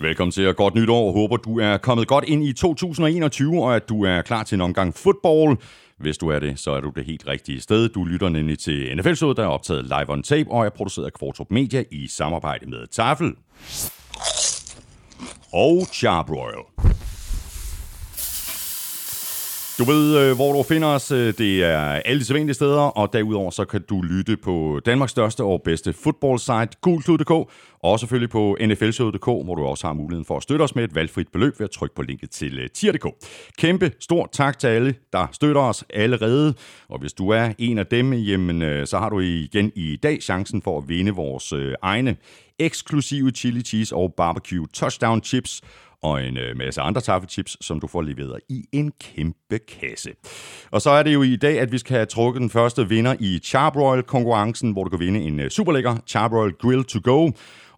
Velkommen 0.00 0.32
til 0.32 0.48
og 0.48 0.56
godt 0.56 0.74
nytår. 0.74 1.12
Håber, 1.12 1.36
du 1.36 1.58
er 1.58 1.76
kommet 1.76 2.08
godt 2.08 2.24
ind 2.24 2.44
i 2.44 2.52
2021, 2.52 3.62
og 3.62 3.76
at 3.76 3.88
du 3.88 4.04
er 4.04 4.22
klar 4.22 4.42
til 4.42 4.54
en 4.54 4.60
omgang 4.60 4.94
fodbold. 4.94 5.58
Hvis 5.96 6.18
du 6.18 6.28
er 6.28 6.38
det, 6.38 6.58
så 6.58 6.70
er 6.70 6.80
du 6.80 6.92
det 6.96 7.04
helt 7.04 7.26
rigtige 7.26 7.60
sted. 7.60 7.88
Du 7.88 8.04
lytter 8.04 8.28
nemlig 8.28 8.58
til 8.58 8.96
nfl 8.96 9.24
der 9.24 9.42
er 9.42 9.46
optaget 9.46 9.84
live 9.84 10.10
on 10.10 10.22
tape, 10.22 10.50
og 10.50 10.66
er 10.66 10.70
produceret 10.70 11.06
af 11.06 11.12
Kvartrup 11.12 11.50
Media 11.50 11.84
i 11.90 12.06
samarbejde 12.06 12.70
med 12.70 12.86
Tafel 12.86 13.32
og 15.52 15.86
Charbroil. 15.92 16.64
Du 19.78 19.84
ved, 19.84 20.18
øh, 20.18 20.36
hvor 20.36 20.52
du 20.52 20.62
finder 20.62 20.88
os. 20.88 21.10
Øh, 21.10 21.34
det 21.38 21.64
er 21.64 21.78
alle 21.78 22.20
de 22.20 22.24
sædvanlige 22.24 22.54
steder, 22.54 22.80
og 22.80 23.12
derudover 23.12 23.50
så 23.50 23.64
kan 23.64 23.82
du 23.88 24.02
lytte 24.02 24.36
på 24.36 24.80
Danmarks 24.86 25.12
største 25.12 25.44
og 25.44 25.62
bedste 25.62 25.92
fodboldsite, 25.92 26.68
gulklud.dk, 26.80 27.30
og 27.82 28.00
selvfølgelig 28.00 28.30
på 28.30 28.56
nflshowet.dk, 28.60 29.24
hvor 29.24 29.54
du 29.54 29.64
også 29.64 29.86
har 29.86 29.94
muligheden 29.94 30.24
for 30.24 30.36
at 30.36 30.42
støtte 30.42 30.62
os 30.62 30.74
med 30.74 30.84
et 30.84 30.94
valgfrit 30.94 31.28
beløb 31.32 31.58
ved 31.58 31.64
at 31.64 31.70
trykke 31.70 31.94
på 31.94 32.02
linket 32.02 32.30
til 32.30 32.58
øh, 32.58 32.70
tier.dk. 32.70 33.06
Kæmpe 33.58 33.92
stort 34.00 34.28
tak 34.32 34.58
til 34.58 34.66
alle, 34.66 34.94
der 35.12 35.26
støtter 35.32 35.60
os 35.60 35.84
allerede, 35.94 36.54
og 36.88 36.98
hvis 36.98 37.12
du 37.12 37.28
er 37.28 37.52
en 37.58 37.78
af 37.78 37.86
dem, 37.86 38.12
jamen, 38.12 38.86
så 38.86 38.98
har 38.98 39.08
du 39.08 39.20
igen 39.20 39.72
i 39.74 39.96
dag 39.96 40.22
chancen 40.22 40.62
for 40.62 40.78
at 40.78 40.88
vinde 40.88 41.10
vores 41.10 41.54
egne 41.82 42.16
eksklusive 42.58 43.30
chili 43.30 43.62
cheese 43.62 43.96
og 43.96 44.14
barbecue 44.16 44.66
touchdown 44.72 45.22
chips, 45.22 45.62
og 46.02 46.24
en 46.24 46.36
øh, 46.36 46.56
masse 46.56 46.80
andre 46.80 47.00
taffelchips, 47.00 47.56
som 47.60 47.80
du 47.80 47.86
får 47.86 48.02
leveret 48.02 48.40
i 48.48 48.64
en 48.72 48.92
kæmpe 49.00 49.58
kasse. 49.58 50.10
Og 50.70 50.82
så 50.82 50.90
er 50.90 51.02
det 51.02 51.14
jo 51.14 51.22
i 51.22 51.36
dag, 51.36 51.60
at 51.60 51.72
vi 51.72 51.78
skal 51.78 51.94
have 51.94 52.06
trukket 52.06 52.40
den 52.40 52.50
første 52.50 52.88
vinder 52.88 53.14
i 53.20 53.38
Charbroil-konkurrencen, 53.44 54.72
hvor 54.72 54.84
du 54.84 54.90
kan 54.90 55.00
vinde 55.00 55.20
en 55.20 55.40
øh, 55.40 55.50
super 55.50 55.72
lækker 55.72 55.96
Charbroil 56.06 56.52
Grill 56.52 56.84
to 56.84 57.00
go. 57.04 57.30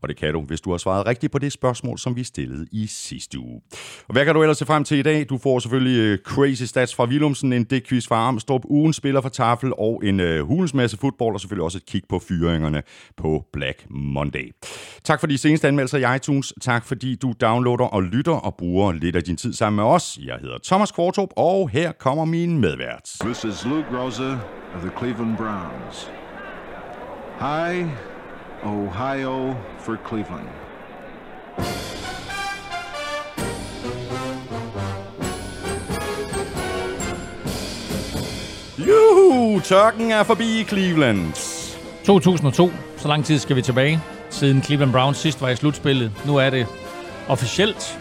Og 0.02 0.08
det 0.08 0.16
kan 0.16 0.32
du, 0.32 0.40
hvis 0.40 0.60
du 0.60 0.70
har 0.70 0.78
svaret 0.78 1.06
rigtigt 1.06 1.32
på 1.32 1.38
det 1.38 1.52
spørgsmål, 1.52 1.98
som 1.98 2.16
vi 2.16 2.24
stillede 2.24 2.66
i 2.72 2.86
sidste 2.86 3.38
uge. 3.38 3.60
Og 4.08 4.12
hvad 4.12 4.24
kan 4.24 4.34
du 4.34 4.42
ellers 4.42 4.58
se 4.58 4.66
frem 4.66 4.84
til 4.84 4.98
i 4.98 5.02
dag? 5.02 5.26
Du 5.28 5.38
får 5.38 5.58
selvfølgelig 5.58 5.98
øh, 5.98 6.18
crazy 6.18 6.62
stats 6.62 6.94
fra 6.94 7.04
Willumsen, 7.04 7.52
en 7.52 7.66
quiz 7.66 8.08
fra 8.08 8.16
Armstrong, 8.16 8.64
ugen 8.70 8.92
spiller 8.92 9.20
fra 9.20 9.28
Tafel 9.28 9.72
og 9.78 10.02
en 10.04 10.20
uh, 10.20 10.40
hulens 10.40 10.74
masse 10.74 10.96
fodbold, 10.96 11.34
og 11.34 11.40
selvfølgelig 11.40 11.64
også 11.64 11.78
et 11.78 11.86
kig 11.86 12.02
på 12.08 12.18
fyringerne 12.18 12.82
på 13.16 13.44
Black 13.52 13.86
Monday. 13.90 14.52
Tak 15.04 15.20
for 15.20 15.26
de 15.26 15.38
seneste 15.38 15.68
anmeldelser 15.68 15.98
i 16.12 16.16
iTunes. 16.16 16.52
Tak 16.60 16.84
fordi 16.84 17.14
du 17.14 17.34
downloader 17.40 17.84
og 17.84 18.02
lytter 18.02 18.32
og 18.32 18.54
bruger 18.54 18.92
lidt 18.92 19.16
af 19.16 19.22
din 19.22 19.36
tid 19.36 19.52
sammen 19.52 19.76
med 19.76 19.84
os. 19.84 20.18
Jeg 20.24 20.36
hedder 20.40 20.58
Thomas 20.64 20.92
Kvartrup, 20.92 21.28
og 21.36 21.68
her 21.68 21.92
kommer 21.92 22.24
min 22.24 22.58
medvært. 22.58 23.10
This 23.20 23.44
is 23.44 23.64
Luke 23.64 23.86
Rosa 23.98 24.32
of 24.74 24.80
the 24.80 24.90
Cleveland 24.98 25.36
Browns. 25.36 26.10
Hi, 27.40 27.84
Ohio 28.62 29.54
for 29.78 29.96
Cleveland. 30.08 30.48
Juhu! 38.78 39.60
Tørken 39.60 40.10
er 40.10 40.22
forbi 40.22 40.64
Cleveland. 40.68 41.32
2002. 42.04 42.70
Så 42.96 43.08
lang 43.08 43.24
tid 43.24 43.38
skal 43.38 43.56
vi 43.56 43.62
tilbage, 43.62 44.00
siden 44.30 44.62
Cleveland 44.62 44.92
Browns 44.92 45.16
sidst 45.18 45.40
var 45.40 45.48
i 45.48 45.56
slutspillet. 45.56 46.12
Nu 46.26 46.36
er 46.36 46.50
det 46.50 46.66
officielt, 47.28 47.98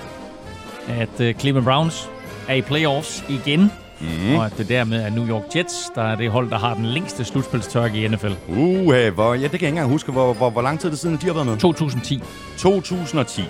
at 0.88 1.22
øh, 1.22 1.36
Cleveland 1.36 1.66
Browns 1.66 2.10
er 2.48 2.54
i 2.54 2.62
playoffs 2.62 3.26
igen. 3.30 3.72
Mm. 4.02 4.36
Og 4.36 4.46
at 4.46 4.58
det 4.58 4.70
dermed 4.70 5.02
er 5.02 5.10
New 5.10 5.30
York 5.30 5.56
Jets, 5.56 5.92
der 5.96 6.02
er 6.02 6.16
det 6.16 6.32
hold, 6.32 6.50
der 6.50 6.58
har 6.58 6.74
den 6.74 6.86
længste 6.86 7.26
slutspilstørke 7.26 7.98
i 8.04 8.08
NFL. 8.08 8.32
Uh, 8.48 9.08
hvor, 9.14 9.34
ja, 9.34 9.44
det 9.44 9.52
kan 9.52 9.52
jeg 9.52 9.54
ikke 9.54 9.68
engang 9.68 9.90
huske. 9.90 10.12
Hvor, 10.12 10.34
hvor, 10.34 10.50
hvor 10.50 10.62
lang 10.62 10.80
tid 10.80 10.92
det 10.92 11.00
siden, 11.00 11.18
de 11.22 11.26
har 11.26 11.34
været 11.34 11.46
med? 11.46 11.58
2010. 11.58 12.22
2010. 12.58 13.42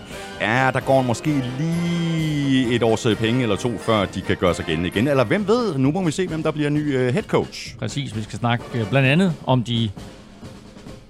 Ja, 0.41 0.71
der 0.73 0.79
går 0.79 1.01
måske 1.01 1.43
lige 1.59 2.75
et 2.75 2.83
års 2.83 3.07
penge 3.19 3.43
eller 3.43 3.55
to, 3.55 3.77
før 3.77 4.05
de 4.05 4.21
kan 4.21 4.37
gøre 4.37 4.53
sig 4.53 4.65
igen 4.69 4.85
igen. 4.85 5.07
Eller 5.07 5.23
hvem 5.23 5.47
ved? 5.47 5.77
Nu 5.77 5.91
må 5.91 6.03
vi 6.03 6.11
se, 6.11 6.27
hvem 6.27 6.43
der 6.43 6.51
bliver 6.51 6.69
ny 6.69 6.95
uh, 6.95 7.13
head 7.13 7.23
coach. 7.23 7.77
Præcis, 7.77 8.15
vi 8.15 8.23
skal 8.23 8.39
snakke 8.39 8.65
uh, 8.73 8.89
blandt 8.89 9.07
andet 9.07 9.33
om 9.45 9.63
de 9.63 9.89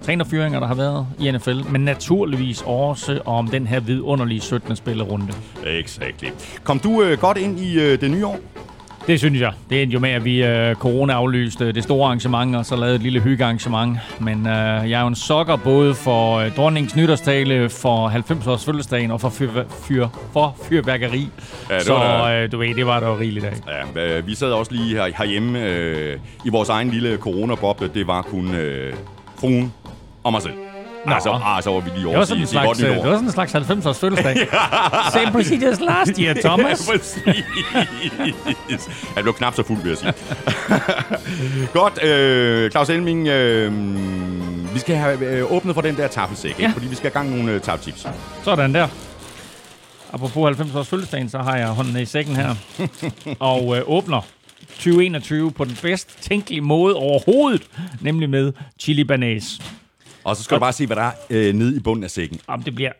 trænerfyringer, 0.02 0.60
der 0.60 0.66
har 0.66 0.74
været 0.74 1.06
i 1.18 1.30
NFL, 1.30 1.60
men 1.70 1.80
naturligvis 1.80 2.62
også 2.66 3.20
om 3.24 3.48
den 3.48 3.66
her 3.66 3.80
vidunderlige 3.80 4.40
17. 4.40 4.76
spillerunde. 4.76 5.32
Exakt. 5.66 6.24
Kom 6.64 6.78
du 6.78 6.90
uh, 6.90 7.12
godt 7.12 7.38
ind 7.38 7.60
i 7.60 7.76
uh, 7.76 7.82
det 7.82 8.10
nye 8.10 8.26
år? 8.26 8.38
Det 9.06 9.18
synes 9.18 9.40
jeg. 9.40 9.52
Det 9.70 9.82
endte 9.82 9.94
jo 9.94 10.00
med, 10.00 10.10
at 10.10 10.24
vi 10.24 10.44
øh, 10.44 10.74
corona 10.74 11.12
aflyste 11.12 11.72
det 11.72 11.82
store 11.82 12.06
arrangement, 12.06 12.56
og 12.56 12.66
så 12.66 12.76
lavede 12.76 12.94
et 12.96 13.02
lille 13.02 13.20
hyggearrangement. 13.20 13.98
Men 14.20 14.46
øh, 14.46 14.90
jeg 14.90 14.92
er 14.92 15.00
jo 15.00 15.06
en 15.06 15.14
sokker 15.14 15.56
både 15.56 15.94
for 15.94 16.36
øh, 16.36 16.56
dronningens 16.56 16.96
nytårstale, 16.96 17.68
for 17.68 18.08
90-års 18.08 18.64
fødselsdagen 18.64 19.10
og 19.10 19.20
for, 19.20 19.28
fyr, 19.28 19.50
fyr, 19.82 20.08
for 20.32 20.56
fyrværkeri. 20.68 21.28
Ja, 21.70 21.74
det 21.74 21.82
så 21.82 21.92
var 21.92 22.30
øh, 22.30 22.52
du 22.52 22.58
ved, 22.58 22.74
det 22.74 22.86
var 22.86 23.00
jo 23.06 23.18
rigeligt 23.18 23.44
af. 23.44 23.54
Ja, 23.96 24.20
vi 24.20 24.34
sad 24.34 24.52
også 24.52 24.72
lige 24.72 24.96
her, 24.96 25.04
herhjemme 25.18 25.64
øh, 25.64 26.18
i 26.44 26.48
vores 26.48 26.68
egen 26.68 26.90
lille 26.90 27.16
coronaboble. 27.16 27.90
Det 27.94 28.06
var 28.06 28.22
kun 28.22 28.54
øh, 28.54 28.94
fruen 29.40 29.72
og 30.24 30.32
mig 30.32 30.42
selv. 30.42 30.54
Nå. 31.06 31.12
Altså, 31.12 31.30
ah, 31.44 31.62
så 31.62 31.70
var 31.70 31.80
vi 31.80 31.90
lige 31.90 32.06
over 32.06 32.12
det 32.12 32.18
var 32.18 32.24
sådan 32.24 32.40
en 32.42 32.46
slags, 32.46 32.78
det 32.78 32.88
var 32.88 33.02
sådan 33.02 33.24
en 33.24 33.32
slags 33.32 33.54
90-års 33.54 33.98
fødselsdag. 33.98 34.36
Same 35.12 35.32
procedures 35.32 35.80
last 35.80 36.18
year, 36.18 36.34
Thomas. 36.44 36.88
ja, 36.88 36.92
præcis. 36.92 38.88
Jeg 39.16 39.22
blev 39.22 39.34
knap 39.34 39.54
så 39.54 39.62
fuld, 39.62 39.82
vil 39.82 39.88
jeg 39.88 39.98
sige. 39.98 40.12
Godt, 41.80 42.04
øh, 42.04 42.70
Claus 42.70 42.88
Elming, 42.88 43.28
øh, 43.28 43.72
vi 44.74 44.78
skal 44.78 44.96
have 44.96 45.26
øh, 45.26 45.52
åbnet 45.52 45.74
for 45.74 45.82
den 45.82 45.96
der 45.96 46.08
taffelsæk, 46.08 46.60
ja. 46.60 46.70
fordi 46.74 46.86
vi 46.86 46.94
skal 46.94 47.10
have 47.12 47.24
gang 47.24 47.36
nogle 47.36 47.52
øh, 47.52 47.60
taffelchips. 47.60 48.06
Sådan 48.42 48.74
der. 48.74 48.88
Apropos 50.12 50.58
90-års 50.60 50.88
fødselsdagen, 50.88 51.28
så 51.28 51.38
har 51.38 51.56
jeg 51.56 51.68
hånden 51.68 51.96
i 52.02 52.04
sækken 52.04 52.36
her. 52.36 52.54
og 53.38 53.76
øh, 53.76 53.82
åbner 53.86 54.20
2021 54.68 55.52
på 55.52 55.64
den 55.64 55.78
bedst 55.82 56.22
tænkelige 56.22 56.60
måde 56.60 56.94
overhovedet, 56.94 57.62
nemlig 58.00 58.30
med 58.30 58.52
chili 58.78 59.04
banase. 59.04 59.62
Og 60.24 60.36
så 60.36 60.42
skal 60.42 60.54
og, 60.54 60.58
du 60.58 60.60
bare 60.60 60.72
se, 60.72 60.86
hvad 60.86 60.96
der 60.96 61.02
er 61.02 61.12
øh, 61.30 61.54
nede 61.54 61.76
i 61.76 61.80
bunden 61.80 62.04
af 62.04 62.10
sækken. 62.10 62.40
Om 62.46 62.62
det 62.62 62.74
bliver... 62.74 62.92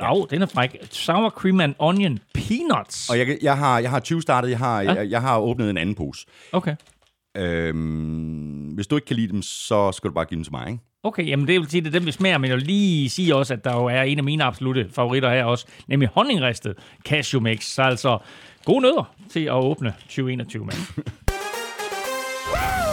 Ja. 0.00 0.16
Oh, 0.16 0.26
den 0.30 0.42
er 0.42 0.46
fræk. 0.46 0.76
Sour 0.90 1.30
cream 1.30 1.60
and 1.60 1.74
onion 1.78 2.18
peanuts. 2.34 3.10
Og 3.10 3.18
jeg, 3.18 3.38
jeg 3.42 3.58
har, 3.58 3.78
jeg 3.78 3.90
har 3.90 4.00
20 4.00 4.22
startet. 4.22 4.50
Jeg 4.50 4.58
har, 4.58 4.82
ja? 4.82 4.92
jeg, 4.92 5.10
jeg 5.10 5.20
har 5.20 5.38
åbnet 5.38 5.70
en 5.70 5.76
anden 5.76 5.94
pose. 5.94 6.26
Okay. 6.52 6.76
Øhm, 7.36 8.70
hvis 8.74 8.86
du 8.86 8.96
ikke 8.96 9.06
kan 9.06 9.16
lide 9.16 9.32
dem, 9.32 9.42
så 9.42 9.92
skal 9.92 10.10
du 10.10 10.14
bare 10.14 10.24
give 10.24 10.36
dem 10.36 10.44
til 10.44 10.52
mig, 10.52 10.68
ikke? 10.68 10.80
Okay, 11.02 11.28
jamen 11.28 11.48
det 11.48 11.60
vil 11.60 11.70
sige, 11.70 11.80
det 11.80 11.86
er 11.86 11.98
dem, 11.98 12.06
vi 12.06 12.12
smager, 12.12 12.38
men 12.38 12.50
jeg 12.50 12.56
vil 12.56 12.66
lige 12.66 13.10
sige 13.10 13.36
også, 13.36 13.54
at 13.54 13.64
der 13.64 13.76
jo 13.76 13.84
er 13.84 14.02
en 14.02 14.18
af 14.18 14.24
mine 14.24 14.44
absolute 14.44 14.88
favoritter 14.90 15.30
her 15.30 15.44
også, 15.44 15.66
nemlig 15.88 16.08
honningristet 16.12 16.74
cashew 17.04 17.42
mix. 17.42 17.64
Så 17.64 17.82
altså 17.82 18.18
gode 18.64 18.80
nødder 18.80 19.14
til 19.30 19.44
at 19.44 19.52
åbne 19.52 19.94
2021 20.08 20.64
med. 20.64 20.74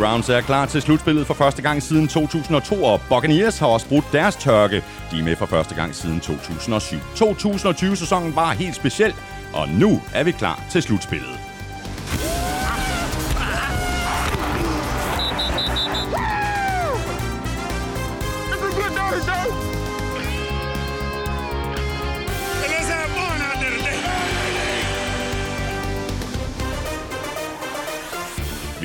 Browns 0.00 0.28
er 0.28 0.40
klar 0.40 0.66
til 0.66 0.82
slutspillet 0.82 1.26
for 1.26 1.34
første 1.34 1.62
gang 1.62 1.82
siden 1.82 2.08
2002, 2.08 2.84
og 2.84 3.00
Buccaneers 3.08 3.58
har 3.58 3.66
også 3.66 3.88
brudt 3.88 4.04
deres 4.12 4.36
tørke. 4.36 4.84
De 5.10 5.18
er 5.18 5.24
med 5.24 5.36
for 5.36 5.46
første 5.46 5.74
gang 5.74 5.94
siden 5.94 6.20
2007. 6.20 6.96
2020-sæsonen 6.96 8.36
var 8.36 8.52
helt 8.52 8.76
speciel, 8.76 9.14
og 9.52 9.68
nu 9.68 10.00
er 10.14 10.24
vi 10.24 10.30
klar 10.30 10.64
til 10.70 10.82
slutspillet. 10.82 11.49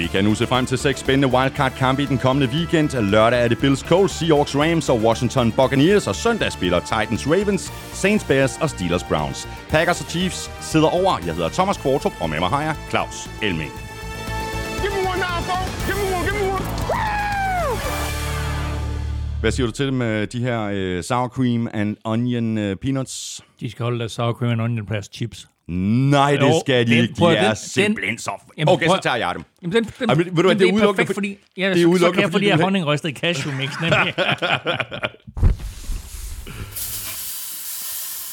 Vi 0.05 0.09
kan 0.09 0.23
nu 0.23 0.35
se 0.35 0.47
frem 0.47 0.65
til 0.65 0.77
seks 0.77 0.99
spændende 0.99 1.27
wildcard-kampe 1.27 2.03
i 2.03 2.05
den 2.05 2.17
kommende 2.17 2.53
weekend. 2.53 2.89
Lørdag 3.11 3.43
er 3.43 3.47
det 3.47 3.57
Bills 3.57 3.79
Colts, 3.79 4.13
Seahawks 4.13 4.55
Rams 4.55 4.89
og 4.89 4.97
Washington 4.97 5.51
Buccaneers, 5.51 6.07
og 6.07 6.15
søndag 6.15 6.51
spiller 6.51 6.79
Titans 6.79 7.27
Ravens, 7.27 7.63
Saints 7.93 8.23
Bears 8.23 8.57
og 8.61 8.69
Steelers 8.69 9.03
Browns. 9.03 9.47
Packers 9.69 10.01
og 10.01 10.09
Chiefs 10.09 10.51
sidder 10.61 10.87
over. 10.87 11.17
Jeg 11.25 11.35
hedder 11.35 11.49
Thomas 11.49 11.77
Kvartrup, 11.77 12.11
og 12.21 12.29
med 12.29 12.39
mig 12.39 12.49
har 12.49 12.61
jeg 12.61 12.75
Claus 12.89 13.29
Elming. 13.43 13.71
Hvad 19.41 19.51
siger 19.51 19.65
du 19.65 19.71
til 19.71 19.93
med 19.93 20.27
de 20.27 20.39
her 20.39 20.97
uh, 20.97 21.03
sour 21.03 21.27
cream 21.27 21.67
and 21.73 21.97
onion 22.03 22.57
uh, 22.57 22.75
peanuts? 22.81 23.41
De 23.59 23.71
skal 23.71 23.83
holde 23.83 23.99
deres 23.99 24.11
sour 24.11 24.33
cream 24.33 24.51
and 24.51 24.61
onion 24.61 24.85
på 24.85 24.93
chips. 25.13 25.47
Nej, 25.67 26.35
det 26.35 26.53
skal 26.65 26.87
de 26.87 26.95
ikke. 26.95 27.13
De 27.13 27.25
er 27.25 27.47
den, 27.47 27.55
simpelthen 27.55 28.17
så... 28.17 28.31
Okay, 28.67 28.87
så 28.87 28.99
tager 29.03 29.15
jeg 29.15 29.31
dem. 29.35 29.43
Jamen, 29.61 29.75
den, 29.75 29.83
den, 29.99 30.09
Jamen, 30.09 30.25
ved 30.25 30.33
du 30.35 30.41
hvad, 30.41 30.55
det, 30.55 30.69
er 30.69 30.87
perfekt, 30.87 31.13
fordi... 31.13 31.37
Ja, 31.57 31.73
det 31.73 31.81
er 31.81 31.85
udelukket, 31.85 31.99
så 31.99 32.11
kan 32.11 32.21
jeg 32.21 32.31
få 32.31 32.39
de 32.39 32.45
her 32.45 32.63
honningrystede 32.63 33.13
cashew 33.13 33.53
mix, 33.55 33.69
nemlig. 33.81 34.13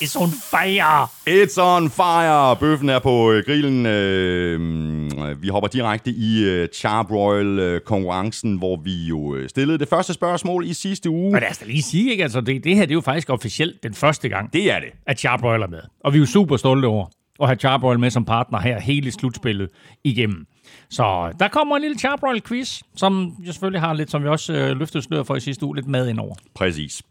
It's 0.02 0.16
on 0.16 0.30
fire! 0.30 1.06
It's 1.28 1.58
on 1.58 1.90
fire! 1.90 2.56
Bøffen 2.56 2.88
er 2.88 2.98
på 2.98 3.32
øh, 3.32 3.44
grillen. 3.44 3.86
Øh, 3.86 5.42
vi 5.42 5.48
hopper 5.48 5.68
direkte 5.68 6.10
i 6.10 6.44
øh, 6.44 6.68
Charbroil-konkurrencen, 6.74 8.58
hvor 8.58 8.80
vi 8.84 8.94
jo 9.04 9.34
øh, 9.34 9.48
stillede 9.48 9.78
det 9.78 9.88
første 9.88 10.12
spørgsmål 10.12 10.66
i 10.66 10.72
sidste 10.72 11.10
uge. 11.10 11.32
Men 11.32 11.40
lad 11.40 11.50
os 11.50 11.58
da 11.58 11.64
lige 11.64 11.82
sige, 11.82 12.10
ikke? 12.10 12.22
Altså, 12.22 12.40
det, 12.40 12.64
det 12.64 12.74
her 12.76 12.82
det 12.82 12.90
er 12.90 12.94
jo 12.94 13.00
faktisk 13.00 13.30
officielt 13.30 13.82
den 13.82 13.94
første 13.94 14.28
gang, 14.28 14.52
Det 14.52 14.72
er 14.72 14.78
det. 14.80 14.88
at 15.06 15.18
Charbroil 15.18 15.62
er 15.62 15.66
med. 15.66 15.80
Og 16.04 16.12
vi 16.12 16.18
er 16.18 16.20
jo 16.20 16.26
super 16.26 16.56
stolte 16.56 16.86
over 16.86 17.06
at 17.40 17.48
have 17.48 17.56
Charbroil 17.58 17.98
med 18.00 18.10
som 18.10 18.24
partner 18.24 18.58
her 18.60 18.80
hele 18.80 19.10
slutspillet 19.12 19.68
igennem. 20.04 20.46
Så 20.90 21.32
der 21.38 21.48
kommer 21.48 21.76
en 21.76 21.82
lille 21.82 21.98
Charbroil-quiz, 21.98 22.80
som 22.96 23.36
jeg 23.44 23.54
selvfølgelig 23.54 23.80
har 23.80 23.92
lidt, 23.94 24.10
som 24.10 24.22
vi 24.22 24.28
også 24.28 24.52
øh, 24.52 24.76
løftede 24.76 25.02
sløret 25.02 25.26
for 25.26 25.36
i 25.36 25.40
sidste 25.40 25.66
uge, 25.66 25.76
lidt 25.76 25.86
med 25.86 26.08
indover. 26.08 26.34
Præcis. 26.54 27.02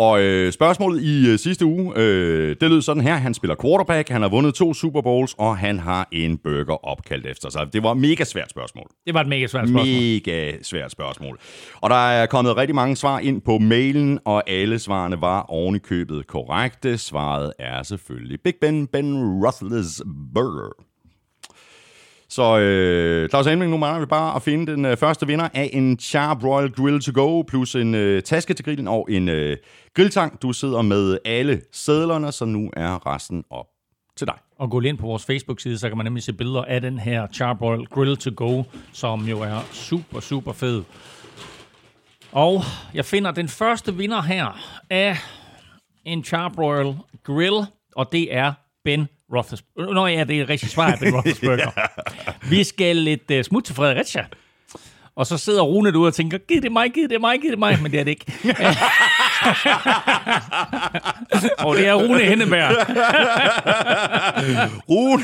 Og 0.00 0.22
øh, 0.22 0.52
spørgsmålet 0.52 1.02
i 1.02 1.30
øh, 1.30 1.38
sidste 1.38 1.66
uge, 1.66 1.92
øh, 1.96 2.56
det 2.60 2.70
lød 2.70 2.82
sådan 2.82 3.02
her. 3.02 3.14
Han 3.14 3.34
spiller 3.34 3.56
quarterback, 3.62 4.08
han 4.08 4.22
har 4.22 4.28
vundet 4.28 4.54
to 4.54 4.74
Super 4.74 5.00
Bowls, 5.00 5.34
og 5.38 5.56
han 5.58 5.78
har 5.78 6.08
en 6.12 6.38
burger 6.38 6.84
opkaldt 6.84 7.26
efter 7.26 7.50
sig. 7.50 7.72
Det 7.72 7.82
var 7.82 7.92
et 7.92 7.98
mega 7.98 8.24
svært 8.24 8.50
spørgsmål. 8.50 8.86
Det 9.06 9.14
var 9.14 9.20
et 9.20 9.28
mega 9.28 9.46
svært 9.46 9.68
spørgsmål. 9.68 9.86
Mega 9.86 10.52
svært 10.62 10.92
spørgsmål. 10.92 11.38
Og 11.80 11.90
der 11.90 11.96
er 11.96 12.26
kommet 12.26 12.56
rigtig 12.56 12.74
mange 12.74 12.96
svar 12.96 13.18
ind 13.18 13.42
på 13.42 13.58
mailen, 13.58 14.18
og 14.24 14.50
alle 14.50 14.78
svarene 14.78 15.20
var 15.20 15.42
oven 15.42 15.76
i 15.76 15.78
købet 15.78 16.26
korrekte. 16.26 16.98
Svaret 16.98 17.52
er 17.58 17.82
selvfølgelig 17.82 18.38
Big 18.44 18.54
Ben 18.60 18.86
Ben 18.86 19.16
Roethlisberger 19.16 20.10
Burger. 20.34 20.89
Så 22.30 22.58
øh, 22.58 23.28
Claus 23.28 23.46
Elming, 23.46 23.70
nu 23.70 23.76
mangler 23.76 24.00
vi 24.00 24.06
bare 24.06 24.36
at 24.36 24.42
finde 24.42 24.72
den 24.72 24.84
øh, 24.84 24.96
første 24.96 25.26
vinder 25.26 25.48
af 25.54 25.70
en 25.72 25.98
Charbroil 25.98 26.72
Grill 26.72 27.00
to 27.00 27.12
go, 27.14 27.42
plus 27.42 27.74
en 27.74 27.94
øh, 27.94 28.22
taske 28.22 28.54
til 28.54 28.64
grillen 28.64 28.88
og 28.88 29.06
en 29.10 29.28
øh, 29.28 29.56
grilltang. 29.94 30.42
Du 30.42 30.52
sidder 30.52 30.82
med 30.82 31.18
alle 31.24 31.60
sædlerne, 31.72 32.32
så 32.32 32.44
nu 32.44 32.70
er 32.76 33.06
resten 33.06 33.44
op 33.50 33.66
til 34.16 34.26
dig. 34.26 34.34
Og 34.58 34.70
gå 34.70 34.80
lige 34.80 34.88
ind 34.88 34.98
på 34.98 35.06
vores 35.06 35.24
Facebook-side, 35.26 35.78
så 35.78 35.88
kan 35.88 35.96
man 35.96 36.06
nemlig 36.06 36.22
se 36.22 36.32
billeder 36.32 36.62
af 36.62 36.80
den 36.80 36.98
her 36.98 37.26
Charbroil 37.32 37.86
Grill 37.86 38.16
to 38.16 38.30
Go, 38.36 38.62
som 38.92 39.20
jo 39.24 39.40
er 39.40 39.68
super, 39.72 40.20
super 40.20 40.52
fed. 40.52 40.82
Og 42.32 42.62
jeg 42.94 43.04
finder 43.04 43.30
den 43.30 43.48
første 43.48 43.94
vinder 43.94 44.22
her 44.22 44.60
af 44.90 45.16
en 46.04 46.24
Charbroil 46.24 46.94
Grill, 47.24 47.66
og 47.96 48.12
det 48.12 48.34
er 48.34 48.52
Ben 48.84 49.08
Roethlisberger. 49.36 49.94
Nå 49.94 50.06
ja, 50.06 50.24
det 50.24 50.40
er 50.40 50.48
rigtig 50.48 50.70
svar 50.70 50.96
Ben 51.00 51.14
Roethlisberger. 51.14 51.70
Vi 52.50 52.64
skal 52.64 52.96
lidt 52.96 53.30
uh, 53.30 53.42
smut 53.42 53.64
til 53.64 53.74
Fredericia. 53.74 54.26
Og 55.16 55.26
så 55.26 55.38
sidder 55.38 55.62
Rune 55.62 55.92
derude 55.92 56.06
og 56.06 56.14
tænker, 56.14 56.38
giv 56.38 56.62
det 56.62 56.72
mig, 56.72 56.90
giv 56.90 57.08
det 57.08 57.20
mig, 57.20 57.40
giv 57.40 57.50
det 57.50 57.58
mig, 57.58 57.78
men 57.82 57.92
det 57.92 58.00
er 58.00 58.04
det 58.04 58.10
ikke. 58.10 58.24
og 61.66 61.76
det 61.76 61.86
er 61.86 61.94
Rune 61.94 62.24
Henneberg. 62.24 62.70
Rune 64.90 65.22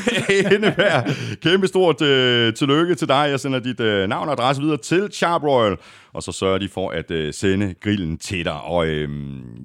Henneberg, 0.51 1.05
kæmpe 1.43 1.67
stort 1.67 2.03
øh, 2.03 2.55
tillykke 2.55 2.95
til 2.95 3.09
dig. 3.09 3.27
Jeg 3.31 3.41
sender 3.41 3.59
dit 3.59 3.81
øh, 3.81 4.09
navn 4.09 4.29
og 4.29 4.33
adresse 4.33 4.63
videre 4.63 4.79
til 4.79 5.09
Charbroil, 5.13 5.77
og 6.13 6.23
så 6.23 6.33
sørger 6.33 6.59
de 6.59 6.69
for 6.69 6.91
at 6.91 7.11
øh, 7.11 7.35
sende 7.35 7.75
grillen 7.81 8.19
til 8.19 8.45
dig. 8.45 8.61
Og 8.61 8.87
øh, 8.87 9.09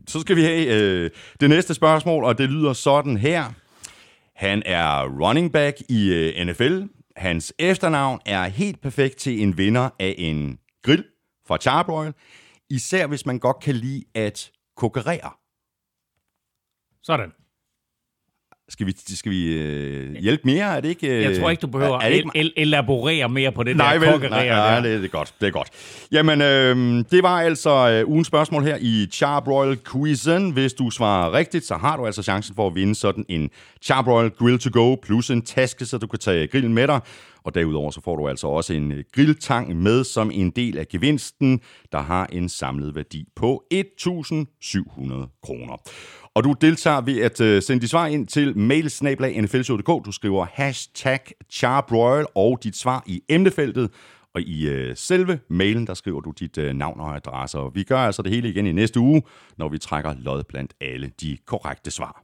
så 0.07 0.19
skal 0.19 0.35
vi 0.35 0.43
have 0.43 0.65
øh, 0.65 1.09
det 1.41 1.49
næste 1.49 1.73
spørgsmål, 1.73 2.23
og 2.23 2.37
det 2.37 2.49
lyder 2.49 2.73
sådan 2.73 3.17
her. 3.17 3.43
Han 4.41 4.63
er 4.65 5.07
running 5.23 5.53
back 5.53 5.81
i 5.89 6.13
øh, 6.13 6.45
NFL. 6.45 6.81
Hans 7.15 7.53
efternavn 7.59 8.19
er 8.25 8.43
helt 8.47 8.81
perfekt 8.81 9.17
til 9.17 9.41
en 9.41 9.57
vinder 9.57 9.89
af 9.99 10.15
en 10.17 10.59
grill 10.83 11.05
fra 11.47 11.57
Charbroil. 11.57 12.13
Især 12.69 13.07
hvis 13.07 13.25
man 13.25 13.39
godt 13.39 13.59
kan 13.59 13.75
lide 13.75 14.03
at 14.15 14.51
kokkerere. 14.75 15.31
Sådan. 17.03 17.31
Skal 18.71 18.87
vi, 18.87 18.93
skal 19.15 19.31
vi 19.31 19.53
øh, 19.53 20.15
hjælpe 20.15 20.41
mere? 20.45 20.77
Er 20.77 20.81
det 20.81 20.89
ikke... 20.89 21.07
Øh, 21.07 21.23
Jeg 21.23 21.39
tror 21.39 21.49
ikke, 21.49 21.61
du 21.61 21.67
behøver 21.67 21.95
er, 21.95 22.01
er 22.01 22.07
ikke, 22.07 22.29
el- 22.35 22.45
el- 22.45 22.53
elaborere 22.57 23.29
mere 23.29 23.51
på 23.51 23.63
det 23.63 23.77
Nej, 23.77 23.93
der 23.97 23.99
vel, 24.17 24.29
nej, 24.29 24.47
nej, 24.47 24.75
der. 24.75 24.81
det, 24.81 24.99
det 24.99 25.05
er 25.05 25.09
godt, 25.11 25.33
det 25.41 25.47
er 25.47 25.51
godt. 25.51 25.67
Jamen, 26.11 26.41
øh, 26.41 27.05
det 27.11 27.23
var 27.23 27.41
altså 27.41 27.89
øh, 27.89 28.09
ugens 28.09 28.27
spørgsmål 28.27 28.63
her 28.63 28.77
i 28.81 29.07
Charbroil 29.11 29.77
Quizzen. 29.91 30.51
Hvis 30.51 30.73
du 30.73 30.89
svarer 30.89 31.33
rigtigt, 31.33 31.65
så 31.65 31.75
har 31.75 31.97
du 31.97 32.05
altså 32.05 32.23
chancen 32.23 32.55
for 32.55 32.67
at 32.67 32.75
vinde 32.75 32.95
sådan 32.95 33.25
en 33.29 33.49
Charbroil 33.81 34.29
Grill 34.29 34.59
to 34.59 34.69
Go 34.73 34.95
plus 34.95 35.29
en 35.29 35.41
taske, 35.41 35.85
så 35.85 35.97
du 35.97 36.07
kan 36.07 36.19
tage 36.19 36.47
grillen 36.47 36.73
med 36.73 36.87
dig. 36.87 36.99
Og 37.43 37.55
derudover 37.55 37.91
så 37.91 38.01
får 38.03 38.15
du 38.15 38.27
altså 38.27 38.47
også 38.47 38.73
en 38.73 38.91
øh, 38.91 39.03
grilltang 39.15 39.75
med 39.81 40.03
som 40.03 40.31
en 40.33 40.49
del 40.49 40.77
af 40.77 40.87
gevinsten, 40.87 41.59
der 41.91 42.01
har 42.01 42.25
en 42.31 42.49
samlet 42.49 42.95
værdi 42.95 43.25
på 43.35 43.63
1.700 43.73 45.39
kroner. 45.43 45.81
Og 46.35 46.43
du 46.43 46.55
deltager 46.61 47.01
ved 47.01 47.21
at 47.21 47.41
øh, 47.41 47.61
sende 47.61 47.81
dit 47.81 47.89
svar 47.89 48.07
ind 48.07 48.27
til 48.27 48.57
mailsnablag.nflshow.dk. 48.57 50.05
Du 50.05 50.11
skriver 50.11 50.47
hashtag 50.53 51.19
charbroil 51.49 52.25
og 52.35 52.59
dit 52.63 52.77
svar 52.77 53.03
i 53.05 53.21
emnefeltet. 53.29 53.89
Og 54.33 54.41
i 54.41 54.67
øh, 54.67 54.97
selve 54.97 55.39
mailen, 55.49 55.87
der 55.87 55.93
skriver 55.93 56.19
du 56.21 56.31
dit 56.31 56.57
øh, 56.57 56.73
navn 56.73 56.99
og 56.99 57.15
adresse. 57.15 57.57
Og 57.57 57.75
vi 57.75 57.83
gør 57.83 57.99
altså 57.99 58.21
det 58.21 58.31
hele 58.31 58.49
igen 58.49 58.67
i 58.67 58.71
næste 58.71 58.99
uge, 58.99 59.23
når 59.57 59.69
vi 59.69 59.77
trækker 59.77 60.13
lod 60.17 60.43
blandt 60.43 60.73
alle 60.81 61.11
de 61.21 61.37
korrekte 61.45 61.91
svar. 61.91 62.23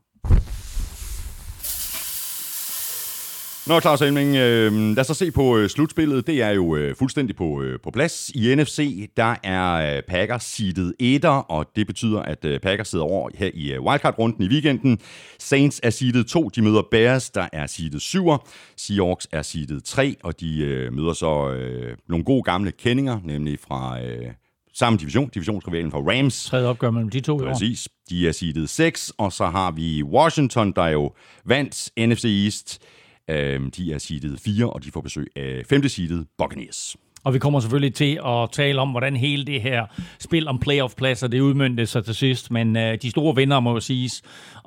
Nå, 3.67 3.79
Claus 3.79 4.01
Elming, 4.01 4.35
øh, 4.35 4.73
lad 4.73 4.99
os 4.99 5.07
så 5.07 5.13
se 5.13 5.31
på 5.31 5.57
øh, 5.57 5.69
slutspillet. 5.69 6.27
Det 6.27 6.41
er 6.41 6.49
jo 6.49 6.75
øh, 6.75 6.95
fuldstændig 6.95 7.35
på, 7.35 7.61
øh, 7.61 7.79
på 7.83 7.91
plads. 7.91 8.29
I 8.35 8.55
NFC, 8.55 9.09
der 9.17 9.35
er 9.43 9.95
øh, 9.95 10.03
Packers 10.07 10.43
seedet 10.43 10.93
etter, 10.99 11.29
og 11.29 11.65
det 11.75 11.87
betyder, 11.87 12.21
at 12.21 12.45
øh, 12.45 12.59
Packers 12.59 12.87
sidder 12.87 13.05
over 13.05 13.29
her 13.35 13.49
i 13.53 13.73
øh, 13.73 13.83
wildcard-runden 13.83 14.43
i 14.43 14.47
weekenden. 14.47 14.99
Saints 15.39 15.79
er 15.83 15.89
seedet 15.89 16.27
2, 16.27 16.49
de 16.49 16.61
møder 16.61 16.81
Bears, 16.91 17.29
der 17.29 17.47
er 17.53 17.67
seedet 17.67 18.01
7. 18.01 18.29
Seahawks 18.77 19.27
er 19.31 19.41
seedet 19.41 19.83
3, 19.83 20.15
og 20.23 20.39
de 20.39 20.59
øh, 20.59 20.93
møder 20.93 21.13
så 21.13 21.49
øh, 21.51 21.97
nogle 22.09 22.25
gode 22.25 22.43
gamle 22.43 22.71
kendinger, 22.71 23.19
nemlig 23.23 23.59
fra 23.67 24.01
øh, 24.01 24.25
samme 24.73 24.99
division, 24.99 25.29
divisionsrivalen 25.29 25.91
fra 25.91 25.99
Rams. 25.99 26.45
Tredje 26.45 26.67
opgør 26.67 26.91
mellem 26.91 27.09
de 27.09 27.19
to. 27.19 27.37
Præcis. 27.37 27.87
De 28.09 28.27
er 28.27 28.31
seedet 28.31 28.69
6, 28.69 29.13
og 29.17 29.33
så 29.33 29.45
har 29.45 29.71
vi 29.71 30.03
Washington, 30.03 30.71
der 30.71 30.87
jo 30.87 31.13
vandt 31.45 31.89
NFC 31.97 32.25
East. 32.25 32.81
Øhm, 33.29 33.71
de 33.71 33.93
er 33.93 33.97
seedet 33.97 34.39
4, 34.39 34.69
og 34.69 34.83
de 34.83 34.91
får 34.91 35.01
besøg 35.01 35.27
af 35.35 35.61
5. 35.69 35.87
seedet 35.87 36.27
Buccaneers. 36.37 36.95
Og 37.23 37.33
vi 37.33 37.39
kommer 37.39 37.59
selvfølgelig 37.59 37.93
til 37.93 38.19
at 38.25 38.51
tale 38.51 38.81
om, 38.81 38.89
hvordan 38.89 39.15
hele 39.15 39.45
det 39.45 39.61
her 39.61 39.85
spil 40.19 40.47
om 40.47 40.59
playoff-pladser, 40.59 41.27
det 41.27 41.39
udmyndte 41.39 41.85
sig 41.85 42.05
til 42.05 42.15
sidst. 42.15 42.51
Men 42.51 42.77
øh, 42.77 42.97
de 43.01 43.09
store 43.09 43.35
vinder 43.35 43.59
må 43.59 43.73
jo 43.73 43.79
siges 43.79 44.21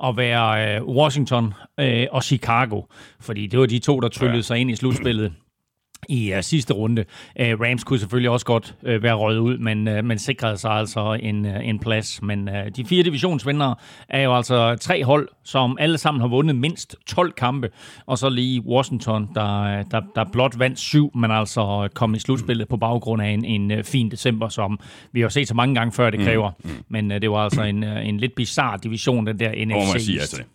at 0.04 0.16
være 0.16 0.76
øh, 0.76 0.86
Washington 0.86 1.54
øh, 1.80 2.06
og 2.10 2.22
Chicago. 2.22 2.82
Fordi 3.20 3.46
det 3.46 3.58
var 3.58 3.66
de 3.66 3.78
to, 3.78 4.00
der 4.00 4.08
tryllede 4.08 4.36
ja. 4.36 4.42
sig 4.42 4.58
ind 4.58 4.70
i 4.70 4.76
slutspillet 4.76 5.32
i 6.08 6.32
uh, 6.34 6.40
sidste 6.40 6.74
runde. 6.74 7.04
Uh, 7.40 7.60
Rams 7.60 7.84
kunne 7.84 7.98
selvfølgelig 7.98 8.30
også 8.30 8.46
godt 8.46 8.74
uh, 8.82 9.02
være 9.02 9.14
røget 9.14 9.38
ud, 9.38 9.58
men, 9.58 9.88
uh, 9.88 10.04
men 10.04 10.18
sikrede 10.18 10.56
sig 10.56 10.70
altså 10.70 11.18
en, 11.22 11.46
uh, 11.46 11.68
en 11.68 11.78
plads. 11.78 12.22
Men 12.22 12.48
uh, 12.48 12.54
de 12.76 12.84
fire 12.84 13.02
divisionsvindere 13.02 13.74
er 14.08 14.22
jo 14.22 14.36
altså 14.36 14.76
tre 14.76 15.04
hold, 15.04 15.28
som 15.44 15.76
alle 15.80 15.98
sammen 15.98 16.20
har 16.20 16.28
vundet 16.28 16.56
mindst 16.56 16.96
12 17.06 17.32
kampe. 17.32 17.70
Og 18.06 18.18
så 18.18 18.28
lige 18.28 18.62
Washington, 18.66 19.28
der, 19.34 19.82
der, 19.82 20.00
der 20.14 20.24
blot 20.32 20.58
vandt 20.58 20.78
syv, 20.78 21.10
men 21.14 21.30
altså 21.30 21.88
kom 21.94 22.14
i 22.14 22.18
slutspillet 22.18 22.68
på 22.68 22.76
baggrund 22.76 23.22
af 23.22 23.28
en, 23.28 23.44
en 23.44 23.84
fin 23.84 24.10
december, 24.10 24.48
som 24.48 24.80
vi 25.12 25.20
har 25.20 25.28
set 25.28 25.48
så 25.48 25.54
mange 25.54 25.74
gange 25.74 25.92
før, 25.92 26.10
det 26.10 26.20
kræver. 26.20 26.50
Mm. 26.64 26.70
Mm. 26.70 26.84
Men 26.88 27.10
uh, 27.10 27.16
det 27.20 27.30
var 27.30 27.38
altså 27.38 27.62
en, 27.62 27.84
en 27.84 28.16
lidt 28.18 28.34
bizarre 28.34 28.78
division, 28.82 29.26
den 29.26 29.38
der 29.38 29.50
NFC 29.50 30.08
man 30.08 30.20
altså 30.20 30.36
det. 30.36 30.46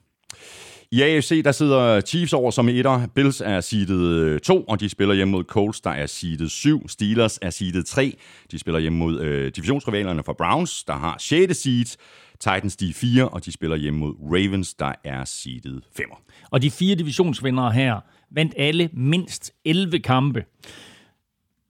I 0.91 1.01
AFC, 1.01 1.43
der 1.43 1.51
sidder 1.51 2.01
Chiefs 2.01 2.33
over 2.33 2.51
som 2.51 2.69
etter. 2.69 3.07
Bills 3.15 3.41
er 3.41 3.61
seedet 3.61 4.11
øh, 4.11 4.39
2, 4.39 4.63
og 4.63 4.79
de 4.79 4.89
spiller 4.89 5.15
hjemme 5.15 5.31
mod 5.31 5.43
Colts, 5.43 5.81
der 5.81 5.89
er 5.89 6.05
seedet 6.05 6.51
7. 6.51 6.89
Steelers 6.89 7.39
er 7.41 7.49
seedet 7.49 7.85
3. 7.85 8.17
De 8.51 8.59
spiller 8.59 8.79
hjemme 8.79 8.99
mod 8.99 9.19
øh, 9.19 9.51
divisionsrivalerne 9.55 10.23
fra 10.23 10.33
Browns, 10.33 10.83
der 10.83 10.93
har 10.93 11.15
6. 11.19 11.57
seed. 11.57 11.97
Titans, 12.39 12.75
de 12.75 12.89
er 12.89 12.93
4, 12.93 13.29
og 13.29 13.45
de 13.45 13.51
spiller 13.51 13.77
hjemme 13.77 13.99
mod 13.99 14.13
Ravens, 14.31 14.73
der 14.73 14.91
er 15.03 15.25
seedet 15.25 15.83
5. 15.97 16.05
Og 16.51 16.61
de 16.61 16.71
fire 16.71 16.95
divisionsvindere 16.95 17.71
her 17.71 17.99
vandt 18.31 18.53
alle 18.57 18.89
mindst 18.93 19.53
11 19.65 19.99
kampe. 19.99 20.45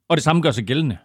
Og 0.10 0.18
det 0.18 0.24
samme 0.24 0.42
gør 0.42 0.52
sig 0.52 0.64
gældende 0.64 0.98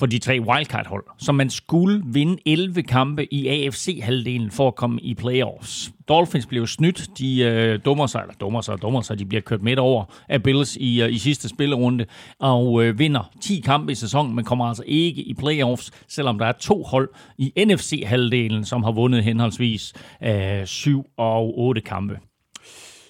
for 0.00 0.06
de 0.06 0.18
tre 0.18 0.40
wildcard-hold. 0.40 1.04
Så 1.18 1.32
man 1.32 1.50
skulle 1.50 2.02
vinde 2.04 2.36
11 2.46 2.82
kampe 2.82 3.34
i 3.34 3.48
AFC-halvdelen 3.48 4.50
for 4.50 4.68
at 4.68 4.74
komme 4.74 5.00
i 5.00 5.14
playoffs. 5.14 5.92
Dolphins 6.08 6.46
blev 6.46 6.66
snydt. 6.66 7.18
De 7.18 7.42
øh, 7.42 7.80
dummer 7.84 8.06
sig, 8.06 8.20
eller 8.20 8.34
dummer 8.34 8.60
sig 8.60 8.74
og 8.74 8.82
dummer 8.82 9.00
sig. 9.00 9.18
De 9.18 9.24
bliver 9.24 9.40
kørt 9.40 9.62
midt 9.62 9.78
over 9.78 10.04
af 10.28 10.42
Bills 10.42 10.76
i, 10.76 11.02
øh, 11.02 11.12
i 11.12 11.18
sidste 11.18 11.48
spillerunde 11.48 12.06
og 12.38 12.84
øh, 12.84 12.98
vinder 12.98 13.30
10 13.40 13.60
kampe 13.60 13.92
i 13.92 13.94
sæsonen, 13.94 14.34
men 14.34 14.44
kommer 14.44 14.64
altså 14.64 14.82
ikke 14.86 15.22
i 15.22 15.34
playoffs, 15.34 15.90
selvom 16.08 16.38
der 16.38 16.46
er 16.46 16.52
to 16.52 16.82
hold 16.82 17.08
i 17.38 17.52
NFC-halvdelen, 17.66 18.64
som 18.64 18.82
har 18.82 18.92
vundet 18.92 19.24
henholdsvis 19.24 19.92
øh, 20.22 20.66
7 20.66 21.06
og 21.16 21.58
8 21.58 21.80
kampe. 21.80 22.29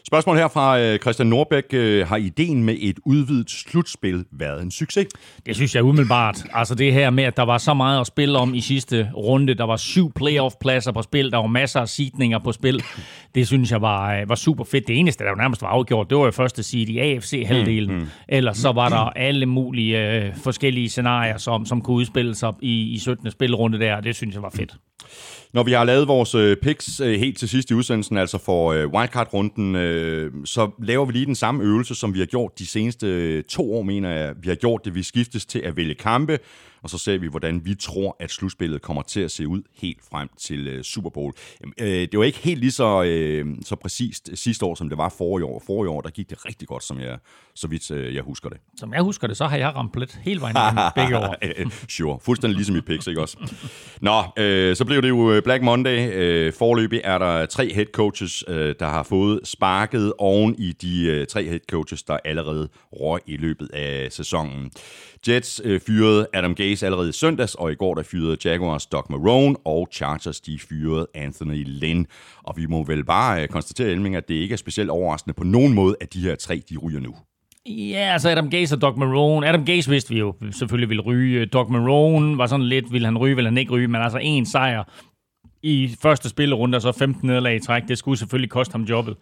Spørgsmål 0.07 0.37
her 0.37 0.49
fra 0.49 0.80
øh, 0.80 0.99
Christian 0.99 1.28
Norbæk. 1.28 1.64
Øh, 1.73 2.07
har 2.07 2.16
ideen 2.16 2.64
med 2.64 2.76
et 2.80 2.99
udvidet 3.04 3.50
slutspil 3.50 4.25
været 4.33 4.62
en 4.62 4.71
succes? 4.71 5.07
Det 5.47 5.57
synes 5.57 5.75
jeg 5.75 5.85
umiddelbart. 5.85 6.45
Altså 6.52 6.75
det 6.75 6.92
her 6.92 7.11
med, 7.11 7.25
at 7.25 7.37
der 7.37 7.42
var 7.42 7.59
så 7.59 7.75
meget 7.75 8.00
at 8.00 8.07
spille 8.07 8.38
om 8.38 8.54
i 8.54 8.61
sidste 8.61 9.11
runde. 9.16 9.54
Der 9.54 9.64
var 9.64 9.76
syv 9.76 10.12
playoff-pladser 10.12 10.92
på 10.92 11.02
spil. 11.02 11.30
Der 11.30 11.38
var 11.38 11.47
masser 11.47 11.80
af 11.80 11.88
seedninger 11.88 12.38
på 12.38 12.52
spil. 12.52 12.83
Det 13.35 13.47
synes 13.47 13.73
jeg 13.73 13.83
var, 13.83 14.14
øh, 14.14 14.28
var 14.28 14.35
super 14.35 14.64
fedt. 14.64 14.88
Det 14.88 14.99
eneste, 14.99 15.25
der 15.25 15.35
nærmest 15.35 15.62
var 15.62 15.69
afgjort, 15.69 16.11
det 16.11 16.19
var 16.19 16.25
jo 16.25 16.30
første 16.30 16.62
seed 16.62 16.88
i 16.88 16.99
AFC-halvdelen. 16.99 17.95
Mm, 17.95 18.00
mm. 18.00 18.09
Ellers 18.28 18.57
så 18.57 18.73
var 18.73 18.88
der 18.88 18.97
alle 18.97 19.47
mulige 19.47 20.14
øh, 20.14 20.37
forskellige 20.37 20.88
scenarier, 20.88 21.38
som, 21.38 21.66
som 21.66 21.80
kunne 21.80 21.97
udspille 21.97 22.35
sig 22.35 22.52
i, 22.62 22.95
i 22.95 22.99
17. 22.99 23.30
spilrunde 23.30 23.80
der. 23.80 24.00
Det 24.00 24.16
synes 24.16 24.35
jeg 24.35 24.42
var 24.42 24.52
fedt. 24.57 24.75
Når 25.52 25.62
vi 25.62 25.73
har 25.73 25.85
lavet 25.85 26.09
vores 26.09 26.35
øh, 26.35 26.57
picks 26.57 27.00
øh, 27.00 27.19
helt 27.21 27.38
til 27.38 27.49
sidst 27.49 27.71
i 27.71 27.75
udsendelsen, 27.75 28.16
altså 28.16 28.38
for 28.38 28.73
øh, 28.73 28.87
wildcard-runden, 28.87 29.76
øh, 29.76 30.33
så 30.45 30.71
laver 30.83 31.04
vi 31.04 31.12
lige 31.12 31.26
den 31.26 31.35
samme 31.35 31.62
øvelse, 31.62 31.95
som 31.95 32.14
vi 32.14 32.19
har 32.19 32.26
gjort 32.26 32.59
de 32.59 32.66
seneste 32.66 33.07
øh, 33.07 33.45
to 33.45 33.75
år, 33.75 33.83
mener 33.83 34.11
jeg. 34.11 34.35
Vi 34.42 34.49
har 34.49 34.57
gjort 34.57 34.85
det, 34.85 34.95
vi 34.95 35.02
skiftes 35.02 35.47
til 35.47 35.59
at 35.59 35.76
vælge 35.76 35.95
kampe, 35.95 36.38
og 36.83 36.91
så 36.91 36.99
ser 36.99 37.19
vi, 37.19 37.27
hvordan 37.27 37.61
vi 37.65 37.75
tror, 37.75 38.17
at 38.21 38.31
slutspillet 38.31 38.83
kommer 38.83 39.03
til 39.03 39.21
at 39.21 39.31
se 39.31 39.49
ud 39.49 39.63
helt 39.77 39.99
frem 40.11 40.29
til 40.39 40.67
øh, 40.67 40.83
Super 40.83 41.11
Bowl. 41.11 41.33
Øh, 41.81 41.87
det 41.87 42.19
var 42.19 42.25
ikke 42.25 42.39
helt 42.39 42.61
lige 42.61 42.73
så, 42.73 43.03
øh, 43.03 43.47
så 43.63 43.77
præcist 43.77 44.31
sidste 44.35 44.65
år, 44.65 44.75
som 44.75 44.89
det 44.89 44.99
var 44.99 45.09
forrige 45.09 45.45
år. 45.45 45.63
Forrige 45.67 45.91
år, 45.91 46.01
der 46.01 46.11
gik 46.11 46.31
det 46.31 46.47
rigtig 46.47 46.69
godt, 46.69 46.85
som 46.85 47.01
jeg, 47.01 47.19
så 47.55 47.69
vidt 47.69 47.91
øh, 47.91 48.15
jeg 48.15 48.23
husker 48.23 48.49
det. 48.49 48.59
Som 48.77 48.95
jeg 48.95 49.03
husker 49.03 49.27
det, 49.27 49.37
så 49.37 49.47
har 49.47 49.57
jeg 49.57 49.77
ramt 49.77 49.93
plet 49.93 50.21
hele 50.23 50.41
vejen 50.41 50.57
begge 50.97 51.19
år. 51.19 51.35
sure, 51.89 52.19
fuldstændig 52.23 52.57
ligesom 52.57 52.77
i 52.77 52.81
picks, 52.81 53.07
ikke 53.07 53.21
også? 53.21 53.37
Nå, 54.01 54.23
øh, 54.37 54.77
så 54.77 54.85
blev 54.85 55.03
det 55.03 55.09
jo 55.09 55.33
øh, 55.33 55.43
Black 55.43 55.63
Monday. 55.63 56.11
Øh, 56.13 56.53
forløbig 56.53 57.01
er 57.05 57.19
der 57.19 57.47
tre 57.47 57.73
head 57.75 57.87
coaches, 57.93 58.45
øh, 58.49 58.75
der 58.81 58.89
har 58.89 59.03
fået 59.03 59.41
sparket 59.45 60.13
oven 60.19 60.55
i 60.59 60.73
de 60.73 61.07
øh, 61.07 61.27
tre 61.27 61.45
head 61.45 61.61
coaches, 61.71 62.03
der 62.03 62.19
allerede 62.25 62.69
røg 62.93 63.21
i 63.27 63.37
løbet 63.37 63.69
af 63.73 64.13
sæsonen. 64.13 64.71
Jets 65.29 65.61
øh, 65.65 65.81
fyrede 65.87 66.27
Adam 66.33 66.55
Gase 66.55 66.87
allerede 66.87 67.09
i 67.09 67.12
søndags, 67.12 67.55
og 67.55 67.73
i 67.73 67.75
går 67.75 67.95
der 67.95 68.03
fyrede 68.03 68.37
Jaguars 68.45 68.87
Doug 68.87 69.05
Marone, 69.11 69.57
og 69.65 69.89
Chargers 69.93 70.41
de 70.41 70.59
fyrede 70.59 71.07
Anthony 71.15 71.65
Lynn. 71.67 72.07
Og 72.43 72.57
vi 72.57 72.67
må 72.67 72.85
vel 72.85 73.05
bare 73.05 73.43
øh, 73.43 73.49
konstatere, 73.49 73.89
Elming, 73.89 74.17
at 74.17 74.29
det 74.29 74.35
ikke 74.35 74.53
er 74.53 74.57
specielt 74.57 74.91
overraskende 74.91 75.35
på 75.35 75.45
nogen 75.45 75.75
måde, 75.75 75.97
at 76.00 76.15
de 76.15 76.21
her 76.21 76.35
tre 76.35 76.62
de 76.71 76.77
ryger 76.77 77.00
nu. 77.00 77.15
Ja, 77.67 78.12
altså 78.12 78.31
Adam 78.31 78.50
Gase 78.50 78.75
og 78.75 78.83
Doc 78.83 78.97
Marone. 78.97 79.49
Adam 79.49 79.65
Gase 79.65 79.91
vidste 79.91 80.15
vi 80.15 80.19
jo 80.19 80.35
selvfølgelig 80.53 80.89
ville 80.89 81.03
ryge. 81.03 81.47
Doc 81.47 81.69
Marone 81.71 82.39
var 82.39 82.47
sådan 82.47 82.67
lidt, 82.67 82.93
vil 82.93 83.05
han 83.05 83.19
ryge, 83.19 83.35
ville 83.35 83.50
han 83.50 83.59
ikke 83.59 83.73
ryge, 83.73 83.89
men 83.89 84.03
altså 84.03 84.19
en 84.23 84.47
sejr 84.47 84.85
i 85.62 85.97
første 86.03 86.29
spillerunde, 86.29 86.77
og 86.77 86.83
så 86.83 86.93
15 86.93 87.27
nederlag 87.27 87.57
i 87.57 87.61
træk, 87.61 87.83
det 87.89 87.99
skulle 87.99 88.19
selvfølgelig 88.19 88.50
koste 88.50 88.73
ham 88.73 88.83
jobbet. 88.83 89.17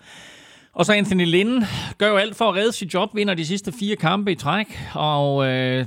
Og 0.78 0.86
så 0.86 0.92
Anthony 0.92 1.26
Lynn 1.26 1.64
gør 1.98 2.08
jo 2.08 2.16
alt 2.16 2.36
for 2.36 2.44
at 2.44 2.54
redde 2.54 2.72
sit 2.72 2.94
job, 2.94 3.14
vinder 3.14 3.34
de 3.34 3.46
sidste 3.46 3.72
fire 3.72 3.96
kampe 3.96 4.32
i 4.32 4.34
træk, 4.34 4.66
og 4.94 5.46
øh, 5.46 5.86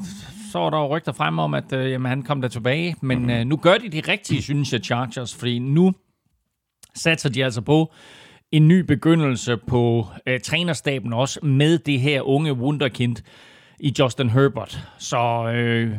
så 0.51 0.59
er 0.59 0.69
der 0.69 0.77
jo 0.77 0.95
rygter 0.95 1.11
frem 1.11 1.39
om, 1.39 1.53
at 1.53 1.73
øh, 1.73 1.91
jamen, 1.91 2.09
han 2.09 2.23
kom 2.23 2.41
der 2.41 2.47
tilbage. 2.47 2.95
Men 3.01 3.29
øh, 3.29 3.45
nu 3.45 3.57
gør 3.57 3.77
de 3.77 3.89
det 3.89 4.07
rigtige, 4.07 4.41
synes 4.41 4.73
jeg, 4.73 4.81
Chargers, 4.81 5.35
fordi 5.35 5.59
nu 5.59 5.93
satser 6.95 7.29
de 7.29 7.43
altså 7.43 7.61
på 7.61 7.93
en 8.51 8.67
ny 8.67 8.79
begyndelse 8.79 9.57
på 9.57 10.07
øh, 10.27 10.39
trænerstaben 10.39 11.13
også 11.13 11.39
med 11.43 11.77
det 11.77 11.99
her 11.99 12.21
unge 12.21 12.53
wunderkind 12.53 13.15
i 13.79 13.93
Justin 13.99 14.29
Herbert. 14.29 14.79
Så 14.97 15.51
øh, 15.55 15.91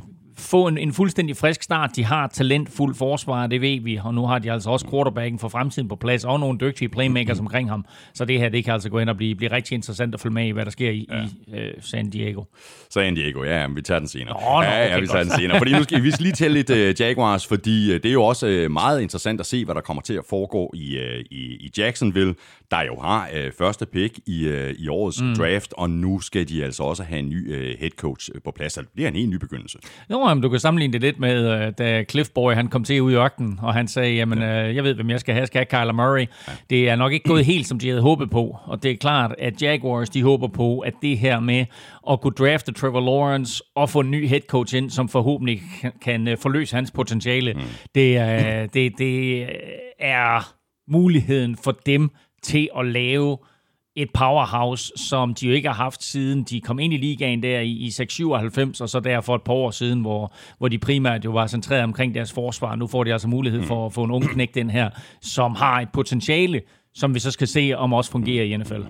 få 0.43 0.67
en, 0.67 0.79
en 0.79 0.93
fuldstændig 0.93 1.37
frisk 1.37 1.63
start. 1.63 1.91
De 1.97 2.05
har 2.05 2.27
talentfuld 2.27 2.95
forsvar, 2.95 3.47
det 3.47 3.61
ved 3.61 3.81
vi, 3.81 4.01
og 4.05 4.15
nu 4.15 4.27
har 4.27 4.39
de 4.39 4.53
altså 4.53 4.71
også 4.71 4.87
quarterbacken 4.91 5.39
for 5.39 5.49
fremtiden 5.49 5.89
på 5.89 5.97
plads, 5.97 6.25
og 6.25 6.41
nogle 6.41 6.59
dygtige 6.59 6.89
playmakers 6.89 7.39
omkring 7.45 7.71
ham. 7.71 7.85
Så 8.15 8.25
det 8.25 8.39
her, 8.39 8.49
det 8.49 8.65
kan 8.65 8.73
altså 8.73 8.91
gå 8.91 8.99
ind 8.99 9.11
og 9.11 9.17
blive, 9.17 9.35
blive 9.35 9.53
rigtig 9.53 9.75
interessant 9.75 10.15
at 10.15 10.21
følge 10.21 10.35
med 10.35 10.47
i, 10.47 10.51
hvad 10.51 10.65
der 10.65 10.71
sker 10.71 10.91
i, 10.91 11.09
ja. 11.11 11.57
i 11.59 11.77
uh, 11.77 11.83
San 11.83 12.11
Diego. 12.11 12.45
San 12.91 13.15
Diego, 13.15 13.45
ja, 13.45 13.67
vi 13.67 13.83
tager 13.83 13.99
den 13.99 14.09
senere. 14.09 14.41
Nå, 14.41 14.61
nå, 14.61 14.63
ja, 14.63 14.87
ja, 14.87 15.01
vi 15.01 15.07
tager 15.07 15.23
den 15.23 15.33
senere. 15.33 15.59
Fordi 15.59 15.73
nu 15.73 15.83
skal 15.83 16.03
vi 16.03 16.13
lige 16.19 16.33
tælle 16.33 16.63
lidt 16.63 16.71
uh, 16.71 17.01
Jaguars, 17.01 17.47
fordi 17.47 17.89
uh, 17.89 17.95
det 17.95 18.07
er 18.07 18.13
jo 18.13 18.25
også 18.25 18.65
uh, 18.65 18.71
meget 18.71 19.01
interessant 19.01 19.41
at 19.41 19.47
se, 19.47 19.65
hvad 19.65 19.75
der 19.75 19.81
kommer 19.81 20.03
til 20.03 20.15
at 20.15 20.25
foregå 20.31 20.73
i, 20.75 20.99
uh, 20.99 21.21
i, 21.31 21.57
i 21.61 21.71
Jacksonville, 21.79 22.35
der 22.73 22.83
jo 22.83 22.97
har 23.01 23.29
uh, 23.35 23.53
første 23.59 23.87
pick 23.87 24.19
i, 24.27 24.49
uh, 24.49 24.71
i 24.79 24.89
årets 24.89 25.23
mm. 25.23 25.35
draft, 25.35 25.73
og 25.77 25.91
nu 25.91 26.21
skal 26.21 26.49
de 26.49 26.65
altså 26.65 26.83
også 26.83 27.03
have 27.03 27.19
en 27.19 27.29
ny 27.29 27.55
uh, 27.55 27.81
head 27.81 27.91
coach 27.91 28.31
på 28.45 28.51
plads. 28.51 28.79
Altså, 28.79 28.81
det 28.81 28.95
bliver 28.95 29.09
en 29.09 29.15
helt 29.15 29.31
ny 29.31 29.35
begyndelse. 29.35 29.79
Jo, 30.11 30.29
jamen, 30.29 30.43
du 30.43 30.49
kan 30.49 30.61
sammenligne 30.61 30.93
det 30.93 31.01
lidt 31.01 31.19
med, 31.19 31.67
øh, 31.67 31.73
da 31.79 32.05
Cliff 32.05 32.31
Boy 32.31 32.53
han 32.53 32.69
kom 32.69 32.85
til 32.85 33.03
ud 33.03 33.13
i 33.13 33.15
ørkenen, 33.15 33.59
og 33.63 33.75
han 33.75 33.89
sagde, 33.89 34.15
jamen, 34.15 34.39
ja. 34.39 34.69
Øh, 34.69 34.77
jeg 34.77 34.85
ved, 34.85 34.95
hvem 34.95 35.11
jeg 35.11 35.21
skal 35.21 35.35
have. 35.35 35.47
Skal 35.47 35.59
have 35.59 35.83
Kyler 35.83 35.93
Murray. 35.93 36.27
Ja. 36.49 36.53
Det 36.71 36.89
er 36.89 36.97
nok 36.97 37.13
ikke 37.13 37.29
gået 37.29 37.45
helt, 37.45 37.67
som 37.67 37.79
de 37.79 37.89
havde 37.89 38.03
håbet 38.03 38.31
på. 38.31 38.57
Og 38.65 38.83
det 38.83 38.91
er 38.91 38.97
klart, 38.97 39.35
at 39.39 39.63
Jaguars, 39.63 40.11
de 40.11 40.23
håber 40.23 40.49
på, 40.49 40.79
at 40.79 40.95
det 41.03 41.19
her 41.19 41.41
med 41.41 41.65
at 42.11 42.21
kunne 42.21 42.35
drafte 42.39 42.73
Trevor 42.73 43.01
Lawrence 43.01 43.63
og 43.77 43.91
få 43.91 44.01
en 44.01 44.11
ny 44.11 44.29
head 44.29 44.41
coach 44.41 44.77
ind, 44.77 44.91
som 44.91 45.09
forhåbentlig 45.09 45.63
kan, 45.81 45.93
kan 46.03 46.29
øh, 46.29 46.39
forløse 46.39 46.77
hans 46.77 46.91
potentiale, 46.91 47.53
mm. 47.53 47.61
det, 47.95 48.17
er, 48.17 48.67
det, 48.67 48.99
det 48.99 49.47
er 50.01 50.55
muligheden 50.89 51.57
for 51.65 51.79
dem 51.87 52.11
til 52.43 52.69
at 52.79 52.87
lave 52.87 53.39
et 53.97 54.09
powerhouse, 54.15 54.93
som 54.97 55.35
de 55.35 55.47
jo 55.47 55.53
ikke 55.53 55.69
har 55.69 55.75
haft 55.75 56.03
siden 56.03 56.43
de 56.43 56.61
kom 56.61 56.79
ind 56.79 56.95
i 56.95 56.97
ligaen 56.97 57.43
der 57.43 57.61
i, 57.61 57.71
i 57.71 57.91
697, 57.91 58.81
og 58.81 58.89
så 58.89 59.01
der 59.01 59.21
for 59.21 59.35
et 59.35 59.43
par 59.43 59.53
år 59.53 59.71
siden, 59.71 60.01
hvor, 60.01 60.33
hvor 60.59 60.69
de 60.69 60.79
primært 60.79 61.25
jo 61.25 61.31
var 61.31 61.47
centreret 61.47 61.85
omkring 61.85 62.15
deres 62.15 62.33
forsvar. 62.33 62.77
Nu 62.77 62.87
får 62.87 63.05
de 63.05 63.13
altså 63.13 63.29
mulighed 63.29 63.63
for 63.63 63.87
at 63.87 63.93
få 63.93 64.05
en 64.05 64.11
ung 64.11 64.29
knæk 64.29 64.55
den 64.55 64.71
her, 64.71 64.91
som 65.21 65.55
har 65.55 65.81
et 65.81 65.89
potentiale, 65.93 66.61
som 66.95 67.15
vi 67.15 67.19
så 67.19 67.31
skal 67.31 67.49
se, 67.49 67.73
om 67.77 67.93
også 67.93 68.11
fungerer 68.11 68.45
i 68.45 68.57
NFL. 68.57 68.83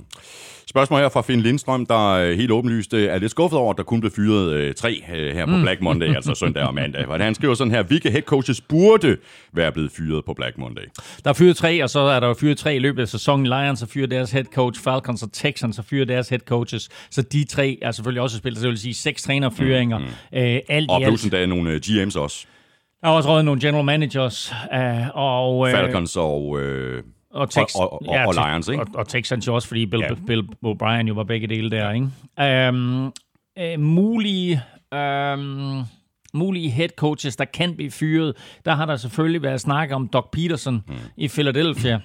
Spørgsmål 0.67 1.01
her 1.01 1.09
fra 1.09 1.23
Finn 1.23 1.43
Lindstrøm, 1.43 1.87
der 1.87 2.17
er 2.17 2.35
helt 2.35 2.51
åbenlyst 2.51 2.95
er 2.95 3.19
lidt 3.19 3.31
skuffet 3.31 3.59
over, 3.59 3.71
at 3.71 3.77
der 3.77 3.83
kun 3.83 4.01
blev 4.01 4.13
fyret 4.17 4.53
øh, 4.53 4.75
tre 4.75 5.03
øh, 5.15 5.35
her 5.35 5.47
på 5.47 5.57
mm. 5.57 5.63
Black 5.63 5.81
Monday, 5.81 6.15
altså 6.17 6.35
søndag 6.35 6.63
og 6.63 6.75
mandag. 6.75 7.09
Og 7.09 7.21
han 7.21 7.35
skriver 7.35 7.55
sådan 7.55 7.71
her, 7.71 7.83
hvilke 7.83 8.11
head 8.11 8.23
coaches 8.23 8.61
burde 8.61 9.17
være 9.53 9.73
blevet 9.73 9.93
fyret 9.93 10.25
på 10.25 10.35
Black 10.35 10.59
Monday? 10.59 10.83
Der 11.25 11.31
er 11.31 11.35
fyret 11.35 11.57
tre, 11.57 11.83
og 11.83 11.91
så 11.91 12.01
er 12.01 12.21
der 12.21 12.27
jo 12.27 12.35
fyret 12.35 12.59
tre 12.59 12.77
i 12.77 12.79
løbet 12.79 13.03
af 13.03 13.09
sæsonen. 13.09 13.47
Lions 13.47 13.81
har 13.81 13.87
fyret 13.87 14.11
deres 14.11 14.31
head 14.31 14.45
coach, 14.45 14.83
Falcons 14.83 15.23
og 15.23 15.33
Texans 15.33 15.77
har 15.77 15.83
fyret 15.83 16.09
deres 16.09 16.29
head 16.29 16.41
coaches. 16.41 16.89
Så 17.11 17.23
de 17.23 17.45
tre 17.45 17.79
er 17.83 17.91
selvfølgelig 17.91 18.23
også 18.23 18.37
spillet, 18.37 18.59
så 18.59 18.63
det 18.63 18.71
vil 18.71 18.79
sige 18.79 18.95
seks 18.95 19.23
trænerfyringer. 19.23 19.99
Mm, 19.99 20.05
mm. 20.05 20.39
Øh, 20.39 20.61
alt 20.69 20.91
og 20.91 21.03
plus 21.03 21.27
er 21.27 21.47
nogle 21.47 21.71
uh, 21.71 21.77
GM's 21.87 22.19
også. 22.19 22.47
Der 23.01 23.09
er 23.09 23.13
også 23.13 23.29
rådet 23.29 23.45
nogle 23.45 23.61
general 23.61 23.85
managers. 23.85 24.53
Uh, 24.75 25.17
og, 25.17 25.59
uh, 25.59 25.71
Falcons 25.71 26.17
og... 26.17 26.49
Uh, 26.49 26.61
og, 27.33 27.49
Tex- 27.51 27.81
og, 27.81 27.93
og, 27.93 28.15
ja, 28.15 28.27
og 28.27 28.35
Lions, 28.35 28.69
ikke? 28.69 28.83
Og, 28.83 28.89
og 28.95 29.09
Texans 29.09 29.47
jo 29.47 29.55
også, 29.55 29.69
fordi 29.69 29.87
Bill, 29.87 30.03
ja. 30.03 30.15
Bill 30.27 30.49
O'Brien 30.67 31.09
jo 31.09 31.15
var 31.15 31.25
begge 31.25 31.47
dele 31.47 31.71
der, 31.71 31.93
ikke? 31.93 32.69
Um, 32.69 33.13
uh, 33.61 33.81
mulige... 33.81 34.63
Um, 34.95 35.85
mulige 36.35 36.71
head 36.71 36.89
coaches, 36.97 37.37
der 37.37 37.45
kan 37.45 37.77
blive 37.77 37.91
fyret. 37.91 38.37
Der 38.65 38.75
har 38.75 38.87
der 38.87 38.97
selvfølgelig 38.97 39.43
været 39.43 39.61
snak 39.61 39.93
om 39.93 40.09
Doc 40.09 40.25
Peterson 40.33 40.85
mm. 40.89 40.95
i 41.17 41.29
Philadelphia. 41.29 42.01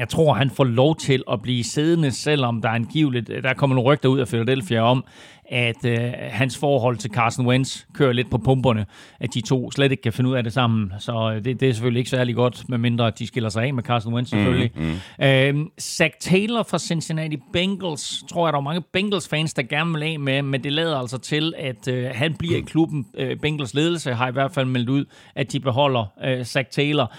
Jeg 0.00 0.08
tror, 0.08 0.34
han 0.34 0.50
får 0.50 0.64
lov 0.64 0.96
til 0.96 1.22
at 1.32 1.42
blive 1.42 1.64
siddende, 1.64 2.10
selvom 2.10 2.62
der 2.62 2.68
er 2.68 2.72
angiveligt, 2.72 3.30
der 3.42 3.54
kommer 3.54 3.76
nogle 3.76 3.92
rygter 3.92 4.08
ud 4.08 4.18
af 4.18 4.28
Philadelphia 4.28 4.80
om, 4.80 5.04
at 5.50 5.84
øh, 5.84 5.98
hans 6.30 6.58
forhold 6.58 6.96
til 6.96 7.10
Carson 7.10 7.46
Wentz 7.46 7.84
kører 7.94 8.12
lidt 8.12 8.30
på 8.30 8.38
pumperne, 8.38 8.86
at 9.20 9.34
de 9.34 9.40
to 9.40 9.70
slet 9.70 9.90
ikke 9.90 10.02
kan 10.02 10.12
finde 10.12 10.30
ud 10.30 10.34
af 10.34 10.42
det 10.42 10.52
sammen. 10.52 10.92
Så 10.98 11.32
øh, 11.36 11.44
det, 11.44 11.60
det 11.60 11.68
er 11.68 11.72
selvfølgelig 11.72 11.98
ikke 11.98 12.10
særlig 12.10 12.34
godt, 12.34 12.68
medmindre 12.68 13.06
at 13.06 13.18
de 13.18 13.26
skiller 13.26 13.48
sig 13.48 13.64
af 13.64 13.74
med 13.74 13.82
Carson 13.82 14.14
Wentz 14.14 14.30
selvfølgelig. 14.30 14.70
Mm, 14.74 14.82
mm. 14.82 15.24
Øh, 15.24 15.66
Zach 15.80 16.14
Taylor 16.20 16.62
fra 16.62 16.78
Cincinnati 16.78 17.36
Bengals, 17.52 18.24
tror 18.28 18.46
jeg, 18.46 18.52
der 18.52 18.58
er 18.58 18.62
mange 18.62 18.82
Bengals-fans, 18.92 19.54
der 19.54 19.62
gerne 19.62 19.92
vil 19.92 20.02
af 20.02 20.20
med, 20.20 20.42
men 20.42 20.64
det 20.64 20.72
lader 20.72 20.96
altså 20.96 21.18
til, 21.18 21.54
at 21.58 21.88
øh, 21.88 22.10
han 22.14 22.34
bliver 22.34 22.58
i 22.58 22.60
klubben. 22.60 23.06
Øh, 23.18 23.36
Bengals 23.36 23.74
ledelse 23.74 24.14
har 24.14 24.28
i 24.28 24.32
hvert 24.32 24.52
fald 24.52 24.66
meldt 24.66 24.88
ud, 24.88 25.04
at 25.34 25.52
de 25.52 25.60
beholder 25.60 26.04
øh, 26.24 26.44
Zach 26.44 26.70
Taylor. 26.70 27.12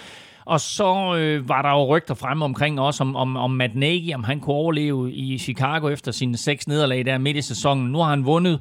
Og 0.45 0.59
så 0.59 1.15
øh, 1.15 1.49
var 1.49 1.61
der 1.61 1.69
jo 1.69 1.95
rygter 1.95 2.13
frem 2.13 2.41
omkring 2.41 2.79
også, 2.79 3.03
om, 3.03 3.15
om, 3.15 3.37
om 3.37 3.51
Matt 3.51 3.75
Nagy, 3.75 4.13
om 4.13 4.23
han 4.23 4.39
kunne 4.39 4.55
overleve 4.55 5.11
i 5.11 5.37
Chicago 5.37 5.89
efter 5.89 6.11
sine 6.11 6.37
seks 6.37 6.67
nederlag 6.67 7.05
der 7.05 7.17
midt 7.17 7.37
i 7.37 7.41
sæsonen. 7.41 7.91
Nu 7.91 7.97
har 7.97 8.09
han 8.09 8.25
vundet 8.25 8.59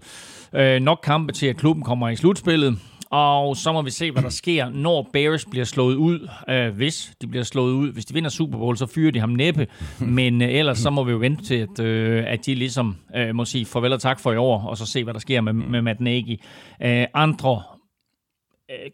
øh, 0.52 0.80
nok 0.80 1.00
kampe 1.02 1.32
til, 1.32 1.46
at 1.46 1.56
klubben 1.56 1.84
kommer 1.84 2.08
i 2.08 2.16
slutspillet. 2.16 2.78
Og 3.10 3.56
så 3.56 3.72
må 3.72 3.82
vi 3.82 3.90
se, 3.90 4.10
hvad 4.10 4.22
der 4.22 4.28
sker, 4.28 4.68
når 4.68 5.08
Bears 5.12 5.44
bliver 5.44 5.64
slået 5.64 5.94
ud. 5.94 6.28
Øh, 6.48 6.74
hvis 6.76 7.12
de 7.22 7.26
bliver 7.26 7.44
slået 7.44 7.72
ud. 7.72 7.92
Hvis 7.92 8.04
de 8.04 8.14
vinder 8.14 8.30
Super 8.30 8.58
Bowl, 8.58 8.76
så 8.76 8.86
fyrer 8.86 9.10
de 9.10 9.20
ham 9.20 9.28
næppe. 9.28 9.66
Men 9.98 10.42
øh, 10.42 10.48
ellers 10.48 10.78
så 10.78 10.90
må 10.90 11.04
vi 11.04 11.12
jo 11.12 11.18
vente 11.18 11.44
til, 11.44 11.54
at, 11.54 11.84
øh, 11.84 12.24
at 12.26 12.46
de 12.46 12.54
ligesom 12.54 12.96
øh, 13.16 13.34
må 13.34 13.44
sige 13.44 13.66
farvel 13.66 13.92
og 13.92 14.00
tak 14.00 14.20
for 14.20 14.32
i 14.32 14.36
år, 14.36 14.62
og 14.62 14.76
så 14.76 14.86
se, 14.86 15.04
hvad 15.04 15.14
der 15.14 15.20
sker 15.20 15.40
med, 15.40 15.52
med 15.52 15.82
Matt 15.82 16.00
Nagy. 16.00 16.40
Øh, 16.82 17.06
andre 17.14 17.62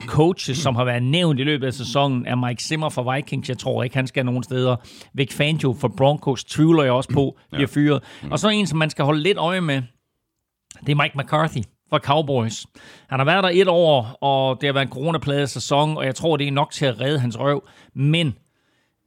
coaches, 0.06 0.58
som 0.58 0.76
har 0.76 0.84
været 0.84 1.02
nævnt 1.02 1.40
i 1.40 1.42
løbet 1.42 1.66
af 1.66 1.74
sæsonen, 1.74 2.26
er 2.26 2.34
Mike 2.34 2.62
Zimmer 2.62 2.88
fra 2.88 3.14
Vikings. 3.14 3.48
Jeg 3.48 3.58
tror 3.58 3.82
ikke, 3.82 3.96
han 3.96 4.06
skal 4.06 4.24
nogen 4.24 4.42
steder. 4.42 4.76
Vic 5.14 5.32
Fangio 5.32 5.76
for 5.80 5.88
Broncos 5.88 6.44
tvivler 6.44 6.82
jeg 6.82 6.92
også 6.92 7.12
på, 7.12 7.38
bliver 7.52 7.66
fyret. 7.66 8.02
Og 8.30 8.38
så 8.38 8.48
en, 8.48 8.66
som 8.66 8.78
man 8.78 8.90
skal 8.90 9.04
holde 9.04 9.22
lidt 9.22 9.38
øje 9.38 9.60
med, 9.60 9.82
det 10.86 10.92
er 10.92 11.02
Mike 11.02 11.18
McCarthy 11.18 11.62
fra 11.90 11.98
Cowboys. 11.98 12.66
Han 13.08 13.18
har 13.18 13.24
været 13.24 13.44
der 13.44 13.50
et 13.52 13.68
år, 13.68 14.18
og 14.20 14.60
det 14.60 14.66
har 14.66 14.72
været 14.72 14.86
en 14.86 14.92
coronapladet 14.92 15.50
sæson, 15.50 15.96
og 15.96 16.04
jeg 16.04 16.14
tror, 16.14 16.36
det 16.36 16.48
er 16.48 16.52
nok 16.52 16.72
til 16.72 16.86
at 16.86 17.00
redde 17.00 17.18
hans 17.18 17.38
røv. 17.38 17.68
Men 17.94 18.34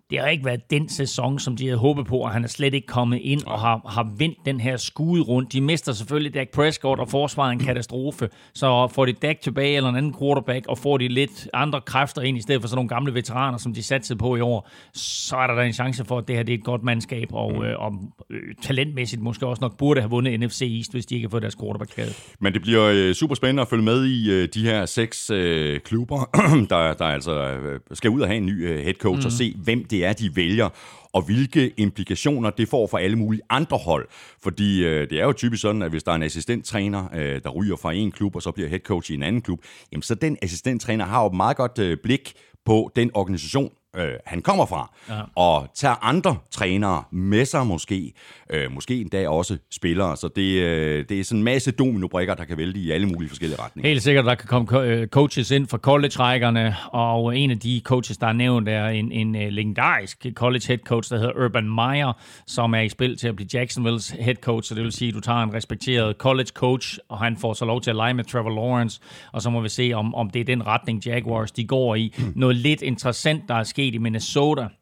det 0.10 0.20
har 0.20 0.28
ikke 0.28 0.46
været 0.46 0.70
den 0.70 0.90
sæson, 0.90 1.40
som 1.40 1.56
de 1.56 1.66
havde 1.66 1.78
håbet 1.78 2.06
på, 2.06 2.18
og 2.18 2.32
han 2.32 2.44
er 2.44 2.48
slet 2.48 2.74
ikke 2.74 2.88
kommet 2.88 3.20
ind 3.24 3.44
og 3.46 3.60
har, 3.60 3.82
har 3.88 4.12
vendt 4.18 4.38
den 4.46 4.60
her 4.60 4.78
skude 4.78 5.22
rundt. 5.22 5.54
De 5.54 5.62
mister 5.62 5.92
selvfølgelig 5.94 6.34
Dak 6.34 6.50
Prescott, 6.50 7.00
og 7.00 7.10
forsvaret 7.10 7.54
en 7.54 7.60
katastrofe. 7.60 8.30
Så 8.54 8.88
får 8.88 9.06
de 9.06 9.14
Dak 9.14 9.42
tilbage 9.42 9.76
eller 9.76 9.90
en 9.90 9.96
anden 9.96 10.16
quarterback, 10.20 10.68
og 10.68 10.78
får 10.78 10.98
de 10.98 11.08
lidt 11.08 11.48
andre 11.54 11.82
kræfter 11.82 12.22
ind, 12.22 12.38
i 12.38 12.42
stedet 12.42 12.62
for 12.62 12.68
sådan 12.68 12.78
nogle 12.78 12.90
gamle 12.90 13.14
veteraner, 13.14 13.58
som 13.58 13.74
de 13.74 13.84
satte 13.84 14.16
på 14.16 14.36
i 14.36 14.42
år, 14.42 14.70
så 14.94 15.36
er 15.36 15.48
der 15.48 15.56
da 15.56 15.62
en 15.62 15.74
chance 15.74 16.06
for, 16.06 16.18
at 16.18 16.28
det 16.28 16.36
her 16.36 16.44
det 16.44 16.54
er 16.54 16.58
et 16.58 16.64
godt 16.64 16.84
mandskab, 16.84 17.28
og, 17.32 17.54
mm. 17.54 17.64
øh, 17.64 17.80
og 17.80 17.94
øh, 18.30 18.42
talentmæssigt 18.62 19.22
måske 19.22 19.48
også 19.48 19.62
nok 19.62 19.78
burde 19.78 20.02
have 20.02 20.10
vundet 20.10 20.40
NFC 20.40 20.62
East, 20.62 20.92
hvis 20.92 21.06
de 21.06 21.16
ikke 21.16 21.28
har 21.28 21.30
fået 21.30 21.42
deres 21.42 21.56
quarterback 21.56 21.92
skadet. 21.92 22.24
Men 22.40 22.54
det 22.54 22.62
bliver 22.62 22.86
øh, 22.94 23.14
super 23.14 23.36
spændende 23.36 23.62
at 23.62 23.68
følge 23.68 23.84
med 23.84 24.06
i 24.06 24.32
øh, 24.32 24.48
de 24.54 24.64
her 24.64 24.86
seks 24.86 25.30
øh, 25.30 25.80
klubber, 25.80 26.30
der, 26.70 26.94
der 26.94 27.06
altså 27.06 27.42
øh, 27.42 27.80
skal 27.94 28.10
ud 28.10 28.22
og 28.22 28.28
have 28.28 28.38
en 28.38 28.46
ny 28.46 28.68
øh, 28.68 28.80
head 28.84 28.94
coach, 28.94 29.20
mm. 29.20 29.26
og 29.26 29.32
se, 29.32 29.56
hvem 29.64 29.86
det 29.86 29.99
er, 30.04 30.14
de 30.14 30.36
vælger 30.36 30.70
og 31.14 31.22
hvilke 31.22 31.74
implikationer 31.78 32.50
det 32.50 32.70
får 32.70 32.88
for 32.88 32.98
alle 32.98 33.16
mulige 33.16 33.42
andre 33.50 33.78
hold. 33.78 34.08
Fordi 34.44 34.84
øh, 34.84 35.10
det 35.10 35.20
er 35.20 35.26
jo 35.26 35.34
typisk 35.34 35.62
sådan, 35.62 35.82
at 35.82 35.90
hvis 35.90 36.04
der 36.04 36.12
er 36.12 36.16
en 36.16 36.24
assistenttræner, 36.24 37.06
øh, 37.16 37.42
der 37.44 37.50
ryger 37.50 37.76
fra 37.76 37.94
en 37.94 38.12
klub, 38.12 38.36
og 38.36 38.42
så 38.42 38.52
bliver 38.52 38.70
head 38.70 38.80
coach 38.80 39.12
i 39.12 39.14
en 39.14 39.24
anden 39.24 39.42
klub, 39.42 39.60
jamen 39.92 40.02
så 40.02 40.16
den 40.16 40.38
assistenttræner 40.42 41.06
har 41.06 41.24
jo 41.24 41.30
meget 41.30 41.58
godt 41.58 41.80
øh, 41.80 41.98
blik 42.04 42.34
på 42.66 42.92
den 42.96 43.12
organisation, 43.14 43.72
øh, 44.00 44.14
han 44.26 44.42
kommer 44.42 44.66
fra, 44.66 44.92
ja. 45.10 45.22
og 45.36 45.68
tager 45.76 46.06
andre 46.06 46.38
trænere 46.52 47.04
med 47.12 47.46
sig 47.46 47.68
måske, 47.68 48.14
øh, 48.50 48.72
måske 48.72 49.02
endda 49.02 49.30
også 49.30 49.58
spillere. 49.72 50.18
Så 50.18 50.30
det, 50.36 50.62
øh, 50.62 51.06
det 51.10 51.20
er 51.20 51.24
sådan 51.24 51.38
en 51.38 51.44
masse 51.44 51.72
dominobrikker, 51.72 52.34
der 52.34 52.46
kan 52.46 52.58
vælte 52.58 52.80
i 52.80 52.92
alle 52.92 53.08
mulige 53.08 53.30
forskellige 53.30 53.62
retninger. 53.62 53.90
Helt 53.90 54.04
sikkert, 54.04 54.26
der 54.26 54.36
kan 54.36 54.48
komme 54.48 54.82
øh, 54.82 55.08
coaches 55.08 55.52
ind 55.52 55.68
fra 55.68 55.78
college-rækkerne, 55.78 56.76
og 56.92 57.38
en 57.38 57.52
af 57.52 57.60
de 57.60 57.82
coaches, 57.84 58.18
der 58.18 58.28
er 58.28 58.34
nævnt, 58.34 58.70
er 58.70 58.88
en, 58.88 59.12
en 59.12 59.36
øh, 59.36 59.50
legendarisk 59.50 60.26
college 60.34 60.64
head 60.68 60.78
coach, 60.78 61.12
der 61.12 61.18
hedder 61.18 61.46
Urban 61.46 61.70
Meyer, 61.76 62.14
som 62.48 62.74
er 62.74 62.80
i 62.80 62.90
spil 62.90 63.18
til 63.18 63.28
at 63.28 63.36
blive 63.36 63.50
Jacksonville's 63.54 64.24
head 64.24 64.36
coach, 64.36 64.70
så 64.70 64.76
det 64.76 64.84
vil 64.84 64.92
sige, 64.92 65.10
at 65.10 65.16
du 65.16 65.20
tager 65.20 65.44
en 65.44 65.54
respekteret 65.54 66.16
college 66.18 66.50
coach, 66.54 66.98
og 67.10 67.18
han 67.18 67.38
får 67.38 67.54
så 67.54 67.66
lov 67.66 67.82
til 67.82 67.90
at 67.90 67.96
lege 67.96 68.14
med 68.14 68.24
Trevor 68.24 68.50
Lawrence, 68.50 69.02
og 69.32 69.42
så 69.42 69.50
må 69.50 69.62
vi 69.62 69.70
se, 69.70 69.92
om, 69.96 70.16
om 70.16 70.30
det 70.30 70.40
er 70.40 70.46
den 70.46 70.68
retning, 70.68 71.06
Jaguars 71.06 71.52
de 71.52 71.66
går 71.66 71.96
i. 71.96 72.16
Noget 72.36 72.56
lidt 72.56 72.82
interessant, 72.82 73.44
der 73.48 73.56
er 73.56 73.64
sket 73.64 73.89
i 73.96 74.00
Minnesota, 74.00 74.79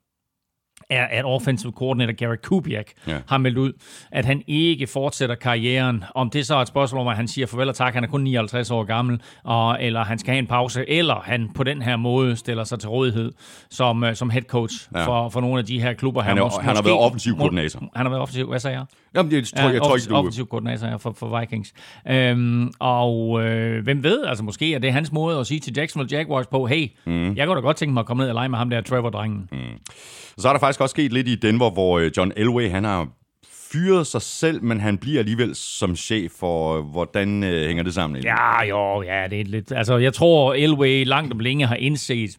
er, 0.90 1.06
at 1.06 1.26
offensive 1.26 1.72
coordinator 1.72 2.14
Gary 2.14 2.36
Kubiak 2.44 2.92
ja. 3.08 3.18
har 3.28 3.38
meldt 3.38 3.58
ud, 3.58 3.74
at 4.12 4.26
han 4.26 4.44
ikke 4.48 4.88
fortsætter 4.88 5.36
karrieren. 5.36 6.04
Om 6.16 6.30
det 6.30 6.48
så 6.48 6.56
er 6.56 6.62
et 6.62 6.68
spørgsmål 6.68 7.02
om, 7.02 7.08
at 7.08 7.16
han 7.16 7.28
siger 7.28 7.48
farvel 7.48 7.70
og 7.70 7.76
tak, 7.76 7.94
han 7.94 8.04
er 8.04 8.08
kun 8.08 8.22
59 8.22 8.72
år 8.72 8.84
gammel, 8.84 9.22
og, 9.44 9.84
eller 9.84 10.04
han 10.04 10.20
skal 10.20 10.32
have 10.32 10.40
en 10.40 10.48
pause, 10.48 10.90
eller 10.90 11.22
han 11.26 11.50
på 11.56 11.64
den 11.64 11.82
her 11.82 11.96
måde 11.96 12.36
stiller 12.36 12.64
sig 12.64 12.80
til 12.80 12.90
rådighed 12.90 13.32
som, 13.70 14.04
uh, 14.04 14.14
som 14.14 14.30
head 14.30 14.44
coach 14.44 14.88
ja. 14.96 15.06
for, 15.06 15.30
for 15.30 15.42
nogle 15.42 15.60
af 15.60 15.66
de 15.66 15.82
her 15.82 15.94
klubber. 15.94 16.22
Han, 16.22 16.38
er, 16.38 16.44
måske, 16.44 16.62
han 16.64 16.76
har 16.76 16.84
været 16.84 16.98
offensiv 16.98 17.36
koordinator. 17.38 17.80
Han 17.80 18.06
har 18.06 18.10
været 18.10 18.22
offensiv, 18.22 18.48
hvad 18.48 18.60
sagde 18.60 18.78
jeg? 18.78 18.86
Jamen, 19.16 19.32
det 19.32 19.48
tror, 19.48 19.64
ja, 19.64 19.74
jeg 19.74 19.82
tror 19.82 19.96
ikke, 19.96 20.10
du... 20.10 20.16
Offensiv 20.16 20.48
koordinator 20.48 20.98
for, 20.98 21.12
for 21.12 21.40
Vikings. 21.40 21.74
Øhm, 22.10 22.72
og 22.80 23.44
øh, 23.44 23.84
hvem 23.84 24.04
ved, 24.04 24.26
altså 24.26 24.44
måske 24.44 24.74
er 24.74 24.80
det 24.80 24.94
hans 24.94 25.12
måde 25.12 25.40
at 25.40 25.48
sige 25.48 25.60
til 25.60 25.74
Jacksonville 25.78 26.18
Jaguars 26.18 26.48
på, 26.48 26.66
hey, 26.66 26.88
mm. 27.06 27.36
jeg 27.36 27.48
kunne 27.48 27.56
da 27.56 27.62
godt 27.62 27.78
tænke 27.78 27.94
mig 27.94 28.02
at 28.02 28.06
komme 28.06 28.24
ned 28.24 28.30
og 28.30 28.34
lege 28.36 28.50
med 28.50 28.58
ham 28.58 28.70
der 28.70 28.82
Trevor-drengen. 28.82 29.50
Mm. 29.52 29.58
Så 30.38 30.50
er 30.50 30.54
der 30.54 30.60
faktisk 30.60 30.82
også 30.82 30.94
sket 30.94 31.14
lidt 31.14 31.28
i 31.28 31.36
Denver, 31.36 31.70
hvor 31.70 32.00
øh, 32.00 32.12
John 32.18 32.32
Elway, 32.36 32.70
han 32.70 32.84
har 32.84 33.08
fyret 33.72 34.08
sig 34.08 34.22
selv, 34.22 34.64
men 34.64 34.80
han 34.80 34.98
bliver 34.98 35.20
alligevel 35.20 35.56
som 35.56 35.96
chef 35.96 36.32
for, 36.40 36.78
øh, 36.78 36.84
hvordan 36.84 37.44
øh, 37.44 37.68
hænger 37.68 37.84
det 37.84 37.94
sammen? 37.94 38.24
Ja, 38.24 38.64
jo, 38.64 39.02
ja, 39.02 39.28
det 39.28 39.42
er 39.42 39.46
lidt... 39.46 39.72
Altså, 39.72 39.98
jeg 39.98 40.14
tror, 40.14 40.54
Elway 40.54 41.06
langt 41.06 41.34
om 41.34 41.40
længe 41.40 41.66
har 41.66 41.76
indset, 41.76 42.38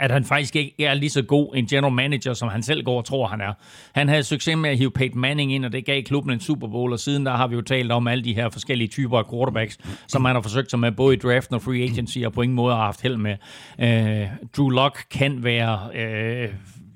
at 0.00 0.10
han 0.10 0.24
faktisk 0.24 0.56
ikke 0.56 0.84
er 0.84 0.94
lige 0.94 1.10
så 1.10 1.22
god 1.22 1.56
en 1.56 1.66
general 1.66 1.92
manager, 1.92 2.34
som 2.34 2.48
han 2.48 2.62
selv 2.62 2.84
går 2.84 2.98
og 2.98 3.04
tror, 3.04 3.26
han 3.26 3.40
er. 3.40 3.52
Han 3.94 4.08
havde 4.08 4.22
succes 4.22 4.56
med 4.56 4.70
at 4.70 4.78
hive 4.78 4.90
Peyton 4.90 5.20
Manning 5.20 5.52
ind, 5.52 5.64
og 5.64 5.72
det 5.72 5.86
gav 5.86 6.02
klubben 6.02 6.32
en 6.32 6.40
Super 6.40 6.68
Bowl, 6.68 6.92
og 6.92 6.98
siden 6.98 7.26
der 7.26 7.36
har 7.36 7.46
vi 7.46 7.54
jo 7.54 7.62
talt 7.62 7.92
om 7.92 8.08
alle 8.08 8.24
de 8.24 8.34
her 8.34 8.50
forskellige 8.50 8.88
typer 8.88 9.18
af 9.18 9.30
quarterbacks, 9.30 9.78
som 10.08 10.22
man 10.22 10.34
har 10.34 10.42
forsøgt 10.42 10.70
sig 10.70 10.78
med, 10.78 10.92
både 10.92 11.16
i 11.16 11.18
draften 11.18 11.54
og 11.54 11.62
free 11.62 11.82
agency, 11.82 12.18
og 12.18 12.32
på 12.32 12.42
ingen 12.42 12.56
måde 12.56 12.74
har 12.74 12.84
haft 12.84 13.02
held 13.02 13.16
med. 13.16 13.36
Øh, 13.80 14.28
Drew 14.56 14.68
Lock 14.68 15.04
kan 15.10 15.44
være... 15.44 15.80
Øh, 15.94 16.48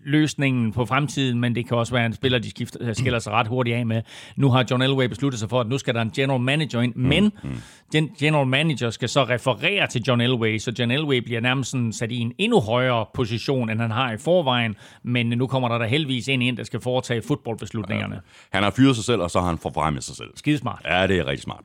løsningen 0.04 0.72
på 0.72 0.86
fremtiden, 0.86 1.40
men 1.40 1.54
det 1.54 1.68
kan 1.68 1.76
også 1.76 1.92
være 1.92 2.06
en 2.06 2.12
spiller, 2.12 2.38
de 2.38 2.50
skifter, 2.50 2.92
skiller 2.92 3.18
sig 3.18 3.32
ret 3.32 3.46
hurtigt 3.46 3.76
af 3.76 3.86
med. 3.86 4.02
Nu 4.36 4.50
har 4.50 4.64
John 4.70 4.82
Elway 4.82 5.06
besluttet 5.06 5.40
sig 5.40 5.48
for, 5.48 5.60
at 5.60 5.68
nu 5.68 5.78
skal 5.78 5.94
der 5.94 6.02
en 6.02 6.10
general 6.10 6.40
manager 6.40 6.80
ind, 6.80 6.94
mm, 6.96 7.02
men 7.02 7.32
mm. 7.44 7.50
Den 7.92 8.10
general 8.18 8.46
manager 8.46 8.90
skal 8.90 9.08
så 9.08 9.24
referere 9.24 9.86
til 9.86 10.02
John 10.08 10.20
Elway, 10.20 10.58
så 10.58 10.72
John 10.78 10.90
Elway 10.90 11.16
bliver 11.16 11.40
nærmest 11.40 11.70
sådan 11.70 11.92
sat 11.92 12.12
i 12.12 12.18
en 12.18 12.32
endnu 12.38 12.60
højere 12.60 13.06
position, 13.14 13.70
end 13.70 13.80
han 13.80 13.90
har 13.90 14.12
i 14.12 14.16
forvejen, 14.18 14.74
men 15.04 15.26
nu 15.26 15.46
kommer 15.46 15.68
der 15.68 15.78
da 15.78 15.84
heldigvis 15.84 16.28
en 16.28 16.42
ind, 16.42 16.56
der 16.56 16.64
skal 16.64 16.80
foretage 16.80 17.22
fodboldbeslutningerne. 17.22 18.14
Ja. 18.14 18.20
Han 18.52 18.62
har 18.62 18.70
fyret 18.70 18.96
sig 18.96 19.04
selv, 19.04 19.20
og 19.20 19.30
så 19.30 19.40
har 19.40 19.46
han 19.46 19.58
forfremmet 19.58 20.04
sig 20.04 20.16
selv. 20.16 20.28
Skidesmart. 20.36 20.82
Ja, 20.84 21.06
det 21.06 21.18
er 21.18 21.26
rigtig 21.26 21.42
smart. 21.42 21.60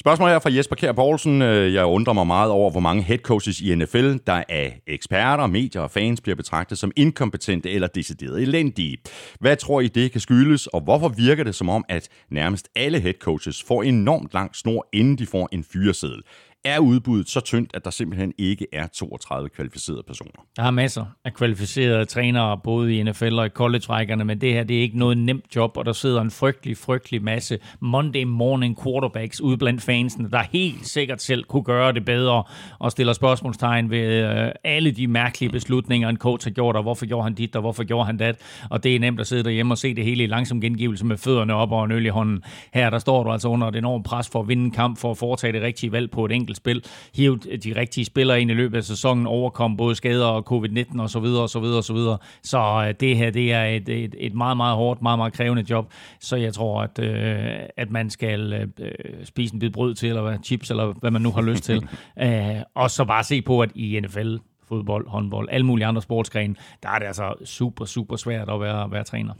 Spørgsmål 0.00 0.28
her 0.28 0.38
fra 0.38 0.50
Jesper 0.52 0.76
Kjær 0.76 0.92
Poulsen. 0.92 1.42
Øh, 1.42 1.74
jeg 1.74 1.84
undrer 1.84 2.12
mig 2.12 2.26
meget 2.26 2.50
over, 2.50 2.70
hvor 2.70 2.80
mange 2.80 3.02
head 3.02 3.18
coaches 3.18 3.60
i 3.60 3.74
NFL, 3.74 4.14
der 4.26 4.42
af 4.48 4.80
eksperter, 4.86 5.46
medier 5.46 5.82
og 5.82 5.90
fans 5.90 6.20
bliver 6.20 6.36
betragtet 6.36 6.78
som 6.78 6.92
inkompetente 6.96 7.70
eller 7.70 7.88
decideret 7.88 8.42
elendige. 8.42 8.98
Hvad 9.40 9.56
tror 9.56 9.80
I, 9.80 9.88
det 9.88 10.12
kan 10.12 10.20
skyldes, 10.20 10.66
og 10.66 10.80
hvorfor 10.80 11.08
virker 11.08 11.44
det 11.44 11.54
som 11.54 11.68
om, 11.68 11.84
at 11.88 12.08
nærmest 12.30 12.68
alle 12.76 13.00
head 13.00 13.14
coaches 13.20 13.62
får 13.62 13.82
enormt 13.82 14.34
lang 14.34 14.56
snor, 14.56 14.88
inden 14.92 15.18
de 15.18 15.26
får 15.26 15.48
en 15.52 15.63
fyreseddel? 15.64 16.22
Er 16.64 16.78
udbuddet 16.78 17.28
så 17.28 17.40
tyndt, 17.40 17.70
at 17.74 17.84
der 17.84 17.90
simpelthen 17.90 18.32
ikke 18.38 18.66
er 18.72 18.86
32 18.86 19.48
kvalificerede 19.48 20.02
personer. 20.06 20.46
Der 20.56 20.62
er 20.62 20.70
masser 20.70 21.04
af 21.24 21.34
kvalificerede 21.34 22.04
trænere, 22.04 22.58
både 22.64 22.96
i 22.96 23.02
NFL 23.02 23.38
og 23.38 23.46
i 23.46 23.48
college-rækkerne, 23.48 24.24
men 24.24 24.40
det 24.40 24.52
her 24.52 24.64
det 24.64 24.76
er 24.76 24.80
ikke 24.80 24.98
noget 24.98 25.18
nemt 25.18 25.56
job, 25.56 25.76
og 25.76 25.84
der 25.84 25.92
sidder 25.92 26.20
en 26.20 26.30
frygtelig, 26.30 26.76
frygtelig 26.76 27.22
masse 27.22 27.58
Monday 27.80 28.22
morning 28.24 28.82
quarterbacks 28.82 29.40
ude 29.40 29.56
blandt 29.56 29.82
fansene, 29.82 30.30
der 30.30 30.42
helt 30.52 30.86
sikkert 30.86 31.22
selv 31.22 31.44
kunne 31.44 31.62
gøre 31.62 31.92
det 31.92 32.04
bedre, 32.04 32.44
og 32.78 32.90
stiller 32.90 33.12
spørgsmålstegn 33.12 33.90
ved 33.90 34.24
øh, 34.24 34.52
alle 34.64 34.90
de 34.90 35.06
mærkelige 35.06 35.50
beslutninger, 35.50 36.08
en 36.08 36.16
coach 36.16 36.46
har 36.46 36.52
gjort, 36.52 36.76
og 36.76 36.82
hvorfor 36.82 37.06
gjorde 37.06 37.24
han 37.24 37.34
dit, 37.34 37.56
og 37.56 37.62
hvorfor 37.62 37.84
gjorde 37.84 38.06
han 38.06 38.16
dat, 38.16 38.36
og 38.70 38.84
det 38.84 38.94
er 38.94 39.00
nemt 39.00 39.20
at 39.20 39.26
sidde 39.26 39.44
derhjemme 39.44 39.74
og 39.74 39.78
se 39.78 39.94
det 39.94 40.04
hele 40.04 40.24
i 40.24 40.26
langsom 40.26 40.60
gengivelse 40.60 41.06
med 41.06 41.16
fødderne 41.16 41.54
op 41.54 41.72
og 41.72 41.84
en 41.84 41.92
øl 41.92 42.06
i 42.06 42.08
hånden. 42.08 42.42
Her 42.74 42.90
der 42.90 42.98
står 42.98 43.22
du 43.22 43.30
altså 43.30 43.48
under 43.48 43.68
et 43.68 43.76
enormt 43.76 44.04
pres 44.04 44.28
for 44.28 44.40
at 44.40 44.48
vinde 44.48 44.64
en 44.64 44.70
kamp, 44.70 44.98
for 44.98 45.10
at 45.10 45.16
foretage 45.16 45.52
det 45.52 45.62
rigtige 45.62 45.92
valg 45.92 46.10
på 46.10 46.24
et 46.24 46.32
enkelt 46.32 46.53
enkelt 46.54 46.84
spil, 46.84 46.84
hive 47.14 47.36
de 47.36 47.80
rigtige 47.80 48.04
spillere 48.04 48.40
ind 48.40 48.50
i 48.50 48.54
løbet 48.54 48.76
af 48.76 48.84
sæsonen, 48.84 49.26
overkom 49.26 49.76
både 49.76 49.94
skader 49.94 50.26
og 50.26 50.44
covid-19 50.50 51.00
og 51.00 51.10
så 51.10 51.20
videre 51.20 51.42
og 51.42 51.50
så 51.50 51.60
videre 51.60 51.78
og 51.78 51.84
så 51.84 51.92
videre. 51.92 52.18
Så 52.42 52.84
øh, 52.88 52.94
det 53.00 53.16
her, 53.16 53.30
det 53.30 53.52
er 53.52 53.64
et, 53.64 53.88
et, 53.88 54.14
et 54.18 54.34
meget, 54.34 54.56
meget 54.56 54.76
hårdt, 54.76 55.02
meget, 55.02 55.18
meget 55.18 55.32
krævende 55.32 55.64
job. 55.70 55.92
Så 56.20 56.36
jeg 56.36 56.54
tror, 56.54 56.82
at, 56.82 56.98
øh, 56.98 57.68
at 57.76 57.90
man 57.90 58.10
skal 58.10 58.52
øh, 58.78 58.92
spise 59.24 59.54
en 59.54 59.60
bid 59.60 59.70
brød 59.70 59.94
til, 59.94 60.08
eller 60.08 60.22
hvad, 60.22 60.38
chips, 60.44 60.70
eller 60.70 60.92
hvad 61.00 61.10
man 61.10 61.22
nu 61.22 61.30
har 61.30 61.42
lyst 61.42 61.64
til. 61.64 61.76
øh, 62.24 62.62
og 62.74 62.90
så 62.90 63.04
bare 63.04 63.24
se 63.24 63.42
på, 63.42 63.60
at 63.60 63.70
i 63.74 64.00
NFL, 64.00 64.36
fodbold, 64.68 65.08
håndbold, 65.08 65.48
alle 65.52 65.66
mulige 65.66 65.86
andre 65.86 66.02
sportsgrene, 66.02 66.54
der 66.82 66.88
er 66.88 66.98
det 66.98 67.06
altså 67.06 67.34
super, 67.44 67.84
super 67.84 68.16
svært 68.16 68.50
at 68.50 68.60
være, 68.60 68.90
være 68.90 69.04
træner. 69.04 69.32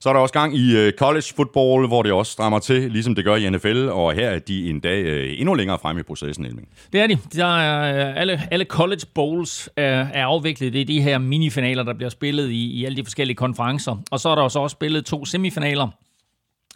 Så 0.00 0.08
er 0.08 0.12
der 0.12 0.20
også 0.20 0.32
gang 0.32 0.56
i 0.56 0.86
uh, 0.86 0.92
college 0.98 1.24
football, 1.36 1.86
hvor 1.86 2.02
det 2.02 2.12
også 2.12 2.32
strammer 2.32 2.58
til, 2.58 2.90
ligesom 2.90 3.14
det 3.14 3.24
gør 3.24 3.36
i 3.36 3.50
NFL, 3.50 3.88
og 3.92 4.12
her 4.12 4.30
er 4.30 4.38
de 4.38 4.70
en 4.70 4.80
dag 4.80 5.04
uh, 5.04 5.40
endnu 5.40 5.54
længere 5.54 5.78
frem 5.78 5.98
i 5.98 6.02
processen, 6.02 6.46
Elming. 6.46 6.68
Det 6.92 7.00
er 7.00 7.06
de. 7.06 7.18
Der 7.34 7.46
er, 7.46 8.10
uh, 8.10 8.20
alle, 8.20 8.40
alle 8.50 8.64
college 8.64 9.02
bowls 9.14 9.68
uh, 9.76 9.82
er 9.84 10.24
afviklet. 10.24 10.72
Det 10.72 10.80
er 10.80 10.84
de 10.84 11.02
her 11.02 11.18
minifinaler, 11.18 11.82
der 11.82 11.94
bliver 11.94 12.10
spillet 12.10 12.50
i, 12.50 12.66
i 12.66 12.84
alle 12.84 12.96
de 12.96 13.04
forskellige 13.04 13.36
konferencer. 13.36 13.96
Og 14.10 14.20
så 14.20 14.28
er 14.28 14.34
der 14.34 14.42
også 14.42 14.68
spillet 14.68 15.04
to 15.04 15.24
semifinaler, 15.24 15.88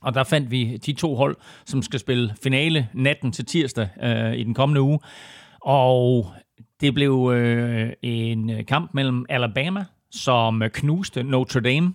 og 0.02 0.14
der 0.14 0.24
fandt 0.24 0.50
vi 0.50 0.76
de 0.76 0.92
to 0.92 1.14
hold, 1.14 1.36
som 1.64 1.82
skal 1.82 2.00
spille 2.00 2.34
finale 2.42 2.88
natten 2.92 3.32
til 3.32 3.44
tirsdag 3.46 3.88
uh, 4.02 4.34
i 4.34 4.44
den 4.44 4.54
kommende 4.54 4.80
uge. 4.80 4.98
Og 5.60 6.32
det 6.84 6.94
blev 6.94 7.32
øh, 7.34 7.92
en 8.02 8.50
kamp 8.68 8.90
mellem 8.94 9.26
Alabama, 9.28 9.84
som 10.10 10.62
knuste 10.72 11.22
Notre 11.22 11.60
Dame, 11.60 11.94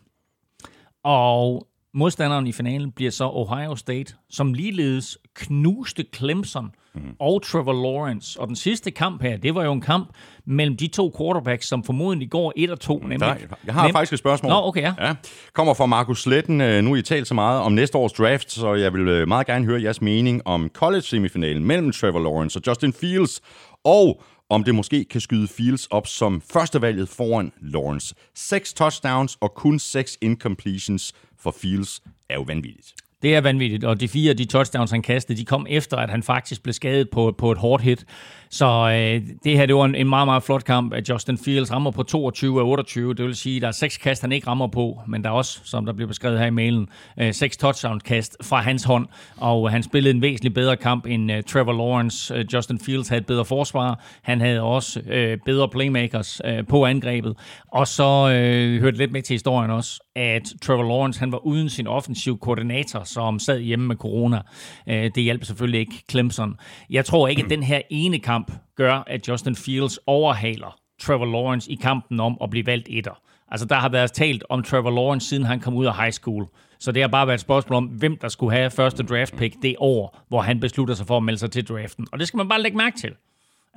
og 1.04 1.67
modstanderen 1.93 2.47
i 2.47 2.52
finalen 2.52 2.91
bliver 2.91 3.12
så 3.12 3.30
Ohio 3.30 3.75
State, 3.75 4.13
som 4.30 4.54
ligeledes 4.54 5.17
knuste 5.36 6.06
Clemson 6.15 6.71
mm. 6.95 7.02
og 7.19 7.43
Trevor 7.43 7.73
Lawrence. 7.73 8.39
Og 8.39 8.47
den 8.47 8.56
sidste 8.56 8.91
kamp 8.91 9.21
her, 9.21 9.38
det 9.38 9.56
var 9.56 9.63
jo 9.63 9.71
en 9.71 9.82
kamp 9.82 10.10
mellem 10.45 10.78
de 10.78 10.88
to 10.88 11.15
quarterbacks, 11.17 11.67
som 11.67 11.84
formodentlig 11.84 12.30
går 12.30 12.54
1 12.56 12.69
og 12.69 12.80
2. 12.80 12.97
Nemlig, 12.99 13.19
Der, 13.19 13.36
jeg 13.65 13.73
har 13.73 13.88
nem- 13.88 13.91
faktisk 13.91 14.13
et 14.13 14.19
spørgsmål. 14.19 14.49
Nå, 14.49 14.67
okay, 14.67 14.82
ja. 14.82 14.93
ja. 14.99 15.15
Kommer 15.54 15.73
fra 15.73 15.86
Markus 15.86 16.21
Sletten. 16.21 16.62
Øh, 16.62 16.84
nu 16.84 16.95
I 16.95 17.02
talt 17.02 17.28
så 17.28 17.34
meget 17.34 17.62
om 17.62 17.71
næste 17.71 17.97
års 17.97 18.13
draft, 18.13 18.52
så 18.52 18.73
jeg 18.73 18.93
vil 18.93 19.08
øh, 19.08 19.28
meget 19.28 19.47
gerne 19.47 19.65
høre 19.65 19.82
jeres 19.82 20.02
mening 20.02 20.47
om 20.47 20.69
college-semifinalen 20.73 21.63
mellem 21.63 21.91
Trevor 21.91 22.19
Lawrence 22.19 22.60
og 22.60 22.63
Justin 22.67 22.93
Fields, 22.93 23.41
og 23.84 24.23
om 24.49 24.63
det 24.63 24.75
måske 24.75 25.05
kan 25.05 25.21
skyde 25.21 25.47
Fields 25.47 25.85
op 25.85 26.07
som 26.07 26.41
førstevalget 26.53 27.09
foran 27.09 27.51
Lawrence. 27.62 28.15
Seks 28.35 28.73
touchdowns 28.73 29.38
og 29.41 29.53
kun 29.53 29.79
seks 29.79 30.17
incompletions 30.21 31.13
for 31.39 31.55
Fields 31.62 32.01
er 32.29 32.35
jo 32.35 32.41
vanvittigt. 32.41 32.93
Det 33.21 33.35
er 33.35 33.41
vanvittigt, 33.41 33.83
og 33.83 33.99
de 33.99 34.07
fire 34.07 34.29
af 34.29 34.38
de 34.38 34.45
touchdowns, 34.45 34.91
han 34.91 35.01
kastede, 35.01 35.39
de 35.39 35.45
kom 35.45 35.65
efter, 35.69 35.97
at 35.97 36.09
han 36.09 36.23
faktisk 36.23 36.63
blev 36.63 36.73
skadet 36.73 37.09
på, 37.09 37.35
på 37.38 37.51
et 37.51 37.57
hårdt 37.57 37.83
hit. 37.83 38.05
Så 38.51 38.65
øh, 38.65 39.21
det 39.43 39.57
her, 39.57 39.65
det 39.65 39.75
var 39.75 39.85
en, 39.85 39.95
en 39.95 40.09
meget, 40.09 40.27
meget 40.27 40.43
flot 40.43 40.63
kamp, 40.63 40.93
at 40.93 41.09
Justin 41.09 41.38
Fields 41.38 41.71
rammer 41.71 41.91
på 41.91 42.03
22 42.03 42.59
af 42.59 42.65
28. 42.65 43.13
Det 43.13 43.25
vil 43.25 43.35
sige, 43.35 43.55
at 43.55 43.62
der 43.62 43.67
er 43.67 43.71
seks 43.71 43.97
kast, 43.97 44.21
han 44.21 44.31
ikke 44.31 44.47
rammer 44.47 44.67
på, 44.67 44.99
men 45.07 45.23
der 45.23 45.29
er 45.29 45.33
også, 45.33 45.59
som 45.63 45.85
der 45.85 45.93
bliver 45.93 46.07
beskrevet 46.07 46.39
her 46.39 46.45
i 46.45 46.49
mailen, 46.49 46.88
øh, 47.19 47.33
seks 47.33 47.57
touchdown-kast 47.57 48.38
fra 48.43 48.62
hans 48.62 48.83
hånd, 48.83 49.07
og 49.38 49.71
han 49.71 49.83
spillede 49.83 50.15
en 50.15 50.21
væsentlig 50.21 50.53
bedre 50.53 50.77
kamp 50.77 51.05
end 51.05 51.31
øh, 51.31 51.43
Trevor 51.43 51.73
Lawrence. 51.73 52.35
Øh, 52.35 52.45
Justin 52.53 52.79
Fields 52.79 53.07
havde 53.07 53.19
et 53.19 53.25
bedre 53.25 53.45
forsvar. 53.45 54.03
Han 54.21 54.41
havde 54.41 54.62
også 54.62 54.99
øh, 54.99 55.38
bedre 55.45 55.69
playmakers 55.69 56.41
øh, 56.45 56.67
på 56.67 56.85
angrebet. 56.85 57.38
Og 57.71 57.88
så 57.88 58.29
øh, 58.29 58.81
hørte 58.81 58.97
lidt 58.97 59.12
med 59.12 59.21
til 59.21 59.33
historien 59.33 59.71
også, 59.71 60.03
at 60.15 60.53
Trevor 60.62 60.83
Lawrence 60.83 61.19
han 61.19 61.31
var 61.31 61.45
uden 61.45 61.69
sin 61.69 61.88
offensiv 61.88 62.39
koordinator, 62.39 63.03
som 63.03 63.39
sad 63.39 63.59
hjemme 63.59 63.88
med 63.88 63.95
corona. 63.95 64.41
Øh, 64.89 65.12
det 65.15 65.23
hjalp 65.23 65.43
selvfølgelig 65.43 65.79
ikke 65.79 66.03
Clemson. 66.12 66.55
Jeg 66.89 67.05
tror 67.05 67.27
ikke, 67.27 67.43
at 67.43 67.49
den 67.49 67.63
her 67.63 67.81
ene 67.89 68.19
kamp 68.19 68.38
gør, 68.75 69.04
at 69.08 69.28
Justin 69.28 69.56
Fields 69.56 69.99
overhaler 70.08 70.80
Trevor 70.99 71.25
Lawrence 71.25 71.71
i 71.71 71.75
kampen 71.75 72.19
om 72.19 72.38
at 72.43 72.49
blive 72.49 72.65
valgt 72.65 72.88
etter. 72.91 73.21
Altså, 73.52 73.65
der 73.65 73.75
har 73.75 73.89
været 73.89 74.12
talt 74.12 74.43
om 74.49 74.63
Trevor 74.63 74.91
Lawrence, 74.91 75.28
siden 75.28 75.45
han 75.45 75.60
kom 75.60 75.73
ud 75.75 75.86
af 75.86 75.97
high 75.97 76.12
school. 76.12 76.47
Så 76.80 76.91
det 76.91 77.04
har 77.04 77.08
bare 77.08 77.28
været 77.28 77.38
et 77.38 77.41
spørgsmål 77.41 77.78
om, 77.78 77.86
hvem 77.86 78.17
der 78.17 78.28
skulle 78.28 78.58
have 78.58 78.69
første 78.69 79.04
draft 79.04 79.38
pick 79.38 79.56
det 79.62 79.75
år, 79.80 80.19
hvor 80.28 80.41
han 80.41 80.60
beslutter 80.60 80.93
sig 80.93 81.08
for 81.08 81.17
at 81.17 81.23
melde 81.23 81.39
sig 81.39 81.52
til 81.52 81.67
draften. 81.67 82.08
Og 82.12 82.19
det 82.19 82.28
skal 82.28 82.38
man 82.38 82.49
bare 82.49 82.62
lægge 82.62 82.78
mærke 82.78 82.97
til 82.97 83.13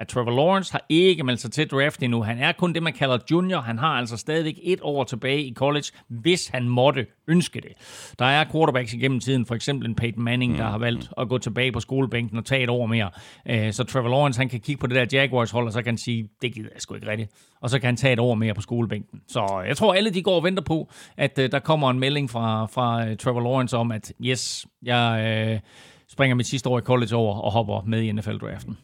at 0.03 0.09
Trevor 0.09 0.31
Lawrence 0.31 0.73
har 0.73 0.85
ikke 0.89 1.25
meldt 1.25 1.41
sig 1.41 1.53
til 1.53 1.69
draft 1.69 2.03
endnu. 2.03 2.23
Han 2.23 2.39
er 2.39 2.53
kun 2.53 2.73
det, 2.73 2.83
man 2.83 2.93
kalder 2.93 3.19
junior. 3.31 3.61
Han 3.61 3.79
har 3.79 3.89
altså 3.89 4.17
stadigvæk 4.17 4.59
et 4.63 4.79
år 4.83 5.05
tilbage 5.05 5.43
i 5.43 5.55
college, 5.55 5.85
hvis 6.09 6.49
han 6.49 6.69
måtte 6.69 7.07
ønske 7.29 7.61
det. 7.61 7.73
Der 8.19 8.25
er 8.25 8.45
quarterbacks 8.53 8.95
igennem 8.95 9.21
tiden, 9.21 9.47
for 9.47 9.55
eksempel 9.55 9.89
en 9.89 9.95
Peyton 9.95 10.25
Manning, 10.25 10.59
der 10.59 10.65
har 10.65 10.79
valgt 10.79 11.11
at 11.19 11.29
gå 11.29 11.39
tilbage 11.39 11.73
på 11.73 11.81
skolebænken 11.81 12.39
og 12.39 12.45
tage 12.45 12.63
et 12.63 12.71
år 12.71 12.87
mere. 12.87 13.11
Øh, 13.49 13.73
så 13.73 13.85
Trevor 13.85 14.09
Lawrence, 14.09 14.41
han 14.41 14.49
kan 14.49 14.61
kigge 14.61 14.81
på 14.81 14.87
det 14.87 14.97
der 14.97 15.19
Jaguars-hold, 15.21 15.67
og 15.67 15.73
så 15.73 15.83
kan 15.83 15.91
han 15.91 15.99
sige, 15.99 16.29
det 16.43 16.55
gider 16.55 16.69
jeg 16.75 16.83
sgu 16.83 16.95
ikke 16.95 17.11
rigtigt. 17.11 17.31
Og 17.61 17.71
så 17.71 17.79
kan 17.79 17.87
han 17.87 17.97
tage 17.97 18.13
et 18.13 18.19
år 18.19 18.35
mere 18.35 18.55
på 18.55 18.61
skolebænken. 18.61 19.21
Så 19.29 19.63
jeg 19.67 19.77
tror, 19.77 19.95
alle 19.95 20.11
de 20.11 20.23
går 20.23 20.37
og 20.37 20.45
venter 20.45 20.63
på, 20.63 20.91
at 21.17 21.39
øh, 21.39 21.53
der 21.53 21.59
kommer 21.59 21.91
en 21.91 21.99
melding 21.99 22.31
fra, 22.31 22.67
fra 22.67 23.07
øh, 23.07 23.17
Trevor 23.17 23.41
Lawrence 23.41 23.77
om, 23.77 23.93
at 23.93 24.13
yes, 24.21 24.67
jeg 24.83 25.25
øh, 25.27 25.61
springer 26.09 26.35
mit 26.35 26.47
sidste 26.47 26.69
år 26.69 26.79
i 26.79 26.83
college 26.83 27.17
over 27.17 27.39
og 27.39 27.53
hopper 27.53 27.83
med 27.87 28.03
i 28.03 28.13
NFL-draften. 28.13 28.77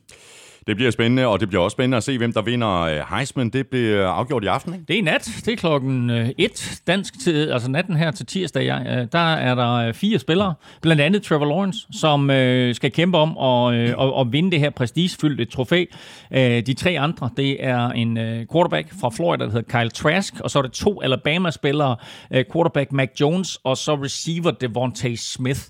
Det 0.69 0.77
bliver 0.77 0.91
spændende, 0.91 1.27
og 1.27 1.41
det 1.41 1.49
bliver 1.49 1.65
også 1.65 1.75
spændende 1.75 1.97
at 1.97 2.03
se, 2.03 2.19
hvem 2.19 2.33
der 2.33 2.43
vinder 2.43 2.81
øh, 2.81 3.01
Heisman. 3.17 3.51
Det 3.51 3.67
bliver 3.67 4.07
afgjort 4.09 4.45
i 4.45 4.47
aften, 4.47 4.73
ikke? 4.75 4.85
Det 4.89 4.99
er 4.99 5.03
nat. 5.03 5.41
Det 5.45 5.53
er 5.53 5.57
klokken 5.57 6.11
øh, 6.11 6.31
1 6.39 6.81
dansk 6.87 7.21
tid, 7.21 7.51
altså 7.51 7.71
natten 7.71 7.97
her 7.97 8.11
til 8.11 8.27
tirsdag. 8.27 8.69
Øh, 8.69 9.07
der 9.13 9.35
er 9.35 9.55
der 9.55 9.93
fire 9.93 10.19
spillere, 10.19 10.55
blandt 10.83 11.03
andet 11.03 11.23
Trevor 11.23 11.45
Lawrence, 11.45 11.87
som 11.93 12.27
skal 12.75 12.93
kæmpe 12.93 13.19
om 13.19 13.39
at, 13.39 13.81
at, 13.81 14.21
at 14.21 14.33
vinde 14.33 14.51
det 14.51 14.61
her 14.61 14.71
prestigefyldte 14.71 15.45
trofæ. 15.45 15.85
De 16.35 16.75
tre 16.75 16.99
andre, 16.99 17.31
det 17.37 17.65
er 17.65 17.89
en 17.89 18.17
quarterback 18.53 19.01
fra 19.01 19.11
Florida, 19.11 19.45
der 19.45 19.51
hedder 19.51 19.81
Kyle 19.81 19.91
Trask, 19.91 20.41
og 20.41 20.51
så 20.51 20.59
er 20.59 20.63
det 20.63 20.73
to 20.73 21.03
Alabama-spillere, 21.03 21.97
quarterback 22.53 22.93
Mac 22.93 23.09
Jones, 23.21 23.59
og 23.65 23.77
så 23.77 23.95
receiver 23.95 24.51
Devontae 24.51 25.17
Smith. 25.17 25.61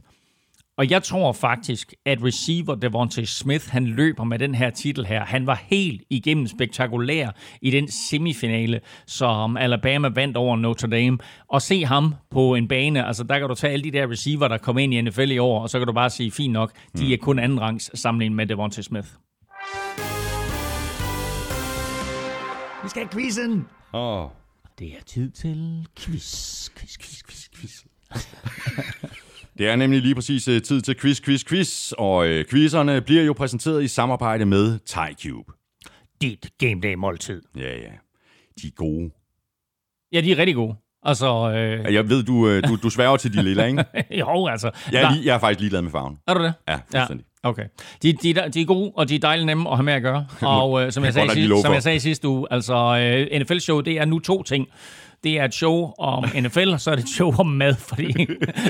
Og 0.79 0.91
jeg 0.91 1.03
tror 1.03 1.33
faktisk, 1.33 1.95
at 2.07 2.19
receiver 2.25 2.75
Devontae 2.75 3.27
Smith, 3.27 3.71
han 3.71 3.87
løber 3.87 4.25
med 4.25 4.39
den 4.39 4.55
her 4.55 4.71
titel 4.71 5.07
her. 5.07 5.25
Han 5.25 5.47
var 5.47 5.63
helt 5.67 6.03
igennem 6.11 6.47
spektakulær 6.47 7.31
i 7.63 7.71
den 7.71 7.89
semifinale, 7.89 8.81
som 9.07 9.57
Alabama 9.57 10.09
vandt 10.09 10.37
over 10.37 10.57
Notre 10.57 10.89
Dame. 10.89 11.19
Og 11.49 11.63
se 11.63 11.85
ham 11.85 12.15
på 12.31 12.55
en 12.55 12.69
bane, 12.69 13.07
altså 13.07 13.25
der 13.25 13.39
kan 13.39 13.49
du 13.49 13.55
tage 13.55 13.73
alle 13.73 13.85
de 13.85 13.91
der 13.91 14.11
receiver, 14.11 14.49
der 14.49 14.59
kom 14.59 14.79
ind 14.79 14.95
i 14.95 15.01
NFL 15.01 15.31
i 15.31 15.39
år, 15.39 15.63
og 15.63 15.71
så 15.71 15.79
kan 15.79 15.87
du 15.87 15.93
bare 15.93 16.11
sige, 16.11 16.31
fint 16.31 16.53
nok, 16.53 16.73
de 16.99 17.05
mm. 17.05 17.13
er 17.13 17.17
kun 17.17 17.39
anden 17.39 17.61
rangs 17.61 18.01
sammenlignet 18.01 18.37
med 18.37 18.47
Devontae 18.47 18.83
Smith. 18.83 19.09
Vi 22.83 22.89
skal 22.89 23.03
have 23.03 23.09
quizzen! 23.13 23.67
Åh. 23.95 24.25
Oh. 24.25 24.31
Det 24.79 24.89
er 24.89 25.03
tid 25.07 25.31
til 25.31 25.87
quiz, 25.97 26.71
quiz, 26.71 26.99
quiz, 26.99 27.23
quiz, 27.23 27.49
quiz. 27.55 27.85
Det 29.59 29.69
er 29.69 29.77
nemlig 29.77 30.03
lige 30.03 30.15
præcis 30.15 30.49
uh, 30.49 30.59
tid 30.59 30.81
til 30.81 30.97
quiz, 31.01 31.21
quiz, 31.21 31.45
quiz, 31.45 31.93
og 31.93 32.17
uh, 32.17 32.45
quizzerne 32.51 33.01
bliver 33.01 33.23
jo 33.23 33.33
præsenteret 33.33 33.85
i 33.85 33.89
samarbejde 33.89 34.45
med 34.45 34.79
TyCube. 34.79 35.53
Dit 36.23 36.47
game 36.59 36.81
day 36.83 36.95
måltid. 36.95 37.43
Ja, 37.57 37.77
ja. 37.77 37.93
De 38.63 38.67
er 38.67 38.71
gode. 38.77 39.11
Ja, 40.13 40.21
de 40.21 40.33
er 40.33 40.39
rigtig 40.39 40.55
gode. 40.55 40.75
Altså, 41.03 41.51
øh... 41.51 41.95
Jeg 41.95 42.09
ved, 42.09 42.23
du, 42.23 42.49
øh, 42.49 42.63
du, 42.69 42.77
du 42.83 42.91
sværger 42.91 43.17
til 43.17 43.33
de 43.33 43.43
lille, 43.43 43.67
ikke? 43.67 43.85
jo, 44.21 44.47
altså. 44.47 44.71
Jeg 44.93 45.03
er, 45.03 45.13
lige, 45.13 45.27
jeg 45.27 45.35
er 45.35 45.39
faktisk 45.39 45.61
ligeglad 45.61 45.83
med 45.83 45.91
farven. 45.91 46.19
Er 46.27 46.35
du 46.35 46.43
det? 46.43 46.55
Ja, 46.69 46.75
fuldstændig. 46.75 47.27
Ja. 47.45 47.49
Okay. 47.49 47.65
De, 48.03 48.13
de, 48.13 48.35
de 48.55 48.61
er 48.61 48.65
gode, 48.65 48.93
og 48.95 49.09
de 49.09 49.15
er 49.15 49.19
dejligt 49.19 49.47
nemme 49.47 49.71
at 49.71 49.77
have 49.77 49.85
med 49.85 49.93
at 49.93 50.03
gøre. 50.03 50.27
Og 50.57 50.83
øh, 50.83 50.93
som, 50.93 51.05
jeg 51.05 51.15
sagde, 51.15 51.31
sidst, 51.31 51.63
som 51.63 51.73
jeg 51.73 51.83
sagde 51.83 52.01
sidste 52.01 52.29
uge, 52.29 52.47
altså 52.51 52.75
øh, 52.75 53.41
NFL-show, 53.41 53.81
det 53.81 53.99
er 53.99 54.05
nu 54.05 54.19
to 54.19 54.43
ting 54.43 54.69
det 55.25 55.39
er 55.39 55.45
et 55.45 55.55
show 55.55 55.93
om 55.99 56.25
NFL, 56.43 56.77
så 56.77 56.91
er 56.91 56.95
det 56.95 57.03
et 57.03 57.09
show 57.09 57.35
om 57.39 57.47
mad, 57.47 57.75
fordi 57.75 58.27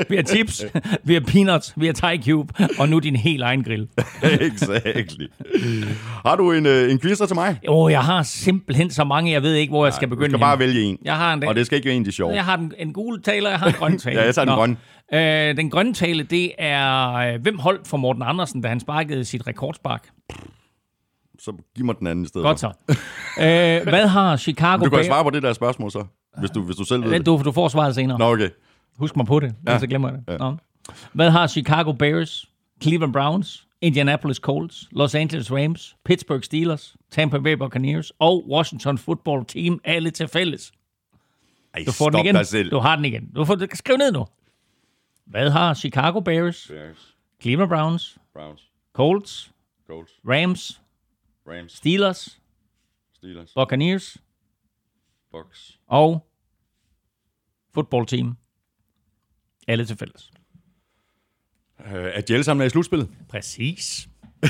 vi 0.09 0.17
har 0.17 0.23
chips, 0.23 0.65
vi 1.05 1.15
har 1.15 1.21
peanuts, 1.21 1.75
vi 1.77 1.87
har 1.87 1.93
Thai 1.93 2.23
Cube, 2.23 2.55
og 2.79 2.89
nu 2.89 2.99
din 2.99 3.17
helt 3.17 3.43
egen 3.43 3.65
grill. 3.65 3.89
exactly. 4.23 5.27
Har 6.27 6.37
du 6.37 6.53
en, 6.53 6.67
øh, 6.67 6.91
en 6.91 7.01
quiz 7.01 7.19
til 7.19 7.35
mig? 7.35 7.59
Jo, 7.67 7.79
oh, 7.79 7.93
jeg 7.93 8.05
har 8.05 8.23
simpelthen 8.23 8.91
så 8.91 9.05
mange, 9.05 9.33
jeg 9.33 9.43
ved 9.43 9.55
ikke, 9.55 9.71
hvor 9.71 9.87
jeg 9.87 9.95
skal 9.95 10.09
begynde. 10.09 10.29
Du 10.29 10.31
skal 10.31 10.41
bare 10.41 10.59
vælge 10.59 10.83
en. 10.83 10.99
Jeg 11.05 11.17
har 11.17 11.35
en, 11.35 11.45
og 11.45 11.55
det 11.55 11.67
skal 11.67 11.77
ikke 11.77 11.87
være 11.87 11.97
en, 11.97 12.05
de 12.05 12.13
sjov. 12.13 12.33
Jeg 12.33 12.45
har 12.45 12.57
en, 12.59 12.73
en 12.79 12.93
gul 12.93 13.23
taler, 13.23 13.51
jeg 13.51 13.59
har 13.59 13.67
en 13.67 13.73
grøn 13.73 13.99
taler. 14.05 14.21
ja, 14.21 14.27
jeg 14.27 14.35
tager 14.35 14.45
den 14.45 14.55
grønne. 14.55 14.77
Øh, 15.13 15.57
den 15.57 15.71
grønne 15.71 15.95
tale, 15.95 16.23
det 16.23 16.53
er, 16.59 17.13
øh, 17.13 17.43
hvem 17.43 17.59
holdt 17.59 17.89
for 17.89 17.97
Morten 17.97 18.23
Andersen, 18.23 18.61
da 18.63 18.69
han 18.69 18.81
sparkede 18.81 19.25
sit 19.25 19.47
rekordspark? 19.47 20.09
Så 21.39 21.53
giv 21.77 21.85
mig 21.85 21.95
den 21.99 22.07
anden 22.07 22.25
i 22.25 22.29
stedet. 22.29 22.45
Godt 22.45 22.61
så. 22.61 22.73
øh, 23.39 23.89
hvad 23.89 24.07
har 24.07 24.37
Chicago 24.47 24.85
Du 24.85 24.91
kan 24.91 25.05
svare 25.05 25.25
på 25.25 25.31
det 25.31 25.43
der 25.43 25.53
spørgsmål 25.53 25.91
så. 25.91 26.05
Hvis 26.39 26.51
du, 26.51 26.63
hvis 26.63 26.77
du 26.77 26.85
selv 26.85 27.05
ved 27.05 27.11
det. 27.11 27.27
Du, 27.27 27.43
du 27.45 27.53
får 27.53 27.69
svaret 27.69 27.95
senere. 27.95 28.19
Nå, 28.19 28.33
okay. 28.33 28.51
Husk 28.99 29.17
mig 29.17 29.27
på 29.27 29.41
det, 29.41 29.55
ja. 29.67 29.79
så 29.79 29.87
glemmer 29.87 30.09
jeg 30.09 30.19
det. 30.19 30.33
Ja. 30.33 30.39
Nå. 30.39 30.57
Hvad 31.13 31.31
har 31.31 31.47
Chicago 31.47 31.93
Bears, 31.93 32.51
Cleveland 32.83 33.13
Browns, 33.13 33.67
Indianapolis 33.81 34.37
Colts, 34.37 34.89
Los 34.91 35.15
Angeles 35.15 35.53
Rams, 35.53 35.97
Pittsburgh 36.05 36.43
Steelers, 36.43 36.97
Tampa 37.11 37.39
Bay 37.39 37.53
Buccaneers 37.53 38.13
og 38.19 38.49
Washington 38.51 38.99
Football 38.99 39.45
Team 39.45 39.81
alle 39.85 40.11
til 40.11 40.29
fælles? 40.29 40.73
Ej, 41.75 41.83
du 41.87 41.93
får 41.93 42.11
den 42.11 42.27
igen. 42.27 42.45
Selv. 42.45 42.71
Du 42.71 42.79
har 42.79 42.97
den 42.97 43.05
igen. 43.05 43.31
Du 43.37 43.45
får 43.45 43.55
du 43.55 43.67
kan 43.67 43.77
skrive 43.77 43.99
ned 43.99 44.13
nu. 44.13 44.27
Hvad 45.27 45.51
har 45.51 45.75
Chicago 45.75 46.21
Bears, 46.21 46.67
Bears. 46.71 47.17
Cleveland 47.43 47.71
Browns, 47.71 48.19
Browns, 48.35 48.63
Colts, 48.93 49.53
Colts, 49.87 50.13
Rams, 50.29 50.81
Rams, 51.47 51.73
Steelers, 51.73 52.41
Steelers, 53.15 53.53
Buccaneers, 53.55 54.17
Bucks 55.33 55.79
og 55.87 56.28
football 57.79 58.07
team. 58.07 58.37
Alle 59.69 59.85
til 59.85 59.97
fælles. 59.97 60.31
Øh, 61.87 62.11
at 62.15 62.29
de 62.29 62.33
alle 62.33 62.45
sammen 62.45 62.63
er 62.63 62.67
i 62.67 62.71
slutspillet? 62.71 63.09
Præcis. 63.29 64.09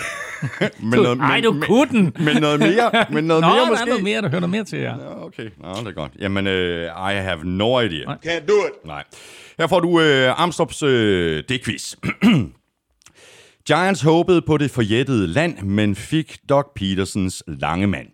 men 0.80 0.92
du, 0.92 1.02
noget, 1.02 1.18
ej, 1.20 1.40
du 1.40 1.52
men, 1.52 1.62
kunne 1.62 1.88
den. 1.88 2.24
Men 2.24 2.36
noget 2.36 2.60
mere, 2.60 3.06
men 3.10 3.24
noget 3.24 3.40
Nå, 3.42 3.48
mere 3.48 3.60
der 3.60 3.68
måske? 3.68 3.82
er 3.82 3.86
noget 3.86 4.04
mere, 4.04 4.22
der 4.22 4.28
hører 4.28 4.40
noget 4.40 4.50
mere 4.50 4.64
til, 4.64 4.78
ja. 4.78 4.96
ja 4.96 5.24
okay, 5.24 5.50
Nå, 5.58 5.68
det 5.68 5.86
er 5.86 5.92
godt. 5.92 6.12
Jamen, 6.18 6.46
uh, 6.46 6.52
I 6.52 7.14
have 7.14 7.44
no 7.44 7.80
idea. 7.80 8.04
Nej. 8.04 8.16
Can't 8.26 8.46
do 8.46 8.54
it. 8.54 8.84
Nej. 8.84 9.04
Her 9.58 9.66
får 9.66 9.80
du 9.80 9.88
uh, 9.88 10.40
Armstrongs 10.40 10.82
uh, 10.82 10.88
det-quiz. 11.48 11.94
Giants 13.68 14.02
håbede 14.02 14.42
på 14.42 14.56
det 14.56 14.70
forjættede 14.70 15.26
land, 15.26 15.62
men 15.62 15.94
fik 15.94 16.38
Doc 16.48 16.64
Petersens 16.76 17.42
lange 17.46 17.86
mand. 17.86 18.08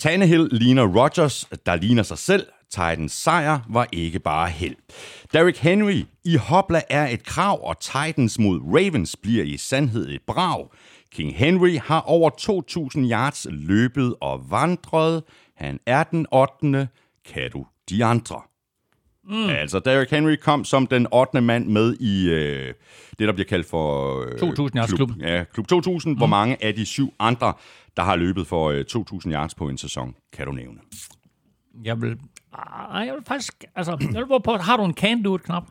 Tannehill 0.00 0.48
ligner 0.50 0.86
Rodgers, 0.86 1.48
der 1.66 1.76
ligner 1.76 2.02
sig 2.02 2.18
selv. 2.18 2.46
Titans 2.74 3.12
sejr 3.12 3.58
var 3.68 3.88
ikke 3.92 4.18
bare 4.18 4.50
held. 4.50 4.76
Derrick 5.32 5.58
Henry 5.58 6.04
i 6.24 6.36
Hopla 6.36 6.82
er 6.90 7.08
et 7.08 7.24
krav, 7.24 7.68
og 7.68 7.80
Titans 7.80 8.38
mod 8.38 8.60
Ravens 8.60 9.16
bliver 9.16 9.44
i 9.44 9.56
sandhed 9.56 10.08
et 10.08 10.22
brag. 10.26 10.68
King 11.12 11.36
Henry 11.36 11.78
har 11.78 12.00
over 12.00 12.30
2.000 12.96 13.10
yards 13.12 13.46
løbet 13.50 14.14
og 14.20 14.50
vandret. 14.50 15.22
Han 15.56 15.80
er 15.86 16.04
den 16.04 16.26
8. 16.32 16.88
Kan 17.24 17.50
du 17.50 17.66
de 17.90 18.04
andre? 18.04 18.40
Mm. 19.24 19.48
Altså, 19.48 19.78
Derrick 19.78 20.10
Henry 20.10 20.36
kom 20.36 20.64
som 20.64 20.86
den 20.86 21.06
8. 21.12 21.40
mand 21.40 21.66
med 21.66 21.96
i 22.00 22.28
øh, 22.30 22.74
det, 23.18 23.28
der 23.28 23.32
bliver 23.32 23.46
kaldt 23.48 23.66
for... 23.66 24.20
Øh, 24.20 24.38
2000 24.38 24.78
yards 24.78 24.92
klub. 24.92 25.10
Ja, 25.20 25.44
klub 25.52 25.68
2000. 25.68 26.12
Mm. 26.12 26.16
Hvor 26.16 26.26
mange 26.26 26.64
af 26.64 26.74
de 26.74 26.84
syv 26.84 27.14
andre, 27.18 27.52
der 27.96 28.02
har 28.02 28.16
løbet 28.16 28.46
for 28.46 28.70
øh, 28.70 28.84
2000 28.84 29.34
yards 29.34 29.54
på 29.54 29.68
en 29.68 29.78
sæson, 29.78 30.14
kan 30.32 30.46
du 30.46 30.52
nævne? 30.52 30.78
Jeg 31.84 32.02
vil... 32.02 32.18
Ej, 32.90 33.00
jeg 33.06 33.14
vil 33.14 33.22
faktisk... 33.28 33.64
Altså, 33.76 33.96
jeg 34.14 34.20
vil 34.28 34.40
på, 34.44 34.56
har 34.56 34.76
du 34.76 34.84
en 34.84 34.94
can-do-it-knap? 34.94 35.64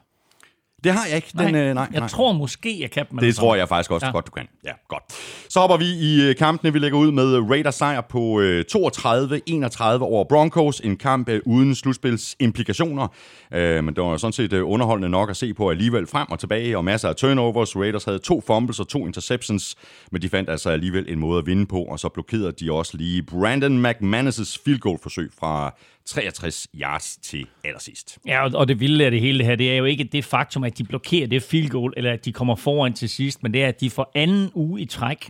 Det 0.83 0.91
har 0.91 1.05
jeg 1.07 1.15
ikke. 1.15 1.27
Den, 1.37 1.53
Nej, 1.53 1.61
øh, 1.61 1.73
nej, 1.73 1.87
jeg 1.91 1.99
nej. 1.99 2.09
tror 2.09 2.33
måske, 2.33 2.81
jeg 2.81 2.91
kan 2.91 3.05
dem. 3.11 3.19
Det 3.19 3.35
tror 3.35 3.55
jeg 3.55 3.67
faktisk 3.67 3.91
også 3.91 4.05
ja. 4.05 4.11
Godt, 4.11 4.27
du 4.27 4.31
kan. 4.31 4.47
Ja, 4.65 4.71
godt. 4.87 5.03
Så 5.49 5.59
hopper 5.59 5.77
vi 5.77 5.85
i 5.85 6.21
øh, 6.29 6.35
kampene. 6.35 6.73
Vi 6.73 6.79
lægger 6.79 6.97
ud 6.97 7.11
med 7.11 7.49
Raiders 7.49 7.75
sejr 7.75 8.01
på 8.01 8.39
øh, 8.39 8.65
32-31 8.75 9.83
over 10.01 10.23
Broncos. 10.29 10.79
En 10.79 10.97
kamp 10.97 11.29
øh, 11.29 11.41
uden 11.45 11.75
slutspilsimplikationer. 11.75 13.07
Øh, 13.53 13.83
men 13.83 13.95
det 13.95 14.03
var 14.03 14.17
sådan 14.17 14.33
set 14.33 14.53
øh, 14.53 14.69
underholdende 14.69 15.09
nok 15.09 15.29
at 15.29 15.37
se 15.37 15.53
på 15.53 15.69
alligevel 15.69 16.07
frem 16.07 16.27
og 16.31 16.39
tilbage, 16.39 16.77
og 16.77 16.85
masser 16.85 17.09
af 17.09 17.15
turnovers. 17.15 17.75
Raiders 17.75 18.03
havde 18.03 18.19
to 18.19 18.43
fumbles 18.47 18.79
og 18.79 18.87
to 18.87 19.05
interceptions, 19.05 19.75
men 20.11 20.21
de 20.21 20.29
fandt 20.29 20.49
altså 20.49 20.69
alligevel 20.69 21.05
en 21.07 21.19
måde 21.19 21.39
at 21.39 21.45
vinde 21.45 21.65
på, 21.65 21.79
og 21.81 21.99
så 21.99 22.09
blokerede 22.09 22.51
de 22.51 22.71
også 22.71 22.97
lige 22.97 23.23
Brandon 23.23 23.85
McManus' 23.85 24.61
field 24.65 24.79
goal 24.79 24.99
forsøg 25.03 25.31
fra 25.39 25.73
63 26.05 26.67
yards 26.75 27.17
til 27.17 27.47
allersidst. 27.63 28.17
Ja, 28.27 28.55
og- 28.55 28.67
det 28.67 28.79
vilde 28.79 29.05
af 29.05 29.11
det 29.11 29.21
hele 29.21 29.37
det 29.37 29.45
her, 29.45 29.55
det 29.55 29.71
er 29.71 29.77
jo 29.77 29.85
ikke 29.85 30.03
det 30.03 30.25
faktum, 30.25 30.63
at 30.63 30.77
de 30.77 30.83
blokerer 30.83 31.27
det 31.27 31.43
field 31.43 31.69
goal, 31.69 31.93
eller 31.97 32.13
at 32.13 32.25
de 32.25 32.33
kommer 32.33 32.55
foran 32.55 32.93
til 32.93 33.09
sidst, 33.09 33.43
men 33.43 33.53
det 33.53 33.63
er, 33.63 33.67
at 33.67 33.81
de 33.81 33.89
for 33.89 34.11
anden 34.15 34.51
uge 34.53 34.81
i 34.81 34.85
træk 34.85 35.29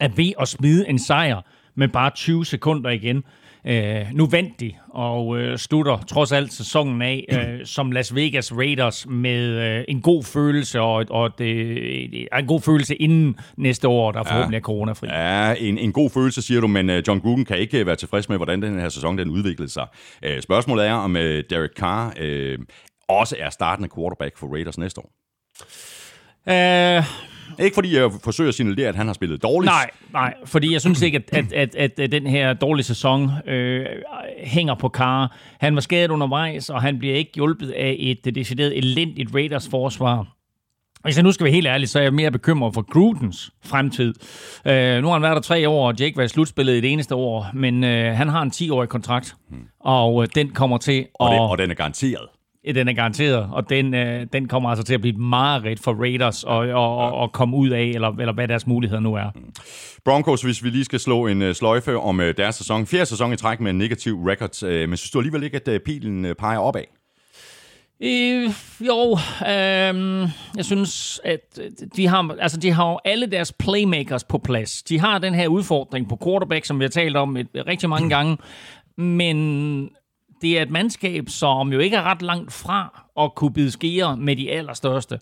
er 0.00 0.08
ved 0.08 0.32
at 0.40 0.48
smide 0.48 0.88
en 0.88 0.98
sejr 0.98 1.40
med 1.74 1.88
bare 1.88 2.10
20 2.10 2.44
sekunder 2.46 2.90
igen. 2.90 3.24
Øh, 3.66 4.06
nu 4.12 4.26
vandt 4.26 4.60
de 4.60 4.72
og 4.88 5.38
øh, 5.38 5.58
slutter 5.58 5.98
trods 6.08 6.32
alt 6.32 6.52
sæsonen 6.52 7.02
af 7.02 7.24
øh, 7.32 7.66
som 7.66 7.92
Las 7.92 8.14
Vegas 8.14 8.52
Raiders 8.56 9.06
med 9.06 9.44
øh, 9.44 9.84
en 9.88 10.00
god 10.00 10.24
følelse 10.24 10.80
og, 10.80 11.06
og 11.10 11.38
det, 11.38 12.28
er 12.32 12.38
en 12.38 12.46
god 12.46 12.60
følelse 12.60 12.94
inden 12.94 13.36
næste 13.56 13.88
år, 13.88 14.12
der 14.12 14.22
forhåbentlig 14.22 14.56
er 14.56 14.62
coronafri. 14.62 15.08
Ja, 15.08 15.54
en, 15.58 15.78
en 15.78 15.92
god 15.92 16.10
følelse, 16.10 16.42
siger 16.42 16.60
du, 16.60 16.66
men 16.66 16.90
uh, 16.90 16.96
John 17.08 17.20
Gruden 17.20 17.44
kan 17.44 17.58
ikke 17.58 17.80
uh, 17.80 17.86
være 17.86 17.96
tilfreds 17.96 18.28
med, 18.28 18.36
hvordan 18.36 18.62
den 18.62 18.80
her 18.80 18.88
sæson 18.88 19.18
den 19.18 19.30
udviklede 19.30 19.70
sig. 19.70 19.86
Uh, 20.26 20.40
spørgsmålet 20.40 20.86
er, 20.86 20.92
om 20.92 21.16
uh, 21.16 21.22
Derek 21.22 21.70
Carr 21.76 22.06
uh, 22.06 22.64
også 23.08 23.36
er 23.38 23.50
startende 23.50 23.88
quarterback 23.96 24.38
for 24.38 24.46
Raiders 24.52 24.78
næste 24.78 25.00
år. 25.00 25.10
Øh, 26.48 27.04
Ikke 27.58 27.74
fordi 27.74 27.96
jeg 27.96 28.10
forsøger 28.24 28.48
at 28.48 28.54
signalere, 28.54 28.88
at 28.88 28.96
han 28.96 29.06
har 29.06 29.14
spillet 29.14 29.42
dårligt. 29.42 29.70
Nej, 29.70 29.90
nej, 30.12 30.34
fordi 30.44 30.72
jeg 30.72 30.80
synes 30.80 31.02
ikke, 31.02 31.22
at, 31.32 31.52
at, 31.52 31.74
at, 31.74 31.98
at, 31.98 32.12
den 32.12 32.26
her 32.26 32.52
dårlige 32.52 32.84
sæson 32.84 33.30
øh, 33.46 33.86
hænger 34.38 34.74
på 34.74 34.88
Carr. 34.88 35.36
Han 35.60 35.74
var 35.74 35.80
skadet 35.80 36.10
undervejs, 36.10 36.70
og 36.70 36.82
han 36.82 36.98
bliver 36.98 37.14
ikke 37.14 37.30
hjulpet 37.34 37.70
af 37.70 37.96
et 37.98 38.34
decideret 38.34 38.78
elendigt 38.78 39.34
Raiders 39.34 39.68
forsvar. 39.68 40.26
Hvis 41.04 41.16
jeg 41.16 41.22
nu 41.24 41.32
skal 41.32 41.44
være 41.44 41.52
helt 41.52 41.66
ærlig, 41.66 41.88
så 41.88 41.98
er 41.98 42.02
jeg 42.02 42.14
mere 42.14 42.30
bekymret 42.30 42.74
for 42.74 42.82
Grudens 42.92 43.50
fremtid. 43.64 44.14
Øh, 44.66 45.02
nu 45.02 45.06
har 45.06 45.12
han 45.12 45.22
været 45.22 45.34
der 45.34 45.42
tre 45.42 45.68
år, 45.68 45.88
og 45.88 45.94
Jake 46.00 46.16
var 46.16 46.22
i 46.22 46.28
slutspillet 46.28 46.72
i 46.72 46.80
det 46.80 46.92
eneste 46.92 47.14
år, 47.14 47.46
men 47.54 47.84
øh, 47.84 48.16
han 48.16 48.28
har 48.28 48.42
en 48.42 48.50
10-årig 48.54 48.88
kontrakt, 48.88 49.34
og 49.80 50.22
øh, 50.22 50.28
den 50.34 50.50
kommer 50.50 50.78
til 50.78 50.98
at... 50.98 51.06
Og, 51.14 51.50
og 51.50 51.58
den 51.58 51.70
er 51.70 51.74
garanteret. 51.74 52.28
Den 52.72 52.88
er 52.88 52.92
garanteret, 52.92 53.48
og 53.52 53.70
den, 53.70 53.94
øh, 53.94 54.26
den 54.32 54.48
kommer 54.48 54.68
altså 54.68 54.84
til 54.84 54.94
at 54.94 55.00
blive 55.00 55.14
et 55.14 55.20
mareridt 55.20 55.80
for 55.80 55.92
Raiders 55.92 56.44
at 56.44 56.50
og, 56.50 56.68
og, 56.68 57.12
og 57.12 57.32
komme 57.32 57.56
ud 57.56 57.68
af, 57.68 57.82
eller, 57.82 58.08
eller 58.08 58.32
hvad 58.32 58.48
deres 58.48 58.66
muligheder 58.66 59.00
nu 59.00 59.14
er. 59.14 59.30
Broncos, 60.04 60.42
hvis 60.42 60.64
vi 60.64 60.70
lige 60.70 60.84
skal 60.84 61.00
slå 61.00 61.26
en 61.26 61.42
uh, 61.42 61.52
sløjfe 61.52 61.98
om 61.98 62.18
uh, 62.18 62.24
deres 62.36 62.54
sæson. 62.54 62.86
Fjerde 62.86 63.06
sæson 63.06 63.32
i 63.32 63.36
træk 63.36 63.60
med 63.60 63.70
en 63.70 63.78
negativ 63.78 64.24
record, 64.24 64.62
uh, 64.62 64.70
men 64.70 64.96
synes 64.96 65.10
du 65.10 65.18
alligevel 65.18 65.42
ikke, 65.42 65.56
at 65.56 65.68
uh, 65.68 65.76
pilen 65.84 66.24
uh, 66.24 66.32
peger 66.38 66.58
opad? 66.58 66.84
Øh, 68.00 68.50
jo, 68.80 69.18
øh, 69.42 70.28
jeg 70.56 70.64
synes, 70.64 71.20
at 71.24 71.58
de 71.96 72.06
har, 72.06 72.36
altså, 72.40 72.60
de 72.60 72.70
har 72.70 72.90
jo 72.90 72.98
alle 73.04 73.26
deres 73.26 73.52
playmakers 73.52 74.24
på 74.24 74.38
plads. 74.38 74.82
De 74.82 75.00
har 75.00 75.18
den 75.18 75.34
her 75.34 75.48
udfordring 75.48 76.08
på 76.08 76.18
quarterback, 76.24 76.64
som 76.64 76.78
vi 76.78 76.84
har 76.84 76.90
talt 76.90 77.16
om 77.16 77.36
et, 77.36 77.48
rigtig 77.66 77.88
mange 77.88 78.08
gange, 78.08 78.36
men 78.96 79.90
det 80.44 80.58
er 80.58 80.62
et 80.62 80.70
mandskab, 80.70 81.28
som 81.28 81.72
jo 81.72 81.78
ikke 81.78 81.96
er 81.96 82.02
ret 82.02 82.22
langt 82.22 82.52
fra 82.52 83.02
at 83.20 83.34
kunne 83.34 83.52
bide 83.52 83.70
skære 83.70 84.16
med 84.16 84.36
de 84.36 84.50
allerstørste. 84.50 85.18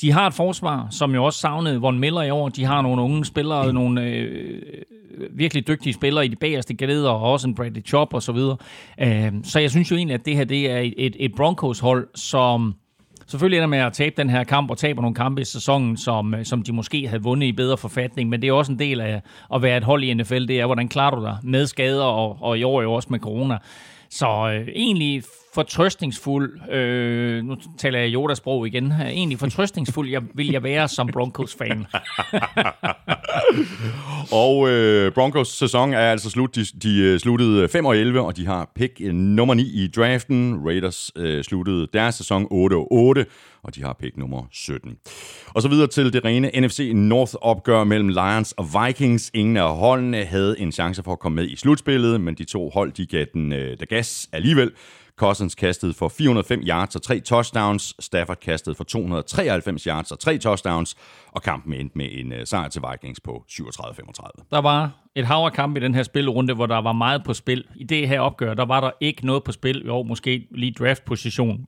De 0.00 0.12
har 0.12 0.26
et 0.26 0.34
forsvar, 0.34 0.86
som 0.90 1.14
jo 1.14 1.24
også 1.24 1.40
savnede 1.40 1.80
Von 1.80 1.98
Miller 1.98 2.22
i 2.22 2.30
år. 2.30 2.48
De 2.48 2.64
har 2.64 2.82
nogle 2.82 3.02
unge 3.02 3.24
spillere, 3.24 3.72
nogle 3.72 4.02
øh, 4.02 4.32
øh 4.34 4.82
virkelig 5.30 5.66
dygtige 5.66 5.92
spillere 5.92 6.24
i 6.24 6.28
de 6.28 6.36
bagerste 6.36 6.74
glæder, 6.74 7.10
og 7.10 7.32
også 7.32 7.48
en 7.48 7.54
Bradley 7.54 7.86
Chop 7.86 8.14
og 8.14 8.22
så 8.22 8.32
videre. 8.32 8.56
Øh, 9.00 9.32
så 9.44 9.58
jeg 9.58 9.70
synes 9.70 9.90
jo 9.90 9.96
egentlig, 9.96 10.14
at 10.14 10.26
det 10.26 10.36
her 10.36 10.44
det 10.44 10.70
er 10.70 10.78
et, 10.96 11.16
et, 11.18 11.34
Broncos-hold, 11.34 12.08
som 12.14 12.74
selvfølgelig 13.26 13.56
ender 13.56 13.68
med 13.68 13.78
at 13.78 13.92
tabe 13.92 14.14
den 14.16 14.30
her 14.30 14.44
kamp 14.44 14.70
og 14.70 14.78
taber 14.78 15.02
nogle 15.02 15.14
kampe 15.14 15.42
i 15.42 15.44
sæsonen, 15.44 15.96
som, 15.96 16.34
øh, 16.34 16.44
som 16.44 16.62
de 16.62 16.72
måske 16.72 17.08
havde 17.08 17.22
vundet 17.22 17.46
i 17.46 17.52
bedre 17.52 17.76
forfatning. 17.76 18.30
Men 18.30 18.42
det 18.42 18.48
er 18.48 18.52
også 18.52 18.72
en 18.72 18.78
del 18.78 19.00
af 19.00 19.22
at 19.54 19.62
være 19.62 19.76
et 19.76 19.84
hold 19.84 20.04
i 20.04 20.14
NFL. 20.14 20.46
Det 20.46 20.60
er, 20.60 20.66
hvordan 20.66 20.88
klarer 20.88 21.14
du 21.14 21.22
dig 21.22 21.38
med 21.42 21.66
skader, 21.66 22.04
og, 22.04 22.38
og 22.40 22.58
i 22.58 22.62
år 22.62 22.82
jo 22.82 22.92
også 22.92 23.08
med 23.10 23.18
corona. 23.18 23.58
Så 24.12 24.26
øh, 24.26 24.68
egentlig 24.68 25.22
fortrøstningsfuld, 25.54 26.70
øh, 26.70 27.44
nu 27.44 27.56
taler 27.78 27.98
jeg 27.98 28.14
Yoda-sprog 28.14 28.66
igen, 28.66 28.92
øh, 28.92 29.00
egentlig 29.00 29.38
fortrøstningsfuld 29.38 30.10
jeg, 30.10 30.22
vil 30.34 30.50
jeg 30.50 30.62
være 30.62 30.88
som 30.88 31.06
Broncos-fan. 31.06 31.86
Og 34.32 34.68
øh, 34.68 35.12
Broncos 35.12 35.48
sæson 35.48 35.92
er 35.92 35.98
altså 35.98 36.30
slut. 36.30 36.54
De, 36.54 36.64
de 36.64 36.98
øh, 37.00 37.18
sluttede 37.18 37.68
5 37.68 37.84
og 37.84 37.96
11, 37.96 38.20
og 38.20 38.36
de 38.36 38.46
har 38.46 38.70
pick 38.74 38.92
øh, 39.00 39.14
nummer 39.14 39.54
9 39.54 39.62
i 39.62 39.88
draften. 39.96 40.60
Raiders 40.66 41.10
øh, 41.16 41.44
sluttede 41.44 41.86
deres 41.92 42.14
sæson 42.14 42.46
8 42.50 42.74
og 42.74 42.92
8, 42.92 43.26
og 43.62 43.74
de 43.74 43.82
har 43.82 43.96
pick 44.00 44.16
nummer 44.16 44.42
17. 44.52 44.96
Og 45.46 45.62
så 45.62 45.68
videre 45.68 45.86
til 45.86 46.12
det 46.12 46.24
rene 46.24 46.50
NFC 46.60 46.92
North-opgør 46.94 47.84
mellem 47.84 48.08
Lions 48.08 48.52
og 48.52 48.66
Vikings. 48.86 49.30
Ingen 49.34 49.56
af 49.56 49.76
holdene 49.76 50.24
havde 50.24 50.60
en 50.60 50.72
chance 50.72 51.02
for 51.02 51.12
at 51.12 51.18
komme 51.18 51.36
med 51.36 51.48
i 51.48 51.56
slutspillet, 51.56 52.20
men 52.20 52.34
de 52.34 52.44
to 52.44 52.70
hold 52.70 52.92
de 52.92 53.06
gav 53.06 53.24
den 53.34 53.52
øh, 53.52 53.78
der 53.80 53.86
gas 53.86 54.28
alligevel. 54.32 54.70
Cousins 55.16 55.54
kastede 55.54 55.94
for 55.94 56.08
405 56.08 56.62
yards 56.66 56.96
og 56.96 57.02
tre 57.02 57.20
touchdowns. 57.20 57.94
Stafford 57.98 58.36
kastede 58.36 58.74
for 58.74 58.84
293 58.84 59.84
yards 59.84 60.12
og 60.12 60.18
tre 60.18 60.38
touchdowns. 60.38 60.96
Og 61.32 61.42
kampen 61.42 61.74
endte 61.74 61.98
med 61.98 62.08
en 62.12 62.32
øh, 62.32 62.46
sejr 62.46 62.68
til 62.68 62.82
Vikings 62.90 63.20
på 63.20 63.44
37-35. 63.50 64.46
Der 64.50 64.60
var 64.60 64.90
et 65.14 65.26
hav 65.26 65.36
af 65.36 65.52
kamp 65.52 65.76
i 65.76 65.80
den 65.80 65.94
her 65.94 66.02
spilrunde, 66.02 66.54
hvor 66.54 66.66
der 66.66 66.78
var 66.78 66.92
meget 66.92 67.24
på 67.24 67.34
spil. 67.34 67.64
I 67.76 67.84
det 67.84 68.08
her 68.08 68.20
opgør, 68.20 68.54
der 68.54 68.64
var 68.64 68.80
der 68.80 68.90
ikke 69.00 69.26
noget 69.26 69.44
på 69.44 69.52
spil. 69.52 69.82
Jo, 69.86 70.02
måske 70.02 70.46
lige 70.50 70.72
draftposition. 70.72 71.66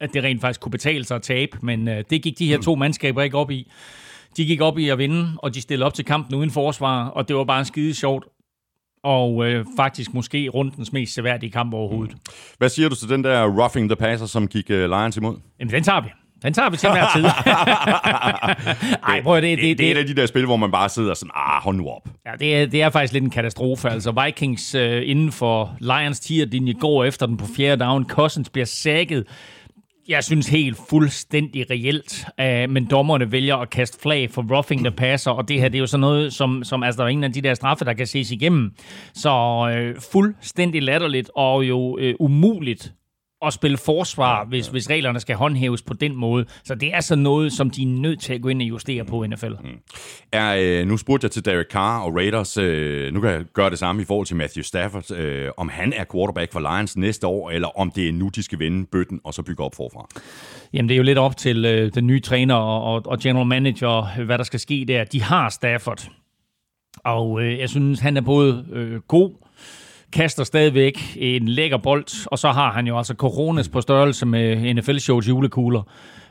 At 0.00 0.10
det 0.14 0.24
rent 0.24 0.40
faktisk 0.40 0.60
kunne 0.60 0.70
betale 0.70 1.04
sig 1.04 1.14
at 1.14 1.22
tabe, 1.22 1.58
men 1.62 1.88
øh, 1.88 2.04
det 2.10 2.22
gik 2.22 2.38
de 2.38 2.46
her 2.46 2.60
to 2.60 2.74
mandskaber 2.74 3.22
ikke 3.22 3.36
op 3.36 3.50
i. 3.50 3.70
De 4.36 4.46
gik 4.46 4.60
op 4.60 4.78
i 4.78 4.88
at 4.88 4.98
vinde, 4.98 5.32
og 5.38 5.54
de 5.54 5.60
stillede 5.60 5.86
op 5.86 5.94
til 5.94 6.04
kampen 6.04 6.34
uden 6.34 6.50
forsvar, 6.50 7.08
og 7.08 7.28
det 7.28 7.36
var 7.36 7.44
bare 7.44 7.64
skide 7.64 7.94
sjovt. 7.94 8.24
Og 9.04 9.46
øh, 9.46 9.66
faktisk 9.76 10.14
måske 10.14 10.48
rundens 10.48 10.92
mest 10.92 11.14
seværdige 11.14 11.50
kamp 11.50 11.74
overhovedet. 11.74 12.16
Hvad 12.58 12.68
siger 12.68 12.88
du 12.88 12.94
til 12.94 13.08
den 13.08 13.24
der 13.24 13.42
roughing 13.44 13.88
the 13.88 13.96
passer, 13.96 14.26
som 14.26 14.48
gik 14.48 14.70
uh, 14.70 14.76
Lions 14.76 15.16
imod? 15.16 15.36
Jamen, 15.60 15.72
den 15.74 15.82
tager 15.82 16.00
vi. 16.00 16.08
Den 16.42 16.52
tager 16.52 16.70
vi 16.70 16.76
til 16.76 16.88
hver 16.90 17.06
tid. 17.16 17.24
Ej, 19.12 19.22
prøv 19.22 19.40
det, 19.40 19.58
Det, 19.58 19.64
det, 19.64 19.78
det 19.78 19.86
er 19.86 19.90
et 19.90 19.96
af 19.96 20.06
de 20.06 20.16
der 20.16 20.26
spil, 20.26 20.44
hvor 20.44 20.56
man 20.56 20.70
bare 20.70 20.88
sidder 20.88 21.14
sådan, 21.14 21.30
ah, 21.34 21.62
hold 21.62 21.76
nu 21.76 21.88
op. 21.88 22.08
ja, 22.26 22.32
det, 22.38 22.56
er, 22.56 22.66
det 22.66 22.82
er 22.82 22.90
faktisk 22.90 23.12
lidt 23.12 23.24
en 23.24 23.30
katastrofe. 23.30 23.88
Altså, 23.90 24.22
Vikings 24.24 24.74
øh, 24.74 25.02
inden 25.04 25.32
for 25.32 25.76
Lions 25.80 26.20
tier-linje 26.20 26.72
går 26.72 27.04
efter 27.04 27.26
den 27.26 27.36
på 27.36 27.46
fjerde 27.56 27.84
down. 27.84 28.08
Cousins 28.08 28.48
bliver 28.50 28.66
sækket. 28.66 29.26
Jeg 30.08 30.24
synes 30.24 30.48
helt 30.48 30.78
fuldstændig 30.88 31.70
reelt, 31.70 32.26
øh, 32.40 32.70
men 32.70 32.86
dommerne 32.86 33.32
vælger 33.32 33.56
at 33.56 33.70
kaste 33.70 34.00
flag 34.00 34.30
for 34.30 34.42
roughing 34.54 34.80
the 34.84 34.90
passer, 34.90 35.30
og 35.30 35.48
det 35.48 35.60
her 35.60 35.68
det 35.68 35.78
er 35.78 35.80
jo 35.80 35.86
sådan 35.86 36.00
noget, 36.00 36.32
som, 36.32 36.64
som 36.64 36.82
altså, 36.82 36.98
der 36.98 37.04
er 37.04 37.08
ingen 37.08 37.24
af 37.24 37.32
de 37.32 37.40
der 37.40 37.54
straffe, 37.54 37.84
der 37.84 37.92
kan 37.92 38.06
ses 38.06 38.30
igennem. 38.30 38.70
Så 39.14 39.30
øh, 39.76 40.00
fuldstændig 40.12 40.82
latterligt 40.82 41.30
og 41.34 41.64
jo 41.64 41.98
øh, 42.00 42.14
umuligt 42.20 42.92
at 43.46 43.52
spille 43.52 43.76
forsvar, 43.76 44.44
hvis, 44.44 44.68
hvis 44.68 44.90
reglerne 44.90 45.20
skal 45.20 45.36
håndhæves 45.36 45.82
på 45.82 45.94
den 45.94 46.16
måde. 46.16 46.44
Så 46.64 46.74
det 46.74 46.94
er 46.94 47.00
sådan 47.00 47.22
noget, 47.22 47.52
som 47.52 47.70
de 47.70 47.82
er 47.82 47.86
nødt 47.86 48.20
til 48.20 48.34
at 48.34 48.42
gå 48.42 48.48
ind 48.48 48.62
og 48.62 48.68
justere 48.68 49.04
på 49.04 49.22
i 49.22 49.26
NFL. 49.26 49.52
Er, 50.32 50.56
øh, 50.58 50.86
nu 50.86 50.96
spurgte 50.96 51.24
jeg 51.24 51.30
til 51.30 51.44
Derek 51.44 51.66
Carr 51.70 52.00
og 52.00 52.14
Raiders. 52.14 52.58
Øh, 52.58 53.14
nu 53.14 53.20
kan 53.20 53.30
jeg 53.30 53.44
gøre 53.52 53.70
det 53.70 53.78
samme 53.78 54.02
i 54.02 54.04
forhold 54.04 54.26
til 54.26 54.36
Matthew 54.36 54.62
Stafford. 54.62 55.10
Øh, 55.10 55.50
om 55.56 55.68
han 55.68 55.92
er 55.92 56.04
quarterback 56.12 56.52
for 56.52 56.60
Lions 56.60 56.96
næste 56.96 57.26
år, 57.26 57.50
eller 57.50 57.80
om 57.80 57.90
det 57.90 58.08
er 58.08 58.12
nu, 58.12 58.28
de 58.28 58.42
skal 58.42 58.58
vende 58.58 58.86
bøtten 58.86 59.20
og 59.24 59.34
så 59.34 59.42
bygge 59.42 59.64
op 59.64 59.74
forfra. 59.74 60.08
Jamen, 60.72 60.88
det 60.88 60.94
er 60.94 60.96
jo 60.96 61.02
lidt 61.02 61.18
op 61.18 61.36
til 61.36 61.64
øh, 61.64 61.94
den 61.94 62.06
nye 62.06 62.20
træner 62.20 62.54
og, 62.54 63.02
og, 63.06 63.18
general 63.18 63.46
manager, 63.46 64.24
hvad 64.24 64.38
der 64.38 64.44
skal 64.44 64.60
ske 64.60 64.84
der. 64.88 65.04
De 65.04 65.22
har 65.22 65.48
Stafford, 65.48 66.08
og 67.04 67.42
øh, 67.42 67.58
jeg 67.58 67.68
synes, 67.68 68.00
han 68.00 68.16
er 68.16 68.20
både 68.20 68.66
øh, 68.72 69.00
god, 69.00 69.30
kaster 70.12 70.44
stadigvæk 70.44 71.16
en 71.16 71.48
lækker 71.48 71.76
bold, 71.76 72.26
og 72.26 72.38
så 72.38 72.50
har 72.50 72.72
han 72.72 72.86
jo 72.86 72.98
altså 72.98 73.14
coronas 73.14 73.68
på 73.68 73.80
størrelse 73.80 74.26
med 74.26 74.74
NFL-shows 74.74 75.28
julekugler. 75.28 75.82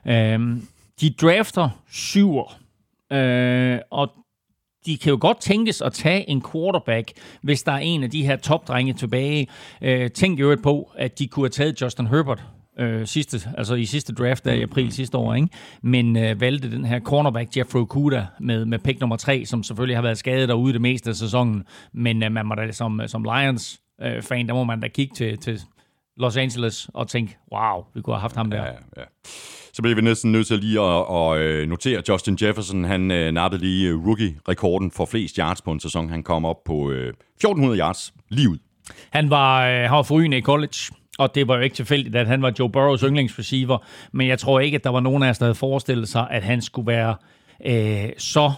Øhm, 0.08 0.67
de 1.02 1.10
drafter 1.10 1.70
syver, 1.91 2.58
øh, 3.12 3.80
og 3.91 4.12
de 4.86 4.98
kan 4.98 5.10
jo 5.10 5.17
godt 5.22 5.41
tænkes 5.41 5.82
at 5.82 5.94
tage 5.94 6.30
en 6.30 6.44
quarterback, 6.52 7.12
hvis 7.41 7.63
der 7.63 7.72
er 7.72 7.78
en 7.78 8.04
af 8.04 8.10
de 8.10 8.26
her 8.26 8.36
topdrenge 8.36 8.94
tilbage. 8.94 9.48
Øh, 9.82 10.12
tænk 10.12 10.39
jo 10.39 10.58
på, 10.63 10.91
at 10.98 11.20
de 11.20 11.28
kunne 11.28 11.44
have 11.44 11.50
taget 11.50 11.82
Justin 11.82 12.08
Herbert 12.08 12.44
øh, 12.79 13.07
sidste, 13.07 13.49
altså 13.57 13.75
i 13.75 13.86
sidste 13.86 14.13
draft 14.13 14.45
der 14.45 14.53
i 14.53 14.62
april 14.62 14.91
sidste 14.91 15.17
år, 15.17 15.34
ikke? 15.34 15.47
men 15.81 16.17
øh, 16.17 16.41
valgte 16.41 16.71
den 16.71 16.86
her 16.86 16.99
cornerback 16.99 17.57
Jeffrey 17.57 17.81
Okuda 17.81 18.25
med, 18.39 18.65
med 18.65 18.79
pick 18.79 18.99
nummer 18.99 19.15
3, 19.15 19.45
som 19.45 19.63
selvfølgelig 19.63 19.97
har 19.97 20.01
været 20.01 20.17
skadet 20.17 20.49
derude 20.49 20.73
det 20.73 20.81
meste 20.81 21.10
af 21.10 21.15
sæsonen, 21.15 21.63
men 21.93 22.23
øh, 22.23 22.31
man 22.31 22.45
må 22.45 22.55
da 22.55 22.71
som, 22.71 23.01
som 23.07 23.23
Lions 23.23 23.81
øh, 24.01 24.21
fan, 24.21 24.47
der 24.47 24.53
må 24.53 24.63
man 24.63 24.79
da 24.79 24.88
kigge 24.88 25.15
til, 25.15 25.38
til 25.38 25.62
Los 26.17 26.38
Angeles 26.38 26.89
og 26.93 27.07
tænke, 27.07 27.38
wow, 27.53 27.84
vi 27.93 28.01
kunne 28.01 28.15
have 28.15 28.21
haft 28.21 28.36
ham 28.36 28.51
der. 28.51 28.63
Ja, 28.63 28.71
ja. 28.97 29.03
Så 29.73 29.81
bliver 29.81 29.95
vi 29.95 30.01
næsten 30.01 30.31
nødt 30.31 30.47
til 30.47 30.60
lige 30.60 30.81
at, 30.81 31.05
at 31.15 31.39
øh, 31.39 31.69
notere, 31.69 32.03
Justin 32.10 32.38
Jefferson, 32.41 32.84
han 32.84 33.12
øh, 33.12 33.31
nappede 33.31 33.62
lige 33.62 33.93
rookie-rekorden 33.93 34.91
for 34.91 35.05
flest 35.05 35.36
yards 35.36 35.62
på 35.62 35.71
en 35.71 35.79
sæson. 35.79 36.10
Han 36.10 36.23
kom 36.23 36.45
op 36.45 36.63
på 36.65 36.91
øh, 36.91 37.07
1400 37.07 37.79
yards 37.79 38.13
lige 38.29 38.49
ud. 38.49 38.57
Han 39.10 39.29
var, 39.29 39.67
øh, 39.67 39.81
han 39.81 39.91
var 39.91 40.03
forrygende 40.03 40.38
i 40.38 40.41
college. 40.41 41.00
Og 41.21 41.36
det 41.36 41.47
var 41.47 41.55
jo 41.55 41.62
ikke 41.62 41.75
tilfældigt, 41.75 42.15
at 42.15 42.27
han 42.27 42.41
var 42.41 42.53
Joe 42.60 42.69
Burrows 42.69 43.01
yndlingsreceiver, 43.01 43.77
men 44.12 44.27
jeg 44.27 44.39
tror 44.39 44.60
ikke, 44.60 44.75
at 44.75 44.84
der 44.84 44.89
var 44.89 44.99
nogen 44.99 45.23
af 45.23 45.29
os, 45.29 45.38
der 45.38 45.45
havde 45.45 45.55
forestillet 45.55 46.10
sig, 46.10 46.27
at 46.31 46.43
han 46.43 46.62
skulle 46.62 46.88
være 46.88 47.15
øh, 47.65 48.10
så 48.17 48.51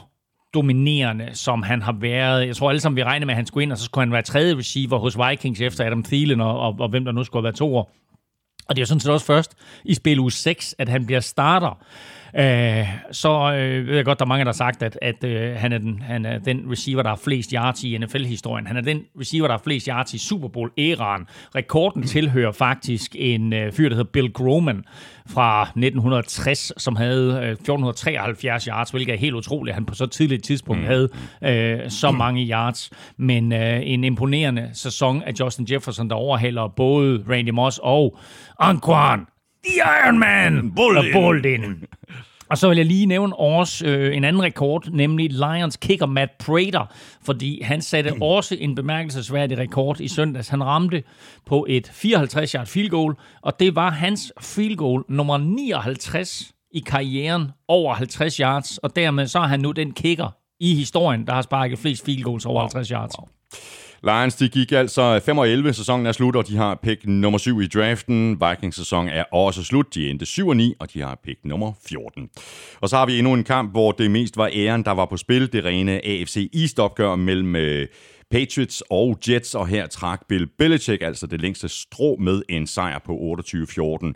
dominerende, 0.54 1.30
som 1.34 1.64
han 1.64 1.82
har 1.82 1.96
været. 2.00 2.48
Jeg 2.48 2.56
tror 2.56 2.70
alle 2.70 2.80
sammen, 2.80 2.96
vi 2.96 3.04
regnede 3.04 3.26
med, 3.26 3.34
at 3.34 3.36
han 3.36 3.46
skulle 3.46 3.64
ind, 3.64 3.72
og 3.72 3.78
så 3.78 3.86
skulle 3.86 4.02
han 4.06 4.12
være 4.12 4.22
tredje 4.22 4.58
receiver 4.58 4.98
hos 4.98 5.18
Vikings 5.18 5.62
efter 5.62 5.86
Adam 5.86 6.04
Thielen, 6.04 6.42
og, 6.42 6.60
og, 6.60 6.76
og 6.80 6.90
hvem 6.90 7.06
der 7.06 7.12
nu 7.12 7.24
skulle 7.24 7.42
have 7.42 7.44
været 7.44 7.56
to 7.56 7.76
år. 7.76 7.92
Og 8.70 8.76
det 8.76 8.82
er 8.82 8.82
jo 8.82 8.86
sådan 8.86 9.00
set 9.00 9.12
også 9.12 9.26
først 9.26 9.56
i 9.86 9.94
spil 9.94 10.20
uge 10.20 10.32
6, 10.32 10.76
at 10.78 10.90
han 10.90 11.06
bliver 11.06 11.20
starter. 11.20 11.84
Øh, 12.38 12.88
så 13.12 13.54
øh, 13.54 13.88
ved 13.88 13.96
jeg 13.96 14.06
godt, 14.06 14.20
der 14.20 14.26
er 14.26 14.28
mange, 14.28 14.46
der 14.46 14.52
har 14.52 14.54
sagt, 14.54 14.84
at, 14.84 15.00
at 15.02 15.24
øh, 15.24 15.56
han, 15.56 15.74
er 15.74 15.78
den, 15.78 16.02
han 16.02 16.26
er 16.26 16.38
den 16.40 16.72
receiver, 16.72 17.02
der 17.02 17.10
har 17.10 17.20
flest 17.24 17.52
yards 17.52 17.84
i 17.84 17.98
NFL-historien. 17.98 18.68
Han 18.68 18.78
er 18.78 18.82
den 18.82 19.02
receiver, 19.20 19.48
der 19.48 19.54
har 19.54 19.62
flest 19.64 19.88
yards 19.88 20.14
i 20.14 20.18
Super 20.18 20.48
Bowl-æraen. 20.48 21.28
Rekorden 21.56 22.04
tilhører 22.04 22.52
faktisk 22.52 23.16
en 23.20 23.54
øh, 23.54 23.72
fyr, 23.72 23.90
der 23.90 23.96
hedder 23.96 24.12
Bill 24.12 24.34
Groman 24.34 24.84
fra 25.30 25.62
1960, 25.62 26.72
som 26.78 26.96
havde 26.96 27.40
øh, 27.44 27.52
1473 27.52 28.66
yards, 28.66 28.90
hvilket 28.90 29.14
er 29.14 29.18
helt 29.18 29.36
utroligt, 29.36 29.74
at 29.74 29.76
han 29.76 29.86
på 29.86 29.96
så 29.96 30.06
tidligt 30.06 30.44
tidspunkt 30.44 30.82
mm. 30.82 30.88
havde 30.88 31.10
øh, 31.44 31.90
så 31.90 32.12
mange 32.12 32.48
yards. 32.48 32.92
Men 33.18 33.54
øh, 33.54 33.80
en 33.84 34.04
imponerende 34.04 34.70
sæson 34.74 35.24
af 35.24 35.34
Justin 35.40 35.68
Jefferson, 35.72 36.10
der 36.10 36.16
overhaler 36.16 36.68
både 36.68 37.24
Randy 37.30 37.50
Moss 37.50 37.80
og 37.84 38.18
Anquan 38.60 39.26
The 39.66 39.82
Iron 40.06 40.20
Man! 40.20 40.72
Bullin. 40.76 41.14
Bullin. 41.14 41.86
Og 42.54 42.58
så 42.58 42.68
vil 42.68 42.78
jeg 42.78 42.86
lige 42.86 43.06
nævne 43.06 43.36
også 43.36 43.86
øh, 43.86 44.18
en 44.18 44.24
anden 44.24 44.42
rekord, 44.44 44.88
nemlig 44.92 45.30
Lions 45.32 45.78
kicker 45.78 46.06
Matt 46.06 46.32
Prater, 46.38 46.86
fordi 47.26 47.62
han 47.62 47.82
satte 47.82 48.12
mm. 48.12 48.22
også 48.22 48.56
en 48.56 48.76
bemærkelsesværdig 48.76 49.58
rekord 49.58 50.00
i 50.00 50.08
søndags. 50.08 50.50
Han 50.50 50.64
ramte 50.64 51.04
på 51.46 51.66
et 51.70 51.90
54-yard 51.90 52.66
field 52.66 52.90
goal, 52.90 53.16
og 53.42 53.60
det 53.60 53.76
var 53.76 53.90
hans 53.90 54.34
field 54.42 54.76
goal 54.76 55.04
nummer 55.10 55.38
59 55.38 56.52
i 56.72 56.80
karrieren 56.80 57.52
over 57.68 57.94
50 57.94 58.38
yards, 58.38 58.78
og 58.78 58.96
dermed 58.96 59.28
så 59.28 59.40
er 59.40 59.48
han 59.48 59.60
nu 59.60 59.72
den 59.72 59.92
kicker 59.92 60.36
i 60.60 60.76
historien, 60.76 61.28
der 61.28 61.34
har 61.34 61.42
sparket 61.42 61.80
flest 61.80 62.06
field 62.06 62.24
goals 62.24 62.46
over 62.46 62.62
50 62.62 62.90
yards. 62.90 63.20
Wow. 63.20 63.28
Lions, 64.04 64.36
de 64.36 64.50
gik 64.50 64.72
altså 64.72 65.20
5 65.20 65.38
og 65.38 65.50
11. 65.50 65.74
Sæsonen 65.74 66.06
er 66.06 66.12
slut, 66.12 66.36
og 66.36 66.48
de 66.48 66.58
har 66.58 66.80
pick 66.84 67.06
nummer 67.06 67.38
7 67.38 67.62
i 67.62 67.68
draften. 67.68 68.42
Vikings 68.42 68.76
sæson 68.76 69.08
er 69.08 69.24
også 69.24 69.64
slut. 69.64 69.96
De 69.96 70.10
endte 70.10 70.26
7 70.26 70.48
og 70.48 70.58
9, 70.58 70.74
og 70.80 70.94
de 70.94 71.02
har 71.02 71.20
pick 71.24 71.40
nummer 71.46 71.72
14. 71.88 72.30
Og 72.82 72.90
så 72.90 72.98
har 72.98 73.06
vi 73.06 73.18
endnu 73.18 73.34
en 73.34 73.44
kamp, 73.44 73.72
hvor 73.72 73.92
det 73.92 74.12
mest 74.12 74.38
var 74.38 74.50
æren, 74.54 74.86
der 74.86 74.92
var 74.92 75.06
på 75.06 75.18
spil. 75.18 75.54
Det 75.54 75.66
rene 75.66 76.06
AFC 76.06 76.50
East-opgør 76.54 77.16
mellem 77.16 77.56
øh, 77.56 77.88
Patriots 78.32 78.84
og 78.90 79.20
Jets, 79.30 79.56
og 79.56 79.68
her 79.68 79.88
trak 79.88 80.22
Bill 80.30 80.48
Belichick 80.58 81.04
altså 81.04 81.28
det 81.28 81.42
længste 81.42 81.70
strå 81.70 82.16
med 82.16 82.42
en 82.50 82.68
sejr 82.68 83.00
på 83.06 83.36
28-14 83.40 84.14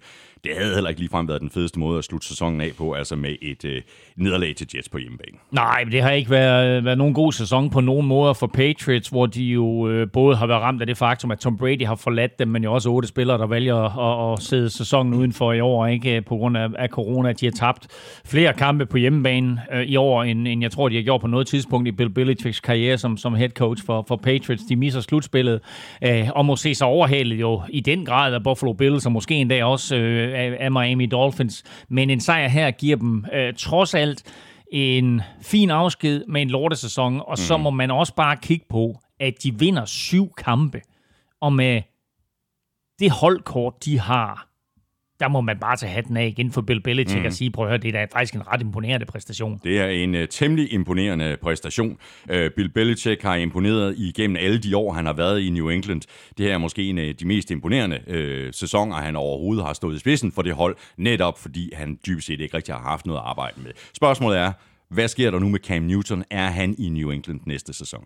det 0.48 0.58
havde 0.58 0.74
heller 0.74 0.90
ikke 0.90 1.02
ligefrem 1.02 1.28
været 1.28 1.42
den 1.42 1.50
fedeste 1.50 1.80
måde 1.80 1.98
at 1.98 2.04
slutte 2.04 2.28
sæsonen 2.28 2.62
af 2.62 2.72
på, 2.78 2.94
altså 2.94 3.16
med 3.16 3.36
et 3.42 3.66
øh, 3.66 3.82
nederlag 4.16 4.56
til 4.56 4.68
Jets 4.76 4.90
på 4.90 4.98
hjemmebane. 4.98 5.38
Nej, 5.52 5.84
men 5.84 5.92
det 5.92 6.02
har 6.02 6.12
ikke 6.12 6.30
været, 6.30 6.78
øh, 6.78 6.86
været 6.86 6.98
nogen 6.98 7.14
god 7.14 7.32
sæson 7.32 7.70
på 7.70 7.82
nogen 7.82 8.08
måder 8.08 8.34
for 8.34 8.48
Patriots, 8.48 9.10
hvor 9.10 9.26
de 9.26 9.44
jo 9.44 9.90
øh, 9.90 10.08
både 10.12 10.36
har 10.36 10.48
været 10.48 10.62
ramt 10.62 10.82
af 10.82 10.88
det 10.88 10.98
faktum, 10.98 11.32
at 11.32 11.40
Tom 11.40 11.58
Brady 11.58 11.86
har 11.86 11.96
forladt 11.96 12.40
dem, 12.40 12.48
men 12.48 12.64
jo 12.64 12.74
også 12.74 12.90
otte 12.90 13.08
spillere, 13.08 13.38
der 13.38 13.48
vælger 13.48 13.76
at, 13.76 14.34
at 14.34 14.44
sidde 14.44 14.70
sæsonen 14.70 15.14
udenfor 15.14 15.54
i 15.54 15.60
år, 15.60 15.88
ikke 15.88 16.16
øh, 16.16 16.26
på 16.26 16.36
grund 16.36 16.58
af, 16.58 16.68
af 16.78 16.90
corona. 16.90 17.32
De 17.32 17.46
har 17.46 17.52
tabt 17.52 17.88
flere 18.26 18.54
kampe 18.54 18.86
på 18.86 18.98
hjemmebane 18.98 19.62
øh, 19.74 19.84
i 19.84 19.96
år, 19.96 20.24
end, 20.24 20.48
end 20.48 20.62
jeg 20.62 20.72
tror, 20.72 20.90
de 20.90 20.96
har 20.96 21.04
gjort 21.04 21.22
på 21.22 21.28
noget 21.28 21.48
tidspunkt 21.48 21.88
i 21.88 21.92
Bill 21.92 22.10
Belichicks 22.10 22.60
karriere 22.60 22.98
som, 22.98 23.18
som 23.18 23.36
head 23.36 23.50
coach 23.50 23.86
for, 23.86 24.06
for 24.08 24.16
Patriots. 24.16 24.64
De 24.64 24.76
misser 24.76 25.02
slutspillet 25.02 25.60
øh, 26.04 26.30
og 26.36 26.46
må 26.46 26.56
se 26.56 26.76
sig 26.76 26.88
overhalet 26.88 27.40
jo 27.40 27.62
i 27.70 27.80
den 27.80 28.06
grad 28.06 28.34
af 28.34 28.44
Buffalo 28.44 28.74
Bills, 28.74 29.06
og 29.06 29.12
måske 29.12 29.36
endda 29.36 29.66
også 29.66 29.96
øh, 29.96 30.37
af, 30.38 30.58
af 30.60 30.72
Miami 30.72 31.06
Dolphins. 31.06 31.64
Men 31.90 32.10
en 32.10 32.20
sejr 32.20 32.48
her 32.48 32.72
giver 32.72 32.98
dem 32.98 33.26
øh, 33.34 33.54
trods 33.58 33.94
alt 33.94 34.24
en 34.72 35.22
fin 35.42 35.70
afsked 35.70 36.26
med 36.28 36.42
en 36.42 36.50
lortesæson, 36.50 37.20
og 37.20 37.26
mm. 37.30 37.36
så 37.36 37.58
må 37.58 37.70
man 37.70 37.92
også 37.92 38.16
bare 38.16 38.38
kigge 38.38 38.66
på, 38.70 39.00
at 39.20 39.34
de 39.44 39.60
vinder 39.60 39.86
syv 39.86 40.34
kampe, 40.38 40.82
og 41.42 41.54
med 41.54 41.82
det 43.00 43.12
holdkort, 43.12 43.86
de 43.86 44.00
har, 44.00 44.47
der 45.20 45.28
må 45.28 45.42
man 45.42 45.58
bare 45.60 45.76
tage 45.76 45.92
hatten 45.92 46.18
af 46.18 46.26
igen 46.28 46.52
for 46.52 46.62
Bill 46.62 46.82
Belichick 46.82 47.20
mm. 47.20 47.26
og 47.26 47.34
sige, 47.34 47.52
prøv 47.52 47.66
at 47.66 47.70
høre, 47.70 47.78
det 47.78 47.96
er 47.96 48.06
faktisk 48.14 48.36
en 48.36 48.48
ret 48.48 48.62
imponerende 48.62 49.06
præstation. 49.06 49.62
Det 49.64 49.80
er 49.80 49.88
en 49.88 50.16
uh, 50.16 50.22
temmelig 50.30 50.74
imponerende 50.74 51.38
præstation. 51.42 51.98
Uh, 52.30 52.36
Bill 52.56 52.70
Belichick 52.70 53.22
har 53.22 53.36
imponeret 53.36 53.96
igennem 53.98 54.38
alle 54.38 54.58
de 54.58 54.78
år, 54.78 54.94
han 54.94 55.06
har 55.06 55.14
været 55.14 55.42
i 55.42 55.50
New 55.50 55.70
England. 55.70 56.02
Det 56.38 56.46
her 56.46 56.54
er 56.54 56.58
måske 56.58 56.90
en 56.90 56.98
af 56.98 57.16
de 57.16 57.28
mest 57.28 57.52
imponerende 57.52 58.00
uh, 58.08 58.54
sæsoner, 58.54 58.96
han 58.96 59.16
overhovedet 59.16 59.66
har 59.66 59.74
stået 59.74 59.96
i 59.96 60.00
spidsen 60.00 60.32
for 60.32 60.42
det 60.42 60.54
hold, 60.54 60.76
netop 60.98 61.40
fordi 61.40 61.72
han 61.76 62.00
dybest 62.08 62.28
set 62.28 62.42
ikke 62.42 62.58
rigtig 62.58 62.76
har 62.76 62.82
haft 62.82 63.06
noget 63.06 63.20
at 63.20 63.26
arbejde 63.26 63.62
med. 63.62 63.72
Spørgsmålet 63.94 64.40
er, 64.40 64.52
hvad 64.90 65.08
sker 65.08 65.32
der 65.32 65.40
nu 65.40 65.50
med 65.50 65.60
Cam 65.60 65.82
Newton? 65.82 66.24
Er 66.30 66.48
han 66.48 66.76
i 66.78 66.90
New 66.90 67.10
England 67.10 67.40
næste 67.46 67.74
sæson? 67.74 68.06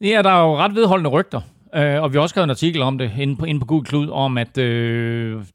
Ja, 0.00 0.22
der 0.22 0.30
er 0.30 0.42
jo 0.42 0.56
ret 0.56 0.74
vedholdende 0.74 1.10
rygter 1.10 1.40
Uh, 1.76 2.02
og 2.02 2.12
vi 2.12 2.16
har 2.16 2.22
også 2.22 2.32
skrevet 2.32 2.44
en 2.46 2.50
artikel 2.50 2.82
om 2.82 2.98
det 2.98 3.10
inde 3.18 3.36
på, 3.36 3.44
inde 3.44 3.60
på 3.60 3.66
Google 3.66 3.84
Klud, 3.84 4.08
om 4.08 4.38
at, 4.38 4.58
uh, 4.58 4.64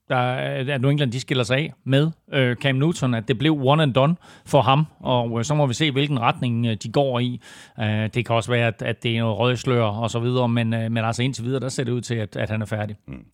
der, 0.09 0.17
at 0.17 0.81
New 0.81 0.91
England 0.91 1.11
de 1.11 1.19
skiller 1.19 1.43
sig 1.43 1.57
af 1.57 1.73
med 1.85 2.11
uh, 2.37 2.53
Cam 2.53 2.75
Newton, 2.75 3.13
at 3.13 3.27
det 3.27 3.37
blev 3.37 3.59
one 3.63 3.83
and 3.83 3.93
done 3.93 4.15
for 4.45 4.61
ham, 4.61 4.85
og 4.99 5.31
uh, 5.31 5.43
så 5.43 5.55
må 5.55 5.65
vi 5.65 5.73
se, 5.73 5.91
hvilken 5.91 6.19
retning 6.19 6.67
uh, 6.67 6.73
de 6.83 6.91
går 6.91 7.19
i. 7.19 7.41
Uh, 7.77 7.85
det 7.85 8.25
kan 8.25 8.35
også 8.35 8.51
være, 8.51 8.67
at, 8.67 8.81
at 8.81 9.03
det 9.03 9.17
er 9.17 9.19
noget 9.19 9.37
rødslør 9.37 9.83
og 9.83 10.09
så 10.09 10.19
videre, 10.19 10.49
men, 10.49 10.73
uh, 10.73 10.79
men 10.79 10.97
altså 10.97 11.23
indtil 11.23 11.43
videre, 11.43 11.59
der 11.59 11.69
ser 11.69 11.83
det 11.83 11.91
ud 11.91 12.01
til, 12.01 12.15
at, 12.15 12.35
at 12.35 12.49
han 12.49 12.61
er 12.61 12.65
færdig. 12.65 12.95
Mm. 13.07 13.25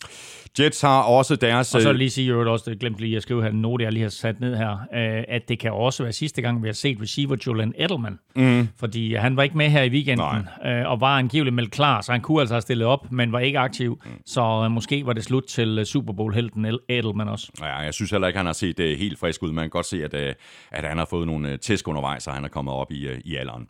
Jets 0.60 0.82
har 0.82 1.02
også 1.02 1.36
deres... 1.36 1.76
Og 1.76 1.82
så 1.82 1.94
lige 1.94 2.10
sige, 2.10 2.32
at 2.32 2.48
også, 2.48 2.70
det 2.70 2.80
glemte 2.80 3.02
lige 3.02 3.18
at 3.18 3.24
skrive 3.24 3.44
her, 3.44 3.50
en 3.50 3.62
note, 3.62 3.84
jeg 3.84 3.92
lige 3.92 4.04
har 4.04 4.10
sat 4.10 4.40
ned 4.40 4.58
her, 4.58 4.72
uh, 4.72 5.24
at 5.36 5.42
det 5.50 5.60
kan 5.60 5.72
også 5.72 6.04
være 6.04 6.14
sidste 6.14 6.42
gang, 6.42 6.64
vi 6.64 6.68
har 6.68 6.74
set 6.74 6.98
receiver 7.02 7.36
Julian 7.48 7.74
Edelman, 7.78 8.20
mm. 8.36 8.68
fordi 8.80 9.16
han 9.16 9.38
var 9.38 9.44
ikke 9.44 9.58
med 9.58 9.70
her 9.70 9.84
i 9.84 9.90
weekenden, 9.90 10.48
uh, 10.66 10.92
og 10.92 11.02
var 11.02 11.18
angiveligt 11.18 11.56
meldt 11.56 11.72
klar, 11.72 12.02
så 12.02 12.12
han 12.12 12.22
kunne 12.22 12.42
altså 12.42 12.54
have 12.54 12.62
stillet 12.74 12.88
op, 12.88 13.12
men 13.12 13.32
var 13.32 13.40
ikke 13.40 13.60
aktiv. 13.60 14.02
Mm. 14.06 14.12
Så 14.26 14.42
uh, 14.42 14.72
måske 14.72 15.06
var 15.06 15.14
det 15.14 15.24
slut 15.24 15.44
til 15.44 15.80
uh, 15.80 15.84
Super 15.84 16.14
Bowl-helten 16.14 16.66
Edelman 16.90 17.28
også. 17.28 17.52
Ja, 17.62 17.76
jeg 17.78 17.94
synes 17.94 18.12
heller 18.12 18.28
ikke, 18.28 18.38
han 18.38 18.46
har 18.46 18.54
set 18.54 18.80
uh, 18.80 18.86
helt 18.86 19.20
frisk 19.20 19.44
ud. 19.44 19.52
Man 19.52 19.64
kan 19.64 19.70
godt 19.70 19.86
se, 19.86 20.04
at, 20.04 20.14
uh, 20.14 20.34
at 20.72 20.84
han 20.84 20.98
har 20.98 21.06
fået 21.10 21.28
nogle 21.28 21.52
uh, 21.52 21.60
tæsk 21.60 21.88
undervejs, 21.88 22.28
og 22.28 22.34
han 22.34 22.44
er 22.44 22.48
kommet 22.48 22.74
op 22.74 22.92
i, 22.92 23.08
uh, 23.08 23.18
i 23.26 23.36
alderen. 23.36 23.68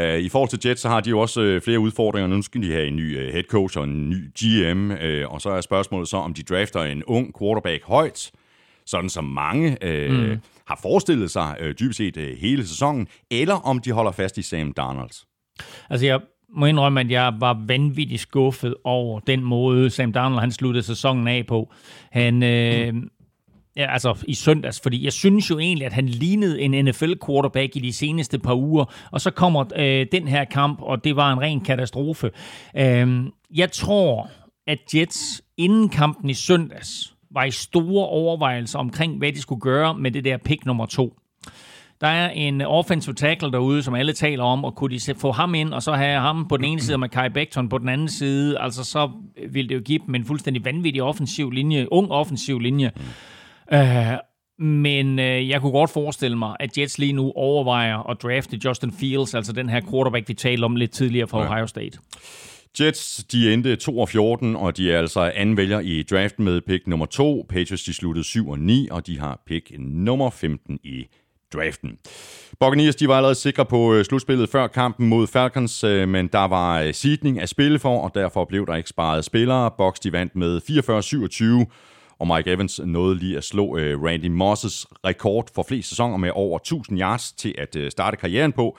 Uh, 0.00 0.04
I 0.04 0.28
forhold 0.28 0.48
til 0.48 0.68
Jets, 0.68 0.82
så 0.82 0.88
har 0.88 1.00
de 1.00 1.10
jo 1.10 1.18
også 1.18 1.40
uh, 1.40 1.62
flere 1.62 1.78
udfordringer. 1.78 2.28
Nu 2.28 2.42
skal 2.42 2.62
de 2.62 2.72
have 2.72 2.86
en 2.86 2.96
ny 2.96 3.26
uh, 3.26 3.32
head 3.32 3.44
coach 3.44 3.78
og 3.78 3.84
en 3.84 4.10
ny 4.10 4.30
GM, 4.40 4.90
uh, 4.90 5.32
og 5.34 5.40
så 5.40 5.50
er 5.50 5.60
spørgsmålet 5.60 6.08
så, 6.08 6.16
om 6.16 6.34
de 6.34 6.42
drafter 6.42 6.82
en 6.82 7.04
ung 7.04 7.38
quarterback 7.38 7.84
højt, 7.84 8.30
sådan 8.86 9.10
som 9.10 9.24
mange 9.24 9.76
uh, 9.84 10.14
mm. 10.14 10.40
har 10.66 10.78
forestillet 10.82 11.30
sig 11.30 11.56
uh, 11.60 11.70
dybest 11.80 11.96
set 11.96 12.16
uh, 12.16 12.22
hele 12.22 12.66
sæsonen, 12.66 13.06
eller 13.30 13.54
om 13.54 13.78
de 13.78 13.92
holder 13.92 14.12
fast 14.12 14.38
i 14.38 14.42
Sam 14.42 14.72
Darnold. 14.72 15.10
Altså, 15.90 16.06
jeg 16.06 16.20
må 16.54 16.66
indrømme, 16.66 17.00
at 17.00 17.10
jeg 17.10 17.34
var 17.38 17.62
vanvittigt 17.66 18.20
skuffet 18.20 18.74
over 18.84 19.20
den 19.20 19.44
måde, 19.44 19.90
Sam 19.90 20.12
Darnold 20.12 20.40
han 20.40 20.52
sluttede 20.52 20.84
sæsonen 20.84 21.28
af 21.28 21.46
på. 21.46 21.72
Han, 22.10 22.42
øh, 22.42 22.94
ja, 23.76 23.92
altså 23.92 24.24
i 24.28 24.34
søndags, 24.34 24.80
fordi 24.80 25.04
jeg 25.04 25.12
synes 25.12 25.50
jo 25.50 25.58
egentlig, 25.58 25.86
at 25.86 25.92
han 25.92 26.08
lignede 26.08 26.60
en 26.60 26.84
NFL-quarterback 26.84 27.76
i 27.76 27.80
de 27.80 27.92
seneste 27.92 28.38
par 28.38 28.54
uger, 28.54 28.84
og 29.10 29.20
så 29.20 29.30
kommer 29.30 29.64
øh, 29.76 30.06
den 30.12 30.28
her 30.28 30.44
kamp, 30.44 30.82
og 30.82 31.04
det 31.04 31.16
var 31.16 31.32
en 31.32 31.40
ren 31.40 31.60
katastrofe. 31.60 32.30
Øh, 32.76 33.24
jeg 33.54 33.72
tror, 33.72 34.30
at 34.66 34.78
Jets 34.94 35.42
inden 35.56 35.88
kampen 35.88 36.30
i 36.30 36.34
søndags 36.34 37.14
var 37.30 37.44
i 37.44 37.50
store 37.50 38.06
overvejelser 38.06 38.78
omkring, 38.78 39.18
hvad 39.18 39.32
de 39.32 39.40
skulle 39.40 39.60
gøre 39.60 39.94
med 39.94 40.10
det 40.10 40.24
der 40.24 40.36
pick 40.36 40.66
nummer 40.66 40.86
to. 40.86 41.14
Der 42.04 42.10
er 42.10 42.30
en 42.30 42.60
offensive 42.60 43.14
tackle 43.14 43.52
derude, 43.52 43.82
som 43.82 43.94
alle 43.94 44.12
taler 44.12 44.44
om, 44.44 44.64
og 44.64 44.74
kunne 44.74 44.98
de 44.98 45.14
få 45.14 45.32
ham 45.32 45.54
ind, 45.54 45.74
og 45.74 45.82
så 45.82 45.92
have 45.92 46.20
ham 46.20 46.48
på 46.48 46.56
den 46.56 46.64
ene 46.64 46.80
side, 46.80 46.98
og 47.02 47.10
Kai 47.10 47.28
Becton 47.28 47.68
på 47.68 47.78
den 47.78 47.88
anden 47.88 48.08
side, 48.08 48.58
altså 48.60 48.84
så 48.84 49.10
ville 49.50 49.68
det 49.68 49.74
jo 49.74 49.80
give 49.80 49.98
dem 50.06 50.14
en 50.14 50.24
fuldstændig 50.24 50.64
vanvittig 50.64 51.02
offensiv 51.02 51.50
linje, 51.50 51.92
ung 51.92 52.10
offensiv 52.10 52.58
linje. 52.60 52.90
Uh, 53.72 53.78
men 54.58 55.18
øh, 55.18 55.48
jeg 55.48 55.60
kunne 55.60 55.72
godt 55.72 55.90
forestille 55.90 56.38
mig, 56.38 56.56
at 56.60 56.78
Jets 56.78 56.98
lige 56.98 57.12
nu 57.12 57.32
overvejer 57.36 58.10
at 58.10 58.22
drafte 58.22 58.60
Justin 58.64 58.92
Fields, 58.92 59.34
altså 59.34 59.52
den 59.52 59.68
her 59.68 59.80
quarterback, 59.90 60.28
vi 60.28 60.34
talte 60.34 60.64
om 60.64 60.76
lidt 60.76 60.90
tidligere 60.90 61.28
fra 61.28 61.42
ja. 61.42 61.52
Ohio 61.52 61.66
State. 61.66 61.98
Jets, 62.80 63.24
de 63.24 63.52
endte 63.52 63.76
2 63.76 63.98
og 63.98 64.08
14, 64.08 64.56
og 64.56 64.76
de 64.76 64.92
er 64.92 64.98
altså 64.98 65.32
anden 65.34 65.56
vælger 65.56 65.80
i 65.80 66.02
draften 66.02 66.44
med 66.44 66.60
pick 66.60 66.86
nummer 66.86 67.06
2. 67.06 67.46
Patriots, 67.48 67.82
de 67.82 67.94
sluttede 67.94 68.24
7 68.24 68.48
og 68.48 68.58
9, 68.58 68.88
og 68.90 69.06
de 69.06 69.20
har 69.20 69.42
pick 69.46 69.72
nummer 69.78 70.30
15 70.30 70.78
i 70.84 71.06
draften. 71.54 71.98
Buccaneers 72.60 72.96
de 72.96 73.08
var 73.08 73.16
allerede 73.16 73.34
sikre 73.34 73.64
på 73.64 73.94
øh, 73.94 74.04
slutspillet 74.04 74.48
før 74.48 74.66
kampen 74.66 75.08
mod 75.08 75.26
Falcons, 75.26 75.84
øh, 75.84 76.08
men 76.08 76.26
der 76.26 76.48
var 76.48 76.80
øh, 76.80 76.94
sidning 76.94 77.40
af 77.40 77.48
spil 77.48 77.78
for, 77.78 77.98
og 78.00 78.10
derfor 78.14 78.44
blev 78.44 78.66
der 78.66 78.74
ikke 78.74 78.88
sparet 78.88 79.24
spillere. 79.24 79.70
Bucks 79.78 80.00
de 80.00 80.12
vandt 80.12 80.36
med 80.36 80.60
44-27, 81.66 81.72
og 82.18 82.26
Mike 82.36 82.52
Evans 82.52 82.80
nåede 82.84 83.18
lige 83.18 83.36
at 83.36 83.44
slå 83.44 83.76
Randy 83.76 84.26
Mosses 84.26 84.86
rekord 85.06 85.46
for 85.54 85.64
flest 85.68 85.88
sæsoner 85.88 86.16
med 86.16 86.30
over 86.34 86.58
1000 86.58 87.00
yards 87.00 87.32
til 87.32 87.54
at 87.58 87.92
starte 87.92 88.16
karrieren 88.16 88.52
på. 88.52 88.78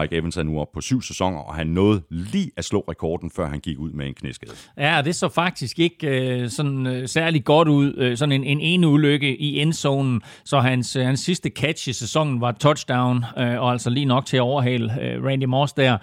Mike 0.00 0.16
Evans 0.16 0.36
er 0.36 0.42
nu 0.42 0.60
oppe 0.60 0.74
på 0.74 0.80
syv 0.80 1.02
sæsoner, 1.02 1.38
og 1.38 1.54
han 1.54 1.66
nåede 1.66 2.02
lige 2.10 2.50
at 2.56 2.64
slå 2.64 2.84
rekorden, 2.88 3.30
før 3.30 3.46
han 3.48 3.60
gik 3.60 3.78
ud 3.78 3.90
med 3.90 4.06
en 4.06 4.14
knæskade. 4.14 4.52
Ja, 4.76 5.02
det 5.04 5.14
så 5.14 5.28
faktisk 5.28 5.78
ikke 5.78 6.06
øh, 6.06 6.50
sådan 6.50 6.86
øh, 6.86 7.08
særlig 7.08 7.44
godt 7.44 7.68
ud. 7.68 7.94
Øh, 7.96 8.16
sådan 8.16 8.32
en, 8.32 8.44
en 8.44 8.60
ene 8.60 8.88
ulykke 8.88 9.36
i 9.36 9.60
endzonen, 9.60 10.22
så 10.44 10.60
hans, 10.60 10.96
øh, 10.96 11.04
hans 11.04 11.20
sidste 11.20 11.50
catch 11.50 11.88
i 11.88 11.92
sæsonen 11.92 12.40
var 12.40 12.52
touchdown, 12.52 13.24
øh, 13.38 13.60
og 13.60 13.72
altså 13.72 13.90
lige 13.90 14.06
nok 14.06 14.26
til 14.26 14.36
at 14.36 14.40
overhale 14.40 15.02
øh, 15.02 15.24
Randy 15.24 15.44
Moss 15.44 15.72
der. 15.72 15.98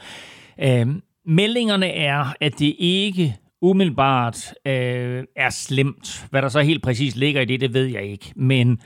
Øh, 0.63 0.87
meldingerne 1.25 1.87
er, 1.87 2.35
at 2.41 2.59
det 2.59 2.75
ikke 2.79 3.35
umiddelbart 3.61 4.53
øh, 4.67 5.23
er 5.35 5.49
slemt. 5.49 6.27
Hvad 6.29 6.41
der 6.41 6.49
så 6.49 6.61
helt 6.61 6.83
præcis 6.83 7.15
ligger 7.15 7.41
i 7.41 7.45
det, 7.45 7.61
det 7.61 7.73
ved 7.73 7.85
jeg 7.85 8.03
ikke. 8.03 8.33
Men 8.35 8.79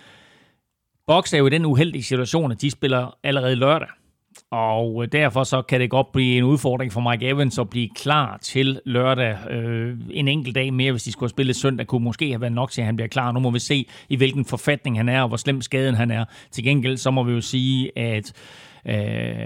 Box 1.08 1.34
er 1.34 1.38
jo 1.38 1.47
i 1.47 1.49
den 1.49 1.66
uheldige 1.66 2.03
situation, 2.03 2.51
at 2.51 2.62
de 2.62 2.72
spiller 2.72 3.18
allerede 3.24 3.55
lørdag. 3.55 3.88
Og 4.52 5.04
øh, 5.04 5.10
derfor 5.12 5.43
så 5.43 5.62
kan 5.62 5.80
det 5.80 5.89
godt 5.89 6.12
blive 6.12 6.38
en 6.38 6.43
udfordring 6.43 6.93
for 6.93 7.10
Mike 7.10 7.28
Evans 7.28 7.60
at 7.60 7.70
blive 7.70 7.89
klar 7.95 8.38
til 8.41 8.80
lørdag. 8.86 9.38
Øh, 9.50 9.98
en 10.10 10.28
enkelt 10.28 10.56
dag 10.56 10.74
mere, 10.74 10.91
hvis 10.91 11.04
de 11.04 11.12
skulle 11.12 11.30
spille 11.30 11.54
søndag, 11.54 11.88
kunne 11.88 12.04
måske 12.04 12.30
have 12.30 12.41
været 12.41 12.54
nok 12.54 12.72
til, 12.72 12.82
at 12.82 12.86
han 12.86 12.95
bliver 12.95 13.08
klar. 13.08 13.32
Nu 13.32 13.39
må 13.39 13.52
vi 13.52 13.60
se, 13.60 13.86
i 14.10 14.16
hvilken 14.16 14.45
forfatning 14.45 14.98
han 14.98 15.10
er, 15.10 15.22
og 15.22 15.28
hvor 15.28 15.38
slem 15.38 15.62
skaden 15.62 15.95
han 15.95 16.12
er. 16.12 16.26
Til 16.52 16.64
gengæld 16.64 16.98
så 16.98 17.12
må 17.12 17.24
vi 17.24 17.32
jo 17.32 17.41
sige, 17.41 17.98
at 17.98 18.34
øh, 18.86 18.95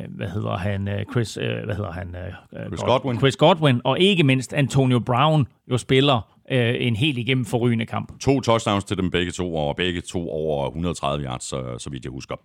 hvad 0.10 0.28
hedder 0.28 0.58
han, 0.58 0.88
øh, 0.88 1.06
Chris, 1.12 1.38
øh, 1.38 1.66
hvad 1.66 1.76
hedder 1.76 1.92
han, 1.92 2.16
øh, 2.16 2.68
Chris 2.68 2.82
Godwin. 2.82 3.20
Chris 3.20 3.36
Godwin, 3.36 3.82
og 3.84 4.00
ikke 4.00 4.24
mindst 4.24 4.54
Antonio 4.54 5.00
Brown 5.00 5.48
jo 5.72 5.78
spiller 5.78 6.41
øh, 6.52 6.76
en 6.80 6.96
helt 6.96 7.18
igennem 7.18 7.46
forrygende 7.46 7.86
kamp. 7.86 8.20
To 8.20 8.42
touchdowns 8.42 8.84
til 8.84 8.98
dem 8.98 9.12
begge 9.12 9.32
to, 9.32 9.56
og 9.56 9.76
begge 9.76 10.02
to 10.02 10.30
over 10.30 10.68
130 10.68 11.26
yards, 11.26 11.44
så, 11.44 11.78
så 11.78 11.90
vidt 11.90 12.04
jeg 12.04 12.12
husker. 12.12 12.36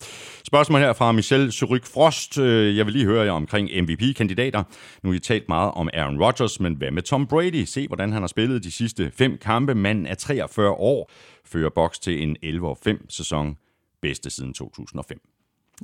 Spørgsmål 0.44 0.80
her 0.80 0.92
fra 0.92 1.12
Michel 1.12 1.52
Suryk 1.52 1.84
Frost. 1.84 2.38
Øh, 2.38 2.76
jeg 2.76 2.86
vil 2.86 2.92
lige 2.92 3.04
høre 3.04 3.24
jer 3.24 3.32
omkring 3.32 3.68
MVP-kandidater. 3.82 4.62
Nu 5.02 5.10
har 5.10 5.16
I 5.16 5.18
talt 5.18 5.48
meget 5.48 5.72
om 5.74 5.88
Aaron 5.92 6.22
Rodgers, 6.22 6.60
men 6.60 6.74
hvad 6.74 6.90
med 6.90 7.02
Tom 7.02 7.26
Brady? 7.26 7.64
Se, 7.64 7.86
hvordan 7.86 8.12
han 8.12 8.22
har 8.22 8.26
spillet 8.26 8.64
de 8.64 8.70
sidste 8.70 9.10
fem 9.10 9.38
kampe. 9.38 9.74
Manden 9.74 10.06
er 10.06 10.14
43 10.14 10.70
år, 10.70 11.10
fører 11.44 11.70
boks 11.70 11.98
til 11.98 12.22
en 12.22 12.36
11-5 12.44 13.06
sæson, 13.08 13.56
bedste 14.02 14.30
siden 14.30 14.54
2005. 14.54 15.20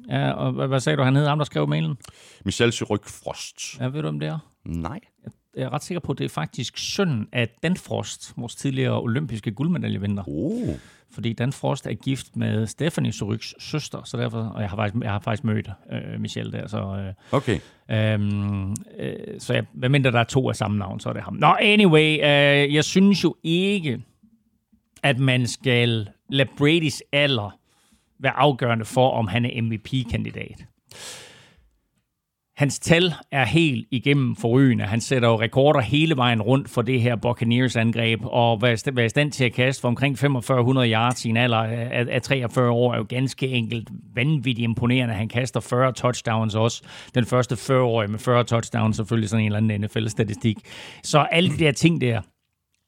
Ja, 0.09 0.31
og 0.31 0.53
hvad, 0.53 0.69
hvad 0.69 0.81
sagde 0.81 0.97
du, 0.97 1.03
han 1.03 1.17
hed 1.17 1.27
ham, 1.27 1.39
der 1.39 1.45
skrev 1.45 1.69
mailen? 1.69 1.97
Michel 2.45 2.73
Suryk 2.73 3.09
Frost. 3.09 3.81
Ja, 3.81 3.87
ved 3.87 4.03
du, 4.03 4.09
om 4.09 4.21
det 4.21 4.29
er? 4.29 4.39
Nej. 4.65 5.01
Jeg 5.25 5.33
er 5.57 5.73
ret 5.73 5.83
sikker 5.83 6.01
på, 6.01 6.13
at 6.13 6.19
det 6.19 6.25
er 6.25 6.29
faktisk 6.29 6.79
søn 6.79 7.29
af 7.33 7.49
Dan 7.63 7.77
Frost, 7.77 8.33
vores 8.37 8.55
tidligere 8.55 9.01
olympiske 9.01 9.51
guldmedaljevinder. 9.51 10.23
Oh. 10.27 10.75
Fordi 11.11 11.33
Dan 11.33 11.53
Frost 11.53 11.87
er 11.87 11.95
gift 11.95 12.37
med 12.37 12.67
Stephanie 12.67 13.13
Suryks 13.13 13.55
søster, 13.59 14.03
så 14.05 14.17
derfor, 14.17 14.39
og 14.39 14.61
jeg 14.61 14.71
har 14.71 14.77
faktisk, 14.77 15.05
jeg 15.05 15.11
har 15.11 15.21
faktisk 15.21 15.45
mødt 15.45 15.71
øh, 15.93 16.21
Michelle 16.21 16.53
der, 16.53 16.67
så... 16.67 16.79
Øh, 16.79 17.39
okay. 17.39 17.61
Øhm, 17.91 18.71
øh, 18.99 19.15
så 19.39 19.55
jeg, 19.55 19.65
hvad 19.73 19.89
mindre 19.89 20.11
der 20.11 20.19
er 20.19 20.25
to 20.25 20.49
af 20.49 20.57
samme 20.57 20.79
navn, 20.79 21.01
så 21.01 21.09
er 21.09 21.13
det 21.13 21.23
ham. 21.23 21.35
Nå, 21.35 21.57
anyway, 21.61 22.15
øh, 22.15 22.75
jeg 22.75 22.85
synes 22.85 23.25
jo 23.25 23.37
ikke, 23.43 24.03
at 25.03 25.19
man 25.19 25.47
skal 25.47 26.09
lade 26.29 26.49
Brady's 26.61 27.01
alder 27.13 27.59
være 28.19 28.37
afgørende 28.37 28.85
for, 28.85 29.11
om 29.11 29.29
han 29.29 29.45
er 29.45 29.63
MVP-kandidat. 29.63 30.65
Hans 32.57 32.79
tal 32.79 33.13
er 33.31 33.45
helt 33.45 33.89
igennem 33.91 34.37
forrygende. 34.37 34.85
Han 34.85 35.01
sætter 35.01 35.29
jo 35.29 35.41
rekorder 35.41 35.81
hele 35.81 36.17
vejen 36.17 36.43
rundt 36.43 36.71
for 36.71 36.83
det 36.83 37.01
her 37.01 37.17
Buccaneers-angreb, 37.17 38.21
og 38.23 38.63
være 38.63 39.05
i 39.05 39.09
stand 39.09 39.33
til 39.33 39.45
at 39.45 39.53
kaste 39.53 39.81
for 39.81 39.89
omkring 39.89 40.19
4500 40.19 40.93
yards 40.93 41.25
i 41.25 41.29
en 41.29 41.37
alder 41.37 41.59
af 41.59 42.23
43 42.23 42.71
år 42.71 42.93
er 42.93 42.97
jo 42.97 43.07
ganske 43.09 43.49
enkelt 43.49 43.89
vanvittigt 44.15 44.65
imponerende. 44.65 45.15
Han 45.15 45.29
kaster 45.29 45.61
40 45.61 45.93
touchdowns 45.93 46.55
også. 46.55 46.83
Den 47.15 47.25
første 47.27 47.55
40-årige 47.55 48.11
med 48.11 48.19
40 48.19 48.45
touchdowns, 48.45 48.97
selvfølgelig 48.97 49.29
sådan 49.29 49.45
en 49.45 49.53
eller 49.53 49.59
anden 49.59 49.81
NFL-statistik. 49.81 50.57
Så 51.03 51.19
alle 51.19 51.51
de 51.51 51.59
der 51.59 51.73
ting 51.73 52.01
der, 52.01 52.21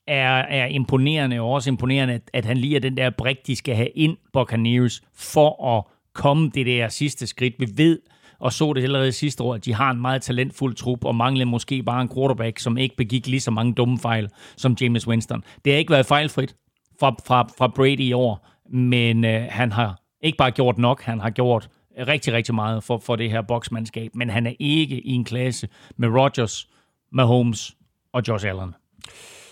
er, 0.07 0.39
er 0.39 0.67
imponerende, 0.67 1.41
og 1.41 1.51
også 1.51 1.71
imponerende, 1.71 2.21
at 2.33 2.45
han 2.45 2.57
lige 2.57 2.77
er 2.77 2.81
den 2.81 2.97
der 2.97 3.11
brik, 3.11 3.47
de 3.47 3.57
skal 3.57 3.75
have 3.75 3.89
ind 3.89 4.17
Buccaneers, 4.33 5.03
for 5.15 5.77
at 5.77 5.85
komme 6.15 6.51
det 6.55 6.67
der 6.67 6.89
sidste 6.89 7.27
skridt. 7.27 7.55
Vi 7.59 7.67
ved, 7.77 7.99
og 8.39 8.53
så 8.53 8.73
det 8.73 8.83
allerede 8.83 9.13
sidste 9.13 9.43
år, 9.43 9.55
at 9.55 9.65
de 9.65 9.75
har 9.75 9.91
en 9.91 10.01
meget 10.01 10.23
talentfuld 10.23 10.75
trup, 10.75 11.05
og 11.05 11.15
mangler 11.15 11.45
måske 11.45 11.83
bare 11.83 12.03
en 12.03 12.09
quarterback, 12.15 12.59
som 12.59 12.79
ikke 12.79 12.97
begik 12.97 13.27
lige 13.27 13.41
så 13.41 13.51
mange 13.51 13.75
dumme 13.75 13.99
fejl 13.99 14.29
som 14.57 14.77
James 14.81 15.09
Winston. 15.09 15.45
Det 15.65 15.73
har 15.73 15.79
ikke 15.79 15.91
været 15.93 16.07
fejlfrit 16.07 16.57
fra, 17.01 17.17
fra, 17.27 17.49
fra 17.59 17.67
Brady 17.67 18.01
i 18.01 18.13
år, 18.13 18.49
men 18.71 19.25
øh, 19.25 19.47
han 19.51 19.73
har 19.73 20.01
ikke 20.23 20.39
bare 20.39 20.51
gjort 20.51 20.79
nok, 20.79 21.03
han 21.03 21.21
har 21.21 21.31
gjort 21.31 21.69
rigtig, 21.99 22.33
rigtig 22.33 22.55
meget 22.55 22.85
for, 22.85 22.99
for 22.99 23.17
det 23.17 23.31
her 23.31 23.43
boksmandskab, 23.43 24.11
men 24.15 24.31
han 24.31 24.47
er 24.47 24.53
ikke 24.59 25.01
i 25.01 25.11
en 25.11 25.25
klasse 25.25 25.69
med 25.97 26.09
Rodgers, 26.09 26.69
Mahomes 27.13 27.77
og 28.13 28.23
Josh 28.29 28.49
Allen. 28.49 28.75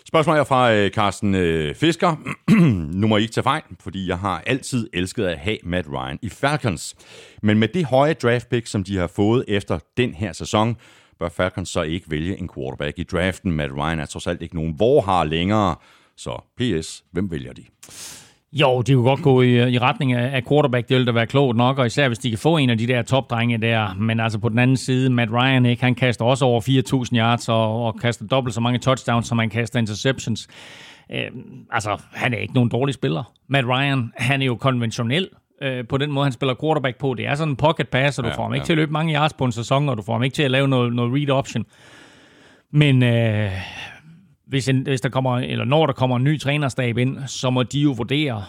Spørgsmålet 0.07 0.41
er 0.41 0.45
fra 0.45 0.73
øh, 0.73 0.91
Carsten 0.91 1.35
øh, 1.35 1.75
Fisker. 1.75 2.17
nu 3.01 3.07
må 3.07 3.17
I 3.17 3.21
ikke 3.21 3.33
tage 3.33 3.43
fejl, 3.43 3.63
fordi 3.81 4.09
jeg 4.09 4.19
har 4.19 4.43
altid 4.47 4.91
elsket 4.93 5.25
at 5.25 5.39
have 5.39 5.59
Matt 5.65 5.89
Ryan 5.89 6.19
i 6.23 6.29
Falcons. 6.29 6.95
Men 7.43 7.59
med 7.59 7.69
det 7.69 7.85
høje 7.85 8.15
draft 8.15 8.49
pick, 8.49 8.67
som 8.67 8.85
de 8.85 8.97
har 8.97 9.07
fået 9.07 9.45
efter 9.49 9.79
den 9.97 10.15
her 10.15 10.33
sæson, 10.33 10.77
bør 11.19 11.29
Falcons 11.29 11.69
så 11.69 11.83
ikke 11.83 12.11
vælge 12.11 12.39
en 12.39 12.49
quarterback 12.55 12.99
i 12.99 13.03
draften. 13.03 13.53
Matt 13.53 13.73
Ryan 13.73 14.01
er 14.01 14.07
trods 14.07 14.27
alt 14.27 14.43
ikke 14.43 14.57
nogen 14.57 14.77
har 15.05 15.25
længere. 15.25 15.77
Så 16.17 16.45
PS, 16.57 17.05
hvem 17.13 17.31
vælger 17.31 17.53
de? 17.53 17.65
Jo, 18.53 18.83
de 18.83 18.95
kunne 18.95 19.05
godt 19.05 19.23
gå 19.23 19.43
i, 19.43 19.73
i 19.73 19.79
retning 19.79 20.13
af, 20.13 20.45
quarterback. 20.49 20.89
Det 20.89 20.95
ville 20.95 21.07
da 21.07 21.13
være 21.13 21.27
klogt 21.27 21.57
nok, 21.57 21.79
og 21.79 21.87
især 21.87 22.09
hvis 22.09 22.19
de 22.19 22.31
kan 22.31 22.39
få 22.39 22.57
en 22.57 22.71
af 22.71 22.79
de 22.79 22.87
der 22.87 23.03
topdrenge 23.03 23.59
der. 23.59 23.95
Men 23.95 24.21
altså 24.21 24.39
på 24.39 24.49
den 24.49 24.59
anden 24.59 24.77
side, 24.77 25.11
Matt 25.11 25.31
Ryan, 25.33 25.67
ikke, 25.67 25.83
han 25.83 25.95
kaster 25.95 26.25
også 26.25 26.45
over 26.45 26.61
4.000 27.11 27.19
yards 27.19 27.49
og, 27.49 27.85
og 27.85 28.01
kaster 28.01 28.27
dobbelt 28.27 28.55
så 28.55 28.61
mange 28.61 28.79
touchdowns, 28.79 29.27
som 29.27 29.39
han 29.39 29.51
kaster 29.51 29.79
interceptions. 29.79 30.49
Øh, 31.13 31.27
altså, 31.71 32.03
han 32.13 32.35
er 32.35 32.39
ikke 32.39 32.55
nogen 32.55 32.71
dårlig 32.71 32.95
spiller. 32.95 33.33
Matt 33.49 33.67
Ryan, 33.67 34.13
han 34.17 34.43
er 34.43 34.47
jo 34.47 34.55
konventionel 34.55 35.29
øh, 35.63 35.87
på 35.89 35.97
den 35.97 36.13
måde, 36.13 36.25
han 36.25 36.33
spiller 36.33 36.55
quarterback 36.63 36.99
på. 36.99 37.15
Det 37.15 37.27
er 37.27 37.35
sådan 37.35 37.53
en 37.53 37.57
pocket 37.57 37.89
pass, 37.89 38.19
og 38.19 38.25
du 38.25 38.29
ja, 38.29 38.37
får 38.37 38.43
ham 38.43 38.55
ikke 38.55 38.63
ja. 38.63 38.67
til 38.67 38.73
at 38.73 38.77
løbe 38.77 38.93
mange 38.93 39.15
yards 39.15 39.33
på 39.33 39.45
en 39.45 39.53
sæson, 39.53 39.89
og 39.89 39.97
du 39.97 40.03
får 40.03 40.13
ham 40.13 40.23
ikke 40.23 40.35
til 40.35 40.43
at 40.43 40.51
lave 40.51 40.69
noget, 40.69 40.93
noget 40.93 41.13
read 41.15 41.31
option. 41.31 41.65
Men 42.71 43.03
øh, 43.03 43.51
hvis, 44.53 44.69
en, 44.69 44.83
hvis 44.83 45.01
der 45.01 45.09
kommer, 45.09 45.39
eller 45.39 45.65
når 45.65 45.87
der 45.87 45.93
kommer 45.93 46.17
en 46.17 46.25
ny 46.25 46.41
trænerstab 46.41 46.99
ind, 46.99 47.19
så 47.27 47.51
må 47.51 47.63
de 47.63 47.81
jo 47.81 47.91
vurdere, 47.91 48.45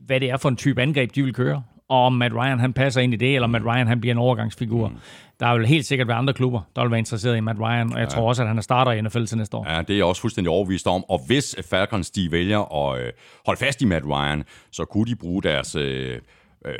hvad 0.00 0.20
det 0.20 0.30
er 0.30 0.36
for 0.36 0.48
en 0.48 0.56
type 0.56 0.82
angreb, 0.82 1.14
de 1.14 1.22
vil 1.22 1.34
køre. 1.34 1.62
Og 1.88 2.04
om 2.04 2.12
Matt 2.12 2.34
Ryan 2.34 2.58
han 2.58 2.72
passer 2.72 3.00
ind 3.00 3.14
i 3.14 3.16
det, 3.16 3.34
eller 3.34 3.46
Matt 3.46 3.64
Ryan 3.64 3.86
han 3.86 4.00
bliver 4.00 4.14
en 4.14 4.18
overgangsfigur. 4.18 4.88
Mm. 4.88 4.96
Der 5.40 5.58
vil 5.58 5.66
helt 5.66 5.86
sikkert 5.86 6.08
være 6.08 6.16
andre 6.16 6.32
klubber, 6.32 6.60
der 6.76 6.82
vil 6.82 6.90
være 6.90 6.98
interesseret 6.98 7.36
i 7.36 7.40
Matt 7.40 7.60
Ryan, 7.60 7.92
og 7.92 8.00
jeg 8.00 8.08
ja. 8.08 8.14
tror 8.14 8.28
også, 8.28 8.42
at 8.42 8.48
han 8.48 8.58
er 8.58 8.62
starter 8.62 8.92
i 8.92 9.00
NFL 9.00 9.24
til 9.24 9.38
næste 9.38 9.56
år. 9.56 9.72
Ja, 9.72 9.82
det 9.82 9.90
er 9.90 9.96
jeg 9.96 10.04
også 10.04 10.20
fuldstændig 10.20 10.50
overbevist 10.50 10.86
om. 10.86 11.04
Og 11.08 11.20
hvis 11.26 11.56
Falcons 11.70 12.10
de 12.10 12.32
vælger 12.32 12.88
at 12.88 13.00
øh, 13.00 13.12
holde 13.46 13.58
fast 13.58 13.82
i 13.82 13.84
Matt 13.84 14.04
Ryan, 14.06 14.44
så 14.72 14.84
kunne 14.84 15.06
de 15.06 15.16
bruge 15.16 15.42
deres... 15.42 15.74
Øh, 15.74 16.18
øh, 16.66 16.74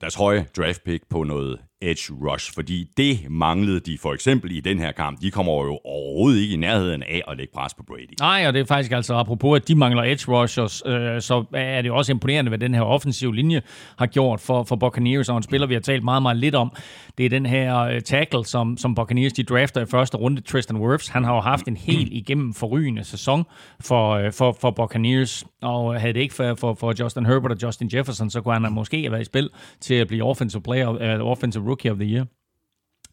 deres 0.00 0.14
høje 0.14 0.46
draft 0.56 0.84
pick 0.84 1.04
på 1.10 1.22
noget 1.22 1.58
edge 1.90 2.14
rush, 2.22 2.54
fordi 2.54 2.90
det 2.96 3.18
manglede 3.30 3.80
de 3.80 3.98
for 3.98 4.12
eksempel 4.12 4.52
i 4.52 4.60
den 4.60 4.78
her 4.78 4.92
kamp. 4.92 5.20
De 5.20 5.30
kommer 5.30 5.52
jo 5.52 5.80
overhovedet 5.84 6.40
ikke 6.40 6.54
i 6.54 6.56
nærheden 6.56 7.02
af 7.02 7.22
at 7.28 7.36
lægge 7.36 7.52
pres 7.54 7.74
på 7.74 7.82
Brady. 7.82 8.14
Nej, 8.20 8.44
og 8.46 8.52
det 8.52 8.60
er 8.60 8.64
faktisk 8.64 8.92
altså 8.92 9.14
apropos, 9.14 9.56
at 9.56 9.68
de 9.68 9.74
mangler 9.74 10.02
edge 10.02 10.32
rushers, 10.32 10.82
øh, 10.86 11.20
så 11.20 11.44
er 11.54 11.82
det 11.82 11.90
også 11.90 12.12
imponerende, 12.12 12.48
hvad 12.48 12.58
den 12.58 12.74
her 12.74 12.82
offensive 12.82 13.34
linje 13.34 13.62
har 13.98 14.06
gjort 14.06 14.40
for, 14.40 14.62
for 14.62 14.76
Buccaneers, 14.76 15.28
og 15.28 15.36
en 15.36 15.42
spiller, 15.42 15.66
vi 15.66 15.74
har 15.74 15.80
talt 15.80 16.04
meget, 16.04 16.22
meget 16.22 16.36
lidt 16.36 16.54
om. 16.54 16.72
Det 17.18 17.26
er 17.26 17.30
den 17.30 17.46
her 17.46 17.94
uh, 17.94 18.00
tackle, 18.00 18.44
som, 18.44 18.76
som 18.76 18.94
Buccaneers 18.94 19.32
de 19.32 19.42
drafter 19.42 19.80
i 19.80 19.86
første 19.86 20.16
runde, 20.16 20.40
Tristan 20.40 20.76
Wirfs. 20.76 21.08
Han 21.08 21.24
har 21.24 21.34
jo 21.34 21.40
haft 21.40 21.66
en 21.66 21.76
helt 21.76 22.12
igennem 22.22 22.54
forrygende 22.54 23.04
sæson 23.04 23.44
for, 23.80 24.26
uh, 24.26 24.32
for, 24.32 24.56
for 24.60 24.70
Buccaneers, 24.70 25.44
og 25.62 26.00
havde 26.00 26.12
det 26.14 26.20
ikke 26.20 26.34
for, 26.34 26.54
for, 26.54 26.74
for 26.74 27.02
Justin 27.02 27.26
Herbert 27.26 27.52
og 27.52 27.58
Justin 27.62 27.90
Jefferson, 27.94 28.30
så 28.30 28.40
kunne 28.40 28.54
han 28.54 28.72
måske 28.72 29.00
have 29.00 29.12
været 29.12 29.22
i 29.22 29.24
spil 29.24 29.50
til 29.80 29.94
at 29.94 30.08
blive 30.08 30.24
offensive 30.24 30.62
player, 30.62 30.88
uh, 31.20 31.30
offensive 31.30 31.64
Rookie 31.74 31.90
of 31.90 31.98
the 31.98 32.06
Year. 32.14 32.26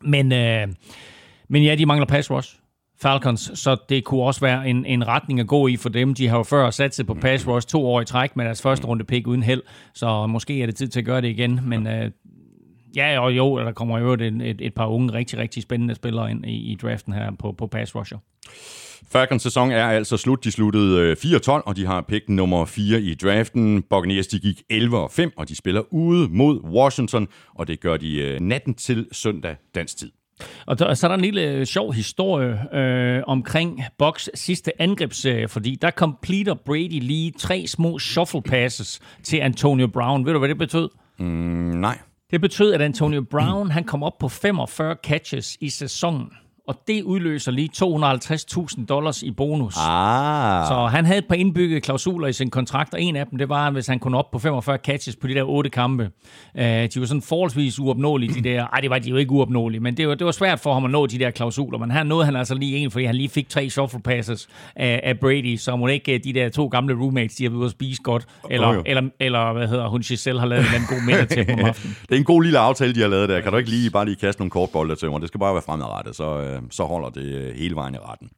Men, 0.02 0.32
øh, 0.32 0.68
men 1.50 1.64
ja, 1.64 1.76
de 1.76 1.86
mangler 1.86 2.06
pass 2.06 2.32
rush. 2.32 2.56
Falcons, 3.02 3.52
så 3.60 3.78
det 3.90 4.04
kunne 4.04 4.24
også 4.24 4.42
være 4.42 4.70
en, 4.70 4.86
en 4.86 5.08
retning 5.08 5.40
at 5.40 5.48
gå 5.48 5.68
i 5.68 5.78
for 5.78 5.90
dem. 5.90 6.14
De 6.14 6.28
har 6.28 6.38
jo 6.38 6.44
før 6.44 6.70
sat 6.70 6.96
sig 6.96 7.06
på 7.06 7.14
pass 7.14 7.48
rush 7.48 7.68
to 7.68 7.86
år 7.86 8.02
i 8.02 8.06
træk 8.06 8.36
med 8.36 8.46
deres 8.46 8.62
første 8.62 8.88
runde 8.88 9.04
pick 9.04 9.28
uden 9.28 9.44
held, 9.44 9.62
så 9.94 10.28
måske 10.28 10.62
er 10.62 10.66
det 10.66 10.76
tid 10.76 10.88
til 10.88 11.00
at 11.00 11.06
gøre 11.06 11.22
det 11.22 11.28
igen, 11.28 11.60
men 11.64 11.88
øh, 11.88 12.12
ja, 12.96 13.20
og 13.20 13.38
jo, 13.38 13.60
der 13.60 13.72
kommer 13.72 14.00
jo 14.00 14.14
et, 14.14 14.22
et, 14.22 14.62
et 14.62 14.74
par 14.74 14.86
unge, 14.86 15.14
rigtig, 15.14 15.40
rigtig 15.40 15.64
spændende 15.64 15.96
spillere 15.96 16.32
ind 16.32 16.46
i, 16.46 16.72
i 16.72 16.76
draften 16.82 17.14
her 17.14 17.32
på, 17.40 17.52
på 17.52 17.68
pass 17.68 17.96
rusher. 17.96 18.18
Falcons 19.12 19.44
sæson 19.44 19.72
er 19.72 19.86
altså 19.86 20.18
slut. 20.18 20.44
De 20.44 20.52
sluttede 20.52 21.14
4-12, 21.14 21.52
øh, 21.52 21.62
og 21.66 21.76
de 21.76 21.86
har 21.86 22.02
pick 22.02 22.30
nummer 22.30 22.66
4 22.66 23.02
i 23.02 23.14
draften. 23.14 23.82
Buccaneers 23.90 24.28
de 24.28 24.40
gik 24.40 24.62
11-5, 24.74 25.30
og 25.38 25.50
de 25.50 25.56
spiller 25.56 25.94
ude 25.94 26.30
mod 26.32 26.62
Washington, 26.64 27.28
og 27.56 27.68
det 27.68 27.80
gør 27.80 27.98
de 27.98 28.16
øh, 28.16 28.40
natten 28.40 28.74
til 28.74 29.08
søndag 29.12 29.56
dansk 29.76 29.98
tid. 29.98 30.12
Og 30.66 30.80
der, 30.80 30.94
så 30.94 31.08
er 31.08 31.10
der 31.10 31.16
en 31.16 31.22
lille 31.22 31.52
øh, 31.52 31.66
sjov 31.66 31.94
historie 31.94 32.76
øh, 32.76 33.24
omkring 33.28 33.84
Box 33.98 34.28
sidste 34.34 34.82
angrebsserie, 34.82 35.48
fordi 35.48 35.78
der 35.82 35.92
completer 35.92 36.54
Brady 36.54 37.00
lige 37.00 37.32
tre 37.32 37.68
små 37.68 38.00
shuffle 38.00 38.42
passes 38.42 39.00
til 39.24 39.38
Antonio 39.38 39.88
Brown. 39.88 40.26
Ved 40.26 40.34
du, 40.34 40.40
hvad 40.40 40.50
det 40.50 40.58
betød? 40.58 40.90
Mm, 41.18 41.26
nej. 41.26 41.98
Det 42.32 42.42
betød, 42.42 42.74
at 42.74 42.82
Antonio 42.82 43.22
Brown 43.22 43.72
han 43.72 43.84
kom 43.84 44.04
op 44.04 44.18
på 44.20 44.30
45 44.30 44.96
catches 45.04 45.58
i 45.62 45.70
sæsonen 45.70 46.32
og 46.68 46.76
det 46.88 47.04
udløser 47.04 47.52
lige 47.52 47.70
250.000 47.76 48.86
dollars 48.86 49.24
i 49.24 49.32
bonus. 49.32 49.74
Ah. 49.78 50.68
Så 50.68 50.88
han 50.92 51.06
havde 51.06 51.18
et 51.20 51.28
par 51.28 51.36
indbyggede 51.36 51.82
klausuler 51.82 52.28
i 52.28 52.34
sin 52.34 52.50
kontrakt, 52.50 52.94
og 52.94 53.02
en 53.02 53.16
af 53.16 53.28
dem, 53.28 53.40
det 53.40 53.50
var, 53.50 53.70
hvis 53.70 53.88
han 53.88 54.00
kunne 54.00 54.18
op 54.18 54.32
på 54.32 54.40
45 54.40 54.78
catches 54.78 55.16
på 55.16 55.28
de 55.28 55.34
der 55.34 55.44
otte 55.44 55.70
kampe. 55.70 56.04
Uh, 56.56 56.62
de 56.62 56.92
var 56.96 57.06
sådan 57.06 57.22
forholdsvis 57.22 57.80
uopnåelige, 57.80 58.34
de 58.34 58.50
der. 58.50 58.68
Ej, 58.68 58.80
det 58.80 58.90
var 58.90 59.00
de 59.00 59.10
jo 59.10 59.16
ikke 59.16 59.32
uopnåelige, 59.32 59.82
men 59.82 59.98
det 59.98 60.08
var, 60.08 60.16
det 60.16 60.26
var 60.26 60.32
svært 60.32 60.60
for 60.60 60.74
ham 60.74 60.86
at 60.86 60.92
nå 60.92 61.06
de 61.06 61.20
der 61.20 61.32
klausuler. 61.32 61.80
Men 61.80 61.92
her 61.92 62.04
nåede 62.04 62.26
han 62.26 62.36
altså 62.36 62.56
lige 62.56 62.78
en, 62.78 62.92
fordi 62.92 63.06
han 63.06 63.16
lige 63.16 63.30
fik 63.30 63.50
tre 63.50 63.70
shuffle 63.70 64.02
passes 64.02 64.48
af, 64.76 65.02
af 65.04 65.20
Brady, 65.20 65.58
så 65.58 65.76
må 65.76 65.88
ikke 65.88 66.18
de 66.18 66.34
der 66.34 66.50
to 66.50 66.68
gamle 66.68 66.96
roommates, 66.96 67.36
de 67.36 67.44
har 67.44 67.52
været 67.52 67.66
at 67.66 67.72
spise 67.72 68.02
godt. 68.04 68.26
Eller, 68.50 68.68
oh, 68.68 68.76
eller, 68.86 69.10
eller, 69.20 69.54
hvad 69.54 69.68
hedder 69.68 69.88
hun, 69.88 70.02
Giselle 70.02 70.40
har 70.40 70.48
lavet 70.48 70.66
en 70.76 70.86
god 70.90 71.06
middag 71.06 71.28
til 71.28 71.46
på 71.46 71.52
aftenen. 71.68 71.98
det 72.02 72.16
er 72.16 72.20
en 72.20 72.24
god 72.24 72.44
lille 72.44 72.60
aftale, 72.60 72.96
de 72.96 73.02
har 73.02 73.08
lavet 73.08 73.30
der. 73.30 73.42
Kan 73.42 73.52
du 73.52 73.58
ikke 73.58 73.70
lige 73.70 73.90
bare 73.90 74.06
lige 74.06 74.16
kaste 74.16 74.42
nogle 74.42 74.52
kortbolde 74.52 74.96
til 74.96 75.12
mig? 75.12 75.22
Det 75.22 75.28
skal 75.28 75.40
bare 75.40 75.54
være 75.54 75.64
fremadrettet, 75.66 76.16
så, 76.16 76.51
øh, 76.52 76.62
så 76.72 76.84
holder 76.84 77.10
det 77.10 77.26
øh, 77.26 77.56
hele 77.56 77.76
vejen 77.76 77.96
i 77.96 77.98
retten. 77.98 78.30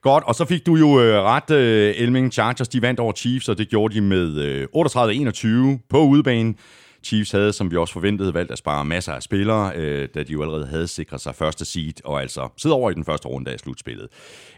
Godt, 0.00 0.24
og 0.24 0.34
så 0.34 0.44
fik 0.44 0.66
du 0.66 0.76
jo 0.76 1.00
øh, 1.00 1.22
ret, 1.22 1.50
øh, 1.50 1.94
Elming 1.96 2.32
Chargers, 2.32 2.68
de 2.68 2.82
vandt 2.82 3.00
over 3.00 3.12
Chiefs, 3.12 3.48
og 3.48 3.58
det 3.58 3.68
gjorde 3.68 3.94
de 3.94 4.00
med 4.00 4.36
øh, 4.38 4.66
38-21 4.76 5.86
på 5.88 5.98
udebanen. 5.98 6.56
Chiefs 7.04 7.30
havde, 7.30 7.52
som 7.52 7.70
vi 7.70 7.76
også 7.76 7.92
forventede, 7.92 8.34
valgt 8.34 8.50
at 8.52 8.58
spare 8.58 8.84
masser 8.84 9.12
af 9.12 9.22
spillere, 9.22 9.72
øh, 9.76 10.08
da 10.14 10.22
de 10.22 10.32
jo 10.32 10.42
allerede 10.42 10.66
havde 10.66 10.88
sikret 10.88 11.20
sig 11.20 11.34
første 11.34 11.64
seed, 11.64 11.92
og 12.04 12.22
altså 12.22 12.48
sidder 12.56 12.76
over 12.76 12.90
i 12.90 12.94
den 12.94 13.04
første 13.04 13.28
runde 13.28 13.50
af 13.50 13.58
slutspillet. 13.58 14.08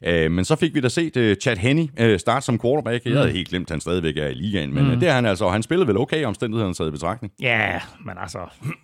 Øh, 0.04 0.30
men 0.30 0.44
så 0.44 0.56
fik 0.56 0.74
vi 0.74 0.80
da 0.80 0.88
set 0.88 1.16
øh, 1.16 1.36
Chad 1.36 1.56
Henney 1.56 1.88
øh, 1.98 2.18
starte 2.18 2.46
som 2.46 2.60
quarterback. 2.60 3.04
Jeg 3.04 3.12
havde 3.12 3.28
mm. 3.28 3.34
helt 3.34 3.48
glemt, 3.48 3.66
at 3.66 3.70
han 3.70 3.80
stadigvæk 3.80 4.16
er 4.16 4.26
i 4.26 4.34
ligaen, 4.34 4.74
men 4.74 4.84
mm. 4.84 4.90
Øh, 4.90 5.00
det 5.00 5.08
er 5.08 5.12
han 5.12 5.26
altså, 5.26 5.44
og 5.44 5.52
han 5.52 5.62
spillede 5.62 5.88
vel 5.88 5.98
okay 5.98 6.24
omstændigheden 6.24 6.74
taget 6.74 6.88
i 6.88 6.90
betragtning. 6.90 7.32
Ja, 7.40 7.80
men 8.04 8.14
altså, 8.20 8.38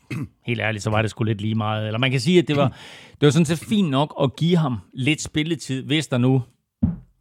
helt 0.47 0.61
ærligt, 0.61 0.85
så 0.85 0.91
var 0.91 1.03
det 1.03 1.11
sgu 1.11 1.25
lidt 1.25 1.41
lige 1.41 1.55
meget. 1.55 1.87
Eller 1.87 1.99
man 1.99 2.11
kan 2.11 2.21
sige, 2.21 2.39
at 2.39 2.49
det 2.49 2.57
var, 2.57 2.69
det 3.21 3.27
var 3.27 3.31
sådan 3.31 3.47
set 3.47 3.59
fint 3.59 3.91
nok 3.91 4.15
at 4.23 4.37
give 4.37 4.57
ham 4.57 4.79
lidt 4.95 5.23
spilletid, 5.23 5.83
hvis 5.83 6.07
der 6.07 6.19
nu 6.19 6.43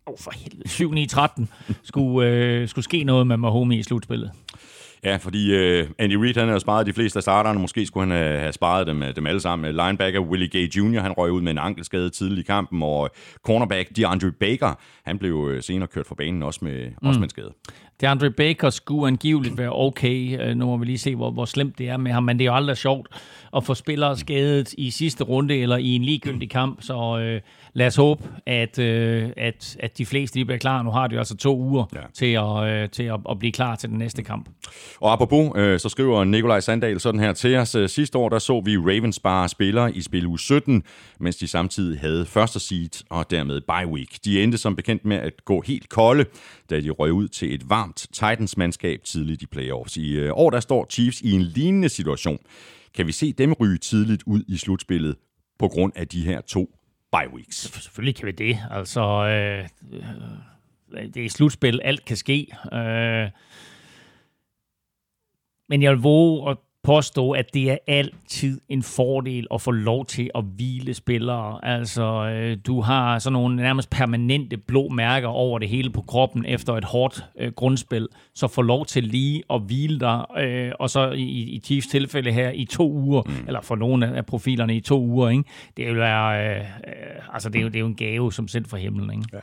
oh, 0.06 0.18
for 0.18 0.32
helvede, 0.36 1.46
7-9-13 1.70 1.74
skulle, 1.84 2.30
øh, 2.30 2.68
skulle 2.68 2.84
ske 2.84 3.04
noget 3.04 3.28
med 3.28 3.38
Mahomes 3.38 3.78
i 3.78 3.84
slutspillet. 3.84 4.32
Ja, 5.04 5.16
fordi 5.16 5.80
uh, 5.82 5.88
Andy 5.99 6.14
Reid 6.14 6.38
han 6.38 6.49
har 6.49 6.60
sparet 6.60 6.86
de 6.86 6.93
fleste 6.93 7.20
af 7.20 7.24
starterne. 7.24 7.60
Måske 7.60 7.86
skulle 7.86 8.14
han 8.14 8.34
uh, 8.34 8.39
have 8.41 8.54
sparet 8.54 8.88
dem, 8.88 9.04
dem 9.16 9.28
alle 9.28 9.41
sammen. 9.41 9.76
Linebacker 9.76 10.20
Willie 10.20 10.49
Gay 10.49 10.68
Jr. 10.68 10.99
han 10.99 11.12
røg 11.12 11.32
ud 11.32 11.41
med 11.41 11.52
en 11.52 11.58
ankelskade 11.58 12.10
tidlig 12.10 12.39
i 12.39 12.43
kampen, 12.43 12.84
og 12.84 13.10
cornerback 13.45 13.95
DeAndre 13.95 14.32
Baker 14.32 14.80
han 15.06 15.20
blev 15.20 15.36
uh, 15.36 15.60
senere 15.62 15.88
kørt 15.88 16.08
for 16.08 16.16
banen 16.16 16.43
også 16.43 16.60
med, 16.64 16.86
mm. 17.02 17.08
også 17.08 17.20
med 17.20 17.26
en 17.26 17.30
skade. 17.30 17.54
DeAndre 18.02 18.32
Baker 18.32 18.70
skulle 18.70 19.08
angiveligt 19.08 19.58
være 19.58 19.74
okay. 19.74 20.54
Nu 20.54 20.66
må 20.66 20.78
vi 20.78 20.86
lige 20.86 20.97
se, 20.97 21.16
hvor, 21.16 21.32
hvor 21.32 21.45
slemt 21.45 21.78
det 21.78 21.89
er 21.89 21.97
med 21.97 22.12
ham, 22.12 22.24
men 22.24 22.39
det 22.39 22.45
er 22.45 22.49
jo 22.49 22.56
aldrig 22.56 22.78
sjovt 22.78 23.08
at 23.56 23.64
få 23.64 23.74
spillere 23.74 24.18
skadet 24.18 24.74
i 24.74 24.91
sidste 24.91 25.24
runde 25.24 25.58
eller 25.58 25.78
i 25.78 25.88
en 25.88 26.04
ligegyldig 26.04 26.49
kamp, 26.49 26.82
så 26.82 26.95
uh, 26.95 27.41
lad 27.74 27.88
os 27.88 27.95
håbe, 27.95 28.24
at, 28.45 28.80
uh, 28.80 29.32
at, 29.38 29.78
at 29.80 29.97
de 29.97 30.06
fleste 30.06 30.39
de 30.39 30.45
bliver 30.45 30.60
klar. 30.60 30.84
Nu 30.84 30.91
har 30.91 31.08
de 31.08 31.18
altså 31.18 31.38
to 31.38 31.58
uger 31.58 31.86
ja. 31.95 31.99
til, 32.14 32.34
at, 32.34 32.84
uh, 32.84 32.89
til 32.89 33.04
at, 33.04 33.20
at 33.30 33.39
blive 33.39 33.52
klar 33.52 33.76
til 33.76 33.89
den 33.89 33.97
næste 33.97 34.24
kamp. 34.24 34.49
Og 35.02 35.14
apropos, 35.14 35.52
øh, 35.56 35.80
så 35.80 35.89
skriver 35.89 36.24
Nikolaj 36.24 36.60
Sandal 36.60 36.99
sådan 36.99 37.20
her 37.20 37.34
til 37.34 37.56
os. 37.56 37.76
Øh, 37.76 37.89
sidste 37.89 38.18
år 38.18 38.30
der 38.30 38.39
så 38.39 38.62
vi 38.66 38.78
Ravens 38.78 39.20
bare 39.20 39.49
spillere 39.49 39.95
i 39.95 40.02
spil 40.02 40.26
uge 40.26 40.39
17, 40.39 40.84
mens 41.20 41.36
de 41.36 41.47
samtidig 41.47 41.99
havde 41.99 42.26
første 42.26 42.60
seed 42.60 43.04
og 43.10 43.32
dermed 43.32 43.62
bye 43.62 43.91
week. 43.91 44.26
De 44.26 44.43
endte 44.43 44.58
som 44.58 44.76
bekendt 44.76 45.06
med 45.06 45.18
at 45.18 45.45
gå 45.45 45.64
helt 45.68 45.89
kolde, 45.89 46.26
da 46.72 46.82
de 46.82 46.89
røg 46.89 47.11
ud 47.11 47.28
til 47.28 47.53
et 47.53 47.69
varmt 47.69 48.07
Titans-mandskab 48.13 49.03
tidligt 49.03 49.41
i 49.41 49.45
playoffs. 49.45 49.97
I 49.97 50.11
øh, 50.11 50.32
år 50.34 50.49
der 50.49 50.59
står 50.59 50.88
Chiefs 50.89 51.22
i 51.22 51.32
en 51.32 51.41
lignende 51.41 51.89
situation. 51.89 52.39
Kan 52.93 53.07
vi 53.07 53.11
se 53.11 53.34
dem 53.34 53.53
ryge 53.53 53.78
tidligt 53.78 54.24
ud 54.26 54.43
i 54.47 54.57
slutspillet 54.57 55.15
på 55.59 55.67
grund 55.67 55.93
af 55.95 56.07
de 56.07 56.26
her 56.26 56.41
to 56.41 56.78
bye 57.11 57.34
weeks? 57.34 57.57
Selvfølgelig 57.84 58.15
kan 58.15 58.26
vi 58.26 58.32
det. 58.32 58.57
Altså, 58.72 59.01
øh, 59.01 59.67
øh 59.93 61.13
det 61.13 61.26
er 61.26 61.30
slutspil. 61.30 61.80
Alt 61.84 62.05
kan 62.05 62.17
ske. 62.17 62.47
Øh, 62.74 63.30
men 65.69 65.82
jeg 65.82 65.91
vil 65.91 65.99
våge 65.99 66.51
at 66.51 66.57
påstå, 66.84 67.32
at 67.32 67.54
det 67.54 67.72
er 67.72 67.78
altid 67.88 68.62
en 68.70 68.84
fordel 68.84 69.48
at 69.54 69.62
få 69.62 69.72
lov 69.72 70.06
til 70.06 70.32
at 70.36 70.44
hvile 70.56 70.94
spillere. 70.94 71.66
Altså, 71.66 72.04
øh, 72.04 72.58
du 72.68 72.82
har 72.82 73.20
sådan 73.20 73.34
nogle 73.34 73.56
nærmest 73.56 73.90
permanente 73.90 74.58
blå 74.58 74.90
mærker 74.90 75.28
over 75.28 75.60
det 75.60 75.70
hele 75.70 75.90
på 75.90 76.02
kroppen 76.02 76.46
efter 76.46 76.74
et 76.74 76.84
hårdt 76.84 77.26
øh, 77.40 77.52
grundspil, 77.52 78.08
så 78.36 78.48
få 78.48 78.62
lov 78.62 78.86
til 78.86 79.04
lige 79.04 79.44
at 79.50 79.62
hvile 79.62 80.00
dig, 80.00 80.26
øh, 80.38 80.72
og 80.80 80.90
så 80.90 81.12
i, 81.12 81.24
i 81.24 81.62
Chiefs 81.66 81.88
tilfælde 81.88 82.32
her 82.32 82.52
i 82.52 82.66
to 82.66 82.92
uger, 82.92 83.22
mm. 83.26 83.48
eller 83.48 83.62
for 83.62 83.76
nogle 83.76 84.16
af 84.16 84.26
profilerne 84.26 84.76
i 84.76 84.82
to 84.82 85.02
uger, 85.02 85.30
ikke? 85.30 85.44
det 85.78 85.88
vil 85.88 85.96
være, 85.96 86.56
øh, 86.56 86.62
øh, 86.62 87.34
altså 87.34 87.50
det 87.50 87.60
er, 87.60 87.64
jo, 87.64 87.68
det 87.68 87.76
er 87.76 87.80
jo 87.80 87.88
en 87.88 87.96
gave 87.96 88.34
som 88.34 88.48
sendt 88.48 88.68
fra 88.68 88.78
himlen. 88.78 89.12
Ikke? 89.12 89.28
Ja. 89.34 89.40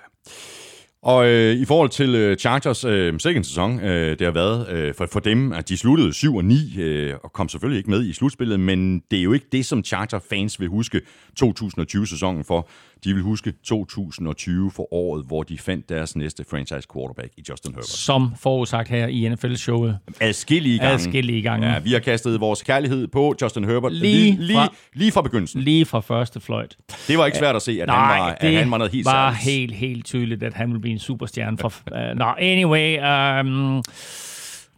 Og 1.03 1.29
øh, 1.29 1.55
i 1.55 1.65
forhold 1.65 1.91
til 1.91 2.15
øh, 2.15 2.37
Chargers 2.37 2.85
øh, 2.85 3.21
second 3.21 3.45
sæson, 3.45 3.81
øh, 3.81 4.19
det 4.19 4.21
har 4.21 4.33
været 4.33 4.69
øh, 4.69 4.95
for, 4.95 5.07
for 5.13 5.21
dem, 5.21 5.53
at 5.53 5.69
de 5.69 5.77
sluttede 5.77 6.13
7 6.13 6.37
og 6.37 6.45
9 6.45 6.79
øh, 6.79 7.15
og 7.25 7.33
kom 7.33 7.49
selvfølgelig 7.49 7.79
ikke 7.79 7.91
med 7.91 8.05
i 8.05 8.13
slutspillet, 8.13 8.61
men 8.61 9.03
det 9.11 9.19
er 9.19 9.23
jo 9.23 9.33
ikke 9.33 9.47
det, 9.53 9.67
som 9.67 9.85
Charger-fans 9.85 10.61
vil 10.61 10.69
huske 10.69 11.01
2020-sæsonen 11.43 12.45
for. 12.45 12.69
De 13.05 13.15
vil 13.15 13.23
huske 13.23 13.53
2020 13.65 14.71
for 14.71 14.95
året, 14.95 15.25
hvor 15.27 15.43
de 15.43 15.59
fandt 15.59 15.89
deres 15.89 16.17
næste 16.17 16.45
franchise 16.51 16.89
quarterback 16.95 17.33
i 17.37 17.43
Justin 17.51 17.73
Herbert. 17.73 17.87
Som 17.87 18.33
forudsagt 18.41 18.89
her 18.89 19.07
i 19.07 19.29
NFL-showet. 19.29 19.99
Adskillige 20.21 20.79
gange. 20.79 20.95
Adskillige 20.95 21.43
gange. 21.43 21.67
Ja, 21.73 21.79
vi 21.79 21.93
har 21.93 21.99
kastet 21.99 22.41
vores 22.41 22.63
kærlighed 22.63 23.09
på 23.09 23.35
Justin 23.43 23.65
Herbert 23.65 23.93
lige, 23.93 24.37
lige, 24.41 24.57
fra, 24.57 24.75
lige 24.95 25.13
fra 25.13 25.23
begyndelsen. 25.23 25.61
Lige 25.61 25.85
fra 25.85 26.01
første 26.01 26.41
fløjt. 26.41 26.77
Det 27.09 27.19
var 27.19 27.27
ikke 27.27 27.39
svært 27.39 27.57
at 27.57 27.63
se, 27.63 27.79
at, 27.83 27.89
Nej, 27.89 28.13
han, 28.13 28.21
var, 28.21 28.37
at 28.41 28.55
han 28.55 28.71
var 28.71 28.79
noget 28.79 28.93
helt 28.93 29.05
var 29.05 29.33
særligt. 29.33 29.43
helt, 29.43 29.75
helt 29.75 30.05
tydeligt, 30.05 30.43
at 30.43 30.55
han 30.55 30.69
ville 30.69 30.81
blive 30.81 30.93
en 30.93 30.99
superstjerne. 30.99 31.59
For, 31.59 31.73
uh, 31.93 32.19
no, 32.19 32.33
anyway... 32.39 32.99
Um, 33.41 33.83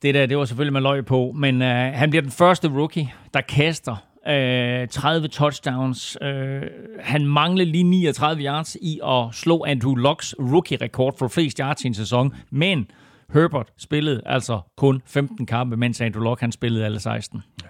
det 0.03 0.15
der, 0.15 0.27
det 0.27 0.39
var 0.39 0.45
selvfølgelig 0.45 0.73
med 0.73 0.81
løg 0.81 1.07
på, 1.07 1.33
men 1.37 1.63
uh, 1.63 1.69
han 1.69 2.11
bliver 2.11 2.23
den 2.23 2.31
første 2.31 2.69
rookie, 2.69 3.09
der 3.35 3.41
kaster 3.41 3.97
øh, 4.29 4.89
30 4.89 5.29
touchdowns. 5.29 6.19
Øh, 6.23 6.63
han 7.01 7.27
mangler 7.27 7.65
lige 7.65 7.85
39 7.85 8.43
yards 8.45 8.77
i 8.83 9.01
at 9.05 9.25
slå 9.33 9.65
Andrew 9.65 9.95
Locks 9.95 10.35
rookie-rekord 10.39 11.19
for 11.19 11.29
flest 11.29 11.59
yards 11.59 11.85
i 11.85 11.87
en 11.87 11.95
sæson, 11.95 12.35
men 12.51 12.87
Herbert 13.33 13.73
spillede 13.79 14.23
altså 14.27 14.61
kun 14.77 15.03
15 15.07 15.47
kampe, 15.47 15.77
mens 15.77 16.01
Andrew 16.01 16.23
Luck 16.23 16.41
han 16.41 16.53
spillede 16.53 16.85
alle 16.85 17.01
16. 17.01 17.43
Ja. 17.63 17.69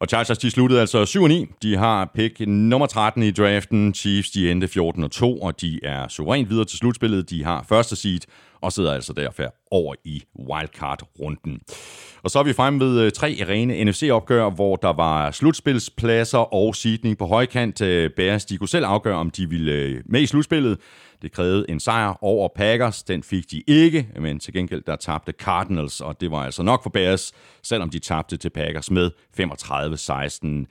Og 0.00 0.08
Chargers, 0.08 0.38
de 0.38 0.50
sluttede 0.50 0.80
altså 0.80 1.46
7-9. 1.48 1.58
De 1.62 1.76
har 1.76 2.10
pick 2.14 2.40
nummer 2.46 2.86
13 2.86 3.22
i 3.22 3.30
draften. 3.30 3.94
Chiefs, 3.94 4.30
de 4.30 4.50
endte 4.50 4.66
14-2, 4.66 5.24
og 5.42 5.60
de 5.60 5.80
er 5.82 6.08
suverænt 6.08 6.50
videre 6.50 6.64
til 6.64 6.78
slutspillet. 6.78 7.30
De 7.30 7.44
har 7.44 7.64
første 7.68 7.96
seed 7.96 8.20
og 8.62 8.72
sidder 8.72 8.92
altså 8.92 9.12
derfor 9.12 9.54
over 9.70 9.94
i 10.04 10.22
wildcard-runden. 10.38 11.60
Og 12.22 12.30
så 12.30 12.38
er 12.38 12.42
vi 12.42 12.52
fremme 12.52 12.80
ved 12.80 13.00
øh, 13.00 13.12
tre 13.12 13.44
rene 13.48 13.84
NFC-opgør, 13.84 14.50
hvor 14.50 14.76
der 14.76 14.92
var 14.92 15.30
slutspilspladser 15.30 16.54
og 16.54 16.76
sidning 16.76 17.18
på 17.18 17.26
højkant. 17.26 17.80
Øh, 17.80 18.10
Bears, 18.16 18.44
de 18.44 18.58
kunne 18.58 18.68
selv 18.68 18.84
afgøre, 18.86 19.16
om 19.16 19.30
de 19.30 19.48
ville 19.48 19.72
øh, 19.72 20.02
med 20.06 20.20
i 20.20 20.26
slutspillet. 20.26 20.78
Det 21.22 21.32
krævede 21.32 21.66
en 21.68 21.80
sejr 21.80 22.24
over 22.24 22.48
Packers. 22.56 23.02
Den 23.02 23.22
fik 23.22 23.50
de 23.50 23.62
ikke, 23.66 24.08
men 24.20 24.40
til 24.40 24.52
gengæld 24.52 24.82
der 24.86 24.96
tabte 24.96 25.32
Cardinals, 25.32 26.00
og 26.00 26.20
det 26.20 26.30
var 26.30 26.44
altså 26.44 26.62
nok 26.62 26.82
for 26.82 26.90
Bears, 26.90 27.32
selvom 27.62 27.90
de 27.90 27.98
tabte 27.98 28.36
til 28.36 28.50
Packers 28.50 28.90
med 28.90 29.10
35-16. 29.40 30.66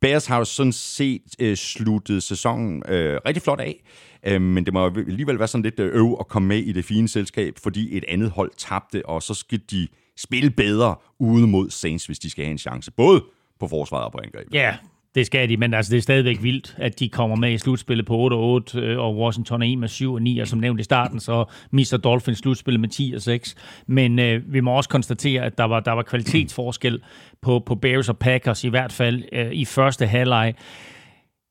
Bears 0.00 0.26
har 0.26 0.38
jo 0.38 0.44
sådan 0.44 0.72
set 0.72 1.22
øh, 1.38 1.56
sluttet 1.56 2.22
sæsonen 2.22 2.82
øh, 2.88 3.20
rigtig 3.26 3.42
flot 3.42 3.60
af, 3.60 3.82
øh, 4.26 4.42
men 4.42 4.66
det 4.66 4.72
må 4.72 4.86
alligevel 4.86 5.38
være 5.38 5.48
sådan 5.48 5.62
lidt 5.62 5.80
øh, 5.80 5.94
øv 5.94 6.16
at 6.20 6.28
komme 6.28 6.48
med 6.48 6.58
i 6.58 6.72
det 6.72 6.84
fine 6.84 7.08
selskab, 7.08 7.54
fordi 7.62 7.96
et 7.96 8.04
andet 8.08 8.30
hold 8.30 8.50
tabte, 8.56 9.06
og 9.06 9.22
så 9.22 9.34
skal 9.34 9.60
de 9.70 9.88
spille 10.16 10.50
bedre 10.50 10.94
ude 11.18 11.46
mod 11.46 11.70
Saints, 11.70 12.06
hvis 12.06 12.18
de 12.18 12.30
skal 12.30 12.44
have 12.44 12.52
en 12.52 12.58
chance, 12.58 12.90
både 12.90 13.24
på 13.60 13.68
forsvaret 13.68 14.04
og 14.04 14.12
på 14.12 14.18
angrebet. 14.22 14.54
Ja, 14.54 14.76
det 15.14 15.26
skal 15.26 15.48
de, 15.48 15.56
men 15.56 15.74
altså, 15.74 15.90
det 15.90 15.98
er 15.98 16.02
stadigvæk 16.02 16.42
vildt, 16.42 16.74
at 16.78 17.00
de 17.00 17.08
kommer 17.08 17.36
med 17.36 17.52
i 17.52 17.58
slutspillet 17.58 18.06
på 18.06 18.60
8-8, 18.74 18.78
øh, 18.78 18.98
og 18.98 19.16
Washington 19.16 19.62
er 19.62 19.66
1 19.66 19.78
med 19.78 19.88
7 19.88 20.12
og 20.12 20.22
9, 20.22 20.38
og 20.38 20.48
som 20.48 20.58
nævnt 20.58 20.80
i 20.80 20.82
starten, 20.82 21.20
så 21.20 21.44
mister 21.70 21.96
Dolphins 21.96 22.38
slutspillet 22.38 22.80
med 22.80 22.88
10 22.88 23.12
og 23.16 23.22
6. 23.22 23.54
Men 23.86 24.18
øh, 24.18 24.52
vi 24.52 24.60
må 24.60 24.76
også 24.76 24.88
konstatere, 24.88 25.42
at 25.42 25.58
der 25.58 25.64
var, 25.64 25.80
der 25.80 25.92
var 25.92 26.02
kvalitetsforskel 26.02 27.02
på, 27.42 27.62
på 27.66 27.74
Bears 27.74 28.08
og 28.08 28.18
Packers, 28.18 28.64
i 28.64 28.68
hvert 28.68 28.92
fald 28.92 29.22
øh, 29.32 29.52
i 29.52 29.64
første 29.64 30.06
halvleg. 30.06 30.54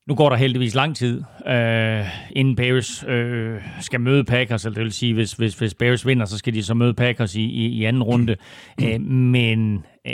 Nu 0.08 0.16
går 0.16 0.30
der 0.30 0.36
heldigvis 0.36 0.76
lang 0.76 0.96
tid, 0.96 1.24
øh, 1.48 2.06
inden 2.32 2.56
Bears 2.56 3.04
øh, 3.08 3.62
skal 3.80 4.02
møde 4.02 4.24
Packers, 4.24 4.66
eller 4.66 4.76
det 4.76 4.84
vil 4.84 4.94
sige, 4.94 5.14
hvis, 5.14 5.34
hvis, 5.34 5.56
hvis 5.56 5.74
Bears 5.74 6.08
vinder, 6.08 6.26
så 6.26 6.38
skal 6.38 6.54
de 6.54 6.64
så 6.64 6.74
møde 6.74 6.94
Packers 6.94 7.36
i, 7.36 7.44
i, 7.44 7.68
i 7.68 7.84
anden 7.84 8.04
runde. 8.04 8.36
Øh, 8.84 9.02
men 9.02 9.86
øh, 10.08 10.14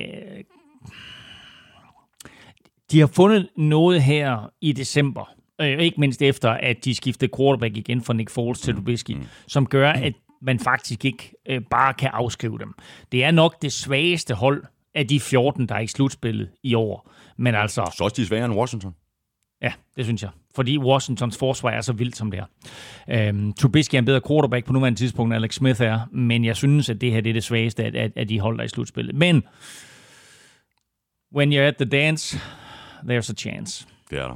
de 2.91 2.99
har 2.99 3.07
fundet 3.07 3.49
noget 3.57 4.01
her 4.01 4.51
i 4.61 4.71
december, 4.71 5.33
øh, 5.61 5.79
ikke 5.79 5.99
mindst 5.99 6.21
efter, 6.21 6.49
at 6.49 6.85
de 6.85 6.95
skiftede 6.95 7.31
quarterback 7.37 7.77
igen 7.77 8.01
fra 8.01 8.13
Nick 8.13 8.29
Foles 8.29 8.59
til 8.59 8.75
Trubisky, 8.75 9.11
mm. 9.11 9.25
som 9.47 9.65
gør, 9.65 9.91
at 9.91 10.13
man 10.41 10.59
faktisk 10.59 11.05
ikke 11.05 11.33
øh, 11.49 11.61
bare 11.71 11.93
kan 11.93 12.09
afskrive 12.13 12.57
dem. 12.59 12.73
Det 13.11 13.23
er 13.23 13.31
nok 13.31 13.61
det 13.61 13.73
svageste 13.73 14.33
hold 14.33 14.63
af 14.95 15.07
de 15.07 15.19
14, 15.19 15.67
der 15.67 15.75
er 15.75 15.79
i 15.79 15.87
slutspillet 15.87 16.49
i 16.63 16.73
år. 16.73 17.11
Men 17.37 17.55
altså... 17.55 17.91
Så 17.97 18.03
også 18.03 18.15
de 18.15 18.25
sværere 18.25 18.45
end 18.45 18.53
Washington. 18.53 18.93
Ja, 19.61 19.73
det 19.95 20.05
synes 20.05 20.23
jeg. 20.23 20.29
Fordi 20.55 20.77
Washingtons 20.77 21.37
forsvar 21.37 21.69
er 21.69 21.81
så 21.81 21.93
vildt, 21.93 22.15
som 22.15 22.31
det 22.31 22.39
er. 22.39 22.45
Øhm, 23.27 23.53
Trubisky 23.53 23.95
er 23.95 23.99
en 23.99 24.05
bedre 24.05 24.21
quarterback 24.27 24.65
på 24.65 24.73
nuværende 24.73 24.99
tidspunkt, 24.99 25.33
end 25.33 25.35
Alex 25.35 25.53
Smith 25.53 25.81
er. 25.81 25.99
Men 26.11 26.45
jeg 26.45 26.55
synes, 26.55 26.89
at 26.89 27.01
det 27.01 27.11
her 27.11 27.21
det 27.21 27.29
er 27.29 27.33
det 27.33 27.43
svageste 27.43 27.83
af, 27.83 27.91
af, 27.95 28.11
af 28.15 28.27
de 28.27 28.39
hold, 28.39 28.57
der 28.57 28.63
i 28.63 28.67
slutspillet. 28.67 29.15
Men 29.15 29.43
when 31.35 31.53
you're 31.53 31.57
at 31.57 31.75
the 31.75 31.85
dance, 31.85 32.37
there's 33.03 33.31
a 33.31 33.35
chance. 33.37 33.87
Det 34.09 34.19
er 34.19 34.27
der. 34.27 34.35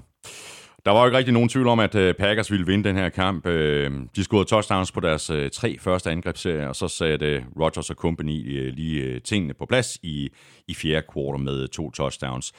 Der 0.86 0.92
var 0.92 1.00
jo 1.00 1.06
ikke 1.06 1.18
rigtig 1.18 1.34
nogen 1.34 1.50
tvivl 1.50 1.68
om, 1.68 1.80
at 1.80 1.96
øh, 1.96 2.14
Packers 2.14 2.52
ville 2.52 2.66
vinde 2.66 2.84
den 2.90 2.96
her 2.96 3.10
kamp. 3.10 3.46
Øh, 3.46 3.92
de 4.16 4.24
scorede 4.24 4.46
touchdowns 4.46 4.92
på 4.92 5.00
deres 5.00 5.30
øh, 5.30 5.52
tre 5.52 5.78
første 5.80 6.12
angrebsserier, 6.12 6.68
og 6.68 6.76
så 6.76 6.88
satte 6.88 7.46
Rodgers 7.60 7.90
og 7.90 7.96
company 7.96 8.72
lige 8.76 9.20
tingene 9.20 9.54
på 9.54 9.66
plads 9.66 9.98
i, 10.04 10.30
i 10.68 10.74
fjerde 10.74 11.08
kvartal 11.14 11.44
med 11.44 11.68
to 11.68 11.92
touchdowns. 11.92 12.54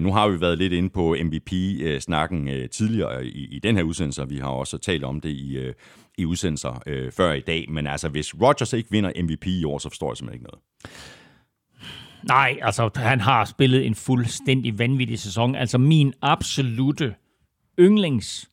Nu 0.00 0.12
har 0.12 0.28
vi 0.28 0.40
været 0.40 0.58
lidt 0.58 0.72
inde 0.72 0.90
på 0.90 1.16
MVP-snakken 1.24 2.68
tidligere 2.72 3.26
i, 3.26 3.44
i 3.44 3.58
den 3.58 3.76
her 3.76 3.82
udsendelse, 3.82 4.22
og 4.22 4.30
vi 4.30 4.36
har 4.36 4.48
også 4.48 4.78
talt 4.78 5.04
om 5.04 5.20
det 5.20 5.28
i, 5.28 5.72
i 6.18 6.24
udsendelser 6.24 6.82
før 7.16 7.32
i 7.32 7.40
dag. 7.40 7.66
Men 7.68 7.86
altså, 7.86 8.08
hvis 8.08 8.34
Rodgers 8.42 8.72
ikke 8.72 8.90
vinder 8.90 9.22
MVP 9.22 9.46
i 9.46 9.64
år, 9.64 9.78
så 9.78 9.88
forstår 9.88 10.10
jeg 10.10 10.16
simpelthen 10.16 10.40
ikke 10.40 10.50
noget. 10.50 10.62
Nej, 12.22 12.58
altså 12.62 12.90
han 12.96 13.20
har 13.20 13.44
spillet 13.44 13.86
en 13.86 13.94
fuldstændig 13.94 14.78
vanvittig 14.78 15.18
sæson. 15.18 15.54
Altså 15.54 15.78
min 15.78 16.14
absolute 16.22 17.14
yndlings 17.80 18.50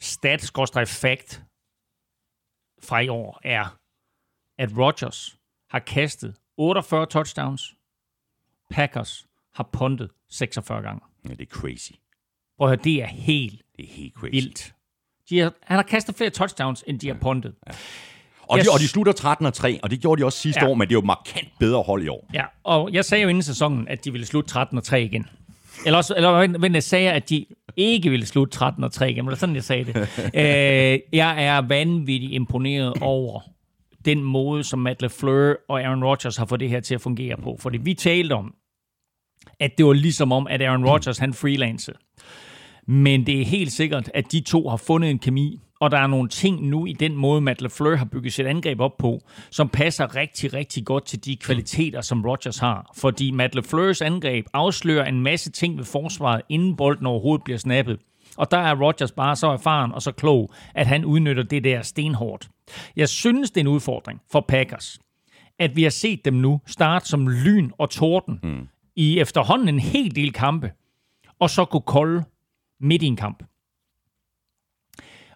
stat 0.00 0.52
fact 0.88 1.42
fra 2.82 3.00
i 3.00 3.08
år 3.08 3.40
er, 3.44 3.78
at 4.58 4.78
Rodgers 4.78 5.38
har 5.70 5.78
kastet 5.78 6.34
48 6.56 7.06
touchdowns, 7.06 7.74
Packers 8.70 9.26
har 9.54 9.68
puntet 9.72 10.10
46 10.30 10.82
gange. 10.82 11.00
Ja, 11.24 11.34
det 11.34 11.40
er 11.40 11.46
crazy. 11.50 11.92
Prøv 12.58 12.68
at 12.68 12.70
høre, 12.70 12.84
det 12.84 13.02
er 13.02 13.06
helt, 13.06 13.62
det 13.76 13.84
er 13.84 13.88
helt 13.88 14.14
crazy. 14.14 14.30
vildt. 14.30 14.74
De 15.28 15.38
har, 15.38 15.52
han 15.62 15.76
har 15.76 15.82
kastet 15.82 16.16
flere 16.16 16.30
touchdowns, 16.30 16.84
end 16.86 17.00
de 17.00 17.08
har 17.08 17.14
puntet. 17.14 17.54
Ja. 17.66 17.72
Og, 18.42 18.58
de, 18.58 18.64
og 18.72 18.80
de 18.80 18.88
slutter 18.88 19.12
13 19.12 19.46
og 19.46 19.54
3, 19.54 19.80
og 19.82 19.90
det 19.90 20.00
gjorde 20.00 20.20
de 20.20 20.26
også 20.26 20.38
sidste 20.38 20.60
ja. 20.64 20.70
år, 20.70 20.74
men 20.74 20.88
det 20.88 20.94
er 20.94 21.00
jo 21.00 21.06
markant 21.06 21.48
bedre 21.58 21.82
hold 21.82 22.02
i 22.02 22.08
år. 22.08 22.30
Ja, 22.34 22.44
og 22.62 22.92
jeg 22.92 23.04
sagde 23.04 23.22
jo 23.22 23.28
inden 23.28 23.42
sæsonen, 23.42 23.88
at 23.88 24.04
de 24.04 24.12
ville 24.12 24.26
slutte 24.26 24.50
13 24.50 24.78
og 24.78 24.84
3 24.84 25.02
igen. 25.02 25.26
Eller, 25.86 25.96
også, 25.96 26.14
eller 26.14 26.58
men 26.58 26.74
jeg 26.74 26.82
sagde, 26.82 27.12
at 27.12 27.28
de 27.28 27.46
ikke 27.76 28.10
ville 28.10 28.26
slutte 28.26 28.58
13 28.58 28.84
og 28.84 28.92
3 28.92 29.10
igen. 29.10 29.24
Det 29.24 29.30
var 29.30 29.36
sådan, 29.36 29.54
jeg 29.54 29.64
sagde 29.64 29.84
det. 29.84 29.96
øh, 30.34 30.98
jeg 31.12 31.44
er 31.44 31.58
vanvittigt 31.68 32.32
imponeret 32.32 32.92
over 33.00 33.40
den 34.04 34.22
måde, 34.22 34.64
som 34.64 34.78
Matt 34.78 35.02
LaFleur 35.02 35.54
og 35.68 35.80
Aaron 35.80 36.04
Rodgers 36.04 36.36
har 36.36 36.46
fået 36.46 36.60
det 36.60 36.68
her 36.68 36.80
til 36.80 36.94
at 36.94 37.00
fungere 37.00 37.36
på. 37.36 37.56
Fordi 37.60 37.78
vi 37.78 37.94
talte 37.94 38.32
om, 38.32 38.54
at 39.60 39.78
det 39.78 39.86
var 39.86 39.92
ligesom 39.92 40.32
om, 40.32 40.46
at 40.46 40.62
Aaron 40.62 40.84
Rodgers 40.84 41.18
han 41.18 41.34
freelance. 41.34 41.92
Men 42.86 43.26
det 43.26 43.40
er 43.40 43.44
helt 43.44 43.72
sikkert, 43.72 44.10
at 44.14 44.32
de 44.32 44.40
to 44.40 44.68
har 44.68 44.76
fundet 44.76 45.10
en 45.10 45.18
kemi, 45.18 45.60
og 45.84 45.90
der 45.90 45.98
er 45.98 46.06
nogle 46.06 46.28
ting 46.28 46.68
nu 46.68 46.86
i 46.86 46.92
den 46.92 47.16
måde, 47.16 47.40
Matt 47.40 47.60
LaFleur 47.60 47.96
har 47.96 48.04
bygget 48.04 48.32
sit 48.32 48.46
angreb 48.46 48.80
op 48.80 48.96
på, 48.98 49.20
som 49.50 49.68
passer 49.68 50.16
rigtig, 50.16 50.54
rigtig 50.54 50.84
godt 50.84 51.06
til 51.06 51.24
de 51.24 51.36
kvaliteter, 51.36 52.00
som 52.00 52.24
Rodgers 52.24 52.58
har. 52.58 52.92
Fordi 52.96 53.30
Matt 53.30 53.54
LaFleurs 53.54 54.02
angreb 54.02 54.46
afslører 54.52 55.04
en 55.04 55.20
masse 55.20 55.50
ting 55.50 55.78
ved 55.78 55.84
forsvaret, 55.84 56.42
inden 56.48 56.76
bolden 56.76 57.06
overhovedet 57.06 57.44
bliver 57.44 57.58
snappet. 57.58 57.98
Og 58.36 58.50
der 58.50 58.58
er 58.58 58.80
Rodgers 58.80 59.12
bare 59.12 59.36
så 59.36 59.46
erfaren 59.46 59.92
og 59.92 60.02
så 60.02 60.12
klog, 60.12 60.50
at 60.74 60.86
han 60.86 61.04
udnytter 61.04 61.42
det 61.42 61.64
der 61.64 61.82
stenhårdt. 61.82 62.48
Jeg 62.96 63.08
synes, 63.08 63.50
det 63.50 63.56
er 63.56 63.64
en 63.64 63.68
udfordring 63.68 64.20
for 64.32 64.44
Packers, 64.48 65.00
at 65.58 65.76
vi 65.76 65.82
har 65.82 65.90
set 65.90 66.24
dem 66.24 66.34
nu 66.34 66.60
starte 66.66 67.08
som 67.08 67.28
lyn 67.28 67.70
og 67.78 67.90
torden 67.90 68.40
mm. 68.42 68.68
i 68.96 69.18
efterhånden 69.18 69.68
en 69.68 69.78
hel 69.78 70.16
del 70.16 70.32
kampe, 70.32 70.72
og 71.38 71.50
så 71.50 71.64
gå 71.64 71.78
kolde 71.78 72.24
midt 72.80 73.02
i 73.02 73.06
en 73.06 73.16
kamp. 73.16 73.42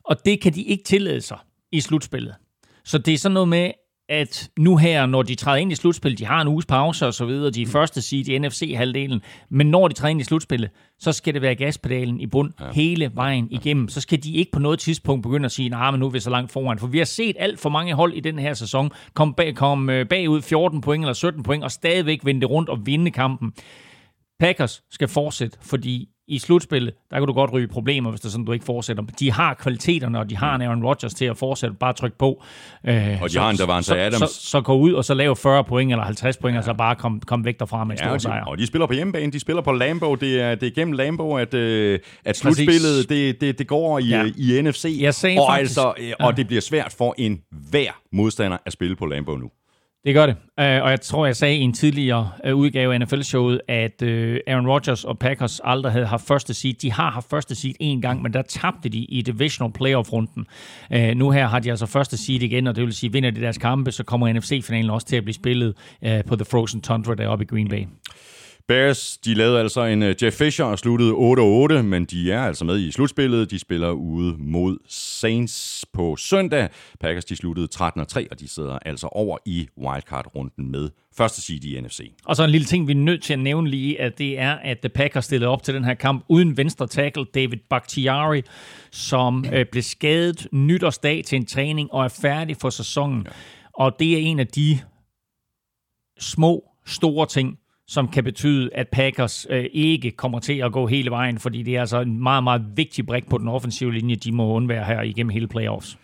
Og 0.09 0.25
det 0.25 0.41
kan 0.41 0.55
de 0.55 0.63
ikke 0.63 0.85
tillade 0.85 1.21
sig 1.21 1.39
i 1.73 1.81
slutspillet. 1.81 2.35
Så 2.85 2.99
det 2.99 3.15
er 3.15 3.19
sådan 3.19 3.35
noget 3.35 3.49
med, 3.49 3.71
at 4.09 4.51
nu 4.59 4.77
her, 4.77 5.07
når 5.07 5.23
de 5.23 5.35
træder 5.35 5.57
ind 5.57 5.73
i 5.73 5.75
slutspillet, 5.75 6.19
de 6.19 6.25
har 6.25 6.41
en 6.41 6.49
uges 6.49 6.67
pause 6.67 7.07
og 7.07 7.15
så 7.15 7.25
videre, 7.25 7.51
de 7.51 7.63
er 7.63 7.67
første 7.67 8.03
seed 8.03 8.29
i 8.29 8.39
NFC-halvdelen, 8.39 9.21
men 9.51 9.71
når 9.71 9.89
de 9.89 9.95
træder 9.95 10.11
ind 10.11 10.21
i 10.21 10.25
slutspillet, 10.25 10.71
så 10.99 11.13
skal 11.13 11.35
det 11.35 11.43
være 11.43 11.55
gaspedalen 11.55 12.21
i 12.21 12.27
bund 12.27 12.53
ja. 12.61 12.73
hele 12.73 13.11
vejen 13.15 13.49
igennem. 13.51 13.89
Så 13.89 14.01
skal 14.01 14.23
de 14.23 14.33
ikke 14.33 14.53
på 14.53 14.59
noget 14.59 14.79
tidspunkt 14.79 15.23
begynde 15.23 15.45
at 15.45 15.53
sige, 15.53 15.69
nej, 15.69 15.81
nah, 15.81 15.93
men 15.93 16.01
nu 16.01 16.07
er 16.07 16.11
vi 16.11 16.21
så 16.21 16.31
langt 16.31 16.53
foran. 16.53 16.79
For 16.79 16.87
vi 16.87 16.99
har 16.99 17.05
set 17.05 17.37
alt 17.39 17.61
for 17.61 17.69
mange 17.69 17.95
hold 17.95 18.15
i 18.15 18.21
den 18.21 18.39
her 18.39 18.55
sæson 18.55 18.91
komme 19.15 19.35
bag, 19.35 19.55
kom 19.55 19.91
øh, 19.91 20.09
bagud 20.09 20.43
14 20.43 20.81
point 20.81 21.05
eller 21.05 21.13
17 21.13 21.43
point, 21.43 21.65
og 21.65 21.71
stadigvæk 21.71 22.25
vende 22.25 22.41
det 22.41 22.51
rundt 22.51 22.69
og 22.69 22.87
vinde 22.87 23.11
kampen. 23.11 23.53
Packers 24.41 24.83
skal 24.91 25.09
fortsætte, 25.09 25.59
fordi 25.63 26.09
i 26.29 26.39
slutspillet, 26.39 26.95
der 27.11 27.19
kan 27.19 27.27
du 27.27 27.33
godt 27.33 27.53
ryge 27.53 27.69
problemer, 27.69 28.11
hvis 28.11 28.21
det 28.21 28.27
er 28.27 28.31
sådan, 28.31 28.45
du 28.45 28.53
ikke 28.53 28.65
fortsætter. 28.65 29.03
De 29.19 29.33
har 29.33 29.55
kvaliteterne, 29.55 30.19
og 30.19 30.31
de 30.31 30.37
har 30.37 30.55
en 30.55 30.63
Aaron 30.63 30.85
Rodgers 30.85 31.15
til 31.15 31.25
at 31.25 31.37
fortsætte, 31.37 31.77
bare 31.81 31.93
trykke 31.93 32.19
på. 32.19 32.43
Øh, 32.87 33.23
og 33.23 33.29
de 33.29 33.33
så, 33.33 33.41
har 33.41 33.51
en 33.51 33.57
Davante 33.57 33.87
så, 33.87 33.95
Adams. 33.95 34.19
Så, 34.19 34.27
så, 34.27 34.49
så, 34.49 34.61
gå 34.61 34.75
ud 34.75 34.93
og 34.93 35.05
så 35.05 35.15
lave 35.15 35.37
40 35.37 35.65
point 35.65 35.93
eller 35.93 36.05
50 36.05 36.37
point, 36.37 36.55
ja. 36.55 36.59
og 36.59 36.65
så 36.65 36.75
bare 36.75 36.97
komme 36.97 37.21
kom 37.21 37.45
væk 37.45 37.59
derfra 37.59 37.85
med 37.85 37.97
en 37.97 38.05
ja, 38.05 38.09
stor 38.09 38.19
sejr. 38.19 38.45
Og 38.45 38.59
de 38.59 38.67
spiller 38.67 38.87
på 38.87 38.93
hjemmebane, 38.93 39.33
de 39.33 39.41
spiller 39.41 39.63
på 39.63 39.73
Lambo. 39.73 40.15
Det 40.15 40.41
er, 40.41 40.55
det 40.55 40.67
er 40.67 40.71
gennem 40.71 40.93
Lambo, 40.93 41.37
at, 41.37 41.55
øh, 41.55 41.99
at 42.25 42.37
slutspillet 42.37 43.09
det, 43.09 43.41
det, 43.41 43.59
det 43.59 43.67
går 43.67 43.99
i, 43.99 44.05
ja. 44.05 44.25
i 44.37 44.63
NFC. 44.63 44.97
Jeg 45.01 45.15
sagde 45.15 45.41
og, 45.41 45.47
faktisk, 45.51 45.79
altså, 45.79 45.93
øh, 45.99 46.13
og 46.21 46.37
det 46.37 46.47
bliver 46.47 46.61
svært 46.61 46.95
for 46.99 47.15
en 47.19 47.41
hver 47.71 47.91
modstander 48.13 48.57
at 48.67 48.73
spille 48.73 48.97
på 48.97 49.07
Lambo 49.07 49.37
nu. 49.37 49.51
Det 50.05 50.15
gør 50.15 50.27
det. 50.27 50.37
Øh, 50.61 50.83
og 50.83 50.91
jeg 50.91 51.01
tror, 51.01 51.27
jeg 51.27 51.37
sagde 51.37 51.57
i 51.57 51.61
en 51.61 51.73
tidligere 51.73 52.31
øh, 52.45 52.57
udgave 52.57 52.95
af 52.95 53.01
NFL-showet, 53.01 53.61
at 53.69 54.03
øh, 54.03 54.41
Aaron 54.47 54.67
Rodgers 54.67 55.05
og 55.05 55.19
Packers 55.19 55.61
aldrig 55.65 55.93
havde 55.93 56.07
haft 56.07 56.27
første 56.27 56.55
seed. 56.55 56.75
De 56.75 56.93
har 56.93 57.11
haft 57.11 57.31
første 57.31 57.55
seed 57.55 57.75
en 57.81 58.03
gang, 58.03 58.23
men 58.23 58.33
der 58.33 58.43
tabte 58.43 58.89
de 58.89 58.99
i 58.99 59.23
divisional 59.23 59.73
playoff-runden. 59.73 60.47
Nu 61.17 61.31
her 61.31 61.47
har 61.47 61.59
de 61.59 61.71
altså 61.71 61.87
første 61.87 62.17
seed 62.17 62.43
igen, 62.43 62.67
og 62.67 62.77
det 62.77 62.85
vil 62.85 62.93
sige, 62.93 63.13
vinder 63.13 63.31
de 63.31 63.41
deres 63.41 63.59
kampe, 63.59 63.93
så 63.93 64.05
kommer 64.05 64.33
NFC-finalen 64.33 64.91
også 64.91 65.07
til 65.07 65.17
at 65.17 65.25
blive 65.25 65.35
spillet 65.35 65.75
på 66.27 66.37
The 66.37 66.45
Frozen 66.45 66.81
Tundra 66.81 67.15
deroppe 67.15 67.45
i 67.45 67.47
Green 67.47 67.69
Bay. 67.69 67.87
Bears, 68.69 69.19
de 69.25 69.35
lavede 69.35 69.61
altså 69.61 69.85
en 69.85 70.03
uh, 70.03 70.23
Jeff 70.23 70.39
Fisher 70.39 70.65
og 70.65 70.79
sluttede 70.79 71.13
8-8, 71.13 71.83
men 71.83 72.05
de 72.05 72.33
er 72.33 72.43
altså 72.43 72.65
med 72.65 72.79
i 72.79 72.93
slutspillet. 72.93 73.51
De 73.51 73.59
spiller 73.59 73.91
ude 73.91 74.37
mod 74.39 74.79
Saints 74.89 75.85
på 75.93 76.17
søndag. 76.17 76.69
Packers, 77.01 77.25
de 77.25 77.37
sluttede 77.37 77.69
13-3, 77.75 78.27
og 78.31 78.41
de 78.41 78.49
sidder 78.49 78.79
altså 78.79 79.07
over 79.07 79.39
i 79.47 79.69
wildcard-runden 79.79 80.71
med 80.71 80.91
første 81.17 81.43
seed 81.43 81.65
i 81.65 81.81
NFC. 81.81 82.01
Og 82.25 82.37
så 82.37 82.45
en 82.45 82.51
lille 82.51 82.65
ting, 82.65 82.87
vi 82.87 82.93
er 82.93 82.97
nødt 82.97 83.23
til 83.23 83.33
at 83.33 83.39
nævne 83.39 83.71
lige, 83.71 84.01
at 84.01 84.19
det 84.19 84.39
er, 84.39 84.55
at 84.55 84.79
The 84.79 84.89
Packers 84.89 85.25
stillede 85.25 85.51
op 85.51 85.63
til 85.63 85.75
den 85.75 85.85
her 85.85 85.95
kamp 85.95 86.25
uden 86.29 86.57
venstre 86.57 86.87
tackle 86.87 87.25
David 87.35 87.59
Bakhtiari, 87.71 88.43
som 88.91 89.45
uh, 89.45 89.63
blev 89.73 89.83
skadet 89.83 90.47
nytårsdag 90.53 91.25
til 91.25 91.37
en 91.37 91.47
træning 91.47 91.93
og 91.93 92.05
er 92.05 92.09
færdig 92.23 92.57
for 92.61 92.71
sæsonen. 92.71 93.23
Ja. 93.27 93.33
Og 93.75 93.97
det 93.99 94.13
er 94.13 94.19
en 94.19 94.41
af 94.41 94.47
de 94.47 94.79
små, 96.19 96.65
store 96.87 97.27
ting, 97.27 97.59
som 97.89 98.09
kan 98.09 98.25
betyde, 98.25 98.71
at 98.75 98.89
Packers 98.89 99.47
øh, 99.51 99.65
ikke 99.73 100.11
kommer 100.11 100.39
til 100.39 100.59
at 100.59 100.73
gå 100.73 100.87
hele 100.87 101.11
vejen, 101.11 101.39
fordi 101.39 101.63
det 101.63 101.77
er 101.77 101.81
altså 101.81 102.01
en 102.01 102.23
meget, 102.23 102.45
meget 102.45 102.63
vigtig 102.77 103.07
brik 103.07 103.29
på 103.29 103.39
den 103.39 103.49
offensive 103.49 103.93
linje, 103.93 104.15
de 104.15 104.33
må 104.33 104.53
undvære 104.53 104.85
her 104.85 105.03
igennem 105.03 105.31
hele 105.31 105.49
playoffs. 105.49 105.99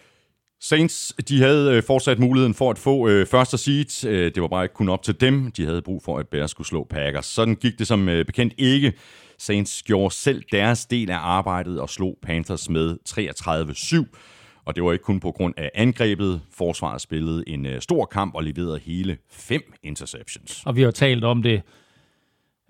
Saints, 0.61 1.15
de 1.29 1.43
havde 1.43 1.77
øh, 1.77 1.83
fortsat 1.83 2.19
muligheden 2.19 2.55
for 2.55 2.71
at 2.71 2.79
få 2.79 3.09
øh, 3.09 3.27
første 3.27 3.59
seed. 3.59 4.05
Øh, 4.07 4.35
det 4.35 4.43
var 4.43 4.49
bare 4.49 4.65
ikke 4.65 4.75
kun 4.75 4.89
op 4.89 5.03
til 5.03 5.21
dem. 5.21 5.53
De 5.53 5.65
havde 5.65 5.83
brug 5.83 6.03
for, 6.05 6.19
at 6.19 6.29
Bears 6.29 6.51
skulle 6.51 6.67
slå 6.67 6.87
Packers. 6.91 7.27
Sådan 7.27 7.55
gik 7.55 7.79
det 7.79 7.87
som 7.87 8.09
øh, 8.09 8.25
bekendt 8.25 8.55
ikke. 8.59 8.93
Saints 9.39 9.83
gjorde 9.83 10.15
selv 10.15 10.43
deres 10.53 10.87
del 10.87 11.11
af 11.11 11.19
arbejdet 11.19 11.81
og 11.81 11.91
slog 11.91 12.19
Panthers 12.23 12.69
med 12.69 12.97
33-7. 13.09 14.34
Og 14.65 14.77
det 14.77 14.85
var 14.85 14.93
ikke 14.93 15.03
kun 15.03 15.21
på 15.21 15.33
grund 15.33 15.55
af 15.57 15.71
angrebet. 15.75 16.41
Forsvaret 16.51 17.01
spillede 17.01 17.49
en 17.49 17.67
øh, 17.67 17.81
stor 17.81 18.05
kamp 18.05 18.35
og 18.35 18.43
leverede 18.43 18.79
hele 18.79 19.17
fem 19.31 19.63
interceptions. 19.83 20.63
Og 20.67 20.77
vi 20.77 20.83
har 20.83 20.91
talt 20.91 21.25
om 21.25 21.43
det 21.43 21.63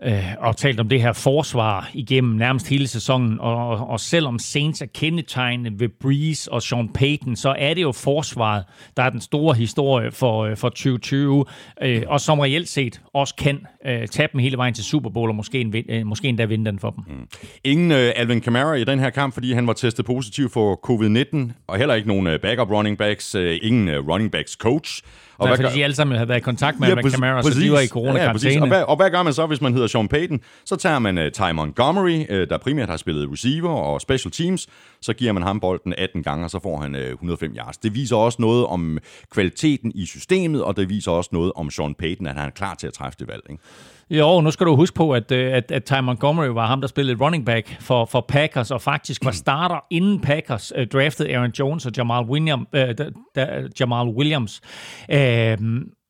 øh, 0.05 0.25
og 0.39 0.57
talt 0.57 0.81
om 0.81 0.89
det 0.89 1.03
her 1.03 1.13
forsvar 1.13 1.91
igennem 1.95 2.37
nærmest 2.37 2.69
hele 2.69 2.87
sæsonen, 2.87 3.41
og, 3.41 3.69
og, 3.69 3.89
og 3.89 4.01
selvom 4.01 4.39
Saints 4.39 4.83
er 4.83 4.87
kendetegnet 4.95 5.81
ved 5.81 5.89
Breeze 5.89 6.53
og 6.53 6.63
Sean 6.63 6.89
Payton, 6.89 7.37
så 7.37 7.55
er 7.59 7.75
det 7.75 7.83
jo 7.83 7.93
forsvaret, 7.93 8.65
der 8.97 9.03
er 9.03 9.11
den 9.11 9.21
store 9.21 9.55
historie 9.55 10.11
for, 10.11 10.45
øh, 10.45 10.57
for 10.57 10.69
2020, 10.69 11.45
øh, 11.83 12.03
og 12.07 12.21
som 12.21 12.39
reelt 12.39 12.69
set 12.69 13.01
også 13.13 13.35
kan 13.35 13.67
øh, 13.87 14.09
tage 14.09 14.29
dem 14.33 14.39
hele 14.39 14.57
vejen 14.57 14.75
til 14.75 14.85
Super 14.85 15.11
Bowl, 15.11 15.31
og 15.31 15.37
måske, 15.37 15.61
en, 15.61 15.75
øh, 15.89 16.07
måske 16.07 16.29
endda 16.29 16.45
vinde 16.45 16.71
den 16.71 16.79
for 16.79 16.91
dem. 16.91 17.05
Mm. 17.07 17.29
Ingen 17.65 17.93
øh, 17.93 18.13
Alvin 18.17 18.41
Kamara 18.41 18.75
i 18.75 18.85
den 18.85 18.99
her 18.99 19.11
kamp, 19.11 19.35
fordi 19.35 19.53
han 19.53 19.67
var 19.67 19.73
testet 19.73 20.05
positiv 20.05 20.51
for 20.51 20.81
covid-19, 20.91 21.53
og 21.67 21.79
heller 21.79 21.95
ikke 21.95 22.09
nogen 22.09 22.27
øh, 22.27 22.41
backup 22.41 22.71
running 22.71 22.99
backs, 22.99 23.35
øh, 23.35 23.59
ingen 23.63 23.89
øh, 23.89 24.09
running 24.09 24.33
backs 24.33 24.53
coach, 24.53 25.03
og 25.39 25.47
ja, 25.47 25.53
fordi 25.53 25.62
gør... 25.62 25.70
de 25.70 25.85
alle 25.85 25.97
sammen 25.97 26.16
havde 26.16 26.28
været 26.28 26.39
i 26.39 26.43
kontakt 26.43 26.80
med 26.80 26.89
ja, 26.89 26.97
Alvin 26.97 27.12
Kamara, 27.12 27.43
så 27.43 27.61
de 27.61 27.72
var 27.72 27.80
i 27.80 27.87
corona-karantæne. 27.87 28.55
Ja, 28.55 28.61
og, 28.61 28.68
hvad, 28.68 28.82
og 28.82 28.97
hvad 28.97 29.11
gør 29.11 29.22
man 29.22 29.32
så, 29.32 29.47
hvis 29.47 29.61
man 29.61 29.72
hedder 29.72 29.87
Sean 29.87 30.09
Payton? 30.09 30.41
Så 30.64 30.76
tager 30.76 30.99
man 30.99 31.18
uh, 31.18 31.24
Ty 31.32 31.53
Montgomery, 31.55 32.24
uh, 32.30 32.49
der 32.49 32.59
primært 32.59 32.89
har 32.89 32.97
spillet 32.97 33.32
receiver 33.32 33.70
og 33.70 34.01
special 34.01 34.32
teams, 34.32 34.66
så 35.03 35.12
giver 35.12 35.32
man 35.32 35.43
ham 35.43 35.61
bolden 35.61 35.95
18 35.99 36.22
gange, 36.22 36.45
og 36.45 36.51
så 36.51 36.59
får 36.62 36.80
han 36.80 36.95
uh, 36.95 37.01
105 37.01 37.55
yards. 37.57 37.76
Det 37.76 37.95
viser 37.95 38.16
også 38.16 38.43
noget 38.43 38.66
om 38.66 38.99
kvaliteten 39.30 39.93
i 39.95 40.07
systemet, 40.07 40.62
og 40.62 40.76
det 40.76 40.89
viser 40.89 41.11
også 41.11 41.30
noget 41.32 41.53
om 41.57 41.70
Sean 41.70 41.95
Payton, 41.95 42.26
at 42.26 42.35
han 42.35 42.47
er 42.47 42.51
klar 42.51 42.74
til 42.74 42.87
at 42.87 42.93
træffe 42.93 43.16
det 43.18 43.28
valg. 43.28 43.43
Ikke? 43.51 43.62
Jo, 44.11 44.41
nu 44.41 44.51
skal 44.51 44.67
du 44.67 44.77
huske 44.77 44.95
på, 44.95 45.13
at, 45.13 45.33
øh, 45.33 45.53
at, 45.53 45.71
at 45.71 45.85
Ty 45.85 45.93
Montgomery 46.03 46.47
var 46.47 46.67
ham, 46.67 46.81
der 46.81 46.89
spillede 46.89 47.25
running 47.25 47.47
back 47.47 47.77
for, 47.81 48.05
for 48.05 48.25
Packers, 48.29 48.71
og 48.71 48.83
faktisk 48.83 49.25
var 49.25 49.31
starter 49.31 49.81
inden 49.91 50.21
Packers 50.21 50.73
uh, 50.79 50.85
draftede 50.85 51.37
Aaron 51.37 51.51
Jones 51.59 51.87
og 51.87 51.93
Jamal, 51.97 52.25
William, 52.25 52.61
uh, 52.61 52.81
da, 52.81 53.11
da, 53.35 53.63
Jamal 53.81 54.09
Williams. 54.09 54.61
Uh, 55.09 55.17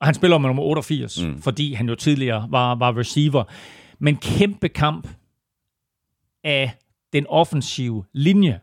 han 0.02 0.14
spiller 0.14 0.38
med 0.38 0.48
nummer 0.48 0.62
88, 0.62 1.22
mm. 1.22 1.42
fordi 1.42 1.74
han 1.74 1.88
jo 1.88 1.94
tidligere 1.94 2.46
var, 2.50 2.74
var 2.74 2.98
receiver. 2.98 3.44
Men 3.98 4.16
kæmpe 4.16 4.68
kamp 4.68 5.08
af 6.44 6.70
den 7.12 7.26
offensive 7.28 8.04
linje 8.12 8.60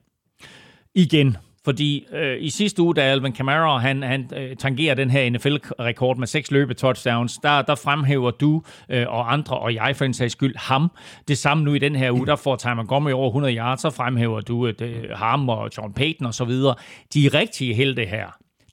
igen. 0.95 1.37
Fordi 1.65 2.05
øh, 2.13 2.37
i 2.43 2.49
sidste 2.49 2.81
uge, 2.81 2.95
da 2.95 3.01
Alvin 3.01 3.31
Kamara 3.31 3.77
han, 3.77 4.03
han 4.03 4.29
øh, 4.35 4.55
tangerer 4.55 4.95
den 4.95 5.11
her 5.11 5.29
NFL-rekord 5.29 6.17
med 6.17 6.27
seks 6.27 6.51
løbe 6.51 6.73
touchdowns, 6.73 7.37
der, 7.37 7.61
der 7.61 7.75
fremhæver 7.75 8.31
du 8.31 8.63
øh, 8.89 9.05
og 9.07 9.33
andre, 9.33 9.59
og 9.59 9.73
jeg 9.73 9.95
for 9.95 10.05
en 10.05 10.13
sags 10.13 10.31
skyld, 10.31 10.55
ham. 10.57 10.91
Det 11.27 11.37
samme 11.37 11.63
nu 11.63 11.73
i 11.73 11.79
den 11.79 11.95
her 11.95 12.11
uge, 12.11 12.27
der 12.27 12.35
får 12.35 12.55
Ty 12.55 12.67
Montgomery 12.75 13.11
over 13.11 13.27
100 13.27 13.55
yards, 13.55 13.81
så 13.81 13.89
fremhæver 13.89 14.41
du 14.41 14.67
øh, 14.67 15.09
ham 15.09 15.49
og 15.49 15.69
John 15.77 15.93
Payton 15.93 16.27
og 16.27 16.33
så 16.33 16.45
videre. 16.45 16.75
De 17.13 17.29
rigtige 17.33 17.73
helte 17.73 18.05
her, 18.05 18.27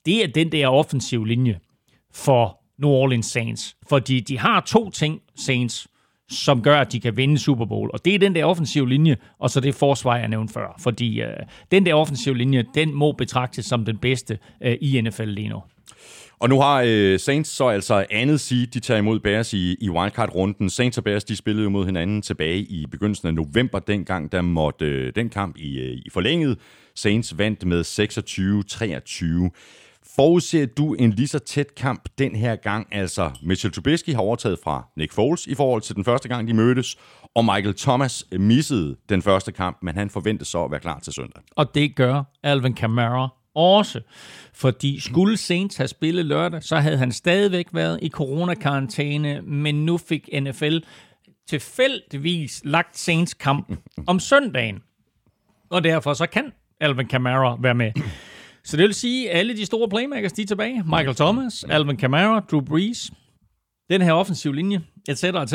det 0.05 0.23
er 0.23 0.27
den 0.27 0.51
der 0.51 0.67
offensive 0.67 1.27
linje 1.27 1.59
for 2.13 2.59
New 2.77 2.89
Orleans 2.89 3.25
Saints. 3.25 3.75
Fordi 3.89 4.19
de 4.19 4.39
har 4.39 4.59
to 4.59 4.89
ting, 4.89 5.21
Saints, 5.35 5.87
som 6.29 6.61
gør, 6.61 6.77
at 6.77 6.91
de 6.91 6.99
kan 6.99 7.17
vinde 7.17 7.37
Super 7.37 7.65
Bowl. 7.65 7.89
Og 7.93 8.05
det 8.05 8.15
er 8.15 8.19
den 8.19 8.35
der 8.35 8.45
offensive 8.45 8.89
linje, 8.89 9.17
og 9.39 9.49
så 9.49 9.59
det 9.59 9.75
forsvar, 9.75 10.17
jeg 10.17 10.27
nævnte 10.27 10.53
før. 10.53 10.79
Fordi 10.79 11.21
øh, 11.21 11.33
den 11.71 11.85
der 11.85 11.93
offensive 11.93 12.37
linje, 12.37 12.65
den 12.75 12.93
må 12.93 13.11
betragtes 13.11 13.65
som 13.65 13.85
den 13.85 13.97
bedste 13.97 14.39
øh, 14.61 14.77
i 14.81 15.01
NFL 15.01 15.23
lige 15.23 15.49
nu. 15.49 15.61
Og 16.39 16.49
nu 16.49 16.61
har 16.61 16.83
øh, 16.87 17.19
Saints 17.19 17.49
så 17.49 17.67
altså 17.67 18.05
andet 18.11 18.41
seed, 18.41 18.67
de 18.67 18.79
tager 18.79 18.97
imod 18.97 19.19
Bears 19.19 19.53
i, 19.53 19.75
i 19.81 19.89
wildcard-runden. 19.89 20.69
Saints 20.69 20.97
og 20.97 21.03
Bears, 21.03 21.23
de 21.23 21.35
spillede 21.35 21.63
jo 21.63 21.69
mod 21.69 21.85
hinanden 21.85 22.21
tilbage 22.21 22.59
i 22.59 22.85
begyndelsen 22.91 23.27
af 23.27 23.33
november, 23.33 23.79
dengang 23.79 24.31
der 24.31 24.41
måtte 24.41 24.85
øh, 24.85 25.11
den 25.15 25.29
kamp 25.29 25.57
i, 25.57 25.79
øh, 25.79 25.97
i 26.05 26.09
forlænget. 26.13 26.57
Saints 26.95 27.37
vandt 27.37 27.65
med 27.65 27.81
26-23. 29.49 29.49
Forudser 30.15 30.65
du 30.65 30.93
en 30.93 31.11
lige 31.11 31.27
så 31.27 31.39
tæt 31.39 31.75
kamp 31.75 32.09
den 32.17 32.35
her 32.35 32.55
gang? 32.55 32.87
Altså, 32.91 33.31
Mitchell 33.41 33.73
Trubisky 33.73 34.09
har 34.13 34.21
overtaget 34.21 34.59
fra 34.63 34.87
Nick 34.97 35.13
Foles 35.13 35.47
i 35.47 35.55
forhold 35.55 35.81
til 35.81 35.95
den 35.95 36.05
første 36.05 36.27
gang, 36.27 36.47
de 36.47 36.53
mødtes, 36.53 36.97
og 37.35 37.45
Michael 37.45 37.75
Thomas 37.75 38.25
missede 38.31 38.95
den 39.09 39.21
første 39.21 39.51
kamp, 39.51 39.77
men 39.81 39.95
han 39.95 40.09
forventes 40.09 40.47
så 40.47 40.63
at 40.63 40.71
være 40.71 40.79
klar 40.79 40.99
til 40.99 41.13
søndag. 41.13 41.43
Og 41.55 41.75
det 41.75 41.95
gør 41.95 42.23
Alvin 42.43 42.73
Kamara 42.73 43.27
også. 43.55 44.01
Fordi 44.53 44.99
skulle 44.99 45.37
Saints 45.37 45.77
have 45.77 45.87
spillet 45.87 46.25
lørdag, 46.25 46.63
så 46.63 46.75
havde 46.75 46.97
han 46.97 47.11
stadigvæk 47.11 47.67
været 47.73 47.99
i 48.01 48.09
coronakarantæne, 48.09 49.41
men 49.41 49.85
nu 49.85 49.97
fik 49.97 50.29
NFL 50.41 50.77
tilfældigvis 51.49 52.61
lagt 52.65 52.97
Saints 52.97 53.33
kamp 53.33 53.71
om 54.07 54.19
søndagen. 54.19 54.79
Og 55.69 55.83
derfor 55.83 56.13
så 56.13 56.27
kan 56.27 56.51
Alvin 56.81 57.07
Kamara 57.07 57.57
være 57.61 57.75
med. 57.75 57.91
Så 58.63 58.77
det 58.77 58.83
vil 58.83 58.93
sige, 58.93 59.31
at 59.31 59.39
alle 59.39 59.57
de 59.57 59.65
store 59.65 59.89
playmakers, 59.89 60.33
de 60.33 60.41
er 60.41 60.45
tilbage. 60.45 60.83
Michael 60.83 61.15
Thomas, 61.15 61.63
Alvin 61.63 61.97
Kamara, 61.97 62.39
Drew 62.39 62.61
Brees, 62.61 63.11
den 63.89 64.01
her 64.01 64.13
offensiv 64.13 64.53
linje, 64.53 64.81
etc., 65.09 65.23
etc. 65.23 65.53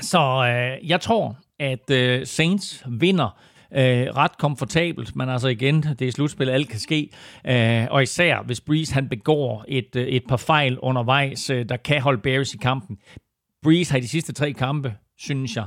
Så 0.00 0.18
øh, 0.20 0.88
jeg 0.90 1.00
tror, 1.00 1.36
at 1.58 1.90
øh, 1.90 2.26
Saints 2.26 2.84
vinder 2.88 3.38
øh, 3.72 4.06
ret 4.16 4.38
komfortabelt, 4.38 5.16
men 5.16 5.28
altså 5.28 5.48
igen, 5.48 5.82
det 5.82 6.08
er 6.08 6.12
slutspil, 6.12 6.48
alt 6.48 6.68
kan 6.68 6.80
ske. 6.80 7.10
Øh, 7.46 7.86
og 7.90 8.02
især 8.02 8.42
hvis 8.42 8.60
Breeze 8.60 8.94
han 8.94 9.08
begår 9.08 9.64
et, 9.68 9.96
øh, 9.96 10.06
et 10.06 10.22
par 10.28 10.36
fejl 10.36 10.78
undervejs, 10.78 11.50
øh, 11.50 11.68
der 11.68 11.76
kan 11.76 12.02
holde 12.02 12.20
Bears 12.20 12.54
i 12.54 12.56
kampen. 12.56 12.98
Breeze 13.62 13.90
har 13.90 13.98
i 13.98 14.00
de 14.00 14.08
sidste 14.08 14.32
tre 14.32 14.52
kampe, 14.52 14.94
synes 15.18 15.56
jeg, 15.56 15.66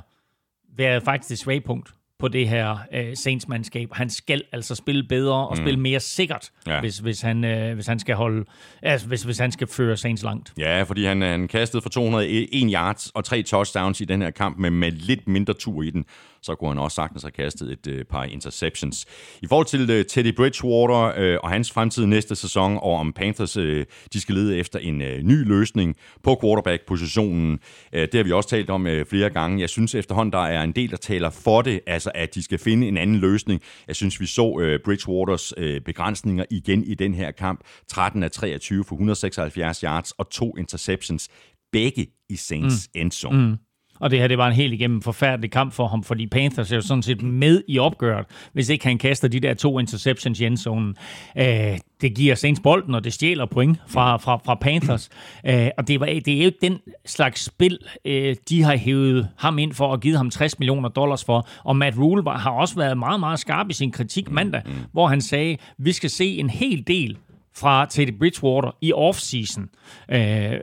været 0.77 1.03
faktisk 1.03 1.29
det 1.29 1.39
svage 1.39 1.61
punkt 1.61 1.93
på 2.19 2.27
det 2.27 2.49
her 2.49 2.77
øh, 2.93 3.15
Saints-mandskab. 3.15 3.89
Han 3.93 4.09
skal 4.09 4.43
altså 4.51 4.75
spille 4.75 5.03
bedre 5.03 5.47
og 5.47 5.57
mm. 5.57 5.63
spille 5.63 5.79
mere 5.79 5.99
sikkert, 5.99 6.51
ja. 6.67 6.79
hvis, 6.79 6.97
hvis, 6.97 7.21
han, 7.21 7.43
øh, 7.43 7.73
hvis 7.73 7.87
han 7.87 7.99
skal 7.99 8.15
holde, 8.15 8.45
altså, 8.81 9.07
hvis, 9.07 9.23
hvis 9.23 9.37
han 9.37 9.51
skal 9.51 9.67
føre 9.67 9.97
Saints 9.97 10.23
langt. 10.23 10.53
Ja, 10.57 10.83
fordi 10.83 11.05
han, 11.05 11.21
han 11.21 11.47
kastede 11.47 11.81
for 11.81 11.89
201 11.89 12.71
yards 12.73 13.09
og 13.09 13.25
tre 13.25 13.43
touchdowns 13.43 14.01
i 14.01 14.05
den 14.05 14.21
her 14.21 14.31
kamp, 14.31 14.57
men 14.57 14.73
med 14.73 14.91
lidt 14.91 15.27
mindre 15.27 15.53
tur 15.53 15.81
i 15.81 15.89
den 15.89 16.05
så 16.45 16.55
kunne 16.55 16.69
han 16.69 16.77
også 16.77 16.95
sagtens 16.95 17.23
have 17.23 17.31
kastet 17.31 17.71
et 17.71 17.87
øh, 17.87 18.05
par 18.05 18.23
interceptions. 18.23 19.05
I 19.41 19.47
forhold 19.47 19.67
til 19.67 19.89
øh, 19.89 20.05
Teddy 20.05 20.35
Bridgewater 20.35 21.13
øh, 21.17 21.37
og 21.43 21.49
hans 21.49 21.71
fremtid 21.71 22.05
næste 22.05 22.35
sæson, 22.35 22.77
og 22.77 22.93
om 22.93 23.13
Panthers 23.13 23.57
øh, 23.57 23.85
de 24.13 24.21
skal 24.21 24.35
lede 24.35 24.57
efter 24.57 24.79
en 24.79 25.01
øh, 25.01 25.23
ny 25.23 25.47
løsning 25.47 25.95
på 26.23 26.39
quarterback-positionen, 26.41 27.59
øh, 27.93 28.01
det 28.01 28.13
har 28.13 28.23
vi 28.23 28.31
også 28.31 28.49
talt 28.49 28.69
om 28.69 28.87
øh, 28.87 29.05
flere 29.05 29.29
gange. 29.29 29.61
Jeg 29.61 29.69
synes 29.69 29.95
efterhånden, 29.95 30.33
der 30.33 30.39
er 30.39 30.63
en 30.63 30.71
del, 30.71 30.91
der 30.91 30.97
taler 30.97 31.29
for 31.29 31.61
det, 31.61 31.79
altså 31.87 32.11
at 32.15 32.35
de 32.35 32.43
skal 32.43 32.59
finde 32.59 32.87
en 32.87 32.97
anden 32.97 33.15
løsning. 33.15 33.61
Jeg 33.87 33.95
synes, 33.95 34.19
vi 34.19 34.25
så 34.25 34.59
øh, 34.61 34.79
Bridgewaters 34.85 35.53
øh, 35.57 35.81
begrænsninger 35.81 36.45
igen 36.51 36.83
i 36.83 36.93
den 36.93 37.13
her 37.13 37.31
kamp. 37.31 37.59
13 37.87 38.23
af 38.23 38.31
23 38.31 38.83
for 38.83 38.95
176 38.95 39.79
yards 39.79 40.11
og 40.11 40.29
to 40.29 40.57
interceptions 40.57 41.29
begge 41.71 42.07
i 42.29 42.35
Saints 42.35 42.89
mm. 42.95 43.01
endzone. 43.01 43.47
Mm. 43.47 43.64
Og 43.99 44.11
det 44.11 44.19
her, 44.19 44.27
det 44.27 44.37
var 44.37 44.47
en 44.47 44.53
helt 44.53 44.73
igennem 44.73 45.01
forfærdelig 45.01 45.51
kamp 45.51 45.73
for 45.73 45.87
ham, 45.87 46.03
fordi 46.03 46.27
Panthers 46.27 46.71
er 46.71 46.75
jo 46.75 46.81
sådan 46.81 47.03
set 47.03 47.21
med 47.21 47.63
i 47.67 47.79
opgøret, 47.79 48.25
hvis 48.53 48.69
ikke 48.69 48.85
han 48.85 48.97
kaster 48.97 49.27
de 49.27 49.39
der 49.39 49.53
to 49.53 49.79
interceptions 49.79 50.39
i 50.39 50.45
endzonen. 50.45 50.95
Øh, 51.37 51.77
det 52.01 52.15
giver 52.15 52.35
Saints 52.35 52.59
bolden, 52.59 52.95
og 52.95 53.03
det 53.03 53.13
stjæler 53.13 53.45
point 53.45 53.81
fra, 53.87 54.17
fra, 54.17 54.37
fra 54.45 54.55
Panthers. 54.55 55.09
Øh, 55.45 55.69
og 55.77 55.87
det, 55.87 55.99
var, 55.99 56.05
det 56.05 56.41
er 56.41 56.43
jo 56.43 56.51
den 56.61 56.79
slags 57.05 57.45
spil, 57.45 57.79
øh, 58.05 58.35
de 58.49 58.63
har 58.63 58.75
hævet 58.75 59.29
ham 59.37 59.59
ind 59.59 59.73
for 59.73 59.87
og 59.87 59.99
givet 59.99 60.17
ham 60.17 60.29
60 60.29 60.59
millioner 60.59 60.89
dollars 60.89 61.23
for. 61.25 61.47
Og 61.63 61.75
Matt 61.75 61.97
Rule 61.97 62.25
var, 62.25 62.37
har 62.37 62.51
også 62.51 62.75
været 62.75 62.97
meget, 62.97 63.19
meget 63.19 63.39
skarp 63.39 63.69
i 63.69 63.73
sin 63.73 63.91
kritik 63.91 64.31
mandag, 64.31 64.61
hvor 64.91 65.07
han 65.07 65.21
sagde, 65.21 65.57
vi 65.77 65.91
skal 65.91 66.09
se 66.09 66.25
en 66.25 66.49
hel 66.49 66.83
del 66.87 67.17
fra 67.55 67.85
Teddy 67.89 68.17
Bridgewater 68.19 68.71
i 68.81 68.93
offseason. 68.93 69.69
Øh, 70.11 70.59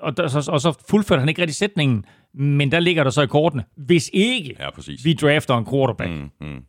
og, 0.00 0.14
og, 0.18 0.44
og 0.48 0.60
så 0.60 0.84
fuldførte 0.90 1.20
han 1.20 1.28
ikke 1.28 1.42
rigtig 1.42 1.56
sætningen, 1.56 2.04
men 2.34 2.72
der 2.72 2.80
ligger 2.80 3.02
der 3.04 3.10
så 3.10 3.22
i 3.22 3.26
kortene, 3.26 3.64
hvis 3.76 4.10
ikke 4.12 4.56
ja, 4.60 4.70
præcis. 4.70 5.04
vi 5.04 5.12
drafter 5.12 5.56
en 5.56 5.66
quarterback. 5.66 6.10
Mm, 6.10 6.30
mm. 6.40 6.62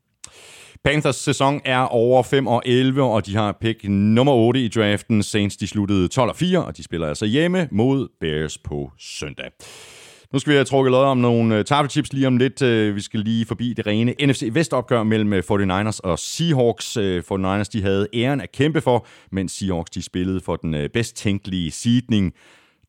Panthers 0.84 1.16
sæson 1.16 1.62
er 1.66 1.80
over 1.80 2.24
5 2.24 2.48
og 2.48 2.62
11, 2.66 3.04
og 3.04 3.26
de 3.26 3.36
har 3.36 3.58
pick 3.62 3.84
nummer 3.90 4.34
8 4.34 4.62
i 4.62 4.68
draften. 4.68 5.24
Saints 5.24 5.58
de 5.58 5.68
sluttede 5.68 6.08
12 6.08 6.30
og 6.30 6.36
4, 6.36 6.66
og 6.66 6.78
de 6.78 6.84
spiller 6.84 7.08
altså 7.08 7.26
hjemme 7.26 7.68
mod 7.72 8.08
Bears 8.20 8.58
på 8.58 8.92
søndag. 9.00 9.52
Nu 10.34 10.40
skal 10.40 10.52
vi 10.52 10.56
have 10.56 10.66
trukket 10.66 10.92
lod 10.92 11.04
om 11.04 11.18
nogle 11.18 11.60
uh, 11.60 11.66
tafelchips 11.66 12.14
lige 12.14 12.28
om 12.28 12.38
lidt. 12.38 12.62
Uh, 12.62 12.96
vi 12.96 13.02
skal 13.02 13.20
lige 13.20 13.46
forbi 13.46 13.74
det 13.74 13.88
rene 13.88 14.16
NFC 14.26 14.50
Vest-opgør 14.52 15.04
mellem 15.04 15.34
49ers 15.34 16.00
og 16.04 16.20
Seahawks. 16.20 16.98
Uh, 16.98 17.04
49ers 17.04 17.70
de 17.74 17.82
havde 17.82 18.08
æren 18.14 18.42
at 18.42 18.52
kæmpe 18.52 18.82
for, 18.82 19.08
mens 19.32 19.52
Seahawks 19.52 19.90
de 19.90 20.02
spillede 20.02 20.42
for 20.42 20.56
den 20.56 20.90
bedst 20.94 21.16
tænkelige 21.16 21.72
seedning. 21.72 22.34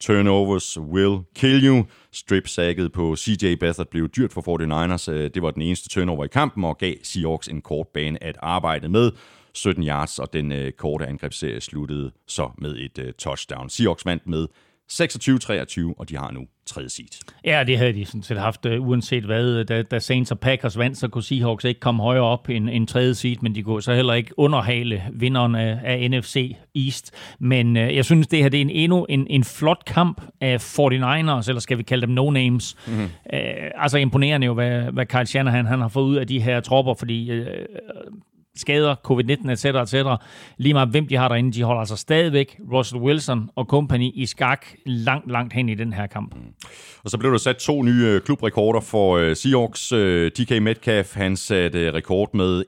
Turnovers 0.03 0.79
will 0.79 1.19
kill 1.35 1.67
you. 1.67 1.85
Strip-sækket 2.13 2.93
på 2.93 3.17
CJ 3.17 3.55
Beathard 3.55 3.87
blev 3.91 4.09
dyrt 4.09 4.33
for 4.33 4.41
49ers. 4.41 5.11
Øh, 5.11 5.31
det 5.35 5.43
var 5.43 5.51
den 5.51 5.63
eneste 5.63 5.89
turnover 5.89 6.25
i 6.25 6.29
kampen 6.29 6.65
og 6.65 6.79
gav 6.79 6.95
Seahawks 7.03 7.49
en 7.49 7.61
kort 7.61 7.87
bane 7.95 8.23
at 8.23 8.37
arbejde 8.43 8.89
med. 8.89 9.11
17 9.55 9.85
yards, 9.85 10.19
og 10.19 10.33
den 10.33 10.53
øh, 10.53 10.73
korte 10.73 11.07
angrebsserie 11.07 11.61
sluttede 11.61 12.13
så 12.27 12.51
med 12.59 12.77
et 12.77 12.99
øh, 12.99 13.13
touchdown. 13.13 13.71
Seahawks 13.71 14.07
vandt 14.07 14.27
med 14.27 14.47
26-23, 14.93 15.95
og 15.99 16.09
de 16.09 16.17
har 16.17 16.31
nu 16.31 16.47
tredje 16.67 16.89
seed. 16.89 17.07
Ja, 17.45 17.65
det 17.67 17.79
havde 17.79 17.93
de 17.93 18.05
sådan 18.05 18.23
set 18.23 18.39
haft, 18.39 18.67
uh, 18.67 18.89
uanset 18.89 19.25
hvad. 19.25 19.65
Da, 19.65 19.83
da 19.83 19.99
Saints 19.99 20.31
og 20.31 20.39
Packers 20.39 20.79
vandt, 20.79 20.99
så 20.99 21.09
kunne 21.09 21.23
Seahawks 21.23 21.65
ikke 21.65 21.81
komme 21.81 22.03
højere 22.03 22.23
op 22.23 22.49
end 22.49 22.71
en 22.71 22.87
tredje 22.87 23.15
seed, 23.15 23.37
men 23.43 23.55
de 23.55 23.63
kunne 23.63 23.83
så 23.83 23.95
heller 23.95 24.15
ikke 24.15 24.39
underhale 24.39 25.03
vinderen 25.13 25.55
af, 25.55 25.79
af 25.85 26.11
NFC 26.11 26.57
East. 26.77 27.11
Men 27.39 27.77
uh, 27.77 27.97
jeg 27.97 28.05
synes, 28.05 28.27
det 28.27 28.39
her 28.39 28.49
det 28.49 28.59
er 28.59 28.63
en, 28.63 28.71
endnu 28.71 29.05
en, 29.05 29.27
en 29.31 29.45
flot 29.45 29.85
kamp 29.87 30.23
af 30.41 30.57
49ers, 30.57 31.49
eller 31.49 31.61
skal 31.61 31.79
vi 31.79 31.83
kalde 31.83 32.07
dem 32.07 32.15
no-names. 32.19 32.77
Mm-hmm. 32.87 33.05
Uh, 33.05 33.71
altså 33.77 33.99
imponerende 33.99 34.47
jo, 34.47 34.55
hvad, 34.55 34.83
hvad 34.93 35.07
Kyle 35.07 35.27
Shanahan 35.27 35.67
han 35.67 35.81
har 35.81 35.89
fået 35.89 36.05
ud 36.05 36.17
af 36.17 36.27
de 36.27 36.41
her 36.41 36.61
tropper, 36.61 36.95
fordi 36.95 37.41
uh, 37.41 37.47
skader, 38.57 38.95
covid-19, 39.11 39.51
etc., 39.51 39.65
etc. 39.65 40.23
Lige 40.57 40.75
meget 40.75 40.89
hvem 40.89 41.07
de 41.07 41.17
har 41.17 41.29
derinde, 41.29 41.53
de 41.53 41.63
holder 41.63 41.81
altså 41.81 41.97
stadigvæk 41.97 42.59
Russell 42.73 43.03
Wilson 43.03 43.51
og 43.57 43.65
company 43.65 44.11
i 44.15 44.27
skak 44.27 44.67
langt, 44.87 45.31
langt 45.31 45.53
hen 45.53 45.69
i 45.69 45.75
den 45.75 45.93
her 45.93 46.07
kamp. 46.07 46.35
Mm. 46.35 46.41
Og 47.05 47.11
så 47.11 47.19
blev 47.19 47.33
der 47.33 47.39
sat 47.39 47.57
to 47.57 47.83
nye 47.83 48.05
øh, 48.07 48.21
klubrekorder 48.21 48.81
for 48.81 49.17
øh, 49.17 49.37
Seahawks. 49.37 49.93
Øh, 49.93 50.31
DK 50.31 50.63
Metcalf, 50.63 51.15
han 51.15 51.37
satte 51.37 51.93
rekord 51.93 52.35
med 52.35 52.65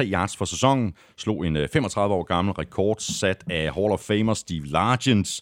1.303 0.00 0.12
yards 0.12 0.36
for 0.36 0.44
sæsonen, 0.44 0.94
slog 1.16 1.46
en 1.46 1.56
35 1.72 2.14
år 2.14 2.22
gammel 2.22 2.54
rekord 2.54 2.96
sat 2.98 3.44
af 3.50 3.74
Hall 3.74 3.92
of 3.92 4.00
Famer 4.00 4.34
Steve 4.34 4.66
Largent, 4.66 5.40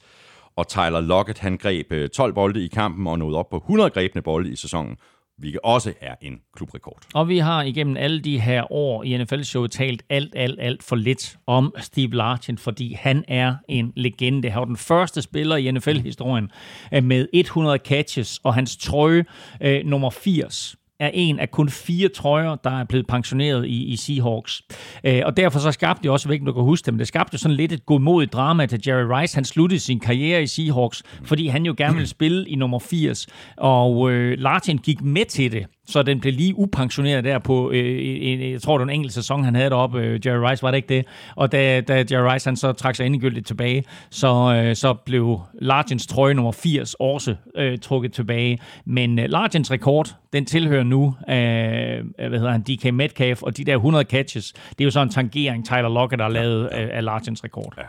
og 0.56 0.68
Tyler 0.68 1.00
Lockett, 1.00 1.38
han 1.38 1.56
greb 1.56 1.92
12 2.12 2.32
bolde 2.32 2.64
i 2.64 2.68
kampen 2.68 3.06
og 3.06 3.18
nåede 3.18 3.38
op 3.38 3.50
på 3.50 3.56
100 3.56 3.90
grebne 3.90 4.22
bolde 4.22 4.52
i 4.52 4.56
sæsonen 4.56 4.96
hvilket 5.38 5.60
også 5.64 5.94
er 6.00 6.14
en 6.20 6.40
klubrekord. 6.56 7.02
Og 7.14 7.28
vi 7.28 7.38
har 7.38 7.62
igennem 7.62 7.96
alle 7.96 8.20
de 8.20 8.40
her 8.40 8.72
år 8.72 9.02
i 9.02 9.16
NFL-showet 9.16 9.70
talt 9.70 10.02
alt, 10.08 10.34
alt, 10.36 10.60
alt 10.60 10.82
for 10.82 10.96
lidt 10.96 11.38
om 11.46 11.74
Steve 11.80 12.16
Largent, 12.16 12.60
fordi 12.60 12.92
han 12.92 13.24
er 13.28 13.54
en 13.68 13.92
legende. 13.96 14.50
Han 14.50 14.58
var 14.58 14.64
den 14.64 14.76
første 14.76 15.22
spiller 15.22 15.56
i 15.56 15.70
NFL-historien 15.70 16.50
øh, 16.94 17.04
med 17.04 17.28
100 17.32 17.78
catches, 17.84 18.40
og 18.44 18.54
hans 18.54 18.76
trøje 18.76 19.24
øh, 19.60 19.84
nummer 19.84 20.10
80 20.10 20.76
er 21.00 21.10
en 21.14 21.38
af 21.38 21.50
kun 21.50 21.68
fire 21.68 22.08
trøjer, 22.08 22.56
der 22.64 22.80
er 22.80 22.84
blevet 22.84 23.06
pensioneret 23.06 23.66
i, 23.66 23.84
i 23.84 23.96
Seahawks. 23.96 24.62
Øh, 25.04 25.22
og 25.24 25.36
derfor 25.36 25.58
så 25.58 25.72
skabte 25.72 26.02
det 26.02 26.10
også, 26.10 26.32
ikke 26.32 26.46
du 26.46 26.52
kan 26.52 26.62
huske 26.62 26.86
det, 26.86 26.94
men 26.94 26.98
det 26.98 27.08
skabte 27.08 27.38
sådan 27.38 27.56
lidt 27.56 27.72
et 27.72 27.86
godmodigt 27.86 28.32
drama 28.32 28.66
til 28.66 28.80
Jerry 28.86 29.20
Rice. 29.20 29.34
Han 29.34 29.44
sluttede 29.44 29.80
sin 29.80 30.00
karriere 30.00 30.42
i 30.42 30.46
Seahawks, 30.46 31.02
fordi 31.24 31.46
han 31.46 31.66
jo 31.66 31.74
gerne 31.76 31.94
ville 31.94 32.08
spille 32.08 32.48
i 32.48 32.54
nummer 32.54 32.78
80, 32.78 33.26
og 33.56 34.10
øh, 34.10 34.38
Lartin 34.38 34.78
gik 34.78 35.02
med 35.02 35.24
til 35.24 35.52
det 35.52 35.66
så 35.88 36.02
den 36.02 36.20
blev 36.20 36.32
lige 36.32 36.58
upensioneret 36.58 37.24
der 37.24 37.38
på, 37.38 37.70
øh, 37.70 37.98
en, 38.00 38.52
jeg 38.52 38.62
tror 38.62 38.78
det 38.78 38.86
var 38.86 38.92
en 38.92 38.94
enkelt 38.94 39.12
sæson, 39.12 39.44
han 39.44 39.54
havde 39.54 39.70
deroppe, 39.70 40.00
øh, 40.00 40.26
Jerry 40.26 40.50
Rice, 40.50 40.62
var 40.62 40.70
det 40.70 40.76
ikke 40.76 40.94
det? 40.94 41.04
Og 41.36 41.52
da, 41.52 41.80
da 41.80 42.04
Jerry 42.10 42.32
Rice 42.32 42.46
han 42.46 42.56
så 42.56 42.72
trak 42.72 42.96
sig 42.96 43.06
endegyldigt 43.06 43.46
tilbage, 43.46 43.84
så, 44.10 44.62
øh, 44.64 44.76
så 44.76 44.94
blev 44.94 45.40
Largens 45.54 46.06
trøje 46.06 46.34
nummer 46.34 46.52
80 46.52 46.94
også 46.94 47.34
øh, 47.56 47.78
trukket 47.78 48.12
tilbage. 48.12 48.58
Men 48.84 49.18
øh, 49.18 49.28
Largens 49.28 49.70
rekord, 49.70 50.16
den 50.32 50.46
tilhører 50.46 50.82
nu 50.82 51.14
af, 51.28 52.02
hvad 52.28 52.38
hedder 52.38 52.52
han, 52.52 52.62
DK 52.62 52.94
Metcalf, 52.94 53.42
og 53.42 53.56
de 53.56 53.64
der 53.64 53.74
100 53.74 54.04
catches, 54.04 54.52
det 54.52 54.80
er 54.80 54.84
jo 54.84 54.90
så 54.90 55.00
en 55.00 55.10
tangering, 55.10 55.66
Tyler 55.66 55.88
Lockett 55.88 56.22
har 56.22 56.28
lavet 56.28 56.68
ja. 56.72 56.86
af 56.96 57.04
Largens 57.04 57.44
rekord. 57.44 57.74
Ja. 57.78 57.82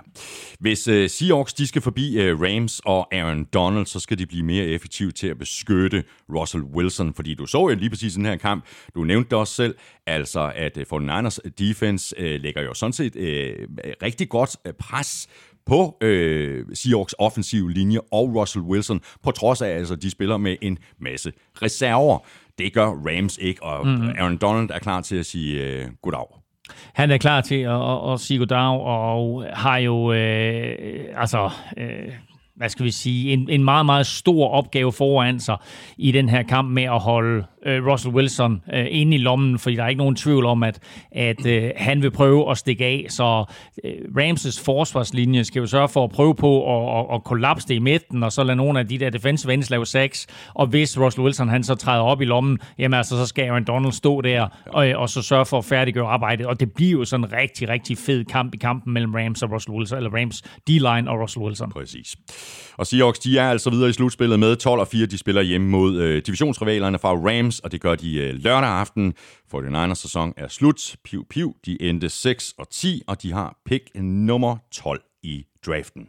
Hvis 0.60 0.88
øh, 0.88 1.10
Seahawks 1.10 1.54
de 1.54 1.68
skal 1.68 1.82
forbi 1.82 2.18
øh, 2.18 2.42
Rams 2.42 2.82
og 2.86 3.16
Aaron 3.16 3.44
Donald, 3.54 3.86
så 3.86 4.00
skal 4.00 4.18
de 4.18 4.26
blive 4.26 4.44
mere 4.44 4.66
effektive 4.66 5.12
til 5.12 5.28
at 5.28 5.38
beskytte 5.38 6.04
Russell 6.36 6.64
Wilson, 6.64 7.14
fordi 7.14 7.34
du 7.34 7.46
så 7.46 7.58
jo 7.58 7.76
lige 7.76 7.89
præcis 7.90 8.14
den 8.14 8.26
her 8.26 8.36
kamp, 8.36 8.66
du 8.96 9.04
nævnte 9.04 9.30
det 9.30 9.38
også 9.38 9.54
selv, 9.54 9.76
altså 10.06 10.52
at 10.56 10.78
uh, 10.78 11.02
49ers 11.02 11.38
defense 11.60 12.16
uh, 12.20 12.42
lægger 12.42 12.62
jo 12.62 12.74
sådan 12.74 12.94
set 12.94 13.16
uh, 13.16 13.24
rigtig 14.04 14.30
godt 14.30 14.58
uh, 14.66 14.72
pres 14.80 15.28
på 15.70 15.98
øh, 16.02 16.66
Seahawks 16.74 17.16
offensiv 17.20 17.68
linje 17.68 18.00
og 18.12 18.36
Russell 18.36 18.66
Wilson, 18.66 19.02
på 19.24 19.32
trods 19.32 19.62
af, 19.62 19.70
at 19.70 19.78
altså, 19.78 19.96
de 19.96 20.12
spiller 20.12 20.38
med 20.38 20.56
en 20.62 20.78
masse 21.00 21.32
reserver. 21.62 22.20
Det 22.58 22.74
gør 22.74 22.88
Rams 22.88 23.38
ikke, 23.38 23.64
og 23.64 23.88
mm-hmm. 23.88 24.10
Aaron 24.10 24.38
Donald 24.38 24.70
er 24.70 24.80
klar 24.80 25.02
til 25.02 25.16
at 25.16 25.26
sige 25.26 25.64
øh, 25.64 25.88
goddag. 26.02 26.26
Han 26.94 27.12
er 27.12 27.18
klar 27.18 27.42
til 27.42 27.56
at, 27.56 27.92
at, 27.92 28.14
at 28.14 28.20
sige 28.20 28.38
goddag, 28.38 28.82
og 28.82 29.46
har 29.54 29.78
jo 29.78 30.14
øh, 30.14 30.76
altså 31.16 31.50
øh, 31.78 32.14
hvad 32.60 32.70
skal 32.70 32.86
vi 32.86 32.92
sige, 32.92 33.34
en, 33.34 33.50
en 33.50 33.64
meget, 33.64 33.86
meget 33.86 34.08
stor 34.08 34.48
opgave 34.48 34.92
foran 34.92 35.40
sig 35.40 35.58
i 35.98 36.12
den 36.12 36.30
her 36.30 36.44
kamp 36.44 36.72
med 36.72 36.84
at 36.84 37.00
holde 37.00 37.46
øh, 37.66 37.86
Russell 37.88 38.16
Wilson 38.16 38.62
øh, 38.74 38.86
inde 38.90 39.16
i 39.16 39.20
lommen, 39.20 39.60
fordi 39.60 39.76
der 39.76 39.84
er 39.84 39.88
ikke 39.88 40.00
nogen 40.00 40.16
tvivl 40.16 40.46
om, 40.46 40.64
at, 40.64 40.80
at 41.12 41.46
øh, 41.46 41.72
han 41.76 42.02
vil 42.02 42.12
prøve 42.12 42.52
at 42.52 42.58
stikke 42.58 42.86
af. 42.86 43.06
Så 43.10 43.46
øh, 43.84 43.92
Ramses 44.18 44.60
forsvarslinje 44.60 45.44
skal 45.44 45.60
jo 45.60 45.68
sørge 45.68 45.90
for 45.90 46.04
at 46.04 46.10
prøve 46.10 46.36
på 46.36 46.78
at, 46.78 47.00
at, 47.00 47.16
at 47.16 47.24
kollapse 47.24 47.68
det 47.68 47.76
i 47.76 47.80
midten, 47.80 48.24
og 48.24 48.32
så 48.32 48.44
lade 48.44 48.56
nogle 48.56 48.80
af 48.80 48.88
de 48.88 48.98
der 48.98 49.10
defensive 49.10 49.54
ends 49.54 49.70
lave 49.70 49.86
sex. 49.86 50.26
Og 50.54 50.68
hvis 50.68 51.00
Russell 51.00 51.24
Wilson 51.24 51.50
han 51.50 51.64
så 51.64 51.76
træder 51.76 52.04
op 52.04 52.22
i 52.22 52.26
lommen, 52.26 52.60
jamen 52.80 52.98
altså, 52.98 53.18
så 53.18 53.26
skal 53.26 53.46
Aaron 53.50 53.64
Donald 53.64 53.94
stå 53.94 54.22
der 54.22 54.48
og, 54.66 54.88
og 54.96 55.10
så 55.10 55.22
sørge 55.22 55.46
for 55.46 55.58
at 55.58 55.66
færdiggøre 55.66 56.08
arbejdet. 56.08 56.46
Og 56.46 56.60
det 56.60 56.72
bliver 56.72 57.00
jo 57.00 57.06
sådan 57.06 57.26
en 57.26 57.34
rigtig, 57.34 57.70
rigtig 57.70 57.98
fed 57.98 58.26
kamp 58.26 58.54
i 58.54 58.58
kampen 58.58 58.94
mellem 58.94 59.14
Rams 59.16 59.44
og 59.44 59.52
Russell 59.52 59.78
Wilson, 59.78 59.98
eller 59.98 60.12
Rams 60.14 60.42
D-line 60.42 61.10
og 61.10 61.22
Russell 61.22 61.46
Wilson. 61.46 61.72
Præcis. 61.72 62.16
Og 62.78 62.88
Seahawks, 62.88 63.20
de 63.20 63.38
er 63.38 63.50
altså 63.50 63.70
videre 63.70 63.90
i 63.90 63.94
slutspillet 63.94 64.40
med 64.40 64.56
12 64.56 64.80
og 64.80 64.88
4. 64.88 65.06
De 65.06 65.18
spiller 65.18 65.42
hjemme 65.42 65.68
mod 65.68 65.98
øh, 65.98 66.22
divisionsrivalerne 66.26 67.00
fra 67.00 67.10
Rams, 67.10 67.60
og 67.60 67.72
det 67.72 67.82
gør 67.82 67.96
de 67.96 68.16
øh, 68.16 68.34
lørdag 68.34 68.70
aften. 68.70 69.14
For 69.52 69.62
den 69.62 69.76
ers 69.76 70.00
sæson 70.00 70.34
er 70.38 70.48
slut. 70.48 70.96
Piv, 71.04 71.26
piv. 71.30 71.56
De 71.66 71.82
endte 71.82 72.10
6 72.10 72.54
og 72.58 72.70
10, 72.70 73.02
og 73.08 73.22
de 73.22 73.34
har 73.34 73.58
pick 73.66 73.90
nummer 73.96 74.58
12 74.72 75.02
i 75.24 75.46
draften. 75.66 76.08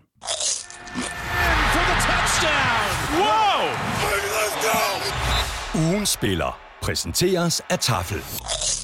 Ugen 5.74 6.06
spiller 6.06 6.58
præsenteres 6.82 7.62
af 7.70 7.78
Tafel. 7.78 8.79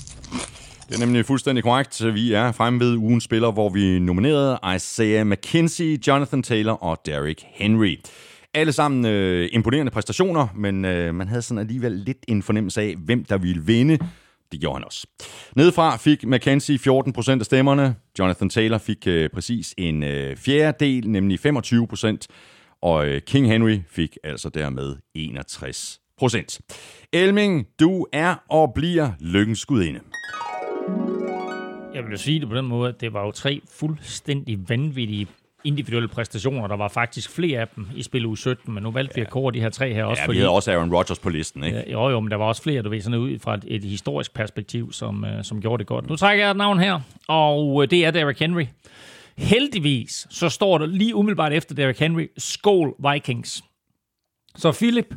Det 0.89 0.95
er 0.95 1.07
nemlig 1.07 1.27
fuldstændig 1.27 1.65
korrekt. 1.65 2.15
Vi 2.15 2.33
er 2.33 2.53
fremme 2.53 2.81
ved 2.81 2.97
ugens 2.97 3.25
spiller, 3.25 3.53
hvor 3.53 3.69
vi 3.69 3.99
nominerede 3.99 4.59
Isaiah 4.77 5.27
McKenzie, 5.27 5.99
Jonathan 6.07 6.43
Taylor 6.43 6.73
og 6.73 7.01
Derrick 7.07 7.45
Henry. 7.55 7.97
Alle 8.55 8.73
sammen 8.73 9.07
øh, 9.07 9.49
imponerende 9.53 9.93
præstationer, 9.93 10.49
men 10.55 10.85
øh, 10.85 11.15
man 11.15 11.29
havde 11.29 11.43
sådan 11.43 11.59
alligevel 11.59 11.93
lidt 11.93 12.19
en 12.29 12.43
fornemmelse 12.43 12.81
af, 12.81 12.95
hvem 12.99 13.25
der 13.25 13.39
ville 13.39 13.63
vinde. 13.63 13.99
Det 14.53 14.61
gjorde 14.61 14.77
han 14.77 14.85
også. 14.85 15.07
Nedefra 15.57 15.97
fik 15.97 16.25
McKenzie 16.27 16.79
14% 16.79 17.31
af 17.31 17.45
stemmerne. 17.45 17.95
Jonathan 18.19 18.51
Taylor 18.51 18.79
fik 18.79 19.07
øh, 19.07 19.31
præcis 19.31 19.75
en 19.79 20.03
øh, 20.03 20.37
fjerdedel, 20.37 21.11
nemlig 21.11 21.39
25%. 21.47 22.17
Og 22.83 23.07
øh, 23.07 23.21
King 23.21 23.49
Henry 23.49 23.79
fik 23.91 24.17
altså 24.25 24.49
dermed 24.49 24.97
61%. 25.19 27.09
Elming, 27.13 27.67
du 27.81 28.07
er 28.13 28.35
og 28.51 28.73
bliver 28.75 29.11
lykkens 29.21 29.67
gudinde. 29.67 30.01
Jeg 31.97 32.05
vil 32.05 32.11
jo 32.11 32.17
sige 32.17 32.41
det 32.41 32.49
på 32.49 32.57
den 32.57 32.67
måde, 32.67 32.89
at 32.89 33.01
det 33.01 33.13
var 33.13 33.25
jo 33.25 33.31
tre 33.31 33.61
fuldstændig 33.71 34.69
vanvittige 34.69 35.27
individuelle 35.65 36.09
præstationer. 36.09 36.67
Der 36.67 36.77
var 36.77 36.89
faktisk 36.89 37.31
flere 37.31 37.61
af 37.61 37.69
dem 37.69 37.87
i 37.95 38.03
spil 38.03 38.27
u 38.27 38.35
17, 38.35 38.75
men 38.75 38.83
nu 38.83 38.91
valgte 38.91 39.13
ja. 39.17 39.21
vi 39.21 39.27
at 39.27 39.31
kåre 39.31 39.53
de 39.53 39.61
her 39.61 39.69
tre 39.69 39.93
her 39.95 40.05
også. 40.05 40.23
Ja, 40.23 40.27
fordi, 40.27 40.37
vi 40.37 40.41
havde 40.41 40.51
også 40.51 40.73
Aaron 40.73 40.95
Rodgers 40.95 41.19
på 41.19 41.29
listen, 41.29 41.65
ikke? 41.65 41.79
Ja, 41.79 41.93
jo, 41.93 42.11
jo, 42.11 42.21
men 42.21 42.31
der 42.31 42.37
var 42.37 42.45
også 42.45 42.63
flere, 42.63 42.83
du 42.83 42.89
ved, 42.89 43.01
sådan 43.01 43.19
ud 43.19 43.39
fra 43.39 43.55
et, 43.55 43.65
et 43.67 43.85
historisk 43.85 44.35
perspektiv, 44.35 44.93
som, 44.93 45.25
uh, 45.25 45.43
som 45.43 45.61
gjorde 45.61 45.79
det 45.79 45.87
godt. 45.87 46.09
Nu 46.09 46.17
trækker 46.17 46.45
jeg 46.45 46.51
et 46.51 46.57
navn 46.57 46.79
her, 46.79 47.01
og 47.29 47.67
uh, 47.67 47.85
det 47.85 48.05
er 48.05 48.11
Derrick 48.11 48.39
Henry. 48.39 48.67
Heldigvis, 49.37 50.27
så 50.31 50.49
står 50.49 50.79
der 50.79 50.87
lige 50.87 51.15
umiddelbart 51.15 51.53
efter 51.53 51.75
Derrick 51.75 51.99
Henry, 51.99 52.27
Skål 52.39 52.95
Vikings. 53.13 53.65
Så 54.57 54.73
Philip, 54.73 55.15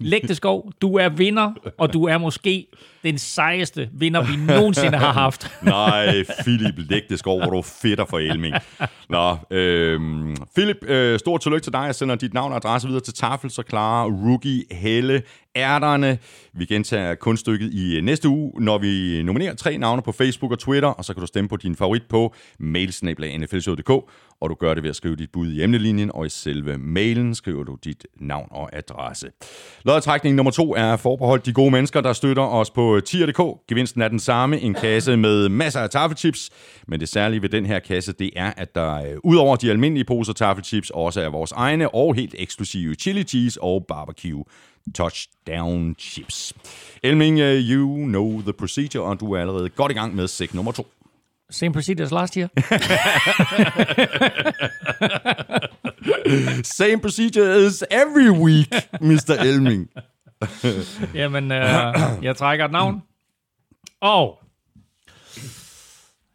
Læg 0.00 0.22
det 0.28 0.36
skov, 0.36 0.72
du 0.82 0.96
er 0.96 1.08
vinder, 1.08 1.52
og 1.78 1.92
du 1.92 2.04
er 2.04 2.18
måske 2.18 2.66
den 3.02 3.18
sejeste 3.18 3.88
vinder, 3.92 4.22
vi 4.22 4.36
nogensinde 4.36 4.98
har 4.98 5.12
haft. 5.12 5.50
Nej, 5.62 6.24
Philip 6.40 6.74
Lægteskov, 6.76 7.42
hvor 7.42 7.50
du 7.50 7.62
fedter 7.62 8.04
for 8.04 8.18
Elming. 8.18 8.54
Nå, 9.08 9.36
øh, 9.50 10.00
Philip, 10.56 10.84
øh, 10.84 11.18
stort 11.18 11.40
tillykke 11.40 11.64
til 11.64 11.72
dig. 11.72 11.78
Jeg 11.78 11.94
sender 11.94 12.14
dit 12.14 12.34
navn 12.34 12.52
og 12.52 12.56
adresse 12.56 12.88
videre 12.88 13.02
til 13.02 13.14
Tafel, 13.14 13.50
så 13.50 13.62
klarer 13.62 14.10
rookie 14.10 14.64
Helle 14.70 15.22
ærterne. 15.56 16.18
Vi 16.52 16.64
gentager 16.64 17.14
kunststykket 17.14 17.72
i 17.72 17.96
øh, 17.96 18.02
næste 18.02 18.28
uge, 18.28 18.52
når 18.60 18.78
vi 18.78 19.22
nominerer 19.22 19.54
tre 19.54 19.78
navne 19.78 20.02
på 20.02 20.12
Facebook 20.12 20.52
og 20.52 20.58
Twitter, 20.58 20.88
og 20.88 21.04
så 21.04 21.14
kan 21.14 21.20
du 21.20 21.26
stemme 21.26 21.48
på 21.48 21.56
din 21.56 21.76
favorit 21.76 22.02
på 22.08 22.34
mailsnabla.nflshow.dk, 22.58 23.90
og 24.40 24.50
du 24.50 24.54
gør 24.54 24.74
det 24.74 24.82
ved 24.82 24.90
at 24.90 24.96
skrive 24.96 25.16
dit 25.16 25.32
bud 25.32 25.52
i 25.52 25.62
emnelinjen, 25.62 26.10
og 26.14 26.26
i 26.26 26.28
selve 26.28 26.78
mailen 26.78 27.34
skriver 27.34 27.64
du 27.64 27.76
dit 27.84 28.06
navn 28.20 28.48
og 28.50 28.76
adresse. 28.76 29.26
Lodtrækning 29.84 30.36
nummer 30.36 30.50
to 30.50 30.74
er 30.74 30.96
forbeholdt 30.96 31.46
de 31.46 31.52
gode 31.52 31.70
mennesker, 31.70 32.00
der 32.00 32.12
støtter 32.12 32.42
os 32.42 32.70
på 32.70 32.96
øh, 32.96 33.02
tier.dk. 33.02 33.68
Gevinsten 33.68 34.02
er 34.02 34.08
den 34.08 34.18
samme, 34.18 34.60
en 34.60 34.74
kasse 34.74 35.16
med 35.16 35.48
masser 35.48 35.80
af 35.80 35.90
taffelchips, 35.90 36.50
men 36.86 37.00
det 37.00 37.08
særlige 37.08 37.42
ved 37.42 37.48
den 37.48 37.66
her 37.66 37.78
kasse, 37.78 38.12
det 38.12 38.30
er, 38.36 38.52
at 38.56 38.74
der 38.74 38.94
øh, 38.94 39.16
ud 39.24 39.36
over 39.36 39.56
de 39.56 39.70
almindelige 39.70 40.04
poser 40.04 40.32
taffelchips, 40.32 40.90
også 40.90 41.20
er 41.20 41.28
vores 41.28 41.52
egne 41.52 41.94
og 41.94 42.14
helt 42.14 42.34
eksklusive 42.38 42.94
chili 42.94 43.22
cheese 43.22 43.62
og 43.62 43.84
barbecue 43.88 44.44
touchdown 44.94 45.94
chips. 45.98 46.52
Elming, 47.02 47.40
uh, 47.40 47.44
you 47.44 47.86
know 47.86 48.40
the 48.40 48.52
procedure, 48.52 49.02
og 49.02 49.20
du 49.20 49.32
er 49.32 49.40
allerede 49.40 49.68
godt 49.68 49.92
i 49.92 49.94
gang 49.94 50.14
med 50.14 50.28
sæk 50.28 50.54
nummer 50.54 50.72
to. 50.72 50.86
Same 51.50 51.72
procedure 51.72 52.04
as 52.04 52.12
last 52.12 52.34
year. 52.34 52.48
Same 56.62 57.00
procedure 57.00 57.66
as 57.66 57.84
every 57.90 58.30
week, 58.30 58.72
Mr. 59.00 59.32
Elming. 59.40 59.90
Jamen, 61.20 61.52
øh, 61.52 61.94
jeg 62.22 62.36
trækker 62.36 62.64
et 62.64 62.70
navn. 62.70 63.02
Og 64.00 64.38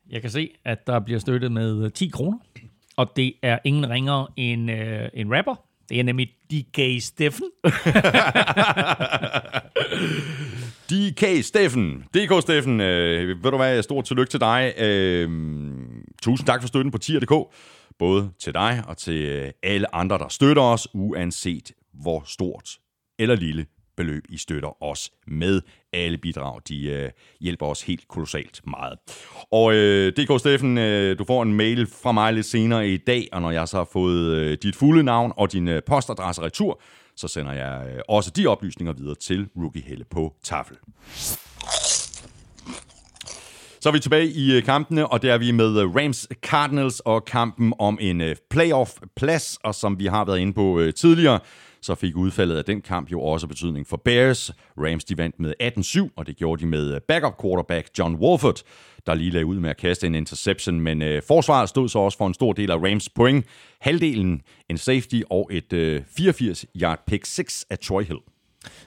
jeg 0.10 0.22
kan 0.22 0.30
se, 0.30 0.50
at 0.66 0.88
der 0.88 1.00
bliver 1.00 1.20
støttet 1.20 1.52
med 1.52 1.90
10 1.90 2.08
kroner. 2.08 2.38
Og 2.98 3.12
det 3.16 3.34
er 3.42 3.60
ingen 3.64 3.90
ringer 3.90 4.34
end 4.38 4.72
øh, 4.72 5.10
en 5.14 5.38
rapper. 5.38 5.56
Det 5.90 6.00
er 6.00 6.04
nemlig 6.04 6.30
DK 6.52 7.04
Steffen. 7.04 7.50
DK 10.90 11.44
Steffen, 11.44 12.04
DK 12.14 12.42
Steffen, 12.42 12.82
øh, 12.82 13.44
ved 13.44 13.52
du 13.52 13.58
hvad, 13.58 13.84
stort 13.84 14.06
tillykke 14.06 14.30
til 14.30 14.40
dig. 14.40 14.74
Øh, 14.78 15.30
tusind 16.22 16.48
tak 16.48 16.62
for 16.62 16.68
støtten 16.68 16.92
på 16.92 16.98
tier.dk, 16.98 17.56
både 18.00 18.30
til 18.40 18.54
dig 18.54 18.84
og 18.88 18.98
til 18.98 19.24
øh, 19.24 19.52
alle 19.64 19.96
andre, 19.96 20.18
der 20.18 20.28
støtter 20.28 20.64
os, 20.64 20.88
uanset 20.94 21.72
hvor 21.94 22.24
stort 22.26 22.70
eller 23.20 23.36
lille 23.36 23.66
beløb, 23.98 24.24
I 24.30 24.38
støtter 24.38 24.84
os 24.84 25.12
med. 25.28 25.62
Alle 25.94 26.18
bidrag, 26.18 26.60
de 26.68 26.86
øh, 26.86 27.10
hjælper 27.42 27.66
os 27.66 27.82
helt 27.82 28.08
kolossalt 28.08 28.62
meget. 28.68 28.98
Og 29.52 29.74
øh, 29.74 30.14
DK 30.14 30.40
Steffen, 30.40 30.78
øh, 30.78 31.20
du 31.20 31.26
får 31.26 31.44
en 31.44 31.54
mail 31.54 31.88
fra 31.88 32.12
mig 32.12 32.34
lidt 32.34 32.46
senere 32.46 32.90
i 32.90 32.98
dag, 32.98 33.28
og 33.32 33.42
når 33.42 33.52
jeg 33.52 33.68
så 33.68 33.78
har 33.78 33.90
fået 33.94 34.36
øh, 34.36 34.58
dit 34.64 34.76
fulde 34.76 35.04
navn 35.04 35.34
og 35.38 35.52
din 35.52 35.68
øh, 35.68 35.82
postadresse 35.88 36.42
retur, 36.42 36.82
så 37.16 37.28
sender 37.28 37.54
jeg 37.54 37.88
øh, 37.94 38.02
også 38.08 38.32
de 38.36 38.48
oplysninger 38.48 38.94
videre 38.94 39.16
til 39.16 39.48
Rookie 39.58 39.84
Helle 39.84 40.06
på 40.06 40.34
tafel. 40.44 40.78
Så 43.86 43.90
er 43.90 43.94
vi 43.94 44.00
tilbage 44.00 44.28
i 44.28 44.58
øh, 44.58 44.64
kampene, 44.64 45.08
og 45.08 45.22
der 45.22 45.34
er 45.34 45.38
vi 45.38 45.52
med 45.52 45.82
øh, 45.82 45.96
Rams 45.96 46.28
Cardinals 46.42 47.00
og 47.00 47.26
kampen 47.26 47.74
om 47.80 47.98
en 48.02 48.22
øh, 48.22 48.36
playoff-plads, 48.50 49.58
og 49.64 49.76
som 49.76 50.00
vi 50.00 50.06
har 50.06 50.26
været 50.26 50.40
inde 50.40 50.54
på 50.54 50.82
tidligere, 50.96 51.40
så 51.86 51.96
fik 51.96 52.16
udfaldet 52.16 52.58
af 52.58 52.66
den 52.66 52.82
kamp 52.82 53.12
jo 53.12 53.22
også 53.22 53.48
betydning 53.48 53.88
for 53.88 53.98
Bears. 53.98 54.52
Rams 54.78 55.04
de 55.04 55.18
vandt 55.18 55.40
med 55.40 55.54
18-7, 56.08 56.14
og 56.16 56.28
det 56.28 56.38
gjorde 56.38 56.62
de 56.62 56.68
med 56.68 56.96
øh, 56.96 57.02
backup 57.02 57.42
quarterback 57.42 57.90
John 58.00 58.16
Wolford, 58.16 58.62
der 59.06 59.14
lige 59.14 59.32
lagde 59.32 59.46
ud 59.46 59.60
med 59.60 59.70
at 59.70 59.78
kaste 59.78 60.08
en 60.08 60.16
interception, 60.16 60.80
men 60.80 61.02
øh, 61.02 61.22
forsvaret 61.28 61.70
stod 61.70 61.90
så 61.90 62.00
også 62.00 62.18
for 62.18 62.28
en 62.28 62.34
stor 62.34 62.54
del 62.54 62.72
af 62.72 62.78
Rams 62.78 63.10
point. 63.10 63.46
Halvdelen 63.82 64.42
en 64.70 64.78
safety 64.78 65.22
og 65.30 65.50
et 65.52 65.74
øh, 65.74 66.02
84-yard 66.20 67.04
pick 67.08 67.26
6 67.26 67.66
af 67.70 67.80
Troy 67.80 68.04
Hill. 68.04 68.20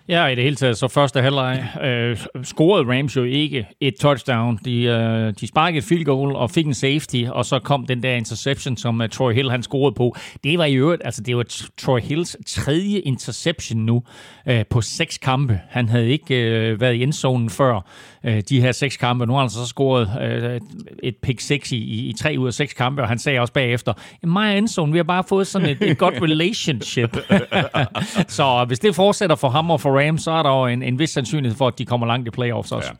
Ja, 0.09 0.27
i 0.27 0.35
det 0.35 0.45
hele 0.45 0.57
taget, 0.57 0.79
så 0.79 0.89
første 0.89 1.21
halvleg 1.21 1.65
øh, 1.83 2.19
scorede 2.43 2.99
Rams 2.99 3.17
jo 3.17 3.23
ikke 3.25 3.67
et 3.81 3.95
touchdown. 4.01 4.59
De, 4.65 4.83
øh, 4.83 5.33
de 5.41 5.47
sparkede 5.47 5.79
et 5.79 5.85
field 5.85 6.05
goal 6.05 6.37
og 6.37 6.51
fik 6.51 6.67
en 6.67 6.75
safety, 6.75 7.25
og 7.31 7.45
så 7.45 7.59
kom 7.59 7.87
den 7.87 8.03
der 8.03 8.15
interception, 8.15 8.77
som 8.77 9.01
uh, 9.01 9.09
Troy 9.09 9.33
Hill 9.33 9.51
han 9.51 9.63
scorede 9.63 9.95
på. 9.95 10.17
Det 10.45 10.59
var 10.59 10.65
i 10.65 10.75
øvrigt, 10.75 11.03
altså 11.05 11.23
det 11.23 11.37
var 11.37 11.45
Troy 11.79 12.01
Hills 12.01 12.37
tredje 12.47 12.99
interception 12.99 13.81
nu 13.81 14.03
øh, 14.47 14.65
på 14.71 14.81
seks 14.81 15.19
kampe. 15.19 15.61
Han 15.69 15.89
havde 15.89 16.09
ikke 16.09 16.35
øh, 16.35 16.81
været 16.81 16.95
i 16.95 17.03
endzonen 17.03 17.51
før 17.51 17.81
øh, 18.25 18.43
de 18.49 18.61
her 18.61 18.73
seks 18.73 18.97
kampe. 18.97 19.27
Nu 19.27 19.33
har 19.33 19.41
han 19.41 19.51
så 19.51 19.67
scoret 19.67 20.11
øh, 20.23 20.61
et 21.03 21.17
pick 21.17 21.41
6 21.41 21.73
i, 21.73 21.77
i, 21.77 22.09
i 22.09 22.13
tre 22.13 22.37
ud 22.39 22.47
af 22.47 22.55
seks 22.55 22.75
kampe, 22.75 23.03
og 23.03 23.09
han 23.09 23.19
sagde 23.19 23.41
også 23.41 23.53
bagefter, 23.53 23.93
mig 24.23 24.53
og 24.53 24.59
endzone, 24.59 24.93
vi 24.93 24.99
har 24.99 25.05
bare 25.05 25.25
fået 25.29 25.47
sådan 25.47 25.69
et, 25.69 25.83
et 25.83 25.99
godt 25.99 26.15
relationship. 26.31 27.17
så 28.37 28.65
hvis 28.69 28.79
det 28.79 28.95
fortsætter 28.95 29.37
for 29.37 29.49
ham 29.49 29.68
og 29.71 29.81
for 29.81 30.01
Rams, 30.01 30.23
så 30.23 30.31
er 30.31 30.43
der 30.43 30.61
jo 30.61 30.67
en, 30.67 30.83
en 30.83 30.99
vis 30.99 31.11
sandsynlighed 31.11 31.57
for, 31.57 31.67
at 31.67 31.79
de 31.79 31.85
kommer 31.85 32.07
langt 32.07 32.29
i 32.29 32.31
playoffs 32.31 32.73
også. 32.73 32.91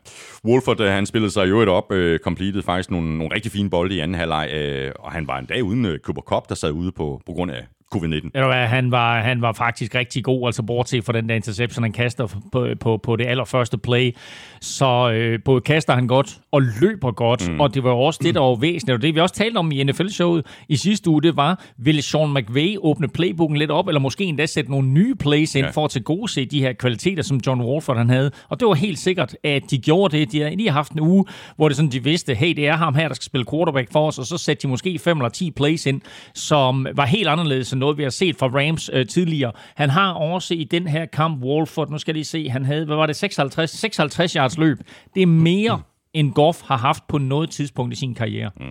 Ja. 0.45 0.49
Wolford, 0.49 0.79
øh, 0.79 0.91
han 0.91 1.05
spillede 1.05 1.31
sig 1.31 1.49
jo 1.49 1.61
et 1.61 1.69
op, 1.69 1.91
øh, 1.91 2.19
completed 2.19 2.61
faktisk 2.61 2.91
nogle, 2.91 3.17
nogle 3.17 3.35
rigtig 3.35 3.51
fine 3.51 3.69
bolde 3.69 3.95
i 3.95 3.99
anden 3.99 4.15
halvleg, 4.15 4.49
øh, 4.53 4.91
og 4.99 5.11
han 5.11 5.27
var 5.27 5.39
en 5.39 5.45
dag 5.45 5.63
uden 5.63 5.85
øh, 5.85 5.99
Cooper 5.99 6.21
Cup, 6.21 6.49
der 6.49 6.55
sad 6.55 6.71
ude 6.71 6.91
på, 6.91 7.21
på 7.25 7.31
grund 7.31 7.51
af 7.51 7.63
covid-19. 7.95 8.29
Eller 8.33 8.47
hvad, 8.47 8.67
han 8.67 8.91
var, 8.91 9.21
han 9.21 9.41
var 9.41 9.51
faktisk 9.51 9.95
rigtig 9.95 10.23
god, 10.23 10.47
altså 10.47 10.63
bortset 10.63 11.05
fra 11.05 11.13
den 11.13 11.29
der 11.29 11.35
interception, 11.35 11.83
han 11.83 11.91
kaster 11.91 12.27
på, 12.51 12.67
på, 12.79 12.97
på 12.97 13.15
det 13.15 13.25
allerførste 13.27 13.77
play. 13.77 14.15
Så 14.61 15.11
øh, 15.11 15.39
både 15.45 15.61
kaster 15.61 15.93
han 15.93 16.07
godt 16.07 16.39
og 16.51 16.61
løber 16.81 17.11
godt, 17.11 17.51
mm. 17.51 17.59
og 17.59 17.73
det 17.73 17.83
var 17.83 17.91
også 17.91 18.19
det, 18.23 18.35
der 18.35 18.41
var 18.41 18.55
væsentligt. 18.55 18.95
Og 18.95 19.01
det 19.01 19.15
vi 19.15 19.19
også 19.19 19.35
talte 19.35 19.57
om 19.57 19.71
i 19.71 19.83
NFL-showet 19.83 20.45
i 20.69 20.75
sidste 20.75 21.09
uge, 21.09 21.21
det 21.21 21.37
var, 21.37 21.63
ville 21.77 22.01
Sean 22.01 22.33
McVay 22.33 22.75
åbne 22.79 23.07
playbooken 23.07 23.57
lidt 23.57 23.71
op, 23.71 23.87
eller 23.87 23.99
måske 23.99 24.23
endda 24.23 24.45
sætte 24.45 24.71
nogle 24.71 24.87
nye 24.87 25.15
plays 25.15 25.55
ind 25.55 25.65
ja. 25.65 25.71
for 25.71 25.85
at 25.85 26.29
se 26.29 26.45
de 26.45 26.61
her 26.61 26.73
kvaliteter, 26.73 27.23
som 27.23 27.39
John 27.47 27.61
Wolford 27.61 27.97
han 27.97 28.09
havde. 28.09 28.31
Og 28.49 28.59
det 28.59 28.67
var 28.67 28.73
helt 28.73 28.99
sikkert, 28.99 29.35
at 29.43 29.63
de 29.71 29.77
gjorde 29.77 30.17
det. 30.17 30.31
De 30.31 30.41
har 30.41 30.49
lige 30.49 30.71
haft 30.71 30.91
en 30.91 30.99
uge, 30.99 31.25
hvor 31.55 31.67
det 31.67 31.77
sådan, 31.77 31.91
de 31.91 32.03
vidste, 32.03 32.35
hey, 32.35 32.53
det 32.55 32.67
er 32.67 32.75
ham 32.75 32.95
her, 32.95 33.07
der 33.07 33.15
skal 33.15 33.25
spille 33.25 33.45
quarterback 33.51 33.91
for 33.91 34.07
os, 34.07 34.19
og 34.19 34.25
så 34.25 34.37
satte 34.37 34.61
de 34.61 34.67
måske 34.67 34.99
fem 34.99 35.17
eller 35.17 35.29
ti 35.29 35.51
plays 35.51 35.85
ind, 35.85 36.01
som 36.33 36.87
var 36.95 37.05
helt 37.05 37.27
anderledes 37.27 37.75
noget, 37.75 37.97
vi 37.97 38.03
har 38.03 38.09
set 38.09 38.35
fra 38.35 38.47
Rams 38.47 38.89
øh, 38.93 39.07
tidligere. 39.07 39.51
Han 39.75 39.89
har 39.89 40.13
også 40.13 40.53
i 40.53 40.63
den 40.63 40.87
her 40.87 41.05
kamp, 41.05 41.43
Wolford, 41.43 41.89
nu 41.89 41.97
skal 41.97 42.13
lige 42.13 42.25
se, 42.25 42.49
han 42.49 42.65
havde, 42.65 42.85
hvad 42.85 42.95
var 42.95 43.05
det, 43.05 43.15
56, 43.15 43.71
56 43.71 44.33
yards 44.33 44.48
løb. 44.57 44.77
Det 45.15 45.21
er 45.21 45.27
mere, 45.27 45.77
mm. 45.77 45.83
end 46.13 46.33
Goff 46.33 46.61
har 46.61 46.77
haft 46.77 47.03
på 47.07 47.17
noget 47.17 47.49
tidspunkt 47.49 47.93
i 47.93 47.97
sin 47.97 48.15
karriere. 48.15 48.51
Mm. 48.59 48.65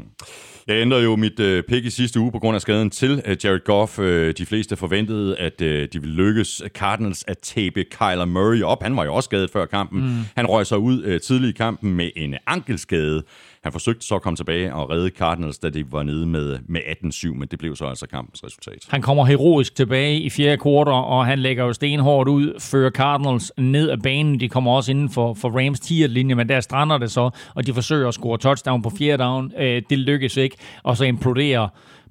Jeg 0.69 0.77
ændrede 0.77 1.03
jo 1.03 1.17
mit 1.17 1.41
øh, 1.41 1.63
pick 1.69 1.85
i 1.85 1.91
sidste 1.91 2.21
uge 2.21 2.33
på 2.33 2.39
grund 2.39 2.55
af 2.55 2.61
skaden 2.61 2.91
til 2.91 3.23
øh, 3.27 3.37
Jared 3.45 3.65
Goff. 3.65 3.99
Øh, 3.99 4.35
de 4.39 4.47
fleste 4.47 4.77
forventede, 4.77 5.37
at 5.37 5.61
øh, 5.61 5.89
de 5.93 6.01
ville 6.01 6.17
lykkes 6.17 6.63
Cardinals 6.69 7.25
at 7.29 7.39
tabe 7.39 7.85
Kyler 7.91 8.25
Murray 8.25 8.63
op. 8.63 8.83
Han 8.83 8.97
var 8.97 9.05
jo 9.05 9.15
også 9.15 9.27
skadet 9.27 9.51
før 9.51 9.67
kampen. 9.67 10.01
Mm. 10.01 10.17
Han 10.37 10.47
røg 10.47 10.67
sig 10.67 10.79
ud 10.79 11.03
øh, 11.03 11.21
tidlig 11.21 11.49
i 11.49 11.53
kampen 11.53 11.95
med 11.95 12.11
en 12.17 12.35
ankelskade. 12.47 13.23
Han 13.69 13.73
forsøgte 13.73 14.07
så 14.07 14.15
at 14.15 14.23
komme 14.23 14.37
tilbage 14.37 14.75
og 14.75 14.91
redde 14.91 15.11
Cardinals, 15.11 15.59
da 15.59 15.71
de 15.71 15.93
var 15.93 16.03
nede 16.03 16.27
med, 16.27 16.59
med 16.69 16.81
18-7, 16.81 17.35
men 17.35 17.49
det 17.49 17.59
blev 17.59 17.77
så 17.77 17.87
altså 17.87 18.07
kampens 18.07 18.45
resultat. 18.45 18.87
Han 18.89 19.03
kommer 19.03 19.25
heroisk 19.25 19.75
tilbage 19.75 20.21
i 20.21 20.31
fjerde 20.31 20.57
kvartal, 20.57 20.93
og 20.93 21.27
han 21.27 21.39
lægger 21.39 21.65
jo 21.65 21.73
stenhårdt 21.73 22.29
ud, 22.29 22.61
fører 22.61 22.91
Cardinals 22.91 23.53
ned 23.59 23.91
af 23.91 24.03
banen. 24.03 24.41
De 24.41 24.49
kommer 24.49 24.73
også 24.73 24.91
inden 24.91 25.11
for, 25.11 25.35
for 25.35 25.49
Rams 25.49 25.81
10-linje, 25.81 26.35
men 26.35 26.49
der 26.49 26.61
strander 26.61 26.99
det 26.99 27.11
så, 27.11 27.31
og 27.55 27.67
de 27.67 27.75
forsøger 27.75 28.09
at 28.09 28.15
score 28.15 28.39
touchdown 28.39 28.83
på 28.83 28.91
fjerde 28.99 29.23
down. 29.23 29.53
Øh, 29.59 29.83
det 29.91 29.99
lykkes 29.99 30.37
ikke, 30.37 30.57
og 30.83 30.97
så 30.97 31.05
imploderer 31.05 31.69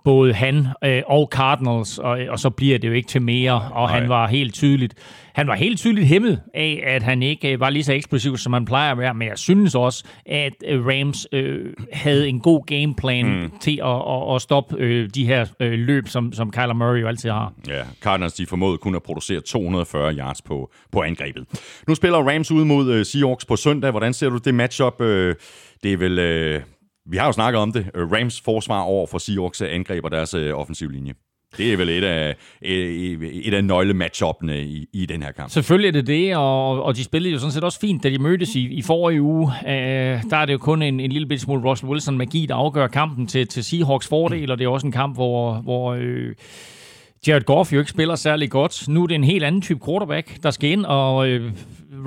både 0.07 0.33
han 0.33 0.67
øh, 0.83 1.01
og 1.07 1.29
Cardinals, 1.31 1.97
og, 1.97 2.19
og 2.29 2.39
så 2.39 2.49
bliver 2.49 2.77
det 2.77 2.87
jo 2.87 2.93
ikke 2.93 3.07
til 3.07 3.21
mere, 3.21 3.53
og 3.53 3.87
Nej. 3.87 3.99
han 3.99 4.09
var 4.09 4.27
helt 4.27 4.53
tydeligt 4.53 4.93
han 5.37 5.47
var 5.47 5.55
helt 5.55 5.79
tydeligt 5.79 6.07
hæmmet 6.07 6.41
af, 6.53 6.83
at 6.85 7.03
han 7.03 7.23
ikke 7.23 7.53
øh, 7.53 7.59
var 7.59 7.69
lige 7.69 7.83
så 7.83 7.93
eksplosiv, 7.93 8.37
som 8.37 8.53
han 8.53 8.65
plejer 8.65 8.91
at 8.91 8.97
være, 8.97 9.13
men 9.13 9.27
jeg 9.27 9.37
synes 9.37 9.75
også, 9.75 10.03
at 10.25 10.53
øh, 10.67 10.85
Rams 10.85 11.27
øh, 11.31 11.73
havde 11.93 12.29
en 12.29 12.39
god 12.39 12.65
gameplan 12.65 13.25
mm. 13.25 13.51
til 13.61 13.79
at, 13.83 14.01
at, 14.09 14.35
at 14.35 14.41
stoppe 14.41 14.75
øh, 14.79 15.09
de 15.15 15.25
her 15.25 15.45
øh, 15.59 15.71
løb, 15.71 16.07
som, 16.07 16.33
som 16.33 16.51
Kyler 16.51 16.73
Murray 16.73 17.01
jo 17.01 17.07
altid 17.07 17.29
har. 17.29 17.53
Ja, 17.67 17.83
Cardinals 18.01 18.33
de 18.33 18.45
formåede 18.45 18.77
kun 18.77 18.95
at 18.95 19.03
producere 19.03 19.41
240 19.41 20.13
yards 20.13 20.41
på, 20.41 20.71
på 20.91 21.01
angrebet. 21.01 21.45
Nu 21.87 21.95
spiller 21.95 22.17
Rams 22.17 22.51
ud 22.51 22.65
mod 22.65 22.93
øh, 22.93 23.05
Seahawks 23.05 23.45
på 23.45 23.55
søndag. 23.55 23.91
Hvordan 23.91 24.13
ser 24.13 24.29
du 24.29 24.37
det 24.37 24.55
matchup? 24.55 25.01
Øh, 25.01 25.35
det 25.83 25.93
er 25.93 25.97
vel... 25.97 26.19
Øh 26.19 26.61
vi 27.09 27.17
har 27.17 27.25
jo 27.25 27.31
snakket 27.31 27.61
om 27.61 27.71
det. 27.71 27.85
Øh, 27.95 28.11
Rams 28.11 28.41
forsvar 28.41 28.81
over 28.81 29.07
for 29.07 29.17
Seahawks 29.17 29.61
øh, 29.61 29.67
angreber 29.71 30.09
deres 30.09 30.33
øh, 30.33 30.53
offensiv 30.53 30.89
linje. 30.89 31.13
Det 31.57 31.73
er 31.73 31.77
vel 31.77 31.89
et 31.89 32.03
af, 32.03 32.35
et, 32.61 33.53
af 33.53 33.63
nøglematchupene 33.63 34.61
i, 34.61 34.85
i 34.93 35.05
den 35.05 35.23
her 35.23 35.31
kamp. 35.31 35.49
Selvfølgelig 35.49 35.87
er 35.87 35.91
det 35.91 36.07
det, 36.07 36.35
og, 36.35 36.83
og 36.83 36.95
de 36.95 37.03
spillede 37.03 37.33
jo 37.33 37.39
sådan 37.39 37.51
set 37.51 37.63
også 37.63 37.79
fint, 37.79 38.03
da 38.03 38.09
de 38.09 38.19
mødtes 38.19 38.55
i, 38.55 38.67
i 38.67 38.81
forrige 38.81 39.21
uge. 39.21 39.51
Øh, 39.67 40.23
der 40.29 40.37
er 40.37 40.45
det 40.45 40.53
jo 40.53 40.57
kun 40.57 40.81
en, 40.81 40.99
en 40.99 41.11
lille 41.11 41.39
smule 41.39 41.69
Russell 41.69 41.91
Wilson-magi, 41.91 42.45
der 42.45 42.55
afgør 42.55 42.87
kampen 42.87 43.27
til, 43.27 43.47
til 43.47 43.63
Seahawks 43.63 44.07
fordel, 44.07 44.51
og 44.51 44.57
det 44.57 44.65
er 44.65 44.69
også 44.69 44.87
en 44.87 44.91
kamp, 44.91 45.15
hvor, 45.15 45.53
hvor 45.53 45.93
øh, 45.93 46.35
Jared 47.27 47.43
Goff 47.43 47.73
jo 47.73 47.79
ikke 47.79 47.91
spiller 47.91 48.15
særlig 48.15 48.51
godt. 48.51 48.87
Nu 48.87 49.03
er 49.03 49.07
det 49.07 49.15
en 49.15 49.23
helt 49.23 49.43
anden 49.43 49.61
type 49.61 49.79
quarterback, 49.85 50.43
der 50.43 50.51
skal 50.51 50.69
ind, 50.69 50.85
og 50.85 51.29
øh, 51.29 51.51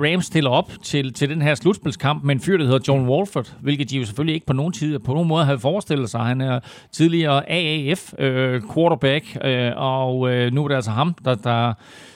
Rams 0.01 0.25
stiller 0.25 0.49
op 0.49 0.71
til, 0.83 1.13
til 1.13 1.29
den 1.29 1.41
her 1.41 1.55
slutspilskamp 1.55 2.23
med 2.23 2.35
en 2.35 2.41
fyr, 2.41 2.57
der 2.57 2.65
hedder 2.65 2.79
John 2.87 3.09
Walford, 3.09 3.55
hvilket 3.61 3.89
de 3.89 3.97
jo 3.97 4.05
selvfølgelig 4.05 4.33
ikke 4.33 4.45
på 4.45 4.53
nogen 4.53 4.73
tid 4.73 4.99
på 4.99 5.13
nogen 5.13 5.27
måde 5.27 5.45
havde 5.45 5.59
forestillet 5.59 6.09
sig. 6.09 6.21
Han 6.21 6.41
er 6.41 6.59
tidligere 6.91 7.49
AAF 7.49 8.13
øh, 8.19 8.61
quarterback, 8.73 9.37
øh, 9.43 9.71
og 9.75 10.31
øh, 10.31 10.53
nu 10.53 10.63
er 10.63 10.67
det 10.67 10.75
altså 10.75 10.91
ham, 10.91 11.15
der, 11.25 11.35
der 11.35 11.73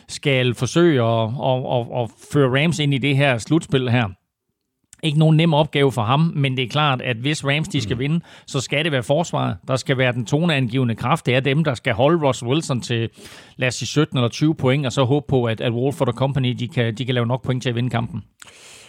skal 0.07 0.53
forsøge 0.53 1.03
at, 1.03 1.23
at, 1.23 1.63
at, 1.75 2.03
at 2.03 2.09
føre 2.33 2.63
Rams 2.63 2.79
ind 2.79 2.93
i 2.93 2.97
det 2.97 3.17
her 3.17 3.37
slutspil 3.37 3.89
her 3.89 4.07
ikke 5.05 5.19
nogen 5.19 5.37
nem 5.37 5.53
opgave 5.53 5.91
for 5.91 6.01
ham, 6.01 6.31
men 6.35 6.57
det 6.57 6.63
er 6.63 6.69
klart, 6.69 7.01
at 7.01 7.17
hvis 7.17 7.45
Rams 7.45 7.67
de 7.67 7.81
skal 7.81 7.95
mm. 7.95 7.99
vinde, 7.99 8.19
så 8.47 8.61
skal 8.61 8.83
det 8.83 8.91
være 8.91 9.03
forsvaret. 9.03 9.57
Der 9.67 9.75
skal 9.75 9.97
være 9.97 10.13
den 10.13 10.25
toneangivende 10.25 10.95
kraft. 10.95 11.25
Det 11.25 11.35
er 11.35 11.39
dem, 11.39 11.63
der 11.63 11.73
skal 11.73 11.93
holde 11.93 12.27
Ross 12.27 12.43
Wilson 12.43 12.81
til, 12.81 13.09
lad 13.57 13.67
os 13.67 13.75
sige, 13.75 13.87
17 13.87 14.17
eller 14.17 14.29
20 14.29 14.55
point, 14.55 14.85
og 14.85 14.91
så 14.91 15.03
håbe 15.03 15.25
på, 15.29 15.45
at, 15.45 15.61
at 15.61 15.73
Wolford 15.73 16.07
og 16.07 16.13
Company 16.13 16.55
de 16.59 16.67
kan, 16.67 16.95
de 16.95 17.05
kan 17.05 17.15
lave 17.15 17.27
nok 17.27 17.43
point 17.43 17.63
til 17.63 17.69
at 17.69 17.75
vinde 17.75 17.89
kampen. 17.89 18.23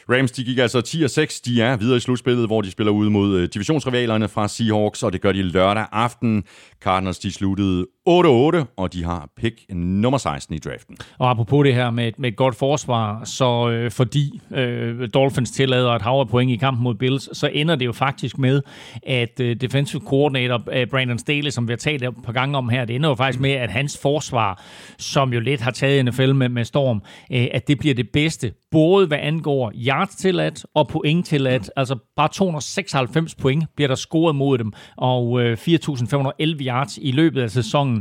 Rams 0.08 0.30
de 0.30 0.44
gik 0.44 0.58
altså 0.58 0.80
10 0.80 1.02
og 1.02 1.10
6. 1.10 1.40
De 1.40 1.62
er 1.62 1.76
videre 1.76 1.96
i 1.96 2.00
slutspillet, 2.00 2.46
hvor 2.46 2.62
de 2.62 2.70
spiller 2.70 2.92
ud 2.92 3.10
mod 3.10 3.38
øh, 3.38 3.48
divisionsrivalerne 3.54 4.28
fra 4.28 4.48
Seahawks, 4.48 5.02
og 5.02 5.12
det 5.12 5.20
gør 5.20 5.32
de 5.32 5.42
lørdag 5.42 5.86
aften. 5.92 6.44
Cardinals 6.80 7.18
de 7.18 7.32
sluttede 7.32 7.86
8-8, 8.08 8.64
og 8.76 8.92
de 8.92 9.04
har 9.04 9.28
pick 9.36 9.60
nummer 9.74 10.18
16 10.18 10.54
i 10.54 10.58
draften. 10.58 10.96
Og 11.18 11.30
apropos 11.30 11.64
det 11.64 11.74
her 11.74 11.90
med, 11.90 12.12
med 12.18 12.28
et 12.28 12.36
godt 12.36 12.54
forsvar, 12.54 13.24
så 13.24 13.70
øh, 13.70 13.90
fordi 13.90 14.40
øh, 14.54 15.08
Dolphins 15.14 15.50
tillader 15.50 15.90
et 15.90 16.02
hav 16.02 16.28
point 16.28 16.50
i 16.50 16.56
kampen 16.56 16.84
mod 16.84 16.94
Bills, 16.94 17.38
så 17.38 17.46
ender 17.46 17.74
det 17.76 17.86
jo 17.86 17.92
faktisk 17.92 18.38
med, 18.38 18.62
at 19.02 19.40
øh, 19.40 19.56
defensive 19.56 20.02
coordinator 20.06 20.62
øh, 20.72 20.86
Brandon 20.86 21.18
Staley, 21.18 21.50
som 21.50 21.68
vi 21.68 21.72
har 21.72 21.76
talt 21.76 22.02
et 22.02 22.14
par 22.24 22.32
gange 22.32 22.58
om 22.58 22.68
her, 22.68 22.84
det 22.84 22.96
ender 22.96 23.08
jo 23.08 23.14
faktisk 23.14 23.40
med, 23.40 23.50
at 23.50 23.70
hans 23.70 23.98
forsvar, 24.02 24.62
som 24.98 25.32
jo 25.32 25.40
lidt 25.40 25.60
har 25.60 25.70
taget 25.70 26.04
NFL 26.04 26.32
med, 26.32 26.48
med 26.48 26.64
storm, 26.64 27.02
øh, 27.32 27.46
at 27.52 27.68
det 27.68 27.78
bliver 27.78 27.94
det 27.94 28.08
bedste, 28.12 28.52
både 28.70 29.06
hvad 29.06 29.18
angår 29.20 29.72
yards 29.74 30.14
tilladt 30.14 30.66
og 30.74 30.88
point 30.88 31.26
tilladt. 31.26 31.70
Altså 31.76 31.96
bare 32.16 32.28
296 32.28 33.34
point 33.34 33.64
bliver 33.76 33.88
der 33.88 33.94
scoret 33.94 34.36
mod 34.36 34.58
dem, 34.58 34.72
og 34.96 35.42
øh, 35.42 35.58
4.511 35.60 36.40
yards 36.40 36.98
i 37.02 37.12
løbet 37.12 37.42
af 37.42 37.50
sæsonen. 37.50 37.95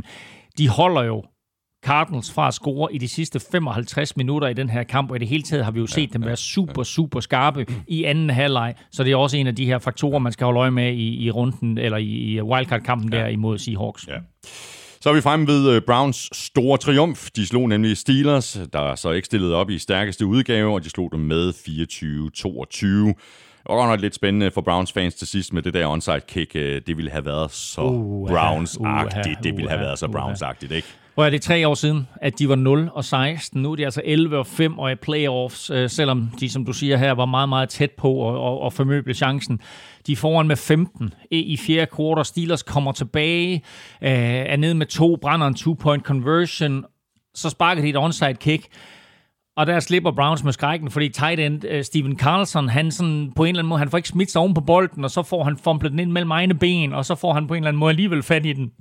De 0.58 0.68
holder 0.68 1.02
jo 1.02 1.24
Cardinals 1.84 2.32
fra 2.32 2.48
at 2.48 2.54
score 2.54 2.94
i 2.94 2.98
de 2.98 3.08
sidste 3.08 3.40
55 3.52 4.16
minutter 4.16 4.48
i 4.48 4.54
den 4.54 4.70
her 4.70 4.82
kamp, 4.82 5.10
og 5.10 5.16
i 5.16 5.18
det 5.18 5.28
hele 5.28 5.42
taget 5.42 5.64
har 5.64 5.72
vi 5.72 5.80
jo 5.80 5.86
set 5.86 6.08
ja, 6.08 6.12
dem 6.12 6.24
være 6.24 6.36
super, 6.36 6.82
super 6.82 7.20
skarpe 7.20 7.66
i 7.88 8.04
anden 8.04 8.30
halvleg, 8.30 8.74
så 8.92 9.04
det 9.04 9.12
er 9.12 9.16
også 9.16 9.36
en 9.36 9.46
af 9.46 9.54
de 9.54 9.66
her 9.66 9.78
faktorer, 9.78 10.18
man 10.18 10.32
skal 10.32 10.44
holde 10.44 10.60
øje 10.60 10.70
med 10.70 10.92
i, 10.92 11.24
i 11.24 11.30
runden, 11.30 11.78
eller 11.78 11.98
i, 11.98 12.04
i 12.04 12.42
wildcard-kampen 12.42 13.12
ja. 13.12 13.18
der 13.18 13.26
imod 13.26 13.58
Seahawks. 13.58 14.08
Ja. 14.08 14.16
Så 15.00 15.10
er 15.10 15.14
vi 15.14 15.20
fremme 15.20 15.46
ved 15.46 15.70
øh, 15.70 15.82
Browns 15.86 16.28
store 16.32 16.78
triumf. 16.78 17.30
De 17.30 17.46
slog 17.46 17.68
nemlig 17.68 17.96
Steelers, 17.96 18.60
der 18.72 18.94
så 18.94 19.10
ikke 19.10 19.26
stillede 19.26 19.54
op 19.54 19.70
i 19.70 19.78
stærkeste 19.78 20.26
udgave, 20.26 20.74
og 20.74 20.84
de 20.84 20.90
slog 20.90 21.12
dem 21.12 21.20
med 21.20 21.52
24-22. 23.14 23.14
Og 23.68 23.76
godt 23.76 23.90
nok 23.90 24.00
lidt 24.00 24.14
spændende 24.14 24.50
for 24.50 24.60
Browns 24.60 24.92
fans 24.92 25.14
til 25.14 25.26
sidst 25.26 25.52
med 25.52 25.62
det 25.62 25.74
der 25.74 25.86
onside 25.86 26.20
kick. 26.28 26.56
Øh, 26.56 26.80
det 26.86 26.96
ville 26.96 27.10
have 27.10 27.24
været 27.24 27.52
så 27.52 27.80
uh, 27.80 28.30
Browns-agtigt. 28.30 29.38
Uh, 29.38 29.44
det 29.44 29.56
ville 29.56 29.70
have 29.70 29.80
været 29.80 29.98
så 29.98 30.06
Browns-agtigt, 30.06 30.74
ikke? 30.74 30.88
Hvor 31.14 31.24
er 31.24 31.30
det 31.30 31.42
tre 31.42 31.68
år 31.68 31.74
siden, 31.74 32.08
at 32.20 32.38
de 32.38 32.48
var 32.48 32.54
0 32.54 32.90
og 32.92 33.04
16. 33.04 33.62
Nu 33.62 33.72
er 33.72 33.76
de 33.76 33.84
altså 33.84 34.02
11 34.04 34.38
og 34.38 34.46
5 34.46 34.78
og 34.78 34.92
i 34.92 34.94
playoffs, 34.94 35.70
øh, 35.70 35.90
selvom 35.90 36.30
de, 36.40 36.50
som 36.50 36.64
du 36.64 36.72
siger 36.72 36.96
her, 36.96 37.12
var 37.12 37.24
meget, 37.24 37.48
meget 37.48 37.68
tæt 37.68 37.90
på 37.90 38.28
at, 38.28 38.52
at, 38.52 38.66
at 38.66 38.72
formøble 38.72 39.14
chancen. 39.14 39.60
De 40.06 40.12
er 40.12 40.16
foran 40.16 40.48
med 40.48 40.56
15 40.56 41.14
i 41.30 41.56
fjerde 41.56 41.86
kvartal. 41.86 42.24
Steelers 42.24 42.62
kommer 42.62 42.92
tilbage, 42.92 43.54
øh, 44.02 44.10
er 44.10 44.56
nede 44.56 44.74
med 44.74 44.86
to, 44.86 45.16
brænder 45.16 45.46
en 45.46 45.54
two-point 45.54 46.02
conversion, 46.02 46.84
så 47.34 47.50
sparker 47.50 47.82
de 47.82 47.88
et 47.88 47.96
onside 47.96 48.34
kick. 48.34 48.66
Og 49.56 49.66
der 49.66 49.80
slipper 49.80 50.10
Browns 50.10 50.44
med 50.44 50.52
skrækken, 50.52 50.90
fordi 50.90 51.08
tight 51.08 51.40
end 51.40 51.64
uh, 51.64 51.82
Steven 51.82 52.18
Carlson, 52.18 52.68
han 52.68 52.90
sådan 52.90 53.32
på 53.36 53.44
en 53.44 53.48
eller 53.48 53.60
anden 53.60 53.68
måde, 53.68 53.78
han 53.78 53.90
får 53.90 53.98
ikke 53.98 54.08
smidt 54.08 54.30
sig 54.30 54.40
oven 54.40 54.54
på 54.54 54.60
bolden, 54.60 55.04
og 55.04 55.10
så 55.10 55.22
får 55.22 55.44
han 55.44 55.58
fumblet 55.64 55.92
den 55.92 55.98
ind 55.98 56.12
mellem 56.12 56.30
egne 56.30 56.54
ben, 56.54 56.92
og 56.92 57.04
så 57.04 57.14
får 57.14 57.32
han 57.32 57.46
på 57.46 57.54
en 57.54 57.58
eller 57.58 57.68
anden 57.68 57.80
måde 57.80 57.90
alligevel 57.90 58.22
fat 58.22 58.46
i 58.46 58.52
den. 58.52 58.72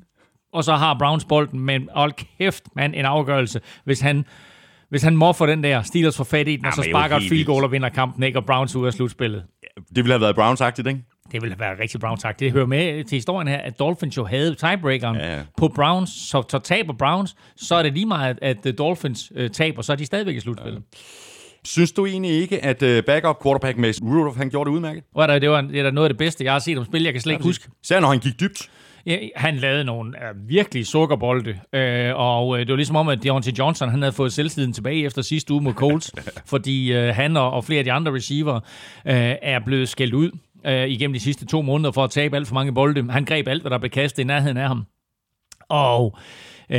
Og 0.54 0.64
så 0.64 0.76
har 0.76 0.96
Browns 1.00 1.26
bolden, 1.26 1.60
men 1.60 1.90
hold 1.96 2.14
kæft, 2.38 2.64
mand, 2.76 2.96
en 2.96 3.06
afgørelse, 3.06 3.62
hvis 3.84 4.02
han 4.02 4.26
hvis 4.90 5.04
han 5.04 5.18
moffer 5.18 5.46
den 5.46 5.64
der, 5.64 5.82
Steelers 5.82 6.18
får 6.18 6.24
fat 6.24 6.48
i 6.48 6.56
den, 6.56 6.66
ja, 6.66 6.68
og 6.68 6.74
så 6.74 6.84
sparker 6.90 7.16
et 7.16 7.24
field 7.30 7.46
goal 7.46 7.64
og 7.64 7.72
vinder 7.72 7.90
kampen, 7.90 8.24
ikke? 8.24 8.40
Og 8.40 8.46
Browns 8.46 8.76
ud 8.76 8.88
af 8.88 8.94
slutspillet. 8.94 9.44
Det 9.78 9.96
ville 9.96 10.12
have 10.12 10.22
været 10.22 10.36
Browns-agtigt, 10.38 10.88
ikke? 10.88 11.02
Det 11.32 11.42
ville 11.42 11.56
været 11.60 11.80
rigtig 11.80 12.04
Browns-agtigt. 12.04 12.40
Det 12.40 12.52
hører 12.52 12.66
med 12.66 13.04
til 13.04 13.16
historien 13.16 13.48
her, 13.48 13.58
at 13.58 13.80
Dolphins 13.80 14.18
jo 14.18 14.26
havde 14.26 14.56
tiebreakeren 14.56 15.16
ja, 15.16 15.36
ja. 15.36 15.42
på 15.58 15.68
Browns, 15.68 16.10
så, 16.10 16.44
så 16.50 16.60
taber 16.60 16.94
Browns, 16.94 17.36
så 17.56 17.76
er 17.76 17.84
det 17.84 17.94
lige 17.94 18.06
meget, 18.06 18.40
at 18.42 18.78
Dolphins 18.78 19.32
uh, 19.40 19.48
taber, 19.48 19.82
så 19.82 19.92
er 19.92 19.96
de 19.96 20.06
stadigvæk 20.06 20.36
i 20.36 20.40
slutspillet. 20.40 20.82
Ja. 20.94 20.98
Synes 21.66 21.92
du 21.92 22.06
egentlig 22.06 22.32
ikke, 22.32 22.66
at 22.66 22.84
uh, 22.84 23.04
backup 23.04 23.44
quarterback 23.44 23.78
med 23.78 23.94
Rudolph, 24.02 24.38
han 24.38 24.50
gjorde 24.50 24.70
det 24.70 24.76
udmærket? 24.76 25.04
Det 25.04 25.10
var, 25.16 25.40
det 25.40 25.50
var, 25.50 25.62
det 25.62 25.84
var 25.84 25.92
noget 25.92 26.10
af 26.10 26.14
det 26.14 26.18
bedste, 26.18 26.44
jeg 26.44 26.54
har 26.54 26.60
set 26.60 26.78
om 26.78 26.86
spil. 26.86 27.04
Jeg 27.04 27.14
kan 27.14 27.22
slet 27.22 27.34
ikke 27.34 27.44
huske. 27.44 27.68
Særligt 27.84 28.02
når 28.02 28.10
han 28.10 28.20
gik 28.20 28.40
dybt. 28.40 28.70
Ja, 29.06 29.18
han 29.36 29.56
lavede 29.56 29.84
nogle 29.84 30.10
uh, 30.10 30.50
virkelig 30.50 30.88
sukkerbolde, 30.88 31.50
uh, 31.50 32.20
og 32.20 32.48
uh, 32.48 32.60
det 32.60 32.70
var 32.70 32.76
ligesom 32.76 32.96
om, 32.96 33.08
at 33.08 33.24
Deontay 33.24 33.52
Johnson 33.52 33.90
han 33.90 34.02
havde 34.02 34.14
fået 34.14 34.34
selvtiden 34.34 34.74
tilbage 34.74 35.06
efter 35.06 35.22
sidste 35.22 35.54
uge 35.54 35.64
mod 35.64 35.74
Colts, 35.74 36.12
fordi 36.46 36.98
uh, 36.98 37.16
han 37.16 37.38
og, 37.38 37.52
og 37.52 37.64
flere 37.64 37.80
af 37.80 37.84
de 37.84 37.92
andre 37.92 38.14
receiver 38.14 38.56
uh, 38.56 38.62
er 39.42 39.60
blevet 39.66 39.90
skældt 39.90 40.14
ud 40.14 40.32
uh, 40.68 40.72
igennem 40.72 41.14
de 41.14 41.20
sidste 41.20 41.46
to 41.46 41.62
måneder 41.62 41.92
for 41.92 42.04
at 42.04 42.12
tabe 42.12 42.36
alt 42.36 42.48
for 42.48 42.54
mange 42.54 42.74
bolde. 42.74 43.12
Han 43.12 43.26
greb 43.26 43.48
alt, 43.48 43.64
hvad 43.64 43.72
der 43.72 43.78
blev 43.78 43.90
kastet 43.90 44.24
i 44.24 44.26
nærheden 44.26 44.58
af 44.58 44.68
ham. 44.68 44.86
Og 45.70 46.18
uh, 46.70 46.78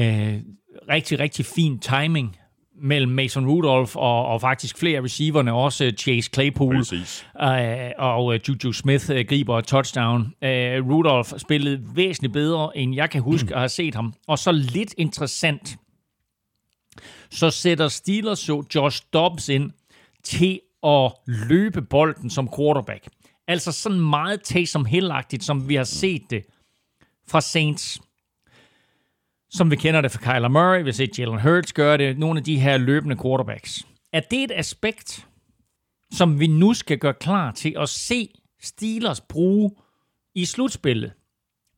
rigtig, 0.88 1.18
rigtig 1.18 1.46
fin 1.46 1.78
timing 1.78 2.36
mellem 2.82 3.12
Mason 3.12 3.46
Rudolph 3.46 3.96
og, 3.96 4.26
og 4.26 4.40
faktisk 4.40 4.78
flere 4.78 4.98
af 4.98 5.02
receiverne, 5.02 5.52
også 5.52 5.92
Chase 5.98 6.30
Claypool 6.34 6.76
øh, 6.76 7.90
og 7.98 8.24
uh, 8.24 8.34
Juju 8.48 8.72
Smith 8.72 9.10
uh, 9.10 9.16
griber 9.28 9.58
et 9.58 9.66
touchdown. 9.66 10.20
Uh, 10.20 10.90
Rudolph 10.90 11.28
spillede 11.38 11.82
væsentligt 11.94 12.32
bedre, 12.32 12.76
end 12.76 12.94
jeg 12.94 13.10
kan 13.10 13.22
huske 13.22 13.54
at 13.54 13.60
have 13.60 13.68
set 13.68 13.94
ham. 13.94 14.14
Og 14.28 14.38
så 14.38 14.52
lidt 14.52 14.94
interessant, 14.98 15.76
så 17.30 17.50
sætter 17.50 17.88
Steelers 17.88 18.48
jo 18.48 18.64
Josh 18.74 19.02
Dobbs 19.12 19.48
ind 19.48 19.70
til 20.24 20.60
at 20.86 21.12
løbe 21.26 21.82
bolden 21.82 22.30
som 22.30 22.48
quarterback. 22.56 23.08
Altså 23.48 23.72
sådan 23.72 24.00
meget 24.00 24.42
Taysom 24.42 24.86
Hill-agtigt, 24.86 25.44
som 25.44 25.68
vi 25.68 25.74
har 25.74 25.84
set 25.84 26.22
det 26.30 26.44
fra 27.28 27.40
Saints 27.40 28.00
som 29.50 29.70
vi 29.70 29.76
kender 29.76 30.00
det 30.00 30.12
fra 30.12 30.32
Kyler 30.32 30.48
Murray, 30.48 30.84
vi 30.84 30.92
ser 30.92 31.06
Jalen 31.18 31.40
Hurts 31.40 31.72
gøre 31.72 31.98
det, 31.98 32.18
nogle 32.18 32.38
af 32.38 32.44
de 32.44 32.60
her 32.60 32.76
løbende 32.76 33.16
quarterbacks. 33.16 33.86
Er 34.12 34.20
det 34.20 34.44
et 34.44 34.52
aspekt, 34.54 35.26
som 36.12 36.40
vi 36.40 36.46
nu 36.46 36.74
skal 36.74 36.98
gøre 36.98 37.14
klar 37.14 37.52
til 37.52 37.74
at 37.78 37.88
se 37.88 38.28
Steelers 38.62 39.20
bruge 39.20 39.70
i 40.34 40.44
slutspillet? 40.44 41.12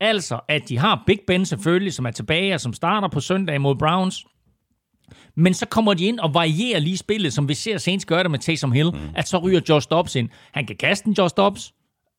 Altså, 0.00 0.40
at 0.48 0.68
de 0.68 0.78
har 0.78 1.02
Big 1.06 1.20
Ben 1.26 1.46
selvfølgelig, 1.46 1.92
som 1.92 2.06
er 2.06 2.10
tilbage 2.10 2.54
og 2.54 2.60
som 2.60 2.72
starter 2.72 3.08
på 3.08 3.20
søndag 3.20 3.60
mod 3.60 3.76
Browns. 3.76 4.26
Men 5.38 5.54
så 5.54 5.66
kommer 5.66 5.94
de 5.94 6.04
ind 6.04 6.18
og 6.20 6.34
varierer 6.34 6.80
lige 6.80 6.96
spillet, 6.96 7.32
som 7.32 7.48
vi 7.48 7.54
ser 7.54 7.78
Saints 7.78 8.04
gøre 8.04 8.22
det 8.22 8.30
med 8.30 8.38
Taysom 8.38 8.72
Hill, 8.72 8.90
mm. 8.90 8.98
at 9.14 9.28
så 9.28 9.38
ryger 9.38 9.60
Josh 9.68 9.88
Dobbs 9.90 10.16
ind. 10.16 10.28
Han 10.52 10.66
kan 10.66 10.76
kaste 10.76 11.04
den, 11.04 11.12
Josh 11.12 11.34
Dobbs, 11.36 11.72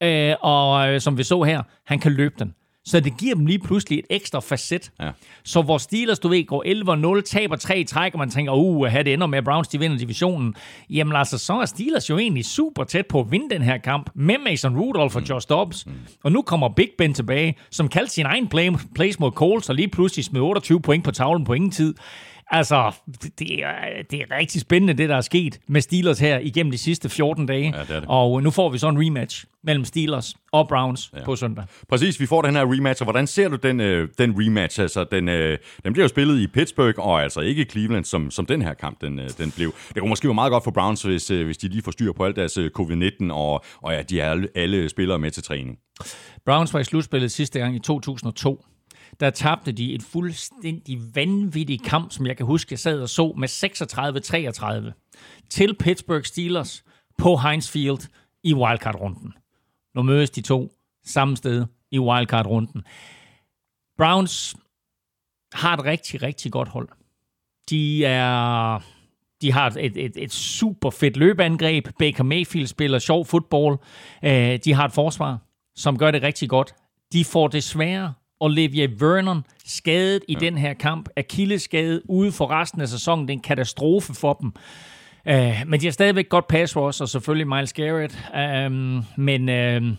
øh, 0.03 0.36
og 0.41 0.89
øh, 0.89 1.01
som 1.01 1.17
vi 1.17 1.24
så 1.24 1.43
her, 1.43 1.63
han 1.86 1.99
kan 1.99 2.11
løbe 2.11 2.36
den. 2.39 2.53
Så 2.86 2.99
det 2.99 3.17
giver 3.17 3.36
dem 3.36 3.45
lige 3.45 3.59
pludselig 3.59 3.99
et 3.99 4.05
ekstra 4.09 4.39
facet. 4.39 4.91
Ja. 4.99 5.09
Så 5.43 5.61
hvor 5.61 5.78
Steelers, 5.78 6.20
du 6.20 6.28
ved, 6.28 6.45
går 6.45 7.17
11-0, 7.17 7.22
taber 7.22 7.55
tre 7.55 7.84
træk, 7.84 8.13
og 8.13 8.20
man 8.20 8.30
tænker, 8.30 8.53
uh, 8.53 8.93
det 8.93 9.13
ender 9.13 9.28
med, 9.28 9.38
at 9.38 9.43
Browns 9.43 9.67
de 9.67 9.80
vinder 9.80 9.97
divisionen. 9.97 10.55
Jamen 10.89 11.15
altså, 11.15 11.38
så 11.38 11.53
er 11.53 11.65
Steelers 11.65 12.09
jo 12.09 12.17
egentlig 12.17 12.45
super 12.45 12.84
tæt 12.84 13.05
på 13.07 13.20
at 13.20 13.32
vinde 13.32 13.49
den 13.49 13.61
her 13.61 13.78
kamp 13.78 14.09
med 14.15 14.36
Mason 14.45 14.78
Rudolph 14.78 15.15
og 15.15 15.22
mm. 15.22 15.28
Josh 15.28 15.49
Dobbs. 15.49 15.86
Mm. 15.86 15.93
Og 16.24 16.32
nu 16.32 16.41
kommer 16.41 16.70
Big 16.70 16.89
Ben 16.97 17.13
tilbage, 17.13 17.55
som 17.72 17.88
kaldte 17.88 18.13
sin 18.13 18.26
egen 18.26 18.47
play, 18.47 18.72
plays 18.95 19.20
mod 19.20 19.32
Colts, 19.32 19.70
og 19.70 19.76
lige 19.76 19.88
pludselig 19.88 20.26
smed 20.26 20.41
28 20.41 20.82
point 20.82 21.03
på 21.03 21.11
tavlen 21.11 21.45
på 21.45 21.53
ingen 21.53 21.72
tid. 21.72 21.95
Altså, 22.52 22.91
det 23.39 23.64
er, 23.64 23.74
det 24.12 24.20
er 24.22 24.38
rigtig 24.38 24.62
spændende, 24.62 24.93
det 24.93 25.10
der 25.10 25.16
er 25.16 25.22
sket 25.22 25.60
med 25.68 25.82
Steelers 25.82 26.20
her 26.20 26.39
igennem 26.39 26.72
de 26.72 26.78
sidste 26.78 27.10
14 27.10 27.45
dage. 27.45 27.74
Ja, 27.76 27.80
det 27.80 27.88
det. 27.89 28.06
Og 28.08 28.43
nu 28.43 28.52
får 28.52 28.70
vi 28.70 28.78
så 28.78 28.89
en 28.89 29.06
rematch 29.06 29.45
mellem 29.64 29.86
Steelers 29.86 30.36
og 30.52 30.68
Browns 30.68 31.12
ja. 31.16 31.24
på 31.24 31.36
søndag. 31.36 31.66
Præcis, 31.89 32.20
vi 32.20 32.26
får 32.26 32.41
den 32.41 32.56
her 32.56 32.74
rematch, 32.74 33.02
og 33.02 33.06
hvordan 33.06 33.28
ser 33.28 33.50
du 33.50 33.56
den, 33.56 33.80
øh, 33.80 34.10
den 34.18 34.34
rematch? 34.38 34.82
Altså, 34.82 35.04
den, 35.04 35.30
øh, 35.30 35.58
den 35.84 35.93
bliver 35.93 36.04
jo 36.04 36.08
spillet 36.08 36.39
i 36.39 36.47
Pittsburgh, 36.47 37.00
og 37.00 37.24
altså 37.24 37.39
ikke 37.39 37.62
i 37.62 37.66
Cleveland, 37.66 38.06
som, 38.06 38.32
som 38.32 38.45
den 38.45 38.62
her 38.62 38.74
kamp 38.74 39.02
den, 39.02 39.20
øh, 39.20 39.30
den 39.38 39.52
blev. 39.52 39.74
Det 39.93 40.00
kunne 40.00 40.10
måske 40.10 40.28
være 40.28 40.36
meget 40.36 40.52
godt 40.52 40.64
for 40.64 40.72
Browns, 40.72 41.02
hvis, 41.02 41.32
øh, 41.32 41.45
hvis 41.45 41.58
de 41.58 41.68
lige 41.68 41.82
får 41.82 41.91
styr 41.91 42.12
på 42.12 42.26
alt 42.26 42.36
deres 42.36 42.58
øh, 42.58 42.72
covid-19, 42.80 43.32
og, 43.32 43.64
og 43.82 43.93
ja, 43.93 44.02
de 44.02 44.22
er 44.22 44.32
alle, 44.32 44.47
alle 44.56 44.89
spillere 44.89 45.20
med 45.20 45.32
til 45.32 45.43
træning. 45.43 45.78
Browns 46.45 46.74
var 46.74 46.80
i 46.80 46.84
slutspillet 46.84 47.32
sidste 47.32 47.60
gang 47.60 47.76
i 47.76 47.80
2002 47.80 48.66
der 49.20 49.30
tabte 49.30 49.72
de 49.72 49.93
et 49.93 50.03
fuldstændig 50.03 51.15
vanvittigt 51.15 51.84
kamp, 51.84 52.11
som 52.11 52.26
jeg 52.26 52.38
kan 52.38 52.45
huske, 52.45 52.74
jeg 52.74 52.80
sad 52.80 53.01
og 53.01 53.09
så 53.09 53.34
med 53.38 53.49
36-33 54.93 55.45
til 55.49 55.76
Pittsburgh 55.76 56.24
Steelers 56.24 56.84
på 57.17 57.38
Heinz 57.38 57.72
Field 57.72 58.07
i 58.43 58.53
wildcard-runden. 58.53 59.34
Nu 59.95 60.01
mødes 60.01 60.30
de 60.30 60.41
to 60.41 60.74
samme 61.05 61.38
sted 61.38 61.65
i 61.91 61.99
wildcard-runden. 61.99 62.84
Browns 63.97 64.55
har 65.53 65.78
et 65.78 65.86
rigtig, 65.86 66.22
rigtig 66.22 66.51
godt 66.51 66.67
hold. 66.67 66.89
De 67.70 68.05
er... 68.05 68.80
De 69.41 69.51
har 69.51 69.70
et, 69.70 69.97
et, 69.97 70.11
et 70.15 70.34
super 70.34 70.89
fedt 70.89 71.17
løbeangreb. 71.17 71.88
Baker 71.99 72.24
Mayfield 72.24 72.67
spiller 72.67 72.99
sjov 72.99 73.26
fodbold. 73.26 73.80
Øh, 74.24 74.59
de 74.65 74.74
har 74.74 74.86
et 74.86 74.91
forsvar, 74.91 75.38
som 75.76 75.97
gør 75.97 76.11
det 76.11 76.24
rigtig 76.24 76.49
godt. 76.49 76.74
De 77.13 77.26
får 77.26 77.47
desværre 77.47 78.13
Olivia 78.39 78.87
Vernon 78.99 79.45
skadet 79.65 80.23
i 80.27 80.33
ja. 80.33 80.39
den 80.39 80.57
her 80.57 80.73
kamp. 80.73 81.09
Achilles 81.15 81.61
skadet 81.61 82.01
ude 82.05 82.31
for 82.31 82.51
resten 82.51 82.81
af 82.81 82.87
sæsonen. 82.87 83.27
Det 83.27 83.33
er 83.33 83.37
en 83.37 83.41
katastrofe 83.41 84.13
for 84.13 84.33
dem. 84.33 84.51
Uh, 85.29 85.67
men 85.67 85.79
de 85.79 85.85
har 85.85 85.91
stadigvæk 85.91 86.29
godt 86.29 86.47
pass 86.47 86.77
rush, 86.77 87.01
og 87.01 87.09
selvfølgelig 87.09 87.47
Miles 87.47 87.73
Garrett. 87.73 88.17
Uh, 88.33 88.71
men 89.17 89.49
uh, 89.49 89.95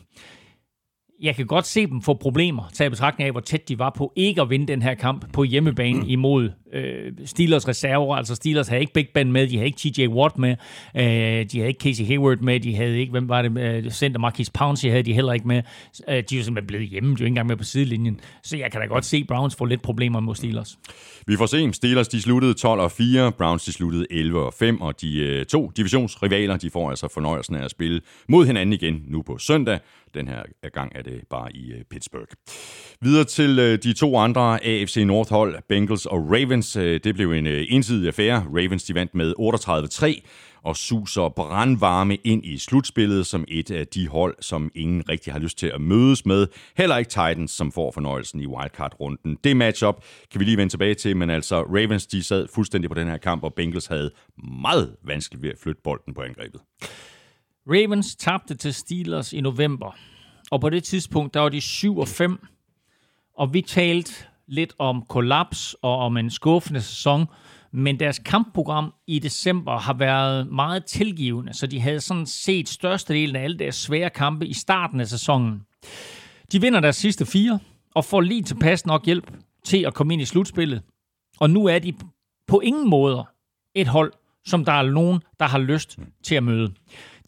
jeg 1.23 1.37
kan 1.37 1.47
godt 1.47 1.67
se 1.67 1.87
dem 1.87 2.03
få 2.03 2.15
problemer, 2.15 2.63
taget 2.73 2.93
betragtning 2.93 3.27
af, 3.27 3.33
hvor 3.33 3.41
tæt 3.41 3.69
de 3.69 3.79
var 3.79 3.91
på 3.97 4.13
ikke 4.17 4.43
at 4.43 4.51
vinde 4.51 4.67
den 4.67 4.83
her 4.83 4.95
kamp 4.95 5.33
på 5.33 5.45
hjemmebane 5.45 6.07
imod 6.17 6.51
øh, 6.73 7.13
Steelers 7.25 7.69
reserver. 7.69 8.17
Altså 8.17 8.35
Steelers 8.35 8.69
havde 8.69 8.81
ikke 8.81 8.93
Big 8.93 9.09
Ben 9.15 9.33
med, 9.33 9.49
de 9.49 9.57
havde 9.57 9.67
ikke 9.67 9.79
TJ 9.79 10.07
Watt 10.07 10.39
med, 10.39 10.57
øh, 10.97 11.03
de 11.03 11.59
havde 11.59 11.69
ikke 11.69 11.81
Casey 11.81 12.07
Hayward 12.07 12.39
med, 12.39 12.61
de 12.61 12.77
havde 12.77 12.99
ikke, 12.99 13.11
hvem 13.11 13.29
var 13.29 13.43
det, 13.43 13.59
øh, 13.59 13.91
Center 13.91 14.21
Marquis 14.21 14.51
Pouncey 14.51 14.91
havde 14.91 15.03
de 15.03 15.13
heller 15.13 15.33
ikke 15.33 15.49
med. 15.49 15.63
Øh, 16.09 16.15
de 16.15 16.19
er 16.19 16.21
jo 16.21 16.25
simpelthen 16.45 16.67
blevet 16.67 16.89
hjemme, 16.89 17.09
de 17.09 17.15
er 17.15 17.17
jo 17.21 17.25
ikke 17.25 17.27
engang 17.27 17.49
med 17.49 17.57
på 17.57 17.65
sidelinjen. 17.65 18.21
Så 18.43 18.57
jeg 18.57 18.73
kan 18.73 18.81
da 18.81 18.87
godt 18.87 19.05
se 19.05 19.25
Browns 19.25 19.57
få 19.57 19.65
lidt 19.65 19.83
problemer 19.83 20.21
mod 20.21 20.35
Steelers. 20.35 20.79
Vi 21.31 21.37
får 21.37 21.47
se, 21.47 21.73
Steelers 21.73 22.09
de 22.09 22.23
sluttede 22.23 22.55
12 22.55 22.81
og 22.81 22.93
4, 22.93 23.33
Browns 23.33 23.65
de 23.65 23.73
sluttede 23.73 24.07
11 24.11 24.41
og 24.41 24.55
5, 24.55 24.81
og 24.81 25.01
de 25.01 25.19
øh, 25.19 25.47
to 25.47 25.73
divisionsrivaler, 25.77 26.57
de 26.57 26.71
får 26.71 26.91
altså 26.91 27.09
fornøjelsen 27.15 27.57
af 27.57 27.65
at 27.65 27.71
spille 27.71 28.01
mod 28.29 28.47
hinanden 28.47 28.73
igen 28.73 29.03
nu 29.07 29.23
på 29.23 29.39
søndag. 29.39 29.79
Den 30.15 30.29
her 30.29 30.43
gang 30.73 30.93
er 30.95 31.03
det 31.03 31.21
bare 31.31 31.57
i 31.57 31.73
øh, 31.73 31.85
Pittsburgh. 31.91 32.33
Videre 33.01 33.25
til 33.25 33.59
øh, 33.59 33.79
de 33.83 33.93
to 33.93 34.17
andre 34.17 34.65
AFC 34.65 34.97
North 34.97 35.31
hold, 35.31 35.57
Bengals 35.69 36.07
og 36.07 36.19
Ravens 36.19 36.77
Ravens. 36.77 36.77
Øh, 36.77 37.01
det 37.05 37.15
blev 37.15 37.33
en 37.33 37.47
øh, 37.47 37.67
ensidig 37.69 38.07
affære. 38.07 38.45
Ravens 38.55 38.85
de 38.85 38.95
vandt 38.95 39.15
med 39.15 39.35
38-3 39.39 40.23
og 40.63 40.77
suser 40.77 41.29
brandvarme 41.29 42.17
ind 42.17 42.45
i 42.45 42.59
slutspillet 42.59 43.27
som 43.27 43.45
et 43.49 43.71
af 43.71 43.87
de 43.87 44.09
hold, 44.09 44.37
som 44.41 44.71
ingen 44.75 45.09
rigtig 45.09 45.33
har 45.33 45.41
lyst 45.41 45.59
til 45.59 45.67
at 45.67 45.81
mødes 45.81 46.27
med. 46.27 46.47
Heller 46.77 46.97
ikke 46.97 47.09
Titans, 47.09 47.51
som 47.51 47.73
får 47.73 47.91
fornøjelsen 47.93 48.41
i 48.41 48.47
wildcard-runden. 48.47 49.39
Det 49.45 49.57
matchup 49.57 50.03
kan 50.31 50.41
vi 50.41 50.45
lige 50.45 50.57
vende 50.57 50.73
tilbage 50.73 50.95
til, 50.95 51.17
men 51.17 51.31
altså 51.31 51.63
Ravens 51.63 52.07
de 52.07 52.23
sad 52.23 52.49
fuldstændig 52.55 52.91
på 52.91 52.95
den 52.95 53.09
her 53.09 53.17
kamp, 53.17 53.45
og 53.45 53.55
Bengals 53.55 53.87
havde 53.87 54.11
meget 54.63 54.97
vanskeligt 55.05 55.43
ved 55.43 55.51
at 55.51 55.59
flytte 55.63 55.81
bolden 55.85 56.15
på 56.15 56.23
angrebet. 56.23 56.61
Ravens 57.67 58.17
tabte 58.17 58.55
til 58.55 58.75
Steelers 58.75 59.33
i 59.33 59.41
november, 59.41 59.97
og 60.51 60.61
på 60.61 60.71
det 60.71 60.85
tidspunkt, 60.85 61.35
der 61.35 61.41
var 61.41 61.49
de 61.49 61.61
7 61.61 61.99
og 61.99 62.09
5, 62.09 62.47
og 63.39 63.55
vi 63.55 63.63
talte 63.63 64.13
lidt 64.47 64.75
om 64.79 65.05
kollaps 65.09 65.77
og 65.83 65.99
om 65.99 66.17
en 66.17 66.31
skuffende 66.31 66.81
sæson, 66.81 67.27
men 67.73 68.01
deres 68.01 68.19
kampprogram 68.19 68.93
i 69.07 69.19
december 69.19 69.79
har 69.79 69.95
været 69.95 70.47
meget 70.53 70.85
tilgivende, 70.85 71.55
så 71.55 71.67
de 71.67 71.81
havde 71.81 72.01
sådan 72.01 72.27
set 72.27 72.69
størstedelen 72.69 73.37
af 73.37 73.45
alle 73.45 73.59
deres 73.59 73.75
svære 73.75 74.11
kampe 74.11 74.47
i 74.47 74.53
starten 74.53 75.01
af 75.01 75.09
sæsonen. 75.09 75.63
De 76.53 76.61
vinder 76.61 76.81
deres 76.81 76.97
sidste 76.97 77.27
fire, 77.27 77.59
og 77.95 78.05
får 78.05 78.21
lige 78.21 78.43
tilpas 78.43 78.87
nok 78.87 79.07
hjælp 79.07 79.33
til 79.65 79.85
at 79.87 79.95
komme 79.95 80.13
ind 80.13 80.23
i 80.23 80.25
slutspillet. 80.25 80.83
Og 81.41 81.51
nu 81.51 81.67
er 81.67 81.79
de 81.79 81.95
på 82.49 82.61
ingen 82.61 82.91
måder 82.91 83.25
et 83.75 83.87
hold, 83.87 84.13
som 84.47 84.65
der 84.65 84.73
er 84.73 84.83
nogen, 84.83 85.21
der 85.41 85.47
har 85.47 85.59
lyst 85.59 85.99
til 86.25 86.35
at 86.35 86.43
møde. 86.43 86.73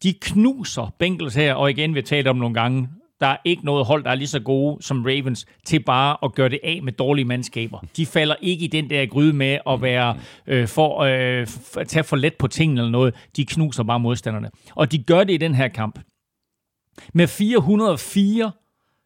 De 0.03 0.13
knuser 0.13 0.93
Bengals 0.99 1.35
her, 1.35 1.53
og 1.53 1.69
igen, 1.69 1.93
vi 1.93 1.99
har 1.99 2.05
talt 2.05 2.27
om 2.27 2.35
nogle 2.35 2.53
gange, 2.53 2.89
der 3.23 3.29
er 3.29 3.37
ikke 3.45 3.65
noget 3.65 3.85
hold, 3.85 4.03
der 4.03 4.09
er 4.09 4.15
lige 4.15 4.27
så 4.27 4.39
gode 4.39 4.83
som 4.83 5.05
Ravens 5.05 5.45
til 5.65 5.83
bare 5.83 6.17
at 6.23 6.35
gøre 6.35 6.49
det 6.49 6.59
af 6.63 6.79
med 6.83 6.93
dårlige 6.93 7.25
mandskaber. 7.25 7.79
De 7.97 8.05
falder 8.05 8.35
ikke 8.41 8.65
i 8.65 8.67
den 8.67 8.89
der 8.89 9.05
gryde 9.05 9.33
med 9.33 9.59
at 9.67 9.81
være 9.81 10.19
øh, 10.47 10.67
for 10.67 10.99
øh, 10.99 11.47
tage 11.87 12.03
for 12.03 12.15
let 12.15 12.33
på 12.33 12.47
tingene 12.47 12.81
eller 12.81 12.91
noget. 12.91 13.15
De 13.35 13.45
knuser 13.45 13.83
bare 13.83 13.99
modstanderne. 13.99 14.49
Og 14.75 14.91
de 14.91 15.03
gør 15.03 15.23
det 15.23 15.33
i 15.33 15.37
den 15.37 15.55
her 15.55 15.67
kamp. 15.67 15.99
Med 17.13 17.27
404 17.27 18.51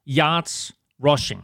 yards 0.07 0.75
rushing. 1.05 1.43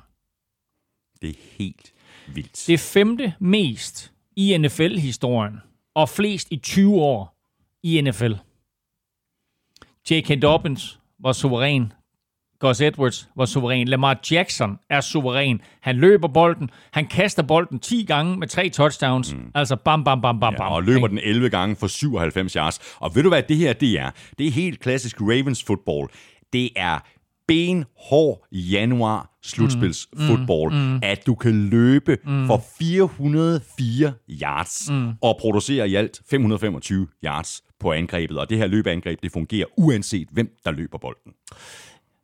Det 1.21 1.29
er 1.29 1.57
helt 1.57 1.93
vildt. 2.27 2.63
Det 2.67 2.79
femte 2.79 3.33
mest 3.39 4.11
i 4.35 4.57
NFL-historien, 4.57 5.61
og 5.95 6.09
flest 6.09 6.47
i 6.51 6.57
20 6.57 7.01
år 7.01 7.37
i 7.83 8.01
NFL. 8.01 8.33
J.K. 10.11 10.41
Dobbins 10.41 10.99
var 11.19 11.31
suveræn. 11.31 11.93
Gus 12.63 12.81
Edwards 12.81 13.29
var 13.35 13.45
suveræn. 13.45 13.87
Lamar 13.87 14.19
Jackson 14.31 14.77
er 14.89 15.01
suveræn. 15.01 15.61
Han 15.81 15.95
løber 15.95 16.27
bolden. 16.27 16.69
Han 16.91 17.05
kaster 17.07 17.43
bolden 17.43 17.79
10 17.79 18.03
gange 18.03 18.37
med 18.37 18.47
tre 18.47 18.69
touchdowns. 18.69 19.33
Mm. 19.33 19.51
Altså 19.55 19.75
bam, 19.75 20.03
bam, 20.03 20.21
bam, 20.21 20.39
bam, 20.39 20.53
Ja, 20.53 20.57
bam. 20.57 20.71
og 20.71 20.83
løber 20.83 21.07
den 21.07 21.19
11 21.23 21.49
gange 21.49 21.75
for 21.75 21.87
97 21.87 22.53
yards. 22.53 22.79
Og 22.99 23.15
ved 23.15 23.23
du 23.23 23.29
hvad 23.29 23.43
det 23.43 23.57
her 23.57 23.73
det 23.73 23.99
er? 23.99 24.11
Det 24.37 24.47
er 24.47 24.51
helt 24.51 24.79
klassisk 24.79 25.21
Ravens 25.21 25.63
football. 25.63 26.07
Det 26.53 26.69
er 26.75 26.99
benhård 27.47 28.47
januar 28.51 29.29
slutspils 29.43 30.07
mm, 30.13 30.19
football, 30.27 30.73
mm, 30.73 30.99
at 31.03 31.25
du 31.25 31.35
kan 31.35 31.69
løbe 31.69 32.17
mm, 32.25 32.47
for 32.47 32.63
404 32.79 34.13
yards 34.29 34.89
mm, 34.91 35.11
og 35.21 35.37
producere 35.41 35.89
i 35.89 35.95
alt 35.95 36.21
525 36.29 37.07
yards 37.25 37.61
på 37.79 37.91
angrebet. 37.91 38.37
Og 38.37 38.49
det 38.49 38.57
her 38.57 38.67
løbeangreb, 38.67 39.19
det 39.23 39.31
fungerer 39.31 39.65
uanset 39.77 40.27
hvem 40.31 40.49
der 40.65 40.71
løber 40.71 40.97
bolden. 40.97 41.31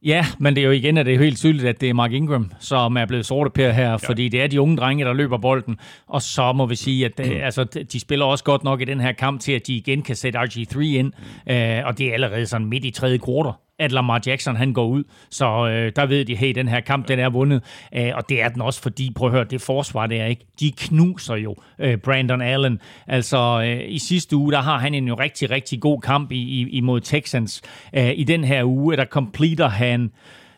Ja, 0.06 0.26
men 0.40 0.56
det 0.56 0.62
er 0.62 0.66
jo 0.66 0.72
igen, 0.72 0.98
at 0.98 1.06
det 1.06 1.14
er 1.14 1.20
helt 1.20 1.38
tydeligt, 1.38 1.68
at 1.68 1.82
det 1.82 1.90
er 1.90 1.94
Mark 1.94 2.12
Ingram, 2.12 2.52
som 2.60 2.98
er 2.98 3.06
blevet 3.06 3.26
sorte 3.26 3.50
per 3.50 3.72
her, 3.72 3.90
ja. 3.90 3.96
fordi 3.96 4.30
det 4.30 4.42
er 4.42 4.48
de 4.48 4.62
unge 4.62 4.78
drenge, 4.78 5.06
der 5.06 5.14
løber 5.14 5.38
bolden. 5.38 5.78
Og 6.08 6.22
så 6.22 6.54
må 6.54 6.66
vi 6.66 6.76
sige, 6.76 7.06
at 7.06 7.20
øh, 7.20 7.46
altså, 7.46 7.64
de 7.64 8.00
spiller 8.00 8.26
også 8.26 8.44
godt 8.44 8.64
nok 8.64 8.82
i 8.82 8.86
den 8.86 9.00
her 9.00 9.12
kamp 9.12 9.42
til, 9.42 9.52
at 9.52 9.68
de 9.68 9.76
igen 9.76 10.02
kan 10.02 10.16
sætte 10.16 10.40
RG3 10.40 10.80
ind. 10.80 11.14
Øh, 11.50 11.86
og 11.86 11.98
det 11.98 12.08
er 12.08 12.14
allerede 12.14 12.46
sådan 12.46 12.68
midt 12.68 12.86
i 12.86 12.92
tredje 12.92 13.18
kvartal, 13.18 13.54
at 13.80 13.92
Lamar 13.92 14.22
Jackson 14.26 14.56
han 14.56 14.74
går 14.74 14.86
ud. 14.86 15.04
Så 15.30 15.46
øh, 15.46 15.92
der 15.96 16.06
ved 16.06 16.26
de, 16.26 16.36
hey, 16.36 16.56
den 16.56 16.68
her 16.68 16.80
kamp, 16.80 17.08
den 17.08 17.20
er 17.20 17.30
vundet. 17.30 17.64
Øh, 17.96 18.12
og 18.16 18.30
det 18.30 18.42
er 18.42 18.50
den 18.50 18.62
også, 18.62 18.82
fordi, 18.82 19.12
prøv 19.16 19.28
at 19.28 19.34
høre, 19.34 19.44
det 19.44 19.62
forsvar, 19.62 20.08
det 20.08 20.22
er 20.22 20.26
ikke. 20.26 20.46
De 20.60 20.72
knuser 20.72 21.36
jo 21.36 21.56
øh, 21.80 21.98
Brandon 21.98 22.42
Allen. 22.42 22.80
Altså, 23.08 23.62
øh, 23.66 23.92
i 23.92 24.00
sidste 24.00 24.36
uge, 24.36 24.52
der 24.52 24.62
har 24.62 24.78
han 24.78 24.94
en 24.94 25.08
jo 25.08 25.16
rigtig, 25.16 25.50
rigtig 25.50 25.82
god 25.82 26.02
kamp 26.02 26.32
i, 26.32 26.38
i, 26.38 26.70
imod 26.70 27.02
Texans. 27.02 27.62
Øh, 27.94 28.12
I 28.16 28.24
den 28.24 28.44
her 28.44 28.64
uge, 28.64 28.98
der 28.98 29.06
completer 29.06 29.68
han 29.68 30.12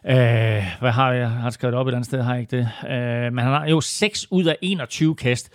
Øh, 0.05 0.63
hvad 0.79 0.91
har 0.91 1.11
jeg? 1.11 1.19
Jeg 1.19 1.29
har 1.29 1.49
skrevet 1.49 1.75
op 1.75 1.87
et 1.87 1.91
andet 1.91 2.05
sted, 2.05 2.21
har 2.21 2.33
jeg 2.33 2.41
ikke 2.41 2.57
det? 2.57 2.69
Øh, 2.89 3.33
men 3.33 3.43
han 3.43 3.53
har 3.53 3.67
jo 3.67 3.81
6 3.81 4.27
ud 4.31 4.45
af 4.45 4.57
21 4.61 5.15
kast 5.15 5.49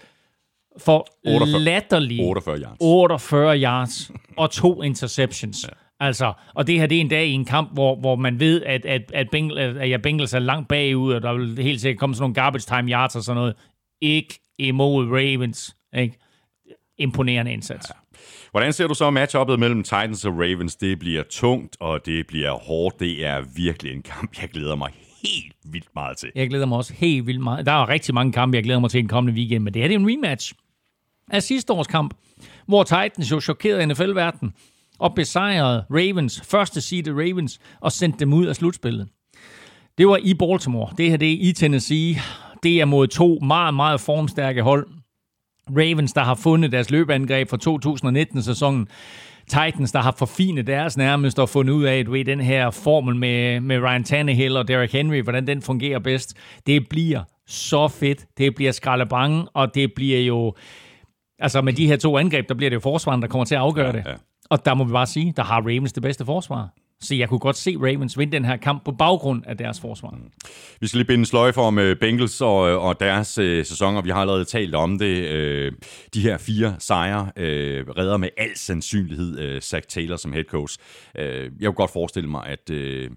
for 0.78 1.06
48 1.26 1.60
latterlige 1.60 2.22
48 2.22 2.58
yards. 2.58 2.76
48 2.80 3.58
yards 3.58 4.10
og 4.36 4.50
to 4.50 4.82
interceptions. 4.82 5.64
Ja. 5.64 5.85
Altså, 6.00 6.32
og 6.54 6.66
det 6.66 6.80
her 6.80 6.86
det 6.86 6.96
er 6.96 7.00
en 7.00 7.08
dag 7.08 7.26
i 7.26 7.32
en 7.32 7.44
kamp, 7.44 7.72
hvor, 7.72 7.96
hvor 7.96 8.16
man 8.16 8.40
ved, 8.40 8.62
at, 8.62 8.86
at, 8.86 9.12
at, 9.14 9.30
Bengals, 9.30 9.76
at 9.78 9.90
ja, 9.90 9.96
Bengals 9.96 10.34
er 10.34 10.38
langt 10.38 10.68
bagud, 10.68 11.12
og 11.12 11.22
der 11.22 11.32
vil 11.32 11.62
helt 11.62 11.80
sikkert 11.80 12.00
komme 12.00 12.14
sådan 12.14 12.22
nogle 12.22 12.34
garbage 12.34 12.64
time 12.68 12.92
yards 12.92 13.16
og 13.16 13.22
sådan 13.22 13.40
noget. 13.40 13.54
Ikke 14.00 14.40
imod 14.58 15.06
Ravens. 15.06 15.76
Ikke? 15.96 16.18
Imponerende 16.98 17.52
indsats. 17.52 17.88
Ja. 17.88 18.18
Hvordan 18.50 18.72
ser 18.72 18.86
du 18.86 18.94
så 18.94 19.10
matchuppet 19.10 19.58
mellem 19.58 19.82
Titans 19.82 20.24
og 20.24 20.32
Ravens? 20.32 20.76
Det 20.76 20.98
bliver 20.98 21.22
tungt, 21.30 21.76
og 21.80 22.06
det 22.06 22.26
bliver 22.26 22.52
hårdt. 22.52 23.00
Det 23.00 23.26
er 23.26 23.42
virkelig 23.56 23.92
en 23.92 24.02
kamp, 24.02 24.42
jeg 24.42 24.48
glæder 24.48 24.76
mig 24.76 24.90
helt 25.22 25.56
vildt 25.64 25.88
meget 25.94 26.16
til. 26.16 26.32
Jeg 26.34 26.48
glæder 26.48 26.66
mig 26.66 26.78
også 26.78 26.94
helt 26.94 27.26
vildt 27.26 27.40
meget. 27.40 27.66
Der 27.66 27.72
er 27.72 27.88
rigtig 27.88 28.14
mange 28.14 28.32
kampe, 28.32 28.56
jeg 28.56 28.64
glæder 28.64 28.80
mig 28.80 28.90
til 28.90 29.00
den 29.00 29.08
kommende 29.08 29.38
weekend, 29.38 29.64
men 29.64 29.74
det 29.74 29.82
her 29.82 29.88
det 29.88 29.94
er 29.94 29.98
en 29.98 30.10
rematch 30.10 30.52
af 31.30 31.42
sidste 31.42 31.72
års 31.72 31.86
kamp, 31.86 32.14
hvor 32.66 32.82
Titans 32.82 33.30
jo 33.30 33.40
chokerede 33.40 33.86
NFL-verdenen 33.86 34.54
og 34.98 35.14
besejrede 35.14 35.84
Ravens, 35.90 36.42
første 36.44 36.80
seed 36.80 37.08
Ravens, 37.08 37.60
og 37.80 37.92
sendte 37.92 38.18
dem 38.18 38.32
ud 38.32 38.46
af 38.46 38.56
slutspillet. 38.56 39.08
Det 39.98 40.08
var 40.08 40.16
i 40.22 40.34
Baltimore. 40.34 40.90
Det 40.98 41.10
her 41.10 41.16
det 41.16 41.32
er 41.32 41.36
i 41.40 41.52
Tennessee. 41.52 42.16
Det 42.62 42.80
er 42.80 42.84
mod 42.84 43.06
to 43.06 43.38
meget, 43.42 43.74
meget 43.74 44.00
formstærke 44.00 44.62
hold. 44.62 44.86
Ravens, 45.70 46.12
der 46.12 46.20
har 46.20 46.34
fundet 46.34 46.72
deres 46.72 46.90
løbeangreb 46.90 47.48
fra 47.48 47.58
2019-sæsonen. 47.68 48.88
Titans, 49.48 49.92
der 49.92 50.00
har 50.00 50.14
forfinet 50.18 50.66
deres 50.66 50.96
nærmest 50.96 51.38
og 51.38 51.48
fundet 51.48 51.74
ud 51.74 51.84
af, 51.84 51.96
at 51.98 52.12
ved 52.12 52.24
den 52.24 52.40
her 52.40 52.70
formel 52.70 53.16
med, 53.16 53.60
med 53.60 53.78
Ryan 53.78 54.04
Tannehill 54.04 54.56
og 54.56 54.68
Derrick 54.68 54.92
Henry, 54.92 55.22
hvordan 55.22 55.46
den 55.46 55.62
fungerer 55.62 55.98
bedst, 55.98 56.34
det 56.66 56.88
bliver 56.88 57.22
så 57.46 57.88
fedt. 57.88 58.26
Det 58.38 58.54
bliver 58.54 58.72
skraldebange, 58.72 59.46
og 59.54 59.74
det 59.74 59.92
bliver 59.94 60.20
jo... 60.20 60.54
Altså 61.38 61.60
med 61.60 61.72
de 61.72 61.86
her 61.86 61.96
to 61.96 62.18
angreb, 62.18 62.48
der 62.48 62.54
bliver 62.54 62.70
det 62.70 62.74
jo 62.74 62.80
forsvaren, 62.80 63.22
der 63.22 63.28
kommer 63.28 63.44
til 63.44 63.54
at 63.54 63.60
afgøre 63.60 63.92
det. 63.92 64.02
ja. 64.06 64.12
Og 64.50 64.64
der 64.64 64.74
må 64.74 64.84
vi 64.84 64.92
bare 64.92 65.06
sige, 65.06 65.32
der 65.36 65.42
har 65.42 65.60
Ravens 65.60 65.92
det 65.92 66.02
bedste 66.02 66.24
forsvar. 66.24 66.68
Så 67.00 67.14
jeg 67.14 67.28
kunne 67.28 67.38
godt 67.38 67.56
se 67.56 67.76
Ravens 67.76 68.18
vinde 68.18 68.32
den 68.32 68.44
her 68.44 68.56
kamp 68.56 68.84
på 68.84 68.92
baggrund 68.92 69.42
af 69.46 69.56
deres 69.56 69.80
forsvar. 69.80 70.10
Mm. 70.10 70.30
Vi 70.80 70.86
skal 70.86 70.98
lige 70.98 71.06
binde 71.06 71.20
en 71.20 71.26
sløjfe 71.26 71.60
om 71.60 71.78
øh, 71.78 71.96
Bengals 71.96 72.40
og, 72.40 72.70
øh, 72.70 72.84
og 72.84 73.00
deres 73.00 73.38
øh, 73.38 73.58
uh, 73.58 73.64
sæsoner. 73.64 74.02
Vi 74.02 74.10
har 74.10 74.20
allerede 74.20 74.44
talt 74.44 74.74
om 74.74 74.98
det. 74.98 75.16
Øh, 75.28 75.72
de 76.14 76.20
her 76.20 76.38
fire 76.38 76.76
sejre 76.78 77.30
øh, 77.36 77.86
redder 77.88 78.16
med 78.16 78.28
al 78.36 78.56
sandsynlighed 78.56 79.38
øh, 79.38 79.60
Zach 79.60 79.86
Taylor 79.88 80.16
som 80.16 80.32
head 80.32 80.44
coach. 80.44 80.78
Øh, 81.18 81.50
jeg 81.60 81.66
kunne 81.66 81.74
godt 81.74 81.92
forestille 81.92 82.30
mig, 82.30 82.46
at 82.46 82.70
øh, 82.70 83.10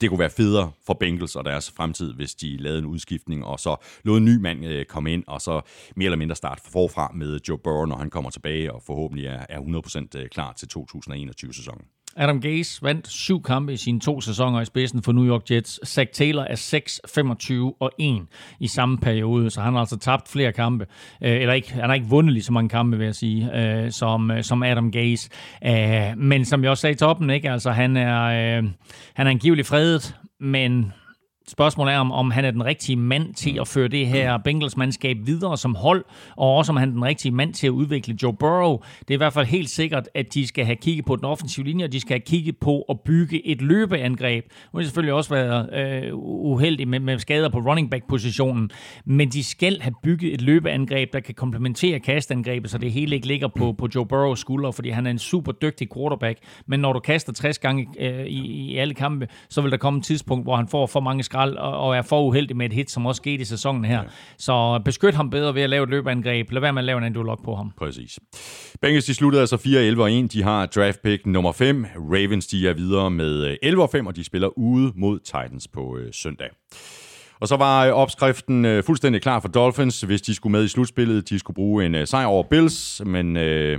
det 0.00 0.08
kunne 0.08 0.18
være 0.18 0.30
federe 0.30 0.72
for 0.86 0.94
Bengals 0.94 1.36
og 1.36 1.44
deres 1.44 1.70
fremtid, 1.70 2.14
hvis 2.14 2.34
de 2.34 2.56
lavede 2.56 2.78
en 2.78 2.86
udskiftning, 2.86 3.44
og 3.44 3.60
så 3.60 3.76
lod 4.04 4.18
en 4.18 4.24
ny 4.24 4.36
mand 4.36 4.64
øh, 4.64 4.84
komme 4.84 5.12
ind, 5.12 5.24
og 5.26 5.40
så 5.40 5.60
mere 5.96 6.06
eller 6.06 6.16
mindre 6.16 6.36
starte 6.36 6.62
forfra 6.70 7.12
med 7.14 7.40
Joe 7.48 7.58
Burrow, 7.58 7.84
når 7.84 7.96
han 7.96 8.10
kommer 8.10 8.30
tilbage, 8.30 8.72
og 8.72 8.82
forhåbentlig 8.82 9.26
er, 9.26 9.46
er 9.48 9.60
100% 10.14 10.18
øh, 10.18 10.28
klar 10.28 10.52
til 10.52 10.68
2021-sæsonen. 10.78 11.84
Adam 12.18 12.40
Gase 12.40 12.82
vandt 12.82 13.08
syv 13.08 13.42
kampe 13.42 13.72
i 13.72 13.76
sine 13.76 14.00
to 14.00 14.20
sæsoner 14.20 14.60
i 14.60 14.64
spidsen 14.64 15.02
for 15.02 15.12
New 15.12 15.26
York 15.26 15.50
Jets. 15.50 15.80
Zach 15.88 16.10
Taylor 16.12 16.42
er 16.42 16.54
6, 16.54 17.00
25 17.14 17.74
og 17.80 17.92
1 17.98 18.26
i 18.60 18.68
samme 18.68 18.98
periode, 18.98 19.50
så 19.50 19.60
han 19.60 19.72
har 19.72 19.80
altså 19.80 19.98
tabt 19.98 20.28
flere 20.28 20.52
kampe. 20.52 20.86
Øh, 21.22 21.40
eller 21.40 21.54
ikke, 21.54 21.72
han 21.72 21.84
har 21.84 21.94
ikke 21.94 22.06
vundet 22.06 22.32
lige 22.32 22.42
så 22.42 22.52
mange 22.52 22.68
kampe, 22.68 22.96
vil 22.98 23.04
jeg 23.04 23.14
sige, 23.14 23.50
øh, 23.54 23.92
som, 23.92 24.30
øh, 24.30 24.42
som 24.42 24.62
Adam 24.62 24.90
Gase. 24.90 25.30
Men 26.16 26.44
som 26.44 26.62
jeg 26.62 26.70
også 26.70 26.80
sagde 26.80 26.94
i 26.94 26.96
toppen, 26.96 27.30
ikke? 27.30 27.50
Altså, 27.50 27.70
han 27.70 27.96
er, 27.96 28.30
han 29.14 29.26
er 29.26 29.30
angiveligt 29.30 29.68
fredet, 29.68 30.16
men 30.40 30.92
Spørgsmålet 31.48 31.94
er, 31.94 31.98
om, 31.98 32.12
om 32.12 32.30
han 32.30 32.44
er 32.44 32.50
den 32.50 32.64
rigtige 32.64 32.96
mand 32.96 33.34
til 33.34 33.58
at 33.60 33.68
føre 33.68 33.88
det 33.88 34.06
her 34.06 34.38
Bengals-mandskab 34.38 35.16
videre 35.24 35.58
som 35.58 35.74
hold, 35.74 36.04
og 36.36 36.54
også 36.54 36.72
om 36.72 36.76
han 36.76 36.88
er 36.88 36.92
den 36.92 37.04
rigtige 37.04 37.32
mand 37.32 37.54
til 37.54 37.66
at 37.66 37.70
udvikle 37.70 38.16
Joe 38.22 38.34
Burrow. 38.34 38.78
Det 39.00 39.10
er 39.10 39.14
i 39.14 39.16
hvert 39.16 39.32
fald 39.32 39.46
helt 39.46 39.70
sikkert, 39.70 40.08
at 40.14 40.34
de 40.34 40.46
skal 40.46 40.64
have 40.64 40.76
kigget 40.76 41.04
på 41.04 41.16
den 41.16 41.24
offensive 41.24 41.66
linje, 41.66 41.84
og 41.84 41.92
de 41.92 42.00
skal 42.00 42.14
have 42.14 42.20
kigget 42.26 42.56
på 42.56 42.82
at 42.82 43.00
bygge 43.00 43.46
et 43.46 43.62
løbeangreb. 43.62 44.44
Nu 44.72 44.78
har 44.78 44.84
selvfølgelig 44.84 45.14
også 45.14 45.30
været 45.34 45.74
øh, 45.74 46.10
uheldige 46.14 46.86
med, 46.86 47.00
med 47.00 47.18
skader 47.18 47.48
på 47.48 47.58
running 47.58 47.90
back-positionen, 47.90 48.70
men 49.04 49.28
de 49.28 49.44
skal 49.44 49.80
have 49.80 49.94
bygget 50.02 50.34
et 50.34 50.40
løbeangreb, 50.40 51.12
der 51.12 51.20
kan 51.20 51.34
komplementere 51.34 52.00
kastangrebet, 52.00 52.70
så 52.70 52.78
det 52.78 52.92
hele 52.92 53.14
ikke 53.14 53.26
ligger 53.26 53.48
på, 53.48 53.72
på 53.72 53.88
Joe 53.94 54.06
Burrows 54.06 54.40
skuldre, 54.40 54.72
fordi 54.72 54.90
han 54.90 55.06
er 55.06 55.10
en 55.10 55.18
super 55.18 55.52
dygtig 55.52 55.88
quarterback. 55.94 56.38
Men 56.66 56.80
når 56.80 56.92
du 56.92 57.00
kaster 57.00 57.32
60 57.32 57.58
gange 57.58 57.86
øh, 58.00 58.26
i, 58.26 58.46
i 58.46 58.76
alle 58.76 58.94
kampe, 58.94 59.28
så 59.48 59.60
vil 59.60 59.70
der 59.70 59.76
komme 59.76 59.98
et 59.98 60.04
tidspunkt, 60.04 60.44
hvor 60.44 60.56
han 60.56 60.68
får 60.68 60.86
for 60.86 61.00
mange 61.00 61.22
skrald 61.38 61.56
og, 61.56 61.80
og 61.80 61.96
er 61.96 62.02
for 62.02 62.22
uheldig 62.22 62.56
med 62.56 62.66
et 62.66 62.72
hit, 62.72 62.90
som 62.90 63.06
også 63.06 63.18
skete 63.18 63.42
i 63.42 63.44
sæsonen 63.44 63.84
her. 63.84 63.98
Ja. 63.98 64.08
Så 64.38 64.80
beskyt 64.84 65.14
ham 65.14 65.30
bedre 65.30 65.54
ved 65.54 65.62
at 65.62 65.70
lave 65.70 65.84
et 65.84 65.90
løbeangreb. 65.90 66.52
Lad 66.52 66.60
være 66.60 66.72
med 66.72 66.82
at 66.82 66.84
lave 66.84 67.06
en 67.06 67.12
lock 67.12 67.44
på 67.44 67.54
ham. 67.54 67.72
Præcis. 67.78 68.18
Bengals 68.82 69.04
de 69.04 69.14
sluttede 69.14 69.40
altså 69.40 69.56
4-11 69.96 70.00
og 70.00 70.12
1. 70.12 70.32
De 70.32 70.42
har 70.42 70.66
draft 70.66 71.02
pick 71.02 71.26
nummer 71.26 71.52
5. 71.52 71.86
Ravens 71.96 72.46
de 72.46 72.68
er 72.68 72.74
videre 72.74 73.10
med 73.10 73.56
11 73.62 73.82
og 73.82 73.90
5, 73.90 74.06
og 74.06 74.16
de 74.16 74.24
spiller 74.24 74.58
ude 74.58 74.92
mod 74.96 75.18
Titans 75.18 75.68
på 75.68 75.96
øh, 75.96 76.12
søndag. 76.12 76.48
Og 77.40 77.48
så 77.48 77.56
var 77.56 77.86
øh, 77.86 77.92
opskriften 77.92 78.64
øh, 78.64 78.84
fuldstændig 78.84 79.22
klar 79.22 79.40
for 79.40 79.48
Dolphins, 79.48 80.00
hvis 80.00 80.22
de 80.22 80.34
skulle 80.34 80.52
med 80.52 80.64
i 80.64 80.68
slutspillet. 80.68 81.28
De 81.28 81.38
skulle 81.38 81.54
bruge 81.54 81.86
en 81.86 81.94
øh, 81.94 82.06
sejr 82.06 82.26
over 82.26 82.42
Bills, 82.42 83.02
men 83.06 83.36
øh, 83.36 83.78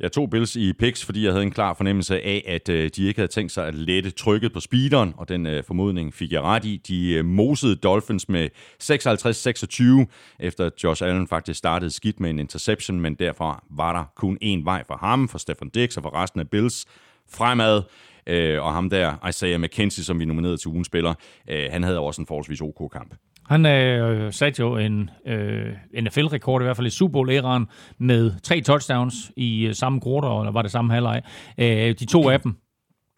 jeg 0.00 0.12
tog 0.12 0.30
Bills 0.30 0.56
i 0.56 0.72
picks, 0.72 1.04
fordi 1.04 1.24
jeg 1.24 1.32
havde 1.32 1.42
en 1.42 1.50
klar 1.50 1.74
fornemmelse 1.74 2.20
af, 2.20 2.44
at 2.46 2.68
øh, 2.68 2.90
de 2.96 3.06
ikke 3.06 3.20
havde 3.20 3.32
tænkt 3.32 3.52
sig 3.52 3.66
at 3.66 3.74
lette 3.74 4.10
trykket 4.10 4.52
på 4.52 4.60
speederen, 4.60 5.14
og 5.16 5.28
den 5.28 5.46
øh, 5.46 5.64
formodning 5.64 6.14
fik 6.14 6.32
jeg 6.32 6.42
ret 6.42 6.64
i. 6.64 6.80
De 6.88 7.12
øh, 7.12 7.24
mosede 7.24 7.76
Dolphins 7.76 8.28
med 8.28 8.48
56-26, 8.82 10.06
efter 10.40 10.70
Josh 10.84 11.04
Allen 11.04 11.28
faktisk 11.28 11.58
startede 11.58 11.90
skidt 11.90 12.20
med 12.20 12.30
en 12.30 12.38
interception, 12.38 13.00
men 13.00 13.14
derfor 13.14 13.64
var 13.70 13.92
der 13.92 14.04
kun 14.16 14.38
én 14.44 14.64
vej 14.64 14.84
for 14.86 14.96
ham, 14.96 15.28
for 15.28 15.38
Stefan 15.38 15.68
Dix 15.68 15.96
og 15.96 16.02
for 16.02 16.14
resten 16.14 16.40
af 16.40 16.50
Bills 16.50 16.86
fremad. 17.30 17.82
Øh, 18.26 18.62
og 18.62 18.72
ham 18.72 18.90
der, 18.90 19.26
Isaiah 19.28 19.60
McKenzie, 19.60 20.04
som 20.04 20.20
vi 20.20 20.24
nominerede 20.24 20.56
til 20.56 20.68
ugen 20.68 20.84
spiller, 20.84 21.14
øh, 21.48 21.68
han 21.70 21.82
havde 21.82 21.98
også 21.98 22.22
en 22.22 22.26
forholdsvis 22.26 22.60
OK 22.60 22.92
kamp. 22.92 23.14
Han 23.48 23.66
øh, 23.66 24.32
satte 24.32 24.60
jo 24.60 24.76
en 24.76 25.10
øh, 25.26 25.66
NFL-rekord, 26.02 26.62
i 26.62 26.64
hvert 26.64 26.76
fald 26.76 26.86
i 26.86 26.90
Super 26.90 27.12
Bowl-æraen, 27.12 27.66
med 27.98 28.32
tre 28.42 28.60
touchdowns 28.60 29.14
i 29.36 29.66
øh, 29.66 29.74
samme 29.74 30.00
quarter, 30.00 30.40
eller 30.40 30.52
var 30.52 30.62
det 30.62 30.70
samme 30.70 30.92
halvleg. 30.92 31.22
Øh, 31.58 31.94
de 31.98 32.06
to 32.06 32.30
af 32.30 32.40
dem 32.40 32.56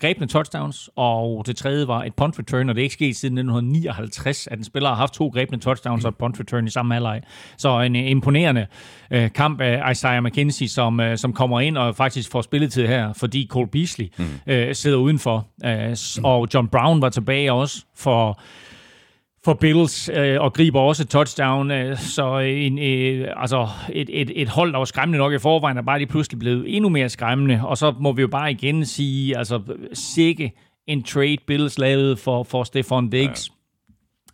grebne 0.00 0.26
touchdowns, 0.26 0.90
og 0.96 1.46
det 1.46 1.56
tredje 1.56 1.88
var 1.88 2.04
et 2.04 2.14
punt 2.14 2.38
return, 2.38 2.68
og 2.68 2.74
det 2.74 2.80
er 2.80 2.84
ikke 2.84 2.92
sket 2.92 3.16
siden 3.16 3.38
1959, 3.38 4.46
at 4.46 4.58
en 4.58 4.64
spiller 4.64 4.88
har 4.88 4.96
haft 4.96 5.14
to 5.14 5.28
grebne 5.28 5.58
touchdowns 5.58 6.04
og 6.04 6.08
et 6.08 6.16
punt 6.16 6.40
return 6.40 6.66
i 6.66 6.70
samme 6.70 6.94
halvleg. 6.94 7.22
Så 7.56 7.80
en 7.80 7.96
imponerende 7.96 8.66
øh, 9.10 9.32
kamp 9.32 9.60
af 9.60 9.90
Isaiah 9.90 10.22
McKenzie, 10.22 10.68
som, 10.68 11.00
øh, 11.00 11.18
som 11.18 11.32
kommer 11.32 11.60
ind 11.60 11.78
og 11.78 11.96
faktisk 11.96 12.30
får 12.30 12.42
spilletid 12.42 12.86
her, 12.86 13.12
fordi 13.12 13.46
Cole 13.50 13.68
Beasley 13.68 14.06
mm. 14.18 14.24
øh, 14.46 14.74
sidder 14.74 14.98
udenfor. 14.98 15.46
Øh, 15.64 15.96
og 16.24 16.48
John 16.54 16.68
Brown 16.68 17.02
var 17.02 17.08
tilbage 17.08 17.52
også 17.52 17.84
for 17.96 18.40
for 19.44 19.54
Bills 19.54 20.08
øh, 20.08 20.40
og 20.40 20.52
griber 20.52 20.80
også 20.80 21.06
touchdown. 21.06 21.70
Øh, 21.70 21.98
så 21.98 22.38
en, 22.38 22.78
øh, 22.78 23.28
altså 23.36 23.68
et, 23.92 24.10
et, 24.12 24.32
et 24.34 24.48
hold, 24.48 24.72
der 24.72 24.78
var 24.78 24.84
skræmmende 24.84 25.18
nok 25.18 25.32
i 25.32 25.38
forvejen, 25.38 25.76
er 25.76 25.82
bare 25.82 25.98
lige 25.98 26.08
pludselig 26.08 26.38
blevet 26.38 26.76
endnu 26.76 26.88
mere 26.88 27.08
skræmmende. 27.08 27.60
Og 27.64 27.78
så 27.78 27.94
må 28.00 28.12
vi 28.12 28.22
jo 28.22 28.28
bare 28.28 28.50
igen 28.50 28.84
sige, 28.84 29.38
altså 29.38 29.60
sikke 29.92 30.52
en 30.86 31.02
trade 31.02 31.38
Bills 31.46 31.78
lavede 31.78 32.16
for, 32.16 32.42
for 32.42 32.64
Stefan 32.64 33.10
Diggs. 33.10 33.48
Ja 33.48 33.59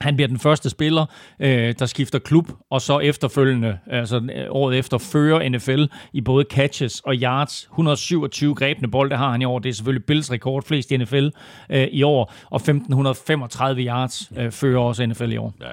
han 0.01 0.17
bliver 0.17 0.29
den 0.29 0.39
første 0.39 0.71
spiller, 0.71 1.07
øh, 1.41 1.75
der 1.79 1.87
skifter 1.87 2.19
klub, 2.19 2.49
og 2.71 2.81
så 2.81 2.99
efterfølgende, 2.99 3.79
altså 3.87 4.17
øh, 4.17 4.47
året 4.51 4.79
efter, 4.79 4.99
fører 4.99 5.49
NFL 5.49 5.85
i 6.13 6.21
både 6.21 6.45
catches 6.51 7.01
og 7.01 7.15
yards. 7.15 7.63
127 7.63 8.55
grebne 8.55 8.91
bolde 8.91 9.17
har 9.17 9.31
han 9.31 9.43
i 9.43 9.45
år. 9.45 9.59
Det 9.59 9.69
er 9.69 9.73
selvfølgelig 9.73 10.05
Bills 10.05 10.33
rekord 10.33 10.65
flest 10.65 10.91
i 10.91 10.97
NFL 10.97 11.29
øh, 11.71 11.89
i 11.93 12.03
år, 12.03 12.33
og 12.51 12.57
1535 12.57 13.83
yards 13.83 14.33
øh, 14.39 14.53
fører 14.53 14.81
også 14.81 15.07
NFL 15.07 15.33
i 15.33 15.37
år. 15.37 15.55
Ja. 15.61 15.73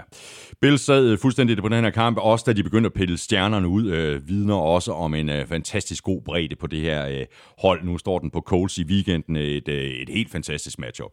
Bills 0.62 0.82
sad 0.82 1.18
fuldstændig 1.18 1.58
på 1.58 1.70
den 1.70 1.84
her 1.84 1.90
kamp, 1.90 2.18
også 2.18 2.44
da 2.48 2.54
de 2.54 2.64
begyndte 2.64 2.88
at 2.88 2.94
pille 2.94 3.18
stjernerne 3.18 3.68
ud, 3.68 3.92
øh, 3.92 4.28
vidner 4.28 4.56
også 4.56 4.92
om 4.92 5.14
en 5.14 5.30
øh, 5.30 5.48
fantastisk 5.48 6.04
god 6.04 6.22
bredde 6.22 6.56
på 6.56 6.68
det 6.68 6.82
her 6.82 7.08
øh, 7.08 7.26
hold. 7.60 7.84
Nu 7.84 7.98
står 7.98 8.20
den 8.20 8.32
på 8.32 8.42
Coles 8.42 8.78
i 8.78 8.84
weekenden, 8.84 9.36
et, 9.36 9.68
øh, 9.68 9.84
et 9.84 10.10
helt 10.10 10.32
fantastisk 10.32 10.80
matchup. 10.80 11.12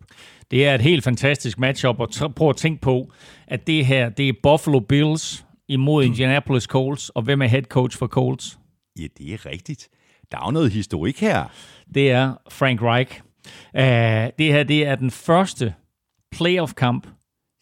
Det 0.50 0.66
er 0.66 0.74
et 0.74 0.80
helt 0.80 1.04
fantastisk 1.04 1.58
matchup, 1.58 2.00
og 2.00 2.34
prøv 2.36 2.48
at 2.48 2.56
tænke 2.56 2.80
på, 2.80 2.99
at 3.48 3.66
det 3.66 3.86
her, 3.86 4.08
det 4.08 4.28
er 4.28 4.32
Buffalo 4.42 4.80
Bills 4.80 5.44
imod 5.68 6.04
Indianapolis 6.04 6.64
Colts, 6.64 7.08
og 7.08 7.22
hvem 7.22 7.42
er 7.42 7.46
head 7.46 7.62
coach 7.62 7.98
for 7.98 8.06
Colts? 8.06 8.58
Ja, 8.98 9.06
det 9.18 9.32
er 9.32 9.46
rigtigt. 9.46 9.88
Der 10.32 10.38
er 10.38 10.42
jo 10.46 10.50
noget 10.50 10.72
historik 10.72 11.20
her. 11.20 11.44
Det 11.94 12.10
er 12.10 12.34
Frank 12.50 12.82
Reich. 12.82 13.20
Uh, 13.74 13.80
det 14.38 14.52
her, 14.52 14.62
det 14.62 14.86
er 14.86 14.94
den 14.94 15.10
første 15.10 15.74
playoff-kamp 16.32 17.06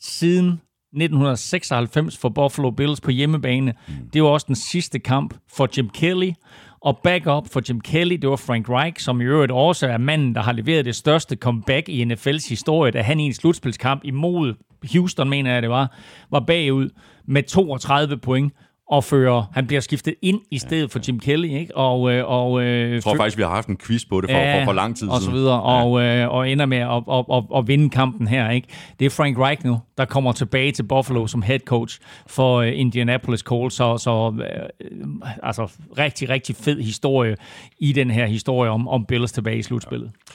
siden 0.00 0.46
1996 0.46 2.18
for 2.18 2.28
Buffalo 2.28 2.70
Bills 2.70 3.00
på 3.00 3.10
hjemmebane. 3.10 3.74
Mm. 3.88 3.94
Det 4.12 4.22
var 4.22 4.28
også 4.28 4.46
den 4.46 4.56
sidste 4.56 4.98
kamp 4.98 5.34
for 5.48 5.68
Jim 5.76 5.90
Kelly, 5.90 6.32
og 6.80 6.98
backup 7.04 7.48
for 7.52 7.62
Jim 7.68 7.80
Kelly, 7.80 8.14
det 8.14 8.30
var 8.30 8.36
Frank 8.36 8.68
Reich, 8.68 9.04
som 9.04 9.20
i 9.20 9.24
øvrigt 9.24 9.52
også 9.52 9.86
er 9.86 9.98
manden, 9.98 10.34
der 10.34 10.42
har 10.42 10.52
leveret 10.52 10.84
det 10.84 10.96
største 10.96 11.36
comeback 11.36 11.88
i 11.88 12.04
NFL's 12.04 12.48
historie, 12.48 12.92
da 12.92 13.02
han 13.02 13.20
i 13.20 13.22
en 13.22 13.32
slutspilskamp 13.32 14.04
imod 14.04 14.54
Houston, 14.92 15.28
mener 15.28 15.52
jeg 15.52 15.62
det 15.62 15.70
var, 15.70 15.96
var 16.30 16.40
bagud 16.40 16.88
med 17.26 17.42
32 17.42 18.16
point 18.16 18.52
og 18.90 19.04
fører, 19.04 19.42
han 19.52 19.66
bliver 19.66 19.80
skiftet 19.80 20.14
ind 20.22 20.40
i 20.50 20.58
stedet 20.58 20.90
for 20.90 21.00
Jim 21.08 21.20
Kelly, 21.20 21.48
ikke? 21.48 21.76
Og, 21.76 22.12
øh, 22.12 22.24
og, 22.26 22.62
øh, 22.62 22.92
jeg 22.92 23.02
tror 23.02 23.16
faktisk, 23.16 23.36
vi 23.36 23.42
har 23.42 23.50
haft 23.50 23.68
en 23.68 23.76
quiz 23.76 24.04
på 24.04 24.20
det 24.20 24.30
for, 24.30 24.38
ja, 24.38 24.60
for, 24.60 24.64
for 24.64 24.72
lang 24.72 24.96
tid 24.96 25.08
og 25.08 25.20
siden. 25.20 25.32
Så 25.32 25.38
videre, 25.38 25.54
ja. 25.54 25.84
og, 25.84 26.02
øh, 26.02 26.28
og 26.34 26.50
ender 26.50 26.66
med 26.66 26.78
at, 26.78 27.02
at, 27.12 27.24
at, 27.32 27.44
at 27.58 27.68
vinde 27.68 27.90
kampen 27.90 28.28
her, 28.28 28.50
ikke? 28.50 28.68
Det 28.98 29.06
er 29.06 29.10
Frank 29.10 29.38
Reich 29.38 29.66
nu, 29.66 29.80
der 29.98 30.04
kommer 30.04 30.32
tilbage 30.32 30.72
til 30.72 30.82
Buffalo 30.82 31.26
som 31.26 31.42
head 31.42 31.58
coach 31.58 32.00
for 32.26 32.62
Indianapolis 32.62 33.40
Colts, 33.40 33.76
så, 33.76 33.98
så 33.98 34.34
øh, 34.80 35.06
altså 35.42 35.72
rigtig, 35.98 36.28
rigtig 36.28 36.56
fed 36.56 36.80
historie 36.80 37.36
i 37.78 37.92
den 37.92 38.10
her 38.10 38.26
historie 38.26 38.70
om, 38.70 38.88
om 38.88 39.04
Bills 39.04 39.32
tilbage 39.32 39.58
i 39.58 39.62
slutspillet. 39.62 40.10
Ja. 40.28 40.34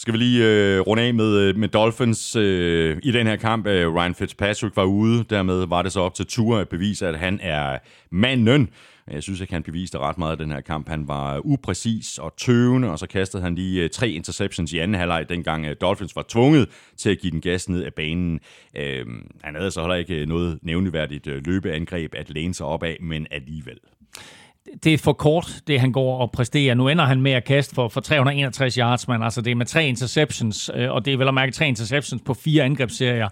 Skal 0.00 0.12
vi 0.12 0.18
lige 0.18 0.44
øh, 0.44 0.80
runde 0.80 1.02
af 1.02 1.14
med, 1.14 1.38
øh, 1.38 1.56
med 1.56 1.68
Dolphins 1.68 2.36
øh, 2.36 2.96
i 3.02 3.10
den 3.12 3.26
her 3.26 3.36
kamp. 3.36 3.66
Øh, 3.66 3.94
Ryan 3.94 4.14
Fitzpatrick 4.14 4.76
var 4.76 4.84
ude, 4.84 5.24
dermed 5.30 5.66
var 5.66 5.82
det 5.82 5.92
så 5.92 6.00
op 6.00 6.14
til 6.14 6.26
tur 6.26 6.58
at 6.58 6.68
bevise, 6.68 7.08
at 7.08 7.18
han 7.18 7.38
er 7.42 7.78
manden. 8.10 8.68
Jeg 9.10 9.22
synes 9.22 9.40
ikke, 9.40 9.52
han 9.52 9.62
beviste 9.62 9.98
ret 9.98 10.18
meget 10.18 10.40
i 10.40 10.42
den 10.42 10.52
her 10.52 10.60
kamp. 10.60 10.88
Han 10.88 11.08
var 11.08 11.40
upræcis 11.44 12.18
og 12.18 12.34
tøvende, 12.36 12.90
og 12.90 12.98
så 12.98 13.06
kastede 13.06 13.42
han 13.42 13.54
lige 13.54 13.82
øh, 13.82 13.90
tre 13.90 14.10
interceptions 14.10 14.72
i 14.72 14.78
anden 14.78 14.94
halvleg, 14.94 15.28
dengang 15.28 15.66
øh, 15.66 15.76
Dolphins 15.80 16.16
var 16.16 16.24
tvunget 16.28 16.68
til 16.96 17.10
at 17.10 17.18
give 17.18 17.30
den 17.30 17.40
gas 17.40 17.68
ned 17.68 17.84
af 17.84 17.94
banen. 17.94 18.40
Øh, 18.76 19.06
han 19.42 19.54
havde 19.54 19.70
så 19.70 19.80
heller 19.80 19.96
ikke 19.96 20.26
noget 20.26 20.58
nævneværdigt 20.62 21.26
løbeangreb 21.26 22.14
at 22.14 22.30
læne 22.30 22.54
sig 22.54 22.66
op 22.66 22.82
af, 22.82 22.96
men 23.00 23.26
alligevel 23.30 23.78
det 24.84 24.94
er 24.94 24.98
for 24.98 25.12
kort, 25.12 25.60
det 25.66 25.80
han 25.80 25.92
går 25.92 26.18
og 26.18 26.30
præsterer. 26.30 26.74
Nu 26.74 26.88
ender 26.88 27.04
han 27.04 27.22
med 27.22 27.32
at 27.32 27.44
kaste 27.44 27.74
for, 27.74 27.88
for 27.88 28.00
361 28.00 28.74
yards, 28.74 29.08
men 29.08 29.22
altså 29.22 29.40
det 29.40 29.50
er 29.50 29.54
med 29.54 29.66
tre 29.66 29.88
interceptions, 29.88 30.70
øh, 30.74 30.90
og 30.90 31.04
det 31.04 31.12
er 31.12 31.16
vel 31.16 31.28
at 31.28 31.34
mærke 31.34 31.52
tre 31.52 31.68
interceptions 31.68 32.22
på 32.26 32.34
fire 32.34 32.64
angrebsserier. 32.64 33.28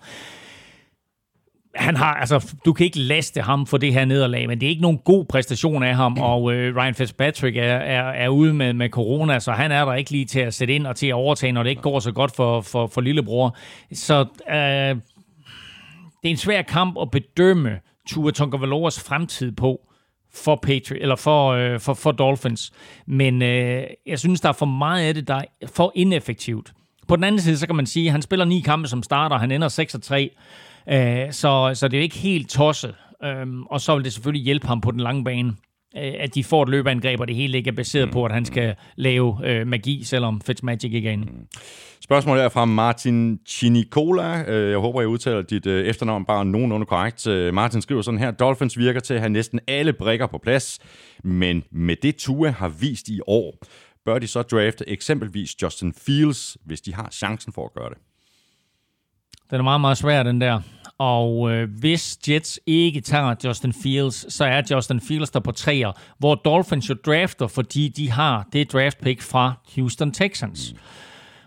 Han 1.75 1.97
har, 1.97 2.15
altså, 2.15 2.55
du 2.65 2.73
kan 2.73 2.85
ikke 2.85 2.99
laste 2.99 3.41
ham 3.41 3.67
for 3.67 3.77
det 3.77 3.93
her 3.93 4.05
nederlag, 4.05 4.49
men 4.49 4.61
det 4.61 4.67
er 4.67 4.71
ikke 4.71 4.83
nogen 4.83 4.99
god 5.05 5.25
præstation 5.25 5.83
af 5.83 5.97
ham, 5.97 6.19
og 6.19 6.53
øh, 6.53 6.77
Ryan 6.77 6.95
Fitzpatrick 6.95 7.57
er, 7.57 7.63
er, 7.63 8.03
er 8.03 8.29
ude 8.29 8.55
med, 8.55 8.73
med 8.73 8.89
corona, 8.89 9.39
så 9.39 9.53
han 9.53 9.73
er 9.73 9.85
der 9.85 9.95
ikke 9.95 10.11
lige 10.11 10.25
til 10.25 10.41
at 10.41 10.55
sætte 10.55 10.75
ind 10.75 10.87
og 10.87 10.97
til 10.97 11.07
at 11.07 11.15
overtage, 11.15 11.53
når 11.53 11.63
det 11.63 11.71
ikke 11.71 11.83
går 11.83 12.01
så 12.01 12.13
godt 12.13 12.37
for, 12.37 12.61
for, 12.61 12.87
for 12.87 13.01
lillebror. 13.01 13.57
Så 13.93 14.21
øh, 14.51 14.57
det 16.23 16.29
er 16.29 16.31
en 16.31 16.37
svær 16.37 16.63
kamp 16.63 16.97
at 17.01 17.11
bedømme 17.11 17.79
Tua 18.09 18.31
Tonga 18.31 18.57
fremtid 18.57 19.53
på 19.53 19.88
for 20.35 20.57
Patriot, 20.63 21.03
eller 21.03 21.17
for, 21.17 21.49
øh, 21.49 21.81
for, 21.81 21.95
for 21.95 22.13
Dolphins. 22.13 22.73
Men 23.07 23.43
øh, 23.43 23.85
jeg 24.07 24.19
synes, 24.19 24.41
der 24.41 24.49
er 24.49 24.53
for 24.53 24.67
meget 24.67 25.09
af 25.09 25.15
det, 25.15 25.29
der 25.29 25.35
er 25.35 25.67
for 25.67 25.93
ineffektivt. 25.95 26.73
På 27.09 27.17
den 27.17 27.25
anden 27.25 27.41
side, 27.41 27.59
så 27.59 27.67
kan 27.67 27.77
man 27.77 27.87
sige, 27.87 28.07
at 28.07 28.13
han 28.13 28.23
spiller 28.23 28.45
ni 28.45 28.61
kampe 28.61 28.89
som 28.89 29.03
starter, 29.03 29.39
han 29.39 29.51
ender 29.51 29.69
6 29.69 29.97
3, 30.03 30.31
øh, 30.89 31.33
så, 31.33 31.71
så 31.75 31.89
det 31.89 31.97
er 31.97 31.99
jo 31.99 32.03
ikke 32.03 32.19
helt 32.19 32.51
tosset. 32.51 32.95
Øh, 33.25 33.47
og 33.71 33.81
så 33.81 33.95
vil 33.95 34.05
det 34.05 34.13
selvfølgelig 34.13 34.45
hjælpe 34.45 34.67
ham 34.67 34.81
på 34.81 34.91
den 34.91 35.01
lange 35.01 35.25
bane 35.25 35.55
at 35.95 36.35
de 36.35 36.45
får 36.45 36.63
et 36.63 36.69
løbeangreb, 36.69 37.21
og 37.21 37.29
det 37.29 37.37
hele 37.37 37.59
ikke 37.59 37.69
er 37.69 37.75
baseret 37.75 38.11
på, 38.11 38.25
at 38.25 38.33
han 38.33 38.45
skal 38.45 38.75
lave 38.97 39.39
øh, 39.45 39.67
magi, 39.67 40.05
selvom 40.05 40.41
Fitzmagic 40.41 40.93
ikke 40.93 41.09
er 41.09 41.13
inde. 41.13 41.25
Mm. 41.25 41.47
Spørgsmålet 42.01 42.45
er 42.45 42.49
fra 42.49 42.65
Martin 42.65 43.39
Chinicola. 43.47 44.45
Øh, 44.51 44.71
jeg 44.71 44.79
håber, 44.79 45.01
jeg 45.01 45.09
udtaler 45.09 45.43
dit 45.43 45.67
øh, 45.67 45.87
efternavn 45.87 46.25
bare 46.25 46.45
nogenlunde 46.45 46.87
korrekt. 46.87 47.27
Øh, 47.27 47.55
Martin 47.55 47.83
skriver 47.83 48.03
sådan 48.03 48.21
her. 48.21 48.31
Dolphins 48.31 48.79
virker 48.79 49.01
til 49.01 49.15
at 49.15 49.21
have 49.21 49.31
næsten 49.31 49.61
alle 49.67 49.93
brækker 49.93 50.27
på 50.27 50.39
plads, 50.39 50.79
men 51.25 51.63
med 51.71 51.97
det 52.03 52.17
Tua 52.17 52.51
har 52.51 52.69
vist 52.69 53.09
i 53.09 53.21
år, 53.27 53.55
bør 54.05 54.19
de 54.19 54.27
så 54.27 54.43
drafte 54.43 54.89
eksempelvis 54.89 55.63
Justin 55.63 55.93
Fields, 56.07 56.57
hvis 56.65 56.81
de 56.81 56.95
har 56.95 57.09
chancen 57.13 57.53
for 57.53 57.65
at 57.65 57.73
gøre 57.75 57.91
det. 57.91 57.99
Den 59.51 59.59
er 59.59 59.63
meget, 59.63 59.81
meget 59.81 59.99
svær, 59.99 60.23
den 60.23 60.41
der. 60.41 60.61
Og 60.99 61.51
øh, 61.51 61.69
hvis 61.79 62.19
Jets 62.29 62.61
ikke 62.67 63.01
tager 63.01 63.35
Justin 63.45 63.73
Fields, 63.83 64.35
så 64.35 64.45
er 64.45 64.63
Justin 64.71 65.01
Fields 65.01 65.31
der 65.31 65.41
på 65.41 65.53
træer, 65.53 65.93
hvor 66.19 66.35
Dolphins 66.35 66.91
jo 66.91 66.95
drafter, 67.07 67.47
fordi 67.47 67.89
de 67.89 68.11
har 68.11 68.49
det 68.53 68.73
draft 68.73 69.01
pick 69.01 69.23
fra 69.23 69.53
Houston 69.77 70.13
Texans. 70.13 70.73
Mm. 70.73 70.79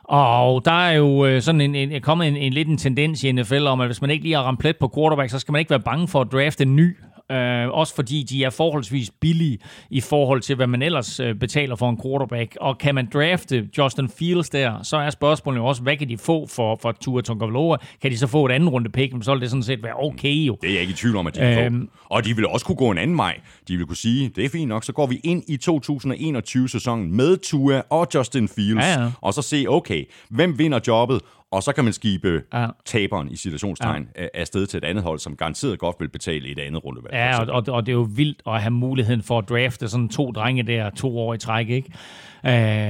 Og 0.03 0.65
der 0.65 0.71
er 0.71 0.91
jo 0.91 1.25
øh, 1.25 1.41
sådan 1.41 1.61
en, 1.61 1.75
en, 1.75 2.01
kommet 2.01 2.27
en, 2.27 2.37
en 2.37 2.53
lidt 2.53 2.67
en 2.67 2.77
tendens 2.77 3.23
i 3.23 3.31
NFL 3.31 3.67
om, 3.67 3.81
at 3.81 3.87
hvis 3.87 4.01
man 4.01 4.09
ikke 4.09 4.23
lige 4.23 4.35
har 4.35 4.43
ramt 4.43 4.59
plet 4.59 4.77
på 4.77 4.91
quarterback, 4.95 5.31
så 5.31 5.39
skal 5.39 5.51
man 5.51 5.59
ikke 5.59 5.69
være 5.69 5.79
bange 5.79 6.07
for 6.07 6.21
at 6.21 6.27
drafte 6.31 6.63
en 6.63 6.75
ny 6.75 6.97
Øh, 7.31 7.69
også 7.69 7.95
fordi 7.95 8.23
de 8.23 8.43
er 8.43 8.49
forholdsvis 8.49 9.11
billige 9.21 9.57
i 9.89 10.01
forhold 10.01 10.41
til, 10.41 10.55
hvad 10.55 10.67
man 10.67 10.81
ellers 10.81 11.19
øh, 11.19 11.35
betaler 11.35 11.75
for 11.75 11.89
en 11.89 12.01
quarterback. 12.03 12.57
Og 12.61 12.77
kan 12.77 12.95
man 12.95 13.09
drafte 13.13 13.69
Justin 13.77 14.09
Fields 14.09 14.49
der, 14.49 14.83
så 14.83 14.97
er 14.97 15.09
spørgsmålet 15.09 15.59
jo 15.59 15.65
også, 15.65 15.81
hvad 15.81 15.97
kan 15.97 16.09
de 16.09 16.17
få 16.17 16.47
for, 16.47 16.79
for 16.81 16.91
Tua 16.91 17.21
Tagovailoa? 17.21 17.77
Kan 18.01 18.11
de 18.11 18.17
så 18.17 18.27
få 18.27 18.45
et 18.45 18.51
andet 18.51 18.73
runde 18.73 18.89
pick? 18.89 19.13
Så 19.21 19.31
vil 19.31 19.41
det 19.41 19.49
sådan 19.49 19.63
set 19.63 19.83
være 19.83 19.93
okay 19.95 20.35
jo. 20.35 20.57
Det 20.61 20.69
er 20.69 20.73
jeg 20.73 20.81
ikke 20.81 20.91
i 20.91 20.95
tvivl 20.95 21.15
om, 21.15 21.27
at 21.27 21.35
de 21.35 21.39
kan 21.39 21.65
øhm, 21.65 21.89
få. 21.93 21.97
Og 22.05 22.25
de 22.25 22.35
vil 22.35 22.47
også 22.47 22.65
kunne 22.65 22.75
gå 22.75 22.91
en 22.91 22.97
anden 22.97 23.17
vej. 23.17 23.39
De 23.67 23.77
vil 23.77 23.85
kunne 23.85 23.97
sige, 23.97 24.31
det 24.35 24.45
er 24.45 24.49
fint 24.49 24.69
nok, 24.69 24.83
så 24.83 24.93
går 24.93 25.07
vi 25.07 25.19
ind 25.23 25.43
i 25.47 25.59
2021-sæsonen 25.69 27.15
med 27.15 27.37
Tua 27.37 27.81
og 27.89 28.07
Justin 28.15 28.47
Fields, 28.47 28.85
ja, 28.85 29.01
ja. 29.01 29.11
og 29.21 29.33
så 29.33 29.41
se, 29.41 29.65
okay, 29.69 30.05
hvem 30.29 30.59
vinder 30.59 30.79
jobbet, 30.87 31.21
og 31.51 31.63
så 31.63 31.73
kan 31.73 31.83
man 31.83 31.93
skibe 31.93 32.43
ja. 32.53 32.67
taberen 32.85 33.31
i 33.31 33.35
situationstegn 33.35 34.07
ja. 34.17 34.27
afsted 34.33 34.67
til 34.67 34.77
et 34.77 34.83
andet 34.83 35.03
hold, 35.03 35.19
som 35.19 35.35
garanteret 35.35 35.79
godt 35.79 35.95
vil 35.99 36.09
betale 36.09 36.49
et 36.49 36.59
andet 36.59 36.85
rundevalg. 36.85 37.13
Ja, 37.13 37.39
og, 37.39 37.47
og, 37.47 37.63
og 37.67 37.85
det 37.85 37.91
er 37.91 37.95
jo 37.95 38.07
vildt 38.15 38.41
at 38.47 38.61
have 38.61 38.71
muligheden 38.71 39.23
for 39.23 39.37
at 39.37 39.49
drafte 39.49 39.87
sådan 39.87 40.09
to 40.09 40.31
drenge 40.31 40.63
der 40.63 40.89
to 40.89 41.19
år 41.19 41.33
i 41.33 41.37
træk, 41.37 41.69
ikke? 41.69 41.91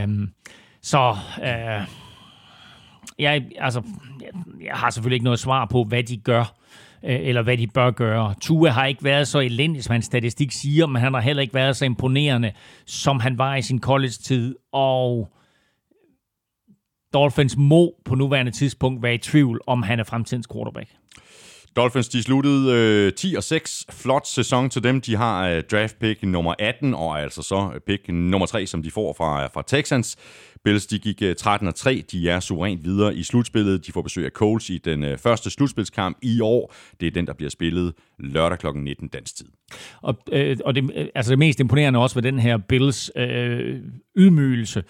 Øhm, 0.03 0.29
så 0.81 1.15
øh, 1.43 1.88
jeg, 3.19 3.45
altså, 3.57 3.81
jeg, 4.21 4.29
jeg 4.65 4.73
har 4.73 4.89
selvfølgelig 4.89 5.15
ikke 5.15 5.23
noget 5.23 5.39
svar 5.39 5.65
på, 5.65 5.83
hvad 5.83 6.03
de 6.03 6.17
gør 6.17 6.55
øh, 7.03 7.19
eller 7.21 7.41
hvad 7.41 7.57
de 7.57 7.67
bør 7.67 7.91
gøre. 7.91 8.33
Tua 8.41 8.69
har 8.69 8.85
ikke 8.85 9.03
været 9.03 9.27
så 9.27 9.39
elendig, 9.39 9.83
som 9.83 9.91
hans 9.93 10.05
statistik 10.05 10.51
siger, 10.51 10.88
men 10.88 11.01
han 11.01 11.13
har 11.13 11.21
heller 11.21 11.41
ikke 11.41 11.53
været 11.53 11.75
så 11.75 11.85
imponerende, 11.85 12.51
som 12.85 13.19
han 13.19 13.38
var 13.38 13.55
i 13.55 13.61
sin 13.61 13.79
college-tid, 13.79 14.55
og 14.71 15.33
Dolphins 17.13 17.57
må 17.57 17.93
på 18.05 18.15
nuværende 18.15 18.51
tidspunkt 18.51 19.03
være 19.03 19.13
i 19.13 19.17
tvivl, 19.17 19.61
om 19.67 19.83
han 19.83 19.99
er 19.99 20.03
fremtidens 20.03 20.47
quarterback. 20.53 20.89
Dolphins 21.75 22.09
de 22.09 22.23
sluttede 22.23 22.73
øh, 23.07 23.13
10 23.13 23.35
og 23.38 23.43
6. 23.43 23.85
Flot 23.89 24.27
sæson 24.27 24.69
til 24.69 24.83
dem. 24.83 25.01
De 25.01 25.15
har 25.15 25.49
øh, 25.49 25.63
draft 25.71 25.99
pick 25.99 26.23
nummer 26.23 26.53
18, 26.59 26.93
og 26.93 27.21
altså 27.21 27.41
så 27.41 27.79
pick 27.88 28.09
nummer 28.09 28.45
3, 28.45 28.65
som 28.65 28.83
de 28.83 28.91
får 28.91 29.13
fra, 29.17 29.47
fra 29.47 29.63
Texans. 29.67 30.17
Bills 30.63 30.88
de 30.88 30.99
gik 30.99 31.21
øh, 31.21 31.35
13 31.35 31.67
og 31.67 31.75
3. 31.75 32.03
De 32.11 32.29
er 32.29 32.39
suverænt 32.39 32.83
videre 32.83 33.15
i 33.15 33.23
slutspillet. 33.23 33.85
De 33.88 33.91
får 33.91 34.01
besøg 34.01 34.25
af 34.25 34.31
Colts 34.31 34.69
i 34.69 34.77
den 34.77 35.03
øh, 35.03 35.17
første 35.17 35.49
slutspilskamp 35.49 36.17
i 36.21 36.41
år. 36.41 36.73
Det 36.99 37.07
er 37.07 37.11
den, 37.11 37.27
der 37.27 37.33
bliver 37.33 37.49
spillet 37.49 37.93
lørdag 38.19 38.59
kl. 38.59 38.67
19 38.75 39.07
dansk 39.07 39.35
tid. 39.35 39.45
Og, 40.01 40.17
øh, 40.31 40.57
og 40.65 40.75
det, 40.75 40.91
øh, 40.95 41.07
altså 41.15 41.29
det 41.29 41.39
mest 41.39 41.59
imponerende 41.59 41.99
også 41.99 42.15
ved 42.15 42.23
den 42.23 42.39
her 42.39 42.57
Bills 42.57 43.11
øh, 43.15 43.79
ydmygelse 44.17 44.83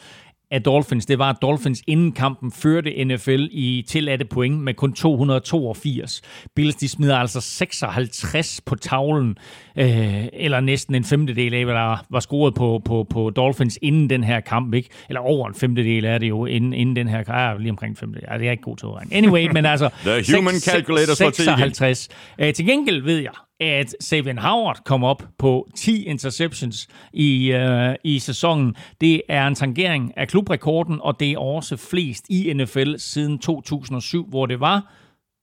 af 0.51 0.63
Dolphins, 0.63 1.05
det 1.05 1.19
var, 1.19 1.29
at 1.29 1.35
Dolphins 1.41 1.81
inden 1.87 2.11
kampen 2.11 2.51
førte 2.51 3.03
NFL 3.03 3.47
i 3.51 3.85
tilladte 3.87 4.25
point 4.25 4.59
med 4.59 4.73
kun 4.73 4.93
282. 4.93 6.21
Bills, 6.55 6.75
de 6.75 6.89
smider 6.89 7.17
altså 7.17 7.41
56 7.41 8.61
på 8.65 8.75
tavlen, 8.75 9.37
øh, 9.77 10.25
eller 10.33 10.59
næsten 10.59 10.95
en 10.95 11.03
femtedel 11.03 11.53
af, 11.53 11.65
hvad 11.65 11.75
der 11.75 12.05
var 12.09 12.19
scoret 12.19 12.53
på, 12.53 12.81
på, 12.85 13.07
på 13.09 13.29
Dolphins 13.29 13.79
inden 13.81 14.09
den 14.09 14.23
her 14.23 14.39
kamp, 14.39 14.73
ikke? 14.73 14.89
Eller 15.09 15.21
over 15.21 15.47
en 15.47 15.55
femtedel 15.55 16.05
er 16.05 16.17
det 16.17 16.29
jo 16.29 16.45
inden, 16.45 16.73
inden 16.73 16.95
den 16.95 17.07
her 17.07 17.23
kamp. 17.23 17.37
Ja, 17.37 17.57
lige 17.57 17.71
omkring 17.71 17.97
femtedel. 17.97 18.25
Ja, 18.31 18.37
det 18.37 18.47
er 18.47 18.51
ikke 18.51 18.63
god 18.63 18.77
til 18.77 18.85
at 18.85 18.93
regne. 18.93 19.13
Anyway, 19.13 19.47
men 19.53 19.65
altså... 19.65 19.89
The 20.05 20.35
human 20.35 20.53
6, 20.53 20.63
calculator 20.63 21.13
56. 21.13 22.09
Uh, 22.41 22.51
til 22.53 22.65
gengæld 22.65 23.03
ved 23.03 23.17
jeg, 23.17 23.31
at 23.61 23.95
Sabian 23.99 24.37
Howard 24.37 24.83
kom 24.85 25.03
op 25.03 25.23
på 25.37 25.67
10 25.75 26.03
interceptions 26.03 26.87
i, 27.13 27.51
øh, 27.51 27.95
i 28.03 28.19
sæsonen. 28.19 28.75
Det 29.01 29.21
er 29.29 29.47
en 29.47 29.55
tangering 29.55 30.17
af 30.17 30.27
klubrekorden, 30.27 30.99
og 31.01 31.19
det 31.19 31.31
er 31.31 31.37
også 31.37 31.77
flest 31.77 32.25
i 32.29 32.53
NFL 32.53 32.95
siden 32.97 33.39
2007, 33.39 34.29
hvor 34.29 34.45
det 34.45 34.59
var 34.59 34.93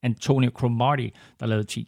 Antonio 0.03 0.51
Cromartie, 0.53 1.11
der 1.39 1.45
lavede 1.45 1.67
10. 1.67 1.87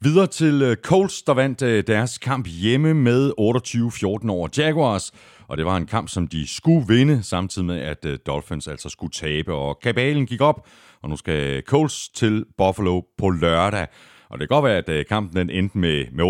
Videre 0.00 0.26
til 0.26 0.62
øh, 0.62 0.76
Colts, 0.76 1.22
der 1.22 1.34
vandt 1.34 1.62
øh, 1.62 1.84
deres 1.86 2.18
kamp 2.18 2.46
hjemme 2.46 2.94
med 2.94 3.30
28-14 3.30 4.30
over 4.30 4.48
Jaguars. 4.58 5.12
Og 5.48 5.56
det 5.56 5.66
var 5.66 5.76
en 5.76 5.86
kamp, 5.86 6.08
som 6.08 6.28
de 6.28 6.46
skulle 6.46 6.84
vinde, 6.88 7.22
samtidig 7.22 7.66
med, 7.66 7.80
at 7.80 8.04
øh, 8.04 8.18
Dolphins 8.26 8.68
altså 8.68 8.88
skulle 8.88 9.10
tabe. 9.10 9.54
Og 9.54 9.78
kabalen 9.82 10.26
gik 10.26 10.40
op, 10.40 10.66
og 11.02 11.10
nu 11.10 11.16
skal 11.16 11.62
Colts 11.62 12.08
til 12.08 12.44
Buffalo 12.58 13.00
på 13.18 13.30
lørdag. 13.30 13.86
Og 14.34 14.40
det 14.40 14.48
kan 14.48 14.54
godt 14.54 14.64
være, 14.64 14.76
at 14.76 14.88
øh, 14.88 15.04
kampen 15.06 15.36
den 15.36 15.50
endte 15.50 15.78
med, 15.78 16.04
med 16.12 16.24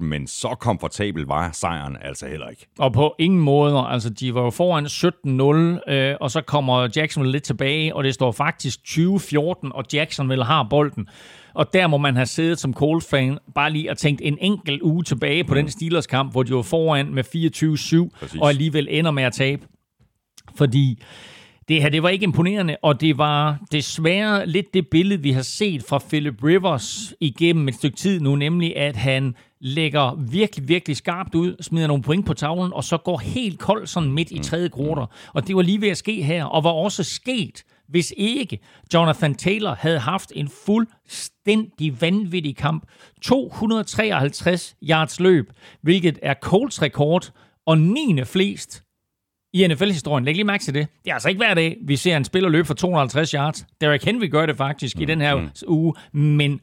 28-14, 0.00 0.04
men 0.04 0.26
så 0.26 0.48
komfortabel 0.60 1.24
var 1.24 1.50
sejren 1.52 1.96
altså 2.02 2.26
heller 2.26 2.48
ikke. 2.48 2.66
Og 2.78 2.92
på 2.92 3.14
ingen 3.18 3.40
måde. 3.40 3.78
Altså, 3.88 4.10
de 4.10 4.34
var 4.34 4.42
jo 4.42 4.50
foran 4.50 4.86
17-0, 4.86 5.92
øh, 5.92 6.16
og 6.20 6.30
så 6.30 6.40
kommer 6.40 6.88
Jacksonville 6.96 7.32
lidt 7.32 7.44
tilbage, 7.44 7.96
og 7.96 8.04
det 8.04 8.14
står 8.14 8.32
faktisk 8.32 8.80
20-14, 8.88 9.36
og 9.62 9.84
Jacksonville 9.92 10.44
har 10.44 10.66
bolden. 10.70 11.08
Og 11.54 11.72
der 11.72 11.86
må 11.86 11.98
man 11.98 12.16
have 12.16 12.26
siddet 12.26 12.58
som 12.58 12.74
Colts-fan 12.74 13.38
bare 13.54 13.70
lige 13.70 13.90
og 13.90 13.98
tænkt 13.98 14.20
en 14.24 14.38
enkelt 14.40 14.82
uge 14.82 15.02
tilbage 15.02 15.44
på 15.44 15.54
mm. 15.54 15.60
den 15.60 15.70
Steelers-kamp, 15.70 16.32
hvor 16.32 16.42
de 16.42 16.54
var 16.54 16.62
foran 16.62 17.14
med 17.14 17.24
24-7, 18.34 18.40
og 18.40 18.48
alligevel 18.48 18.88
ender 18.90 19.10
med 19.10 19.22
at 19.22 19.32
tabe. 19.32 19.66
Fordi 20.56 21.02
det 21.68 21.82
her, 21.82 21.88
det 21.88 22.02
var 22.02 22.08
ikke 22.08 22.24
imponerende, 22.24 22.76
og 22.82 23.00
det 23.00 23.18
var 23.18 23.58
desværre 23.72 24.46
lidt 24.46 24.74
det 24.74 24.88
billede, 24.88 25.22
vi 25.22 25.32
har 25.32 25.42
set 25.42 25.82
fra 25.88 25.98
Philip 26.08 26.44
Rivers 26.44 27.14
igennem 27.20 27.68
et 27.68 27.74
stykke 27.74 27.96
tid 27.96 28.20
nu, 28.20 28.36
nemlig 28.36 28.76
at 28.76 28.96
han 28.96 29.34
lægger 29.60 30.14
virkelig, 30.30 30.68
virkelig 30.68 30.96
skarpt 30.96 31.34
ud, 31.34 31.56
smider 31.60 31.86
nogle 31.86 32.02
point 32.02 32.26
på 32.26 32.34
tavlen, 32.34 32.72
og 32.72 32.84
så 32.84 32.96
går 32.96 33.18
helt 33.18 33.58
kold 33.58 33.86
sådan 33.86 34.12
midt 34.12 34.30
i 34.30 34.38
tredje 34.38 34.68
kvartal. 34.68 35.06
Og 35.32 35.46
det 35.46 35.56
var 35.56 35.62
lige 35.62 35.80
ved 35.80 35.88
at 35.88 35.96
ske 35.96 36.22
her, 36.22 36.44
og 36.44 36.64
var 36.64 36.70
også 36.70 37.04
sket, 37.04 37.64
hvis 37.88 38.14
ikke 38.16 38.58
Jonathan 38.94 39.34
Taylor 39.34 39.74
havde 39.74 39.98
haft 39.98 40.32
en 40.34 40.48
fuldstændig 40.64 42.00
vanvittig 42.00 42.56
kamp. 42.56 42.84
253 43.22 44.76
yards 44.82 45.20
løb, 45.20 45.50
hvilket 45.82 46.18
er 46.22 46.34
Colts 46.34 46.82
rekord, 46.82 47.32
og 47.66 47.78
9. 47.78 48.24
flest 48.24 48.83
i 49.54 49.66
NFL-historien. 49.66 50.24
Læg 50.24 50.34
lige 50.34 50.44
mærke 50.44 50.64
til 50.64 50.74
det. 50.74 50.86
Det 51.04 51.10
er 51.10 51.14
altså 51.14 51.28
ikke 51.28 51.38
hver 51.38 51.54
dag, 51.54 51.76
vi 51.82 51.96
ser 51.96 52.16
en 52.16 52.24
spiller 52.24 52.48
løbe 52.48 52.66
for 52.66 52.74
250 52.74 53.30
yards. 53.30 53.66
Derrick 53.80 54.04
Henry 54.04 54.30
gør 54.30 54.46
det 54.46 54.56
faktisk 54.56 54.96
mm, 54.96 55.02
i 55.02 55.04
den 55.04 55.20
her 55.20 55.34
mm. 55.34 55.48
uge, 55.66 55.94
men 56.12 56.60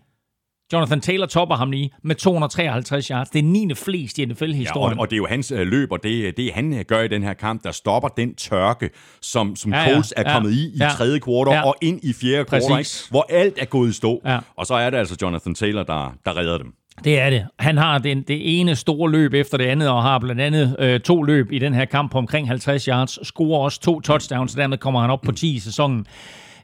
Jonathan 0.74 1.02
Taylor 1.02 1.26
topper 1.26 1.56
ham 1.56 1.72
lige 1.72 1.92
med 2.04 2.16
253 2.16 3.08
yards. 3.08 3.30
Det 3.30 3.40
er 3.40 3.44
9. 3.44 3.76
flest 3.76 4.18
i 4.18 4.26
NFL-historien. 4.26 4.94
Ja, 4.94 4.98
og, 4.98 5.02
og 5.02 5.10
det 5.10 5.16
er 5.16 5.18
jo 5.18 5.28
hans 5.28 5.52
øh, 5.52 5.68
løb, 5.68 5.92
og 5.92 6.04
det, 6.04 6.38
det 6.38 6.54
han 6.54 6.74
øh, 6.74 6.86
gør 6.88 7.02
i 7.02 7.08
den 7.08 7.24
her 7.24 7.34
kamp, 7.34 7.64
der 7.64 7.72
stopper 7.72 8.10
den 8.10 8.36
tørke, 8.36 8.90
som, 9.22 9.56
som 9.56 9.74
ja, 9.74 9.94
Colts 9.94 10.14
ja, 10.18 10.24
er 10.24 10.34
kommet 10.34 10.52
i 10.52 10.68
i 10.68 10.78
ja, 10.80 10.90
tredje 10.90 11.20
kvartal 11.20 11.54
ja, 11.54 11.66
og 11.66 11.76
ind 11.82 12.00
i 12.04 12.14
fjerde 12.14 12.46
kvartal, 12.46 12.86
hvor 13.10 13.26
alt 13.30 13.58
er 13.58 13.66
gået 13.66 13.90
i 13.90 13.94
stå. 13.94 14.22
Ja. 14.26 14.40
Og 14.56 14.66
så 14.66 14.74
er 14.74 14.90
det 14.90 14.98
altså 14.98 15.18
Jonathan 15.22 15.56
Taylor, 15.56 15.84
der, 15.84 16.14
der 16.26 16.38
redder 16.38 16.58
dem. 16.58 16.74
Det 17.04 17.20
er 17.20 17.30
det. 17.30 17.48
Han 17.60 17.78
har 17.78 17.98
den, 17.98 18.24
det 18.24 18.60
ene 18.60 18.76
store 18.76 19.12
løb 19.12 19.34
efter 19.34 19.58
det 19.58 19.66
andet, 19.66 19.90
og 19.90 20.04
har 20.04 20.20
blandt 20.20 20.42
andet 20.42 20.76
øh, 20.80 21.00
to 21.00 21.24
løb 21.24 21.52
i 21.52 21.60
den 21.60 21.74
her 21.74 21.86
kamp 21.86 22.12
på 22.12 22.18
omkring 22.18 22.48
50 22.48 22.86
yards. 22.86 23.28
Scorer 23.28 23.64
også 23.64 23.80
to 23.82 24.02
touchdowns, 24.02 24.52
så 24.52 24.60
dermed 24.60 24.78
kommer 24.78 25.02
han 25.02 25.10
op 25.10 25.22
på 25.22 25.32
10 25.32 25.56
i 25.56 25.60
sæsonen. 25.60 26.06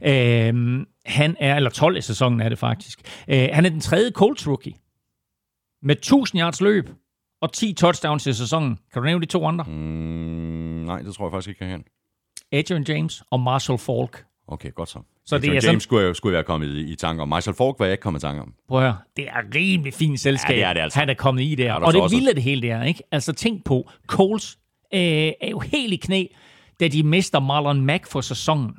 Øh, 0.02 0.86
han 1.06 1.36
er, 1.40 1.56
eller 1.56 1.70
12 1.70 1.98
i 1.98 2.02
sæsonen 2.02 2.42
er 2.42 2.50
det 2.50 2.60
faktisk. 2.60 3.24
Øh, 3.28 3.50
han 3.54 3.66
er 3.66 3.70
den 3.70 3.80
tredje 3.80 4.12
Colts 4.12 4.48
rookie 4.48 4.74
med 5.82 5.96
1000 5.96 6.42
yards 6.42 6.62
løb 6.62 6.90
og 7.42 7.54
10 7.54 7.74
touchdowns 7.74 8.28
i 8.28 8.34
sæsonen. 8.34 8.78
Kan 8.94 9.02
du 9.02 9.06
nævne 9.06 9.22
de 9.22 9.32
to 9.32 9.46
andre? 9.46 9.66
Mm, 9.68 9.74
nej, 10.86 11.02
det 11.02 11.16
tror 11.16 11.26
jeg 11.26 11.32
faktisk 11.32 11.50
ikke, 11.50 11.66
jeg 11.66 11.72
kan. 11.72 11.84
Adrian 12.52 12.86
James 12.88 13.24
og 13.32 13.40
Marshall 13.40 13.80
Falk. 13.80 14.26
Okay, 14.48 14.74
godt 14.74 14.90
så. 14.90 15.00
Så 15.28 15.38
det 15.38 15.48
er 15.48 15.52
James 15.52 15.64
sådan, 15.64 15.80
skulle, 15.80 16.16
skulle 16.16 16.34
være 16.34 16.44
kommet 16.44 16.68
i, 16.68 16.92
i 16.92 16.96
tanke 16.96 17.22
om. 17.22 17.30
Marshall 17.30 17.56
Falk 17.56 17.76
var 17.80 17.86
jeg 17.86 17.94
ikke 17.94 18.02
kommet 18.02 18.20
i 18.20 18.22
tanke 18.22 18.42
om. 18.42 18.54
Prøv 18.68 18.80
at 18.80 18.84
høre, 18.84 18.98
det 19.18 19.28
er 19.28 19.56
rimelig 19.56 19.94
fint 19.94 20.20
selskab, 20.20 20.50
ja, 20.50 20.56
det 20.56 20.64
er 20.64 20.74
det 20.74 20.80
altså. 20.80 21.00
han 21.00 21.10
er 21.10 21.14
kommet 21.14 21.44
i 21.44 21.56
der. 21.56 21.74
Og 21.74 21.94
det 21.94 22.02
vilde 22.12 22.34
det 22.34 22.44
hele 22.44 22.68
der, 22.68 22.84
ikke? 22.84 23.04
Altså 23.12 23.34
tænk 23.34 23.66
på, 23.66 23.90
Coles 24.08 24.58
øh, 24.94 25.00
er 25.00 25.50
jo 25.50 25.60
helt 25.60 25.94
i 25.94 25.96
knæ, 25.96 26.26
da 26.80 26.88
de 26.88 27.04
mister 27.04 27.40
Marlon 27.40 27.86
Mack 27.86 28.08
for 28.08 28.22
sæsonen. 28.22 28.72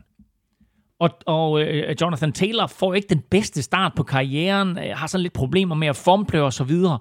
Og, 1.01 1.11
og 1.27 1.61
øh, 1.61 1.97
Jonathan 2.01 2.33
Taylor 2.33 2.67
får 2.67 2.95
ikke 2.95 3.09
den 3.09 3.23
bedste 3.31 3.63
start 3.63 3.93
på 3.97 4.03
karrieren, 4.03 4.79
øh, 4.79 4.97
har 4.97 5.07
sådan 5.07 5.23
lidt 5.23 5.33
problemer 5.33 5.75
med 5.75 5.89
at 5.89 5.97
fumble 5.97 6.43
og 6.43 6.53
så 6.53 6.65
videre. 6.65 6.99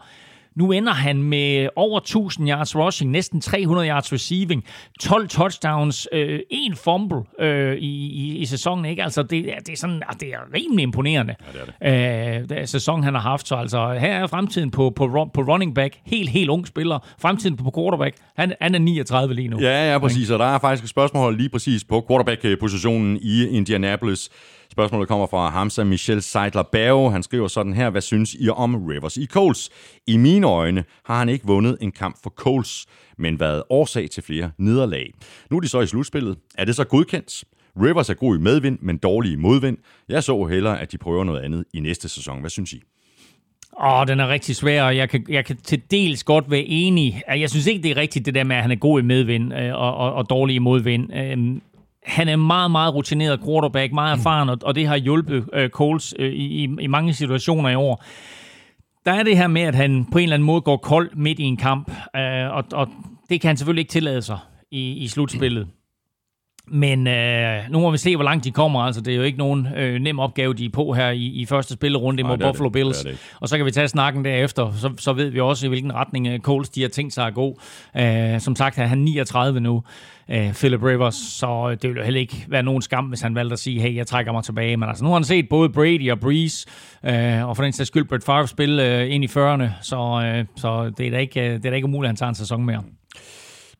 Nu 0.57 0.71
ender 0.71 0.93
han 0.93 1.23
med 1.23 1.69
over 1.75 1.99
1000 1.99 2.49
yards 2.49 2.75
rushing, 2.75 3.11
næsten 3.11 3.41
300 3.41 3.87
yards 3.87 4.13
receiving, 4.13 4.63
12 4.99 5.27
touchdowns, 5.27 6.07
øh, 6.11 6.39
en 6.49 6.75
fumble 6.75 7.17
øh, 7.39 7.77
i, 7.77 8.07
i, 8.07 8.37
i 8.37 8.45
sæsonen. 8.45 8.85
Ikke? 8.85 9.03
Altså, 9.03 9.23
det, 9.23 9.45
det, 9.65 9.69
er 9.69 9.77
sådan, 9.77 10.01
det 10.19 10.29
er 10.29 10.37
rimelig 10.53 10.83
imponerende, 10.83 11.35
ja, 11.53 11.59
det 11.59 11.71
er 11.81 12.39
det. 12.39 12.61
Øh, 12.61 12.67
sæson, 12.67 13.03
han 13.03 13.13
har 13.13 13.21
haft. 13.21 13.47
Så 13.47 13.55
altså, 13.55 13.93
her 13.93 14.13
er 14.13 14.27
fremtiden 14.27 14.71
på, 14.71 14.89
på, 14.95 15.29
på 15.33 15.41
running 15.41 15.75
back. 15.75 15.97
Helt, 16.05 16.29
helt 16.29 16.49
ung 16.49 16.67
spiller. 16.67 16.99
Fremtiden 17.19 17.57
på 17.57 17.71
quarterback. 17.75 18.15
Han, 18.37 18.53
han 18.61 18.75
er 18.75 18.79
39 18.79 19.33
lige 19.33 19.47
nu. 19.47 19.59
Ja, 19.59 19.91
ja, 19.91 19.99
præcis. 19.99 20.29
Og 20.29 20.39
der 20.39 20.45
er 20.45 20.59
faktisk 20.59 20.83
et 20.83 20.89
spørgsmål 20.89 21.37
lige 21.37 21.49
præcis 21.49 21.83
på 21.83 22.05
quarterback-positionen 22.09 23.17
i 23.21 23.47
Indianapolis. 23.47 24.29
Spørgsmålet 24.77 25.07
kommer 25.07 25.27
fra 25.27 25.49
Hamza 25.49 25.83
Michel 25.83 26.21
Seidler 26.21 26.63
Bave. 26.63 27.11
Han 27.11 27.23
skriver 27.23 27.47
sådan 27.47 27.73
her, 27.73 27.89
hvad 27.89 28.01
synes 28.01 28.35
I 28.39 28.49
om 28.49 28.85
Rivers 28.85 29.17
i 29.17 29.25
Coles? 29.25 29.69
I 30.07 30.17
mine 30.17 30.47
øjne 30.47 30.83
har 31.05 31.19
han 31.19 31.29
ikke 31.29 31.45
vundet 31.47 31.77
en 31.81 31.91
kamp 31.91 32.23
for 32.23 32.29
Coles, 32.29 32.85
men 33.17 33.39
været 33.39 33.63
årsag 33.69 34.09
til 34.09 34.23
flere 34.23 34.51
nederlag. 34.57 35.13
Nu 35.49 35.57
er 35.57 35.61
de 35.61 35.67
så 35.67 35.81
i 35.81 35.87
slutspillet. 35.87 36.37
Er 36.57 36.65
det 36.65 36.75
så 36.75 36.83
godkendt? 36.83 37.43
Rivers 37.81 38.09
er 38.09 38.13
god 38.13 38.37
i 38.37 38.41
medvind, 38.41 38.79
men 38.81 38.97
dårlig 38.97 39.31
i 39.31 39.35
modvind. 39.35 39.77
Jeg 40.09 40.23
så 40.23 40.45
hellere, 40.45 40.81
at 40.81 40.91
de 40.91 40.97
prøver 40.97 41.23
noget 41.23 41.41
andet 41.41 41.65
i 41.73 41.79
næste 41.79 42.09
sæson. 42.09 42.39
Hvad 42.39 42.49
synes 42.49 42.73
I? 42.73 42.81
Åh, 43.83 44.07
den 44.07 44.19
er 44.19 44.27
rigtig 44.27 44.55
svær, 44.55 44.83
og 44.83 44.97
jeg 44.97 45.09
kan, 45.09 45.25
jeg 45.29 45.45
kan 45.45 45.57
til 45.57 45.81
dels 45.91 46.23
godt 46.23 46.51
være 46.51 46.63
enig. 46.63 47.21
Jeg 47.27 47.49
synes 47.49 47.67
ikke, 47.67 47.83
det 47.83 47.91
er 47.91 47.97
rigtigt 47.97 48.25
det 48.25 48.35
der 48.35 48.43
med, 48.43 48.55
at 48.55 48.61
han 48.61 48.71
er 48.71 48.75
god 48.75 48.99
i 48.99 49.03
medvind 49.03 49.53
øh, 49.53 49.73
og, 49.73 49.95
og, 49.95 50.13
og 50.13 50.29
dårlig 50.29 50.55
i 50.55 50.59
modvind. 50.59 51.13
Øhm, 51.13 51.61
han 52.07 52.27
er 52.27 52.35
meget, 52.35 52.71
meget 52.71 52.93
rutineret 52.93 53.39
quarterback, 53.45 53.93
meget 53.93 54.17
erfaren, 54.17 54.49
og, 54.49 54.57
og 54.63 54.75
det 54.75 54.87
har 54.87 54.95
hjulpet 54.95 55.45
øh, 55.53 55.69
Coles 55.69 56.13
øh, 56.19 56.33
i, 56.33 56.63
i 56.79 56.87
mange 56.87 57.13
situationer 57.13 57.69
i 57.69 57.75
år. 57.75 58.03
Der 59.05 59.13
er 59.13 59.23
det 59.23 59.37
her 59.37 59.47
med, 59.47 59.61
at 59.61 59.75
han 59.75 60.05
på 60.11 60.17
en 60.17 60.23
eller 60.23 60.35
anden 60.35 60.45
måde 60.45 60.61
går 60.61 60.77
kold 60.77 61.09
midt 61.15 61.39
i 61.39 61.43
en 61.43 61.57
kamp, 61.57 61.91
øh, 62.15 62.51
og, 62.51 62.63
og 62.71 62.87
det 63.29 63.41
kan 63.41 63.47
han 63.47 63.57
selvfølgelig 63.57 63.81
ikke 63.81 63.91
tillade 63.91 64.21
sig 64.21 64.37
i, 64.71 64.91
i 64.91 65.07
slutspillet. 65.07 65.67
Men 66.71 67.07
øh, 67.07 67.59
nu 67.69 67.79
må 67.79 67.91
vi 67.91 67.97
se, 67.97 68.15
hvor 68.15 68.23
langt 68.23 68.43
de 68.43 68.51
kommer. 68.51 68.79
Altså, 68.79 69.01
det 69.01 69.13
er 69.13 69.17
jo 69.17 69.23
ikke 69.23 69.37
nogen 69.37 69.67
øh, 69.77 70.01
nem 70.01 70.19
opgave, 70.19 70.53
de 70.53 70.65
er 70.65 70.69
på 70.69 70.93
her 70.93 71.09
i, 71.09 71.25
i 71.25 71.45
første 71.45 71.73
spillerunde 71.73 72.23
mod 72.23 72.37
Buffalo 72.37 72.65
det. 72.65 72.73
Bills. 72.73 72.97
Det 72.97 73.11
det. 73.11 73.19
Og 73.39 73.49
så 73.49 73.57
kan 73.57 73.65
vi 73.65 73.71
tage 73.71 73.87
snakken 73.87 74.25
derefter. 74.25 74.71
Så, 74.71 74.91
så 74.97 75.13
ved 75.13 75.29
vi 75.29 75.39
også, 75.39 75.65
i 75.65 75.69
hvilken 75.69 75.93
retning 75.93 76.27
øh, 76.27 76.39
Coles 76.39 76.69
de 76.69 76.81
har 76.81 76.89
tænkt 76.89 77.13
sig 77.13 77.27
at 77.27 77.33
gå. 77.33 77.59
Øh, 77.97 78.39
som 78.39 78.55
sagt 78.55 78.77
er 78.77 78.85
han 78.85 78.97
39 78.97 79.59
nu, 79.59 79.83
øh, 80.29 80.53
Philip 80.53 80.83
Rivers, 80.83 81.15
så 81.15 81.77
det 81.81 81.89
vil 81.89 81.97
jo 81.97 82.03
heller 82.03 82.19
ikke 82.19 82.45
være 82.47 82.63
nogen 82.63 82.81
skam, 82.81 83.05
hvis 83.05 83.21
han 83.21 83.35
valgte 83.35 83.53
at 83.53 83.59
sige, 83.59 83.81
hey, 83.81 83.95
jeg 83.95 84.07
trækker 84.07 84.31
mig 84.31 84.43
tilbage. 84.43 84.77
Men 84.77 84.89
altså, 84.89 85.03
nu 85.03 85.09
har 85.09 85.15
han 85.15 85.23
set 85.23 85.49
både 85.49 85.69
Brady 85.69 86.11
og 86.11 86.19
Breeze, 86.19 86.67
øh, 87.05 87.47
og 87.47 87.55
for 87.55 87.63
den 87.63 87.73
sags 87.73 87.87
skyld 87.87 88.05
Brett 88.05 88.23
Favre 88.23 88.47
spille 88.47 89.01
øh, 89.01 89.13
ind 89.13 89.23
i 89.23 89.27
40'erne, 89.27 89.69
så, 89.81 90.21
øh, 90.25 90.45
så 90.55 90.91
det, 90.97 91.07
er 91.07 91.11
da 91.11 91.17
ikke, 91.17 91.53
det 91.53 91.65
er 91.65 91.69
da 91.69 91.75
ikke 91.75 91.85
umuligt, 91.85 92.07
at 92.07 92.09
han 92.09 92.15
tager 92.15 92.29
en 92.29 92.35
sæson 92.35 92.65
mere. 92.65 92.83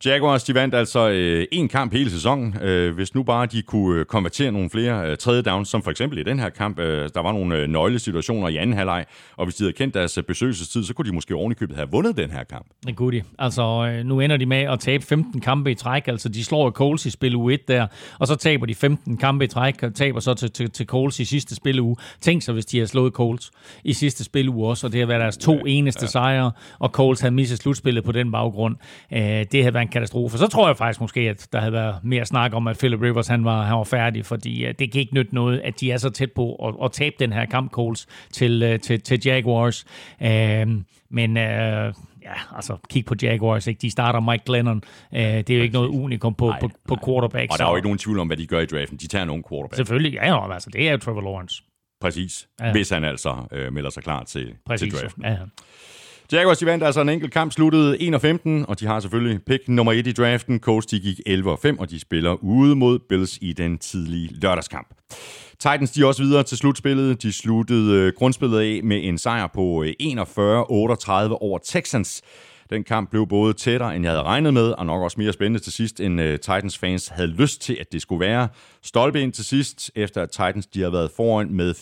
Jaguars, 0.04 0.44
de 0.44 0.54
vandt 0.54 0.74
altså 0.74 1.08
øh, 1.08 1.46
en 1.52 1.68
kamp 1.68 1.92
hele 1.92 2.10
sæsonen. 2.10 2.56
Øh, 2.62 2.94
hvis 2.94 3.14
nu 3.14 3.22
bare 3.22 3.46
de 3.46 3.62
kunne 3.62 4.00
øh, 4.00 4.04
konvertere 4.04 4.52
nogle 4.52 4.70
flere 4.70 5.10
øh, 5.10 5.16
tredje 5.16 5.42
downs, 5.42 5.68
som 5.68 5.82
for 5.82 5.90
eksempel 5.90 6.18
i 6.18 6.22
den 6.22 6.38
her 6.38 6.48
kamp, 6.48 6.78
øh, 6.78 7.10
der 7.14 7.22
var 7.22 7.32
nogle 7.32 7.56
øh, 7.56 7.68
nøglesituationer 7.68 8.48
i 8.48 8.56
anden 8.56 8.76
halvleg, 8.76 9.04
og 9.36 9.46
hvis 9.46 9.54
de 9.54 9.64
havde 9.64 9.72
kendt 9.72 9.94
deres 9.94 10.18
øh, 10.18 10.24
besøgelsestid, 10.24 10.84
så 10.84 10.94
kunne 10.94 11.08
de 11.08 11.14
måske 11.14 11.34
ovenikøbet 11.34 11.76
have 11.76 11.88
vundet 11.90 12.16
den 12.16 12.30
her 12.30 12.44
kamp. 12.44 12.66
Det 12.86 12.96
kunne 12.96 13.18
de. 13.18 13.22
Altså, 13.38 13.62
øh, 13.62 14.04
nu 14.04 14.20
ender 14.20 14.36
de 14.36 14.46
med 14.46 14.58
at 14.58 14.80
tabe 14.80 15.04
15 15.04 15.40
kampe 15.40 15.70
i 15.70 15.74
træk. 15.74 16.08
Altså, 16.08 16.28
de 16.28 16.44
slår 16.44 16.70
Coles 16.70 17.06
i 17.06 17.10
spil 17.10 17.36
u 17.36 17.50
1 17.50 17.68
der, 17.68 17.86
og 18.18 18.26
så 18.26 18.36
taber 18.36 18.66
de 18.66 18.74
15 18.74 19.16
kampe 19.16 19.44
i 19.44 19.48
træk, 19.48 19.82
og 19.82 19.94
taber 19.94 20.20
så 20.20 20.34
til, 20.34 20.50
til, 20.50 20.70
til 20.70 20.86
Coles 20.86 21.20
i 21.20 21.24
sidste 21.24 21.54
spil 21.54 21.80
uge. 21.80 21.96
Tænk 22.20 22.42
så, 22.42 22.52
hvis 22.52 22.66
de 22.66 22.76
havde 22.76 22.88
slået 22.88 23.12
Coles 23.12 23.50
i 23.84 23.92
sidste 23.92 24.24
spil 24.24 24.48
uge 24.48 24.68
også, 24.68 24.86
og 24.86 24.92
det 24.92 25.00
har 25.00 25.06
været 25.06 25.20
deres 25.20 25.36
to 25.36 25.52
ja, 25.52 25.60
eneste 25.66 26.04
ja. 26.04 26.08
sejre, 26.08 26.50
og 26.78 26.88
Coles 26.88 27.20
havde 27.20 27.34
misset 27.34 27.58
slutspillet 27.58 28.04
på 28.04 28.12
den 28.12 28.32
baggrund. 28.32 28.76
Øh, 29.12 29.20
det 29.20 29.62
havde 29.62 29.74
været 29.74 29.87
en 29.88 29.92
katastrofe. 29.92 30.38
Så 30.38 30.46
tror 30.46 30.66
jeg 30.66 30.76
faktisk 30.76 31.00
måske, 31.00 31.20
at 31.20 31.48
der 31.52 31.58
havde 31.58 31.72
været 31.72 31.96
mere 32.02 32.24
snak 32.24 32.54
om, 32.54 32.68
at 32.68 32.78
Philip 32.78 33.00
Rivers 33.00 33.26
han 33.26 33.44
var, 33.44 33.62
han 33.62 33.76
var 33.76 33.84
færdig, 33.84 34.26
fordi 34.26 34.64
uh, 34.64 34.74
det 34.78 34.92
kan 34.92 35.00
ikke 35.00 35.14
nytte 35.14 35.34
noget, 35.34 35.60
at 35.60 35.80
de 35.80 35.92
er 35.92 35.96
så 35.96 36.10
tæt 36.10 36.32
på 36.32 36.54
at, 36.54 36.74
at 36.84 36.92
tabe 36.92 37.16
den 37.18 37.32
her 37.32 37.46
kamp, 37.46 37.72
Coles, 37.72 38.06
til, 38.32 38.72
uh, 38.72 38.80
til, 38.80 39.00
til 39.00 39.20
Jaguars. 39.24 39.84
Uh, 40.20 40.28
men 41.10 41.30
uh, 41.30 41.94
ja, 42.22 42.34
altså 42.56 42.76
kig 42.90 43.04
på 43.04 43.14
Jaguars, 43.22 43.66
ikke? 43.66 43.78
de 43.78 43.90
starter 43.90 44.20
Mike 44.20 44.44
Glennon. 44.46 44.82
Uh, 45.12 45.18
det 45.18 45.50
er 45.50 45.56
jo 45.56 45.62
ikke 45.62 45.74
noget 45.74 45.88
unikum 45.88 46.34
på, 46.34 46.48
nej, 46.48 46.60
på, 46.60 46.70
på 46.88 46.96
quarterback. 47.06 47.52
Og 47.52 47.58
der 47.58 47.64
er 47.64 47.70
jo 47.70 47.76
ikke 47.76 47.86
nogen 47.86 47.98
tvivl 47.98 48.18
om, 48.18 48.26
hvad 48.26 48.36
de 48.36 48.46
gør 48.46 48.60
i 48.60 48.66
draften. 48.66 48.98
De 48.98 49.06
tager 49.06 49.24
nogen 49.24 49.44
quarterback. 49.48 49.76
Selvfølgelig, 49.76 50.12
ja, 50.12 50.28
jo, 50.28 50.52
altså 50.52 50.70
det 50.70 50.88
er 50.88 50.92
jo 50.92 50.98
Trevor 50.98 51.20
Lawrence. 51.20 51.62
Præcis, 52.00 52.48
ja. 52.60 52.72
hvis 52.72 52.90
han 52.90 53.04
altså 53.04 53.30
uh, 53.30 53.72
melder 53.72 53.90
sig 53.90 54.02
klar 54.02 54.24
til, 54.24 54.54
Præcis, 54.66 54.92
til 54.92 55.02
draften. 55.02 55.24
Ja. 55.24 55.36
Jaguars 56.32 56.58
de 56.58 56.66
vandt 56.66 56.84
altså 56.84 57.00
en 57.00 57.08
enkelt 57.08 57.32
kamp, 57.32 57.52
sluttede 57.52 58.02
1 58.02 58.20
15, 58.20 58.64
og 58.68 58.80
de 58.80 58.86
har 58.86 59.00
selvfølgelig 59.00 59.40
pick 59.46 59.68
nummer 59.68 59.92
1 59.92 60.06
i 60.06 60.12
draften. 60.12 60.60
Colts 60.60 60.86
de 60.86 61.00
gik 61.00 61.20
11 61.26 61.56
5, 61.62 61.78
og 61.78 61.90
de 61.90 62.00
spiller 62.00 62.44
ude 62.44 62.76
mod 62.76 62.98
Bills 62.98 63.38
i 63.40 63.52
den 63.52 63.78
tidlige 63.78 64.28
lørdagskamp. 64.42 64.88
Titans 65.58 65.90
de 65.90 66.06
også 66.06 66.22
videre 66.22 66.42
til 66.42 66.58
slutspillet. 66.58 67.22
De 67.22 67.32
sluttede 67.32 67.94
øh, 67.94 68.12
grundspillet 68.16 68.58
af 68.58 68.80
med 68.84 69.00
en 69.02 69.18
sejr 69.18 69.46
på 69.46 69.82
øh, 69.82 69.92
41-38 70.00 70.02
over 71.40 71.58
Texans. 71.64 72.22
Den 72.70 72.84
kamp 72.84 73.10
blev 73.10 73.26
både 73.26 73.52
tættere, 73.52 73.96
end 73.96 74.04
jeg 74.04 74.12
havde 74.12 74.22
regnet 74.22 74.54
med, 74.54 74.70
og 74.70 74.86
nok 74.86 75.02
også 75.02 75.20
mere 75.20 75.32
spændende 75.32 75.64
til 75.64 75.72
sidst, 75.72 76.00
end 76.00 76.20
øh, 76.20 76.38
Titans 76.38 76.78
fans 76.78 77.08
havde 77.08 77.28
lyst 77.28 77.60
til, 77.60 77.76
at 77.80 77.92
det 77.92 78.02
skulle 78.02 78.20
være. 78.26 78.48
Stolpe 78.82 79.20
ind 79.20 79.32
til 79.32 79.44
sidst, 79.44 79.90
efter 79.94 80.22
at 80.22 80.30
Titans 80.30 80.66
de 80.66 80.82
har 80.82 80.90
været 80.90 81.10
foran 81.16 81.52
med 81.52 81.74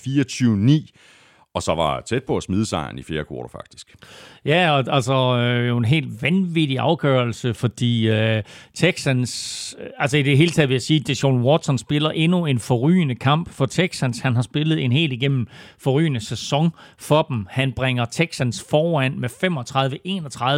24-9 0.93 1.16
og 1.57 1.63
så 1.63 1.75
var 1.75 2.01
tæt 2.01 2.25
på 2.25 2.37
at 2.37 2.43
smide 2.43 2.67
sejren 2.67 2.99
i 2.99 3.03
fjerde 3.03 3.25
kvartal 3.25 3.51
faktisk. 3.51 3.97
Ja, 4.45 4.71
og, 4.71 4.85
altså 4.89 5.37
øh, 5.37 5.69
jo 5.69 5.77
en 5.77 5.85
helt 5.85 6.23
vanvittig 6.23 6.79
afgørelse, 6.79 7.55
fordi 7.55 8.09
øh, 8.09 8.43
Texans, 8.75 9.75
øh, 9.81 9.87
altså 9.99 10.17
i 10.17 10.23
det 10.23 10.37
hele 10.37 10.51
taget 10.51 10.69
vil 10.69 10.75
jeg 10.75 10.83
sige, 10.83 11.01
at 11.01 11.07
Deshaun 11.07 11.43
Watson 11.43 11.79
spiller 11.79 12.11
endnu 12.11 12.47
en 12.47 12.59
forrygende 12.59 13.15
kamp 13.15 13.51
for 13.51 13.67
Texans. 13.67 14.19
Han 14.19 14.35
har 14.35 14.43
spillet 14.43 14.85
en 14.85 14.93
helt 14.93 15.13
igennem 15.13 15.47
forrygende 15.79 16.21
sæson 16.21 16.71
for 16.99 17.23
dem. 17.23 17.47
Han 17.51 17.73
bringer 17.73 18.05
Texans 18.05 18.67
foran 18.71 19.21
med 19.21 19.29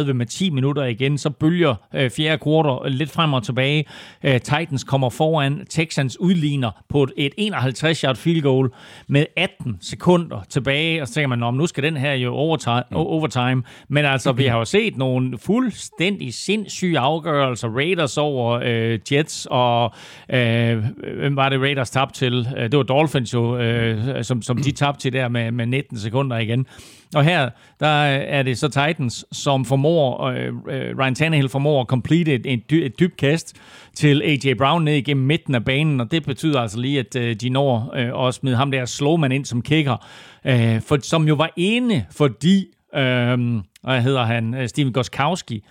35-31 0.09 0.13
med 0.13 0.25
10 0.25 0.49
minutter 0.49 0.83
igen, 0.83 1.17
så 1.17 1.29
bølger 1.29 1.75
øh, 1.95 2.11
fjerde 2.11 2.37
kvartal 2.37 2.91
lidt 2.91 3.11
frem 3.11 3.33
og 3.33 3.43
tilbage. 3.43 3.85
Øh, 4.23 4.41
Titans 4.41 4.83
kommer 4.83 5.09
foran, 5.09 5.65
Texans 5.69 6.19
udligner 6.19 6.71
på 6.89 7.07
et 7.17 7.33
51-yard 7.39 8.15
field 8.15 8.41
goal 8.41 8.69
med 9.07 9.25
18 9.37 9.77
sekunder 9.81 10.41
tilbage, 10.49 10.88
og 11.01 11.07
så 11.07 11.13
tænker 11.13 11.35
man, 11.35 11.53
nu 11.53 11.67
skal 11.67 11.83
den 11.83 11.97
her 11.97 12.13
jo 12.13 12.33
overtime, 12.33 12.83
mm. 12.91 12.97
overtime 12.97 13.63
men 13.87 14.05
altså, 14.05 14.31
vi 14.31 14.45
har 14.45 14.57
jo 14.57 14.65
set 14.65 14.97
nogle 14.97 15.37
fuldstændig 15.37 16.33
sindssyge 16.33 16.99
afgørelser. 16.99 17.69
Raiders 17.69 18.17
over 18.17 18.59
øh, 18.63 18.99
Jets, 19.11 19.47
og 19.51 19.93
øh, 20.29 20.83
hvem 21.19 21.35
var 21.35 21.49
det 21.49 21.61
Raiders 21.61 21.89
tabte 21.89 22.19
til? 22.19 22.47
Øh, 22.57 22.63
det 22.63 22.77
var 22.77 22.83
Dolphins 22.83 23.33
jo, 23.33 23.57
øh, 23.57 24.23
som, 24.23 24.41
som 24.41 24.57
de 24.57 24.71
tabte 24.71 25.01
til 25.01 25.13
der 25.13 25.27
med, 25.27 25.51
med 25.51 25.65
19 25.65 25.99
sekunder 25.99 26.37
igen. 26.37 26.67
Og 27.15 27.23
her, 27.23 27.49
der 27.79 27.87
er 27.87 28.43
det 28.43 28.57
så 28.57 28.67
Titans, 28.67 29.25
som 29.31 29.65
formår, 29.65 30.23
øh, 30.23 30.47
øh, 30.47 30.97
Ryan 30.97 31.15
Tannehill 31.15 31.49
formår 31.49 31.81
at 31.81 31.87
complete 31.87 32.33
et, 32.33 32.45
et, 32.45 32.69
dy, 32.69 32.73
et 32.73 32.99
dybt 32.99 33.17
kast 33.17 33.55
til 33.95 34.21
A.J. 34.21 34.53
Brown 34.57 34.83
ned 34.83 34.93
igennem 34.93 35.25
midten 35.25 35.55
af 35.55 35.65
banen, 35.65 36.01
og 36.01 36.11
det 36.11 36.25
betyder 36.25 36.61
altså 36.61 36.79
lige, 36.79 36.99
at 36.99 37.15
øh, 37.15 37.35
de 37.35 37.49
når 37.49 37.93
øh, 37.95 38.27
at 38.27 38.33
smide 38.33 38.55
ham 38.55 38.71
der 38.71 38.85
slowman 38.85 39.31
ind 39.31 39.45
som 39.45 39.61
kicker, 39.61 40.05
øh, 40.45 40.81
for, 40.81 40.97
som 41.01 41.27
jo 41.27 41.35
var 41.35 41.53
ene, 41.57 42.05
fordi 42.11 42.65
øh, 42.95 43.37
hvad 43.83 44.01
hedder 44.01 44.23
han, 44.23 44.53
øh, 44.53 44.67
Steven 44.67 44.93
Goskowski, 44.93 45.63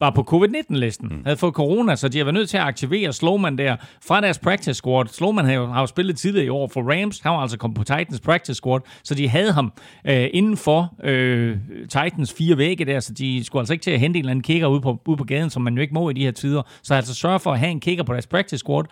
var 0.00 0.10
på 0.10 0.22
covid-19-listen, 0.22 1.08
mm. 1.08 1.22
havde 1.24 1.36
fået 1.36 1.54
corona, 1.54 1.96
så 1.96 2.08
de 2.08 2.18
har 2.18 2.24
været 2.24 2.34
nødt 2.34 2.48
til 2.48 2.56
at 2.56 2.62
aktivere 2.62 3.12
Slowman 3.12 3.58
der 3.58 3.76
fra 4.06 4.20
deres 4.20 4.38
practice 4.38 4.74
squad. 4.74 5.06
Slowman 5.06 5.44
har 5.44 5.52
jo, 5.52 5.66
har 5.66 5.80
jo 5.80 5.86
spillet 5.86 6.16
tidligere 6.18 6.46
i 6.46 6.48
år 6.48 6.68
for 6.68 6.92
Rams, 6.92 7.20
han 7.20 7.32
var 7.32 7.38
altså 7.38 7.58
kommet 7.58 7.76
på 7.76 7.84
Titans 7.84 8.20
practice 8.20 8.54
squad, 8.54 8.80
så 9.04 9.14
de 9.14 9.28
havde 9.28 9.52
ham 9.52 9.72
øh, 10.06 10.28
inden 10.32 10.56
for 10.56 10.94
øh, 11.04 11.56
Titans 11.82 12.32
fire 12.32 12.58
vægge 12.58 12.84
der, 12.84 13.00
så 13.00 13.12
de 13.12 13.44
skulle 13.44 13.60
altså 13.60 13.72
ikke 13.72 13.82
til 13.82 13.90
at 13.90 14.00
hente 14.00 14.18
en 14.18 14.24
eller 14.24 14.30
anden 14.30 14.42
kicker 14.42 14.66
ude 14.66 14.80
på, 14.80 15.00
ude 15.06 15.16
på 15.16 15.24
gaden, 15.24 15.50
som 15.50 15.62
man 15.62 15.74
jo 15.74 15.80
ikke 15.80 15.94
må 15.94 16.10
i 16.10 16.12
de 16.12 16.24
her 16.24 16.30
tider. 16.30 16.62
Så 16.82 16.94
altså 16.94 17.14
sørge 17.14 17.40
for 17.40 17.52
at 17.52 17.58
have 17.58 17.70
en 17.70 17.80
kicker 17.80 18.04
på 18.04 18.12
deres 18.12 18.26
practice 18.26 18.58
squad. 18.58 18.84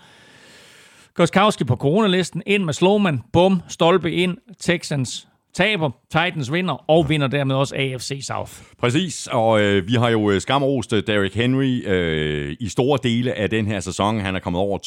Goskowski 1.15 1.65
på 1.65 1.77
coronalisten, 1.77 2.43
ind 2.47 2.65
med 2.65 2.73
Slowman, 2.73 3.23
bum, 3.33 3.61
stolpe 3.69 4.13
ind, 4.13 4.37
Texans 4.61 5.29
taber, 5.55 5.91
Titans 6.11 6.53
vinder, 6.53 6.91
og 6.91 7.09
vinder 7.09 7.27
dermed 7.27 7.55
også 7.55 7.75
AFC 7.77 8.21
South. 8.23 8.53
Præcis, 8.79 9.29
og 9.33 9.61
øh, 9.61 9.89
vi 9.89 9.95
har 9.95 10.09
jo 10.09 10.31
øh, 10.31 10.41
skamrost 10.41 10.93
øh, 10.93 11.03
Derrick 11.07 11.35
Henry 11.35 11.87
øh, 11.87 12.57
i 12.61 12.69
store 12.69 12.99
dele 13.03 13.35
af 13.35 13.51
den 13.51 13.67
her 13.67 13.81
sæson. 13.81 14.21
Han 14.21 14.37
er 14.37 14.41
kommet 14.41 14.61
over 14.61 14.79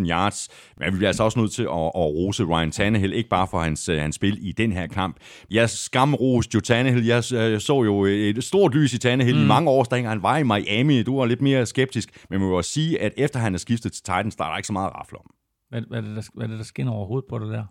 2.000 0.00 0.08
yards, 0.08 0.48
men 0.76 0.92
vi 0.92 0.96
bliver 0.96 1.08
altså 1.08 1.24
også 1.24 1.40
nødt 1.40 1.52
til 1.52 1.62
at, 1.62 1.68
at 1.68 1.94
rose 1.94 2.44
Ryan 2.44 2.70
Tannehill, 2.70 3.12
ikke 3.12 3.28
bare 3.28 3.46
for 3.50 3.60
hans, 3.60 3.88
øh, 3.88 4.00
hans 4.00 4.16
spil 4.16 4.38
i 4.40 4.52
den 4.52 4.72
her 4.72 4.86
kamp. 4.86 5.16
Jeg 5.50 5.70
skamrost 5.70 6.54
jo 6.54 6.60
Tannehill. 6.60 7.06
Jeg 7.06 7.32
øh, 7.34 7.60
så 7.60 7.82
jo 7.82 8.04
et 8.04 8.44
stort 8.44 8.74
lys 8.74 8.92
i 8.92 8.98
Tannehill 8.98 9.38
mm. 9.38 9.44
i 9.44 9.46
mange 9.46 9.70
år, 9.70 9.84
da 9.84 10.02
han 10.02 10.22
var 10.22 10.38
i 10.38 10.42
Miami. 10.42 11.02
Du 11.02 11.18
var 11.18 11.26
lidt 11.26 11.42
mere 11.42 11.66
skeptisk, 11.66 12.08
men 12.30 12.40
man 12.40 12.48
må 12.48 12.56
også 12.56 12.70
sige, 12.70 13.00
at 13.00 13.12
efter 13.16 13.38
han 13.38 13.54
er 13.54 13.58
skiftet 13.58 13.92
til 13.92 14.02
Titans, 14.02 14.36
der 14.36 14.44
er 14.44 14.48
der 14.48 14.56
ikke 14.56 14.66
så 14.66 14.72
meget 14.72 14.88
at 14.88 14.94
rafle 14.94 15.18
om. 15.18 15.41
Hvad, 15.72 15.82
hvad, 15.88 15.98
er 15.98 16.02
det, 16.02 16.16
der, 16.16 16.22
hvad 16.34 16.46
er 16.46 16.50
det, 16.50 16.58
der 16.58 16.64
skinner 16.64 16.92
overhovedet 16.92 17.28
på 17.30 17.38
det 17.38 17.48
der? 17.48 17.64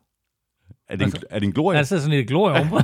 Er 0.90 0.95
det, 0.95 1.02
en, 1.02 1.03
altså, 1.03 1.22
er 1.30 1.40
det 1.40 1.45
en 1.45 1.53
glorie? 1.53 1.78
Altså 1.78 1.98
sådan 1.98 2.18
lidt 2.18 2.28
glorie 2.28 2.61
om. 2.61 2.68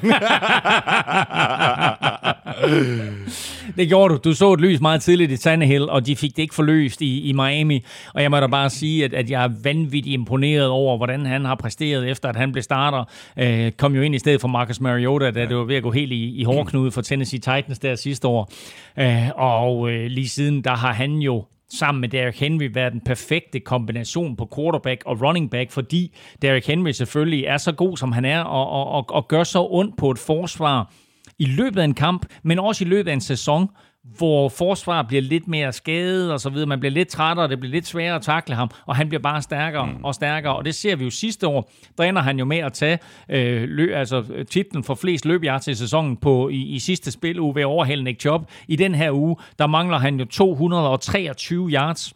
det 3.78 3.88
gjorde 3.88 4.14
du. 4.14 4.20
Du 4.24 4.34
så 4.34 4.54
et 4.54 4.62
lys 4.62 4.82
meget 4.82 5.02
tidligt 5.02 5.32
i 5.32 5.38
Tannehill, 5.38 5.90
og 5.90 6.06
de 6.06 6.16
fik 6.16 6.36
det 6.36 6.42
ikke 6.42 6.56
forløst 6.56 7.02
i, 7.02 7.30
i 7.30 7.34
Miami. 7.34 7.86
Og 8.14 8.22
jeg 8.22 8.32
må 8.32 8.40
da 8.40 8.48
bare 8.48 8.70
sige, 8.70 9.06
at, 9.06 9.14
at 9.14 9.30
jeg 9.30 9.44
er 9.44 9.50
vanvittigt 9.64 10.14
imponeret 10.14 10.68
over, 10.68 10.98
hvordan 10.98 11.26
han 11.26 11.46
har 11.46 11.56
præsteret, 11.56 12.10
efter 12.10 12.30
at 12.30 12.36
han 12.36 12.52
blev 12.52 12.64
starter. 12.64 13.04
Øh, 13.38 13.72
kom 13.72 13.96
jo 13.96 14.02
ind 14.02 14.16
i 14.16 14.20
stedet 14.20 14.42
for 14.42 14.48
Marcus 14.48 14.80
Mariota, 14.80 15.32
da 15.32 15.40
ja. 15.40 15.46
det 15.46 15.58
var 15.58 15.64
ved 15.64 15.76
at 15.76 15.84
gå 15.84 15.92
helt 15.92 16.12
i, 16.12 16.36
i 16.36 16.44
hårdknude 16.44 16.92
for 16.92 17.02
Tennessee 17.02 17.40
Titans 17.40 17.80
der 17.80 17.96
sidste 17.96 18.28
år. 18.28 18.52
Øh, 19.00 19.30
og 19.36 19.92
øh, 19.92 20.06
lige 20.06 20.30
siden, 20.30 20.64
der 20.64 20.76
har 20.76 20.94
han 20.94 21.12
jo 21.12 21.46
sammen 21.70 22.02
med 22.02 22.10
Derrick 22.10 22.40
Henry 22.40 22.70
være 22.74 22.90
den 22.90 23.02
perfekte 23.02 23.60
kombination 23.60 24.36
på 24.36 24.50
quarterback 24.56 25.04
og 25.06 25.22
running 25.22 25.52
back, 25.52 25.72
fordi 25.72 26.16
Derrick 26.42 26.68
Henry 26.68 26.92
selvfølgelig 26.92 27.46
er 27.46 27.58
så 27.58 27.72
god, 27.72 27.98
som 27.98 28.12
han 28.12 28.26
er, 28.26 28.42
og, 28.42 28.70
og, 28.70 28.88
og, 28.88 29.06
og 29.10 29.28
gør 29.28 29.44
så 29.44 29.68
ondt 29.70 29.98
på 29.98 30.12
et 30.12 30.20
forsvar 30.20 30.92
i 31.40 31.46
løbet 31.46 31.80
af 31.80 31.86
en 31.86 31.94
kamp, 31.94 32.26
men 32.44 32.60
også 32.60 32.86
i 32.86 32.88
løbet 32.88 33.10
af 33.10 33.14
en 33.14 33.22
sæson, 33.22 33.70
hvor 34.18 34.50
forsvar 34.50 35.04
bliver 35.04 35.22
lidt 35.22 35.48
mere 35.48 35.74
skadet 35.74 36.32
og 36.32 36.40
så 36.40 36.50
videre. 36.50 36.68
Man 36.68 36.80
bliver 36.80 36.92
lidt 36.94 37.08
trættere, 37.08 37.48
det 37.48 37.60
bliver 37.60 37.72
lidt 37.72 37.88
sværere 37.88 38.16
at 38.16 38.22
takle 38.22 38.56
ham, 38.56 38.70
og 38.86 38.96
han 38.96 39.10
bliver 39.10 39.22
bare 39.22 39.42
stærkere 39.42 39.86
mm. 39.86 40.04
og 40.06 40.16
stærkere. 40.16 40.56
Og 40.56 40.66
det 40.66 40.76
ser 40.76 40.96
vi 40.96 41.04
jo 41.04 41.10
sidste 41.10 41.48
år. 41.48 41.72
Der 41.98 42.04
ender 42.04 42.22
han 42.22 42.40
jo 42.40 42.46
med 42.46 42.58
at 42.58 42.74
tage 42.74 43.00
øh, 43.30 43.64
lø, 43.70 43.94
altså, 43.94 44.44
titlen 44.50 44.84
for 44.84 44.96
flest 44.96 45.26
løbjarts 45.26 45.68
i 45.68 45.74
sæsonen 45.74 46.18
på, 46.18 46.50
i, 46.50 46.62
i 46.62 46.80
sidste 46.80 47.12
spiluge 47.12 47.56
ved 47.56 47.64
overhælde 47.64 48.04
Nick 48.04 48.20
Chubb. 48.20 48.50
I 48.68 48.76
den 48.76 48.96
her 48.96 49.12
uge, 49.12 49.36
der 49.60 49.68
mangler 49.68 49.98
han 49.98 50.20
jo 50.20 50.26
223 50.26 51.70
yards 51.70 52.14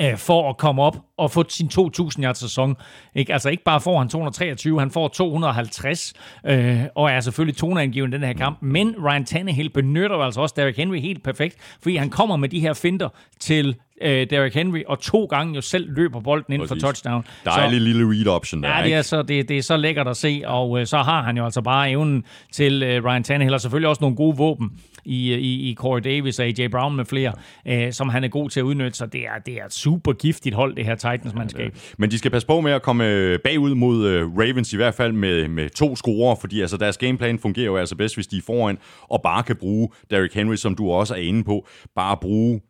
øh, 0.00 0.16
for 0.16 0.50
at 0.50 0.56
komme 0.56 0.82
op 0.82 0.96
og 1.18 1.30
få 1.30 1.44
sin 1.48 1.70
2.000 1.74 2.22
yards 2.22 2.38
sæson. 2.38 2.76
Ikke? 3.14 3.32
Altså 3.32 3.48
ikke 3.48 3.64
bare 3.64 3.80
får 3.80 3.98
han 3.98 4.08
223, 4.08 4.80
han 4.80 4.90
får 4.90 5.08
250, 5.08 6.12
øh, 6.46 6.80
og 6.94 7.10
er 7.10 7.20
selvfølgelig 7.20 7.56
toneangivende 7.56 8.16
i 8.16 8.20
den 8.20 8.26
her 8.26 8.34
kamp. 8.34 8.58
Men 8.62 8.94
Ryan 9.04 9.24
Tannehill 9.24 9.70
benytter 9.70 10.16
altså 10.16 10.40
også 10.40 10.54
Derrick 10.56 10.76
Henry 10.76 11.00
helt 11.00 11.22
perfekt, 11.22 11.56
fordi 11.82 11.96
han 11.96 12.10
kommer 12.10 12.36
med 12.36 12.48
de 12.48 12.60
her 12.60 12.72
finder 12.74 13.08
til 13.40 13.76
øh, 14.02 14.26
Derrick 14.30 14.54
Henry, 14.54 14.82
og 14.86 15.00
to 15.00 15.24
gange 15.24 15.54
jo 15.54 15.60
selv 15.60 15.90
løber 15.96 16.20
bolden 16.20 16.54
ind 16.54 16.68
for 16.68 16.74
touchdown. 16.74 17.24
Dejlig 17.44 17.80
så, 17.80 17.84
lille 17.84 18.04
read 18.04 18.26
option 18.26 18.62
der, 18.62 18.76
Ja, 18.76 18.84
det 18.84 18.94
er, 18.94 19.02
så, 19.02 19.22
det, 19.22 19.48
det 19.48 19.58
er 19.58 19.62
så 19.62 19.76
lækkert 19.76 20.08
at 20.08 20.16
se, 20.16 20.42
og 20.46 20.80
øh, 20.80 20.86
så 20.86 20.98
har 20.98 21.22
han 21.22 21.36
jo 21.36 21.44
altså 21.44 21.62
bare 21.62 21.90
evnen 21.90 22.24
til 22.52 22.82
øh, 22.82 23.04
Ryan 23.04 23.24
Tannehill, 23.24 23.54
og 23.54 23.60
selvfølgelig 23.60 23.88
også 23.88 24.00
nogle 24.00 24.16
gode 24.16 24.36
våben 24.36 24.70
i, 25.04 25.34
i, 25.34 25.70
i 25.70 25.74
Corey 25.74 26.00
Davis 26.04 26.38
og 26.38 26.46
AJ 26.46 26.68
Brown 26.68 26.96
med 26.96 27.04
flere, 27.04 27.32
øh, 27.66 27.92
som 27.92 28.08
han 28.08 28.24
er 28.24 28.28
god 28.28 28.50
til 28.50 28.60
at 28.60 28.64
udnytte, 28.64 28.98
så 28.98 29.06
det 29.06 29.20
er, 29.20 29.38
det 29.46 29.54
er 29.54 29.64
et 29.64 29.72
super 29.72 30.12
giftigt 30.12 30.54
hold, 30.54 30.76
det 30.76 30.84
her 30.84 30.94
Titans-mandskab. 31.12 31.76
Men 31.98 32.10
de 32.10 32.18
skal 32.18 32.30
passe 32.30 32.46
på 32.46 32.60
med 32.60 32.72
at 32.72 32.82
komme 32.82 33.08
øh, 33.08 33.38
bagud 33.44 33.74
mod 33.74 34.06
øh, 34.06 34.38
Ravens, 34.38 34.72
i 34.72 34.76
hvert 34.76 34.94
fald 34.94 35.12
med, 35.12 35.48
med 35.48 35.70
to 35.70 35.96
scorer, 35.96 36.34
fordi 36.34 36.60
altså, 36.60 36.76
deres 36.76 36.98
gameplan 36.98 37.38
fungerer 37.38 37.66
jo 37.66 37.76
altså 37.76 37.96
bedst, 37.96 38.16
hvis 38.16 38.26
de 38.26 38.36
er 38.36 38.42
foran, 38.46 38.78
og 39.02 39.22
bare 39.22 39.42
kan 39.42 39.56
bruge 39.56 39.88
Derrick 40.10 40.34
Henry, 40.34 40.56
som 40.56 40.74
du 40.74 40.90
også 40.90 41.14
er 41.14 41.18
inde 41.18 41.44
på, 41.44 41.66
bare 41.94 42.16
bruge 42.16 42.60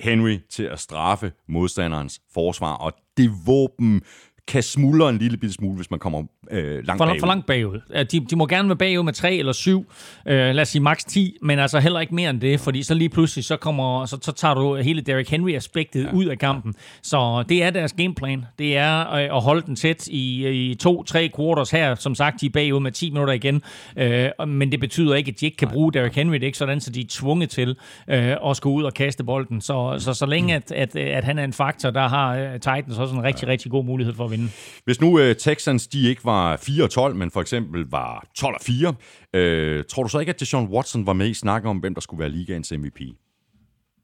Henry 0.00 0.38
til 0.50 0.62
at 0.62 0.80
straffe 0.80 1.32
modstanderens 1.48 2.20
forsvar, 2.34 2.74
og 2.74 2.92
det 3.16 3.30
våben 3.46 4.02
kan 4.48 4.62
smuldre 4.62 5.08
en 5.08 5.18
lille 5.18 5.36
bitte 5.36 5.54
smule, 5.54 5.76
hvis 5.76 5.90
man 5.90 6.00
kommer 6.00 6.22
øh, 6.50 6.86
langt 6.86 6.98
for, 6.98 7.06
bagud. 7.06 7.20
For 7.20 7.26
langt 7.26 7.46
bagud. 7.46 8.04
De, 8.04 8.20
de 8.20 8.36
må 8.36 8.46
gerne 8.46 8.68
være 8.68 8.76
bagud 8.76 9.02
med 9.02 9.12
3 9.12 9.34
eller 9.34 9.52
7, 9.52 9.86
øh, 10.26 10.54
lad 10.54 10.60
os 10.60 10.68
sige 10.68 10.82
maks 10.82 11.04
10, 11.04 11.36
men 11.42 11.58
altså 11.58 11.78
heller 11.78 12.00
ikke 12.00 12.14
mere 12.14 12.30
end 12.30 12.40
det, 12.40 12.60
fordi 12.60 12.82
så 12.82 12.94
lige 12.94 13.08
pludselig, 13.08 13.44
så, 13.44 13.56
kommer, 13.56 14.06
så, 14.06 14.18
så 14.22 14.32
tager 14.32 14.54
du 14.54 14.76
hele 14.76 15.00
Derrick 15.00 15.30
Henry-aspektet 15.30 16.04
ja. 16.04 16.12
ud 16.12 16.24
af 16.24 16.38
kampen. 16.38 16.74
Så 17.02 17.44
det 17.48 17.62
er 17.62 17.70
deres 17.70 17.92
gameplan. 17.92 18.44
Det 18.58 18.76
er 18.76 19.12
øh, 19.12 19.36
at 19.36 19.42
holde 19.42 19.62
den 19.66 19.76
tæt 19.76 20.08
i, 20.08 20.48
i 20.70 20.74
to-tre 20.74 21.30
quarters 21.36 21.70
her. 21.70 21.94
Som 21.94 22.14
sagt, 22.14 22.40
de 22.40 22.46
er 22.46 22.50
bagud 22.50 22.80
med 22.80 22.92
10 22.92 23.10
minutter 23.10 23.34
igen, 23.34 23.62
øh, 23.96 24.48
men 24.48 24.72
det 24.72 24.80
betyder 24.80 25.14
ikke, 25.14 25.28
at 25.28 25.40
de 25.40 25.46
ikke 25.46 25.56
kan 25.56 25.68
bruge 25.68 25.92
Derrick 25.92 26.14
Henry. 26.14 26.34
Det 26.34 26.42
er 26.42 26.46
ikke 26.46 26.58
sådan, 26.58 26.80
så 26.80 26.90
de 26.90 27.00
er 27.00 27.04
tvunget 27.08 27.50
til 27.50 27.76
øh, 28.08 28.36
at 28.46 28.56
skulle 28.56 28.76
ud 28.76 28.82
og 28.82 28.94
kaste 28.94 29.24
bolden. 29.24 29.60
Så, 29.60 29.96
så, 29.98 30.14
så 30.14 30.26
længe 30.26 30.54
at, 30.54 30.72
at, 30.72 30.96
at 30.96 31.24
han 31.24 31.38
er 31.38 31.44
en 31.44 31.52
faktor, 31.52 31.90
der 31.90 32.08
har 32.08 32.44
uh, 32.44 32.52
Titans 32.52 32.98
også 32.98 33.14
en 33.14 33.22
rigtig, 33.22 33.48
rigtig 33.48 33.70
god 33.70 33.84
mulighed 33.84 34.14
for 34.14 34.24
at 34.24 34.30
vinde. 34.30 34.48
Hvis 34.84 35.00
nu 35.00 35.20
uh, 35.20 35.36
Texans 35.38 35.86
de 35.86 36.08
ikke 36.08 36.24
var 36.24 36.31
4-12, 36.56 37.12
men 37.12 37.30
for 37.30 37.40
eksempel 37.40 37.84
var 37.90 38.26
12 38.36 38.54
og 38.54 38.60
4. 38.60 38.94
øh, 39.34 39.84
tror 39.84 40.02
du 40.02 40.08
så 40.08 40.18
ikke, 40.18 40.30
at 40.30 40.40
Deshaun 40.40 40.68
Watson 40.68 41.06
var 41.06 41.12
med 41.12 41.28
i 41.28 41.34
snakken 41.34 41.70
om, 41.70 41.78
hvem 41.78 41.94
der 41.94 42.00
skulle 42.00 42.20
være 42.20 42.28
ligaens 42.28 42.72
MVP? 42.78 43.00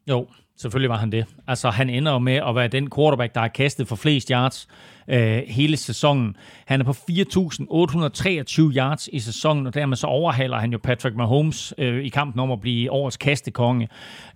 Jo, 0.08 0.26
selvfølgelig 0.56 0.90
var 0.90 0.96
han 0.96 1.12
det. 1.12 1.26
Altså, 1.46 1.70
han 1.70 1.90
ender 1.90 2.12
jo 2.12 2.18
med 2.18 2.34
at 2.34 2.54
være 2.54 2.68
den 2.68 2.90
quarterback, 2.96 3.34
der 3.34 3.40
har 3.40 3.48
kastet 3.48 3.88
for 3.88 3.96
flest 3.96 4.28
yards 4.28 4.68
øh, 5.08 5.42
hele 5.46 5.76
sæsonen. 5.76 6.36
Han 6.66 6.80
er 6.80 6.84
på 6.84 6.90
4.823 6.90 8.76
yards 8.76 9.08
i 9.12 9.18
sæsonen, 9.18 9.66
og 9.66 9.74
dermed 9.74 9.96
så 9.96 10.06
overhaler 10.06 10.58
han 10.58 10.72
jo 10.72 10.78
Patrick 10.82 11.16
Mahomes 11.16 11.74
øh, 11.78 12.04
i 12.04 12.08
kampen 12.08 12.40
om 12.40 12.52
at 12.52 12.60
blive 12.60 12.90
årets 12.90 13.16
kastekonge. 13.16 13.88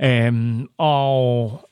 Øh, 0.03 0.61
og 0.79 1.69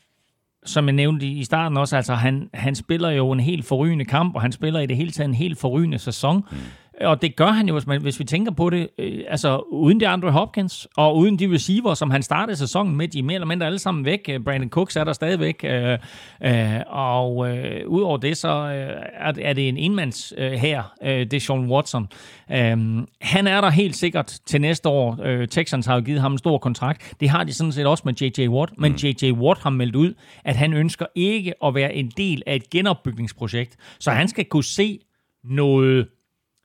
som 0.64 0.86
jeg 0.86 0.92
nævnte 0.92 1.26
i 1.26 1.44
starten 1.44 1.76
også, 1.78 1.96
altså 1.96 2.14
han, 2.14 2.50
han 2.54 2.74
spiller 2.74 3.10
jo 3.10 3.32
en 3.32 3.40
helt 3.40 3.64
forrygende 3.64 4.04
kamp, 4.04 4.34
og 4.34 4.42
han 4.42 4.52
spiller 4.52 4.80
i 4.80 4.86
det 4.86 4.96
hele 4.96 5.10
taget 5.10 5.28
en 5.28 5.34
helt 5.34 5.58
forrygende 5.58 5.98
sæson. 5.98 6.36
Mm. 6.50 6.56
Og 7.01 7.22
det 7.22 7.36
gør 7.36 7.47
han 7.47 7.68
jo, 7.68 7.74
hvis, 7.74 7.86
man, 7.86 8.02
hvis 8.02 8.18
vi 8.18 8.24
tænker 8.24 8.52
på 8.52 8.70
det, 8.70 8.89
øh, 8.98 9.24
altså 9.28 9.59
uden 9.59 10.01
de 10.01 10.09
andre 10.09 10.31
Hopkins, 10.31 10.89
og 10.97 11.16
uden 11.16 11.39
de 11.39 11.55
receiver, 11.55 11.94
som 11.94 12.10
han 12.10 12.22
startede 12.22 12.56
sæsonen 12.56 12.97
med, 12.97 13.09
de 13.09 13.18
er 13.18 13.22
mere 13.22 13.35
eller 13.35 13.47
mindre 13.47 13.66
alle 13.66 13.78
sammen 13.78 14.05
væk. 14.05 14.20
Øh, 14.28 14.40
Brandon 14.40 14.68
Cooks 14.68 14.97
er 14.97 15.05
der 15.05 15.12
stadigvæk, 15.12 15.64
øh, 15.64 15.98
øh, 16.44 16.81
og 16.86 17.51
øh, 17.51 17.89
udover 17.89 18.16
det, 18.16 18.36
så 18.36 18.48
øh, 18.48 19.02
er, 19.14 19.32
er 19.40 19.52
det 19.52 19.68
en 19.68 19.77
enmands 19.77 20.32
øh, 20.39 20.52
her, 20.52 20.82
øh, 21.02 21.10
det 21.10 21.35
er 21.35 21.40
Sean 21.40 21.70
Watson. 21.70 22.09
Øh, 22.51 23.06
han 23.20 23.47
er 23.47 23.60
der 23.60 23.70
helt 23.70 23.97
sikkert 23.97 24.39
til 24.47 24.60
næste 24.60 24.89
år. 24.89 25.18
Øh, 25.24 25.48
Texans 25.48 25.86
har 25.86 25.94
jo 25.94 26.01
givet 26.01 26.20
ham 26.20 26.32
en 26.32 26.39
stor 26.39 26.59
kontrakt. 26.59 27.14
Det 27.20 27.28
har 27.28 27.44
de 27.44 27.52
sådan 27.52 27.72
set 27.72 27.86
også 27.86 28.02
med 28.06 28.14
J.J. 28.14 28.48
Watt, 28.48 28.72
men 28.78 28.93
mm. 28.93 28.97
J.J. 28.97 29.32
Watt 29.32 29.60
har 29.60 29.70
meldt 29.70 29.97
ud, 29.97 30.14
at 30.44 30.56
han 30.56 30.72
ønsker 30.72 31.06
ikke 31.14 31.55
at 31.64 31.74
være 31.74 31.94
en 31.94 32.12
del 32.16 32.43
af 32.47 32.55
et 32.55 32.70
genopbygningsprojekt, 32.70 33.77
så 34.01 34.10
han 34.10 34.28
skal 34.28 34.44
kunne 34.44 34.64
se 34.64 34.98
noget 35.44 36.06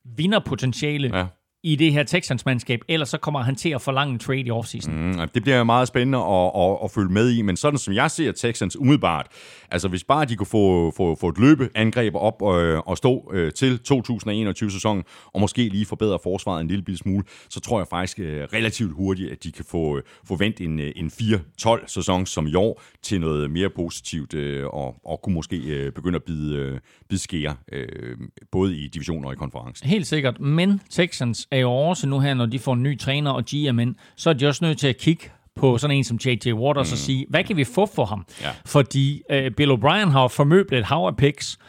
vinderpotentiale 0.06 1.08
ja 1.08 1.35
i 1.66 1.76
det 1.76 1.94
her 1.94 2.04
Texans-mandskab, 2.04 2.80
ellers 2.88 3.10
så 3.10 3.18
kommer 3.18 3.42
han 3.42 3.56
til 3.56 3.70
at 3.70 3.82
forlange 3.82 4.14
en 4.14 4.20
trade 4.20 4.40
i 4.40 4.52
offseason. 4.52 4.94
Mm, 4.96 5.30
det 5.34 5.44
bliver 5.44 5.64
meget 5.64 5.88
spændende 5.88 6.18
at, 6.18 6.52
at, 6.56 6.78
at 6.84 6.92
følge 6.92 7.10
med 7.10 7.32
i, 7.32 7.42
men 7.42 7.58
sådan 7.58 7.78
som 7.78 7.94
jeg 7.94 8.12
ser 8.12 8.32
Texans 8.32 8.78
umiddelbart, 8.78 9.28
altså 9.72 9.88
hvis 9.88 10.04
bare 10.04 10.26
de 10.26 10.36
kunne 10.36 10.48
få, 10.48 10.94
få, 10.98 11.16
få 11.16 11.30
et 11.30 11.38
løbeangreb 11.38 12.16
op 12.16 12.42
øh, 12.42 12.80
og 12.80 12.98
stå 12.98 13.32
øh, 13.34 13.54
til 13.54 13.80
2021-sæsonen, 13.92 15.04
og 15.34 15.42
måske 15.42 15.70
lige 15.70 15.86
forbedre 15.86 16.20
forsvaret 16.24 16.62
en 16.62 16.68
lille 16.68 16.98
smule, 16.98 17.24
så 17.50 17.60
tror 17.60 17.80
jeg 17.80 17.88
faktisk 17.90 18.20
øh, 18.20 18.48
relativt 18.54 18.94
hurtigt, 18.94 19.32
at 19.32 19.44
de 19.44 19.52
kan 19.52 19.66
få, 19.66 20.02
få 20.28 20.36
vendt 20.36 20.62
en, 20.62 20.80
øh, 20.80 20.92
en 20.96 21.08
4-12-sæson 21.08 22.26
som 22.26 22.48
i 22.48 22.56
år 22.56 22.82
til 23.02 23.22
noget 23.22 23.52
mere 23.52 23.70
positivt, 23.70 24.34
øh, 24.34 24.66
og, 24.66 24.96
og 25.06 25.22
kunne 25.24 25.36
måske 25.36 25.58
øh, 25.58 25.92
begynde 25.92 26.16
at 26.16 26.24
bide, 26.24 26.56
øh, 26.56 26.80
bide 27.10 27.22
skære, 27.22 27.56
øh, 27.72 28.18
både 28.52 28.78
i 28.78 28.88
divisioner 28.88 29.28
og 29.28 29.34
i 29.34 29.38
konferencen. 29.38 29.90
Helt 29.90 30.08
sikkert, 30.08 30.40
men 30.40 30.82
Texans 30.90 31.48
er 31.56 31.60
jo 31.60 31.72
også 31.72 32.08
nu 32.08 32.20
her, 32.20 32.34
når 32.34 32.46
de 32.46 32.60
får 32.60 32.74
en 32.74 32.84
ny 32.84 33.00
træner 33.00 33.32
og 33.32 33.44
GM 33.46 33.80
ind, 33.80 33.96
så 34.16 34.30
er 34.30 34.34
de 34.34 34.48
også 34.48 34.66
nødt 34.66 34.78
til 34.78 34.88
at 34.88 34.98
kigge 34.98 35.30
på 35.56 35.78
sådan 35.78 35.98
en 35.98 36.04
som 36.04 36.20
J.J. 36.26 36.54
Watt 36.54 36.78
og 36.78 36.86
mm. 36.92 36.96
sige, 36.96 37.26
hvad 37.30 37.44
kan 37.44 37.58
vi 37.58 37.64
få 37.64 37.86
for 37.86 38.06
ham? 38.06 38.26
Ja. 38.42 38.50
Fordi 38.66 39.22
øh, 39.30 39.52
Bill 39.52 39.72
O'Brien 39.72 40.10
har 40.10 40.28
formøblet 40.28 40.80
et 40.80 40.86
hav 40.86 41.08
af 41.08 41.18
picks, 41.18 41.60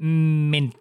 men 0.00 0.72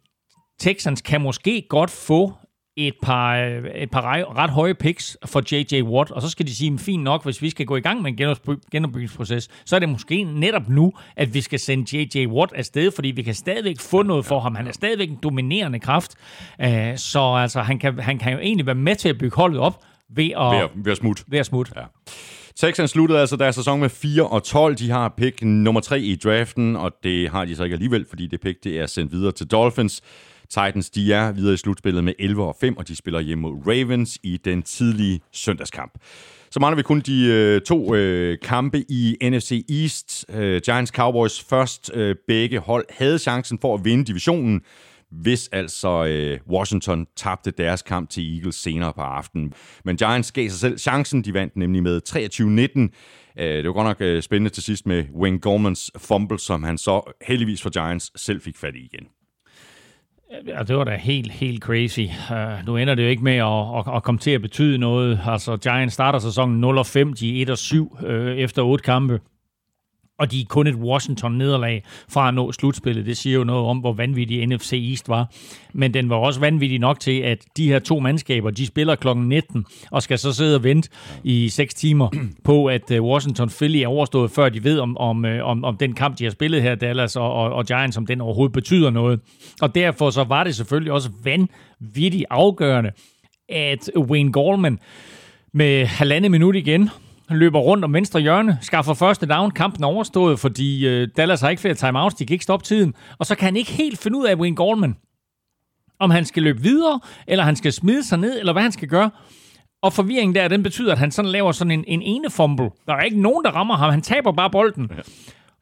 Texans 0.59 1.01
kan 1.01 1.21
måske 1.21 1.65
godt 1.69 1.89
få 1.89 2.33
et 2.77 2.93
par, 3.01 3.35
et 3.75 3.91
par 3.91 4.01
ret 4.37 4.49
høje 4.49 4.73
picks 4.73 5.17
for 5.25 5.41
J.J. 5.51 5.81
Watt, 5.81 6.11
og 6.11 6.21
så 6.21 6.29
skal 6.29 6.47
de 6.47 6.55
sige, 6.55 6.79
fint 6.79 7.03
nok, 7.03 7.23
hvis 7.23 7.41
vi 7.41 7.49
skal 7.49 7.65
gå 7.65 7.75
i 7.75 7.79
gang 7.79 8.01
med 8.01 8.11
en 8.11 8.37
genopbygningsproces, 8.71 9.49
så 9.65 9.75
er 9.75 9.79
det 9.79 9.89
måske 9.89 10.23
netop 10.23 10.69
nu, 10.69 10.93
at 11.15 11.33
vi 11.33 11.41
skal 11.41 11.59
sende 11.59 11.97
J.J. 11.97 12.27
Watt 12.27 12.53
afsted, 12.53 12.91
fordi 12.91 13.11
vi 13.11 13.21
kan 13.21 13.33
stadigvæk 13.33 13.79
få 13.79 14.03
noget 14.03 14.25
for 14.25 14.39
ham. 14.39 14.55
Han 14.55 14.67
er 14.67 14.71
stadigvæk 14.71 15.09
en 15.09 15.19
dominerende 15.23 15.79
kraft, 15.79 16.15
øh, 16.61 16.97
så 16.97 17.35
altså, 17.35 17.61
han, 17.61 17.79
kan, 17.79 17.99
han 17.99 18.19
kan 18.19 18.33
jo 18.33 18.39
egentlig 18.39 18.65
være 18.65 18.75
med 18.75 18.95
til 18.95 19.09
at 19.09 19.17
bygge 19.17 19.35
holdet 19.35 19.59
op 19.59 19.83
ved 20.09 20.31
at, 20.37 20.51
ved 20.51 20.57
at, 20.57 20.69
ved 20.75 20.91
at 20.91 20.97
smutte. 20.97 21.23
Ved 21.27 21.39
at 21.39 21.45
smutte. 21.45 21.71
Ja. 21.75 21.83
Texans 22.55 22.91
sluttede 22.91 23.19
altså 23.19 23.35
deres 23.35 23.55
sæson 23.55 23.79
med 23.79 23.89
4 23.89 24.27
og 24.27 24.43
12. 24.43 24.75
De 24.75 24.89
har 24.89 25.13
pick 25.17 25.43
nummer 25.43 25.81
3 25.81 25.99
i 25.99 26.15
draften, 26.15 26.75
og 26.75 26.91
det 27.03 27.29
har 27.29 27.45
de 27.45 27.55
så 27.55 27.63
ikke 27.63 27.73
alligevel, 27.73 28.05
fordi 28.09 28.27
det 28.27 28.41
pick 28.41 28.63
det 28.63 28.79
er 28.79 28.85
sendt 28.85 29.11
videre 29.11 29.31
til 29.31 29.47
Dolphins. 29.47 30.01
Titans 30.49 30.89
de 30.89 31.13
er 31.13 31.31
videre 31.31 31.53
i 31.53 31.57
slutspillet 31.57 32.03
med 32.03 32.13
11 32.19 32.43
og 32.43 32.55
5, 32.61 32.77
og 32.77 32.87
de 32.87 32.95
spiller 32.95 33.19
hjemme 33.19 33.41
mod 33.41 33.67
Ravens 33.67 34.19
i 34.23 34.37
den 34.37 34.63
tidlige 34.63 35.19
søndagskamp. 35.31 35.91
Så 36.51 36.59
mangler 36.59 36.75
vi 36.75 36.83
kun 36.83 36.99
de 36.99 37.25
øh, 37.25 37.61
to 37.61 37.95
øh, 37.95 38.37
kampe 38.43 38.85
i 38.89 39.17
NFC 39.21 39.65
East. 39.69 40.25
Øh, 40.29 40.61
Giants 40.61 40.91
Cowboys 40.91 41.43
først. 41.43 41.91
Øh, 41.93 42.15
begge 42.27 42.59
hold 42.59 42.85
havde 42.89 43.19
chancen 43.19 43.59
for 43.61 43.73
at 43.73 43.85
vinde 43.85 44.05
divisionen, 44.05 44.61
hvis 45.11 45.49
altså 45.51 46.05
øh, 46.05 46.39
Washington 46.49 47.07
tabte 47.15 47.51
deres 47.51 47.81
kamp 47.81 48.09
til 48.09 48.35
Eagles 48.37 48.55
senere 48.55 48.93
på 48.93 49.01
aftenen. 49.01 49.53
Men 49.85 49.97
Giants 49.97 50.31
gav 50.31 50.49
sig 50.49 50.59
selv 50.59 50.77
chancen. 50.77 51.21
De 51.21 51.33
vandt 51.33 51.55
nemlig 51.55 51.83
med 51.83 52.01
23-19. 52.09 53.43
Øh, 53.43 53.57
det 53.57 53.65
var 53.65 53.73
godt 53.73 53.87
nok 53.87 54.01
øh, 54.01 54.21
spændende 54.21 54.49
til 54.49 54.63
sidst 54.63 54.85
med 54.85 55.05
Wayne 55.15 55.39
Gormans 55.39 55.91
fumble, 55.97 56.39
som 56.39 56.63
han 56.63 56.77
så 56.77 57.13
heldigvis 57.21 57.61
for 57.61 57.69
Giants 57.69 58.11
selv 58.15 58.41
fik 58.41 58.57
fat 58.57 58.75
i 58.75 58.79
igen. 58.79 59.07
Ja, 60.47 60.63
det 60.63 60.77
var 60.77 60.83
da 60.83 60.95
helt, 60.95 61.31
helt 61.31 61.63
crazy. 61.63 62.05
Uh, 62.31 62.65
nu 62.65 62.77
ender 62.77 62.95
det 62.95 63.03
jo 63.03 63.07
ikke 63.07 63.23
med 63.23 63.35
at, 63.35 63.87
at, 63.87 63.95
at 63.95 64.03
komme 64.03 64.19
til 64.19 64.31
at 64.31 64.41
betyde 64.41 64.77
noget. 64.77 65.19
Altså, 65.25 65.57
Giants 65.57 65.93
starter 65.93 66.19
sæsonen 66.19 66.63
0-5, 66.63 67.13
de 67.19 67.41
er 67.41 67.89
1-7 68.01 68.05
øh, 68.07 68.37
efter 68.37 68.61
otte 68.61 68.83
kampe 68.83 69.19
og 70.19 70.31
de 70.31 70.41
er 70.41 70.45
kun 70.49 70.67
et 70.67 70.75
Washington-nederlag 70.75 71.83
fra 72.09 72.27
at 72.27 72.33
nå 72.33 72.51
slutspillet. 72.51 73.05
Det 73.05 73.17
siger 73.17 73.37
jo 73.37 73.43
noget 73.43 73.65
om, 73.65 73.77
hvor 73.77 73.93
vanvittig 73.93 74.47
NFC 74.47 74.73
East 74.89 75.09
var. 75.09 75.31
Men 75.73 75.93
den 75.93 76.09
var 76.09 76.15
også 76.15 76.39
vanvittig 76.39 76.79
nok 76.79 76.99
til, 76.99 77.19
at 77.19 77.45
de 77.57 77.67
her 77.67 77.79
to 77.79 77.99
mandskaber, 77.99 78.49
de 78.49 78.65
spiller 78.65 78.95
kl. 78.95 79.07
19, 79.15 79.65
og 79.91 80.03
skal 80.03 80.19
så 80.19 80.33
sidde 80.33 80.55
og 80.55 80.63
vente 80.63 80.89
i 81.23 81.49
6 81.49 81.73
timer 81.73 82.09
på, 82.43 82.65
at 82.65 82.91
øh, 82.91 83.03
Washington 83.03 83.49
Philly 83.49 83.77
er 83.77 83.87
overstået, 83.87 84.31
før 84.31 84.49
de 84.49 84.63
ved 84.63 84.79
om, 84.79 84.97
om, 84.97 85.25
øh, 85.25 85.45
om, 85.45 85.63
om 85.63 85.77
den 85.77 85.93
kamp, 85.93 86.19
de 86.19 86.23
har 86.23 86.31
spillet 86.31 86.61
her, 86.61 86.75
Dallas 86.75 87.15
og, 87.15 87.33
og, 87.33 87.53
og 87.53 87.65
Giants, 87.65 87.97
om 87.97 88.05
den 88.05 88.21
overhovedet 88.21 88.53
betyder 88.53 88.89
noget. 88.89 89.19
Og 89.61 89.75
derfor 89.75 90.09
så 90.09 90.23
var 90.23 90.43
det 90.43 90.55
selvfølgelig 90.55 90.91
også 90.91 91.09
vanvittigt 91.23 92.25
afgørende, 92.29 92.91
at 93.49 93.89
Wayne 93.97 94.33
Gallman 94.33 94.79
med 95.53 95.85
halvandet 95.85 96.31
minut 96.31 96.55
igen, 96.55 96.89
han 97.27 97.37
løber 97.37 97.59
rundt 97.59 97.85
om 97.85 97.93
venstre 97.93 98.19
hjørne, 98.19 98.57
skaffer 98.61 98.93
første 98.93 99.25
down, 99.25 99.51
kampen 99.51 99.83
er 99.83 99.87
overstået, 99.87 100.39
fordi 100.39 100.87
øh, 100.87 101.07
Dallas 101.17 101.41
har 101.41 101.49
ikke 101.49 101.61
flere 101.61 101.73
timeouts, 101.73 102.15
de 102.15 102.25
kan 102.25 102.33
ikke 102.33 102.43
stoppe 102.43 102.65
tiden. 102.65 102.93
Og 103.17 103.25
så 103.25 103.35
kan 103.35 103.45
han 103.45 103.55
ikke 103.55 103.71
helt 103.71 103.99
finde 103.99 104.17
ud 104.17 104.25
af 104.25 104.35
Wayne 104.35 104.55
Goldman, 104.55 104.95
om 105.99 106.09
han 106.09 106.25
skal 106.25 106.43
løbe 106.43 106.61
videre, 106.61 106.99
eller 107.27 107.43
han 107.43 107.55
skal 107.55 107.73
smide 107.73 108.07
sig 108.07 108.19
ned, 108.19 108.39
eller 108.39 108.53
hvad 108.53 108.63
han 108.63 108.71
skal 108.71 108.87
gøre. 108.87 109.09
Og 109.81 109.93
forvirringen 109.93 110.35
der, 110.35 110.47
den 110.47 110.63
betyder, 110.63 110.91
at 110.91 110.97
han 110.97 111.11
sådan 111.11 111.31
laver 111.31 111.51
sådan 111.51 111.71
en, 111.71 111.83
en 111.87 112.01
ene 112.01 112.29
fumble. 112.29 112.69
Der 112.87 112.93
er 112.93 113.01
ikke 113.01 113.21
nogen, 113.21 113.43
der 113.43 113.51
rammer 113.51 113.75
ham. 113.75 113.91
Han 113.91 114.01
taber 114.01 114.31
bare 114.31 114.49
bolden. 114.49 114.91
Ja. 114.97 115.01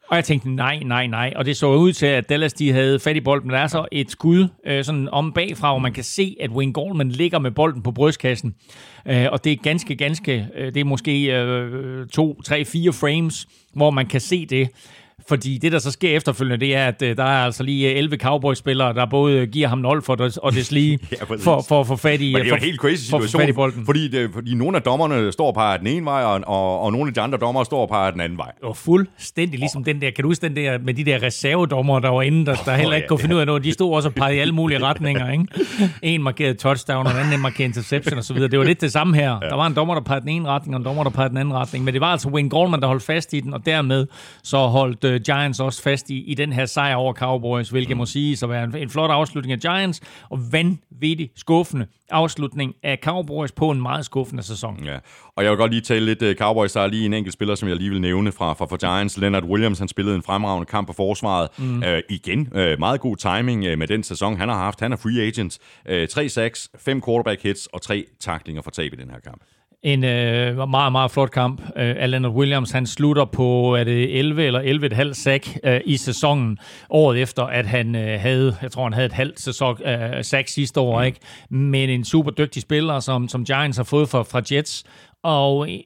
Og 0.08 0.16
jeg 0.16 0.24
tænkte, 0.24 0.50
nej, 0.50 0.78
nej, 0.78 1.06
nej. 1.06 1.32
Og 1.36 1.44
det 1.46 1.56
så 1.56 1.66
ud 1.66 1.92
til, 1.92 2.06
at 2.06 2.28
Dallas 2.28 2.52
de 2.52 2.72
havde 2.72 3.00
fat 3.00 3.16
i 3.16 3.20
bolden. 3.20 3.46
Men 3.46 3.54
der 3.54 3.60
er 3.60 3.66
så 3.66 3.86
et 3.92 4.10
skud 4.10 4.48
øh, 4.66 4.84
sådan 4.84 5.08
om 5.08 5.32
bagfra, 5.32 5.72
hvor 5.72 5.78
man 5.78 5.92
kan 5.92 6.04
se, 6.04 6.36
at 6.40 6.50
Wayne 6.50 6.72
Goldman 6.72 7.10
ligger 7.10 7.38
med 7.38 7.50
bolden 7.50 7.82
på 7.82 7.92
brystkassen. 7.92 8.54
Øh, 9.06 9.26
og 9.32 9.44
det 9.44 9.52
er 9.52 9.56
ganske, 9.56 9.96
ganske, 9.96 10.48
øh, 10.54 10.74
det 10.74 10.80
er 10.80 10.84
måske 10.84 11.24
øh, 11.24 12.06
to, 12.06 12.42
tre, 12.42 12.64
fire 12.64 12.92
frames, 12.92 13.46
hvor 13.74 13.90
man 13.90 14.06
kan 14.06 14.20
se 14.20 14.46
det. 14.46 14.68
Fordi 15.28 15.58
det, 15.58 15.72
der 15.72 15.78
så 15.78 15.90
sker 15.90 16.16
efterfølgende, 16.16 16.66
det 16.66 16.76
er, 16.76 16.86
at 16.86 17.02
øh, 17.02 17.16
der 17.16 17.24
er 17.24 17.44
altså 17.44 17.62
lige 17.62 17.94
11 17.94 18.14
øh, 18.14 18.20
Cowboys-spillere, 18.20 18.94
der 18.94 19.06
både 19.06 19.46
giver 19.46 19.68
ham 19.68 19.78
0 19.78 20.02
for 20.02 20.14
det, 20.14 20.38
og 20.38 20.52
det 20.52 20.72
lige 20.72 20.98
ja, 21.12 21.24
for, 21.24 21.64
for 21.68 21.80
at 21.80 21.86
få 21.86 21.96
fat 21.96 22.20
i, 22.20 22.32
Men 22.32 22.42
det 22.42 22.46
er 22.46 22.48
jo 22.48 22.54
en 22.54 22.60
helt 22.60 22.80
crazy 22.80 23.04
situation, 23.04 23.54
for, 23.54 23.72
fordi, 23.84 24.08
det, 24.08 24.30
fordi 24.34 24.54
nogle 24.54 24.76
af 24.76 24.82
dommerne 24.82 25.32
står 25.32 25.46
og 25.46 25.54
peger 25.54 25.76
den 25.76 25.86
ene 25.86 26.04
vej, 26.04 26.22
og, 26.22 26.40
og, 26.46 26.80
og 26.80 26.92
nogle 26.92 27.08
af 27.08 27.14
de 27.14 27.20
andre 27.20 27.38
dommere 27.38 27.64
står 27.64 27.82
og 27.82 27.88
peger 27.88 28.10
den 28.10 28.20
anden 28.20 28.38
vej. 28.38 28.52
Og 28.62 28.76
fuldstændig 28.76 29.58
ligesom 29.58 29.80
oh. 29.80 29.86
den 29.86 30.00
der, 30.00 30.10
kan 30.10 30.22
du 30.22 30.28
huske 30.28 30.48
den 30.48 30.56
der 30.56 30.78
med 30.78 30.94
de 30.94 31.04
der 31.04 31.22
reservedommer, 31.22 31.98
der 31.98 32.08
var 32.08 32.22
inde, 32.22 32.46
der, 32.46 32.54
der 32.54 32.72
oh, 32.72 32.78
heller 32.78 32.94
ikke 32.94 33.04
ja, 33.04 33.08
kunne 33.08 33.18
finde 33.18 33.34
ud 33.34 33.40
af 33.40 33.46
noget. 33.46 33.64
De 33.64 33.72
stod 33.72 33.94
også 33.94 34.08
og 34.08 34.14
pegede 34.14 34.36
i 34.36 34.38
alle 34.38 34.54
mulige 34.54 34.82
retninger. 34.82 35.30
Ikke? 35.30 35.46
En 36.02 36.22
markerede 36.22 36.54
touchdown, 36.54 37.06
og 37.06 37.12
en 37.12 37.18
anden 37.18 37.40
markerede 37.40 37.64
interception 37.64 38.18
osv. 38.18 38.36
Det 38.36 38.58
var 38.58 38.64
lidt 38.64 38.80
det 38.80 38.92
samme 38.92 39.16
her. 39.16 39.38
Ja. 39.42 39.48
Der 39.48 39.56
var 39.56 39.66
en 39.66 39.74
dommer, 39.76 39.94
der 39.94 40.00
pegede 40.00 40.20
den 40.20 40.28
ene 40.28 40.48
retning, 40.48 40.74
og 40.74 40.78
en 40.78 40.84
dommer, 40.84 41.02
der 41.02 41.10
pegede 41.10 41.28
den 41.28 41.38
anden 41.38 41.54
retning. 41.54 41.84
Men 41.84 41.94
det 41.94 42.00
var 42.00 42.12
altså 42.12 42.28
Wayne 42.28 42.50
Goldman, 42.50 42.80
der 42.80 42.86
holdt 42.86 43.02
fast 43.02 43.32
i 43.32 43.40
den, 43.40 43.54
og 43.54 43.66
dermed 43.66 44.06
så 44.42 44.58
holdt 44.58 45.04
uh, 45.16 45.20
Giants 45.20 45.60
også 45.60 45.82
fast 45.82 46.10
i, 46.10 46.24
i 46.24 46.34
den 46.34 46.52
her 46.52 46.66
sejr 46.66 46.94
over 46.94 47.12
Cowboys, 47.12 47.68
hvilket 47.68 47.96
mm. 47.96 47.98
må 47.98 48.06
sige 48.06 48.36
så 48.36 48.46
være 48.46 48.64
en, 48.64 48.76
en 48.76 48.90
flot 48.90 49.10
afslutning 49.10 49.52
af 49.52 49.58
Giants, 49.58 50.00
og 50.30 50.52
vanvittig 50.52 51.30
skuffende 51.36 51.86
afslutning 52.10 52.74
af 52.82 52.98
Cowboys 53.02 53.52
på 53.52 53.70
en 53.70 53.82
meget 53.82 54.04
skuffende 54.04 54.42
sæson. 54.42 54.84
Ja, 54.84 54.98
og 55.36 55.44
jeg 55.44 55.50
vil 55.50 55.58
godt 55.58 55.70
lige 55.70 55.80
tale 55.80 56.04
lidt 56.04 56.22
uh, 56.22 56.34
Cowboys. 56.34 56.72
Der 56.72 56.80
er 56.80 56.86
lige 56.86 57.06
en 57.06 57.14
enkelt 57.14 57.32
spiller, 57.32 57.54
som 57.54 57.68
jeg 57.68 57.76
lige 57.76 57.90
vil 57.90 58.00
nævne 58.00 58.32
fra, 58.32 58.52
fra, 58.52 58.66
fra 58.66 58.76
Giants. 58.76 59.18
Leonard 59.18 59.44
Williams, 59.44 59.78
han 59.78 59.88
spillede 59.88 60.16
en 60.16 60.22
fremragende 60.22 60.66
kamp 60.66 60.86
på 60.86 60.92
forsvaret. 60.92 61.48
Mm. 61.58 61.78
Uh, 61.78 61.98
igen, 62.08 62.40
uh, 62.40 62.78
meget 62.78 63.00
god 63.00 63.16
timing 63.16 63.72
uh, 63.72 63.78
med 63.78 63.86
den 63.86 64.02
sæson, 64.02 64.36
han 64.36 64.48
har 64.48 64.56
haft. 64.56 64.80
Han 64.80 64.92
er 64.92 64.96
free 64.96 65.26
agent. 65.26 65.58
Uh, 65.90 66.08
3 66.10 66.28
sacks, 66.28 66.70
5 66.78 67.02
quarterback 67.02 67.42
hits 67.42 67.66
og 67.66 67.82
3 67.82 68.04
taklinger 68.20 68.62
for 68.62 68.70
tab 68.70 68.92
i 68.92 68.96
den 68.96 69.10
her 69.10 69.20
kamp. 69.20 69.42
En 69.82 70.04
øh, 70.04 70.68
meget, 70.68 70.92
meget 70.92 71.10
flot 71.10 71.30
kamp. 71.30 71.62
Øh, 71.76 71.96
Leonard 71.96 72.32
Williams, 72.32 72.70
han 72.70 72.86
slutter 72.86 73.24
på 73.24 73.74
er 73.74 73.84
det 73.84 74.18
11 74.18 74.44
eller 74.44 75.08
11,5 75.10 75.12
sack 75.12 75.58
øh, 75.64 75.80
i 75.84 75.96
sæsonen, 75.96 76.58
året 76.90 77.22
efter, 77.22 77.42
at 77.42 77.66
han 77.66 77.94
øh, 77.96 78.20
havde, 78.20 78.56
jeg 78.62 78.72
tror, 78.72 78.82
han 78.82 78.92
havde 78.92 79.06
et 79.06 79.12
halvt 79.12 79.40
sæson, 79.40 79.82
øh, 79.82 80.24
sack 80.24 80.48
sidste 80.48 80.80
år, 80.80 81.00
mm. 81.00 81.06
ikke? 81.06 81.20
Men 81.50 81.90
en 81.90 82.04
super 82.04 82.30
dygtig 82.30 82.62
spiller, 82.62 83.00
som, 83.00 83.28
som 83.28 83.44
Giants 83.44 83.76
har 83.76 83.84
fået 83.84 84.08
fra, 84.08 84.22
fra 84.22 84.42
Jets, 84.52 84.84
og 85.22 85.72
øh, 85.72 85.78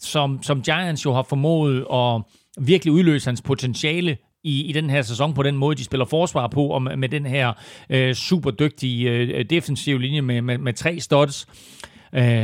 som, 0.00 0.42
som 0.42 0.62
Giants 0.62 1.04
jo 1.04 1.14
har 1.14 1.22
formået 1.22 1.86
at 1.92 2.22
virkelig 2.66 2.92
udløse 2.92 3.28
hans 3.28 3.42
potentiale 3.42 4.16
i, 4.44 4.62
i 4.62 4.72
den 4.72 4.90
her 4.90 5.02
sæson 5.02 5.34
på 5.34 5.42
den 5.42 5.56
måde, 5.56 5.76
de 5.76 5.84
spiller 5.84 6.04
forsvar 6.04 6.46
på, 6.46 6.66
og 6.66 6.82
med, 6.82 6.96
med 6.96 7.08
den 7.08 7.26
her 7.26 7.52
øh, 7.90 8.14
super 8.14 8.50
dygtige 8.50 9.10
øh, 9.10 9.44
defensive 9.50 10.00
linje 10.00 10.20
med, 10.20 10.42
med, 10.42 10.58
med 10.58 10.72
tre 10.72 11.00
studs 11.00 11.46
øh, 11.48 11.76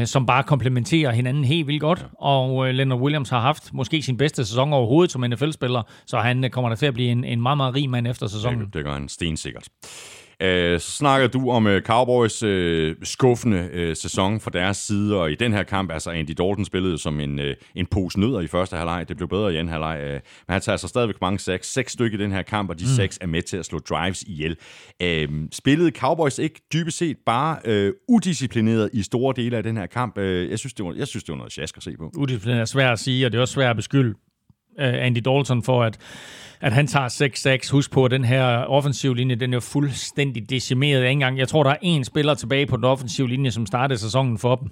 som 0.07 0.27
bare 0.27 0.43
komplementerer 0.43 1.13
hinanden 1.13 1.45
helt 1.45 1.67
vildt 1.67 1.81
godt. 1.81 2.07
Og 2.19 2.69
øh, 2.69 2.75
Leonard 2.75 3.01
Williams 3.01 3.31
har 3.31 3.41
haft 3.41 3.75
måske 3.75 4.03
sin 4.03 4.17
bedste 4.17 4.45
sæson 4.45 4.73
overhovedet 4.73 5.13
som 5.13 5.25
NFL-spiller, 5.31 5.83
så 6.07 6.19
han 6.19 6.45
øh, 6.45 6.51
kommer 6.51 6.69
der 6.69 6.77
til 6.77 6.87
at 6.87 6.95
blive 6.95 7.11
en, 7.11 7.25
en 7.25 7.43
meget, 7.43 7.57
meget 7.57 7.75
rig 7.75 7.91
mand 7.91 8.07
efter 8.07 8.27
sæsonen. 8.27 8.61
Det, 8.61 8.75
det 8.75 8.85
gør 8.85 8.93
han 8.93 9.09
stensikkert. 9.09 9.69
Øh, 10.43 10.81
så 10.81 10.91
snakker 10.91 11.27
du 11.27 11.51
om 11.51 11.67
uh, 11.67 11.81
Cowboys 11.81 12.43
uh, 12.43 12.93
skuffende 13.03 13.71
uh, 13.75 13.97
sæson 13.97 14.41
fra 14.41 14.51
deres 14.51 14.77
side, 14.77 15.21
og 15.21 15.33
i 15.33 15.35
den 15.35 15.53
her 15.53 15.63
kamp, 15.63 15.93
altså 15.93 16.11
Andy 16.11 16.31
Dalton 16.39 16.65
spillede 16.65 16.99
som 16.99 17.21
en, 17.21 17.41
en 17.75 17.87
pose 17.87 18.21
nødder 18.21 18.41
i 18.41 18.47
første 18.47 18.77
halvleg. 18.77 19.09
Det 19.09 19.17
blev 19.17 19.29
bedre 19.29 19.55
i 19.55 19.57
anden 19.57 19.73
halvleg, 19.73 19.99
men 20.03 20.53
han 20.53 20.61
tager 20.61 20.73
altså 20.73 20.89
stadigvæk 20.89 21.21
mange 21.21 21.39
seks. 21.39 21.73
Seks 21.73 21.93
stykker 21.93 22.19
i 22.19 22.23
den 22.23 22.33
her 22.33 22.43
kamp, 22.43 22.71
og 22.71 22.79
de 22.79 22.85
mm. 22.85 22.89
seks 22.89 23.19
er 23.21 23.27
med 23.27 23.43
til 23.43 23.57
at 23.57 23.65
slå 23.65 23.79
drives 23.79 24.23
ihjel. 24.23 24.57
Uh, 25.03 25.39
spillede 25.53 25.91
Cowboys 25.91 26.39
ikke 26.39 26.61
dybest 26.73 26.99
set 26.99 27.17
bare 27.27 27.89
uh, 27.89 27.95
udisciplineret 28.09 28.91
i 28.93 29.03
store 29.03 29.35
dele 29.37 29.57
af 29.57 29.63
den 29.63 29.77
her 29.77 29.87
kamp? 29.87 30.19
Jeg, 30.19 30.59
synes, 30.59 30.75
det 30.75 30.85
var, 30.85 30.95
jeg 30.97 31.07
synes, 31.07 31.25
det 31.25 31.33
var 31.33 31.37
noget 31.39 31.53
sjask 31.53 31.77
at 31.77 31.83
se 31.83 31.97
på. 31.99 32.13
Udisciplineret 32.17 32.61
er 32.61 32.65
svært 32.65 32.93
at 32.93 32.99
sige, 32.99 33.27
og 33.27 33.33
det 33.33 33.39
er 33.39 33.43
også 33.43 33.55
svært 33.55 33.71
at 33.71 33.77
beskylde 33.77 34.15
Andy 34.79 35.19
Dalton 35.25 35.63
for, 35.63 35.83
at 35.83 35.99
at 36.63 36.73
han 36.73 36.87
tager 36.87 37.59
6-6. 37.67 37.73
Husk 37.73 37.91
på, 37.91 38.05
at 38.05 38.11
den 38.11 38.25
her 38.25 38.45
offensiv 38.47 39.15
linje, 39.15 39.35
den 39.35 39.55
er 39.55 39.61
fuldstændig 39.61 40.51
decimeret. 40.51 41.11
Engang. 41.11 41.39
Jeg 41.39 41.49
tror, 41.49 41.63
der 41.63 41.71
er 41.71 41.77
en 41.83 42.05
spiller 42.05 42.35
tilbage 42.35 42.67
på 42.67 42.77
den 42.77 42.85
offensive 42.85 43.29
linje, 43.29 43.51
som 43.51 43.67
startede 43.67 43.99
sæsonen 43.99 44.39
for 44.39 44.55
dem. 44.55 44.69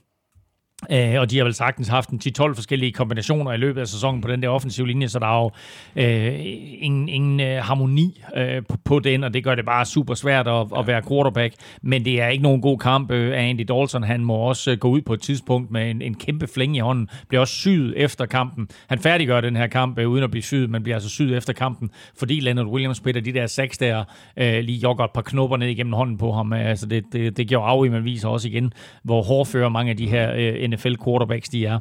Øh, 0.92 1.20
og 1.20 1.30
de 1.30 1.36
har 1.38 1.44
vel 1.44 1.54
sagtens 1.54 1.88
haft 1.88 2.10
en 2.10 2.20
10-12 2.24 2.54
forskellige 2.54 2.92
kombinationer 2.92 3.52
i 3.52 3.56
løbet 3.56 3.80
af 3.80 3.88
sæsonen 3.88 4.20
på 4.20 4.28
den 4.28 4.42
der 4.42 4.48
offensive 4.48 4.86
linje, 4.86 5.08
så 5.08 5.18
der 5.18 5.26
er 5.26 5.42
jo 5.42 5.50
øh, 5.96 6.40
ingen, 6.78 7.08
ingen 7.08 7.40
øh, 7.40 7.62
harmoni 7.62 8.22
øh, 8.36 8.62
på, 8.68 8.76
på 8.84 8.98
den, 8.98 9.24
og 9.24 9.34
det 9.34 9.44
gør 9.44 9.54
det 9.54 9.64
bare 9.64 9.84
super 9.84 10.14
svært 10.14 10.48
at, 10.48 10.66
at 10.78 10.86
være 10.86 11.02
quarterback. 11.08 11.54
Men 11.82 12.04
det 12.04 12.20
er 12.20 12.28
ikke 12.28 12.42
nogen 12.42 12.60
god 12.60 12.78
kamp 12.78 13.10
øh, 13.10 13.38
af 13.38 13.42
Andy 13.42 13.60
Dalton. 13.68 14.02
Han 14.02 14.24
må 14.24 14.34
også 14.34 14.70
øh, 14.70 14.78
gå 14.78 14.88
ud 14.88 15.00
på 15.00 15.14
et 15.14 15.20
tidspunkt 15.20 15.70
med 15.70 15.90
en, 15.90 16.02
en 16.02 16.14
kæmpe 16.14 16.46
flænge 16.46 16.76
i 16.76 16.80
hånden. 16.80 17.08
Bliver 17.28 17.40
også 17.40 17.54
syet 17.54 17.94
efter 17.96 18.26
kampen. 18.26 18.68
Han 18.86 18.98
færdiggør 18.98 19.40
den 19.40 19.56
her 19.56 19.66
kamp 19.66 19.98
øh, 19.98 20.08
uden 20.08 20.24
at 20.24 20.30
blive 20.30 20.42
syet, 20.42 20.70
men 20.70 20.82
bliver 20.82 20.96
altså 20.96 21.10
syet 21.10 21.36
efter 21.36 21.52
kampen, 21.52 21.90
fordi 22.18 22.40
Leonard 22.40 22.66
Williams 22.66 22.96
spiller 22.96 23.22
de 23.22 23.32
der 23.32 23.46
seks 23.46 23.78
der, 23.78 24.04
øh, 24.36 24.60
lige 24.64 24.78
jogger 24.78 25.04
et 25.04 25.10
par 25.14 25.22
knopper 25.22 25.56
ned 25.56 25.68
igennem 25.68 25.92
hånden 25.92 26.18
på 26.18 26.32
ham. 26.32 26.52
Altså 26.52 26.86
det, 26.86 27.04
det, 27.12 27.36
det 27.36 27.48
gjorde 27.48 27.66
af, 27.66 27.90
men 27.90 28.04
viser 28.04 28.28
også 28.28 28.48
igen, 28.48 28.72
hvor 29.02 29.22
hårdfører 29.22 29.68
mange 29.68 29.90
af 29.90 29.96
de 29.96 30.08
her 30.08 30.32
øh, 30.32 30.69
NFL 30.70 30.94
quarterbacks 31.04 31.48
de 31.48 31.66
er. 31.66 31.78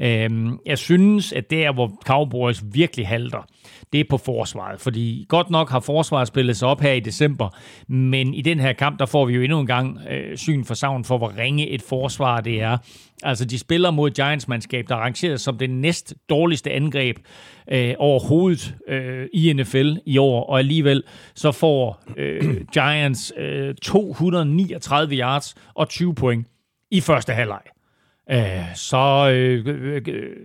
Øhm, 0.00 0.58
jeg 0.66 0.78
synes, 0.78 1.32
at 1.32 1.50
der, 1.50 1.72
hvor 1.72 1.92
Cowboys 2.04 2.62
virkelig 2.72 3.06
halter, 3.06 3.46
det 3.92 4.00
er 4.00 4.04
på 4.10 4.16
forsvaret. 4.16 4.80
Fordi 4.80 5.26
godt 5.28 5.50
nok 5.50 5.70
har 5.70 5.80
forsvaret 5.80 6.28
spillet 6.28 6.56
sig 6.56 6.68
op 6.68 6.80
her 6.80 6.92
i 6.92 7.00
december, 7.00 7.48
men 7.88 8.34
i 8.34 8.42
den 8.42 8.60
her 8.60 8.72
kamp, 8.72 8.98
der 8.98 9.06
får 9.06 9.24
vi 9.24 9.34
jo 9.34 9.42
endnu 9.42 9.60
en 9.60 9.66
gang 9.66 9.98
øh, 10.10 10.36
syn 10.36 10.64
for 10.64 10.74
savn 10.74 11.04
for, 11.04 11.18
hvor 11.18 11.38
ringe 11.38 11.68
et 11.68 11.82
forsvar 11.82 12.40
det 12.40 12.62
er. 12.62 12.78
Altså, 13.22 13.44
de 13.44 13.58
spiller 13.58 13.90
mod 13.90 14.10
Giants-mandskab, 14.10 14.84
der 14.88 14.94
er 14.94 15.00
rangeret 15.00 15.40
som 15.40 15.58
det 15.58 15.70
næst 15.70 16.14
dårligste 16.28 16.70
angreb 16.70 17.16
øh, 17.72 17.94
overhovedet 17.98 18.74
øh, 18.88 19.26
i 19.32 19.52
NFL 19.52 19.92
i 20.06 20.18
år, 20.18 20.44
og 20.44 20.58
alligevel 20.58 21.02
så 21.34 21.52
får 21.52 22.02
øh, 22.16 22.60
Giants 22.72 23.32
øh, 23.36 23.74
239 23.82 25.16
yards 25.16 25.54
og 25.74 25.88
20 25.88 26.14
point 26.14 26.46
i 26.90 27.00
første 27.00 27.32
halvleg 27.32 27.60
øh, 28.30 28.74
så 28.74 29.30
øh, 29.32 29.66
øh, 29.66 30.02
øh, 30.08 30.36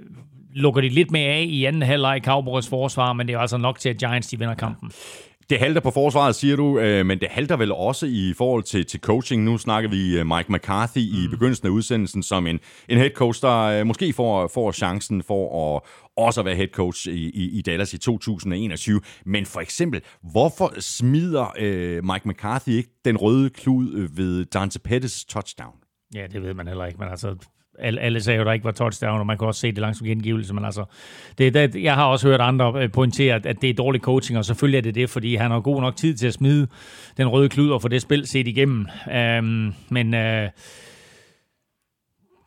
lukker 0.54 0.82
de 0.82 0.90
lidt 0.90 1.12
mere 1.12 1.30
af 1.30 1.46
i 1.50 1.66
anden 1.66 1.82
halvleg 1.82 2.22
Cowboys 2.26 2.70
forsvar, 2.70 3.14
men 3.14 3.28
det 3.28 3.36
er 3.36 3.40
altså 3.40 3.58
nok 3.58 3.80
til, 3.80 3.90
at 3.90 3.98
Giants 3.98 4.28
de 4.28 4.40
vinder 4.40 4.56
kampen. 4.56 4.92
Det 5.50 5.60
halter 5.60 5.82
på 5.82 5.92
forsvaret, 5.92 6.36
siger 6.36 6.56
du, 6.56 6.80
øh, 6.80 7.06
men 7.06 7.20
det 7.20 7.28
halter 7.32 7.58
vel 7.58 7.72
også 7.72 8.06
i 8.06 8.34
forhold 8.38 8.64
til, 8.64 8.86
til 8.86 9.00
coaching. 9.00 9.44
Nu 9.44 9.58
snakker 9.58 9.90
vi 9.90 10.24
Mike 10.24 10.52
McCarthy 10.52 10.98
mm. 10.98 11.24
i 11.24 11.28
begyndelsen 11.28 11.68
af 11.68 11.72
udsendelsen 11.72 12.24
som 12.24 12.48
en, 12.48 12.60
en 12.90 12.98
head 12.98 13.10
coach, 13.10 13.42
der 13.42 13.62
øh, 13.62 13.88
måske 13.88 14.14
får, 14.14 14.48
får 14.48 14.72
chancen 14.72 15.24
for 15.24 15.76
at 15.76 15.82
også 16.18 16.42
at 16.42 16.46
være 16.46 16.56
head 16.56 16.68
coach 16.68 17.08
i, 17.08 17.30
i, 17.30 17.58
i 17.58 17.62
Dallas 17.62 17.94
i 17.94 17.98
2021. 17.98 19.02
Men 19.26 19.46
for 19.46 19.60
eksempel, 19.60 20.02
hvorfor 20.32 20.74
smider 20.80 21.54
øh, 21.60 22.04
Mike 22.06 22.30
McCarthy 22.30 22.70
ikke 22.70 22.90
den 23.06 23.18
røde 23.18 23.50
klud 23.50 24.10
ved 24.16 24.46
Dante 24.46 24.80
Pettis 24.80 25.26
touchdown? 25.26 25.74
Ja, 26.16 26.28
det 26.28 26.42
ved 26.44 26.54
man 26.54 26.68
heller 26.68 26.86
ikke, 26.86 27.00
men 27.00 27.10
altså 27.10 27.36
alle, 27.80 28.02
alle 28.02 28.22
sagde 28.22 28.40
jo, 28.40 28.46
der 28.46 28.54
ikke 28.54 28.66
var 28.66 28.72
touchdown, 28.72 29.20
og 29.20 29.26
man 29.26 29.38
kunne 29.38 29.50
også 29.50 29.62
se 29.62 29.68
det 29.68 29.78
langsomt 29.78 30.08
gengivelse, 30.08 30.54
men 30.54 30.66
altså, 30.66 30.86
det, 31.38 31.54
det, 31.54 31.84
jeg 31.84 31.96
har 31.96 32.06
også 32.06 32.28
hørt 32.28 32.42
andre 32.42 32.74
øh, 32.84 32.92
pointere, 32.92 33.36
at, 33.36 33.62
det 33.62 33.70
er 33.70 33.74
dårlig 33.74 34.02
coaching, 34.02 34.38
og 34.38 34.46
selvfølgelig 34.46 34.78
er 34.78 34.82
det 34.82 34.96
det, 34.96 35.10
fordi 35.10 35.36
han 35.36 35.52
har 35.52 35.60
god 35.60 35.82
nok 35.82 35.96
tid 35.96 36.16
til 36.16 36.28
at 36.28 36.34
smide 36.34 36.68
den 37.18 37.28
røde 37.28 37.50
klud 37.50 37.70
og 37.70 37.82
få 37.82 37.88
det 37.88 38.02
spil 38.02 38.28
set 38.28 38.48
igennem. 38.48 38.88
Øhm, 39.12 39.74
men 39.90 40.14
øh, 40.14 40.50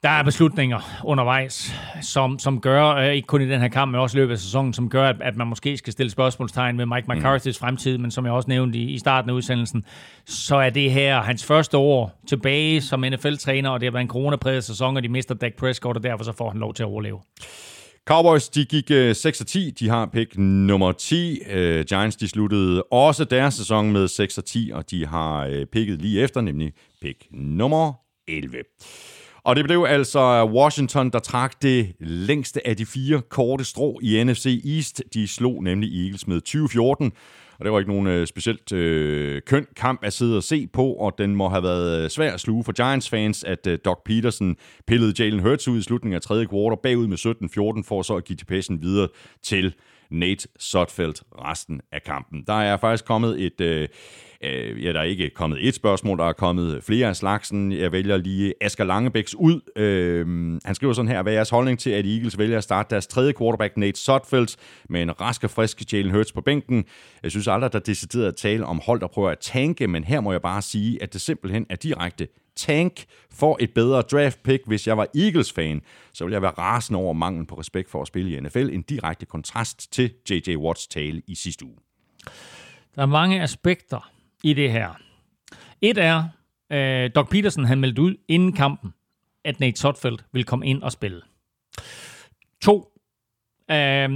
der 0.02 0.08
er 0.08 0.22
beslutninger 0.22 0.80
undervejs, 1.04 1.74
som, 2.02 2.38
som 2.38 2.60
gør, 2.60 2.86
øh, 2.86 3.12
ikke 3.12 3.26
kun 3.26 3.42
i 3.42 3.48
den 3.48 3.60
her 3.60 3.68
kamp, 3.68 3.92
men 3.92 4.00
også 4.00 4.18
i 4.18 4.20
løbet 4.20 4.32
af 4.32 4.38
sæsonen, 4.38 4.72
som 4.72 4.90
gør, 4.90 5.08
at, 5.08 5.16
at 5.20 5.36
man 5.36 5.46
måske 5.46 5.76
skal 5.76 5.92
stille 5.92 6.10
spørgsmålstegn 6.10 6.78
ved 6.78 6.86
Mike 6.86 7.06
mm. 7.08 7.12
McCarthy's 7.12 7.58
fremtid, 7.58 7.98
men 7.98 8.10
som 8.10 8.24
jeg 8.24 8.32
også 8.32 8.48
nævnte 8.48 8.78
i, 8.78 8.92
i 8.92 8.98
starten 8.98 9.30
af 9.30 9.34
udsendelsen, 9.34 9.84
så 10.26 10.56
er 10.56 10.70
det 10.70 10.90
her 10.90 11.22
hans 11.22 11.44
første 11.44 11.76
år 11.76 12.20
tilbage 12.28 12.80
som 12.80 13.00
NFL-træner, 13.00 13.70
og 13.70 13.80
det 13.80 13.86
har 13.86 13.92
været 13.92 14.02
en 14.02 14.08
coronapræget 14.08 14.64
sæson, 14.64 14.96
og 14.96 15.02
de 15.02 15.08
mister 15.08 15.34
Dak 15.34 15.52
Prescott, 15.54 15.96
og 15.96 16.02
derfor 16.02 16.24
så 16.24 16.32
får 16.32 16.50
han 16.50 16.60
lov 16.60 16.74
til 16.74 16.82
at 16.82 16.86
overleve. 16.86 17.20
Cowboys, 18.04 18.48
de 18.48 18.64
gik 18.64 19.16
6 19.16 19.42
10. 19.46 19.70
De 19.70 19.88
har 19.88 20.06
pick 20.06 20.38
nummer 20.38 20.92
10. 20.92 21.38
Uh, 21.40 21.56
øh, 21.56 21.84
Giants, 21.84 22.16
de 22.16 22.28
sluttede 22.28 22.82
også 22.82 23.24
deres 23.24 23.54
sæson 23.54 23.92
med 23.92 24.08
6 24.08 24.40
10, 24.46 24.70
og 24.74 24.90
de 24.90 25.06
har 25.06 25.48
uh, 25.48 25.64
picket 25.72 26.02
lige 26.02 26.22
efter, 26.22 26.40
nemlig 26.40 26.72
pick 27.02 27.26
nummer 27.30 27.92
11. 28.28 28.56
Og 29.44 29.56
det 29.56 29.64
blev 29.64 29.86
altså 29.88 30.44
Washington, 30.44 31.10
der 31.10 31.18
trak 31.18 31.62
det 31.62 31.92
længste 32.00 32.66
af 32.66 32.76
de 32.76 32.86
fire 32.86 33.22
korte 33.28 33.64
strå 33.64 34.00
i 34.02 34.24
NFC 34.24 34.62
East. 34.76 35.02
De 35.14 35.28
slog 35.28 35.62
nemlig 35.62 36.04
Eagles 36.04 36.26
med 36.26 36.40
2014. 36.40 37.12
Og 37.58 37.64
det 37.64 37.72
var 37.72 37.78
ikke 37.78 37.90
nogen 37.90 38.06
øh, 38.06 38.26
specielt 38.26 38.72
øh, 38.72 39.42
køn 39.46 39.66
kamp 39.76 40.04
at 40.04 40.12
sidde 40.12 40.36
og 40.36 40.42
se 40.42 40.66
på, 40.66 40.92
og 40.92 41.14
den 41.18 41.36
må 41.36 41.48
have 41.48 41.62
været 41.62 42.04
øh, 42.04 42.10
svær 42.10 42.32
at 42.32 42.40
sluge 42.40 42.64
for 42.64 42.72
Giants-fans, 42.72 43.44
at 43.44 43.66
øh, 43.66 43.78
Doc 43.84 43.98
Peterson 44.04 44.56
pillede 44.86 45.14
Jalen 45.18 45.40
Hurts 45.40 45.68
ud 45.68 45.78
i 45.78 45.82
slutningen 45.82 46.16
af 46.16 46.22
tredje 46.22 46.46
kvartal 46.46 46.78
bagud 46.82 47.06
med 47.06 47.18
17-14, 47.82 47.88
for 47.88 48.02
så 48.02 48.16
at 48.16 48.24
give 48.24 48.36
passen 48.48 48.82
videre 48.82 49.08
til 49.42 49.74
Nate 50.10 50.48
Sotfeldt 50.58 51.22
resten 51.32 51.80
af 51.92 52.02
kampen. 52.02 52.44
Der 52.46 52.60
er 52.60 52.76
faktisk 52.76 53.04
kommet 53.04 53.44
et... 53.44 53.60
Øh, 53.60 53.88
Øh, 54.44 54.84
ja, 54.84 54.92
der 54.92 55.00
er 55.00 55.04
ikke 55.04 55.30
kommet 55.30 55.68
et 55.68 55.74
spørgsmål, 55.74 56.18
der 56.18 56.24
er 56.24 56.32
kommet 56.32 56.84
flere 56.84 57.08
af 57.08 57.16
slagsen. 57.16 57.72
Jeg 57.72 57.92
vælger 57.92 58.16
lige 58.16 58.54
Asger 58.60 58.84
Langebæks 58.84 59.34
ud. 59.34 59.60
Øh, 59.76 60.26
han 60.64 60.74
skriver 60.74 60.92
sådan 60.92 61.10
her, 61.10 61.22
hvad 61.22 61.32
er 61.32 61.36
jeres 61.36 61.50
holdning 61.50 61.78
til, 61.78 61.90
at 61.90 62.06
Eagles 62.06 62.38
vælger 62.38 62.58
at 62.58 62.64
starte 62.64 62.90
deres 62.90 63.06
tredje 63.06 63.32
quarterback, 63.38 63.76
Nate 63.76 64.00
Sotfeldt, 64.00 64.56
med 64.88 65.02
en 65.02 65.20
rask 65.20 65.44
og 65.44 65.50
frisk 65.50 65.92
Jalen 65.92 66.10
Hurts 66.10 66.32
på 66.32 66.40
bænken. 66.40 66.84
Jeg 67.22 67.30
synes 67.30 67.48
aldrig, 67.48 67.72
der 67.72 67.78
er 67.78 67.82
decideret 67.82 68.26
at 68.26 68.36
tale 68.36 68.66
om 68.66 68.80
hold, 68.86 69.00
der 69.00 69.06
prøver 69.06 69.30
at 69.30 69.38
tanke, 69.40 69.88
men 69.88 70.04
her 70.04 70.20
må 70.20 70.32
jeg 70.32 70.42
bare 70.42 70.62
sige, 70.62 71.02
at 71.02 71.12
det 71.12 71.20
simpelthen 71.20 71.66
er 71.70 71.76
direkte 71.76 72.28
tank 72.56 73.04
for 73.30 73.56
et 73.60 73.70
bedre 73.74 74.02
draft 74.02 74.42
pick. 74.42 74.62
Hvis 74.66 74.86
jeg 74.86 74.96
var 74.96 75.06
Eagles-fan, 75.14 75.80
så 76.12 76.24
ville 76.24 76.34
jeg 76.34 76.42
være 76.42 76.50
rasende 76.58 76.98
over 76.98 77.12
manglen 77.12 77.46
på 77.46 77.54
respekt 77.54 77.90
for 77.90 78.02
at 78.02 78.08
spille 78.08 78.36
i 78.36 78.40
NFL. 78.40 78.68
En 78.72 78.82
direkte 78.82 79.26
kontrast 79.26 79.92
til 79.92 80.10
J.J. 80.30 80.56
Watts 80.56 80.86
tale 80.86 81.22
i 81.26 81.34
sidste 81.34 81.64
uge. 81.64 81.76
Der 82.94 83.02
er 83.02 83.06
mange 83.06 83.42
aspekter 83.42 84.10
i 84.44 84.54
det 84.54 84.72
her. 84.72 85.00
Et 85.80 85.98
er, 85.98 86.28
øh, 86.72 87.10
Doc 87.14 87.28
Peterson 87.30 87.64
han 87.64 87.80
meldte 87.80 88.02
ud 88.02 88.14
inden 88.28 88.52
kampen, 88.52 88.94
at 89.44 89.60
Nate 89.60 89.80
Sotfeldt 89.80 90.24
vil 90.32 90.44
komme 90.44 90.66
ind 90.66 90.82
og 90.82 90.92
spille. 90.92 91.22
To, 92.62 92.92
øh, 93.70 94.10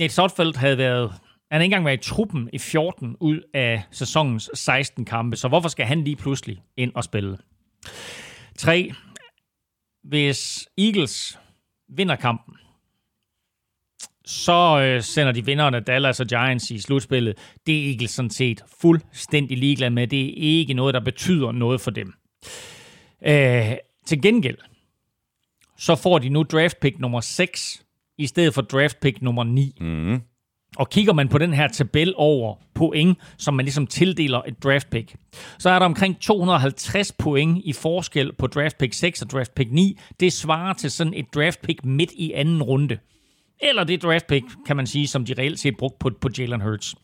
Nate 0.00 0.08
Sotfeldt 0.08 0.56
havde 0.56 0.78
været, 0.78 1.12
han 1.50 1.62
ikke 1.62 1.64
engang 1.64 1.84
været 1.84 2.06
i 2.06 2.08
truppen 2.10 2.50
i 2.52 2.58
14 2.58 3.16
ud 3.20 3.40
af 3.54 3.82
sæsonens 3.90 4.50
16 4.54 5.04
kampe, 5.04 5.36
så 5.36 5.48
hvorfor 5.48 5.68
skal 5.68 5.86
han 5.86 6.04
lige 6.04 6.16
pludselig 6.16 6.62
ind 6.76 6.92
og 6.94 7.04
spille? 7.04 7.38
Tre, 8.58 8.92
hvis 10.04 10.68
Eagles 10.78 11.38
vinder 11.88 12.16
kampen, 12.16 12.54
så 14.24 14.80
øh, 14.80 15.02
sender 15.02 15.32
de 15.32 15.46
vinderne 15.46 15.80
Dallas 15.80 16.20
og 16.20 16.26
Giants 16.26 16.70
i 16.70 16.78
slutspillet. 16.78 17.38
Det 17.66 17.78
er 17.78 17.90
Eagles 17.90 18.10
sådan 18.10 18.30
set 18.30 18.64
fuldstændig 18.80 19.58
ligeglad 19.58 19.90
med. 19.90 20.06
Det 20.06 20.20
er 20.22 20.32
ikke 20.36 20.74
noget, 20.74 20.94
der 20.94 21.00
betyder 21.00 21.52
noget 21.52 21.80
for 21.80 21.90
dem. 21.90 22.12
Øh, 23.26 23.76
til 24.06 24.22
gengæld, 24.22 24.58
så 25.78 25.96
får 25.96 26.18
de 26.18 26.28
nu 26.28 26.42
draft 26.42 26.80
pick 26.80 26.98
nummer 26.98 27.20
6, 27.20 27.84
i 28.18 28.26
stedet 28.26 28.54
for 28.54 28.62
draft 28.62 29.00
pick 29.00 29.22
nummer 29.22 29.44
9. 29.44 29.76
Mm. 29.80 30.20
Og 30.76 30.90
kigger 30.90 31.12
man 31.12 31.28
på 31.28 31.38
den 31.38 31.54
her 31.54 31.68
tabel 31.68 32.14
over 32.16 32.54
point, 32.74 33.18
som 33.38 33.54
man 33.54 33.64
ligesom 33.64 33.86
tildeler 33.86 34.42
et 34.46 34.62
draft 34.62 34.90
pick, 34.90 35.16
så 35.58 35.70
er 35.70 35.78
der 35.78 35.86
omkring 35.86 36.20
250 36.20 37.12
point 37.12 37.62
i 37.64 37.72
forskel 37.72 38.32
på 38.38 38.46
draft 38.46 38.78
pick 38.78 38.94
6 38.94 39.22
og 39.22 39.30
draft 39.30 39.54
pick 39.54 39.72
9. 39.72 39.98
Det 40.20 40.32
svarer 40.32 40.72
til 40.72 40.90
sådan 40.90 41.14
et 41.14 41.26
draft 41.34 41.62
pick 41.62 41.84
midt 41.84 42.12
i 42.12 42.32
anden 42.32 42.62
runde 42.62 42.98
eller 43.62 43.84
det 43.84 44.02
draft 44.02 44.26
pick, 44.26 44.44
kan 44.66 44.76
man 44.76 44.86
sige, 44.86 45.06
som 45.08 45.24
de 45.24 45.34
reelt 45.38 45.58
set 45.58 45.76
brugt 45.76 45.98
på, 45.98 46.10
på 46.20 46.28
Jalen 46.38 46.60
Hurts. 46.60 46.94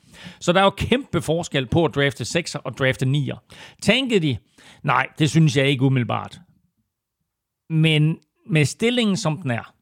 Så 0.40 0.52
der 0.52 0.60
er 0.60 0.64
jo 0.64 0.70
kæmpe 0.70 1.22
forskel 1.22 1.66
på 1.66 1.84
at 1.84 1.94
drafte 1.94 2.24
6'er 2.24 2.60
og 2.64 2.78
drafte 2.78 3.06
9'er. 3.06 3.38
Tænkede 3.82 4.20
de? 4.20 4.36
Nej, 4.82 5.06
det 5.18 5.30
synes 5.30 5.56
jeg 5.56 5.66
ikke 5.66 5.84
umiddelbart. 5.84 6.40
Men 7.70 8.18
med 8.50 8.64
stillingen, 8.64 9.16
som 9.16 9.42
den 9.42 9.50
er, 9.50 9.74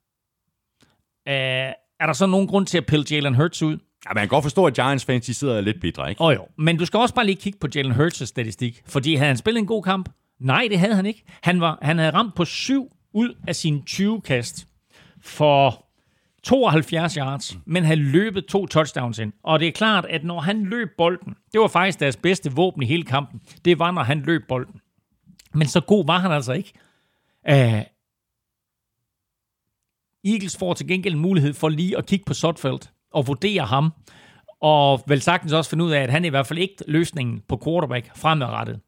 øh, 1.28 1.73
er 2.01 2.07
der 2.07 2.12
så 2.12 2.27
nogen 2.27 2.47
grund 2.47 2.66
til 2.66 2.78
at 2.78 2.86
pille 2.86 3.05
Jalen 3.11 3.35
Hurts 3.35 3.62
ud? 3.62 3.78
Ja, 4.09 4.15
man 4.15 4.23
kan 4.23 4.28
godt 4.28 4.43
forstå, 4.43 4.65
at 4.65 4.74
Giants 4.74 5.05
fans 5.05 5.27
de 5.27 5.35
sidder 5.35 5.61
lidt 5.61 5.81
bitre, 5.81 6.11
ikke? 6.11 6.20
Åh 6.20 6.27
oh, 6.27 6.35
jo, 6.35 6.47
men 6.59 6.78
du 6.78 6.86
skal 6.86 7.01
også 7.01 7.15
bare 7.15 7.27
lige 7.27 7.36
kigge 7.36 7.59
på 7.59 7.69
Jalen 7.74 7.93
Hurts' 7.93 8.24
statistik, 8.24 8.82
fordi 8.86 9.15
havde 9.15 9.28
han 9.28 9.36
spillet 9.36 9.61
en 9.61 9.66
god 9.66 9.82
kamp? 9.82 10.09
Nej, 10.40 10.66
det 10.70 10.78
havde 10.78 10.94
han 10.94 11.07
ikke. 11.07 11.24
Han, 11.43 11.61
var, 11.61 11.78
han 11.82 11.98
havde 11.98 12.11
ramt 12.11 12.35
på 12.35 12.44
7 12.44 12.97
ud 13.15 13.35
af 13.48 13.57
sine 13.57 13.82
20 13.82 14.20
kast 14.20 14.69
for 15.20 15.85
72 16.47 17.14
yards, 17.14 17.59
men 17.64 17.85
havde 17.85 18.01
løbet 18.01 18.47
to 18.47 18.66
touchdowns 18.66 19.18
ind. 19.18 19.32
Og 19.43 19.60
det 19.60 19.68
er 19.68 19.73
klart, 19.73 20.06
at 20.10 20.24
når 20.24 20.40
han 20.40 20.64
løb 20.64 20.89
bolden, 20.98 21.35
det 21.52 21.60
var 21.60 21.68
faktisk 21.68 22.01
deres 22.01 22.16
bedste 22.16 22.52
våben 22.52 22.82
i 22.82 22.86
hele 22.86 23.02
kampen, 23.02 23.40
det 23.64 23.78
var, 23.78 23.90
når 23.90 24.02
han 24.02 24.20
løb 24.20 24.43
bolden. 24.48 24.81
Men 25.55 25.66
så 25.66 25.81
god 25.81 26.06
var 26.06 26.18
han 26.18 26.32
altså 26.32 26.52
ikke. 26.52 26.73
Uh, 27.48 27.82
Eagles 30.24 30.56
får 30.59 30.74
til 30.74 30.89
gengæld 30.89 31.16
mulighed 31.16 31.55
for 31.55 31.68
lige 31.68 31.98
at 31.98 32.06
kigge 32.06 32.24
på 32.24 32.35
Sotfeldt 32.35 32.90
og 33.12 33.27
vurdere 33.27 33.64
ham, 33.64 33.93
og 34.60 35.02
vel 35.06 35.20
sagtens 35.20 35.52
også 35.52 35.70
finde 35.70 35.85
ud 35.85 35.90
af, 35.90 36.01
at 36.01 36.10
han 36.10 36.24
i 36.24 36.28
hvert 36.28 36.47
fald 36.47 36.59
ikke 36.59 36.74
løsningen 36.89 37.43
på 37.48 37.60
quarterback 37.64 38.16
fremadrettet. 38.16 38.81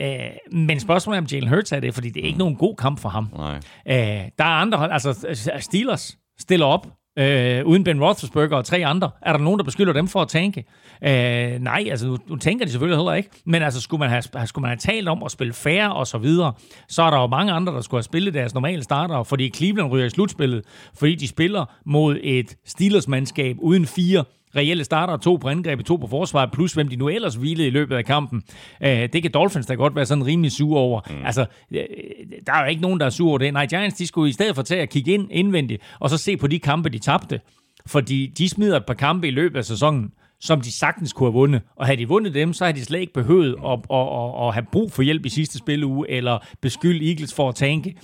Uh, 0.00 0.06
men 0.52 0.80
spørgsmålet 0.80 1.16
er, 1.16 1.22
om 1.22 1.26
Jalen 1.32 1.48
Hurts 1.48 1.72
er 1.72 1.80
det, 1.80 1.94
fordi 1.94 2.10
det 2.10 2.22
er 2.22 2.26
ikke 2.26 2.38
nogen 2.38 2.56
god 2.56 2.76
kamp 2.76 2.98
for 2.98 3.08
ham. 3.08 3.28
Nej. 3.36 3.56
Uh, 3.56 4.28
der 4.38 4.44
er 4.44 4.60
andre 4.60 4.78
hold, 4.78 4.92
altså 4.92 5.58
Steelers 5.60 6.18
stiller 6.42 6.66
op 6.66 6.86
øh, 7.18 7.66
uden 7.66 7.84
Ben 7.84 8.02
Roethlisberger 8.02 8.56
og 8.56 8.64
tre 8.64 8.86
andre. 8.86 9.10
Er 9.22 9.32
der 9.32 9.40
nogen, 9.40 9.58
der 9.58 9.64
beskylder 9.64 9.92
dem 9.92 10.08
for 10.08 10.22
at 10.22 10.28
tænke? 10.28 10.64
Øh, 11.04 11.58
nej, 11.60 11.86
altså 11.90 12.06
nu, 12.06 12.16
nu 12.28 12.36
tænker 12.36 12.64
de 12.64 12.70
selvfølgelig 12.70 12.98
heller 12.98 13.14
ikke. 13.14 13.28
Men 13.46 13.62
altså 13.62 13.80
skulle 13.80 13.98
man 13.98 14.08
have, 14.10 14.46
skulle 14.46 14.62
man 14.62 14.68
have 14.68 14.78
talt 14.78 15.08
om 15.08 15.22
at 15.22 15.30
spille 15.30 15.52
færre 15.52 15.92
og 15.92 16.06
så 16.06 16.18
videre, 16.18 16.52
så 16.88 17.02
er 17.02 17.10
der 17.10 17.20
jo 17.20 17.26
mange 17.26 17.52
andre, 17.52 17.72
der 17.72 17.80
skulle 17.80 17.98
have 17.98 18.02
spillet 18.04 18.34
deres 18.34 18.54
normale 18.54 18.82
starter, 18.82 19.22
fordi 19.22 19.50
Cleveland 19.50 19.92
ryger 19.92 20.06
i 20.06 20.10
slutspillet, 20.10 20.64
fordi 20.94 21.14
de 21.14 21.28
spiller 21.28 21.64
mod 21.86 22.18
et 22.22 22.56
Steelers-mandskab 22.66 23.56
uden 23.58 23.86
fire 23.86 24.24
reelle 24.56 24.84
starter, 24.84 25.16
to 25.16 25.36
på 25.36 25.48
angrebet, 25.48 25.86
to 25.86 25.96
på 25.96 26.06
forsvar, 26.06 26.50
plus 26.52 26.72
hvem 26.72 26.88
de 26.88 26.96
nu 26.96 27.08
ellers 27.08 27.34
hvilede 27.34 27.66
i 27.66 27.70
løbet 27.70 27.96
af 27.96 28.04
kampen. 28.04 28.42
Øh, 28.82 29.08
det 29.12 29.22
kan 29.22 29.30
Dolphins 29.34 29.66
da 29.66 29.74
godt 29.74 29.96
være 29.96 30.06
sådan 30.06 30.26
rimelig 30.26 30.52
sur 30.52 30.78
over. 30.78 31.00
Mm. 31.10 31.26
Altså, 31.26 31.46
øh, 31.70 31.84
der 32.46 32.52
er 32.52 32.62
jo 32.62 32.70
ikke 32.70 32.82
nogen, 32.82 33.00
der 33.00 33.06
er 33.06 33.10
sur 33.10 33.28
over 33.28 33.38
det. 33.38 33.52
Nej, 33.52 33.66
Giants, 33.66 33.96
de 33.96 34.06
skulle 34.06 34.30
i 34.30 34.32
stedet 34.32 34.54
for 34.54 34.62
tage 34.62 34.82
at 34.82 34.90
kigge 34.90 35.12
ind 35.12 35.28
indvendigt, 35.30 35.82
og 36.00 36.10
så 36.10 36.18
se 36.18 36.36
på 36.36 36.46
de 36.46 36.58
kampe, 36.58 36.88
de 36.88 36.98
tabte. 36.98 37.40
Fordi 37.86 38.26
de 38.26 38.48
smider 38.48 38.76
et 38.76 38.86
par 38.86 38.94
kampe 38.94 39.28
i 39.28 39.30
løbet 39.30 39.58
af 39.58 39.64
sæsonen, 39.64 40.10
som 40.40 40.60
de 40.60 40.72
sagtens 40.72 41.12
kunne 41.12 41.26
have 41.26 41.32
vundet. 41.32 41.62
Og 41.76 41.86
havde 41.86 41.98
de 41.98 42.08
vundet 42.08 42.34
dem, 42.34 42.52
så 42.52 42.64
havde 42.64 42.78
de 42.78 42.84
slet 42.84 43.00
ikke 43.00 43.12
behøvet 43.12 43.56
at, 43.66 43.78
at, 43.90 43.96
at, 43.96 44.46
at 44.46 44.54
have 44.54 44.66
brug 44.72 44.92
for 44.92 45.02
hjælp 45.02 45.26
i 45.26 45.28
sidste 45.28 45.58
spiluge, 45.58 46.10
eller 46.10 46.38
beskylde 46.60 47.08
Eagles 47.08 47.34
for 47.34 47.48
at 47.48 47.54
tanke 47.54 47.94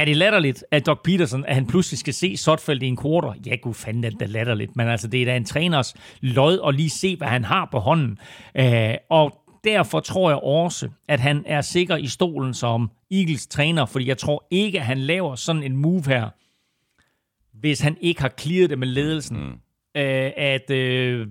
er 0.00 0.04
det 0.04 0.16
latterligt, 0.16 0.64
at 0.70 0.86
Doc 0.86 0.98
Peterson, 1.04 1.44
at 1.44 1.54
han 1.54 1.66
pludselig 1.66 1.98
skal 1.98 2.14
se 2.14 2.36
Sotfeldt 2.36 2.82
i 2.82 2.86
en 2.86 2.98
quarter? 3.02 3.34
Ja, 3.46 3.54
gud 3.54 3.74
fanden 3.74 4.04
er 4.04 4.10
det 4.10 4.30
latterligt, 4.30 4.76
men 4.76 4.88
altså, 4.88 5.08
det 5.08 5.22
er 5.22 5.26
da 5.26 5.36
en 5.36 5.44
træners 5.44 5.94
lod 6.20 6.60
at 6.68 6.74
lige 6.74 6.90
se, 6.90 7.16
hvad 7.16 7.28
han 7.28 7.44
har 7.44 7.68
på 7.72 7.78
hånden. 7.78 8.18
Øh, 8.54 8.94
og 9.10 9.40
derfor 9.64 10.00
tror 10.00 10.30
jeg 10.30 10.38
også, 10.38 10.88
at 11.08 11.20
han 11.20 11.44
er 11.46 11.60
sikker 11.60 11.96
i 11.96 12.06
stolen 12.06 12.54
som 12.54 12.90
Eagles 13.10 13.46
træner, 13.46 13.86
fordi 13.86 14.08
jeg 14.08 14.18
tror 14.18 14.46
ikke, 14.50 14.78
at 14.78 14.86
han 14.86 14.98
laver 14.98 15.34
sådan 15.34 15.62
en 15.62 15.76
move 15.76 16.02
her, 16.06 16.28
hvis 17.60 17.80
han 17.80 17.96
ikke 18.00 18.20
har 18.20 18.32
clearet 18.40 18.70
det 18.70 18.78
med 18.78 18.88
ledelsen. 18.88 19.36
Mm. 19.36 19.52
Øh, 20.00 20.32
at 20.36 20.70
øh, 20.70 21.26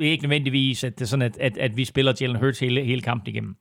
ikke 0.00 0.22
nødvendigvis, 0.22 0.84
at 0.84 0.98
det 0.98 1.04
er 1.04 1.08
sådan, 1.08 1.22
at, 1.22 1.36
at, 1.40 1.58
at 1.58 1.76
vi 1.76 1.84
spiller 1.84 2.12
Jalen 2.20 2.36
Hurts 2.36 2.58
hele, 2.58 2.84
hele 2.84 3.02
kampen 3.02 3.28
igennem 3.28 3.56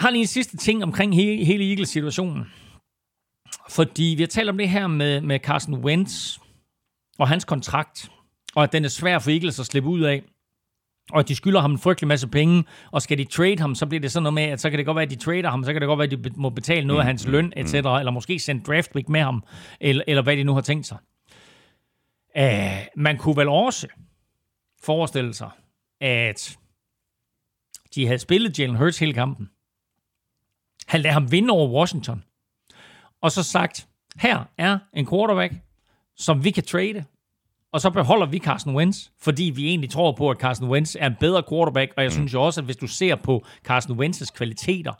har 0.00 0.10
lige 0.10 0.20
en 0.20 0.26
sidste 0.26 0.56
ting 0.56 0.82
omkring 0.82 1.14
hele, 1.14 1.44
hele 1.44 1.70
Eagles-situationen. 1.70 2.44
Fordi 3.70 4.14
vi 4.16 4.22
har 4.22 4.28
talt 4.28 4.48
om 4.48 4.58
det 4.58 4.68
her 4.68 4.86
med, 4.86 5.20
med 5.20 5.38
Carson 5.38 5.74
Wentz 5.74 6.38
og 7.18 7.28
hans 7.28 7.44
kontrakt, 7.44 8.10
og 8.54 8.62
at 8.62 8.72
den 8.72 8.84
er 8.84 8.88
svær 8.88 9.18
for 9.18 9.30
Eagles 9.30 9.60
at 9.60 9.66
slippe 9.66 9.88
ud 9.88 10.00
af, 10.00 10.22
og 11.10 11.18
at 11.20 11.28
de 11.28 11.34
skylder 11.36 11.60
ham 11.60 11.72
en 11.72 11.78
frygtelig 11.78 12.08
masse 12.08 12.28
penge, 12.28 12.64
og 12.92 13.02
skal 13.02 13.18
de 13.18 13.24
trade 13.24 13.58
ham, 13.58 13.74
så 13.74 13.86
bliver 13.86 14.00
det 14.00 14.12
sådan 14.12 14.22
noget 14.22 14.34
med, 14.34 14.42
at 14.42 14.60
så 14.60 14.70
kan 14.70 14.78
det 14.78 14.86
godt 14.86 14.94
være, 14.94 15.04
at 15.04 15.10
de 15.10 15.16
trader 15.16 15.50
ham, 15.50 15.64
så 15.64 15.72
kan 15.72 15.82
det 15.82 15.86
godt 15.86 15.98
være, 15.98 16.18
at 16.18 16.24
de 16.24 16.40
må 16.40 16.50
betale 16.50 16.86
noget 16.86 17.00
af 17.00 17.06
hans 17.06 17.26
mm, 17.26 17.32
løn, 17.32 17.52
etc., 17.56 17.74
mm. 17.74 17.88
eller 17.88 18.10
måske 18.10 18.38
sende 18.38 18.62
draft 18.62 18.92
pick 18.92 19.08
med 19.08 19.20
ham, 19.20 19.44
eller, 19.80 20.04
eller 20.06 20.22
hvad 20.22 20.36
de 20.36 20.44
nu 20.44 20.54
har 20.54 20.60
tænkt 20.60 20.86
sig. 20.86 20.98
Uh, 22.38 23.02
man 23.02 23.16
kunne 23.18 23.36
vel 23.36 23.48
også 23.48 23.88
forestille 24.82 25.34
sig, 25.34 25.50
at 26.00 26.58
de 27.94 28.06
havde 28.06 28.18
spillet 28.18 28.58
Jalen 28.58 28.76
Hurts 28.76 28.98
hele 28.98 29.12
kampen, 29.12 29.50
han 30.90 31.00
lader 31.00 31.12
ham 31.12 31.32
vinde 31.32 31.50
over 31.50 31.68
Washington. 31.68 32.24
Og 33.22 33.32
så 33.32 33.42
sagt, 33.42 33.88
her 34.16 34.44
er 34.58 34.78
en 34.94 35.06
quarterback, 35.06 35.54
som 36.16 36.44
vi 36.44 36.50
kan 36.50 36.62
trade, 36.62 37.04
og 37.72 37.80
så 37.80 37.90
beholder 37.90 38.26
vi 38.26 38.38
Carson 38.38 38.76
Wentz, 38.76 39.08
fordi 39.22 39.44
vi 39.44 39.68
egentlig 39.68 39.90
tror 39.90 40.12
på, 40.12 40.30
at 40.30 40.36
Carson 40.36 40.68
Wentz 40.68 40.96
er 40.98 41.06
en 41.06 41.16
bedre 41.20 41.42
quarterback, 41.50 41.92
og 41.96 42.02
jeg 42.02 42.08
mm. 42.08 42.14
synes 42.14 42.32
jo 42.32 42.42
også, 42.42 42.60
at 42.60 42.64
hvis 42.64 42.76
du 42.76 42.86
ser 42.86 43.14
på 43.14 43.44
Carson 43.64 44.00
Wentz's 44.00 44.32
kvaliteter, 44.34 44.92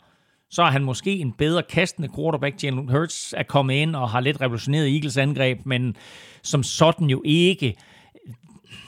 så 0.49 0.63
er 0.63 0.69
han 0.69 0.83
måske 0.83 1.17
en 1.17 1.31
bedre 1.31 1.63
kastende 1.63 2.09
quarterback. 2.15 2.63
Jalen 2.63 2.89
Hurts 2.89 3.33
er 3.37 3.43
kommet 3.43 3.73
ind 3.73 3.95
og 3.95 4.09
har 4.09 4.19
lidt 4.19 4.41
revolutioneret 4.41 4.93
Eagles 4.93 5.17
angreb, 5.17 5.65
men 5.65 5.95
som 6.43 6.63
sådan 6.63 7.09
jo 7.09 7.21
ikke 7.25 7.75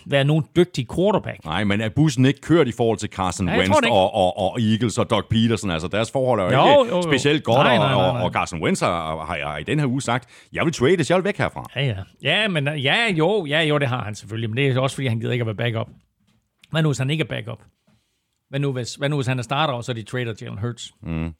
være 0.05 0.23
nogen 0.23 0.45
dygtig 0.55 0.87
quarterback. 0.95 1.45
Nej, 1.45 1.63
men 1.63 1.81
er 1.81 1.89
bussen 1.89 2.25
ikke 2.25 2.41
kørt 2.41 2.67
i 2.67 2.71
forhold 2.71 2.97
til 2.97 3.09
Carson 3.09 3.49
Ja, 3.49 3.57
Wentz 3.57 3.77
og, 3.91 4.13
og, 4.13 4.37
og 4.37 4.61
Eagles 4.61 4.97
og 4.97 5.09
Doug 5.09 5.23
Peterson? 5.29 5.69
Altså, 5.71 5.87
deres 5.87 6.11
forhold 6.11 6.39
er 6.39 6.43
jo, 6.43 6.51
Jo, 6.51 6.83
ikke 6.83 6.95
jo, 6.95 7.01
jo. 7.01 7.01
specielt 7.01 7.43
godt, 7.43 7.57
Nej, 7.57 7.77
nej, 7.77 7.87
nej, 7.93 7.93
og, 8.07 8.13
nej. 8.13 8.23
og 8.23 8.31
Carson 8.31 8.63
Wentz 8.63 8.79
har, 8.81 9.25
har, 9.25 9.47
har 9.47 9.57
i 9.57 9.63
den 9.63 9.79
her 9.79 9.87
uge 9.87 10.01
sagt, 10.01 10.29
jeg 10.53 10.65
vil 10.65 10.73
trades, 10.73 11.09
jeg 11.09 11.17
vil 11.17 11.23
væk 11.25 11.37
herfra. 11.37 11.69
Ja, 11.75 11.85
ja. 11.85 11.95
Ja, 12.23 12.47
men 12.47 12.67
ja, 12.67 13.11
jo, 13.11 13.45
ja, 13.45 13.61
jo, 13.61 13.77
det 13.77 13.87
har 13.87 14.03
han 14.03 14.15
selvfølgelig. 14.15 14.49
Men 14.49 14.57
det 14.57 14.67
er 14.67 14.79
også, 14.79 14.95
fordi 14.95 15.07
han 15.07 15.19
gider 15.19 15.31
ikke 15.31 15.41
at 15.43 15.47
være 15.47 15.55
backup. 15.55 15.87
Hvad 16.71 16.81
nu, 16.81 16.89
hvis 16.89 16.97
han 16.97 17.09
ikke 17.09 17.21
er 17.21 17.27
backup? 17.27 17.59
Hvad 18.49 18.59
nu, 18.59 18.71
hvis, 18.71 18.95
hvad 18.95 19.09
nu, 19.09 19.15
hvis 19.15 19.27
han 19.27 19.39
er 19.39 19.43
starter, 19.43 19.73
og 19.73 19.83
så 19.83 19.91
er 19.91 19.93
de 19.93 20.03
trader 20.03 20.33
Jalen 20.41 20.57
Hurts? 20.59 20.91
Mm. 21.03 21.33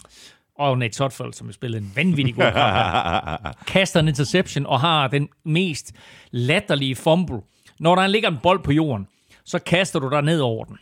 Og 0.60 0.78
Nate 0.78 0.94
Sotfeld, 0.98 1.34
som 1.34 1.48
har 1.48 1.52
spillet 1.54 1.82
en 1.82 1.92
vanvittig 1.96 2.36
god 2.36 2.52
kamp. 2.52 3.58
kaster 3.74 4.00
en 4.00 4.08
interception 4.08 4.66
og 4.66 4.80
har 4.80 5.08
den 5.08 5.30
mest 5.46 5.94
latterlige 6.32 6.96
fumble. 6.96 7.38
Når 7.84 7.96
der 7.96 8.08
ligger 8.08 8.30
en 8.30 8.40
bold 8.44 8.64
på 8.64 8.72
jorden, 8.72 9.08
så 9.46 9.60
kaster 9.60 10.00
du 10.00 10.10
dig 10.10 10.22
ned 10.22 10.40
over 10.40 10.66
den. 10.66 10.78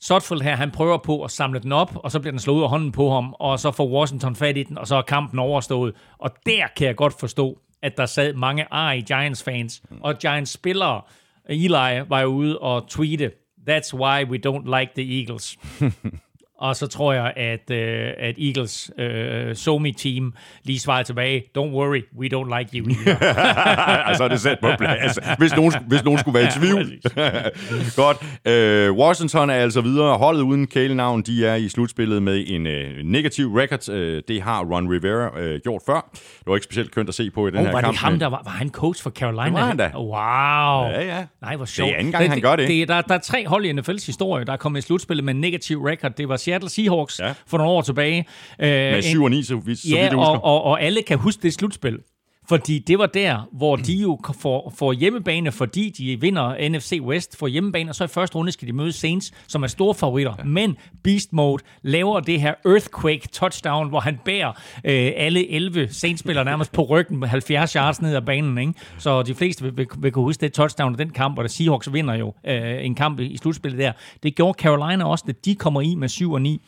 Sotfeld 0.00 0.40
her, 0.40 0.56
han 0.56 0.70
prøver 0.70 0.98
på 0.98 1.24
at 1.24 1.30
samle 1.30 1.60
den 1.60 1.72
op, 1.72 1.96
og 1.96 2.10
så 2.10 2.20
bliver 2.20 2.32
den 2.32 2.38
slået 2.38 2.56
ud 2.56 2.62
af 2.62 2.68
hånden 2.68 2.92
på 2.92 3.10
ham, 3.10 3.34
og 3.38 3.60
så 3.60 3.70
får 3.70 3.88
Washington 3.88 4.36
fat 4.36 4.56
i 4.56 4.62
den, 4.62 4.78
og 4.78 4.86
så 4.86 4.96
er 4.96 5.02
kampen 5.02 5.38
overstået. 5.38 5.94
Og 6.18 6.30
der 6.46 6.66
kan 6.76 6.86
jeg 6.86 6.96
godt 6.96 7.20
forstå, 7.20 7.58
at 7.82 7.96
der 7.96 8.06
sad 8.06 8.34
mange 8.34 8.66
ar 8.70 8.92
i 8.92 9.00
Giants-fans, 9.00 9.82
og 10.00 10.18
Giants-spillere, 10.18 11.02
Eli 11.48 12.02
var 12.08 12.20
jo 12.20 12.28
ude 12.28 12.58
og 12.58 12.88
tweete, 12.88 13.30
That's 13.70 13.94
why 13.94 14.24
we 14.24 14.38
don't 14.46 14.78
like 14.78 14.92
the 14.96 15.20
Eagles. 15.20 15.58
Og 16.58 16.76
så 16.76 16.86
tror 16.86 17.12
jeg, 17.12 17.32
at, 17.36 17.70
øh, 17.70 18.10
at 18.18 18.34
Eagles 18.38 18.90
øh, 18.98 19.56
Somi-team 19.56 20.34
lige 20.64 20.78
svarede 20.78 21.04
tilbage, 21.04 21.44
Don't 21.58 21.72
worry, 21.72 22.02
we 22.18 22.26
don't 22.26 22.58
like 22.58 22.78
you 22.78 22.86
altså, 24.06 24.24
er 24.24 24.28
det 24.28 24.40
sat 24.40 24.58
på 24.62 24.68
plads, 24.78 25.18
hvis 25.38 25.56
nogen, 25.56 25.72
hvis 25.88 26.04
nogen 26.04 26.18
skulle 26.18 26.38
være 26.38 26.48
i 26.48 26.58
tvivl. 26.58 26.92
Godt. 28.02 28.16
Øh, 28.46 28.92
Washington 28.92 29.50
er 29.50 29.54
altså 29.54 29.80
videre. 29.80 30.18
Holdet 30.18 30.42
uden 30.42 30.66
kælenavn, 30.66 31.22
de 31.22 31.46
er 31.46 31.54
i 31.54 31.68
slutspillet 31.68 32.22
med 32.22 32.44
en 32.46 32.66
øh, 32.66 33.04
negativ 33.04 33.54
record. 33.54 33.88
Øh, 33.88 34.22
det 34.28 34.42
har 34.42 34.64
Ron 34.64 34.90
Rivera 34.90 35.40
øh, 35.40 35.60
gjort 35.60 35.82
før. 35.86 36.10
Det 36.12 36.46
var 36.46 36.54
ikke 36.54 36.64
specielt 36.64 36.94
kønt 36.94 37.08
at 37.08 37.14
se 37.14 37.30
på 37.30 37.46
i 37.46 37.50
den 37.50 37.58
oh, 37.58 37.64
her 37.64 37.72
var 37.72 37.80
kamp. 37.80 37.92
det 37.92 38.00
ham, 38.00 38.18
der 38.18 38.26
var, 38.26 38.42
var 38.44 38.50
han 38.50 38.70
coach 38.70 39.02
for 39.02 39.10
Carolina? 39.10 39.44
Det 39.44 39.52
var 39.52 39.66
han 39.66 39.76
da. 39.76 39.90
Wow. 39.96 40.90
Ja, 40.90 41.16
ja. 41.16 41.24
Nej, 41.42 41.56
hvor 41.56 41.64
sjovt. 41.64 41.92
anden 41.92 42.12
gang, 42.12 42.28
han 42.28 42.40
gør 42.40 42.56
det. 42.56 42.68
det 42.68 42.88
der, 42.88 43.00
der 43.00 43.14
er 43.14 43.18
tre 43.18 43.46
hold 43.46 43.64
i 43.64 43.70
NFL's 43.70 44.06
historie, 44.06 44.44
der 44.44 44.52
er 44.52 44.56
kommet 44.56 44.78
i 44.78 44.82
slutspillet 44.82 45.24
med 45.24 45.34
en 45.34 45.40
negativ 45.40 45.82
record. 45.82 46.12
Det 46.12 46.28
var 46.28 46.36
Seattle 46.46 46.68
Seahawks 46.70 47.20
Ja. 47.20 47.32
for 47.46 47.58
nogle 47.58 47.72
år 47.72 47.82
tilbage. 47.82 48.18
Øh, 48.60 48.68
Med 48.68 48.96
en- 48.96 49.02
7 49.02 49.22
og 49.24 49.30
9, 49.30 49.42
så, 49.42 49.56
vidt- 49.56 49.78
så 49.78 49.88
Ja, 49.88 49.94
vidt 49.94 50.10
jeg 50.10 50.18
husker. 50.18 50.30
og, 50.30 50.44
og, 50.44 50.62
og 50.64 50.82
alle 50.82 51.02
kan 51.02 51.18
huske 51.18 51.42
det 51.42 51.54
slutspil. 51.54 51.98
Fordi 52.48 52.78
det 52.78 52.98
var 52.98 53.06
der, 53.06 53.48
hvor 53.52 53.76
de 53.76 53.94
jo 53.94 54.18
får, 54.40 54.72
får 54.78 54.92
hjemmebane, 54.92 55.52
fordi 55.52 55.90
de 55.90 56.20
vinder 56.20 56.68
NFC 56.68 56.98
West, 57.02 57.38
får 57.38 57.46
hjemmebane, 57.46 57.90
og 57.90 57.94
så 57.94 58.04
i 58.04 58.06
første 58.06 58.36
runde 58.36 58.52
skal 58.52 58.68
de 58.68 58.72
møde 58.72 58.92
Saints, 58.92 59.32
som 59.48 59.62
er 59.62 59.66
store 59.66 59.94
favoritter. 59.94 60.34
Ja. 60.38 60.44
Men 60.44 60.76
Beast 61.04 61.32
Mode 61.32 61.62
laver 61.82 62.20
det 62.20 62.40
her 62.40 62.54
Earthquake 62.66 63.28
touchdown, 63.32 63.88
hvor 63.88 64.00
han 64.00 64.18
bærer 64.24 64.48
øh, 64.84 65.12
alle 65.16 65.50
11 65.50 65.88
Saints-spillere 65.88 66.44
nærmest 66.44 66.72
på 66.72 66.82
ryggen 66.82 67.16
med 67.16 67.28
70 67.28 67.72
yards 67.72 68.02
ned 68.02 68.16
ad 68.16 68.22
banen. 68.22 68.58
Ikke? 68.58 68.72
Så 68.98 69.22
de 69.22 69.34
fleste 69.34 69.62
vil, 69.64 69.76
vil, 69.76 69.86
vil 69.98 70.12
kunne 70.12 70.24
huske 70.24 70.40
det 70.40 70.52
touchdown 70.52 70.92
af 70.92 70.98
den 70.98 71.10
kamp, 71.10 71.38
og 71.38 71.44
der 71.44 71.48
Seahawks 71.48 71.92
vinder 71.92 72.14
jo 72.14 72.34
øh, 72.46 72.84
en 72.84 72.94
kamp 72.94 73.20
i, 73.20 73.26
i 73.26 73.36
slutspillet 73.36 73.78
der. 73.78 73.92
Det 74.22 74.34
gjorde 74.36 74.62
Carolina 74.62 75.04
også, 75.04 75.24
da 75.26 75.32
de 75.44 75.54
kommer 75.54 75.80
i 75.80 75.94
med 75.94 76.08
7 76.08 76.32
og 76.32 76.42
9. 76.42 76.60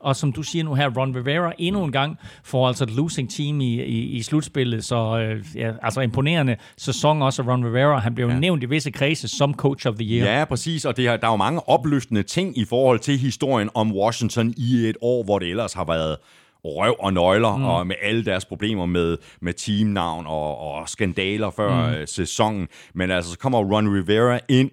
Og 0.00 0.16
som 0.16 0.32
du 0.32 0.42
siger 0.42 0.64
nu 0.64 0.74
her, 0.74 0.90
Ron 0.96 1.16
Rivera 1.16 1.52
endnu 1.58 1.84
en 1.84 1.92
gang 1.92 2.18
får 2.44 2.68
altså 2.68 2.84
et 2.84 2.90
losing 2.90 3.30
team 3.30 3.60
i, 3.60 3.82
i, 3.82 3.98
i 3.98 4.22
slutspillet. 4.22 4.84
Så 4.84 5.18
øh, 5.18 5.44
ja, 5.54 5.72
altså 5.82 6.00
imponerende 6.00 6.56
sæson 6.76 7.22
også 7.22 7.42
af 7.42 7.48
Ron 7.48 7.66
Rivera. 7.66 7.98
Han 7.98 8.14
blev 8.14 8.28
ja. 8.28 8.38
nævnt 8.38 8.62
i 8.62 8.66
visse 8.66 8.90
kredse 8.90 9.28
som 9.28 9.54
coach 9.54 9.86
of 9.86 9.94
the 9.94 10.04
year. 10.04 10.38
Ja, 10.38 10.44
præcis, 10.44 10.84
og 10.84 10.96
det 10.96 11.08
har, 11.08 11.16
der 11.16 11.26
er 11.26 11.30
jo 11.30 11.36
mange 11.36 11.68
opløftende 11.68 12.22
ting 12.22 12.58
i 12.58 12.64
forhold 12.64 12.98
til 12.98 13.18
historien 13.18 13.70
om 13.74 13.96
Washington 13.96 14.54
i 14.56 14.88
et 14.88 14.96
år, 15.00 15.24
hvor 15.24 15.38
det 15.38 15.48
ellers 15.48 15.72
har 15.72 15.84
været 15.84 16.16
røv 16.64 16.96
og 17.00 17.12
nøgler, 17.12 17.56
mm. 17.56 17.64
og 17.64 17.86
med 17.86 17.96
alle 18.02 18.24
deres 18.24 18.44
problemer 18.44 18.86
med, 18.86 19.16
med 19.40 19.52
teamnavn 19.52 20.26
og, 20.26 20.58
og 20.58 20.88
skandaler 20.88 21.50
før 21.50 22.00
mm. 22.00 22.06
sæsonen. 22.06 22.68
Men 22.94 23.10
altså, 23.10 23.30
så 23.30 23.38
kommer 23.38 23.58
Ron 23.58 23.94
Rivera 23.94 24.38
ind, 24.48 24.70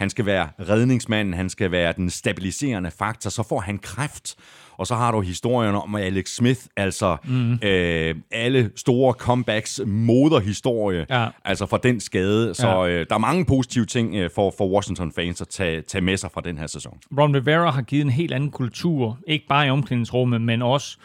han 0.00 0.10
skal 0.10 0.26
være 0.26 0.48
redningsmanden, 0.68 1.34
han 1.34 1.48
skal 1.50 1.70
være 1.70 1.92
den 1.96 2.10
stabiliserende 2.10 2.90
faktor, 2.98 3.30
så 3.30 3.42
får 3.48 3.60
han 3.60 3.78
kræft. 3.78 4.34
Og 4.78 4.86
så 4.86 4.94
har 4.94 5.12
du 5.12 5.20
historien 5.20 5.74
om 5.74 5.94
Alex 5.94 6.28
Smith, 6.34 6.60
altså 6.76 7.16
mm. 7.24 7.52
øh, 7.62 8.14
alle 8.32 8.70
store 8.76 9.12
comebacks 9.12 9.80
moderhistorie, 9.86 11.06
Ja. 11.10 11.28
altså 11.44 11.66
fra 11.66 11.78
den 11.82 12.00
skade. 12.00 12.54
Så 12.54 12.68
Ja. 12.68 12.88
øh, 12.88 13.06
der 13.08 13.14
er 13.14 13.18
mange 13.18 13.44
positive 13.44 13.86
ting 13.86 14.14
øh, 14.14 14.30
for, 14.34 14.54
for 14.58 14.68
Washington-fans 14.68 15.40
at 15.40 15.48
tage, 15.48 15.82
tage 15.82 16.02
med 16.02 16.16
sig 16.16 16.30
fra 16.30 16.40
den 16.40 16.58
her 16.58 16.66
sæson. 16.66 16.98
Ron 17.18 17.34
Rivera 17.36 17.70
har 17.70 17.82
givet 17.82 18.04
en 18.04 18.10
helt 18.10 18.32
anden 18.34 18.50
kultur, 18.50 19.18
ikke 19.26 19.46
bare 19.48 19.66
i 19.66 19.70
omklædningsrummet, 19.70 20.40
men 20.40 20.62
også 20.62 20.98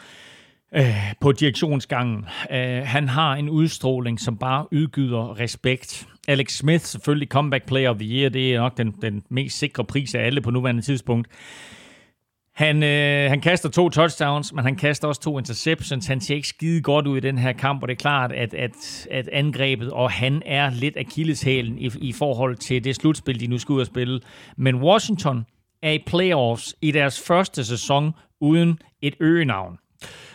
øh, 0.74 1.12
på 1.20 1.32
direktionsgangen. 1.32 2.24
Øh, 2.50 2.82
han 2.84 3.08
har 3.08 3.34
en 3.34 3.48
udstråling, 3.48 4.20
som 4.20 4.38
bare 4.38 4.66
udgyder 4.72 5.40
respekt. 5.40 6.08
Alex 6.28 6.52
Smith, 6.52 6.84
selvfølgelig 6.84 7.28
comeback 7.28 7.66
player 7.66 7.90
of 7.90 7.96
the 7.96 8.08
year, 8.08 8.28
det 8.28 8.54
er 8.54 8.60
nok 8.60 8.76
den, 8.76 8.94
den 9.02 9.22
mest 9.28 9.58
sikre 9.58 9.84
pris 9.84 10.14
af 10.14 10.20
alle 10.20 10.40
på 10.40 10.50
nuværende 10.50 10.82
tidspunkt. 10.82 11.28
Han, 12.54 12.82
øh, 12.82 13.30
han 13.30 13.40
kaster 13.40 13.68
to 13.68 13.88
touchdowns, 13.88 14.52
men 14.52 14.64
han 14.64 14.76
kaster 14.76 15.08
også 15.08 15.20
to 15.20 15.38
interceptions. 15.38 16.06
Han 16.06 16.20
ser 16.20 16.34
ikke 16.34 16.48
skide 16.48 16.82
godt 16.82 17.06
ud 17.06 17.16
i 17.16 17.20
den 17.20 17.38
her 17.38 17.52
kamp, 17.52 17.82
og 17.82 17.88
det 17.88 17.94
er 17.94 17.98
klart, 17.98 18.32
at, 18.32 18.54
at, 18.54 19.06
at 19.10 19.28
angrebet, 19.28 19.90
og 19.90 20.10
han 20.10 20.42
er 20.46 20.70
lidt 20.70 20.96
akilleshælen 20.96 21.78
i, 21.78 21.90
i 22.00 22.12
forhold 22.12 22.56
til 22.56 22.84
det 22.84 22.96
slutspil, 22.96 23.40
de 23.40 23.46
nu 23.46 23.58
skal 23.58 23.72
ud 23.72 23.80
og 23.80 23.86
spille. 23.86 24.20
Men 24.56 24.74
Washington 24.74 25.46
er 25.82 25.90
i 25.90 25.98
playoffs 26.06 26.74
i 26.82 26.90
deres 26.90 27.22
første 27.26 27.64
sæson 27.64 28.12
uden 28.40 28.78
et 29.02 29.14
øgenavn. 29.20 29.78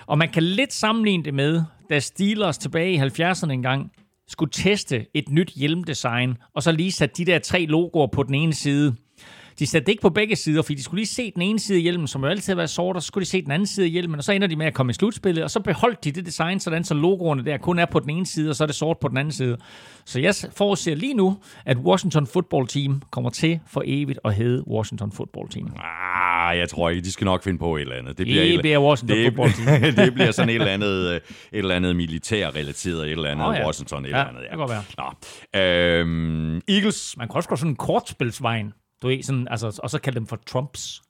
Og 0.06 0.18
man 0.18 0.30
kan 0.30 0.44
lidt 0.44 0.74
sammenligne 0.74 1.24
det 1.24 1.34
med, 1.34 1.64
da 1.90 2.00
Steelers 2.00 2.58
tilbage 2.58 2.94
i 2.94 2.98
70'erne 2.98 3.52
engang 3.52 3.92
skulle 4.28 4.52
teste 4.52 5.06
et 5.14 5.30
nyt 5.30 5.50
hjelmdesign, 5.56 6.38
og 6.56 6.64
så 6.64 6.72
lige 6.72 6.92
satte 6.92 7.16
de 7.18 7.32
der 7.32 7.40
tre 7.40 7.66
logoer 7.66 8.08
på 8.08 8.24
den 8.24 8.36
ene 8.36 8.54
side. 8.54 8.96
De 9.60 9.68
satte 9.68 9.86
det 9.86 9.92
ikke 9.92 10.02
på 10.02 10.10
begge 10.10 10.36
sider, 10.36 10.62
fordi 10.62 10.76
de 10.76 10.84
skulle 10.84 11.00
lige 11.00 11.08
se 11.08 11.32
den 11.32 11.42
ene 11.42 11.60
side 11.60 11.78
af 11.78 11.82
hjelmen, 11.82 12.08
som 12.08 12.22
jo 12.24 12.28
altid 12.30 12.54
har 12.54 12.56
været 12.56 12.70
sort, 12.70 12.96
og 12.96 13.02
så 13.02 13.08
skulle 13.08 13.26
de 13.26 13.30
se 13.30 13.42
den 13.42 13.52
anden 13.52 13.66
side 13.68 13.86
af 13.86 13.90
hjelmen, 13.92 14.18
og 14.18 14.24
så 14.24 14.32
ender 14.32 14.48
de 14.48 14.56
med 14.56 14.66
at 14.66 14.74
komme 14.74 14.90
i 14.90 14.94
slutspillet, 14.94 15.44
og 15.44 15.52
så 15.52 15.60
beholdt 15.60 16.04
de 16.04 16.12
det 16.12 16.26
design, 16.26 16.60
sådan 16.60 16.84
så 16.84 16.94
logoerne 16.94 17.46
der 17.46 17.58
kun 17.58 17.80
er 17.80 17.86
på 17.86 18.00
den 18.00 18.10
ene 18.10 18.26
side, 18.26 18.50
og 18.50 18.56
så 18.56 18.64
er 18.64 18.66
det 18.66 18.76
sort 18.76 18.98
på 19.02 19.08
den 19.08 19.18
anden 19.18 19.32
side. 19.32 19.58
Så 20.06 20.20
jeg 20.20 20.36
forudser 20.56 20.96
lige 20.96 21.14
nu, 21.14 21.38
at 21.66 21.78
Washington 21.78 22.28
Football 22.28 22.68
Team 22.68 23.02
kommer 23.12 23.30
til 23.30 23.60
for 23.68 23.84
evigt 23.86 24.20
at 24.26 24.34
hedde 24.34 24.64
Washington 24.68 25.12
Football 25.12 25.50
Team. 25.50 25.74
Ah, 25.80 26.58
jeg 26.58 26.70
tror 26.70 26.90
ikke, 26.90 27.02
de 27.02 27.12
skal 27.12 27.26
nok 27.26 27.44
finde 27.44 27.60
på 27.60 27.76
et 27.76 27.82
eller 27.82 27.96
andet. 27.96 28.18
Det 28.18 28.28
Det 28.28 28.54
et- 28.54 28.62
bliver 28.62 28.80
Washington 28.80 29.18
det, 29.18 29.26
Football 29.26 29.52
Team. 29.52 29.96
det 30.06 30.14
bliver 30.14 30.32
sådan 30.32 30.50
et 30.50 30.56
eller 30.56 30.68
andet, 30.72 31.08
øh, 31.10 31.16
et 31.16 31.22
eller 31.52 31.76
andet 31.76 31.96
militærrelateret, 31.96 33.06
et 33.06 33.12
eller 33.12 33.30
andet 33.30 33.48
Åh, 33.48 33.56
ja. 33.56 33.66
Washington, 33.66 34.06
et 34.06 34.10
Ja, 34.10 34.16
eller 34.16 34.28
andet. 34.28 34.42
det 34.42 34.50
kan 34.50 34.60
godt 34.60 34.72
være. 34.72 34.84
Nå. 34.98 35.60
Øhm, 35.60 36.62
Eagles, 36.68 37.18
Man 37.18 37.28
kan 37.28 37.36
også 37.36 37.50
gå 37.50 37.56
sådan 37.56 37.72
en 37.72 37.76
kortspilsvejen, 37.76 38.74
du 39.02 39.08
ved, 39.08 39.24
sådan, 39.24 39.48
altså, 39.52 39.80
og 39.84 39.90
så 39.90 40.00
kalde 40.00 40.20
dem 40.20 40.28
for 40.28 40.40
Trumps. 40.48 41.02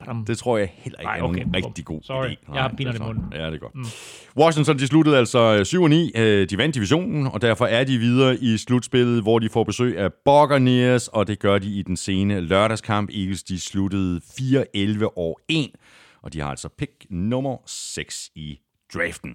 Badam. 0.00 0.24
det 0.24 0.38
tror 0.38 0.58
jeg 0.58 0.72
heller 0.74 0.98
ikke 1.00 1.06
Nej, 1.08 1.18
er 1.18 1.22
okay. 1.22 1.40
nogen 1.40 1.54
rigtig 1.56 1.84
god 1.84 2.00
Sorry, 2.02 2.26
idé. 2.28 2.52
jeg 2.54 2.62
har 2.62 2.68
Nej, 2.68 2.76
pinerne 2.76 2.98
er 2.98 3.02
i 3.02 3.06
munden. 3.06 3.32
Ja, 3.32 3.46
det 3.46 3.54
er 3.54 3.58
godt. 3.58 3.74
Mm. 3.74 3.84
Washington, 4.36 4.78
de 4.78 4.86
sluttede 4.86 5.16
altså 5.18 5.64
7 5.64 5.82
og 5.82 5.90
9. 5.90 6.12
Øh, 6.16 6.50
De 6.50 6.58
vandt 6.58 6.74
divisionen, 6.74 7.26
og 7.26 7.40
derfor 7.42 7.66
er 7.66 7.84
de 7.84 7.98
videre 7.98 8.36
i 8.36 8.56
slutspillet, 8.56 9.22
hvor 9.22 9.38
de 9.38 9.48
får 9.48 9.64
besøg 9.64 9.98
af 9.98 10.10
Buccaneers, 10.24 11.08
og 11.08 11.26
det 11.26 11.38
gør 11.38 11.58
de 11.58 11.68
i 11.78 11.82
den 11.82 11.96
sene 11.96 12.40
lørdagskamp. 12.40 13.10
Eagles, 13.10 13.42
de 13.42 13.60
sluttede 13.60 14.20
4-11 14.20 15.04
år 15.16 15.40
1, 15.48 15.70
og 16.22 16.32
de 16.32 16.40
har 16.40 16.50
altså 16.50 16.68
pick 16.78 16.92
nummer 17.10 17.56
6 17.66 18.30
i 18.34 18.58
draften. 18.94 19.34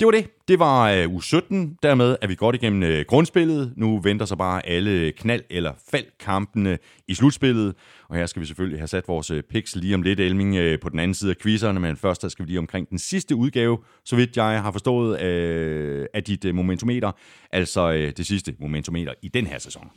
Det 0.00 0.06
var 0.06 0.12
det. 0.12 0.48
Det 0.48 0.58
var 0.58 0.90
øh, 0.90 1.14
u 1.14 1.20
17. 1.20 1.78
Dermed 1.82 2.16
er 2.22 2.26
vi 2.26 2.34
godt 2.34 2.56
igennem 2.56 2.82
øh, 2.82 3.04
grundspillet. 3.08 3.72
Nu 3.76 4.00
venter 4.00 4.26
så 4.26 4.36
bare 4.36 4.66
alle 4.66 5.12
knald- 5.20 5.46
eller 5.50 5.72
faldkampene 5.90 6.78
i 7.08 7.14
slutspillet. 7.14 7.74
Og 8.08 8.16
her 8.16 8.26
skal 8.26 8.42
vi 8.42 8.46
selvfølgelig 8.46 8.80
have 8.80 8.88
sat 8.88 9.08
vores 9.08 9.30
øh, 9.30 9.42
picks 9.42 9.76
lige 9.76 9.94
om 9.94 10.02
lidt, 10.02 10.20
Elming, 10.20 10.56
øh, 10.56 10.80
på 10.80 10.88
den 10.88 10.98
anden 10.98 11.14
side 11.14 11.30
af 11.30 11.36
quizzerne. 11.36 11.80
Men 11.80 11.96
først 11.96 12.22
der 12.22 12.28
skal 12.28 12.44
vi 12.44 12.50
lige 12.50 12.58
omkring 12.58 12.90
den 12.90 12.98
sidste 12.98 13.36
udgave, 13.36 13.78
så 14.04 14.16
vidt 14.16 14.36
jeg 14.36 14.62
har 14.62 14.70
forstået, 14.72 15.22
øh, 15.22 16.06
af 16.14 16.24
dit 16.24 16.44
øh, 16.44 16.54
momentometer. 16.54 17.12
Altså 17.52 17.92
øh, 17.92 18.12
det 18.16 18.26
sidste 18.26 18.54
momentometer 18.60 19.12
i 19.22 19.28
den 19.28 19.46
her 19.46 19.58
sæson. 19.58 19.90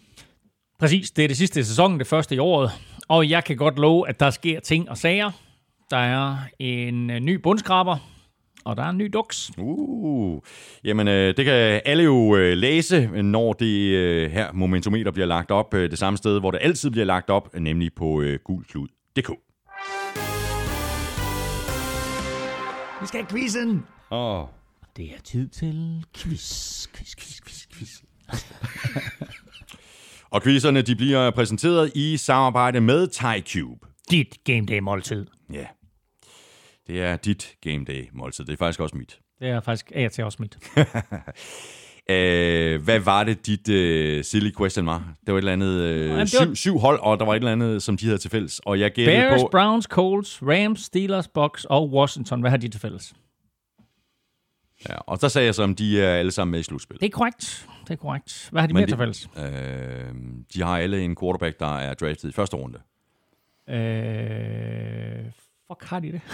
Præcis, 0.79 1.11
det 1.11 1.23
er 1.23 1.27
det 1.27 1.37
sidste 1.37 1.65
sæson, 1.65 1.99
det 1.99 2.07
første 2.07 2.35
i 2.35 2.39
året. 2.39 2.71
Og 3.07 3.29
jeg 3.29 3.43
kan 3.43 3.57
godt 3.57 3.79
love, 3.79 4.09
at 4.09 4.19
der 4.19 4.29
sker 4.29 4.59
ting 4.59 4.89
og 4.89 4.97
sager. 4.97 5.31
Der 5.91 5.97
er 5.97 6.37
en 6.59 7.09
øh, 7.09 7.19
ny 7.19 7.33
bundskraber, 7.33 7.97
og 8.65 8.77
der 8.77 8.83
er 8.83 8.89
en 8.89 8.97
ny 8.97 9.09
duks. 9.13 9.51
Uh, 9.57 10.41
jamen, 10.83 11.07
øh, 11.07 11.37
det 11.37 11.45
kan 11.45 11.81
alle 11.85 12.03
jo 12.03 12.35
øh, 12.35 12.57
læse, 12.57 13.07
når 13.07 13.53
det 13.53 13.75
øh, 13.95 14.31
her 14.31 14.51
momentometer 14.53 15.11
bliver 15.11 15.27
lagt 15.27 15.51
op 15.51 15.73
øh, 15.73 15.91
det 15.91 15.99
samme 15.99 16.17
sted, 16.17 16.39
hvor 16.39 16.51
det 16.51 16.59
altid 16.61 16.89
bliver 16.91 17.05
lagt 17.05 17.29
op, 17.29 17.49
nemlig 17.59 17.93
på 17.95 18.21
øh, 18.21 18.39
gulklud.dk. 18.45 19.29
Vi 23.01 23.07
skal 23.07 23.19
have 23.19 23.29
quizzen. 23.29 23.83
Åh, 24.11 24.43
Det 24.97 25.05
er 25.05 25.21
tid 25.23 25.47
til 25.47 26.05
quiz, 26.17 26.87
quiz, 26.87 27.15
quiz, 27.15 27.41
quiz, 27.41 27.67
quiz. 27.73 27.89
Og 30.31 30.43
quizerne 30.43 30.81
de 30.81 30.95
bliver 30.95 31.31
præsenteret 31.31 31.91
i 31.95 32.17
samarbejde 32.17 32.81
med 32.81 33.07
TyCube. 33.07 33.87
Dit 34.11 34.43
game 34.43 34.65
day 34.65 34.79
måltid. 34.79 35.25
Ja, 35.53 35.65
det 36.89 37.01
er 37.01 37.15
dit 37.15 37.55
game 37.61 37.85
day 37.85 38.07
måltid. 38.13 38.45
Det 38.45 38.53
er 38.53 38.57
faktisk 38.57 38.79
også 38.79 38.97
mit. 38.97 39.19
Det 39.39 39.49
er 39.49 39.59
faktisk 39.59 39.91
af 39.95 40.05
og 40.05 40.11
til 40.11 40.23
også 40.23 40.37
mit. 40.41 40.57
Øh, 42.11 42.81
hvad 42.83 42.99
var 42.99 43.23
det, 43.23 43.45
dit 43.45 43.69
øh, 43.69 44.23
silly 44.23 44.51
question 44.57 44.85
var? 44.85 45.13
Det 45.25 45.33
var 45.33 45.33
et 45.33 45.37
eller 45.37 45.53
andet 45.53 45.81
øh, 45.81 46.09
Jamen, 46.09 46.27
syv, 46.27 46.39
var- 46.47 46.53
syv 46.53 46.77
hold, 46.79 46.99
og 46.99 47.19
der 47.19 47.25
var 47.25 47.33
et 47.33 47.37
eller 47.37 47.51
andet, 47.51 47.83
som 47.83 47.97
de 47.97 48.05
havde 48.05 48.17
til 48.17 48.31
fælles. 48.31 48.59
Og 48.59 48.79
jeg 48.79 48.91
gættede 48.91 49.17
Bears, 49.17 49.41
på... 49.41 49.47
Browns, 49.51 49.85
Colts, 49.85 50.41
Rams, 50.41 50.79
Steelers, 50.81 51.27
Bucks 51.27 51.65
og 51.65 51.89
Washington. 51.91 52.39
Hvad 52.41 52.49
har 52.49 52.57
de 52.57 52.67
til 52.67 52.81
fælles? 52.81 53.13
Ja, 54.89 54.95
og 54.97 55.21
der 55.21 55.27
sagde 55.27 55.45
jeg 55.45 55.55
så, 55.55 55.63
om 55.63 55.75
de 55.75 56.01
er 56.01 56.15
alle 56.15 56.31
sammen 56.31 56.51
med 56.51 56.59
i 56.59 56.63
slutspillet. 56.63 57.01
Det 57.01 57.07
er 57.07 57.11
korrekt. 57.11 57.67
Det 57.83 57.91
er 57.91 57.95
korrekt. 57.95 58.47
Hvad 58.51 58.61
har 58.61 58.67
de 58.67 58.73
Men 58.73 58.81
mere 58.81 58.87
til 58.87 58.97
fælles? 58.97 59.29
Øh, 59.37 60.13
de 60.53 60.61
har 60.61 60.77
alle 60.77 61.01
en 61.01 61.15
quarterback, 61.21 61.59
der 61.59 61.77
er 61.77 61.93
draftet 61.93 62.29
i 62.29 62.31
første 62.31 62.57
runde. 62.57 62.77
Øh, 63.69 65.25
fuck, 65.67 65.83
har 65.89 65.99
de 65.99 66.11
det? 66.11 66.21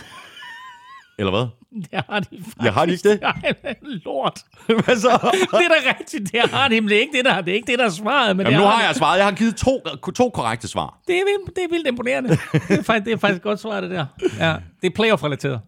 Eller 1.17 1.31
hvad? 1.31 1.47
Det 1.91 2.03
har 2.09 2.19
de 2.19 2.25
faktisk. 2.37 2.57
Ja, 2.63 2.71
har 2.71 2.85
de 2.85 2.91
ikke 2.91 3.09
det? 3.09 3.21
Nej, 3.21 3.75
lort. 3.81 4.39
Hvad 4.85 4.97
så? 4.97 5.09
Det 5.51 5.65
er 5.65 5.67
da 5.67 5.97
rigtigt. 5.99 6.31
Det 6.31 6.41
har 6.41 6.67
de, 6.67 6.81
men 6.81 6.89
det 6.89 6.97
er 6.97 7.01
ikke 7.01 7.17
det, 7.17 7.25
der, 7.25 7.41
det 7.41 7.51
er 7.51 7.55
ikke 7.55 7.71
det, 7.71 7.79
der 7.79 7.85
er 7.85 7.89
svaret. 7.89 8.35
Men 8.37 8.45
Jamen, 8.45 8.59
nu 8.59 8.65
har 8.65 8.79
de. 8.81 8.85
jeg 8.87 8.95
svaret. 8.95 9.17
Jeg 9.17 9.25
har 9.25 9.31
givet 9.35 9.55
to, 9.55 9.81
to 10.15 10.29
korrekte 10.29 10.67
svar. 10.67 10.99
Det 11.07 11.15
er, 11.15 11.23
vildt, 11.25 11.55
det 11.55 11.63
er 11.63 11.67
vildt 11.69 11.87
imponerende. 11.87 12.29
det, 12.29 12.39
er 12.53 12.83
faktisk, 12.83 13.05
det 13.05 13.13
er 13.13 13.17
faktisk 13.17 13.41
godt 13.41 13.59
svar, 13.59 13.81
det 13.81 13.89
der. 13.91 14.05
Ja, 14.39 14.55
det 14.81 14.87
er 14.87 14.95
playoff-relateret. 14.95 15.59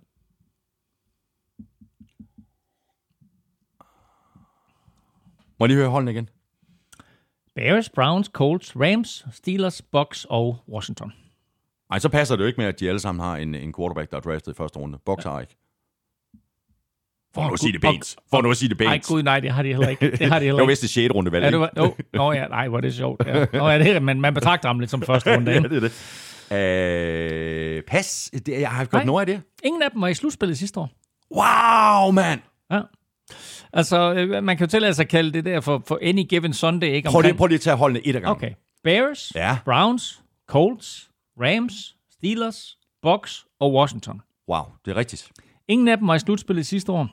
Må 5.60 5.66
jeg 5.66 5.68
lige 5.68 5.78
høre 5.78 5.90
holdene 5.90 6.12
igen? 6.12 6.30
Bears, 7.56 7.90
Browns, 7.90 8.28
Colts, 8.34 8.76
Rams, 8.76 9.26
Steelers, 9.32 9.82
Bucks 9.82 10.26
og 10.30 10.58
Washington. 10.70 11.14
Nej, 11.90 12.00
så 12.00 12.10
passer 12.10 12.36
det 12.36 12.42
jo 12.44 12.48
ikke 12.48 12.58
med, 12.62 12.66
at 12.68 12.80
de 12.80 12.88
alle 12.90 13.00
sammen 13.00 13.24
har 13.26 13.36
en, 13.38 13.56
en 13.56 13.74
quarterback, 13.78 14.12
der 14.12 14.18
er 14.18 14.22
draftet 14.22 14.52
i 14.52 14.56
første 14.56 14.80
runde. 14.80 14.98
Box 15.06 15.24
har 15.24 15.40
ikke. 15.42 15.56
For 17.34 17.48
nu 17.48 17.54
at 17.54 17.60
sige 17.60 17.74
det 17.74 17.82
pænt. 17.82 18.16
For 18.30 18.42
nu 18.42 18.52
at 18.52 18.58
sige 18.58 18.70
det 18.70 18.80
Nej, 18.80 18.94
pænt. 18.94 19.06
gud, 19.08 19.24
nej, 19.24 19.40
det 19.40 19.52
har 19.52 19.64
de 19.64 19.68
heller 19.70 19.88
ikke. 19.88 20.12
Det 20.12 20.20
har 20.28 20.40
de 20.40 20.40
Det 20.40 20.42
heller 20.46 20.54
var 20.54 20.62
ikke. 20.62 20.70
vist 20.72 20.82
det 20.82 20.90
6. 20.90 21.14
runde 21.16 21.32
valg, 21.32 21.44
Ja, 21.44 21.52
det 21.52 21.60
var, 21.60 21.70
jo, 21.78 21.96
nå 22.14 22.32
ja, 22.32 22.48
nej, 22.48 22.68
hvor 22.68 22.78
er 22.78 22.82
det 22.82 22.94
sjovt. 22.96 23.22
Ja. 23.28 23.46
Nå, 23.54 23.70
ja, 23.70 23.80
det 23.80 23.88
er, 23.92 24.00
men 24.00 24.22
man 24.22 24.34
betragter 24.34 24.70
ham 24.70 24.80
lidt 24.80 24.92
som 24.92 25.02
første 25.02 25.36
runde. 25.36 25.52
Ja, 25.54 25.60
det 25.60 25.74
er 25.74 25.80
det. 25.80 25.92
Øh, 27.78 27.84
pas. 27.84 28.30
Det, 28.46 28.48
jeg 28.62 28.70
har 28.70 28.88
Nej. 28.94 29.04
noget 29.04 29.20
af 29.22 29.26
det. 29.26 29.42
Ingen 29.64 29.82
af 29.84 29.92
dem 29.92 30.02
var 30.02 30.08
i 30.08 30.14
slutspillet 30.14 30.58
sidste 30.58 30.80
år. 30.80 30.90
Wow, 31.36 32.12
mand. 32.12 32.40
Ja. 32.72 32.82
Altså, 33.74 34.14
øh, 34.14 34.44
man 34.44 34.58
kan 34.58 34.66
jo 34.68 34.70
tillade 34.72 34.94
sig 34.94 35.04
at 35.04 35.10
kalde 35.10 35.32
det 35.34 35.46
der 35.46 35.62
for, 35.62 35.84
for 35.88 36.00
any 36.02 36.26
given 36.30 36.54
Sunday. 36.54 36.88
Ikke? 36.88 37.10
Prøv 37.10 37.22
lige, 37.22 37.32
Omkring- 37.32 37.38
prøv 37.38 37.48
lige 37.48 37.56
at 37.56 37.62
tage 37.62 37.76
holdene 37.76 38.08
et 38.08 38.16
af 38.16 38.22
gangen. 38.22 38.36
Okay. 38.38 38.52
Bears, 38.84 39.32
Ja. 39.36 39.58
Browns, 39.66 40.22
Colts, 40.48 41.10
Rams, 41.42 41.96
Steelers, 42.12 42.78
Bucks 43.02 43.46
og 43.60 43.74
Washington. 43.74 44.22
Wow, 44.50 44.64
det 44.86 44.92
er 44.92 44.96
rigtigt. 44.96 45.32
Ingen 45.68 45.88
af 45.88 45.98
dem 45.98 46.08
var 46.08 46.16
i 46.16 46.20
slutspillet 46.20 46.66
sidste 46.66 46.92
år. 46.92 47.10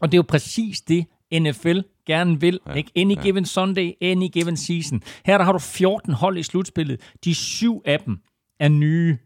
Og 0.00 0.12
det 0.12 0.14
er 0.14 0.18
jo 0.18 0.24
præcis 0.28 0.80
det, 0.80 1.06
NFL 1.32 1.78
gerne 2.06 2.40
vil. 2.40 2.60
Ja, 2.66 2.72
ikke? 2.72 2.90
Any 2.96 3.16
ja. 3.16 3.22
given 3.22 3.44
Sunday, 3.44 3.92
any 4.02 4.28
given 4.32 4.56
season. 4.56 5.02
Her 5.24 5.38
der 5.38 5.44
har 5.44 5.52
du 5.52 5.58
14 5.58 6.12
hold 6.12 6.38
i 6.38 6.42
slutspillet. 6.42 7.00
De 7.24 7.34
syv 7.34 7.82
af 7.84 8.00
dem 8.00 8.18
er 8.60 8.68
nye. 8.68 9.18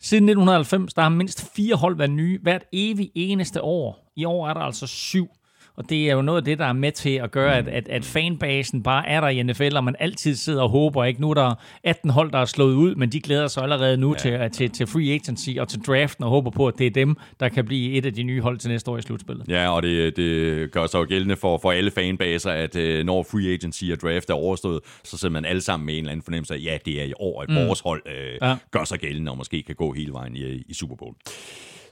Siden 0.00 0.24
1990, 0.24 0.94
der 0.94 1.02
har 1.02 1.08
mindst 1.08 1.54
fire 1.54 1.74
hold 1.74 1.96
været 1.96 2.10
nye 2.10 2.38
hvert 2.42 2.64
evig 2.72 3.10
eneste 3.14 3.62
år. 3.62 4.12
I 4.16 4.24
år 4.24 4.48
er 4.48 4.54
der 4.54 4.60
altså 4.60 4.86
syv. 4.86 5.28
Og 5.76 5.90
det 5.90 6.10
er 6.10 6.14
jo 6.14 6.22
noget 6.22 6.40
af 6.40 6.44
det, 6.44 6.58
der 6.58 6.64
er 6.64 6.72
med 6.72 6.92
til 6.92 7.10
at 7.10 7.30
gøre, 7.30 7.56
at, 7.56 7.68
at, 7.68 7.88
at 7.88 8.04
fanbasen 8.04 8.82
bare 8.82 9.08
er 9.08 9.20
der 9.20 9.28
i 9.28 9.42
NFL, 9.42 9.76
og 9.76 9.84
man 9.84 9.96
altid 9.98 10.34
sidder 10.34 10.62
og 10.62 10.68
håber. 10.68 11.04
Ikke? 11.04 11.20
Nu 11.20 11.30
er 11.30 11.34
der 11.34 11.54
18 11.84 12.10
hold, 12.10 12.32
der 12.32 12.38
er 12.38 12.44
slået 12.44 12.74
ud, 12.74 12.94
men 12.94 13.12
de 13.12 13.20
glæder 13.20 13.48
sig 13.48 13.62
allerede 13.62 13.96
nu 13.96 14.14
ja. 14.24 14.48
til, 14.48 14.50
til, 14.50 14.70
til 14.70 14.86
free 14.86 15.14
agency 15.14 15.50
og 15.58 15.68
til 15.68 15.80
draften, 15.80 16.24
og 16.24 16.30
håber 16.30 16.50
på, 16.50 16.68
at 16.68 16.74
det 16.78 16.86
er 16.86 16.90
dem, 16.90 17.16
der 17.40 17.48
kan 17.48 17.64
blive 17.64 17.92
et 17.92 18.06
af 18.06 18.14
de 18.14 18.22
nye 18.22 18.40
hold 18.40 18.58
til 18.58 18.70
næste 18.70 18.90
år 18.90 18.98
i 18.98 19.02
slutspillet. 19.02 19.48
Ja, 19.48 19.68
og 19.68 19.82
det, 19.82 20.16
det 20.16 20.70
gør 20.72 20.86
sig 20.86 20.98
jo 20.98 21.06
gældende 21.08 21.36
for, 21.36 21.58
for 21.58 21.72
alle 21.72 21.90
fanbaser, 21.90 22.50
at 22.50 22.76
øh, 22.76 23.04
når 23.04 23.22
free 23.22 23.52
agency 23.54 23.84
og 23.92 24.00
draft 24.00 24.30
er 24.30 24.34
overstået, 24.34 24.80
så 25.04 25.18
sidder 25.18 25.32
man 25.32 25.44
alle 25.44 25.60
sammen 25.60 25.86
med 25.86 25.94
en 25.94 25.98
eller 25.98 26.12
anden 26.12 26.24
fornemmelse 26.24 26.54
af, 26.54 26.58
ja, 26.64 26.78
det 26.84 27.00
er 27.00 27.04
i 27.04 27.12
år, 27.20 27.42
at 27.42 27.48
mm. 27.48 27.56
vores 27.56 27.80
hold 27.80 28.02
øh, 28.06 28.26
Ja. 28.42 28.48
ja. 28.48 28.56
gør 28.70 28.84
sig 28.84 28.98
gældende, 28.98 29.30
og 29.30 29.36
måske 29.36 29.62
kan 29.62 29.74
gå 29.74 29.92
hele 29.92 30.12
vejen 30.12 30.36
i, 30.36 30.62
i 30.68 30.74
Super 30.74 30.96
Bowl. 30.96 31.14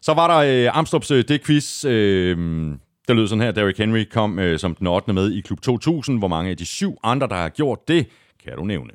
Så 0.02 0.14
var 0.14 0.26
der 0.26 0.68
øh, 0.68 0.78
Amstrup's 0.78 1.14
øh, 1.14 1.24
det 1.28 1.44
quiz. 1.46 1.84
Øh, 1.84 2.38
der 3.08 3.14
lød 3.14 3.28
sådan 3.28 3.42
her, 3.42 3.50
Derrick 3.50 3.78
Henry 3.78 4.04
kom 4.10 4.38
øh, 4.38 4.58
som 4.58 4.74
den 4.74 4.86
8. 4.86 5.12
med 5.12 5.32
i 5.32 5.40
Klub 5.40 5.60
2000. 5.60 6.18
Hvor 6.18 6.28
mange 6.28 6.50
af 6.50 6.56
de 6.56 6.66
syv 6.66 6.98
andre, 7.02 7.28
der 7.28 7.34
har 7.34 7.48
gjort 7.48 7.88
det, 7.88 8.06
kan 8.44 8.56
du 8.56 8.64
nævne? 8.64 8.90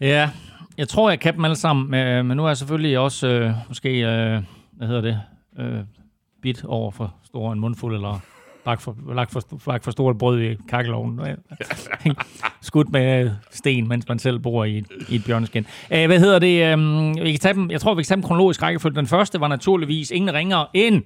Ja, 0.00 0.30
jeg 0.78 0.88
tror, 0.88 1.10
jeg 1.10 1.20
kan 1.20 1.34
dem 1.34 1.44
alle 1.44 1.56
sammen, 1.56 1.94
øh, 1.94 2.24
men 2.24 2.36
nu 2.36 2.44
er 2.44 2.48
jeg 2.48 2.56
selvfølgelig 2.56 2.98
også 2.98 3.28
øh, 3.28 3.52
måske, 3.68 3.90
øh, 3.90 4.42
hvad 4.72 4.86
hedder 4.86 5.00
det, 5.00 5.20
øh, 5.58 5.80
bit 6.42 6.64
over 6.64 6.90
for 6.90 7.14
stor 7.24 7.52
en 7.52 7.60
mundfuld, 7.60 7.94
eller 7.94 8.20
lagt 8.66 8.82
for, 8.82 8.96
lagt 9.14 9.32
for, 9.32 9.70
lagt 9.70 9.84
for 9.84 9.90
stort 9.90 10.18
brød 10.18 10.40
i 10.40 10.56
kakkeloven. 10.68 11.20
Skudt 12.62 12.92
med 12.92 13.30
sten, 13.50 13.88
mens 13.88 14.08
man 14.08 14.18
selv 14.18 14.38
bor 14.38 14.64
i 14.64 14.78
et, 14.78 14.86
i 15.08 15.14
et 15.14 15.24
bjørneskin. 15.26 15.66
Øh, 15.92 16.06
hvad 16.06 16.20
hedder 16.20 16.38
det? 16.38 16.72
Øh, 16.72 17.24
vi 17.24 17.30
kan 17.30 17.40
tage 17.40 17.54
dem, 17.54 17.70
jeg 17.70 17.80
tror, 17.80 17.94
vi 17.94 18.02
kan 18.02 18.06
tage 18.06 18.16
dem 18.16 18.22
kronologisk 18.22 18.62
rækkefølge. 18.62 18.96
Den 18.96 19.06
første 19.06 19.40
var 19.40 19.48
naturligvis 19.48 20.10
ingen 20.10 20.34
ringer 20.34 20.64
ind. 20.74 21.02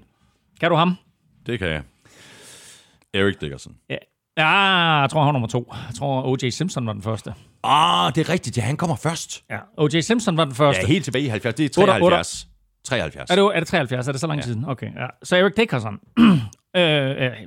Kan 0.61 0.71
du 0.71 0.77
ham? 0.77 0.97
Det 1.47 1.59
kan 1.59 1.69
jeg. 1.69 1.83
Eric 3.15 3.37
Dickerson. 3.41 3.77
Ja, 3.89 3.97
ja 4.37 4.49
jeg 5.01 5.11
tror, 5.11 5.21
han 5.21 5.27
var 5.27 5.33
nummer 5.33 5.49
to. 5.49 5.73
Jeg 5.89 5.95
tror, 5.95 6.23
O.J. 6.27 6.51
Simpson 6.51 6.87
var 6.87 6.93
den 6.93 7.03
første. 7.03 7.35
Ah, 7.63 8.15
det 8.15 8.29
er 8.29 8.33
rigtigt. 8.33 8.57
Ja, 8.57 8.63
han 8.63 8.77
kommer 8.77 8.97
først. 8.97 9.45
Ja, 9.51 9.59
O.J. 9.77 10.01
Simpson 10.01 10.37
var 10.37 10.45
den 10.45 10.55
første. 10.55 10.83
Ja, 10.83 10.87
helt 10.87 11.05
tilbage 11.05 11.25
i 11.25 11.29
70. 11.29 11.57
Det 11.57 11.79
er 11.79 11.83
Otter- 11.83 11.99
73. 11.99 12.49
73. 12.85 13.31
Er 13.31 13.35
det, 13.37 13.45
er 13.55 13.61
det 13.61 13.69
73? 13.69 14.09
Er 14.09 14.13
det 14.13 14.21
så 14.21 14.27
lang 14.27 14.43
tid 14.43 14.53
siden? 14.53 14.65
Okay, 14.65 14.87
ja. 14.95 15.07
Så 15.23 15.37
Eric 15.37 15.53
Dickerson. 15.57 16.01
øh, 16.77 16.83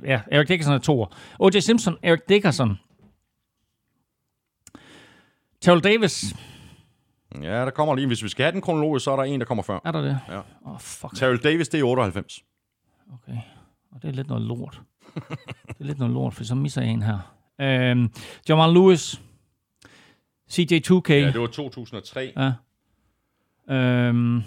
ja, 0.04 0.20
Eric 0.32 0.48
Dickerson 0.48 0.74
er 0.74 0.78
to. 0.78 1.06
O.J. 1.38 1.58
Simpson, 1.60 1.96
Eric 2.02 2.20
Dickerson. 2.28 2.78
Terrell 5.60 5.84
Davis. 5.84 6.34
Ja, 7.42 7.64
der 7.64 7.70
kommer 7.70 7.94
lige. 7.94 8.06
Hvis 8.06 8.22
vi 8.22 8.28
skal 8.28 8.44
have 8.44 8.52
den 8.52 8.60
kronologisk, 8.60 9.04
så 9.04 9.10
er 9.12 9.16
der 9.16 9.22
en, 9.22 9.40
der 9.40 9.46
kommer 9.46 9.62
før. 9.62 9.78
Er 9.84 9.92
der 9.92 10.00
det? 10.00 10.18
Ja. 10.28 10.40
Oh, 10.64 10.80
fuck. 10.80 11.16
Terrell 11.16 11.38
Davis, 11.38 11.68
det 11.68 11.80
er 11.80 11.84
98. 11.84 12.44
Okay. 13.12 13.38
Og 13.94 14.02
det 14.02 14.08
er 14.08 14.12
lidt 14.12 14.28
noget 14.28 14.42
lort. 14.42 14.80
det 15.14 15.76
er 15.80 15.84
lidt 15.84 15.98
noget 15.98 16.14
lort, 16.14 16.34
for 16.34 16.44
så 16.44 16.54
misser 16.54 16.82
jeg 16.82 16.90
en 16.90 17.02
her. 17.02 17.18
Øhm, 17.60 18.10
Jamal 18.48 18.72
Lewis. 18.74 19.20
CJ2K. 20.52 21.10
Ja, 21.12 21.26
det 21.32 21.40
var 21.40 21.46
2003. 21.46 22.32
Ja. 22.36 22.52
Øhm, 23.74 24.42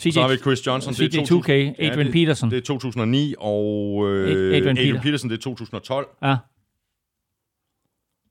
CJ, 0.00 0.10
Så 0.10 0.20
har 0.20 0.28
vi 0.28 0.36
Chris 0.36 0.66
Johnson. 0.66 0.92
det 0.94 1.14
er 1.14 1.20
CJ2K, 1.22 1.26
2000 1.28 1.74
Adrian 1.78 2.06
det, 2.06 2.12
Peterson. 2.12 2.50
Det 2.50 2.56
er 2.56 2.60
2009, 2.62 3.34
og 3.38 4.02
øh, 4.08 4.28
Adrian 4.30 4.54
Adrian, 4.54 4.76
Peter- 4.76 5.02
Peterson, 5.02 5.30
det 5.30 5.36
er 5.36 5.40
2012. 5.42 6.06
Ja. 6.22 6.36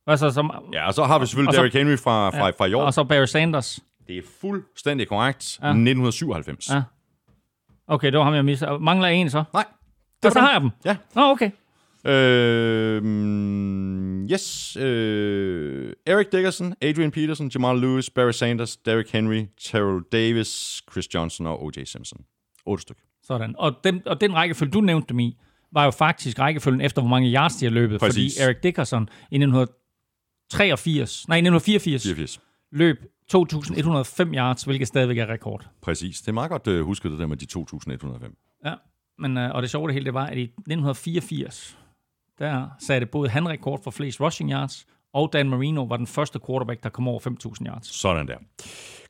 Hvad 0.03 0.17
så? 0.17 0.31
Som, 0.31 0.51
Ja, 0.73 0.87
og 0.87 0.93
så 0.93 1.03
har 1.03 1.19
vi 1.19 1.25
selvfølgelig 1.25 1.57
Derrick 1.57 1.75
Henry 1.75 1.95
fra, 1.97 2.29
fra, 2.29 2.49
fra 2.49 2.65
i 2.65 2.73
år. 2.73 2.81
og 2.83 2.93
så 2.93 3.03
Barry 3.03 3.25
Sanders. 3.25 3.79
Det 4.07 4.17
er 4.17 4.21
fuldstændig 4.41 5.07
korrekt. 5.07 5.59
Ja. 5.61 5.67
1997. 5.67 6.69
Ja. 6.69 6.83
Okay, 7.87 8.11
det 8.11 8.17
var 8.17 8.23
ham, 8.23 8.33
jeg 8.33 8.45
missede. 8.45 8.79
Mangler 8.79 9.07
en 9.07 9.29
så? 9.29 9.43
Nej. 9.53 9.65
Så 10.33 10.39
har 10.39 10.51
jeg 10.51 10.61
dem. 10.61 10.69
Ja. 10.85 10.97
Nå, 11.15 11.21
okay. 11.21 11.51
Øh, 12.05 13.03
yes. 14.31 14.77
Øh, 14.77 15.93
Eric 16.05 16.27
Dickerson, 16.31 16.73
Adrian 16.81 17.11
Peterson, 17.11 17.51
Jamal 17.55 17.79
Lewis, 17.79 18.09
Barry 18.09 18.31
Sanders, 18.31 18.77
Derrick 18.77 19.11
Henry, 19.11 19.45
Terrell 19.61 20.01
Davis, 20.11 20.83
Chris 20.91 21.13
Johnson 21.13 21.47
og 21.47 21.63
O.J. 21.63 21.83
Simpson. 21.85 22.21
Otte 22.65 22.81
stykker. 22.81 23.01
Sådan. 23.23 23.55
Og 23.57 23.75
den, 23.83 24.01
og 24.05 24.21
den 24.21 24.33
rækkefølge, 24.35 24.71
du 24.71 24.81
nævnte 24.81 25.09
dem 25.09 25.19
i, 25.19 25.37
var 25.71 25.85
jo 25.85 25.91
faktisk 25.91 26.39
rækkefølgen 26.39 26.81
efter, 26.81 27.01
hvor 27.01 27.09
mange 27.09 27.33
yards 27.33 27.55
de 27.55 27.65
har 27.65 27.71
løbet. 27.71 27.99
Præcis. 27.99 28.33
Fordi 28.37 28.45
Eric 28.45 28.57
Dickerson 28.63 29.09
i 29.31 29.35
1983, 29.35 31.27
nej, 31.27 31.35
i 31.35 31.39
1984 31.39 32.03
84. 32.03 32.39
løb 32.71 32.97
2.105 33.35 34.35
yards, 34.35 34.63
hvilket 34.63 34.87
stadigvæk 34.87 35.17
er 35.17 35.29
rekord. 35.29 35.67
Præcis. 35.81 36.19
Det 36.21 36.27
er 36.27 36.31
meget 36.31 36.51
godt 36.51 36.67
uh, 36.67 36.79
husket 36.79 37.11
det 37.11 37.19
der 37.19 37.27
med 37.27 37.37
de 37.37 37.45
2105. 37.45 38.37
Ja. 38.65 38.73
Men, 39.19 39.37
øh, 39.37 39.51
og 39.55 39.61
det 39.61 39.69
sjove 39.71 39.87
det 39.87 39.93
hele, 39.93 40.05
det 40.05 40.13
var, 40.13 40.25
at 40.25 40.37
i 40.37 40.43
1984, 40.43 41.77
der 42.39 42.67
satte 42.87 43.07
både 43.07 43.29
han 43.29 43.49
rekord 43.49 43.83
for 43.83 43.91
flest 43.91 44.21
rushing 44.21 44.51
yards, 44.51 44.85
og 45.13 45.29
Dan 45.33 45.49
Marino 45.49 45.83
var 45.83 45.97
den 45.97 46.07
første 46.07 46.39
quarterback, 46.47 46.83
der 46.83 46.89
kom 46.89 47.07
over 47.07 47.19
5.000 47.19 47.67
yards. 47.67 47.87
Sådan 47.95 48.27
der. 48.27 48.35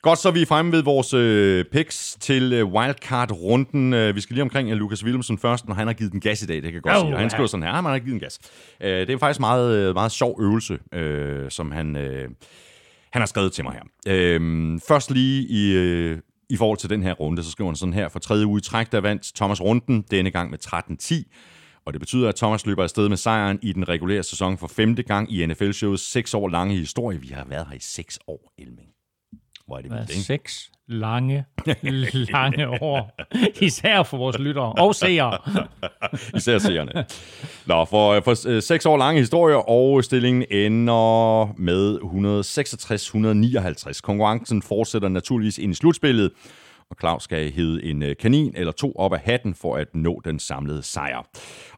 Godt, 0.02 0.20
så 0.20 0.28
er 0.30 0.34
vi 0.34 0.46
fremme 0.46 0.72
ved 0.72 0.84
vores 0.84 1.14
øh, 1.14 1.66
picks 1.72 2.18
til 2.20 2.54
øh, 2.54 2.66
wildcard-runden. 2.74 3.94
Øh, 3.94 4.16
vi 4.16 4.22
skal 4.22 4.34
lige 4.34 4.42
omkring 4.42 4.70
øh, 4.72 4.78
Lukas 4.78 5.04
Willemsen 5.06 5.38
først, 5.38 5.68
når 5.68 5.76
han 5.76 5.88
har 5.88 5.94
givet 5.94 6.12
den 6.12 6.20
gas 6.20 6.42
i 6.42 6.46
dag, 6.46 6.56
det 6.56 6.64
kan 6.64 6.74
jeg 6.74 6.82
godt 6.82 6.96
Oh, 6.96 7.02
sige. 7.02 7.14
Og 7.14 7.20
han 7.20 7.30
skriver 7.30 7.48
sådan 7.48 7.64
her, 7.64 7.70
"Ah, 7.70 7.76
han 7.76 7.86
har 7.86 8.00
givet 8.00 8.12
den 8.12 8.20
gas. 8.20 8.40
Øh, 8.82 8.90
det 9.08 9.10
er 9.10 9.18
faktisk 9.18 9.40
meget, 9.40 9.76
øh, 9.78 9.94
meget 9.94 10.12
sjov 10.12 10.38
øvelse, 10.42 10.80
øh, 10.94 11.52
som 11.52 11.72
han, 11.72 11.96
øh, 11.96 12.30
han 13.12 13.22
har 13.22 13.26
skrevet 13.26 13.54
til 13.54 13.64
mig 13.64 13.74
her. 13.74 13.84
Øh, 14.08 14.80
først 14.88 15.12
lige 15.12 15.48
i, 15.48 15.72
øh, 15.76 16.18
i 16.50 16.58
forhold 16.58 16.78
til 16.78 16.90
den 16.90 17.04
her 17.04 17.14
runde, 17.14 17.44
så 17.44 17.52
skriver 17.52 17.70
han 17.70 17.76
sådan 17.76 17.94
her, 17.94 18.10
for 18.10 18.20
tredje 18.20 18.46
uge 18.46 18.58
i 18.58 18.62
træk, 18.62 18.92
der 18.92 19.02
vandt 19.02 19.32
Thomas 19.36 19.62
Runden 19.62 20.02
denne 20.12 20.32
gang 20.32 20.50
med 20.50 20.60
13-10. 20.66 21.82
Og 21.86 21.94
det 21.94 22.00
betyder, 22.00 22.30
at 22.30 22.36
Thomas 22.36 22.66
løber 22.66 22.84
afsted 22.84 23.10
med 23.10 23.18
sejren 23.18 23.60
i 23.62 23.74
den 23.74 23.90
regulære 23.90 24.24
sæson 24.24 24.58
for 24.58 24.68
femte 24.68 25.04
gang 25.04 25.32
i 25.32 25.46
NFL-showets 25.46 26.12
seks 26.12 26.34
år 26.34 26.48
lange 26.48 26.76
historie. 26.76 27.22
Vi 27.22 27.28
har 27.28 27.46
været 27.46 27.68
her 27.68 27.76
i 27.76 27.80
seks 27.80 28.20
år, 28.28 28.54
Elming. 28.58 28.90
Hvor 29.68 29.78
er 29.78 29.82
det 29.82 29.92
vildt, 29.92 30.10
ikke? 30.10 30.22
seks 30.22 30.72
lange, 30.88 31.46
lange 32.34 32.70
år. 32.82 33.12
Især 33.62 34.04
for 34.04 34.18
vores 34.18 34.40
lyttere 34.40 34.72
og 34.72 34.96
seere. 34.96 35.38
Især 36.38 36.58
seerne. 36.58 37.06
Nå, 37.66 37.86
for, 37.86 38.20
for 38.20 38.48
øh, 38.48 38.62
seks 38.62 38.86
år 38.86 38.98
lange 38.98 39.20
historier, 39.20 39.70
og 39.70 40.04
stillingen 40.04 40.46
ender 40.52 41.54
med 41.58 41.98
166-159. 43.96 44.00
Konkurrencen 44.02 44.62
fortsætter 44.62 45.10
naturligvis 45.10 45.58
ind 45.58 45.72
i 45.72 45.76
slutspillet, 45.76 46.32
og 46.90 46.98
Claus 47.00 47.24
skal 47.24 47.52
hede 47.52 47.84
en 47.84 48.04
øh, 48.04 48.16
kanin 48.20 48.54
eller 48.56 48.72
to 48.72 48.94
op 48.96 49.14
af 49.14 49.20
hatten 49.20 49.56
for 49.56 49.76
at 49.76 49.96
nå 49.96 50.22
den 50.26 50.40
samlede 50.40 50.84
sejr. 50.84 51.28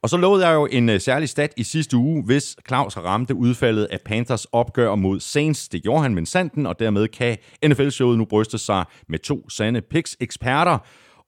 Og 0.01 0.09
så 0.09 0.17
lovede 0.17 0.47
jeg 0.47 0.55
jo 0.55 0.65
en 0.65 0.89
øh, 0.89 0.99
særlig 0.99 1.29
stat 1.29 1.53
i 1.57 1.63
sidste 1.63 1.97
uge, 1.97 2.23
hvis 2.23 2.55
Claus 2.67 2.97
ramte 2.97 3.35
udfaldet 3.35 3.85
af 3.85 4.01
Panthers 4.05 4.45
opgør 4.45 4.95
mod 4.95 5.19
Saints. 5.19 5.69
Det 5.69 5.83
gjorde 5.83 6.01
han 6.01 6.15
med 6.15 6.25
sanden, 6.25 6.65
og 6.65 6.79
dermed 6.79 7.07
kan 7.07 7.37
NFL-showet 7.65 8.17
nu 8.17 8.25
bryste 8.25 8.57
sig 8.57 8.85
med 9.09 9.19
to 9.19 9.49
sande 9.49 9.81
picks-eksperter. 9.81 10.77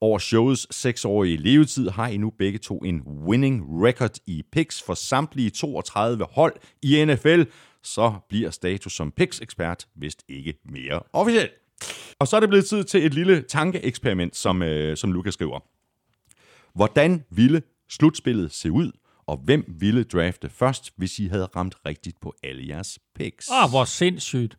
Over 0.01 0.19
showets 0.19 0.75
seksårige 0.75 1.37
levetid 1.37 1.89
har 1.89 2.07
I 2.07 2.17
nu 2.17 2.29
begge 2.29 2.59
to 2.59 2.77
en 2.77 3.01
winning 3.27 3.63
record 3.85 4.17
i 4.27 4.43
picks 4.51 4.83
for 4.83 4.93
samtlige 4.93 5.49
32 5.49 6.25
hold 6.31 6.53
i 6.81 7.05
NFL. 7.05 7.41
Så 7.83 8.13
bliver 8.29 8.49
status 8.49 8.93
som 8.93 9.11
picks-ekspert 9.11 9.87
vist 9.95 10.23
ikke 10.29 10.53
mere 10.65 11.01
officiel. 11.13 11.49
Og 12.19 12.27
så 12.27 12.35
er 12.35 12.39
det 12.39 12.49
blevet 12.49 12.65
tid 12.65 12.83
til 12.83 13.05
et 13.05 13.13
lille 13.13 13.41
tankeeksperiment, 13.41 14.35
som, 14.35 14.61
øh, 14.61 14.97
som 14.97 15.11
Lukas 15.11 15.33
skriver. 15.33 15.59
Hvordan 16.77 17.23
ville 17.31 17.61
slutspillet 17.89 18.51
se 18.51 18.71
ud, 18.71 18.91
og 19.27 19.37
hvem 19.37 19.75
ville 19.79 20.03
drafte 20.03 20.49
først, 20.49 20.93
hvis 20.97 21.19
I 21.19 21.27
havde 21.27 21.45
ramt 21.45 21.75
rigtigt 21.85 22.17
på 22.21 22.33
alle 22.43 22.67
jeres 22.67 22.99
picks? 23.15 23.49
Åh, 23.63 23.69
hvor 23.69 23.83
sindssygt. 23.85 24.57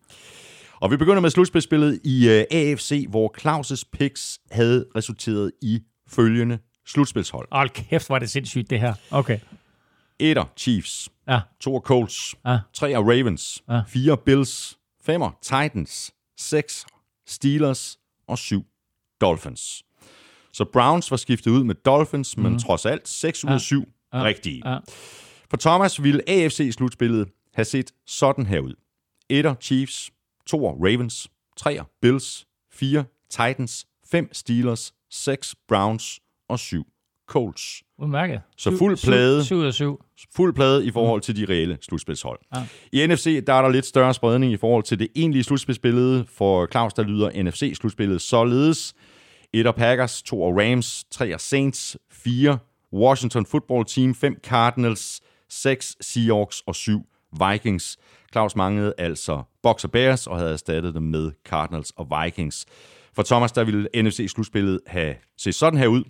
Og 0.80 0.90
vi 0.90 0.96
begynder 0.96 1.20
med 1.20 1.30
slutspilsspillet 1.30 2.00
i 2.04 2.26
uh, 2.26 2.32
AFC, 2.58 3.06
hvor 3.08 3.34
Claus' 3.40 3.82
picks 3.92 4.38
havde 4.50 4.86
resulteret 4.96 5.52
i 5.62 5.80
følgende 6.08 6.58
slutspilshold. 6.86 7.48
Hold 7.52 7.70
kæft, 7.70 8.06
hvor 8.06 8.14
er 8.16 8.18
det 8.18 8.30
sindssygt, 8.30 8.70
det 8.70 8.80
her. 8.80 8.94
Okay. 9.10 9.38
1'er 10.22 10.44
Chiefs, 10.56 11.08
Ja. 11.28 11.40
2'er 11.66 11.80
Colts, 11.80 12.34
Ja. 12.46 12.58
3'er 12.78 12.98
Ravens, 13.10 13.62
Ja. 13.68 13.80
4 13.88 14.16
Bills, 14.16 14.78
5'er 15.10 15.38
Titans, 15.42 16.10
6 16.38 16.86
Steelers 17.30 17.98
og 18.26 18.38
7 18.38 18.66
Dolphins. 19.20 19.82
Så 20.52 20.64
Browns 20.72 21.10
var 21.10 21.16
skiftet 21.16 21.50
ud 21.50 21.64
med 21.64 21.74
Dolphins, 21.74 22.36
men 22.36 22.58
trods 22.58 22.86
alt 22.86 23.08
6 23.08 23.44
ud 23.44 23.50
af 23.50 23.60
7 23.60 23.84
rigtige. 24.14 24.62
Mhm. 24.64 24.68
Ja. 24.70 24.78
For 25.50 25.56
Thomas 25.56 26.02
ville 26.02 26.22
AFC-slutspillet 26.28 27.50
have 27.54 27.64
set 27.64 27.92
sådan 28.06 28.46
her 28.46 28.60
ud. 28.60 28.74
1'er 29.32 29.54
Chiefs, 29.60 30.10
2'er 30.50 30.84
Ravens, 30.84 31.28
3'er 31.60 31.98
Bills, 32.02 32.46
4 32.72 33.04
Titans, 33.30 33.86
5 34.06 34.28
Steelers, 34.32 34.94
6 35.10 35.54
Browns 35.68 36.20
og 36.48 36.58
7 36.58 36.86
Colts. 37.30 37.82
Udmærket. 37.98 38.40
Så 38.56 38.76
fuld 38.78 38.96
plade. 39.04 39.44
Syv 39.44 39.56
ud 39.56 39.64
af 39.64 39.74
syv. 39.74 40.04
Fuld 40.36 40.54
plade 40.54 40.86
i 40.86 40.90
forhold 40.90 41.20
til 41.20 41.36
de 41.36 41.44
reelle 41.52 41.78
slutspilshold. 41.80 42.38
Ja. 42.56 42.62
I 42.92 43.06
NFC 43.06 43.44
der 43.46 43.52
er 43.52 43.62
der 43.62 43.68
lidt 43.68 43.86
større 43.86 44.14
spredning 44.14 44.52
i 44.52 44.56
forhold 44.56 44.84
til 44.84 44.98
det 44.98 45.08
egentlige 45.16 45.44
slutspilsbillede. 45.44 46.24
For 46.28 46.66
Claus 46.66 46.94
der 46.94 47.02
lyder 47.02 47.42
NFC-slutspillet 47.42 48.20
således. 48.20 48.94
1 49.52 49.74
Packers, 49.74 50.22
2 50.22 50.60
Rams, 50.60 51.04
3 51.10 51.38
Saints, 51.38 51.96
4 52.10 52.58
Washington 52.92 53.46
Football 53.46 53.84
Team, 53.84 54.14
5 54.14 54.36
Cardinals, 54.44 55.20
6 55.48 55.96
Seahawks 56.00 56.62
og 56.66 56.74
7 56.74 57.06
Vikings. 57.48 57.98
Claus 58.32 58.56
manglede 58.56 58.94
altså 58.98 59.42
Bucks 59.62 59.84
og 59.84 59.90
Bears 59.90 60.26
og 60.26 60.38
havde 60.38 60.52
erstattet 60.52 60.94
dem 60.94 61.02
med 61.02 61.30
Cardinals 61.44 61.92
og 61.96 62.08
Vikings. 62.24 62.66
For 63.14 63.22
Thomas 63.22 63.52
der 63.52 63.64
ville 63.64 63.88
NFC-slutspillet 63.96 64.78
have 64.86 65.14
set 65.36 65.54
sådan 65.54 65.78
her 65.78 65.86
ud. 65.86 66.04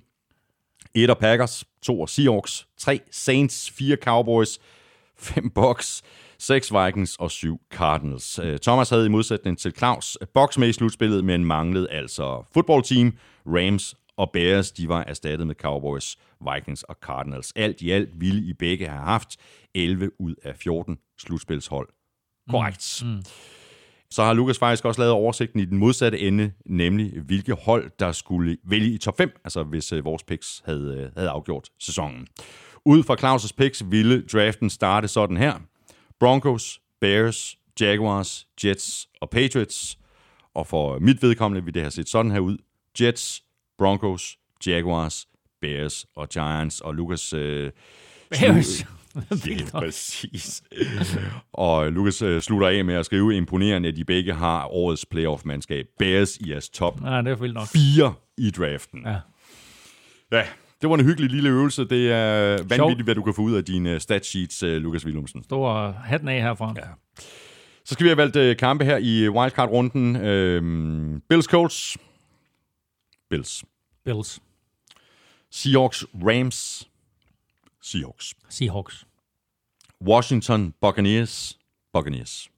1 0.94 1.18
Packers, 1.20 1.64
2 1.82 2.06
Seahawks, 2.06 2.66
3 2.76 3.00
Saints, 3.10 3.70
4 3.70 3.96
Cowboys, 3.96 4.58
5 5.16 5.50
Bucks, 5.50 6.02
6 6.38 6.72
Vikings 6.72 7.16
og 7.16 7.30
7 7.30 7.60
Cardinals. 7.70 8.38
Øh, 8.38 8.58
Thomas 8.58 8.90
havde 8.90 9.06
i 9.06 9.08
modsætning 9.08 9.58
til 9.58 9.72
Claus 9.72 10.18
Bucks 10.34 10.58
med 10.58 10.68
i 10.68 10.72
slutspillet, 10.72 11.24
men 11.24 11.44
manglede 11.44 11.90
altså 11.90 12.44
football 12.52 12.82
team, 12.82 13.16
Rams 13.46 13.94
og 14.16 14.30
Bears, 14.32 14.72
de 14.72 14.88
var 14.88 15.04
erstattet 15.06 15.46
med 15.46 15.54
Cowboys, 15.54 16.16
Vikings 16.54 16.82
og 16.82 16.96
Cardinals. 17.02 17.52
Alt 17.56 17.80
i 17.80 17.90
alt 17.90 18.08
ville 18.20 18.42
I 18.42 18.52
begge 18.52 18.88
have 18.88 19.04
haft 19.04 19.36
11 19.74 20.10
ud 20.20 20.34
af 20.42 20.56
14 20.56 20.98
slutspilshold. 21.18 21.88
Korrekt. 22.50 23.02
Mm. 23.04 23.08
mm. 23.08 23.22
Så 24.10 24.24
har 24.24 24.32
Lukas 24.34 24.58
faktisk 24.58 24.84
også 24.84 25.00
lavet 25.00 25.12
oversigten 25.12 25.60
i 25.60 25.64
den 25.64 25.78
modsatte 25.78 26.18
ende, 26.18 26.52
nemlig 26.66 27.20
hvilke 27.26 27.52
hold, 27.52 27.90
der 27.98 28.12
skulle 28.12 28.56
vælge 28.64 28.94
i 28.94 28.98
top 28.98 29.16
5, 29.18 29.40
altså 29.44 29.62
hvis 29.62 29.92
øh, 29.92 30.04
vores 30.04 30.22
picks 30.22 30.62
havde, 30.64 30.96
øh, 30.98 31.10
havde 31.16 31.30
afgjort 31.30 31.68
sæsonen. 31.78 32.26
Ud 32.84 33.02
fra 33.02 33.16
Claus' 33.20 33.54
picks 33.56 33.90
ville 33.90 34.22
draften 34.32 34.70
starte 34.70 35.08
sådan 35.08 35.36
her. 35.36 35.54
Broncos, 36.20 36.80
Bears, 37.00 37.56
Jaguars, 37.80 38.46
Jets 38.64 39.08
og 39.20 39.30
Patriots. 39.30 39.98
Og 40.54 40.66
for 40.66 40.98
mit 40.98 41.22
vedkommende 41.22 41.64
vil 41.64 41.74
det 41.74 41.82
have 41.82 41.90
set 41.90 42.08
sådan 42.08 42.30
her 42.30 42.40
ud. 42.40 42.58
Jets, 43.00 43.42
Broncos, 43.78 44.38
Jaguars, 44.66 45.28
Bears 45.60 46.06
og 46.16 46.28
Giants. 46.28 46.80
Og 46.80 46.94
Lukas... 46.94 47.32
Øh, 47.32 47.70
Bears. 48.30 48.84
Ja, 49.46 49.78
præcis. 49.80 50.62
og 51.52 51.92
Lukas 51.92 52.22
øh, 52.22 52.40
slutter 52.40 52.68
af 52.68 52.84
med 52.84 52.94
at 52.94 53.06
skrive 53.06 53.36
imponerende, 53.36 53.88
at 53.88 53.96
de 53.96 54.04
begge 54.04 54.34
har 54.34 54.66
årets 54.66 55.06
playoff-mandskab. 55.06 55.86
Bears 55.98 56.36
i 56.36 56.50
jeres 56.50 56.68
top 56.68 57.00
Ja, 57.04 57.22
det 57.22 57.28
er 57.28 57.52
nok. 57.52 57.68
4 57.68 58.14
i 58.38 58.50
draften. 58.50 59.02
Ja. 59.06 59.16
Ja, 60.32 60.42
det 60.82 60.90
var 60.90 60.94
en 60.96 61.04
hyggelig 61.04 61.30
lille 61.30 61.48
øvelse. 61.50 61.84
Det 61.84 62.12
er 62.12 62.48
vanvittigt, 62.48 62.74
Sjovt. 62.76 63.02
hvad 63.04 63.14
du 63.14 63.22
kan 63.22 63.34
få 63.34 63.42
ud 63.42 63.54
af 63.54 63.64
dine 63.64 64.00
statsheets, 64.00 64.62
uh, 64.62 64.68
Lukas 64.70 65.06
Willumsen. 65.06 65.42
Stor 65.42 65.90
hatten 65.90 66.28
af 66.28 66.42
herfra. 66.42 66.74
Ja. 66.76 66.82
Så 67.84 67.94
skal 67.94 68.04
vi 68.04 68.08
have 68.08 68.16
valgt 68.16 68.36
uh, 68.36 68.56
kampe 68.56 68.84
her 68.84 68.96
i 68.96 69.28
wildcard-runden. 69.28 70.16
Uh, 70.16 71.20
Bills 71.28 71.46
Colts. 71.46 71.96
Bills. 73.30 73.64
Bills. 74.04 74.40
Seahawks 75.50 76.04
Rams. 76.14 76.89
Seahawks. 77.82 78.34
Seahawks. 78.48 79.06
Washington 80.04 80.74
Buccaneers. 80.80 81.58
Buccaneers. 81.92 82.50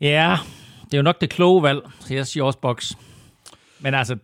Ja, 0.00 0.36
det 0.84 0.94
er 0.94 0.98
jo 0.98 1.02
nok 1.02 1.20
det 1.20 1.30
kloge 1.30 1.62
valg, 1.62 1.90
så 2.00 2.14
jeg 2.14 2.26
siger 2.26 2.44
også 2.44 2.58
Bucks. 2.58 2.98
Men 3.80 3.94
altså, 3.94 4.16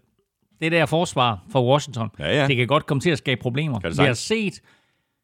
det 0.61 0.73
der 0.73 0.87
forsvar 0.87 1.45
for 1.51 1.71
Washington, 1.73 2.11
Ja, 2.19 2.41
ja. 2.41 2.47
det 2.47 2.57
kan 2.57 2.67
godt 2.67 2.87
komme 2.87 3.01
til 3.01 3.11
at 3.11 3.19
skabe 3.19 3.41
problemer. 3.41 3.81
Vi, 3.81 4.05
har 4.07 4.15
set, 4.15 4.61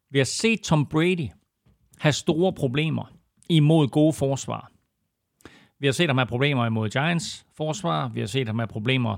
vi 0.09 0.17
har 0.17 0.25
set 0.25 0.61
Tom 0.61 0.85
Brady 0.85 1.27
have 1.99 2.13
store 2.13 2.53
problemer 2.53 3.05
imod 3.49 3.87
gode 3.87 4.13
forsvar. 4.13 4.71
Vi 5.79 5.87
har 5.87 5.91
set 5.91 6.09
ham 6.09 6.17
have 6.17 6.27
problemer 6.27 6.65
imod 6.65 6.89
Giants 6.89 7.45
forsvar. 7.57 8.07
Vi 8.07 8.19
har 8.19 8.27
set 8.27 8.47
ham 8.47 8.59
have 8.59 8.67
problemer 8.67 9.17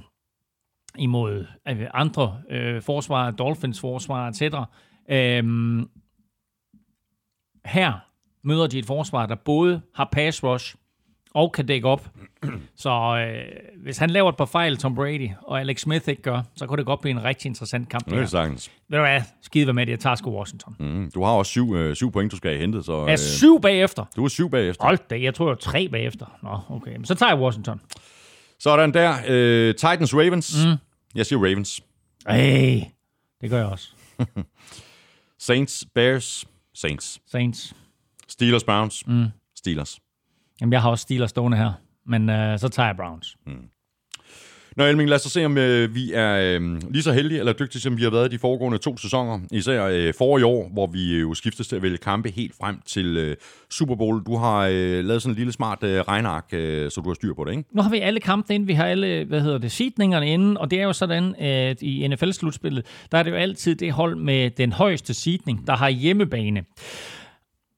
imod 0.97 1.45
øh, 1.67 1.87
andre 1.93 2.37
øh, 2.49 2.81
forsvar, 2.81 3.31
Dolphins 3.31 3.79
forsvar, 3.79 4.27
etc. 4.27 4.41
Øhm, 5.09 5.89
her 7.65 7.93
møder 8.43 8.67
de 8.67 8.79
et 8.79 8.85
forsvar, 8.85 9.25
der 9.25 9.35
både 9.35 9.81
har 9.95 10.09
pass 10.11 10.43
rush 10.43 10.75
og 11.33 11.51
kan 11.51 11.65
dække 11.65 11.87
op. 11.87 12.09
Så 12.75 12.89
øh, 13.27 13.45
hvis 13.83 13.97
han 13.97 14.09
laver 14.09 14.29
et 14.29 14.37
par 14.37 14.45
fejl, 14.45 14.77
Tom 14.77 14.95
Brady, 14.95 15.29
og 15.41 15.59
Alex 15.59 15.79
Smith 15.81 16.09
ikke 16.09 16.21
gør, 16.21 16.41
så 16.55 16.65
kunne 16.67 16.77
det 16.77 16.85
godt 16.85 17.01
blive 17.01 17.11
en 17.11 17.23
rigtig 17.23 17.49
interessant 17.49 17.89
kamp. 17.89 18.05
Det 18.09 18.19
er 18.19 18.25
sagtens. 18.25 18.71
Ved 18.89 18.97
du 18.97 19.03
hvad? 19.03 19.21
Skide 19.41 19.73
med 19.73 19.85
det, 19.85 19.91
jeg 19.91 19.99
tager 19.99 20.15
sgu 20.15 20.37
Washington. 20.37 20.75
Mm. 20.79 21.11
Du 21.15 21.23
har 21.23 21.31
også 21.31 21.49
syv, 21.49 21.75
øh, 21.75 21.95
syv 21.95 22.11
point, 22.11 22.31
du 22.31 22.37
skal 22.37 22.51
have 22.51 22.61
hentet, 22.61 22.85
så 22.85 22.93
Er 22.93 23.11
øh, 23.11 23.17
syv 23.17 23.61
bagefter? 23.61 24.05
du 24.15 24.23
er 24.23 24.27
syv 24.29 24.49
bagefter. 24.49 24.83
Hold 24.83 24.99
da, 25.09 25.21
jeg 25.21 25.33
tror, 25.33 25.45
jeg 25.47 25.51
er 25.51 25.55
tre 25.55 25.89
bagefter. 25.89 26.25
Nå, 26.43 26.59
okay. 26.75 26.95
Men 26.95 27.05
så 27.05 27.15
tager 27.15 27.31
jeg 27.31 27.41
Washington. 27.41 27.81
Sådan 28.63 28.93
der. 28.93 29.17
Øh, 29.27 29.75
Titans 29.75 30.13
Ravens. 30.13 30.65
Mm. 30.65 30.75
Jeg 31.15 31.25
siger 31.25 31.39
Ravens. 31.39 31.81
Ej, 32.25 32.91
det 33.41 33.49
gør 33.49 33.57
jeg 33.57 33.65
også. 33.65 33.89
Saints 35.47 35.85
Bears. 35.95 36.45
Saints. 36.73 37.21
Saints. 37.27 37.73
Steelers 38.27 38.63
Browns. 38.63 39.07
Mm. 39.07 39.25
Steelers. 39.55 39.99
Jamen, 40.61 40.73
jeg 40.73 40.81
har 40.81 40.89
også 40.89 41.01
Steelers 41.01 41.29
stående 41.29 41.57
her. 41.57 41.73
Men 42.05 42.29
øh, 42.29 42.59
så 42.59 42.69
tager 42.69 42.87
jeg 42.87 42.95
Browns. 42.95 43.37
Nå 44.77 44.85
Elming, 44.85 45.09
lad 45.09 45.15
os 45.15 45.21
så 45.21 45.29
se, 45.29 45.45
om 45.45 45.57
øh, 45.57 45.95
vi 45.95 46.13
er 46.13 46.57
øh, 46.59 46.81
lige 46.91 47.03
så 47.03 47.11
heldige 47.11 47.39
eller 47.39 47.53
dygtige, 47.53 47.81
som 47.81 47.97
vi 47.97 48.03
har 48.03 48.09
været 48.09 48.31
de 48.31 48.39
foregående 48.39 48.77
to 48.77 48.97
sæsoner. 48.97 49.39
Især 49.51 49.85
øh, 49.85 50.13
for 50.17 50.37
i 50.37 50.43
år, 50.43 50.69
hvor 50.73 50.87
vi 50.87 51.13
øh, 51.13 51.21
jo 51.21 51.33
skiftes 51.33 51.67
til 51.67 51.75
at 51.75 51.81
vælge 51.81 51.97
kampe 51.97 52.29
helt 52.29 52.55
frem 52.61 52.79
til 52.85 53.17
øh, 53.17 53.35
Super 53.71 53.95
Bowl. 53.95 54.23
Du 54.25 54.35
har 54.35 54.67
øh, 54.71 55.05
lavet 55.05 55.21
sådan 55.21 55.31
en 55.31 55.37
lille 55.37 55.53
smart 55.53 55.83
øh, 55.83 55.99
regnark, 56.01 56.45
øh, 56.51 56.91
så 56.91 57.01
du 57.01 57.09
har 57.09 57.13
styr 57.13 57.33
på 57.33 57.43
det, 57.43 57.51
ikke? 57.51 57.63
Nu 57.71 57.81
har 57.81 57.89
vi 57.89 57.99
alle 57.99 58.19
kampene 58.19 58.55
inde, 58.55 58.65
vi 58.65 58.73
har 58.73 58.85
alle, 58.85 59.25
hvad 59.25 59.41
hedder 59.41 59.57
det, 59.57 59.71
seedningerne 59.71 60.27
inde, 60.27 60.59
og 60.59 60.71
det 60.71 60.79
er 60.79 60.83
jo 60.83 60.93
sådan, 60.93 61.35
at 61.35 61.81
i 61.81 62.07
NFL-slutspillet, 62.07 62.85
der 63.11 63.17
er 63.17 63.23
det 63.23 63.31
jo 63.31 63.35
altid 63.35 63.75
det 63.75 63.91
hold 63.91 64.15
med 64.15 64.49
den 64.49 64.71
højeste 64.71 65.13
seedning, 65.13 65.67
der 65.67 65.75
har 65.75 65.89
hjemmebane. 65.89 66.63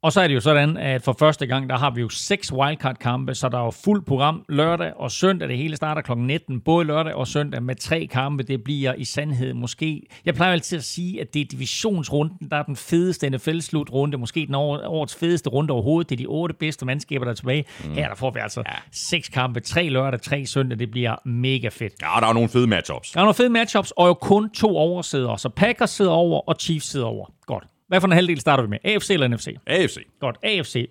Og 0.06 0.14
så 0.14 0.22
er 0.22 0.28
det 0.28 0.36
jo 0.36 0.40
sådan, 0.40 0.78
at 0.78 1.02
for 1.02 1.16
første 1.20 1.48
gang, 1.48 1.70
der 1.70 1.78
har 1.78 1.90
vi 1.90 2.02
jo 2.02 2.10
seks 2.10 2.54
wildcard-kampe, 2.54 3.36
så 3.36 3.50
der 3.50 3.58
er 3.58 3.64
jo 3.64 3.72
fuld 3.72 4.06
program 4.06 4.46
lørdag 4.50 4.94
og 4.96 5.12
søndag. 5.12 5.50
Det 5.50 5.58
hele 5.58 5.76
starter 5.76 6.02
kl. 6.02 6.12
19, 6.18 6.62
både 6.62 6.86
lørdag 6.86 7.14
og 7.14 7.28
søndag 7.28 7.64
med 7.64 7.76
tre 7.76 8.08
kampe. 8.12 8.44
Det 8.44 8.64
bliver 8.64 8.94
i 8.94 9.04
sandhed 9.04 9.54
måske... 9.54 10.02
Jeg 10.26 10.36
plejer 10.36 10.52
altid 10.52 10.78
at 10.78 10.84
sige, 10.84 11.22
at 11.22 11.34
det 11.34 11.42
er 11.42 11.46
divisionsrunden, 11.46 12.50
der 12.52 12.58
er 12.58 12.64
den 12.64 12.76
fedeste 12.76 13.30
NFL-slutrunde. 13.30 14.18
Måske 14.18 14.46
den 14.46 14.56
årets 14.56 15.16
fedeste 15.16 15.50
runde 15.50 15.72
overhovedet. 15.72 16.10
Det 16.10 16.16
er 16.16 16.18
de 16.18 16.26
otte 16.26 16.56
bedste 16.56 16.86
mandskaber, 16.86 17.26
der 17.26 17.32
er 17.32 17.36
tilbage. 17.36 17.66
Mm. 17.84 17.94
Her 17.94 18.08
der 18.08 18.16
får 18.16 18.32
vi 18.32 18.40
altså 18.40 18.64
ja. 18.68 18.76
seks 18.92 19.30
kampe, 19.30 19.60
tre 19.60 19.90
lørdag, 19.90 20.22
tre 20.22 20.46
søndag. 20.46 20.80
Det 20.80 20.92
bliver 20.92 21.16
mega 21.26 21.68
fedt. 21.68 21.94
Ja, 22.02 22.20
der 22.20 22.28
er 22.28 22.34
nogle 22.34 22.50
fede 22.50 22.68
matchups. 22.68 23.12
Der 23.12 23.20
er 23.20 23.24
nogle 23.24 23.36
fede 23.36 23.50
matchups, 23.50 23.92
og 23.92 24.08
jo 24.08 24.14
kun 24.14 24.50
to 24.50 24.78
oversæder. 24.78 25.36
Så 25.36 25.50
Packers 25.50 25.90
sidder 25.90 26.12
over, 26.12 26.50
og 26.50 26.56
Chiefs 26.60 26.88
sidder 26.88 27.06
over. 27.06 27.26
Godt. 27.46 27.64
Hvad 27.88 28.02
for 28.02 28.08
en 28.08 28.14
halvdel 28.14 28.40
starter 28.40 28.64
vi 28.64 28.70
med? 28.70 28.78
AFC 28.84 29.10
eller 29.10 29.28
NFC? 29.28 29.48
AFC. 29.68 29.98
Godt, 30.20 30.38
AFC. 30.44 30.90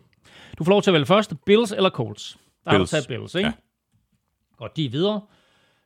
Du 0.58 0.64
får 0.64 0.70
lov 0.70 0.82
til 0.82 0.90
at 0.90 0.94
vælge 0.94 1.06
først. 1.06 1.32
Bills 1.46 1.72
eller 1.72 1.90
Colts? 1.90 2.38
Der 2.64 2.70
Bills. 2.70 2.90
har 2.90 2.98
du 3.00 3.06
taget 3.06 3.20
Bills, 3.20 3.34
ikke? 3.34 3.46
Ja. 3.46 3.52
Godt, 4.56 4.76
de 4.76 4.84
er 4.84 4.90
videre. 4.90 5.20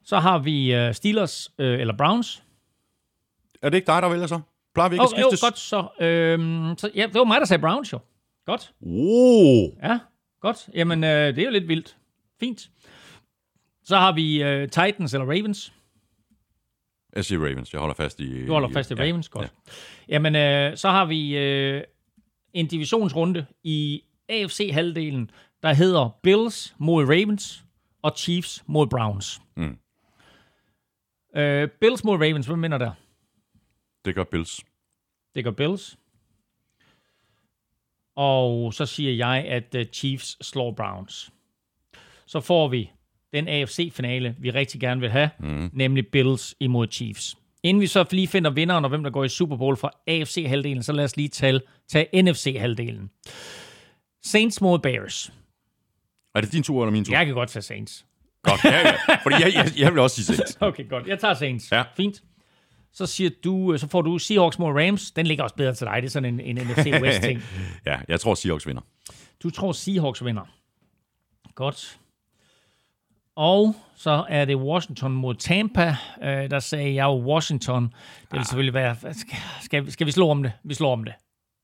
Så 0.05 0.19
har 0.19 0.39
vi 0.39 0.87
uh, 0.87 0.95
Steelers 0.95 1.51
uh, 1.59 1.65
eller 1.67 1.97
Browns. 1.97 2.43
Er 3.63 3.69
det 3.69 3.77
ikke 3.77 3.87
dig, 3.87 4.03
der 4.03 4.09
vælger 4.09 4.27
så? 4.27 4.41
Plejer 4.75 4.89
vi 4.89 4.95
ikke 4.95 5.03
oh, 5.03 5.05
at 5.05 5.11
skifte? 5.11 5.47
Jo, 5.47 5.47
godt 5.47 5.59
så. 5.59 6.05
Øhm, 6.05 6.75
så. 6.79 6.91
Ja, 6.95 7.07
det 7.07 7.15
var 7.15 7.25
mig, 7.25 7.41
der 7.41 7.47
sagde 7.47 7.61
Browns 7.61 7.93
jo. 7.93 7.99
Godt. 8.47 8.73
Oh. 8.81 9.69
Ja, 9.83 9.99
godt. 10.41 10.69
Jamen, 10.75 11.05
uh, 11.05 11.09
det 11.11 11.39
er 11.39 11.45
jo 11.45 11.51
lidt 11.51 11.69
vildt. 11.69 11.97
Fint. 12.41 12.71
Så 13.85 13.97
har 13.97 14.13
vi 14.13 14.43
uh, 14.45 14.69
Titans 14.69 15.15
eller 15.15 15.27
Ravens. 15.27 15.73
Jeg 17.17 17.25
siger 17.25 17.47
Ravens. 17.47 17.73
Jeg 17.73 17.81
holder 17.81 17.95
fast 17.95 18.21
i... 18.21 18.47
Du 18.47 18.53
holder 18.53 18.69
fast 18.69 18.91
i 18.91 18.95
Ravens, 18.95 19.31
ja. 19.35 19.39
godt. 19.39 19.53
Ja. 19.69 19.73
Jamen, 20.09 20.37
øh, 20.37 20.77
så 20.77 20.89
har 20.89 21.05
vi 21.05 21.37
øh, 21.37 21.83
en 22.53 22.67
divisionsrunde 22.67 23.47
i 23.63 24.03
AFC-halvdelen, 24.29 25.31
der 25.63 25.73
hedder 25.73 26.19
Bills 26.23 26.75
mod 26.79 27.05
Ravens 27.05 27.65
og 28.03 28.13
Chiefs 28.17 28.65
mod 28.67 28.87
Browns. 28.87 29.43
Mm. 29.57 29.79
Øh, 31.37 31.69
Bills 31.81 32.05
mod 32.05 32.15
Ravens, 32.15 32.47
hvad 32.47 32.57
mener 32.57 32.79
der? 32.79 32.93
Det 34.05 34.15
gør 34.15 34.25
Bills. 34.25 34.65
Det 35.35 35.45
gør 35.45 35.51
Bills. 35.51 35.99
Og 38.17 38.75
så 38.75 38.87
siger 38.87 39.13
jeg, 39.13 39.45
at 39.49 39.75
uh, 39.75 39.83
Chiefs 39.93 40.47
slår 40.47 40.73
Browns. 40.73 41.33
Så 42.27 42.41
får 42.41 42.69
vi 42.69 42.91
den 43.33 43.49
AFC-finale, 43.49 44.37
vi 44.39 44.51
rigtig 44.51 44.81
gerne 44.81 45.01
vil 45.01 45.11
have, 45.11 45.31
mm. 45.39 45.71
nemlig 45.73 46.07
Bills 46.07 46.55
imod 46.61 46.87
Chiefs. 46.91 47.37
Inden 47.63 47.81
vi 47.81 47.87
så 47.87 48.05
lige 48.11 48.29
finder 48.29 48.51
vinderen 48.51 48.85
og 48.85 48.89
hvem 48.89 49.03
der 49.03 49.11
går 49.11 49.25
i 49.25 49.29
Super 49.29 49.57
Bowl 49.57 49.77
fra 49.77 49.91
AFC-halvdelen, 50.07 50.83
så 50.83 50.93
lad 50.93 51.05
os 51.05 51.17
lige 51.17 51.29
tage, 51.29 51.61
tage 51.89 52.23
NFC-halvdelen. 52.23 53.11
Saints 54.23 54.61
mod 54.61 54.79
Bears. 54.79 55.33
Er 56.35 56.41
det 56.41 56.53
din 56.53 56.63
tur 56.63 56.83
eller 56.83 56.93
min 56.93 57.05
tur? 57.05 57.15
Jeg 57.15 57.27
kan 57.27 57.35
godt 57.35 57.49
tage 57.49 57.63
Saints. 57.63 58.07
Godt, 58.43 58.65
ja, 58.65 58.89
ja. 58.89 59.15
Fordi 59.23 59.37
jeg, 59.41 59.55
jeg, 59.55 59.73
jeg 59.79 59.93
vil 59.93 59.99
også 59.99 60.17
sige 60.23 60.37
Saints. 60.37 60.59
okay, 60.69 60.89
godt. 60.89 61.07
Jeg 61.07 61.19
tager 61.19 61.35
Saints. 61.35 61.73
Ja. 61.73 61.83
Fint. 61.97 62.23
Så, 62.93 63.07
siger 63.07 63.31
du, 63.45 63.75
så 63.79 63.89
får 63.89 64.03
du 64.03 64.19
Seahawks 64.19 64.59
mod 64.59 64.73
Rams. 64.83 65.11
Den 65.11 65.27
ligger 65.27 65.45
også 65.45 65.57
bedre 65.57 65.75
til 65.75 65.87
dig. 65.87 66.03
Det 66.03 66.09
er 66.09 66.11
sådan 66.11 66.41
en, 66.41 66.59
en 66.59 66.67
NFC 66.67 66.87
West-ting. 67.03 67.43
ja, 67.87 67.99
jeg 68.09 68.21
tror 68.21 68.35
Seahawks 68.35 68.67
vinder. 68.67 68.83
Du 69.43 69.51
tror 69.51 69.73
Seahawks 69.73 70.25
vinder. 70.25 70.49
Godt. 71.55 71.99
Og 73.39 73.75
så 73.97 74.25
er 74.29 74.45
det 74.45 74.57
Washington 74.57 75.13
mod 75.13 75.35
Tampa. 75.35 75.97
Øh, 76.23 76.51
der 76.51 76.59
sagde 76.59 76.95
jeg 76.95 77.05
jo 77.05 77.23
Washington. 77.33 77.85
Det 77.85 77.93
vil 78.33 78.39
ah. 78.39 78.45
selvfølgelig 78.45 78.75
være... 78.75 78.97
Skal, 79.01 79.39
skal, 79.61 79.93
skal 79.93 80.07
vi 80.07 80.13
slå 80.13 80.31
om 80.31 80.43
det? 80.43 80.53
Vi 80.65 80.75
slår 80.75 80.93
om 80.93 81.05
det. 81.05 81.15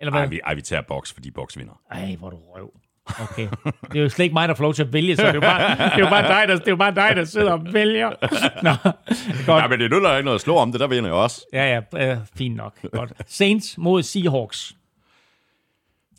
Eller 0.01 0.11
hvad? 0.11 0.21
Ej, 0.21 0.27
vi, 0.27 0.41
ej, 0.45 0.55
vi 0.55 0.63
tager 0.63 0.83
boks, 0.83 1.13
fordi 1.13 1.31
boks 1.31 1.59
vinder. 1.59 1.81
Ej, 1.91 2.17
hvor 2.19 2.31
du 2.31 2.37
røv. 2.37 2.71
Okay. 3.21 3.49
Det 3.93 3.99
er 3.99 4.03
jo 4.03 4.09
slet 4.09 4.25
ikke 4.25 4.33
mig, 4.33 4.49
der 4.49 4.55
får 4.55 4.63
lov 4.63 4.75
til 4.75 4.83
at 4.83 4.93
vælge, 4.93 5.17
så 5.17 5.23
det 5.23 5.29
er 5.29 5.35
jo 5.35 5.41
bare, 5.41 5.71
det 5.71 5.93
er 5.93 5.99
jo 5.99 6.09
bare, 6.09 6.23
dig, 6.23 6.49
der, 6.49 6.57
det 6.57 6.67
er 6.67 6.71
jo 6.71 6.77
bare 6.77 6.95
dig, 6.95 7.17
der 7.17 7.25
sidder 7.25 7.53
og 7.53 7.73
vælger. 7.73 8.11
Nå, 8.63 8.71
godt. 9.47 9.63
Ja, 9.63 9.69
men 9.69 9.79
det 9.79 9.85
er 9.85 9.89
nu, 9.89 10.05
der 10.05 10.17
ikke 10.17 10.25
noget 10.25 10.35
at 10.35 10.41
slå 10.41 10.57
om 10.57 10.73
det, 10.73 10.81
der 10.81 10.87
vinder 10.87 11.11
jeg 11.11 11.15
også. 11.15 11.47
Ja, 11.53 11.81
ja, 11.95 12.13
øh, 12.13 12.19
fint 12.37 12.57
nok. 12.57 12.79
Godt. 12.93 13.13
Saints 13.27 13.79
mod 13.79 14.03
Seahawks. 14.03 14.77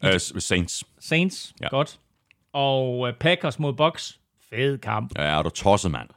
Uh, 0.03 0.17
Saints. 0.17 0.83
Saints, 0.99 1.53
ja. 1.61 1.67
godt. 1.69 1.99
Og 2.53 2.99
uh, 2.99 3.09
Packers 3.19 3.59
mod 3.59 3.73
Bucks. 3.73 4.19
Fed 4.49 4.77
kamp. 4.77 5.11
Ja, 5.17 5.23
er 5.23 5.41
du 5.41 5.49
tosset, 5.49 5.91
mand. 5.91 6.09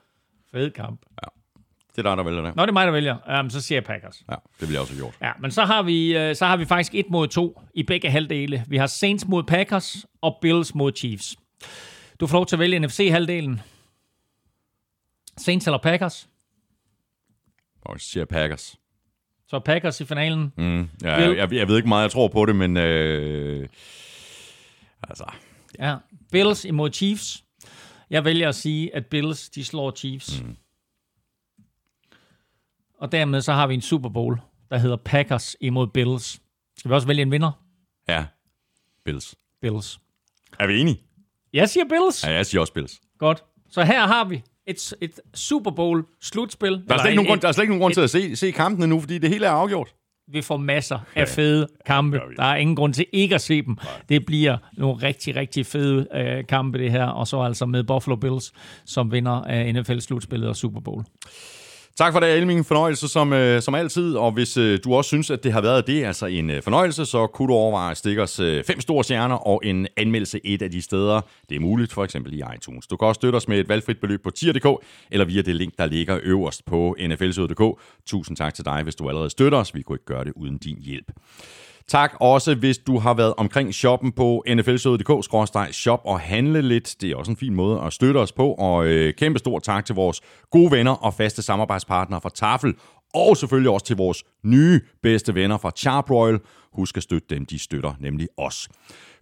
Fed 0.53 0.71
kamp. 0.71 1.01
Ja. 1.23 1.29
Det 1.97 2.07
er 2.07 2.11
dig, 2.11 2.17
der 2.17 2.23
vælger 2.23 2.43
det. 2.43 2.57
Nå, 2.57 2.63
det 2.63 2.69
er 2.69 2.73
mig, 2.73 2.87
der 2.87 2.93
vælger. 2.93 3.41
Um, 3.41 3.51
så 3.51 3.61
siger 3.61 3.77
jeg 3.77 3.85
Packers. 3.85 4.25
Ja, 4.31 4.35
det 4.61 4.69
vil 4.69 4.73
jeg 4.73 4.81
også 4.81 4.93
have 4.93 5.01
gjort. 5.01 5.15
Ja, 5.23 5.33
men 5.41 5.51
så 5.51 5.65
har 5.65 5.83
vi, 5.83 6.17
øh, 6.17 6.37
så 6.37 6.47
har 6.47 6.57
vi 6.57 6.65
faktisk 6.65 6.95
et 6.95 7.07
mod 7.11 7.29
to 7.29 7.63
i 7.75 7.83
begge 7.83 8.11
halvdele. 8.11 8.65
Vi 8.69 8.77
har 8.77 8.87
Saints 8.87 9.27
mod 9.27 9.43
Packers 9.43 10.07
og 10.21 10.39
Bills 10.43 10.75
mod 10.75 10.93
Chiefs. 10.97 11.37
Du 12.21 12.27
får 12.27 12.39
lov 12.39 12.47
til 12.47 12.57
at 12.57 12.61
vælge 12.61 12.79
NFC-halvdelen. 12.79 13.61
Saints 15.37 15.67
eller 15.67 15.79
Packers? 15.79 16.29
Og 17.83 18.01
så 18.01 18.09
siger 18.09 18.25
Packers. 18.25 18.77
Så 19.49 19.59
Packers 19.59 20.01
i 20.01 20.05
finalen. 20.05 20.53
Mm, 20.57 20.89
ja, 21.03 21.15
jeg, 21.15 21.37
jeg, 21.37 21.53
jeg 21.53 21.69
ved 21.69 21.77
ikke 21.77 21.89
meget, 21.89 22.03
jeg 22.03 22.11
tror 22.11 22.29
på 22.29 22.47
det, 22.47 22.57
men... 22.57 22.77
Øh, 22.77 23.69
altså... 25.03 25.25
Ja, 25.79 25.97
Bills 26.33 26.65
imod 26.65 26.93
Chiefs. 26.93 27.45
Jeg 28.11 28.25
vælger 28.25 28.49
at 28.49 28.55
sige, 28.55 28.95
at 28.95 29.07
Bills, 29.07 29.51
de 29.51 29.65
slår 29.65 29.91
Chiefs. 29.97 30.43
Mm. 30.43 30.57
Og 32.99 33.13
dermed 33.13 33.41
så 33.41 33.53
har 33.53 33.67
vi 33.67 33.75
en 33.75 33.81
Super 33.81 34.09
Bowl, 34.09 34.41
der 34.71 34.79
hedder 34.79 34.97
Packers 34.97 35.57
imod 35.61 35.87
Bills. 35.87 36.41
Skal 36.77 36.89
vi 36.89 36.95
også 36.95 37.07
vælge 37.07 37.23
en 37.23 37.31
vinder? 37.31 37.65
Ja, 38.09 38.27
Bills. 39.05 39.35
Bills. 39.61 40.01
Er 40.59 40.67
vi 40.67 40.81
enige? 40.81 41.03
Jeg 41.53 41.69
siger 41.69 41.85
Bills. 41.85 42.25
Ja, 42.25 42.33
jeg 42.33 42.47
siger 42.47 42.61
også 42.61 42.73
Bills. 42.73 43.01
Godt. 43.19 43.45
Så 43.71 43.85
her 43.85 44.07
har 44.07 44.25
vi 44.25 44.43
et, 44.67 44.95
et 45.01 45.21
Super 45.35 45.71
Bowl 45.71 46.05
slutspil. 46.21 46.85
Der 46.89 46.95
er, 46.95 46.99
slet 46.99 47.11
ikke, 47.11 47.17
nogen 47.17 47.29
grund, 47.29 47.41
der 47.41 47.49
er 47.49 47.53
slet 47.53 47.63
ikke 47.63 47.73
nogen 47.73 47.83
grund 47.83 47.95
til 47.95 48.01
at 48.01 48.11
se, 48.11 48.37
se 48.37 48.51
kampene 48.51 48.87
nu, 48.87 49.01
fordi 49.01 49.19
det 49.19 49.31
hele 49.31 49.47
er 49.47 49.51
afgjort 49.51 49.95
vi 50.33 50.43
får 50.43 50.57
masser 50.57 50.99
af 51.17 51.29
fede 51.29 51.67
kampe. 51.87 52.21
Der 52.37 52.45
er 52.45 52.57
ingen 52.57 52.77
grund 52.77 52.95
til 52.95 53.07
ikke 53.13 53.35
at 53.35 53.41
se 53.41 53.63
dem. 53.63 53.77
Det 54.09 54.27
bliver 54.27 54.57
nogle 54.73 55.03
rigtig, 55.03 55.37
rigtig 55.37 55.67
fede 55.67 56.07
øh, 56.15 56.47
kampe, 56.47 56.79
det 56.79 56.91
her. 56.91 57.05
Og 57.07 57.27
så 57.27 57.41
altså 57.41 57.67
med 57.67 57.85
Buffalo 57.85 58.17
Bills, 58.17 58.53
som 58.85 59.13
vinder 59.13 59.33
af 59.33 59.75
NFL-slutspillet 59.75 60.49
og 60.49 60.57
Super 60.57 60.81
Bowl. 60.81 61.05
Tak 61.99 62.13
for 62.13 62.21
det, 62.21 62.37
Elming. 62.37 62.67
Fornøjelse 62.67 63.09
som, 63.09 63.33
øh, 63.33 63.63
som 63.63 63.75
altid. 63.75 64.15
Og 64.15 64.33
hvis 64.33 64.57
øh, 64.57 64.79
du 64.85 64.95
også 64.95 65.09
synes, 65.09 65.31
at 65.31 65.45
det 65.45 65.53
har 65.53 65.61
været 65.61 65.87
det, 65.87 66.05
altså 66.05 66.27
en 66.27 66.51
øh, 66.51 66.63
fornøjelse, 66.63 67.07
så 67.07 67.27
kunne 67.27 67.49
du 67.49 67.55
overveje 67.55 67.91
at 67.91 67.97
stikke 67.97 68.23
os 68.23 68.41
øh, 68.41 68.65
fem 68.65 68.81
store 68.81 69.05
stjerner 69.05 69.35
og 69.35 69.61
en 69.65 69.87
anmeldelse 69.97 70.41
et 70.45 70.63
af 70.63 70.71
de 70.71 70.83
steder. 70.83 71.21
Det 71.49 71.57
er 71.57 71.61
muligt, 71.61 71.93
for 71.93 72.05
eksempel 72.05 72.35
i 72.35 72.43
iTunes. 72.57 72.87
Du 72.87 72.97
kan 72.97 73.09
også 73.09 73.19
støtte 73.19 73.37
os 73.37 73.49
med 73.49 73.61
et 73.61 73.69
valgfrit 73.69 74.01
beløb 74.01 74.23
på 74.23 74.31
tier.dk, 74.31 74.85
eller 75.11 75.25
via 75.25 75.43
det 75.43 75.57
link, 75.57 75.73
der 75.79 75.87
ligger 75.87 76.19
øverst 76.23 76.65
på 76.65 76.97
nflsød.dk. 77.09 77.81
Tusind 78.07 78.37
tak 78.37 78.55
til 78.55 78.65
dig, 78.65 78.83
hvis 78.83 78.95
du 78.95 79.09
allerede 79.09 79.31
støtter 79.31 79.59
os. 79.59 79.75
Vi 79.75 79.83
kunne 79.83 79.97
ikke 79.97 80.05
gøre 80.05 80.25
det 80.25 80.33
uden 80.37 80.59
din 80.59 80.79
hjælp. 80.81 81.13
Tak 81.89 82.17
også, 82.21 82.55
hvis 82.55 82.79
du 82.79 82.99
har 82.99 83.15
været 83.15 83.35
omkring 83.37 83.75
shoppen 83.75 84.13
på 84.13 84.45
nflsøde.dk-shop 84.49 86.01
og 86.05 86.21
handle 86.21 86.63
lidt. 86.63 86.97
Det 87.01 87.11
er 87.11 87.17
også 87.17 87.31
en 87.31 87.37
fin 87.37 87.55
måde 87.55 87.81
at 87.81 87.93
støtte 87.93 88.19
os 88.19 88.33
på. 88.33 88.53
Og 88.53 88.87
øh, 88.87 89.15
kæmpe 89.15 89.39
stor 89.39 89.59
tak 89.59 89.85
til 89.85 89.95
vores 89.95 90.21
gode 90.51 90.71
venner 90.71 90.93
og 90.93 91.15
faste 91.15 91.43
samarbejdspartnere 91.43 92.21
fra 92.21 92.31
Tafel. 92.35 92.75
Og 93.15 93.37
selvfølgelig 93.37 93.71
også 93.71 93.87
til 93.87 93.97
vores 93.97 94.25
nye 94.45 94.81
bedste 95.03 95.35
venner 95.35 95.59
fra 95.59 95.71
Charbroil. 95.77 96.39
Husk 96.73 96.97
at 96.97 97.03
støtte 97.03 97.35
dem, 97.35 97.47
de 97.47 97.59
støtter 97.59 97.95
nemlig 98.01 98.29
os. 98.37 98.69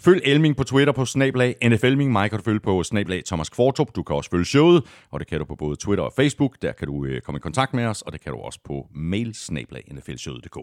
Følg 0.01 0.21
Elming 0.25 0.57
på 0.57 0.65
Twitter 0.65 0.93
på 0.93 1.05
snablag 1.05 1.55
NFLming. 1.65 2.13
Mig 2.13 2.31
kan 2.31 2.39
du 2.39 2.45
følge 2.45 2.61
på 2.61 2.83
snablag 2.83 3.25
Thomas 3.25 3.49
Kvartrup. 3.49 3.97
Du 3.97 4.03
kan 4.03 4.17
også 4.17 4.31
følge 4.31 4.45
showet, 4.45 4.85
og 5.11 5.21
det 5.21 5.29
kan 5.29 5.39
du 5.39 5.45
på 5.45 5.55
både 5.55 5.77
Twitter 5.77 6.05
og 6.05 6.13
Facebook. 6.17 6.57
Der 6.63 6.73
kan 6.73 6.89
du 6.89 7.05
øh, 7.05 7.21
komme 7.21 7.37
i 7.37 7.41
kontakt 7.41 7.75
med 7.75 7.87
os, 7.87 8.03
og 8.03 8.13
det 8.13 8.21
kan 8.21 8.33
du 8.33 8.39
også 8.39 8.59
på 8.65 8.87
mail 8.95 9.35
snablag 9.35 9.85
nflshowet.dk. 9.93 10.59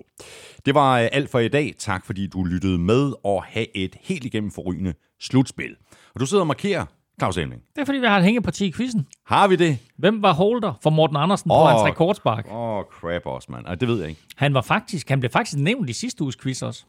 Det 0.65 0.75
var 0.75 0.99
øh, 0.99 1.07
alt 1.11 1.29
for 1.29 1.39
i 1.39 1.47
dag. 1.47 1.73
Tak 1.79 2.05
fordi 2.05 2.27
du 2.27 2.43
lyttede 2.43 2.77
med, 2.77 3.13
og 3.23 3.43
have 3.43 3.77
et 3.77 3.95
helt 4.01 4.25
igennem 4.25 4.51
forrygende 4.51 4.93
slutspil. 5.21 5.75
Og 6.13 6.19
du 6.19 6.25
sidder 6.25 6.41
og 6.41 6.47
markerer 6.47 6.85
Claus 7.19 7.37
Elming. 7.37 7.61
Det 7.75 7.81
er 7.81 7.85
fordi, 7.85 7.97
vi 7.97 8.05
har 8.05 8.17
et 8.17 8.23
hængeparti 8.23 8.65
i 8.65 8.71
quizzen. 8.71 9.07
Har 9.25 9.47
vi 9.47 9.55
det? 9.55 9.77
Hvem 9.97 10.21
var 10.21 10.33
holder 10.33 10.73
for 10.83 10.89
Morten 10.89 11.15
Andersen 11.15 11.51
oh, 11.51 11.57
på 11.57 11.65
hans 11.65 11.81
rekordspark? 11.81 12.47
Åh, 12.51 12.77
oh, 12.77 12.83
crap 12.83 13.25
også, 13.25 13.51
mand. 13.51 13.77
det 13.79 13.87
ved 13.87 13.99
jeg 13.99 14.09
ikke. 14.09 14.21
Han 14.35 14.53
var 14.53 14.61
faktisk, 14.61 15.09
han 15.09 15.19
blev 15.19 15.29
faktisk 15.29 15.57
nævnt 15.57 15.89
i 15.89 15.93
sidste 15.93 16.23
uges 16.23 16.37
quiz 16.37 16.61
også. 16.61 16.85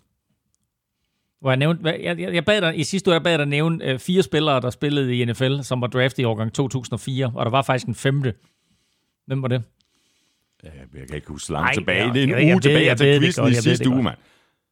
Hvor 1.44 1.50
jeg, 1.50 1.56
nævnte, 1.58 1.88
jeg, 1.90 2.18
jeg, 2.20 2.34
jeg 2.34 2.44
bad 2.44 2.60
dig, 2.60 2.78
I 2.78 2.84
sidste 2.84 3.08
uge 3.10 3.14
jeg 3.14 3.22
bad 3.22 3.38
dig 3.38 3.46
nævne 3.46 3.84
øh, 3.84 3.98
fire 3.98 4.22
spillere, 4.22 4.60
der 4.60 4.70
spillede 4.70 5.16
i 5.16 5.24
NFL, 5.24 5.60
som 5.60 5.80
var 5.80 5.86
draftet 5.86 6.18
i 6.22 6.24
årgang 6.24 6.52
2004, 6.52 7.32
og 7.34 7.44
der 7.44 7.50
var 7.50 7.62
faktisk 7.62 7.86
en 7.88 7.94
femte. 7.94 8.34
Hvem 9.26 9.42
var 9.42 9.48
det? 9.48 9.62
Jeg 10.62 10.72
kan 11.08 11.16
ikke 11.16 11.28
huske 11.28 11.52
langt 11.52 11.66
Ej, 11.68 11.74
tilbage. 11.74 12.06
ja, 12.06 12.12
det 12.12 12.18
er 12.18 12.22
en 12.22 12.28
jeg- 12.30 12.36
uge 12.44 12.46
jeg 12.46 12.62
tilbage. 12.62 12.86
jeg 12.86 13.00
Jeg 13.00 13.08
i 13.22 13.22
jeg 13.34 13.40
ved 13.48 13.54
sidste 13.54 13.88
uge, 13.90 14.02
mand. 14.02 14.16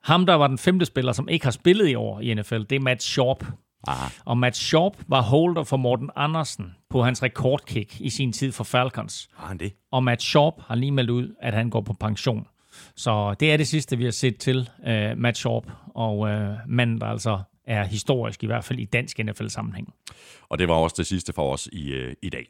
Ham, 0.03 0.27
der 0.27 0.35
var 0.35 0.47
den 0.47 0.59
femte 0.59 0.85
spiller, 0.86 1.12
som 1.12 1.28
ikke 1.28 1.47
har 1.47 1.51
spillet 1.51 1.89
i 1.89 1.94
år 1.94 2.20
i 2.20 2.35
NFL, 2.35 2.59
det 2.70 2.73
er 2.73 2.81
Matt 2.81 3.03
Sharp. 3.03 3.44
Aha. 3.86 4.09
Og 4.24 4.39
Matt 4.39 4.57
Sharp 4.57 4.93
var 5.09 5.23
holder 5.23 5.65
for 5.65 5.77
Morten 5.77 6.11
Andersen 6.16 6.74
på 6.90 7.03
hans 7.03 7.23
rekordkick 7.23 8.01
i 8.01 8.11
sin 8.11 8.32
tid 8.32 8.53
for 8.53 8.65
Falcons. 8.65 9.28
Har 9.35 9.47
han 9.49 9.59
det? 9.59 9.73
Og 9.90 10.05
Matt 10.05 10.23
Sharp 10.23 10.55
har 10.66 10.74
lige 10.74 10.90
meldt 10.93 11.11
ud, 11.11 11.35
at 11.40 11.55
han 11.55 11.70
går 11.70 11.81
på 11.81 11.93
pension. 11.93 12.47
Så 12.97 13.35
det 13.40 13.52
er 13.52 13.56
det 13.56 13.69
sidste, 13.69 13.98
vi 13.98 14.05
har 14.05 14.10
set 14.10 14.39
til 14.39 14.70
uh, 14.78 15.19
Matt 15.19 15.39
Sharp, 15.39 15.64
og 15.94 16.19
uh, 16.19 16.31
manden, 16.69 17.01
der 17.01 17.06
altså 17.06 17.39
er 17.66 17.85
historisk, 17.85 18.43
i 18.43 18.47
hvert 18.47 18.64
fald 18.64 18.78
i 18.78 18.85
dansk 18.85 19.19
NFL-sammenhæng. 19.19 19.94
Og 20.48 20.59
det 20.59 20.69
var 20.69 20.74
også 20.74 20.94
det 20.98 21.06
sidste 21.06 21.32
for 21.32 21.52
os 21.52 21.69
i, 21.73 21.90
øh, 21.90 22.14
i 22.23 22.28
dag. 22.28 22.47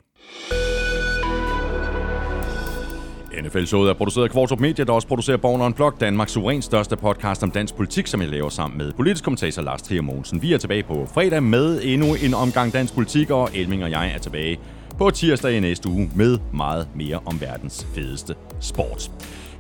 NFL-showet 3.43 3.91
er 3.91 3.95
produceret 3.95 4.25
af 4.25 4.31
Kvartrup 4.31 4.61
Media, 4.61 4.85
der 4.85 4.93
også 4.93 5.09
producerer 5.09 5.37
Born 5.37 5.61
on 5.61 5.75
Blog, 5.75 6.01
Danmarks 6.01 6.33
suverænt 6.33 6.65
største 6.65 6.97
podcast 6.97 7.43
om 7.43 7.51
dansk 7.51 7.75
politik, 7.75 8.07
som 8.07 8.21
jeg 8.21 8.29
laver 8.29 8.49
sammen 8.49 8.79
med 8.79 8.93
politisk 8.93 9.25
kommentator 9.25 9.63
Lars 9.63 9.83
Trier 9.83 10.03
Mogensen. 10.03 10.43
Vi 10.43 10.53
er 10.53 10.59
tilbage 10.59 10.83
på 10.83 11.07
fredag 11.15 11.43
med 11.43 11.81
endnu 11.85 12.07
en 12.25 12.35
omgang 12.35 12.73
dansk 12.73 12.95
politik, 12.95 13.31
og 13.31 13.51
Elming 13.55 13.85
og 13.85 13.91
jeg 13.91 14.13
er 14.15 14.19
tilbage 14.19 14.61
på 14.99 15.11
tirsdag 15.11 15.57
i 15.57 15.61
næste 15.61 15.89
uge 15.89 16.11
med 16.17 16.39
meget 16.55 16.89
mere 16.95 17.21
om 17.27 17.41
verdens 17.41 17.87
fedeste 17.95 18.35
sport. 18.61 19.11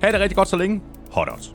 Ha' 0.02 0.12
det 0.12 0.20
rigtig 0.20 0.36
godt 0.36 0.48
så 0.48 0.56
længe. 0.56 0.80
Hot 1.10 1.28
out. 1.28 1.50